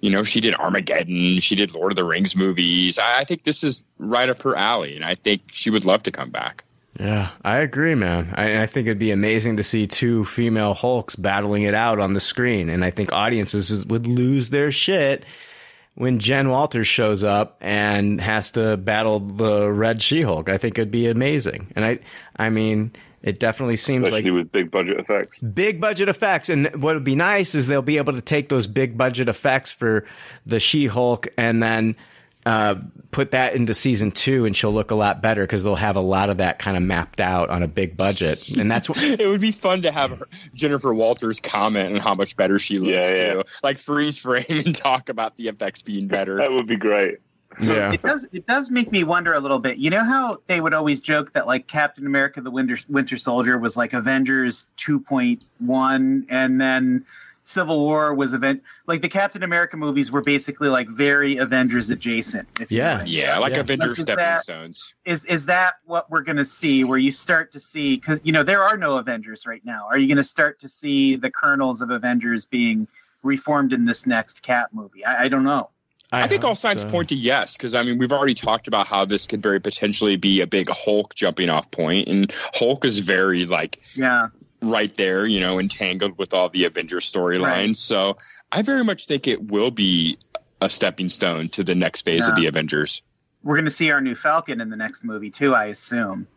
you 0.00 0.10
know, 0.10 0.24
she 0.24 0.40
did 0.40 0.54
Armageddon, 0.56 1.38
she 1.38 1.54
did 1.54 1.72
Lord 1.72 1.92
of 1.92 1.96
the 1.96 2.04
Rings 2.04 2.34
movies. 2.34 2.98
I, 2.98 3.20
I 3.20 3.24
think 3.24 3.44
this 3.44 3.62
is 3.62 3.84
right 3.98 4.28
up 4.28 4.42
her 4.42 4.56
alley, 4.56 4.96
and 4.96 5.04
I 5.04 5.14
think 5.14 5.42
she 5.52 5.70
would 5.70 5.84
love 5.84 6.02
to 6.02 6.10
come 6.10 6.30
back. 6.30 6.64
Yeah, 6.98 7.30
I 7.44 7.58
agree, 7.58 7.94
man. 7.94 8.34
I, 8.36 8.62
I 8.62 8.66
think 8.66 8.86
it'd 8.86 8.98
be 8.98 9.12
amazing 9.12 9.56
to 9.56 9.62
see 9.62 9.86
two 9.86 10.24
female 10.24 10.74
Hulks 10.74 11.16
battling 11.16 11.62
it 11.62 11.72
out 11.72 12.00
on 12.00 12.14
the 12.14 12.20
screen, 12.20 12.68
and 12.68 12.84
I 12.84 12.90
think 12.90 13.12
audiences 13.12 13.86
would 13.86 14.06
lose 14.06 14.50
their 14.50 14.72
shit 14.72 15.24
when 15.94 16.18
Jen 16.18 16.48
Walters 16.48 16.88
shows 16.88 17.22
up 17.22 17.56
and 17.60 18.20
has 18.20 18.52
to 18.52 18.76
battle 18.76 19.20
the 19.20 19.70
Red 19.70 20.00
She-Hulk. 20.00 20.48
I 20.48 20.58
think 20.58 20.78
it'd 20.78 20.90
be 20.90 21.08
amazing, 21.08 21.72
and 21.76 21.84
I, 21.84 21.98
I 22.36 22.50
mean, 22.50 22.92
it 23.22 23.38
definitely 23.38 23.76
seems 23.76 24.04
especially 24.04 24.30
like 24.30 24.34
with 24.34 24.52
big 24.52 24.70
budget 24.70 24.98
effects. 24.98 25.38
big 25.38 25.80
budget 25.80 26.08
effects. 26.08 26.48
And 26.48 26.66
what 26.82 26.94
would 26.94 27.04
be 27.04 27.14
nice 27.14 27.54
is 27.54 27.66
they'll 27.66 27.82
be 27.82 27.98
able 27.98 28.14
to 28.14 28.20
take 28.20 28.48
those 28.48 28.66
big 28.66 28.98
budget 28.98 29.28
effects 29.28 29.70
for 29.70 30.04
the 30.44 30.58
She 30.58 30.86
Hulk 30.86 31.28
and 31.38 31.62
then 31.62 31.96
uh, 32.44 32.74
put 33.10 33.30
that 33.32 33.54
into 33.54 33.74
season 33.74 34.10
two, 34.10 34.44
and 34.46 34.56
she'll 34.56 34.72
look 34.72 34.90
a 34.90 34.94
lot 34.94 35.22
better 35.22 35.42
because 35.42 35.62
they'll 35.62 35.76
have 35.76 35.96
a 35.96 36.00
lot 36.00 36.30
of 36.30 36.38
that 36.38 36.58
kind 36.58 36.76
of 36.76 36.82
mapped 36.82 37.20
out 37.20 37.50
on 37.50 37.62
a 37.62 37.68
big 37.68 37.96
budget, 37.96 38.48
and 38.56 38.70
that's 38.70 38.88
what. 38.88 38.98
it 39.20 39.26
would 39.26 39.40
be 39.40 39.52
fun 39.52 39.82
to 39.82 39.92
have 39.92 40.18
her, 40.18 40.28
Jennifer 40.54 40.92
Walters 40.92 41.40
comment 41.40 41.94
on 41.94 42.00
how 42.00 42.14
much 42.14 42.36
better 42.36 42.58
she 42.58 42.78
looks 42.78 42.92
Yeah, 42.92 43.14
yeah. 43.14 43.32
too. 43.34 43.44
Like 43.62 43.78
freeze 43.78 44.18
frame 44.18 44.44
and 44.48 44.74
talk 44.74 45.08
about 45.08 45.36
the 45.36 45.48
effects 45.48 45.82
being 45.82 46.08
better. 46.08 46.36
That 46.36 46.50
would 46.50 46.66
be 46.66 46.76
great. 46.76 47.18
Yeah. 47.60 47.92
It 47.92 48.02
does. 48.02 48.26
It 48.32 48.46
does 48.46 48.70
make 48.70 48.90
me 48.90 49.04
wonder 49.04 49.34
a 49.34 49.40
little 49.40 49.58
bit. 49.58 49.76
You 49.76 49.90
know 49.90 50.04
how 50.04 50.38
they 50.46 50.60
would 50.60 50.74
always 50.74 51.00
joke 51.00 51.32
that 51.32 51.46
like 51.46 51.66
Captain 51.66 52.06
America: 52.06 52.40
The 52.40 52.50
Winter 52.50 52.78
Winter 52.88 53.18
Soldier 53.18 53.58
was 53.58 53.76
like 53.76 53.92
Avengers 53.92 54.68
2.1, 54.78 56.26
and 56.30 56.60
then 56.60 57.04
Civil 57.44 57.80
War 57.80 58.14
was 58.14 58.34
event 58.34 58.62
like 58.86 59.02
the 59.02 59.08
Captain 59.08 59.42
America 59.42 59.76
movies 59.76 60.12
were 60.12 60.20
basically 60.22 60.68
like 60.68 60.88
very 60.88 61.36
Avengers 61.38 61.90
adjacent. 61.90 62.48
If 62.60 62.70
Yeah. 62.70 62.98
will. 63.00 63.08
yeah, 63.08 63.38
like 63.38 63.54
Yeah. 63.54 63.60
Avengers 63.60 63.88
Like, 63.88 63.98
is 63.98 64.02
stepping 64.02 64.24
that- 64.24 64.40
stones. 64.42 64.94
Is 65.04 65.24
is 65.24 65.46
that 65.46 65.74
what 65.84 66.10
we're 66.10 66.22
going 66.22 66.36
to 66.36 66.44
see? 66.44 66.84
Where 66.84 66.98
you 66.98 67.10
start 67.10 67.50
to 67.52 67.60
see 67.60 67.96
because 67.96 68.20
you 68.22 68.32
know 68.32 68.42
there 68.44 68.62
are 68.62 68.76
no 68.76 68.96
Avengers 68.96 69.46
right 69.46 69.64
now. 69.64 69.86
Are 69.90 69.98
you 69.98 70.06
going 70.06 70.16
to 70.18 70.22
start 70.24 70.60
to 70.60 70.68
see 70.68 71.16
the 71.16 71.30
kernels 71.30 71.82
of 71.82 71.90
Avengers 71.90 72.46
being 72.46 72.86
reformed 73.22 73.72
in 73.72 73.84
this 73.86 74.06
next 74.06 74.40
Cap 74.42 74.68
movie? 74.72 75.04
I, 75.04 75.24
I 75.24 75.28
don't 75.28 75.44
know. 75.44 75.70
I, 76.14 76.28
think 76.28 76.44
all 76.44 76.54
signs 76.54 76.82
so. 76.82 76.88
point 76.90 77.08
to 77.08 77.14
yes, 77.14 77.56
because 77.56 77.74
I 77.74 77.82
mean 77.82 77.96
we've 77.98 78.12
already 78.12 78.34
talked 78.34 78.68
about 78.68 78.86
how 78.86 79.04
this 79.06 79.26
could 79.26 79.42
very 79.42 79.58
potentially 79.60 80.16
be 80.16 80.42
a 80.42 80.46
big 80.46 80.68
Hulk 80.68 81.14
jumping 81.14 81.48
off 81.48 81.70
point, 81.70 82.06
and 82.06 82.30
Hulk 82.54 82.84
is 82.84 82.98
very 82.98 83.46
like 83.46 83.80
Yeah. 83.96 84.28
Right 84.62 84.94
there, 84.96 85.26
you 85.26 85.40
know, 85.40 85.58
entangled 85.58 86.18
with 86.18 86.32
all 86.32 86.48
the 86.48 86.64
Avengers 86.64 87.10
storylines. 87.10 87.42
Right. 87.42 87.76
So 87.76 88.16
I 88.50 88.62
very 88.62 88.84
much 88.84 89.06
think 89.06 89.26
it 89.26 89.50
will 89.50 89.70
be 89.70 90.18
a 90.60 90.70
stepping 90.70 91.08
stone 91.08 91.48
to 91.48 91.64
the 91.64 91.74
next 91.74 92.02
phase 92.02 92.28
of 92.28 92.36
the 92.36 92.46
Avengers. 92.46 93.02
We're 93.42 93.56
going 93.56 93.64
to 93.64 93.70
see 93.72 93.90
our 93.90 94.00
new 94.00 94.14
Falcon 94.14 94.60
in 94.60 94.70
the 94.70 94.76
next 94.76 95.04
movie 95.04 95.30
too. 95.30 95.54
I 95.54 95.66
assume. 95.66 96.28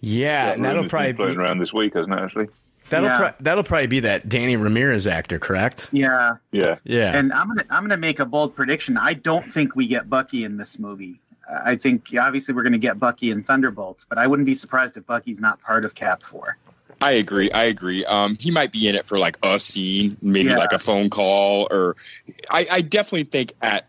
Yeah, 0.00 0.52
and 0.52 0.64
that'll 0.64 0.88
probably 0.88 1.12
floating 1.12 1.36
be, 1.36 1.42
around 1.42 1.58
this 1.58 1.72
week, 1.72 1.94
hasn't 1.94 2.12
it? 2.12 2.18
Actually, 2.18 2.48
that'll 2.90 3.08
Yeah. 3.08 3.18
pro- 3.18 3.34
that'll 3.40 3.62
probably 3.62 3.86
be 3.86 4.00
that 4.00 4.28
Danny 4.28 4.56
Ramirez 4.56 5.06
actor, 5.06 5.38
correct? 5.38 5.88
Yeah. 5.92 6.36
yeah. 6.50 6.76
Yeah. 6.84 7.16
And 7.16 7.32
I'm 7.32 7.46
gonna 7.46 7.64
I'm 7.70 7.84
gonna 7.84 7.96
make 7.96 8.18
a 8.18 8.26
bold 8.26 8.56
prediction. 8.56 8.96
I 8.96 9.14
don't 9.14 9.50
think 9.50 9.76
we 9.76 9.86
get 9.86 10.10
Bucky 10.10 10.42
in 10.44 10.56
this 10.56 10.78
movie. 10.80 11.21
I 11.64 11.76
think 11.76 12.08
obviously 12.18 12.54
we're 12.54 12.62
gonna 12.62 12.78
get 12.78 12.98
Bucky 12.98 13.30
and 13.30 13.44
Thunderbolts, 13.46 14.04
but 14.04 14.18
I 14.18 14.26
wouldn't 14.26 14.46
be 14.46 14.54
surprised 14.54 14.96
if 14.96 15.06
Bucky's 15.06 15.40
not 15.40 15.60
part 15.60 15.84
of 15.84 15.94
Cap 15.94 16.22
Four. 16.22 16.56
I 17.00 17.12
agree. 17.12 17.50
I 17.50 17.64
agree. 17.64 18.04
Um, 18.04 18.36
he 18.38 18.50
might 18.52 18.70
be 18.70 18.86
in 18.86 18.94
it 18.94 19.06
for 19.06 19.18
like 19.18 19.36
a 19.42 19.58
scene, 19.58 20.16
maybe 20.22 20.50
Yeah. 20.50 20.58
like 20.58 20.72
a 20.72 20.78
phone 20.78 21.10
call, 21.10 21.66
or 21.70 21.96
I, 22.48 22.66
I 22.70 22.80
definitely 22.80 23.24
think 23.24 23.54
at 23.60 23.86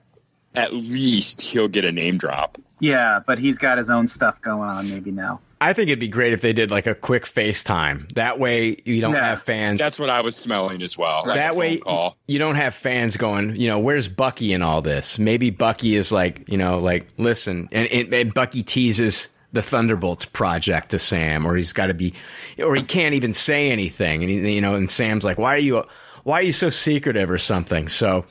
at 0.56 0.74
least 0.74 1.42
he'll 1.42 1.68
get 1.68 1.86
a 1.86 1.92
name 1.92 2.18
drop. 2.18 2.58
Yeah, 2.80 3.20
but 3.26 3.40
he's 3.40 3.58
got 3.58 3.78
his 3.78 3.90
own 3.90 4.08
stuff 4.08 4.42
going 4.42 4.70
on 4.70 4.90
maybe 4.90 5.12
now. 5.12 5.40
I 5.70 5.74
think 5.74 5.90
it'd 5.90 6.00
be 6.00 6.08
great 6.08 6.34
if 6.34 6.42
they 6.42 6.54
did 6.54 6.72
like 6.72 6.88
a 6.88 6.96
quick 6.96 7.26
FaceTime. 7.26 8.12
That 8.14 8.40
way 8.40 8.78
you 8.86 9.02
don't 9.02 9.14
Yeah. 9.14 9.30
have 9.30 9.44
fans. 9.44 9.80
That's 9.80 10.00
what 10.00 10.10
I 10.10 10.22
was 10.22 10.36
smelling 10.36 10.82
as 10.82 10.98
well. 10.98 11.24
like 11.26 11.36
that 11.36 11.56
way 11.56 11.78
call. 11.78 12.18
you 12.28 12.40
don't 12.40 12.56
have 12.56 12.74
fans 12.76 13.18
going, 13.18 13.56
you 13.56 13.68
know, 13.70 13.80
where's 13.80 14.08
Bucky 14.08 14.54
in 14.54 14.62
all 14.62 14.82
this? 14.82 15.18
Maybe 15.18 15.50
Bucky 15.50 15.96
is 15.96 16.12
like, 16.12 16.44
you 16.48 16.58
know, 16.58 16.80
like 16.80 17.08
listen, 17.18 17.70
and, 17.72 17.88
and, 17.92 18.14
and 18.14 18.34
Bucky 18.34 18.64
teases 18.64 19.30
the 19.54 19.62
Thunderbolts 19.62 20.26
project 20.26 20.90
to 20.90 21.00
Sam, 21.00 21.46
or 21.46 21.56
he's 21.56 21.74
got 21.74 21.86
to 21.88 21.94
be, 21.94 22.14
or 22.58 22.74
he 22.76 22.82
can't 22.84 23.14
even 23.14 23.34
say 23.34 23.70
anything, 23.72 24.22
and 24.24 24.30
he, 24.30 24.56
you 24.56 24.62
know, 24.62 24.74
and 24.76 24.90
Sam's 24.90 25.24
like, 25.24 25.38
why 25.38 25.54
are 25.56 25.60
you, 25.60 25.84
why 26.24 26.40
are 26.40 26.44
you 26.44 26.54
so 26.54 26.70
secretive 26.72 27.30
or 27.30 27.38
something? 27.38 27.88
So, 27.88 28.26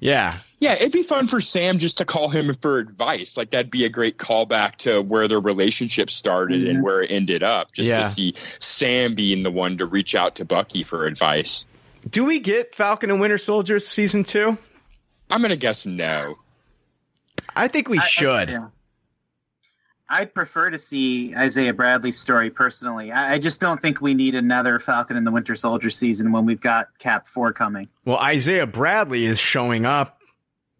yeah, 0.00 0.38
Yeah, 0.60 0.74
it'd 0.74 0.92
be 0.92 1.02
fun 1.02 1.26
for 1.26 1.40
Sam 1.40 1.78
just 1.78 1.98
to 1.98 2.04
call 2.04 2.28
him 2.28 2.52
for 2.54 2.78
advice. 2.78 3.36
Like 3.36 3.50
that'd 3.50 3.70
be 3.70 3.84
a 3.84 3.88
great 3.88 4.18
callback 4.18 4.76
to 4.76 5.02
where 5.02 5.28
their 5.28 5.40
relationship 5.40 6.10
started 6.10 6.66
and 6.66 6.76
mm-hmm. 6.78 6.82
where 6.84 7.02
it 7.02 7.10
ended 7.10 7.42
up. 7.42 7.72
Just 7.72 7.90
Yeah. 7.90 8.02
to 8.04 8.08
see 8.10 8.34
Sam 8.58 9.14
being 9.14 9.42
the 9.44 9.50
one 9.50 9.78
to 9.78 9.86
reach 9.86 10.14
out 10.14 10.34
to 10.36 10.44
Bucky 10.44 10.82
for 10.82 11.06
advice. 11.06 11.64
do 12.10 12.24
we 12.24 12.38
get 12.40 12.74
Falcon 12.74 13.10
and 13.10 13.20
Winter 13.20 13.38
Soldier 13.38 13.78
season 13.80 14.24
two? 14.24 14.56
I'm 15.30 15.42
gonna 15.42 15.56
guess 15.56 15.84
no. 15.84 16.38
I 17.56 17.68
think 17.68 17.88
we 17.88 17.98
I- 17.98 18.02
I- 18.02 18.06
should. 18.06 18.48
yeah. 18.50 18.66
I'd 20.10 20.32
prefer 20.32 20.70
to 20.70 20.78
see 20.78 21.34
Isaiah 21.36 21.74
Bradley's 21.74 22.18
story 22.18 22.50
personally. 22.50 23.12
I, 23.12 23.34
I 23.34 23.38
just 23.38 23.60
don't 23.60 23.80
think 23.80 24.00
we 24.00 24.14
need 24.14 24.34
another 24.34 24.78
Falcon 24.78 25.16
and 25.16 25.26
the 25.26 25.30
Winter 25.30 25.54
Soldier 25.54 25.90
season 25.90 26.32
when 26.32 26.46
we've 26.46 26.60
got 26.60 26.96
Cap 26.98 27.26
Four 27.26 27.52
coming. 27.52 27.88
Well, 28.04 28.18
Isaiah 28.18 28.66
Bradley 28.66 29.26
is 29.26 29.38
showing 29.38 29.84
up. 29.84 30.20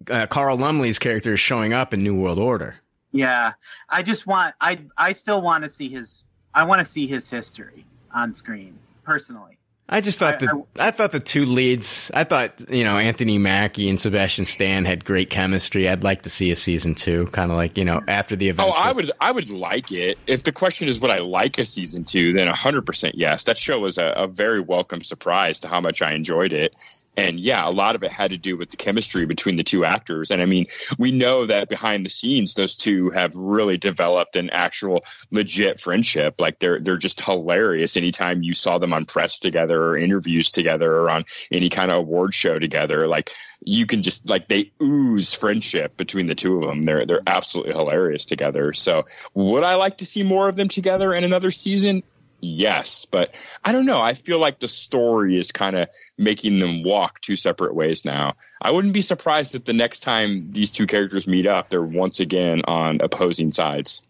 Uh, 0.09 0.27
Carl 0.27 0.57
Lumbly's 0.57 0.99
character 0.99 1.35
is 1.35 1.41
showing 1.41 1.73
up 1.73 1.93
in 1.93 2.03
New 2.03 2.19
World 2.19 2.39
Order. 2.39 2.77
Yeah, 3.13 3.53
I 3.89 4.03
just 4.03 4.27
want 4.27 4.55
I 4.61 4.81
I 4.97 5.13
still 5.13 5.43
want 5.43 5.65
to 5.65 5.69
see 5.69 5.89
his 5.89 6.25
I 6.55 6.65
want 6.65 6.79
to 6.79 6.85
see 6.85 7.07
his 7.07 7.29
history 7.29 7.85
on 8.15 8.35
screen 8.35 8.79
personally. 9.03 9.58
I 9.91 10.03
just 10.03 10.19
thought 10.19 10.35
I- 10.35 10.47
the 10.47 10.65
I, 10.79 10.91
thought 10.91 11.13
the 11.13 11.21
two 11.21 11.47
leads. 11.47 12.11
I 12.13 12.25
thought 12.25 12.69
you 12.69 12.85
know 12.85 12.99
Anthony 12.99 13.39
Mackie 13.39 13.89
and 13.89 13.99
Sebastian 13.99 14.45
Stan 14.45 14.85
had 14.85 15.05
great 15.05 15.31
chemistry. 15.31 15.89
I'd 15.89 16.05
like 16.05 16.23
to 16.23 16.31
see 16.31 16.51
a 16.51 16.57
season 16.57 16.95
two, 16.95 17.27
kind 17.29 17.51
of 17.51 17.57
like 17.57 17.79
you 17.79 17.85
know 17.87 18.03
after 18.07 18.37
the 18.37 18.51
event. 18.51 18.71
Oh. 18.71 18.79
I 18.79 18.93
would 18.93 19.11
I 19.21 19.33
would 19.33 19.51
like 19.51 19.91
it. 19.91 20.19
If 20.27 20.45
the 20.45 20.53
question 20.53 20.89
is 20.89 21.01
would 21.01 21.11
I 21.11 21.19
like 21.21 21.59
a 21.59 21.65
season 21.65 22.05
two, 22.05 22.35
then 22.35 22.49
hundred 22.49 22.85
percent 22.85 23.15
yes. 23.15 23.45
That 23.45 23.57
show 23.57 23.81
was 23.81 23.97
a, 23.97 24.13
a 24.17 24.27
very 24.27 24.61
welcome 24.61 25.01
surprise 25.01 25.59
to 25.61 25.69
how 25.69 25.81
much 25.81 26.03
I 26.03 26.13
enjoyed 26.13 26.53
it. 26.53 26.77
And 27.19 27.41
yeah, 27.41 27.69
a 27.69 27.71
lot 27.71 27.97
of 27.97 28.05
it 28.05 28.13
had 28.13 28.31
to 28.31 28.39
do 28.39 28.57
with 28.57 28.71
the 28.71 28.77
chemistry 28.77 29.27
between 29.27 29.57
the 29.57 29.65
two 29.65 29.85
actors. 29.85 30.31
And 30.31 30.41
I 30.41 30.47
mean, 30.47 30.67
we 30.99 31.11
know 31.11 31.47
that 31.47 31.69
behind 31.69 32.07
the 32.07 32.11
scenes, 32.11 32.55
those 32.55 32.77
two 32.77 33.11
have 33.11 33.35
really 33.35 33.77
developed 33.77 34.37
an 34.37 34.51
actual 34.51 35.03
legit 35.33 35.81
friendship. 35.81 36.37
Like 36.39 36.61
they're 36.61 36.79
they're 36.79 36.97
just 36.97 37.21
hilarious. 37.21 37.97
Anytime 37.97 38.43
you 38.43 38.55
saw 38.55 38.79
them 38.79 38.93
on 38.93 39.05
press 39.05 39.41
together 39.41 39.83
or 39.83 39.99
interviews 39.99 40.51
together 40.51 40.95
or 40.95 41.11
on 41.11 41.25
any 41.51 41.69
kind 41.69 41.91
of 41.91 41.99
award 41.99 42.35
show 42.35 42.61
together, 42.61 43.09
like 43.09 43.33
you 43.65 43.85
can 43.85 44.03
just 44.03 44.29
like 44.29 44.47
they 44.47 44.71
ooze 44.81 45.35
friendship 45.35 45.97
between 45.97 46.29
the 46.29 46.37
two 46.37 46.63
of 46.63 46.69
them. 46.69 46.85
They're 46.85 47.03
they're 47.05 47.23
absolutely 47.27 47.73
hilarious 47.73 48.25
together. 48.25 48.73
So 48.73 49.07
would 49.35 49.65
I 49.65 49.75
like 49.75 49.99
to 49.99 50.07
see 50.07 50.23
more 50.23 50.49
of 50.49 50.55
them 50.55 50.69
together 50.69 51.13
in 51.13 51.25
another 51.25 51.51
season? 51.51 52.05
Yes, 52.41 53.05
but 53.05 53.35
I 53.65 53.73
don't 53.73 53.87
know. 53.87 54.01
I 54.01 54.15
feel 54.15 54.39
like 54.41 54.61
the 54.61 54.69
story 54.69 55.37
is 55.39 55.51
kind 55.51 55.75
of 55.77 55.89
making 56.19 56.61
them 56.61 56.85
walk 56.85 57.21
two 57.21 57.35
separate 57.37 57.75
ways 57.75 58.05
now. 58.05 58.35
I 58.63 58.71
wouldn't 58.71 58.95
be 58.95 59.01
surprised 59.01 59.55
if 59.55 59.65
the 59.65 59.73
next 59.73 60.01
time 60.01 60.51
these 60.53 60.71
two 60.71 60.87
characters 60.87 61.27
meet 61.27 61.47
up, 61.47 61.69
they're 61.71 61.83
once 61.83 62.21
again 62.21 62.63
on 62.67 63.01
opposing 63.01 63.51
sides. 63.51 64.03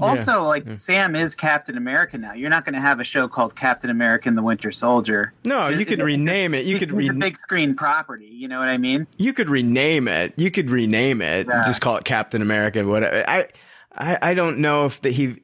Also, 0.00 0.44
like 0.44 0.70
Sam 0.70 1.16
is 1.16 1.34
Captain 1.34 1.76
America 1.76 2.16
now. 2.18 2.32
You're 2.32 2.50
not 2.50 2.64
going 2.64 2.74
to 2.74 2.80
have 2.80 3.00
a 3.00 3.04
show 3.04 3.26
called 3.26 3.56
Captain 3.56 3.90
America 3.90 4.28
and 4.28 4.38
the 4.38 4.42
Winter 4.42 4.70
Soldier. 4.70 5.32
no, 5.44 5.68
you 5.68 5.84
could 5.84 5.98
it- 5.98 6.04
rename 6.04 6.54
it. 6.54 6.66
You 6.66 6.76
It's 6.76 6.80
could 6.80 6.90
a 6.90 6.94
re- 6.94 7.08
big 7.10 7.36
screen 7.36 7.74
property. 7.74 8.26
You 8.26 8.46
know 8.48 8.60
what 8.60 8.68
I 8.68 8.78
mean? 8.78 9.06
you 9.16 9.32
could 9.32 9.50
rename 9.50 10.06
it. 10.06 10.34
You 10.36 10.50
could 10.52 10.70
rename 10.70 11.20
it. 11.20 11.48
Yeah. 11.48 11.62
Just 11.66 11.80
call 11.80 11.96
it 11.96 12.04
Captain 12.04 12.42
America. 12.42 12.84
Whatever. 12.86 13.24
I 13.28 13.48
I 13.96 14.18
I 14.22 14.34
don't 14.34 14.58
know 14.58 14.86
if 14.86 15.00
that 15.00 15.10
he. 15.10 15.36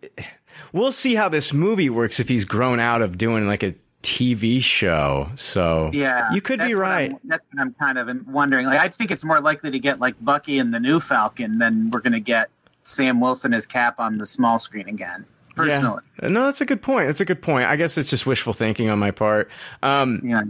We'll 0.75 0.93
see 0.93 1.15
how 1.15 1.29
this 1.29 1.53
movie 1.53 1.89
works 1.89 2.19
if 2.19 2.29
he's 2.29 2.45
grown 2.45 2.81
out 2.81 3.01
of 3.01 3.17
doing 3.17 3.47
like 3.47 3.63
a 3.63 3.75
TV 4.03 4.61
show. 4.61 5.31
So 5.37 5.91
Yeah, 5.93 6.33
you 6.33 6.41
could 6.41 6.59
be 6.59 6.65
that's 6.65 6.75
what 6.77 6.81
right. 6.83 7.13
that's 7.25 7.45
what 7.53 7.63
I'm 7.63 7.75
kind 7.75 7.97
of 7.97 8.27
wondering. 8.27 8.67
Like, 8.67 8.81
I 8.81 8.89
think 8.89 9.11
it's 9.11 9.25
more 9.25 9.41
likely 9.41 9.71
to 9.71 9.79
get 9.79 10.01
like 10.01 10.17
Bucky 10.21 10.59
and 10.59 10.75
the 10.75 10.81
new 10.81 10.99
Falcon 11.01 11.59
than 11.59 11.91
we're 11.91 12.01
going 12.01 12.13
to 12.13 12.21
get 12.21 12.51
Sam 12.83 13.21
Wilson 13.21 13.55
as 13.55 13.67
Cap 13.67 14.01
on 14.01 14.19
the 14.19 14.27
small 14.27 14.59
screen 14.59 14.89
again. 14.89 15.25
Personally, 15.55 16.03
Yeah. 16.21 16.31
No, 16.31 16.47
that's 16.47 16.61
a 16.61 16.67
good 16.67 16.83
point. 16.83 17.07
That's 17.07 17.21
a 17.21 17.25
good 17.25 17.41
point. 17.41 17.69
I 17.69 17.77
guess 17.77 17.97
it's 17.97 18.11
just 18.11 18.27
wishful 18.27 18.53
thinking 18.53 18.91
on 18.91 18.99
my 18.99 19.13
part. 19.13 19.49
Um, 19.85 20.21
yeah. 20.25 20.43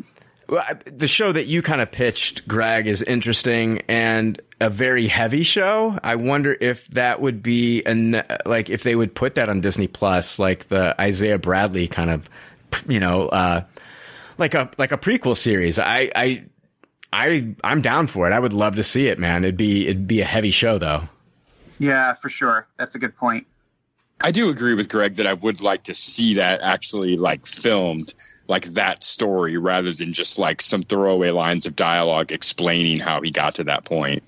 Well, 0.49 0.65
the 0.85 1.09
show 1.09 1.33
that 1.33 1.47
you 1.47 1.63
kind 1.63 1.81
of 1.81 1.91
pitched, 1.91 2.47
Greg, 2.47 2.87
is 2.87 3.03
interesting 3.03 3.83
and 3.89 4.41
a 4.61 4.69
very 4.69 5.07
heavy 5.07 5.43
show. 5.43 5.99
I 6.03 6.17
wonder 6.17 6.57
if 6.61 6.87
that 6.89 7.21
would 7.21 7.43
be 7.43 7.83
an 7.85 8.23
like 8.45 8.69
if 8.69 8.83
they 8.83 8.95
would 8.95 9.15
put 9.15 9.35
that 9.35 9.49
on 9.49 9.61
Disney 9.61 9.87
Plus, 9.87 10.39
like 10.39 10.69
the 10.69 11.01
Isaiah 11.01 11.39
Bradley 11.39 11.89
kind 11.89 12.11
of, 12.11 12.29
you 12.87 13.01
know, 13.01 13.29
uh, 13.29 13.65
like 14.39 14.55
a 14.55 14.71
like 14.77 14.93
a 14.93 14.99
prequel 14.99 15.37
series. 15.37 15.79
I 15.79 16.11
I 16.15 16.45
I 17.13 17.55
I'm 17.65 17.81
down 17.81 18.07
for 18.07 18.29
it. 18.29 18.33
I 18.33 18.39
would 18.39 18.53
love 18.53 18.77
to 18.77 18.85
see 18.85 19.07
it, 19.07 19.19
man. 19.19 19.45
It'd 19.45 19.57
be 19.57 19.85
it'd 19.87 20.07
be 20.07 20.21
a 20.21 20.27
heavy 20.27 20.51
show 20.51 20.79
though. 20.79 21.09
Yeah, 21.79 22.13
for 22.15 22.29
sure. 22.29 22.67
That's 22.77 22.95
a 22.95 22.99
good 22.99 23.17
point. 23.17 23.47
I 24.21 24.31
do 24.31 24.49
agree 24.49 24.75
with 24.75 24.89
Greg 24.89 25.17
that 25.17 25.27
I 25.27 25.35
would 25.35 25.61
like 25.61 25.85
to 25.85 25.95
see 25.95 26.35
that 26.35 26.61
actually 26.63 27.17
like 27.17 27.47
filmed 27.47 28.15
like 28.49 28.65
that 28.73 29.03
story 29.03 29.57
rather 29.57 29.93
than 29.93 30.13
just 30.13 30.39
like 30.39 30.61
some 30.61 30.83
throwaway 30.83 31.31
lines 31.31 31.67
of 31.67 31.77
dialogue 31.77 32.33
explaining 32.33 33.01
how 33.01 33.21
he 33.21 33.31
got 33.31 33.55
to 33.57 33.65
that 33.65 33.85
point. 33.85 34.23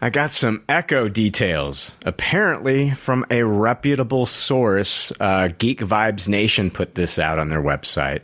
I 0.00 0.10
got 0.10 0.32
some 0.32 0.62
Echo 0.68 1.08
details. 1.08 1.92
Apparently, 2.04 2.90
from 2.90 3.24
a 3.30 3.42
reputable 3.42 4.26
source, 4.26 5.12
uh, 5.18 5.48
Geek 5.58 5.80
Vibes 5.80 6.28
Nation 6.28 6.70
put 6.70 6.94
this 6.94 7.18
out 7.18 7.38
on 7.38 7.48
their 7.48 7.62
website. 7.62 8.22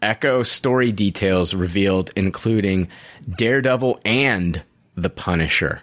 Echo 0.00 0.42
story 0.42 0.90
details 0.90 1.54
revealed, 1.54 2.10
including 2.16 2.88
Daredevil 3.28 4.00
and 4.04 4.62
the 4.96 5.10
Punisher. 5.10 5.82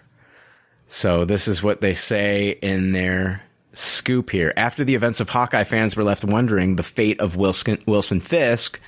So 0.88 1.24
this 1.24 1.46
is 1.46 1.62
what 1.62 1.80
they 1.80 1.94
say 1.94 2.50
in 2.60 2.92
their 2.92 3.42
scoop 3.72 4.30
here. 4.30 4.52
After 4.56 4.84
the 4.84 4.94
events 4.94 5.20
of 5.20 5.28
Hawkeye, 5.28 5.64
fans 5.64 5.96
were 5.96 6.04
left 6.04 6.24
wondering 6.24 6.76
the 6.76 6.82
fate 6.82 7.20
of 7.20 7.36
Wilson, 7.36 7.82
Wilson 7.86 8.20
Fisk, 8.20 8.80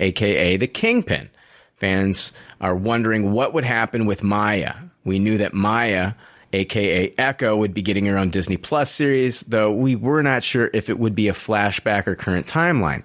aka 0.00 0.56
the 0.56 0.66
Kingpin. 0.66 1.30
Fans 1.76 2.32
are 2.60 2.74
wondering 2.74 3.32
what 3.32 3.54
would 3.54 3.64
happen 3.64 4.06
with 4.06 4.22
Maya. 4.22 4.74
We 5.04 5.18
knew 5.18 5.38
that 5.38 5.54
Maya, 5.54 6.14
aka 6.52 7.14
Echo, 7.16 7.56
would 7.56 7.72
be 7.72 7.82
getting 7.82 8.06
her 8.06 8.18
own 8.18 8.30
Disney 8.30 8.56
Plus 8.56 8.90
series, 8.90 9.40
though 9.42 9.72
we 9.72 9.96
were 9.96 10.22
not 10.22 10.42
sure 10.42 10.70
if 10.74 10.90
it 10.90 10.98
would 10.98 11.14
be 11.14 11.28
a 11.28 11.32
flashback 11.32 12.06
or 12.06 12.14
current 12.14 12.46
timeline. 12.46 13.04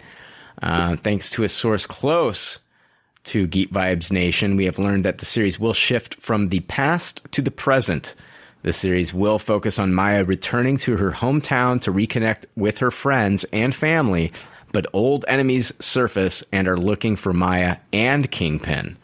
Uh, 0.62 0.96
thanks 0.96 1.30
to 1.32 1.44
a 1.44 1.50
source 1.50 1.86
close 1.86 2.60
to 3.26 3.48
Geek 3.48 3.72
Vibes 3.72 4.12
Nation, 4.12 4.56
we 4.56 4.66
have 4.66 4.80
learned 4.80 5.06
that 5.06 5.20
the 5.20 5.26
series 5.26 5.60
will 5.60 5.74
shift 5.74 6.16
from 6.16 6.50
the 6.50 6.60
past 6.62 7.22
to 7.32 7.42
the 7.42 7.52
present. 7.52 8.16
The 8.64 8.74
series 8.74 9.14
will 9.14 9.40
focus 9.40 9.78
on 9.78 9.94
Maya 9.94 10.24
returning 10.24 10.78
to 10.78 10.96
her 10.96 11.12
hometown 11.12 11.82
to 11.82 11.92
reconnect 11.92 12.46
with 12.56 12.78
her 12.78 12.92
friends 12.92 13.44
and 13.52 13.76
family, 13.76 14.32
but 14.72 14.88
old 14.94 15.26
enemies 15.28 15.74
surface 15.80 16.44
and 16.52 16.68
are 16.70 16.78
looking 16.78 17.18
for 17.18 17.34
Maya 17.34 17.78
and 17.92 18.32
Kingpin. 18.32 18.98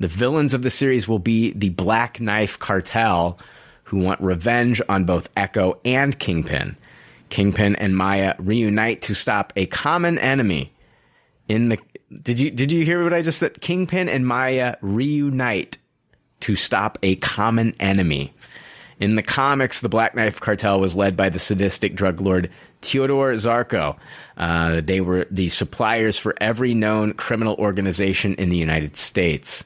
The 0.00 0.08
villains 0.08 0.52
of 0.52 0.62
the 0.62 0.70
series 0.70 1.06
will 1.06 1.20
be 1.20 1.52
the 1.52 1.70
Black 1.70 2.20
Knife 2.20 2.58
Cartel, 2.58 3.38
who 3.84 4.00
want 4.00 4.20
revenge 4.20 4.82
on 4.88 5.04
both 5.04 5.30
Echo 5.36 5.78
and 5.84 6.18
Kingpin. 6.18 6.76
Kingpin 7.28 7.76
and 7.76 7.96
Maya 7.96 8.34
reunite 8.40 9.00
to 9.02 9.14
stop 9.14 9.52
a 9.54 9.66
common 9.66 10.18
enemy. 10.18 10.72
In 11.48 11.68
the 11.68 11.78
did 12.22 12.40
you 12.40 12.50
did 12.50 12.72
you 12.72 12.84
hear 12.84 13.04
what 13.04 13.14
I 13.14 13.22
just 13.22 13.38
said? 13.38 13.60
Kingpin 13.60 14.08
and 14.08 14.26
Maya 14.26 14.74
reunite 14.80 15.78
to 16.40 16.56
stop 16.56 16.98
a 17.04 17.14
common 17.16 17.74
enemy. 17.78 18.34
In 19.02 19.16
the 19.16 19.22
comics, 19.24 19.80
the 19.80 19.88
Black 19.88 20.14
Knife 20.14 20.38
Cartel 20.38 20.78
was 20.78 20.94
led 20.94 21.16
by 21.16 21.28
the 21.28 21.40
sadistic 21.40 21.96
drug 21.96 22.20
lord 22.20 22.48
Theodore 22.82 23.32
Zarko. 23.32 23.96
Uh, 24.36 24.80
they 24.80 25.00
were 25.00 25.26
the 25.28 25.48
suppliers 25.48 26.18
for 26.18 26.36
every 26.40 26.72
known 26.72 27.14
criminal 27.14 27.56
organization 27.56 28.36
in 28.36 28.48
the 28.48 28.56
United 28.56 28.96
States. 28.96 29.64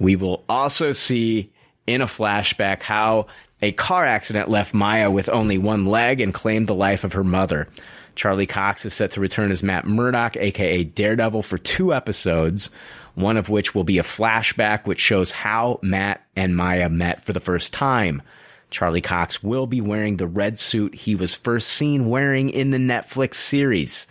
We 0.00 0.16
will 0.16 0.42
also 0.48 0.92
see 0.92 1.52
in 1.86 2.00
a 2.00 2.06
flashback 2.06 2.82
how 2.82 3.28
a 3.62 3.70
car 3.70 4.04
accident 4.04 4.48
left 4.48 4.74
Maya 4.74 5.12
with 5.12 5.28
only 5.28 5.58
one 5.58 5.86
leg 5.86 6.20
and 6.20 6.34
claimed 6.34 6.66
the 6.66 6.74
life 6.74 7.04
of 7.04 7.12
her 7.12 7.22
mother. 7.22 7.68
Charlie 8.16 8.46
Cox 8.46 8.84
is 8.84 8.94
set 8.94 9.12
to 9.12 9.20
return 9.20 9.52
as 9.52 9.62
Matt 9.62 9.86
Murdock, 9.86 10.36
aka 10.36 10.82
Daredevil, 10.82 11.42
for 11.42 11.56
two 11.56 11.94
episodes, 11.94 12.70
one 13.14 13.36
of 13.36 13.48
which 13.48 13.76
will 13.76 13.84
be 13.84 13.98
a 13.98 14.02
flashback 14.02 14.86
which 14.86 14.98
shows 14.98 15.30
how 15.30 15.78
Matt 15.82 16.20
and 16.34 16.56
Maya 16.56 16.88
met 16.88 17.22
for 17.22 17.32
the 17.32 17.38
first 17.38 17.72
time. 17.72 18.22
Charlie 18.70 19.00
Cox 19.00 19.42
will 19.42 19.66
be 19.66 19.80
wearing 19.80 20.16
the 20.16 20.26
red 20.26 20.58
suit 20.58 20.94
he 20.94 21.14
was 21.14 21.34
first 21.34 21.68
seen 21.68 22.08
wearing 22.08 22.50
in 22.50 22.70
the 22.70 22.78
Netflix 22.78 23.34
series. 23.34 24.06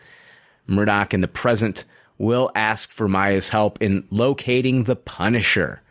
Murdock 0.67 1.13
in 1.13 1.21
the 1.21 1.27
present 1.27 1.85
will 2.17 2.51
ask 2.55 2.89
for 2.89 3.07
Maya's 3.07 3.49
help 3.49 3.81
in 3.81 4.07
locating 4.09 4.83
the 4.83 4.95
Punisher. 4.95 5.81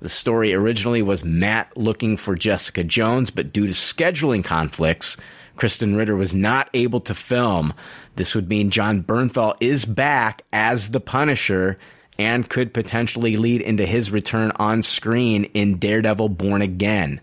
The 0.00 0.08
story 0.08 0.52
originally 0.54 1.02
was 1.02 1.24
Matt 1.24 1.76
looking 1.76 2.16
for 2.16 2.34
Jessica 2.34 2.84
Jones, 2.84 3.30
but 3.30 3.52
due 3.52 3.66
to 3.66 3.72
scheduling 3.72 4.44
conflicts, 4.44 5.16
Krysten 5.56 5.96
Ritter 5.96 6.14
was 6.14 6.32
not 6.32 6.70
able 6.72 7.00
to 7.00 7.14
film. 7.14 7.74
This 8.14 8.34
would 8.34 8.48
mean 8.48 8.70
Jon 8.70 9.02
Bernthal 9.02 9.56
is 9.60 9.84
back 9.84 10.42
as 10.52 10.90
the 10.90 11.00
Punisher 11.00 11.78
and 12.16 12.48
could 12.48 12.74
potentially 12.74 13.36
lead 13.36 13.60
into 13.60 13.86
his 13.86 14.10
return 14.10 14.52
on 14.56 14.82
screen 14.82 15.44
in 15.54 15.78
Daredevil 15.78 16.30
Born 16.30 16.62
Again. 16.62 17.20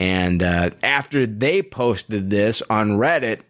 And 0.00 0.42
uh, 0.42 0.70
after 0.82 1.26
they 1.26 1.62
posted 1.62 2.30
this 2.30 2.62
on 2.70 2.92
Reddit, 2.92 3.42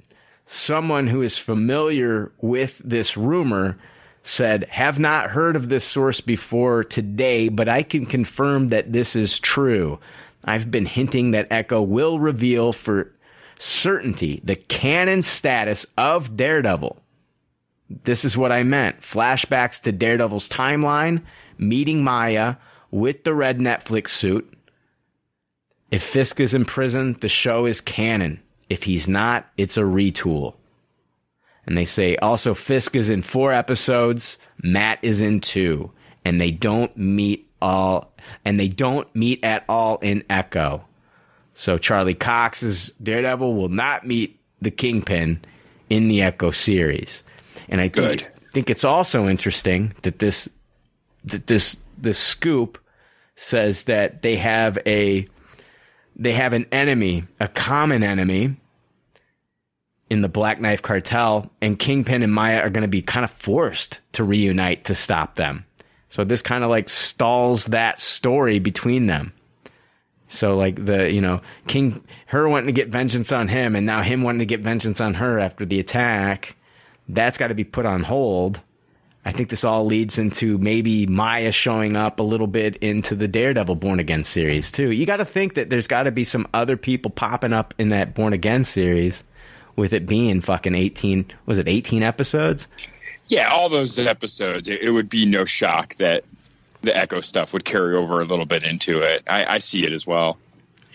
someone 0.47 1.07
who 1.07 1.23
is 1.23 1.39
familiar 1.39 2.33
with 2.41 2.83
this 2.85 3.17
rumor 3.17 3.79
said, 4.25 4.65
Have 4.65 4.99
not 4.99 5.31
heard 5.31 5.55
of 5.55 5.69
this 5.69 5.85
source 5.85 6.21
before 6.21 6.83
today, 6.83 7.49
but 7.49 7.69
I 7.69 7.85
can 7.85 8.05
confirm 8.05 8.69
that 8.69 8.93
this 8.93 9.15
is 9.15 9.39
true. 9.39 10.01
I've 10.45 10.73
been 10.73 10.87
hinting 10.87 11.31
that 11.31 11.47
Echo 11.53 11.81
will 11.83 12.19
reveal 12.19 12.73
for 12.73 13.13
certainty 13.59 14.41
the 14.43 14.57
canon 14.57 15.23
status 15.23 15.87
of 15.97 16.37
Daredevil. 16.37 17.01
This 18.05 18.25
is 18.25 18.37
what 18.37 18.51
I 18.51 18.65
meant. 18.65 19.03
Flashbacks 19.03 19.81
to 19.83 19.93
Daredevil's 19.93 20.49
timeline, 20.49 21.23
meeting 21.59 22.03
Maya 22.03 22.57
with 22.91 23.23
the 23.23 23.35
red 23.35 23.59
Netflix 23.59 24.09
suit. 24.09 24.53
If 25.91 26.03
Fisk 26.03 26.41
is 26.41 26.55
in 26.55 26.65
prison, 26.65 27.17
the 27.21 27.29
show 27.29 27.67
is 27.67 27.81
canon. 27.81 28.41
If 28.69 28.85
he's 28.85 29.09
not, 29.09 29.49
it's 29.57 29.77
a 29.77 29.83
retool. 29.83 30.55
And 31.67 31.77
they 31.77 31.85
say 31.85 32.17
also 32.17 32.55
Fisk 32.55 32.97
is 32.97 33.11
in 33.11 33.23
four 33.23 33.53
episodes, 33.53 34.39
Matt 34.63 34.99
is 35.03 35.21
in 35.21 35.41
two, 35.41 35.91
and 36.25 36.41
they 36.41 36.51
don't 36.51 36.97
meet 36.97 37.51
all, 37.61 38.13
and 38.45 38.59
they 38.59 38.69
don't 38.69 39.13
meet 39.15 39.43
at 39.45 39.65
all 39.69 39.99
in 39.99 40.25
Echo. 40.31 40.85
So 41.55 41.79
Charlie 41.79 42.15
Cox's 42.15 42.93
Daredevil 43.03 43.55
will 43.55 43.69
not 43.69 44.07
meet 44.07 44.41
the 44.61 44.71
Kingpin 44.71 45.41
in 45.89 46.09
the 46.09 46.23
Echo 46.23 46.51
series. 46.51 47.23
And 47.69 47.81
I 47.81 47.89
think, 47.89 48.31
think 48.53 48.71
it's 48.71 48.85
also 48.85 49.29
interesting 49.29 49.95
that 50.03 50.19
this 50.21 50.49
that 51.25 51.47
this 51.47 51.77
this 51.99 52.19
scoop 52.19 52.79
says 53.37 53.85
that 53.85 54.23
they 54.23 54.37
have 54.37 54.79
a 54.87 55.27
they 56.21 56.35
have 56.35 56.53
an 56.53 56.67
enemy, 56.71 57.25
a 57.41 57.49
common 57.49 58.05
enemy 58.05 58.55
in 60.11 60.21
the 60.21 60.29
Black 60.29 60.61
Knife 60.61 60.83
Cartel, 60.83 61.51
and 61.63 61.79
Kingpin 61.79 62.23
and 62.23 62.33
Maya 62.33 62.61
are 62.61 62.69
going 62.69 62.83
to 62.83 62.89
be 62.89 63.01
kind 63.01 63.25
of 63.25 63.31
forced 63.31 64.01
to 64.13 64.23
reunite 64.23 64.85
to 64.85 64.95
stop 64.95 65.37
them. 65.37 65.65
So 66.11 66.23
this 66.23 66.43
kind 66.43 66.63
of 66.63 66.69
like 66.69 66.89
stalls 66.91 67.67
that 67.67 68.01
story 68.01 68.59
between 68.59 69.07
them. 69.07 69.33
So 70.29 70.55
like 70.55 70.85
the 70.85 71.11
you 71.11 71.23
know 71.23 71.41
King 71.67 72.05
her 72.27 72.49
wanting 72.49 72.67
to 72.67 72.73
get 72.73 72.89
vengeance 72.89 73.33
on 73.33 73.49
him, 73.49 73.75
and 73.75 73.87
now 73.87 74.03
him 74.03 74.23
wanting 74.23 74.41
to 74.41 74.47
get 74.47 74.61
vengeance 74.61 75.01
on 75.01 75.15
her 75.15 75.39
after 75.39 75.65
the 75.65 75.81
attack. 75.81 76.55
That's 77.09 77.39
got 77.39 77.49
to 77.49 77.55
be 77.55 77.65
put 77.65 77.87
on 77.87 78.03
hold. 78.03 78.61
I 79.25 79.33
think 79.33 79.51
this 79.51 79.65
all 79.65 79.85
leads 79.85 80.19
into 80.19 80.57
maybe 80.59 81.07
Maya 81.07 81.53
showing 81.53 81.95
up 81.95 82.21
a 82.21 82.23
little 82.23 82.47
bit 82.47 82.77
into 82.77 83.15
the 83.15 83.29
Daredevil 83.29 83.75
Born 83.75 84.01
Again 84.01 84.25
series 84.25 84.73
too. 84.73 84.91
You 84.91 85.05
got 85.05 85.19
to 85.19 85.27
think 85.27 85.55
that 85.55 85.69
there's 85.69 85.87
got 85.87 86.05
to 86.05 86.13
be 86.13 86.25
some 86.25 86.49
other 86.55 86.77
people 86.79 87.11
popping 87.11 87.53
up 87.53 87.75
in 87.77 87.91
that 87.91 88.15
Born 88.15 88.33
Again 88.33 88.65
series, 88.65 89.23
with 89.77 89.93
it 89.93 90.07
being 90.07 90.41
fucking 90.41 90.75
eighteen. 90.75 91.27
Was 91.47 91.59
it 91.59 91.69
eighteen 91.69 92.03
episodes? 92.03 92.67
Yeah, 93.29 93.49
all 93.51 93.69
those 93.69 93.99
episodes, 93.99 94.69
it, 94.69 94.83
it 94.83 94.91
would 94.91 95.09
be 95.09 95.27
no 95.27 95.45
shock 95.45 95.95
that 95.97 96.25
the 96.83 96.97
Echo 96.97 97.21
stuff 97.21 97.53
would 97.53 97.65
carry 97.65 97.95
over 97.95 98.21
a 98.21 98.25
little 98.25 98.47
bit 98.47 98.65
into 98.65 99.01
it. 99.01 99.23
I, 99.29 99.55
I 99.55 99.59
see 99.59 99.85
it 99.85 99.93
as 99.93 100.07
well. 100.07 100.39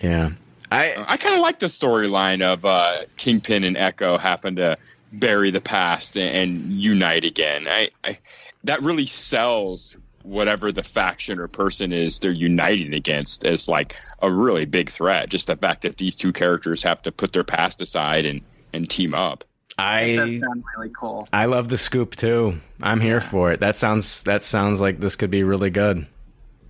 Yeah, 0.02 0.32
I 0.72 0.95
I 1.08 1.18
kind 1.18 1.36
of 1.36 1.42
like 1.42 1.60
the 1.60 1.68
storyline 1.68 2.42
of 2.42 2.66
uh, 2.66 3.04
Kingpin 3.18 3.64
and 3.64 3.78
Echo 3.78 4.18
having 4.18 4.56
to 4.58 4.78
bury 5.19 5.52
the 5.52 5.61
past 5.61 6.16
and, 6.18 6.35
and 6.35 6.72
unite 6.72 7.24
again. 7.24 7.68
I, 7.68 7.90
I 8.03 8.19
that 8.64 8.82
really 8.82 9.06
sells 9.06 9.98
whatever 10.24 10.72
the 10.72 10.84
faction 10.84 11.40
or 11.40 11.48
person 11.48 11.94
is 11.94 12.18
they're 12.18 12.32
uniting 12.32 12.94
against 12.95 13.45
as 13.45 13.68
like 13.68 13.95
a 14.22 14.32
really 14.32 14.66
big 14.66 14.90
threat. 14.90 15.30
Just 15.30 15.48
the 15.48 15.56
fact 15.56 15.84
that 15.84 15.98
these 15.98 16.16
two 16.16 16.34
characters 16.34 16.82
have 16.82 17.02
to 17.03 17.11
put 17.11 17.34
their 17.34 17.44
past 17.44 17.82
aside 17.82 18.26
and 18.26 18.42
and 18.74 18.90
team 18.90 19.14
up. 19.14 19.44
It 19.77 20.16
does 20.16 20.34
I 20.34 20.40
sound 20.40 20.64
really 20.77 20.92
cool. 20.98 21.27
I 21.34 21.45
love 21.45 21.68
the 21.69 21.77
scoop 21.77 22.16
too. 22.16 22.60
I'm 22.82 23.02
here 23.02 23.22
for 23.22 23.52
it. 23.52 23.60
That 23.60 23.76
sounds 23.76 24.24
that 24.24 24.44
sounds 24.44 24.82
like 24.82 25.00
this 25.00 25.16
could 25.16 25.32
be 25.32 25.44
really 25.44 25.69
good. 25.69 26.08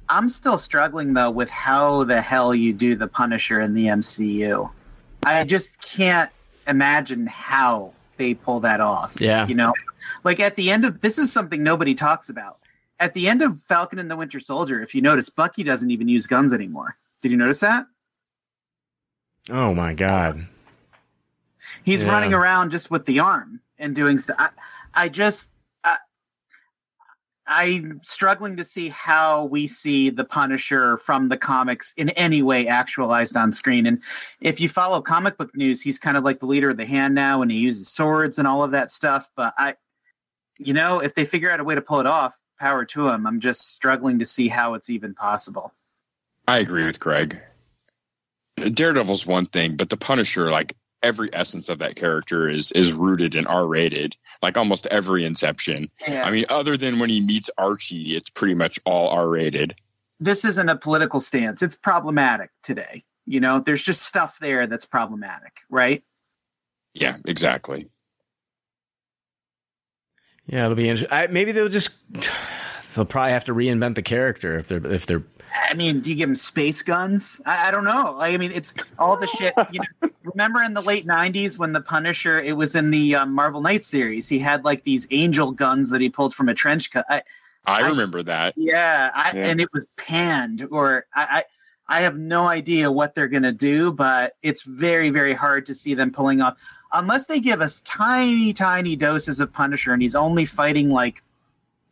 I'm 0.10 0.30
still 0.30 0.58
struggling 0.58 1.14
though 1.14 1.32
with 1.32 1.50
how 1.50 2.04
the 2.04 2.22
hell 2.22 2.54
you 2.54 2.74
do 2.74 2.96
the 2.96 3.08
Punisher 3.08 3.60
in 3.60 3.74
the 3.74 3.86
MCU. 3.86 4.70
I 5.24 5.44
just 5.44 5.82
can't 5.82 6.30
imagine 6.68 7.28
how 7.28 7.94
they 8.18 8.34
pull 8.34 8.60
that 8.62 8.82
off. 8.82 9.20
Yeah. 9.20 9.48
You 9.48 9.56
know, 9.56 9.74
like 10.24 10.40
at 10.40 10.56
the 10.56 10.72
end 10.72 10.86
of 10.86 11.02
this 11.02 11.18
is 11.18 11.32
something 11.32 11.62
nobody 11.64 11.94
talks 11.94 12.30
about. 12.30 12.60
At 13.00 13.14
the 13.14 13.28
end 13.28 13.42
of 13.42 13.60
Falcon 13.60 14.00
and 14.00 14.10
the 14.10 14.16
Winter 14.16 14.40
Soldier, 14.40 14.82
if 14.82 14.96
you 14.96 15.02
notice, 15.02 15.30
Bucky 15.30 15.64
doesn't 15.64 15.92
even 15.92 16.08
use 16.08 16.28
guns 16.28 16.54
anymore. 16.54 16.96
Did 17.22 17.32
you 17.32 17.38
notice 17.38 17.60
that? 17.60 17.86
Oh 19.50 19.74
my 19.74 19.94
god. 19.94 20.46
He's 21.84 22.04
Yeah. 22.04 22.12
running 22.12 22.34
around 22.34 22.72
just 22.72 22.90
with 22.90 23.06
the 23.06 23.20
arm 23.20 23.60
and 23.78 23.94
doing 23.96 24.18
stuff. 24.18 24.38
I, 24.40 24.50
I 24.94 25.10
just, 25.10 25.50
I, 25.50 25.55
I'm 27.48 28.02
struggling 28.04 28.58
to 28.58 28.64
see 28.64 28.90
how 28.90 29.46
we 29.46 29.68
see 29.68 30.10
the 30.10 30.26
Punisher 30.26 30.98
from 30.98 31.30
the 31.30 31.38
comics 31.38 31.94
in 31.96 32.10
any 32.12 32.42
way 32.42 32.68
actualized 32.68 33.38
on 33.38 33.52
screen. 33.52 33.86
And 33.86 34.02
if 34.42 34.60
you 34.60 34.68
follow 34.68 35.02
comic 35.02 35.38
book 35.38 35.56
news, 35.56 35.82
he's 35.82 36.00
kind 36.00 36.18
of 36.18 36.24
like 36.24 36.40
the 36.40 36.48
leader 36.48 36.72
of 36.72 36.78
the 36.78 36.86
hand 36.86 37.14
now, 37.14 37.42
and 37.42 37.52
he 37.52 37.60
uses 37.60 37.88
swords 37.88 38.40
and 38.40 38.48
all 38.48 38.64
of 38.64 38.72
that 38.72 38.90
stuff. 38.90 39.30
But 39.36 39.54
I, 39.58 39.76
you 40.58 40.74
know, 40.74 41.00
if 41.00 41.14
they 41.14 41.26
figure 41.26 41.52
out 41.52 41.60
a 41.60 41.64
way 41.64 41.76
to 41.76 41.82
pull 41.82 42.00
it 42.00 42.08
off, 42.08 42.36
power 42.60 42.86
to 42.86 43.10
him. 43.10 43.28
I'm 43.28 43.40
just 43.40 43.74
struggling 43.74 44.20
to 44.20 44.26
see 44.26 44.48
how 44.48 44.74
it's 44.74 44.90
even 44.90 45.14
possible. 45.14 45.74
I 46.48 46.60
agree 46.60 46.86
with 46.86 47.00
Greg. 47.00 47.40
Daredevil's 48.56 49.28
one 49.28 49.48
thing, 49.48 49.76
but 49.76 49.90
the 49.90 49.98
Punisher, 49.98 50.50
like 50.50 50.76
every 51.06 51.30
essence 51.32 51.70
of 51.70 51.78
that 51.80 51.96
character 51.96 52.50
is 52.50 52.72
is 52.74 52.92
rooted 52.92 53.36
in 53.36 53.48
R 53.48 53.66
rated. 53.68 54.16
Like 54.42 54.58
almost 54.58 54.88
every 54.88 55.24
Inception. 55.24 55.90
Yeah. 56.08 56.24
I 56.26 56.32
mean, 56.32 56.46
other 56.50 56.76
than 56.76 57.00
when 57.00 57.10
he 57.10 57.22
meets 57.22 57.50
Archie, 57.58 58.16
it's 58.16 58.30
pretty 58.30 58.56
much 58.56 58.80
all 58.86 59.08
R 59.10 59.30
rated. 59.30 59.76
this 60.20 60.44
isn't 60.44 60.70
a 60.70 60.76
political 60.76 61.20
stance. 61.20 61.62
It's 61.62 61.76
problematic 61.76 62.50
today. 62.64 63.04
You 63.26 63.40
know, 63.40 63.60
there's 63.60 63.84
just 63.84 64.04
stuff 64.04 64.38
there 64.40 64.68
that's 64.68 64.86
problematic, 64.86 65.60
right? 65.70 66.04
Yeah, 66.94 67.18
exactly. 67.26 67.90
Yeah, 70.48 70.66
it'll 70.66 70.76
be 70.76 70.90
interesting. 70.90 71.34
Maybe 71.34 71.52
they'll 71.52 71.70
just 71.70 71.92
they'll 72.96 73.06
probably 73.06 73.32
have 73.32 73.46
to 73.46 73.54
reinvent 73.54 73.96
the 73.96 74.02
character 74.02 74.58
if 74.58 74.68
they're 74.68 74.86
if 74.86 75.06
they're 75.06 75.24
I 75.70 75.74
mean, 75.74 76.02
do 76.02 76.10
you 76.10 76.16
give 76.16 76.30
him 76.30 76.36
space 76.36 76.82
guns? 76.82 77.42
I, 77.46 77.68
I 77.68 77.72
don't 77.72 77.84
know. 77.86 78.16
Like, 78.18 78.34
I 78.34 78.38
mean, 78.38 78.52
it's 78.54 78.74
all 79.00 79.18
the 79.18 79.28
shit. 79.28 79.54
You 79.72 79.80
know, 80.02 80.10
remember 80.24 80.62
in 80.62 80.74
the 80.74 80.82
late 80.82 81.06
'90s 81.06 81.58
when 81.58 81.74
the 81.74 81.82
Punisher? 81.82 82.40
It 82.42 82.58
was 82.58 82.76
in 82.76 82.92
the 82.92 83.16
um, 83.16 83.34
Marvel 83.34 83.62
Knights 83.62 83.88
series. 83.88 84.28
He 84.28 84.40
had 84.40 84.64
like 84.66 84.84
these 84.84 85.08
angel 85.12 85.52
guns 85.52 85.90
that 85.92 86.02
he 86.02 86.10
pulled 86.10 86.34
from 86.36 86.50
a 86.50 86.54
trench 86.54 86.92
coat. 86.92 87.06
I, 87.10 87.24
I 87.68 87.82
I- 87.82 87.90
remember 87.90 88.22
that. 88.24 88.54
yeah, 88.58 89.12
I, 89.14 89.32
Yeah. 89.36 89.48
and 89.48 89.62
it 89.62 89.70
was 89.74 89.88
panned. 89.98 90.68
Or 90.72 91.06
I, 91.16 91.44
I, 91.88 91.98
I 91.98 92.02
have 92.02 92.18
no 92.18 92.48
idea 92.48 92.92
what 92.92 93.16
they're 93.16 93.28
gonna 93.28 93.52
do, 93.52 93.92
but 93.92 94.36
it's 94.42 94.64
very, 94.64 95.10
very 95.10 95.34
hard 95.34 95.66
to 95.68 95.74
see 95.74 95.94
them 95.94 96.12
pulling 96.12 96.42
off 96.42 96.58
unless 96.94 97.26
they 97.26 97.40
give 97.40 97.62
us 97.62 97.82
tiny, 97.82 98.54
tiny 98.54 98.96
doses 98.96 99.40
of 99.40 99.52
Punisher, 99.54 99.94
and 99.94 100.02
he's 100.02 100.16
only 100.16 100.46
fighting 100.46 100.90
like 100.90 101.22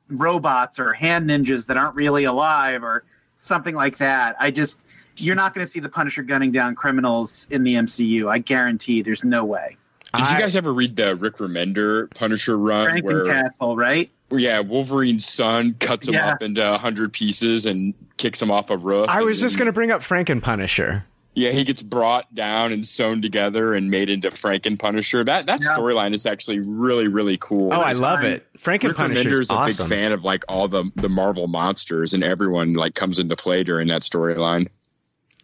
robots 0.09 0.79
or 0.79 0.93
hand 0.93 1.29
ninjas 1.29 1.65
that 1.67 1.77
aren't 1.77 1.95
really 1.95 2.23
alive 2.25 2.83
or 2.83 3.03
something 3.43 3.75
like 3.75 3.97
that. 3.97 4.35
I 4.39 4.51
just 4.51 4.85
you're 5.17 5.35
not 5.35 5.53
going 5.53 5.63
to 5.63 5.69
see 5.69 5.79
the 5.79 5.89
Punisher 5.89 6.23
gunning 6.23 6.51
down 6.51 6.73
criminals 6.75 7.47
in 7.51 7.63
the 7.63 7.75
MCU. 7.75 8.27
I 8.29 8.39
guarantee. 8.39 9.01
There's 9.01 9.23
no 9.23 9.45
way. 9.45 9.77
Did 10.15 10.29
you 10.29 10.37
guys 10.37 10.55
ever 10.55 10.71
read 10.73 10.95
the 10.95 11.15
Rick 11.15 11.37
Remender 11.37 12.13
Punisher 12.15 12.57
run 12.57 12.99
where 13.01 13.23
Frankencastle, 13.23 13.75
right? 13.75 14.11
yeah, 14.31 14.59
Wolverine's 14.59 15.25
son 15.25 15.73
cuts 15.79 16.07
him 16.07 16.13
Yeah. 16.15 16.31
up 16.31 16.41
into 16.43 16.73
a 16.73 16.77
hundred 16.77 17.13
pieces 17.13 17.65
and 17.65 17.93
kicks 18.17 18.41
him 18.41 18.49
off 18.51 18.69
a 18.69 18.77
roof. 18.77 19.07
I 19.09 19.21
was 19.23 19.41
and 19.41 19.47
just 19.49 19.57
going 19.57 19.65
to 19.67 19.73
bring 19.73 19.91
up 19.91 20.01
Franken 20.01 20.41
Punisher. 20.41 21.05
Yeah, 21.35 21.49
he 21.49 21.63
gets 21.63 21.81
brought 21.81 22.33
down 22.35 22.71
and 22.73 22.85
sewn 22.85 23.21
together 23.21 23.73
and 23.73 23.89
made 23.89 24.09
into 24.09 24.29
Franken 24.29 24.77
Punisher. 24.77 25.23
That 25.23 25.47
that 25.47 25.61
Yeah. 25.63 25.73
storyline 25.75 26.13
is 26.13 26.25
actually 26.27 26.59
really 26.59 27.07
really 27.07 27.37
cool. 27.37 27.73
Oh, 27.73 27.81
I 27.81 27.93
love 27.93 28.19
fine. 28.19 28.33
it. 28.33 28.47
Franken 28.59 28.95
Punisher 28.95 29.29
Remender's 29.29 29.39
is 29.47 29.51
a 29.51 29.55
awesome. 29.55 29.89
big 29.89 29.97
fan 29.97 30.11
of 30.11 30.23
like 30.23 30.43
all 30.47 30.67
the 30.67 30.85
the 30.95 31.09
Marvel 31.09 31.47
monsters, 31.47 32.13
and 32.13 32.23
everyone 32.23 32.73
like 32.75 32.93
comes 32.95 33.17
into 33.17 33.35
play 33.35 33.63
during 33.63 33.87
that 33.87 34.03
storyline. 34.03 34.67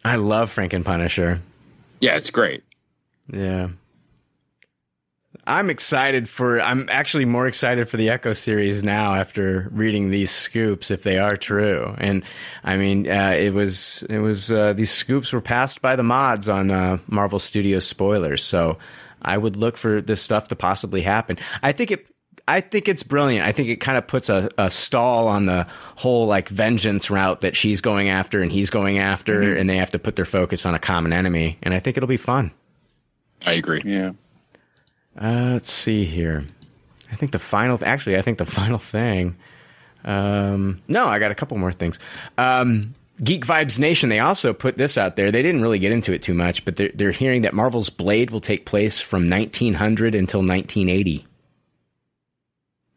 I 0.04 0.16
love 0.16 0.54
Franken 0.54 0.84
Punisher. 0.84 1.40
Yeah, 2.00 2.16
it's 2.16 2.30
great. 2.30 2.62
Yeah. 3.32 3.68
I'm 5.46 5.70
excited 5.70 6.28
for 6.28 6.60
I'm 6.60 6.88
actually 6.90 7.24
more 7.24 7.46
excited 7.46 7.88
for 7.88 7.96
the 7.96 8.10
Echo 8.10 8.32
series 8.32 8.82
now 8.82 9.14
after 9.14 9.68
reading 9.72 10.10
these 10.10 10.30
scoops 10.30 10.90
if 10.90 11.02
they 11.02 11.18
are 11.18 11.36
true. 11.36 11.94
And 11.98 12.24
I 12.62 12.76
mean 12.76 13.10
uh, 13.10 13.34
it 13.38 13.52
was 13.52 14.04
it 14.08 14.18
was 14.18 14.52
uh, 14.52 14.72
these 14.74 14.90
scoops 14.90 15.32
were 15.32 15.40
passed 15.40 15.82
by 15.82 15.96
the 15.96 16.02
mods 16.02 16.48
on 16.48 16.70
uh, 16.70 16.98
Marvel 17.06 17.38
Studios 17.38 17.86
spoilers. 17.86 18.42
So 18.42 18.78
I 19.22 19.36
would 19.36 19.56
look 19.56 19.76
for 19.76 20.00
this 20.00 20.22
stuff 20.22 20.48
to 20.48 20.56
possibly 20.56 21.02
happen. 21.02 21.38
I 21.62 21.72
think 21.72 21.90
it 21.90 22.06
I 22.50 22.60
think 22.60 22.88
it's 22.88 23.04
brilliant. 23.04 23.46
I 23.46 23.52
think 23.52 23.68
it 23.68 23.76
kind 23.76 23.96
of 23.96 24.08
puts 24.08 24.28
a, 24.28 24.48
a 24.58 24.70
stall 24.70 25.28
on 25.28 25.46
the 25.46 25.68
whole 25.94 26.26
like 26.26 26.48
vengeance 26.48 27.08
route 27.08 27.42
that 27.42 27.54
she's 27.54 27.80
going 27.80 28.08
after 28.08 28.42
and 28.42 28.50
he's 28.50 28.70
going 28.70 28.98
after, 28.98 29.54
and 29.54 29.70
they 29.70 29.76
have 29.76 29.92
to 29.92 30.00
put 30.00 30.16
their 30.16 30.24
focus 30.24 30.66
on 30.66 30.74
a 30.74 30.80
common 30.80 31.12
enemy. 31.12 31.58
And 31.62 31.72
I 31.72 31.78
think 31.78 31.96
it'll 31.96 32.08
be 32.08 32.16
fun. 32.16 32.50
I 33.46 33.52
agree. 33.52 33.82
Yeah. 33.84 34.12
Uh, 35.18 35.50
let's 35.52 35.70
see 35.70 36.04
here. 36.04 36.44
I 37.10 37.16
think 37.16 37.32
the 37.32 37.38
final, 37.38 37.78
actually, 37.82 38.16
I 38.16 38.22
think 38.22 38.38
the 38.38 38.46
final 38.46 38.78
thing. 38.78 39.36
Um, 40.04 40.80
no, 40.88 41.06
I 41.06 41.18
got 41.18 41.30
a 41.30 41.34
couple 41.34 41.58
more 41.58 41.72
things. 41.72 41.98
Um, 42.38 42.94
Geek 43.22 43.44
Vibes 43.44 43.78
Nation, 43.78 44.08
they 44.08 44.18
also 44.18 44.54
put 44.54 44.76
this 44.76 44.96
out 44.96 45.16
there. 45.16 45.30
They 45.30 45.42
didn't 45.42 45.60
really 45.60 45.78
get 45.78 45.92
into 45.92 46.12
it 46.12 46.22
too 46.22 46.32
much, 46.32 46.64
but 46.64 46.76
they're, 46.76 46.90
they're 46.94 47.10
hearing 47.10 47.42
that 47.42 47.52
Marvel's 47.52 47.90
Blade 47.90 48.30
will 48.30 48.40
take 48.40 48.64
place 48.64 49.00
from 49.00 49.28
1900 49.28 50.14
until 50.14 50.40
1980. 50.40 51.26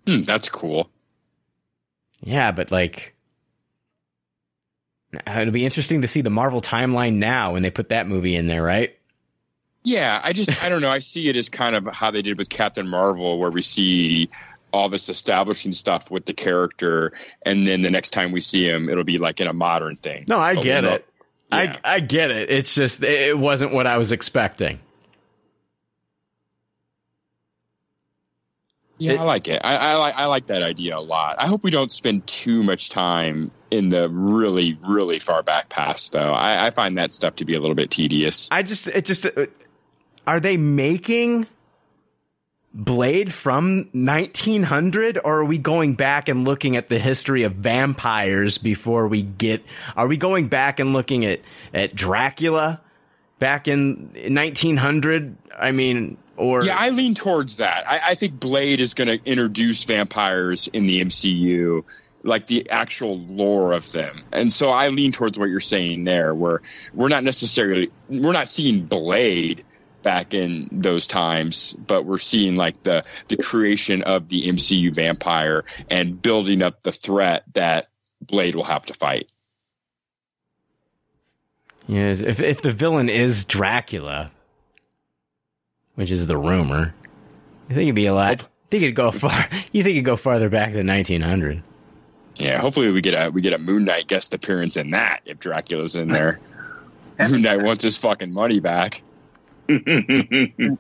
Hmm, 0.08 0.22
that's 0.22 0.50
cool. 0.50 0.90
Yeah, 2.22 2.51
but 2.53 2.72
like, 2.72 3.16
it'll 5.27 5.51
be 5.51 5.66
interesting 5.66 6.01
to 6.03 6.08
see 6.08 6.22
the 6.22 6.30
Marvel 6.30 6.61
timeline 6.61 7.16
now 7.16 7.53
when 7.53 7.61
they 7.64 7.72
put 7.72 7.90
that 7.90 8.08
movie 8.08 8.35
in 8.35 8.48
there, 8.48 8.64
right? 8.64 8.98
Yeah, 9.83 10.21
I 10.23 10.31
just 10.33 10.63
I 10.63 10.69
don't 10.69 10.81
know. 10.81 10.89
I 10.89 10.99
see 10.99 11.27
it 11.27 11.35
as 11.35 11.49
kind 11.49 11.75
of 11.75 11.85
how 11.87 12.09
they 12.11 12.21
did 12.21 12.37
with 12.37 12.49
Captain 12.49 12.87
Marvel, 12.87 13.37
where 13.37 13.51
we 13.51 13.61
see 13.61 14.29
all 14.71 14.89
this 14.89 15.09
establishing 15.09 15.73
stuff 15.73 16.09
with 16.09 16.25
the 16.25 16.33
character, 16.33 17.11
and 17.45 17.67
then 17.67 17.81
the 17.81 17.91
next 17.91 18.11
time 18.11 18.31
we 18.31 18.41
see 18.41 18.67
him, 18.67 18.89
it'll 18.89 19.03
be 19.03 19.17
like 19.17 19.39
in 19.41 19.47
a 19.47 19.53
modern 19.53 19.95
thing. 19.95 20.25
No, 20.27 20.39
I 20.39 20.55
But 20.55 20.63
get 20.63 20.83
it. 20.85 21.05
I 21.51 21.77
I 21.83 21.99
get 21.99 22.31
it. 22.31 22.49
It's 22.49 22.73
just 22.73 23.03
it 23.03 23.37
wasn't 23.37 23.73
what 23.73 23.85
I 23.85 23.97
was 23.97 24.11
expecting. 24.11 24.79
Yeah, 28.99 29.13
It- 29.13 29.19
I 29.19 29.23
like 29.23 29.47
it. 29.47 29.61
I, 29.63 29.75
I 29.75 29.95
like 29.95 30.15
I 30.15 30.25
like 30.25 30.47
that 30.47 30.63
idea 30.63 30.97
a 30.97 31.01
lot. 31.01 31.35
I 31.39 31.47
hope 31.47 31.63
we 31.63 31.71
don't 31.71 31.91
spend 31.91 32.25
too 32.27 32.63
much 32.63 32.89
time 32.89 33.51
in 33.71 33.89
the 33.89 34.07
really 34.07 34.77
really 34.87 35.19
far 35.19 35.43
back 35.43 35.69
past, 35.69 36.11
though. 36.11 36.31
I, 36.31 36.67
I 36.67 36.69
find 36.69 36.97
that 36.97 37.11
stuff 37.11 37.35
to 37.37 37.45
be 37.45 37.55
a 37.55 37.59
little 37.59 37.75
bit 37.75 37.89
tedious. 37.91 38.47
I 38.51 38.63
just 38.63 38.87
it 38.87 39.05
just 39.05 39.25
are 40.26 40.40
they 40.40 40.58
making 40.58 41.48
Blade 42.74 43.32
from 43.32 43.90
1900 43.93 45.19
or 45.24 45.40
are 45.40 45.45
we 45.45 45.60
going 45.60 45.93
back 45.93 46.27
and 46.27 46.43
looking 46.43 46.76
at 46.76 46.90
the 46.90 46.98
history 46.98 47.43
of 47.43 47.53
vampires 47.53 48.58
before 48.58 49.08
we 49.08 49.22
get 49.22 49.64
are 49.95 50.08
we 50.08 50.18
going 50.18 50.48
back 50.48 50.80
and 50.80 50.92
looking 50.92 51.24
at 51.24 51.42
at 51.72 51.95
Dracula 51.95 52.82
back 53.38 53.68
in 53.68 54.10
1900 54.16 55.38
I 55.56 55.69
mean 55.69 56.18
or 56.35 56.64
Yeah, 56.66 56.77
I 56.77 56.90
lean 56.90 57.14
towards 57.14 57.58
that. 57.58 57.88
I, 57.88 58.02
I 58.08 58.16
think 58.16 58.40
Blade 58.40 58.82
is 58.82 58.93
going 58.93 59.08
to 59.08 59.24
introduce 59.24 59.84
vampires 59.84 60.68
in 60.68 60.88
the 60.88 61.03
MCU, 61.06 61.84
like 62.24 62.48
the 62.48 62.69
actual 62.69 63.19
lore 63.19 63.74
of 63.74 63.92
them. 63.92 64.19
And 64.32 64.52
so 64.52 64.69
I 64.69 64.88
lean 64.90 65.11
towards 65.11 65.38
what 65.38 65.50
you're 65.50 65.60
saying 65.60 66.06
there, 66.06 66.34
where 66.34 66.61
we're 66.93 67.10
not 67.10 67.24
necessarily 67.24 67.92
we're 68.10 68.32
not 68.32 68.48
seeing 68.48 68.85
Blade 68.85 69.64
back 70.03 70.33
in 70.33 70.67
those 70.72 71.07
times, 71.07 71.73
but 71.73 72.03
we're 72.06 72.17
seeing 72.17 72.56
like 72.56 72.83
the 72.83 73.03
the 73.30 73.38
creation 73.38 74.03
of 74.03 74.30
the 74.30 74.48
MCU 74.48 74.93
vampire 74.93 75.64
and 75.90 76.22
building 76.22 76.61
up 76.61 76.82
the 76.82 76.91
threat 76.91 77.43
that 77.53 77.88
Blade 78.22 78.56
will 78.56 78.64
have 78.64 78.85
to 78.85 78.93
fight. 78.93 79.30
Yes, 81.88 82.22
if 82.22 82.40
if 82.40 82.61
the 82.61 82.72
villain 82.72 83.09
is 83.09 83.43
Dracula, 83.43 84.32
which 85.95 86.11
is 86.11 86.27
the 86.27 86.38
rumor, 86.38 86.93
I 87.69 87.73
think 87.73 87.83
it'd 87.83 87.95
be 87.95 88.06
a 88.06 88.14
lot. 88.14 88.43
I 88.43 88.48
think 88.69 88.83
it'd 88.83 88.95
go 88.95 89.11
far. 89.11 89.48
You 89.72 89.83
think 89.83 89.95
it'd 89.95 90.06
go 90.06 90.15
farther 90.15 90.49
back 90.49 90.73
than 90.73 90.88
1900? 90.88 91.64
Yeah, 92.35 92.57
hopefully 92.59 92.91
we 92.91 93.01
get 93.01 93.14
a 93.14 93.30
we 93.30 93.41
get 93.41 93.53
a 93.53 93.57
Moon 93.57 93.85
Knight 93.85 94.07
guest 94.07 94.33
appearance 94.33 94.77
in 94.77 94.91
that 94.91 95.22
if 95.25 95.40
Dracula's 95.40 95.95
in 95.95 96.07
there. 96.09 96.40
Moon 97.19 97.41
Knight 97.43 97.61
wants 97.61 97.83
his 97.83 97.98
fucking 97.98 98.32
money 98.32 98.59
back. 98.59 99.03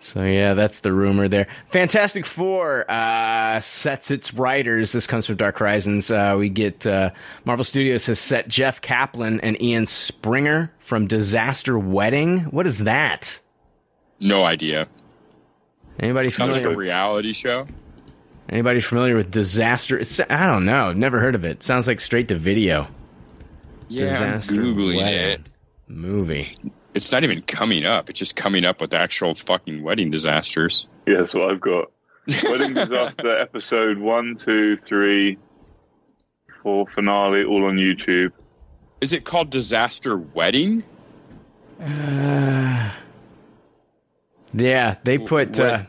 So 0.00 0.22
yeah, 0.24 0.54
that's 0.54 0.78
the 0.80 0.92
rumor 0.92 1.26
there. 1.28 1.48
Fantastic 1.70 2.24
Four 2.24 2.88
uh, 2.90 3.58
sets 3.60 4.10
its 4.12 4.32
writers. 4.32 4.92
This 4.92 5.06
comes 5.08 5.26
from 5.26 5.36
Dark 5.36 5.58
Horizons. 5.58 6.08
Uh, 6.10 6.36
we 6.38 6.48
get 6.48 6.86
uh, 6.86 7.10
Marvel 7.44 7.64
Studios 7.64 8.06
has 8.06 8.20
set 8.20 8.46
Jeff 8.48 8.80
Kaplan 8.80 9.40
and 9.40 9.60
Ian 9.60 9.86
Springer 9.86 10.72
from 10.78 11.08
Disaster 11.08 11.76
Wedding. 11.78 12.42
What 12.44 12.66
is 12.66 12.84
that? 12.84 13.40
No 14.20 14.44
idea. 14.44 14.86
Anybody 15.98 16.30
Sounds 16.30 16.54
like 16.54 16.62
familiar? 16.62 16.76
a 16.76 16.78
reality 16.78 17.32
show. 17.32 17.66
Anybody 18.48 18.80
familiar 18.80 19.16
with 19.16 19.32
Disaster? 19.32 19.98
It's 19.98 20.20
I 20.20 20.46
don't 20.46 20.64
know. 20.64 20.92
Never 20.92 21.18
heard 21.18 21.34
of 21.34 21.44
it. 21.44 21.62
Sounds 21.64 21.88
like 21.88 22.00
straight 22.00 22.28
to 22.28 22.36
video 22.36 22.86
Yeah, 23.88 24.04
Disaster 24.10 24.54
I'm 24.54 24.60
googling 24.76 24.96
Wedding. 24.98 25.30
it. 25.32 25.40
Movie. 25.88 26.48
It's 26.94 27.12
not 27.12 27.24
even 27.24 27.42
coming 27.42 27.84
up. 27.84 28.08
It's 28.10 28.18
just 28.18 28.36
coming 28.36 28.64
up 28.64 28.80
with 28.80 28.94
actual 28.94 29.34
fucking 29.34 29.82
wedding 29.82 30.10
disasters. 30.10 30.88
Yeah, 31.06 31.18
that's 31.18 31.34
what 31.34 31.50
I've 31.50 31.60
got. 31.60 31.90
Wedding 32.44 32.74
Disaster 32.74 33.38
episode 33.38 33.96
one, 33.96 34.36
two, 34.36 34.76
three, 34.76 35.38
four 36.62 36.86
finale, 36.94 37.44
all 37.44 37.64
on 37.64 37.76
YouTube. 37.78 38.32
Is 39.00 39.14
it 39.14 39.24
called 39.24 39.48
Disaster 39.48 40.18
Wedding? 40.18 40.84
Uh, 41.80 42.90
yeah, 44.52 44.96
they 45.04 45.16
put 45.16 45.48
What- 45.58 45.60
uh, 45.60 45.82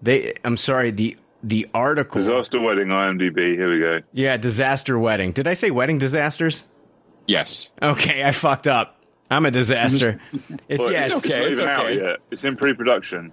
they. 0.00 0.32
I'm 0.44 0.56
sorry 0.56 0.92
the 0.92 1.16
the 1.42 1.68
article. 1.74 2.20
Disaster 2.22 2.60
Wedding, 2.60 2.88
IMDb. 2.88 3.54
Here 3.54 3.68
we 3.70 3.78
go. 3.80 4.00
Yeah, 4.12 4.36
disaster 4.38 4.98
wedding. 4.98 5.32
Did 5.32 5.46
I 5.46 5.54
say 5.54 5.70
wedding 5.70 5.98
disasters? 5.98 6.64
Yes. 7.26 7.70
Okay, 7.82 8.22
I 8.24 8.30
fucked 8.30 8.66
up. 8.66 8.95
I'm 9.30 9.44
a 9.46 9.50
disaster. 9.50 10.16
It's, 10.68 10.80
Well, 10.80 10.92
yeah, 10.92 11.02
it's 11.02 11.10
it's- 11.10 11.24
okay. 11.24 11.40
not 11.40 11.50
It's 11.50 11.60
even 11.60 11.70
out 11.72 11.94
yet. 11.94 12.16
It's 12.30 12.44
in 12.44 12.56
pre-production. 12.56 13.32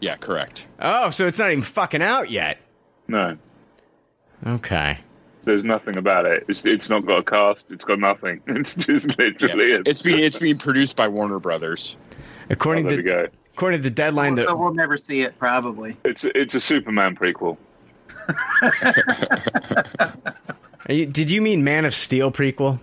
Yeah, 0.00 0.16
correct. 0.16 0.66
Oh, 0.80 1.10
so 1.10 1.26
it's 1.26 1.38
not 1.38 1.50
even 1.52 1.62
fucking 1.62 2.02
out 2.02 2.30
yet. 2.30 2.58
No, 3.08 3.36
Okay. 4.46 4.98
there's 5.44 5.62
nothing 5.64 5.96
about 5.96 6.24
it. 6.26 6.44
It's 6.48 6.64
it's 6.64 6.88
not 6.88 7.04
got 7.06 7.18
a 7.18 7.22
cast. 7.22 7.64
It's 7.70 7.84
got 7.84 7.98
nothing. 7.98 8.40
It's 8.48 8.74
just 8.74 9.06
Yeah. 9.10 9.14
literally. 9.18 9.72
a- 9.74 9.82
It's 9.86 10.02
being 10.02 10.18
it's 10.18 10.38
being 10.38 10.58
produced 10.66 10.96
by 10.96 11.08
Warner 11.08 11.38
Brothers. 11.38 11.96
According 12.50 12.86
Oh, 12.86 12.96
to 12.96 13.02
go. 13.02 13.28
according 13.54 13.78
to 13.80 13.82
the 13.84 13.94
deadline, 13.94 14.36
so 14.36 14.56
we'll 14.56 14.74
never 14.74 14.96
see 14.96 15.22
it, 15.22 15.38
probably. 15.38 15.96
It's 16.04 16.24
it's 16.24 16.54
a 16.54 16.60
Superman 16.60 17.14
prequel. 17.16 17.56
are 20.88 20.92
you, 20.94 21.06
did 21.06 21.30
you 21.30 21.40
mean 21.42 21.62
Man 21.64 21.84
of 21.84 21.94
Steel 21.94 22.30
prequel? 22.32 22.80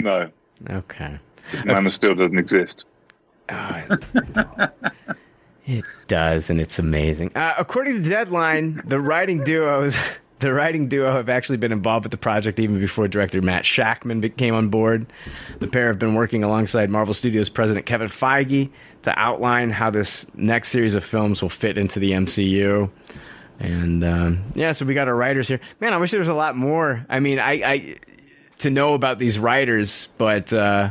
No, 0.00 0.30
Okay. 0.70 1.18
Man 1.64 1.86
of 1.86 1.94
Steel 1.94 2.14
doesn't 2.14 2.38
exist. 2.38 2.84
It 5.66 5.84
does, 6.08 6.50
and 6.50 6.60
it's 6.60 6.78
amazing. 6.78 7.34
Uh, 7.34 7.54
according 7.58 7.94
to 7.94 8.00
the 8.00 8.10
deadline, 8.10 8.82
the 8.84 9.00
writing 9.00 9.44
duos, 9.44 9.96
the 10.40 10.52
writing 10.52 10.88
duo 10.88 11.12
have 11.12 11.30
actually 11.30 11.56
been 11.56 11.72
involved 11.72 12.04
with 12.04 12.10
the 12.10 12.18
project 12.18 12.60
even 12.60 12.78
before 12.78 13.08
director 13.08 13.40
Matt 13.40 13.64
Shakman 13.64 14.36
came 14.36 14.54
on 14.54 14.68
board. 14.68 15.06
The 15.60 15.68
pair 15.68 15.86
have 15.86 15.98
been 15.98 16.14
working 16.14 16.44
alongside 16.44 16.90
Marvel 16.90 17.14
Studios 17.14 17.48
president 17.48 17.86
Kevin 17.86 18.08
Feige 18.08 18.70
to 19.02 19.18
outline 19.18 19.70
how 19.70 19.88
this 19.88 20.26
next 20.34 20.68
series 20.68 20.94
of 20.94 21.02
films 21.04 21.40
will 21.40 21.48
fit 21.48 21.78
into 21.78 21.98
the 21.98 22.12
MCU. 22.12 22.90
And 23.58 24.04
um, 24.04 24.44
yeah, 24.54 24.72
so 24.72 24.84
we 24.84 24.92
got 24.92 25.08
our 25.08 25.16
writers 25.16 25.48
here. 25.48 25.60
Man, 25.80 25.94
I 25.94 25.96
wish 25.96 26.10
there 26.10 26.20
was 26.20 26.28
a 26.28 26.34
lot 26.34 26.56
more. 26.56 27.06
I 27.08 27.20
mean, 27.20 27.38
I, 27.38 27.52
I 27.52 27.96
to 28.58 28.70
know 28.70 28.92
about 28.92 29.18
these 29.18 29.38
writers, 29.38 30.08
but. 30.18 30.52
Uh, 30.52 30.90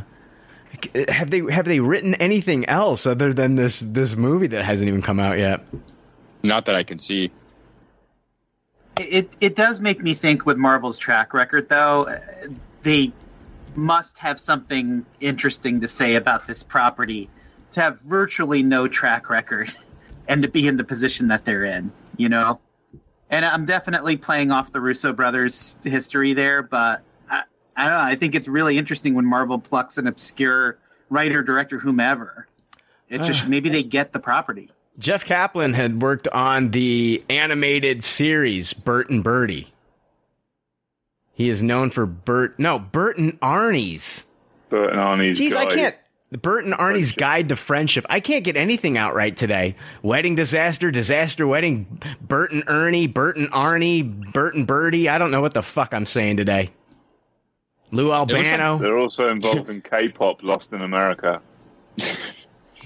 have 1.08 1.30
they 1.30 1.40
have 1.50 1.64
they 1.64 1.80
written 1.80 2.14
anything 2.16 2.64
else 2.66 3.06
other 3.06 3.32
than 3.32 3.56
this 3.56 3.80
this 3.80 4.16
movie 4.16 4.46
that 4.48 4.64
hasn't 4.64 4.88
even 4.88 5.02
come 5.02 5.20
out 5.20 5.38
yet? 5.38 5.64
Not 6.42 6.66
that 6.66 6.74
I 6.74 6.82
can 6.82 6.98
see. 6.98 7.30
It 8.98 9.30
it 9.40 9.56
does 9.56 9.80
make 9.80 10.02
me 10.02 10.14
think 10.14 10.46
with 10.46 10.56
Marvel's 10.56 10.98
track 10.98 11.34
record, 11.34 11.68
though, 11.68 12.06
uh, 12.06 12.18
they 12.82 13.12
must 13.74 14.18
have 14.18 14.38
something 14.38 15.04
interesting 15.20 15.80
to 15.80 15.88
say 15.88 16.14
about 16.14 16.46
this 16.46 16.62
property 16.62 17.28
to 17.72 17.80
have 17.80 18.00
virtually 18.00 18.62
no 18.62 18.86
track 18.86 19.28
record 19.28 19.74
and 20.28 20.42
to 20.42 20.48
be 20.48 20.68
in 20.68 20.76
the 20.76 20.84
position 20.84 21.28
that 21.28 21.44
they're 21.44 21.64
in, 21.64 21.90
you 22.16 22.28
know. 22.28 22.60
And 23.30 23.44
I'm 23.44 23.64
definitely 23.64 24.16
playing 24.16 24.52
off 24.52 24.70
the 24.70 24.80
Russo 24.80 25.12
brothers' 25.12 25.74
history 25.82 26.34
there, 26.34 26.62
but 26.62 27.02
I, 27.76 27.82
I 27.82 27.84
don't 27.84 27.94
know. 27.94 28.04
I 28.04 28.16
think 28.16 28.34
it's 28.34 28.48
really 28.48 28.78
interesting 28.78 29.14
when 29.14 29.24
Marvel 29.24 29.58
plucks 29.58 29.98
an 29.98 30.06
obscure 30.06 30.78
writer, 31.10 31.42
director, 31.42 31.78
whomever. 31.78 32.46
It 33.08 33.22
just 33.22 33.44
ah. 33.44 33.48
maybe 33.48 33.68
they 33.68 33.82
get 33.82 34.12
the 34.12 34.20
property. 34.20 34.70
Jeff 34.98 35.24
Kaplan 35.24 35.74
had 35.74 36.00
worked 36.00 36.28
on 36.28 36.70
the 36.70 37.24
animated 37.28 38.04
series 38.04 38.72
Bert 38.72 39.10
and 39.10 39.24
Birdie. 39.24 39.72
He 41.34 41.48
is 41.48 41.62
known 41.62 41.90
for 41.90 42.06
Bert 42.06 42.58
no 42.58 42.78
Bert 42.78 43.18
and 43.18 43.38
Arnie's. 43.40 44.24
Bert 44.68 44.90
and 44.90 45.00
Arnie's. 45.00 45.40
Jeez, 45.40 45.54
I 45.54 45.66
can't. 45.66 45.96
Bert 46.30 46.64
and 46.64 46.74
Arnie's 46.74 47.12
Guide 47.12 47.48
to 47.50 47.56
Friendship. 47.56 48.06
I 48.08 48.20
can't 48.20 48.44
get 48.44 48.56
anything 48.56 48.98
out 48.98 49.14
right 49.14 49.36
today. 49.36 49.76
Wedding 50.02 50.34
disaster, 50.34 50.90
disaster 50.90 51.46
wedding. 51.46 52.00
Bert 52.20 52.50
and 52.50 52.64
Ernie, 52.66 53.06
Bert 53.06 53.36
and 53.36 53.50
Arnie, 53.52 54.32
Bert 54.32 54.54
and 54.54 54.66
Birdie. 54.66 55.08
I 55.08 55.18
don't 55.18 55.30
know 55.30 55.40
what 55.40 55.54
the 55.54 55.62
fuck 55.62 55.94
I'm 55.94 56.06
saying 56.06 56.38
today. 56.38 56.70
Lou 57.90 58.08
looks 58.08 58.30
like 58.30 58.46
Albano. 58.46 58.78
They're 58.78 58.98
also 58.98 59.28
involved 59.28 59.70
in 59.70 59.80
K-pop, 59.80 60.42
Lost 60.42 60.72
in 60.72 60.82
America. 60.82 61.40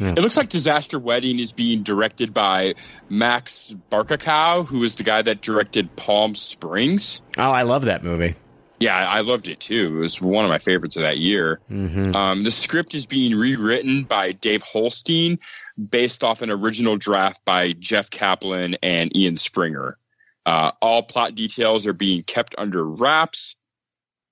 It 0.00 0.20
looks 0.20 0.36
like 0.36 0.48
Disaster 0.48 0.98
Wedding 0.98 1.38
is 1.40 1.52
being 1.52 1.82
directed 1.82 2.32
by 2.32 2.74
Max 3.08 3.74
Barbakow, 3.90 4.66
who 4.66 4.84
is 4.84 4.94
the 4.94 5.02
guy 5.02 5.22
that 5.22 5.40
directed 5.40 5.94
Palm 5.96 6.34
Springs. 6.34 7.20
oh, 7.36 7.50
I 7.50 7.62
love 7.62 7.86
that 7.86 8.04
movie. 8.04 8.36
Yeah, 8.80 8.96
I 8.96 9.22
loved 9.22 9.48
it 9.48 9.58
too. 9.58 9.96
It 9.96 10.00
was 10.00 10.22
one 10.22 10.44
of 10.44 10.50
my 10.50 10.58
favorites 10.58 10.94
of 10.94 11.02
that 11.02 11.18
year. 11.18 11.58
Mm-hmm. 11.68 12.14
Um, 12.14 12.44
the 12.44 12.52
script 12.52 12.94
is 12.94 13.06
being 13.06 13.34
rewritten 13.34 14.04
by 14.04 14.30
Dave 14.32 14.62
Holstein 14.62 15.38
based 15.76 16.22
off 16.22 16.42
an 16.42 16.50
original 16.50 16.96
draft 16.96 17.44
by 17.44 17.72
Jeff 17.72 18.08
Kaplan 18.08 18.76
and 18.80 19.16
Ian 19.16 19.36
Springer. 19.36 19.98
Uh, 20.46 20.70
all 20.80 21.02
plot 21.02 21.34
details 21.34 21.88
are 21.88 21.92
being 21.92 22.22
kept 22.22 22.54
under 22.56 22.84
wraps. 22.84 23.56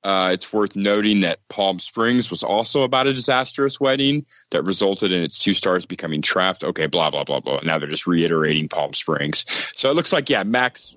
Uh, 0.07 0.31
it's 0.31 0.53
worth 0.53 0.77
noting 0.77 1.23
that 1.23 1.41
Palm 1.49 1.81
Springs 1.81 2.31
was 2.31 2.45
also 2.45 2.83
about 2.83 3.09
a 3.09 3.13
disastrous 3.13 3.81
wedding 3.81 4.25
that 4.51 4.63
resulted 4.63 5.11
in 5.11 5.21
its 5.21 5.41
two 5.41 5.53
stars 5.53 5.85
becoming 5.85 6.23
trapped. 6.23 6.63
Okay, 6.63 6.87
blah, 6.87 7.11
blah, 7.11 7.25
blah, 7.25 7.41
blah. 7.41 7.59
Now 7.65 7.81
they're 7.81 7.89
just 7.89 8.07
reiterating 8.07 8.69
Palm 8.69 8.93
Springs. 8.93 9.45
So 9.75 9.91
it 9.91 9.95
looks 9.95 10.13
like, 10.13 10.31
yeah, 10.31 10.45
Max 10.45 10.97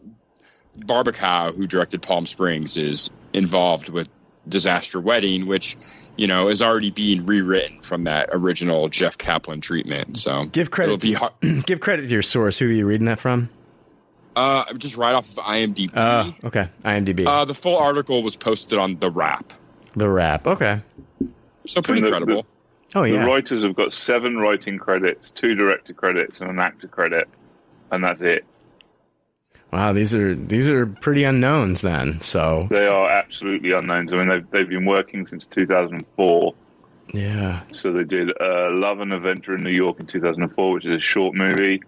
Barbakow, 0.78 1.56
who 1.56 1.66
directed 1.66 2.04
Palm 2.04 2.28
Springs, 2.28 2.78
is 2.78 3.10
involved 3.34 3.90
with 3.90 4.08
Disaster 4.48 5.00
Wedding, 5.00 5.48
which, 5.48 5.76
you 6.16 6.28
know, 6.28 6.48
is 6.48 6.62
already 6.62 6.92
being 6.92 7.26
rewritten 7.26 7.82
from 7.82 8.04
that 8.04 8.30
original 8.32 8.90
Jeff 8.90 9.18
Kaplan 9.18 9.60
treatment. 9.60 10.18
So 10.18 10.46
Give 10.46 10.70
credit. 10.70 11.04
Hard. 11.16 11.34
Give 11.66 11.80
credit 11.80 12.04
to 12.04 12.10
your 12.10 12.22
source. 12.22 12.60
Who 12.60 12.68
are 12.68 12.72
you 12.72 12.86
reading 12.86 13.06
that 13.06 13.20
from? 13.20 13.50
Uh, 14.40 14.74
just 14.76 14.96
right 14.96 15.14
off 15.14 15.30
of 15.38 15.44
IMDb. 15.44 15.92
Oh, 15.96 16.34
okay. 16.48 16.70
IMDb. 16.86 17.28
Uh, 17.28 17.44
the 17.46 17.54
full 17.54 17.78
article 17.78 18.24
was 18.24 18.36
posted 18.38 18.80
on 18.80 18.98
The 19.00 19.12
Wrap. 19.12 19.52
the 19.96 20.08
Wrap. 20.10 20.48
Okay. 20.48 20.82
So 21.66 21.82
pretty 21.82 22.00
And 22.02 22.06
the- 22.08 22.12
credible. 22.12 22.46
Oh 22.96 23.04
yeah. 23.04 23.20
The 23.22 23.28
writers 23.28 23.64
have 23.64 23.76
got 23.76 23.94
seven 23.94 24.38
writing 24.38 24.80
credits, 24.80 25.30
two 25.30 25.54
director 25.56 25.94
credits, 25.94 26.40
and 26.42 26.50
an 26.50 26.58
actor 26.60 26.88
credit, 26.88 27.28
and 27.92 28.04
that's 28.04 28.22
it. 28.22 28.46
Wow. 29.72 29.94
These 29.94 30.16
are 30.16 30.34
these 30.34 30.70
are 30.70 30.86
pretty 30.88 31.24
unknowns 31.26 31.82
then. 31.82 32.22
So 32.22 32.68
They 32.72 32.88
are 32.88 33.10
absolutely 33.10 33.72
unknowns. 33.74 34.12
I 34.14 34.18
mean, 34.18 34.30
they've, 34.30 34.50
they've 34.52 34.70
been 34.70 34.86
working 34.86 35.28
since 35.28 35.46
2004. 35.52 36.54
yeah. 37.14 37.62
So 37.74 37.92
they 37.92 38.04
did 38.06 38.32
uh, 38.42 38.70
Love 38.72 39.02
and 39.02 39.14
Adventure 39.14 39.54
in 39.56 39.64
New 39.64 39.70
York 39.70 40.00
in 40.00 40.08
2004, 40.08 40.72
which 40.72 40.86
is 40.86 40.96
a 40.96 41.00
short 41.00 41.36
movie. 41.36 41.82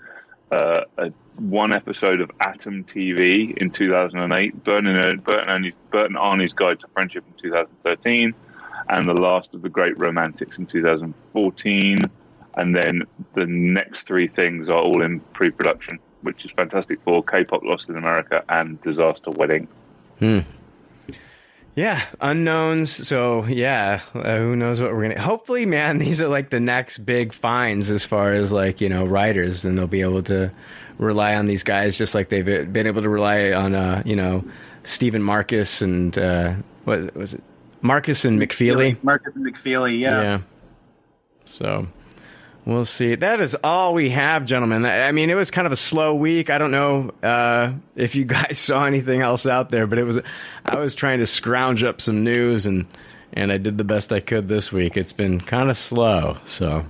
Uh, 0.52 0.84
a, 0.98 1.12
one 1.38 1.72
episode 1.72 2.22
of 2.22 2.30
Atom 2.42 2.84
TV 2.84 3.58
in 3.58 3.72
2008. 3.72 4.64
Burton 4.64 4.96
and, 4.96 5.24
Bert, 5.24 5.48
and 5.48 5.74
Arnie's, 6.16 6.54
Guide 6.54 6.80
to 6.82 6.88
Friendship 6.94 7.24
in 7.28 7.42
2013. 7.42 8.34
And 8.90 9.10
The 9.10 9.14
Last 9.14 9.54
of 9.54 9.62
the 9.62 9.70
Great 9.70 9.98
Romantics 9.98 10.58
in 10.58 10.66
2014. 10.66 12.00
And 12.56 12.76
then 12.76 13.04
the 13.34 13.46
next 13.46 14.04
three 14.04 14.28
things 14.28 14.68
are 14.68 14.82
all 14.82 15.02
in 15.02 15.22
pre-production, 15.34 16.00
which 16.22 16.44
is 16.44 16.52
Fantastic 16.52 17.02
Four, 17.04 17.24
K-pop 17.24 17.64
Lost 17.64 17.90
in 17.90 17.96
America, 17.96 18.44
and 18.50 18.82
Disaster 18.82 19.32
Wedding. 19.32 19.68
Yeah, 21.76 22.04
unknowns. 22.20 23.08
So 23.08 23.46
yeah, 23.46 24.02
uh, 24.14 24.38
who 24.38 24.56
knows 24.56 24.82
what 24.82 24.94
we're 24.94 25.10
gonna? 25.10 25.22
Hopefully, 25.22 25.66
man, 25.66 25.98
these 26.00 26.22
are 26.22 26.28
like 26.28 26.50
the 26.50 26.60
next 26.60 27.00
big 27.00 27.34
finds 27.34 27.90
as 27.90 28.06
far 28.06 28.34
as 28.34 28.52
like 28.52 28.82
you 28.82 28.90
know 28.90 29.06
writers, 29.06 29.66
and 29.66 29.78
they'll 29.78 29.88
be 29.88 30.02
able 30.02 30.24
to 30.24 30.52
rely 30.98 31.36
on 31.36 31.48
these 31.48 31.64
guys 31.64 31.98
just 31.98 32.14
like 32.14 32.30
they've 32.30 32.46
been 32.46 32.86
able 32.86 33.02
to 33.02 33.10
rely 33.10 33.52
on 33.54 33.74
uh 33.74 34.04
you 34.06 34.16
know 34.16 34.44
Stephen 34.84 35.24
Marcus 35.24 35.82
and 35.82 36.16
uh 36.16 36.54
what 36.84 37.16
was 37.16 37.34
it 37.34 37.44
Markus 37.82 38.26
and 38.26 38.40
McFeely. 38.40 39.02
Markus 39.04 39.36
and 39.36 39.46
McFeely, 39.46 40.00
yeah. 40.00 40.22
Yeah. 40.22 40.42
So 41.46 41.88
we'll 42.66 42.86
see. 42.86 43.16
That 43.16 43.40
is 43.42 43.56
all 43.64 43.94
we 43.94 44.10
have, 44.12 44.46
gentlemen. 44.46 44.86
I 44.86 45.08
I 45.08 45.12
mean, 45.12 45.30
it 45.30 45.36
was 45.36 45.52
kind 45.52 45.66
of 45.66 45.72
a 45.72 45.78
slow 45.78 46.16
week. 46.16 46.50
I 46.50 46.58
don't 46.58 46.72
know 46.72 47.12
uh, 47.24 47.74
if 47.96 48.16
you 48.16 48.26
guys 48.38 48.58
saw 48.58 48.86
anything 48.86 49.22
else 49.22 49.46
out 49.46 49.70
there, 49.70 49.88
but 49.88 49.98
it 49.98 50.04
was. 50.04 50.20
I 50.66 50.80
was 50.80 50.96
trying 50.96 51.20
to 51.20 51.28
scrounge 51.28 51.84
up 51.84 52.02
some 52.02 52.24
news 52.24 52.66
and 52.66 52.86
and 53.34 53.52
I 53.52 53.58
did 53.58 53.78
the 53.78 53.84
best 53.84 54.12
I 54.12 54.20
could 54.20 54.48
this 54.48 54.72
week. 54.72 54.98
It's 54.98 55.14
been 55.14 55.40
kind 55.40 55.70
of 55.70 55.78
slow, 55.78 56.38
so 56.46 56.86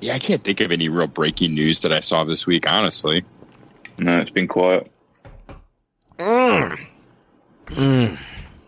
Yeah, 0.00 0.14
I 0.14 0.18
can't 0.18 0.42
think 0.44 0.60
of 0.60 0.70
any 0.70 0.88
real 0.88 1.06
breaking 1.08 1.54
news 1.54 1.80
that 1.80 1.92
I 1.92 2.00
saw 2.00 2.24
this 2.24 2.46
week, 2.46 2.70
honestly. 2.70 3.24
No, 3.98 4.20
it's 4.20 4.30
been 4.30 4.46
quiet. 4.46 4.90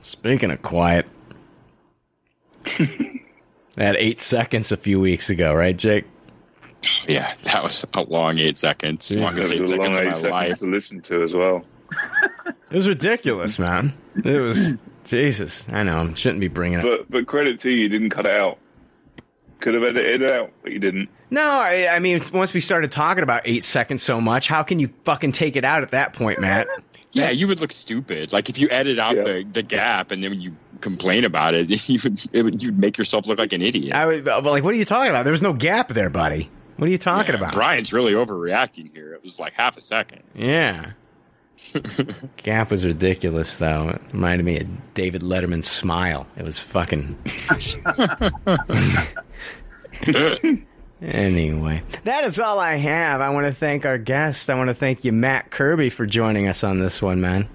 Speaking 0.03 0.51
of 0.51 0.63
quiet, 0.63 1.07
I 3.81 3.85
had 3.85 3.97
eight 3.97 4.21
seconds 4.21 4.71
a 4.73 4.77
few 4.77 5.01
weeks 5.01 5.31
ago, 5.31 5.55
right, 5.55 5.77
Jake? 5.77 6.05
Yeah, 7.09 7.33
that 7.45 7.63
was 7.63 7.85
a 7.95 8.03
long 8.03 8.39
eight 8.39 8.57
seconds. 8.57 9.11
Yeah, 9.11 9.23
Longest 9.25 9.53
It 9.53 9.57
eight 9.57 9.61
was 9.63 9.71
a 9.73 9.77
long 9.77 9.93
seconds 9.93 10.19
of 10.21 10.27
eight 10.27 10.31
my 10.31 10.39
seconds 10.39 10.51
life. 10.51 10.59
to 10.61 10.67
listen 10.67 11.01
to 11.03 11.23
as 11.23 11.35
well. 11.35 11.65
It 12.71 12.77
was 12.77 12.87
ridiculous, 12.89 13.59
man. 13.59 13.93
It 14.25 14.39
was 14.39 14.75
Jesus. 15.05 15.67
I 15.73 15.83
know. 15.83 16.03
I 16.09 16.15
shouldn't 16.15 16.39
be 16.39 16.47
bringing 16.47 16.79
it. 16.79 16.83
But 16.83 17.11
but 17.11 17.27
credit 17.27 17.59
to 17.61 17.71
you, 17.71 17.79
you 17.79 17.89
didn't 17.89 18.11
cut 18.11 18.27
it 18.27 18.31
out. 18.31 18.59
Could 19.59 19.75
have 19.75 19.83
edited 19.83 20.23
it 20.23 20.31
out, 20.31 20.53
but 20.63 20.71
you 20.71 20.79
didn't. 20.79 21.09
No, 21.31 21.43
I, 21.43 21.89
I 21.91 21.99
mean, 21.99 22.21
once 22.33 22.55
we 22.55 22.61
started 22.61 22.93
talking 22.93 23.25
about 23.25 23.43
eight 23.45 23.65
seconds 23.65 24.05
so 24.05 24.21
much, 24.21 24.47
how 24.47 24.63
can 24.63 24.79
you 24.79 24.89
fucking 25.05 25.33
take 25.33 25.57
it 25.57 25.65
out 25.65 25.83
at 25.83 25.91
that 25.91 26.13
point, 26.13 26.39
Matt? 26.39 26.69
Yeah, 27.11 27.31
you 27.31 27.49
would 27.49 27.59
look 27.59 27.73
stupid. 27.73 28.33
Like 28.33 28.49
if 28.49 28.59
you 28.61 28.69
edit 28.71 29.01
out 29.01 29.17
Yeah. 29.17 29.23
the, 29.25 29.47
the 29.51 29.63
gap 29.65 30.13
and 30.13 30.23
then 30.23 30.41
you 30.41 30.55
complain 30.81 31.25
about 31.25 31.55
it, 31.55 31.71
you 31.89 31.99
would, 32.03 32.21
it 32.35 32.43
would 32.43 32.63
you'd 32.63 32.79
make 32.79 32.99
yourself 32.99 33.27
look 33.27 33.39
like 33.39 33.53
an 33.53 33.63
idiot. 33.63 33.95
I 33.95 34.07
would, 34.07 34.25
but 34.25 34.45
like, 34.45 34.65
what 34.65 34.75
are 34.75 34.79
you 34.79 34.85
talking 34.85 35.11
about? 35.11 35.25
There 35.25 35.33
was 35.33 35.43
no 35.43 35.53
gap 35.53 35.89
there, 35.89 36.11
buddy. 36.11 36.51
What 36.77 36.89
are 36.89 36.93
you 36.93 36.99
talking 36.99 37.35
Yeah, 37.35 37.41
about? 37.41 37.53
Brian's 37.53 37.93
really 37.93 38.15
overreacting 38.15 38.91
here. 38.95 39.13
It 39.13 39.23
was 39.23 39.39
like 39.39 39.53
half 39.53 39.77
a 39.77 39.83
second. 39.83 40.23
Yeah. 40.35 40.93
Gap 42.39 42.71
was 42.71 42.87
ridiculous, 42.87 43.59
though. 43.59 43.91
It 43.91 44.01
reminded 44.15 44.45
me 44.45 44.61
of 44.61 44.95
David 44.95 45.21
Letterman's 45.21 45.69
smile. 45.69 46.27
It 46.39 46.43
was 46.43 46.59
fucking. 46.59 47.19
anyway, 51.03 51.83
that 52.05 52.25
is 52.25 52.39
all 52.39 52.59
I 52.59 52.77
have. 52.77 53.21
I 53.21 53.31
want 53.31 53.47
to 53.47 53.53
thank 53.53 53.85
our 53.85 53.99
guest. 53.99 54.51
I 54.51 54.55
want 54.55 54.69
to 54.69 54.75
thank 54.75 55.05
you, 55.05 55.13
Matt 55.13 55.51
Kirby, 55.51 55.91
for 55.91 56.07
joining 56.07 56.49
us 56.49 56.65
on 56.65 56.79
this 56.79 57.01
one, 57.03 57.21
man. 57.21 57.49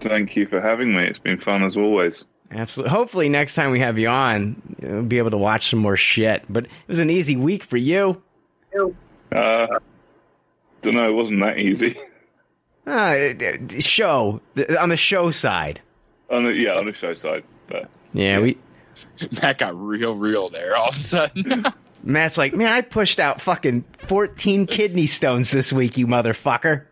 Thank 0.00 0.36
you 0.36 0.46
for 0.46 0.60
having 0.60 0.94
me. 0.94 1.04
It's 1.04 1.18
been 1.18 1.40
fun 1.40 1.62
as 1.62 1.76
always. 1.76 2.24
Absolutely. 2.54 2.90
Hopefully, 2.90 3.28
next 3.28 3.54
time 3.54 3.72
we 3.72 3.80
have 3.80 3.98
you 3.98 4.08
on, 4.08 4.76
we'll 4.80 5.02
be 5.02 5.18
able 5.18 5.30
to 5.32 5.38
watch 5.38 5.68
some 5.70 5.80
more 5.80 5.96
shit. 5.96 6.44
But 6.48 6.64
it 6.66 6.70
was 6.86 7.00
an 7.00 7.10
easy 7.10 7.36
week 7.36 7.64
for 7.64 7.76
you. 7.76 8.22
Uh, 9.32 9.66
don't 10.82 10.94
know. 10.94 11.08
It 11.08 11.14
wasn't 11.14 11.40
that 11.40 11.58
easy. 11.58 11.96
Uh, 12.86 13.32
show 13.80 14.40
on 14.78 14.88
the 14.90 14.96
show 14.96 15.30
side. 15.30 15.80
on 16.30 16.44
the, 16.44 16.54
yeah, 16.54 16.76
on 16.76 16.86
the 16.86 16.92
show 16.92 17.14
side. 17.14 17.42
But 17.66 17.88
Yeah, 18.12 18.40
we. 18.40 18.58
Matt 19.42 19.58
got 19.58 19.74
real, 19.74 20.14
real 20.14 20.48
there 20.50 20.76
all 20.76 20.88
of 20.90 20.96
a 20.96 21.00
sudden. 21.00 21.64
Matt's 22.04 22.36
like, 22.36 22.54
man, 22.54 22.68
I 22.68 22.82
pushed 22.82 23.18
out 23.18 23.40
fucking 23.40 23.84
14 23.98 24.66
kidney 24.66 25.06
stones 25.06 25.50
this 25.50 25.72
week, 25.72 25.96
you 25.96 26.06
motherfucker. 26.06 26.84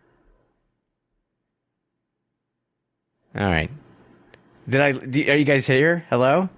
All 3.36 3.44
right. 3.44 3.70
Did 4.68 4.81
I, 4.81 4.92
do, 4.92 5.31
are 5.31 5.36
you 5.36 5.44
guys 5.44 5.66
here? 5.66 6.05
Hello? 6.10 6.49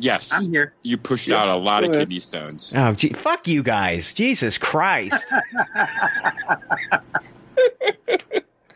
yes, 0.00 0.30
I'm 0.32 0.50
here. 0.50 0.74
You 0.82 0.96
pushed 0.96 1.30
out 1.30 1.48
a 1.48 1.56
lot 1.56 1.82
of 1.82 1.90
ahead. 1.90 2.02
kidney 2.02 2.20
stones. 2.20 2.72
Oh, 2.76 2.92
gee, 2.92 3.08
fuck 3.14 3.48
you 3.48 3.62
guys. 3.64 4.12
Jesus 4.12 4.56
Christ. 4.58 5.24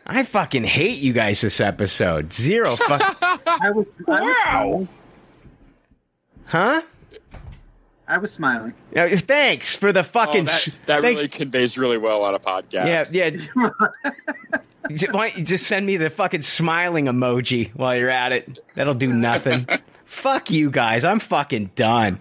I 0.05 0.23
fucking 0.23 0.65
hate 0.65 0.97
you 0.99 1.13
guys 1.13 1.39
this 1.41 1.61
episode. 1.61 2.33
Zero 2.33 2.75
fuck. 2.87 3.17
I 3.21 3.69
was, 3.71 3.87
I 4.07 4.21
was 4.21 4.37
smiling. 4.37 4.87
huh? 6.45 6.81
I 8.05 8.17
was 8.17 8.31
smiling. 8.33 8.73
Uh, 8.95 9.07
thanks 9.15 9.75
for 9.77 9.93
the 9.93 10.01
Oh, 10.01 10.03
fucking. 10.03 10.43
that 10.45 10.67
that 10.87 11.01
really 11.03 11.29
conveys 11.29 11.77
really 11.77 11.97
well 11.97 12.23
on 12.23 12.35
a 12.35 12.39
podcast. 12.39 13.13
Yeah, 13.13 13.29
yeah. 13.31 13.69
Why 14.89 15.29
don't 15.29 15.37
you 15.37 15.43
just 15.43 15.67
send 15.67 15.85
me 15.85 15.97
the 15.97 16.09
fucking 16.09 16.41
smiling 16.41 17.05
emoji 17.05 17.71
while 17.73 17.95
you're 17.95 18.09
at 18.09 18.31
it? 18.31 18.59
That'll 18.75 18.93
do 18.93 19.11
nothing. 19.11 19.67
Fuck 20.05 20.51
you 20.51 20.69
guys. 20.69 21.05
I'm 21.05 21.19
fucking 21.19 21.71
done. 21.75 22.19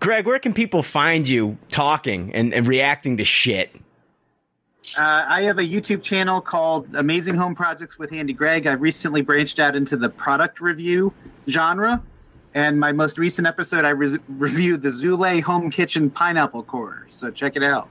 Greg, 0.00 0.26
where 0.26 0.38
can 0.38 0.52
people 0.52 0.82
find 0.82 1.26
you 1.26 1.58
talking 1.68 2.34
and, 2.34 2.52
and 2.52 2.66
reacting 2.66 3.18
to 3.18 3.24
shit? 3.24 3.74
Uh, 4.98 5.24
I 5.28 5.42
have 5.42 5.58
a 5.58 5.62
YouTube 5.62 6.02
channel 6.02 6.40
called 6.40 6.94
Amazing 6.96 7.36
Home 7.36 7.54
Projects 7.54 7.98
with 7.98 8.10
Handy 8.10 8.32
Greg. 8.32 8.66
I 8.66 8.72
recently 8.72 9.22
branched 9.22 9.60
out 9.60 9.76
into 9.76 9.96
the 9.96 10.08
product 10.08 10.60
review 10.60 11.14
genre. 11.48 12.02
And 12.54 12.78
my 12.78 12.92
most 12.92 13.16
recent 13.16 13.46
episode, 13.46 13.84
I 13.84 13.90
re- 13.90 14.18
reviewed 14.28 14.82
the 14.82 14.90
Zulay 14.90 15.40
Home 15.40 15.70
Kitchen 15.70 16.10
Pineapple 16.10 16.64
Core. 16.64 17.06
So 17.08 17.30
check 17.30 17.56
it 17.56 17.62
out. 17.62 17.88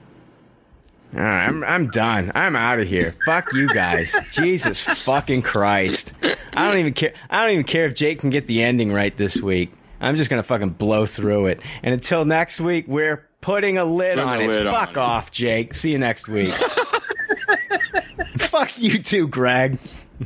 All 1.14 1.20
right, 1.20 1.44
I'm 1.46 1.62
I'm 1.64 1.90
done. 1.90 2.32
I'm 2.34 2.56
out 2.56 2.78
of 2.80 2.88
here. 2.88 3.14
Fuck 3.26 3.52
you 3.52 3.68
guys. 3.68 4.14
Jesus 4.32 4.80
fucking 5.04 5.42
Christ. 5.42 6.14
I 6.54 6.70
don't 6.70 6.78
even 6.80 6.94
care. 6.94 7.12
I 7.28 7.42
don't 7.42 7.52
even 7.52 7.64
care 7.64 7.84
if 7.86 7.94
Jake 7.94 8.20
can 8.20 8.30
get 8.30 8.46
the 8.46 8.62
ending 8.62 8.92
right 8.92 9.14
this 9.16 9.36
week. 9.36 9.72
I'm 10.00 10.16
just 10.16 10.30
gonna 10.30 10.42
fucking 10.42 10.70
blow 10.70 11.04
through 11.06 11.46
it. 11.46 11.60
And 11.82 11.92
until 11.92 12.24
next 12.24 12.60
week, 12.60 12.86
we're 12.88 13.28
putting 13.42 13.76
a 13.78 13.84
lid 13.84 14.14
Putting 14.14 14.28
on 14.28 14.40
a 14.40 14.44
it. 14.44 14.48
lid 14.48 14.66
on 14.66 14.72
Fuck 14.72 14.90
it. 14.92 14.96
off, 14.98 15.30
Jake. 15.30 15.74
See 15.74 15.92
you 15.92 15.98
next 15.98 16.28
week. 16.28 16.48
Fuck 18.38 18.78
you 18.78 18.98
too, 18.98 19.28
Greg. 19.28 19.78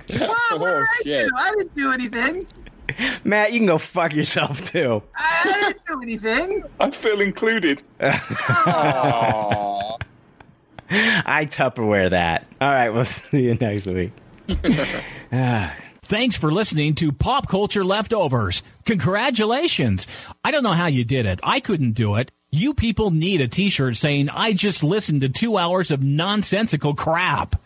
What, 0.08 0.31
oh, 0.52 0.58
what 0.58 0.68
did 0.70 0.74
Oh, 0.74 0.82
I 0.82 1.02
shit. 1.02 1.26
do? 1.28 1.34
I 1.36 1.50
didn't 1.56 1.74
do 1.74 1.92
anything. 1.92 2.42
Matt, 3.24 3.52
you 3.52 3.58
can 3.58 3.66
go 3.66 3.78
fuck 3.78 4.15
yourself 4.15 4.62
too. 4.70 5.02
I, 5.16 5.40
I 5.44 5.73
didn't 5.73 5.86
do 5.86 6.02
anything. 6.02 6.62
I 6.78 6.90
feel 6.90 7.20
included. 7.20 7.82
I 10.90 11.47
Tupperware 11.47 12.10
that. 12.10 12.47
All 12.60 12.68
right, 12.68 12.90
we'll 12.90 13.05
see 13.05 13.42
you 13.42 13.55
next 13.55 13.86
week. 13.86 14.12
Thanks 16.02 16.36
for 16.36 16.52
listening 16.52 16.94
to 16.97 17.10
Pop 17.10 17.48
Culture 17.48 17.84
Leftovers. 17.84 18.62
Congratulations. 18.84 20.06
I 20.44 20.52
don't 20.52 20.62
know 20.62 20.73
how 20.73 20.86
you 20.86 21.05
did 21.05 21.26
it. 21.26 21.40
I 21.42 21.58
couldn't 21.58 21.92
do 21.92 22.15
it. 22.15 22.31
You 22.50 22.74
people 22.74 23.10
need 23.10 23.40
a 23.40 23.48
t-shirt 23.48 23.97
saying, 23.97 24.31
I 24.31 24.52
just 24.52 24.84
listened 24.84 25.23
to 25.23 25.28
two 25.28 25.58
hours 25.58 25.90
of 25.90 26.02
nonsensical 26.02 26.94
crap. 26.94 27.60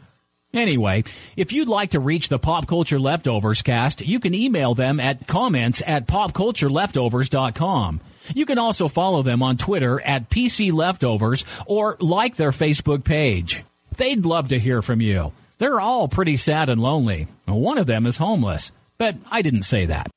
Anyway, 0.55 1.05
if 1.37 1.53
you'd 1.53 1.69
like 1.69 1.91
to 1.91 2.01
reach 2.01 2.29
the 2.29 2.39
Pop 2.39 2.67
Culture 2.67 2.99
Leftovers 2.99 3.63
cast, 3.63 4.01
you 4.01 4.19
can 4.19 4.35
email 4.35 4.75
them 4.75 4.99
at 4.99 5.27
comments 5.27 5.83
at 5.87 6.07
popcultureleftovers.com. 6.09 8.01
You 8.35 8.47
can 8.47 8.59
also 8.59 8.89
follow 8.89 9.23
them 9.23 9.43
on 9.43 9.57
Twitter 9.57 10.01
at 10.01 10.31
PC 10.31 10.73
Leftovers 10.73 11.45
or 11.67 11.97
like 12.01 12.37
their 12.37 12.51
Facebook 12.53 13.05
page. 13.05 13.65
They'd 13.97 14.25
love 14.25 14.49
to 14.49 14.59
hear 14.59 14.83
from 14.83 15.01
you. 15.01 15.33
They're 15.59 15.81
all 15.81 16.09
pretty 16.09 16.37
sad 16.37 16.69
and 16.71 16.81
lonely. 16.81 17.29
One 17.47 17.77
of 17.79 17.87
them 17.87 18.07
is 18.07 18.17
homeless, 18.17 18.73
but 18.97 19.17
I 19.31 19.43
didn't 19.43 19.65
say 19.65 19.87
that. 19.87 20.09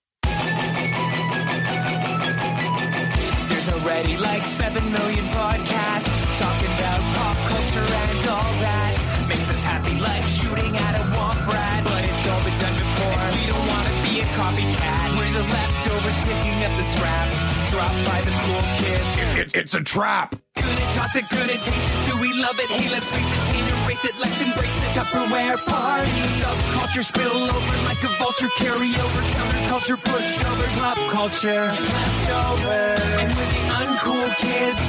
There's 3.50 3.70
already 3.70 4.16
like 4.18 4.44
7 4.44 4.92
million 4.92 5.26
podcasts 5.36 6.40
talking 6.40 6.72
about 6.80 7.02
pop 7.16 7.38
culture 7.50 7.84
and 7.84 8.28
all 8.30 8.54
that. 8.64 9.26
Makes 9.28 9.50
us 9.50 9.64
happy 9.66 10.00
like 10.00 10.24
shooting 10.32 10.76
at 10.78 10.96
a 10.96 11.04
womp. 11.12 11.44
But 11.44 12.04
it's 12.08 12.28
all 12.30 12.44
been 12.44 12.56
done 12.64 12.78
before. 12.80 13.20
And 13.20 13.36
we 13.36 13.46
don't 13.52 13.68
want 13.68 13.84
to 13.84 13.96
be 14.08 14.22
a 14.24 14.28
copycat. 14.32 15.12
We're 15.18 15.34
the 15.36 15.44
leftovers 15.44 16.18
picking 16.24 16.56
up 16.64 16.72
the 16.78 16.88
scraps 16.88 17.43
dropped 17.74 18.02
by 18.06 18.20
the 18.22 18.34
cool 18.46 18.64
kids. 18.78 19.54
it's 19.56 19.74
a 19.74 19.82
trap. 19.82 20.36
Gonna 20.56 20.88
toss 20.94 21.16
it, 21.16 21.26
gonna 21.30 21.58
taste 21.58 21.90
it. 21.90 22.06
Do 22.06 22.14
we 22.22 22.30
love 22.38 22.58
it? 22.62 22.70
Hey, 22.70 22.86
let's 22.94 23.10
face 23.10 23.32
it, 23.34 23.42
can't 23.50 23.68
erase 23.74 24.06
it. 24.06 24.16
Let's 24.22 24.40
embrace 24.46 24.78
the 24.84 24.90
Tupperware 24.94 25.58
party. 25.66 26.18
Subculture 26.38 27.06
spill 27.12 27.38
over 27.58 27.78
like 27.90 28.02
a 28.06 28.12
vulture. 28.22 28.52
Carry 28.62 28.92
over 28.94 29.22
counterculture, 29.34 30.00
pushover, 30.06 30.68
pop 30.78 31.00
culture, 31.18 31.66
leftover. 31.66 32.84
And 33.22 33.30
with 33.38 33.52
the 33.58 33.64
uncool 33.82 34.28
kids, 34.46 34.84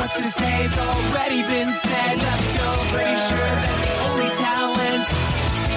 what's 0.00 0.16
to 0.16 0.28
say 0.40 0.54
has 0.64 0.76
already 0.88 1.40
been 1.44 1.72
said. 1.76 2.14
Leftover. 2.24 2.96
Pretty 2.96 3.18
sure 3.28 3.52
that 3.64 3.78
the 3.84 3.94
only 4.08 4.30
talent 4.48 5.06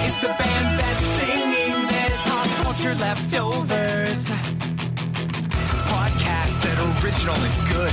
is 0.08 0.16
the 0.24 0.32
band 0.40 0.68
that's 0.80 1.06
singing 1.20 1.78
this. 1.92 2.20
Pop 2.24 2.48
culture 2.64 2.94
leftovers 3.04 4.57
podcasts 6.48 6.60
that 6.62 6.78
original 7.04 7.36
and 7.36 7.56
good 7.68 7.92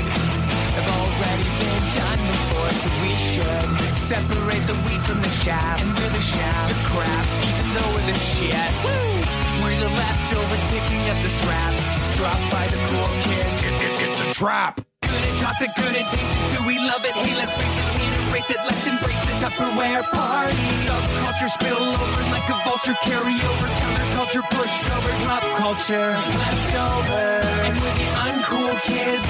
have 0.75 0.87
already 0.87 1.47
been 1.59 1.85
done 1.95 2.21
before, 2.27 2.69
so 2.69 2.87
we 3.01 3.11
should 3.15 3.67
separate 3.95 4.63
the 4.67 4.77
wheat 4.87 5.01
from 5.01 5.21
the 5.21 5.31
chaff. 5.43 5.81
And 5.81 5.89
we're 5.89 6.09
the 6.09 6.23
chaff, 6.23 6.69
the 6.69 6.79
crap, 6.87 7.25
even 7.43 7.65
though 7.73 7.89
we're 7.95 8.07
the 8.07 8.19
shit. 8.19 8.71
Woo! 8.83 9.15
We're 9.63 9.79
the 9.79 9.91
leftovers 9.91 10.63
picking 10.71 11.03
up 11.09 11.19
the 11.23 11.31
scraps 11.31 11.83
dropped 12.17 12.47
by 12.51 12.67
the 12.67 12.79
cool 12.91 13.09
kids. 13.23 13.59
it's 14.03 14.21
a 14.21 14.33
trap. 14.33 14.81
Gonna 15.01 15.37
toss 15.39 15.61
it, 15.61 15.71
gonna 15.75 15.99
taste 15.99 16.15
it. 16.15 16.57
Do 16.57 16.67
we 16.67 16.77
love 16.79 17.03
it? 17.05 17.11
Hey, 17.11 17.35
let's 17.37 17.55
face 17.55 17.77
it, 17.79 18.14
erase 18.35 18.49
it. 18.49 18.57
Let's 18.57 18.87
embrace 18.87 19.21
the 19.25 19.35
Tupperware 19.39 20.03
party. 20.11 20.67
Subculture 20.83 21.49
spill 21.49 21.83
over 21.83 22.21
like 22.31 22.47
a 22.51 22.57
vulture. 22.67 22.97
Carry 23.03 23.35
over 23.51 23.67
counterculture, 23.79 24.43
pushover, 24.51 25.11
pop 25.25 25.43
culture, 25.55 26.11
leftover. 26.11 27.27
And 27.63 27.75
with 27.79 27.95
the 27.95 28.09
uncool 28.27 28.75
kids, 28.83 29.29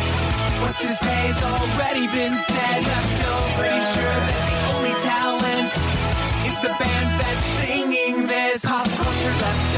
what's 0.62 0.80
to 0.82 0.94
say 0.94 1.20
has 1.30 1.42
already 1.44 2.08
been 2.08 2.38
said. 2.38 2.82
Leftover. 2.84 3.62
Pretty 3.62 3.82
sure 3.94 4.18
that 4.28 4.44
the 4.50 4.60
only 4.74 4.96
talent 5.06 5.72
is 6.50 6.58
the 6.62 6.74
band 6.82 7.10
that's 7.22 7.46
singing 7.62 8.28
this. 8.28 8.66
Pop 8.66 8.88
culture 8.90 9.30
leftovers. 9.30 9.75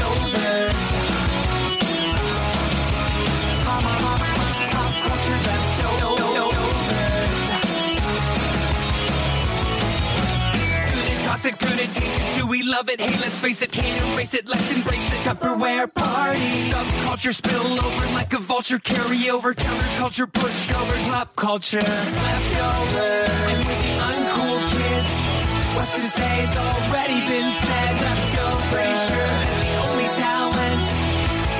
It, 11.44 11.54
it. 11.62 12.34
Do 12.34 12.48
we 12.48 12.64
love 12.64 12.88
it? 12.88 13.00
Hey, 13.00 13.16
let's 13.20 13.38
face 13.38 13.62
it, 13.62 13.70
can't 13.70 14.12
erase 14.12 14.34
it. 14.34 14.48
Let's 14.48 14.70
embrace 14.72 15.08
the 15.08 15.16
Tupperware 15.18 15.92
party. 15.94 16.40
Subculture 16.40 17.32
spill 17.32 17.78
over 17.84 18.06
like 18.12 18.32
a 18.32 18.38
vulture. 18.38 18.80
Carry 18.80 19.30
over 19.30 19.54
counterculture, 19.54 20.26
pushovers, 20.26 21.10
pop 21.10 21.36
culture, 21.36 21.78
leftovers. 21.78 23.28
And 23.50 23.58
with 23.68 23.82
the 23.82 23.94
uncool 24.10 24.58
kids, 24.74 25.76
what's 25.76 25.94
to 25.94 26.06
say's 26.06 26.56
already 26.56 27.20
been 27.28 27.50
said. 27.52 28.00
Leftovers. 28.00 28.72
Pretty 28.72 28.98
sure 29.06 29.34
the 29.62 29.72
only 29.86 30.08
talent 30.18 30.86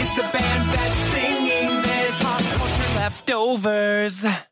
is 0.02 0.10
the 0.16 0.26
band 0.36 0.68
that's 0.74 0.98
singing 1.12 1.82
this. 1.82 2.22
Pop 2.22 2.40
culture 2.40 2.94
leftovers. 2.96 4.48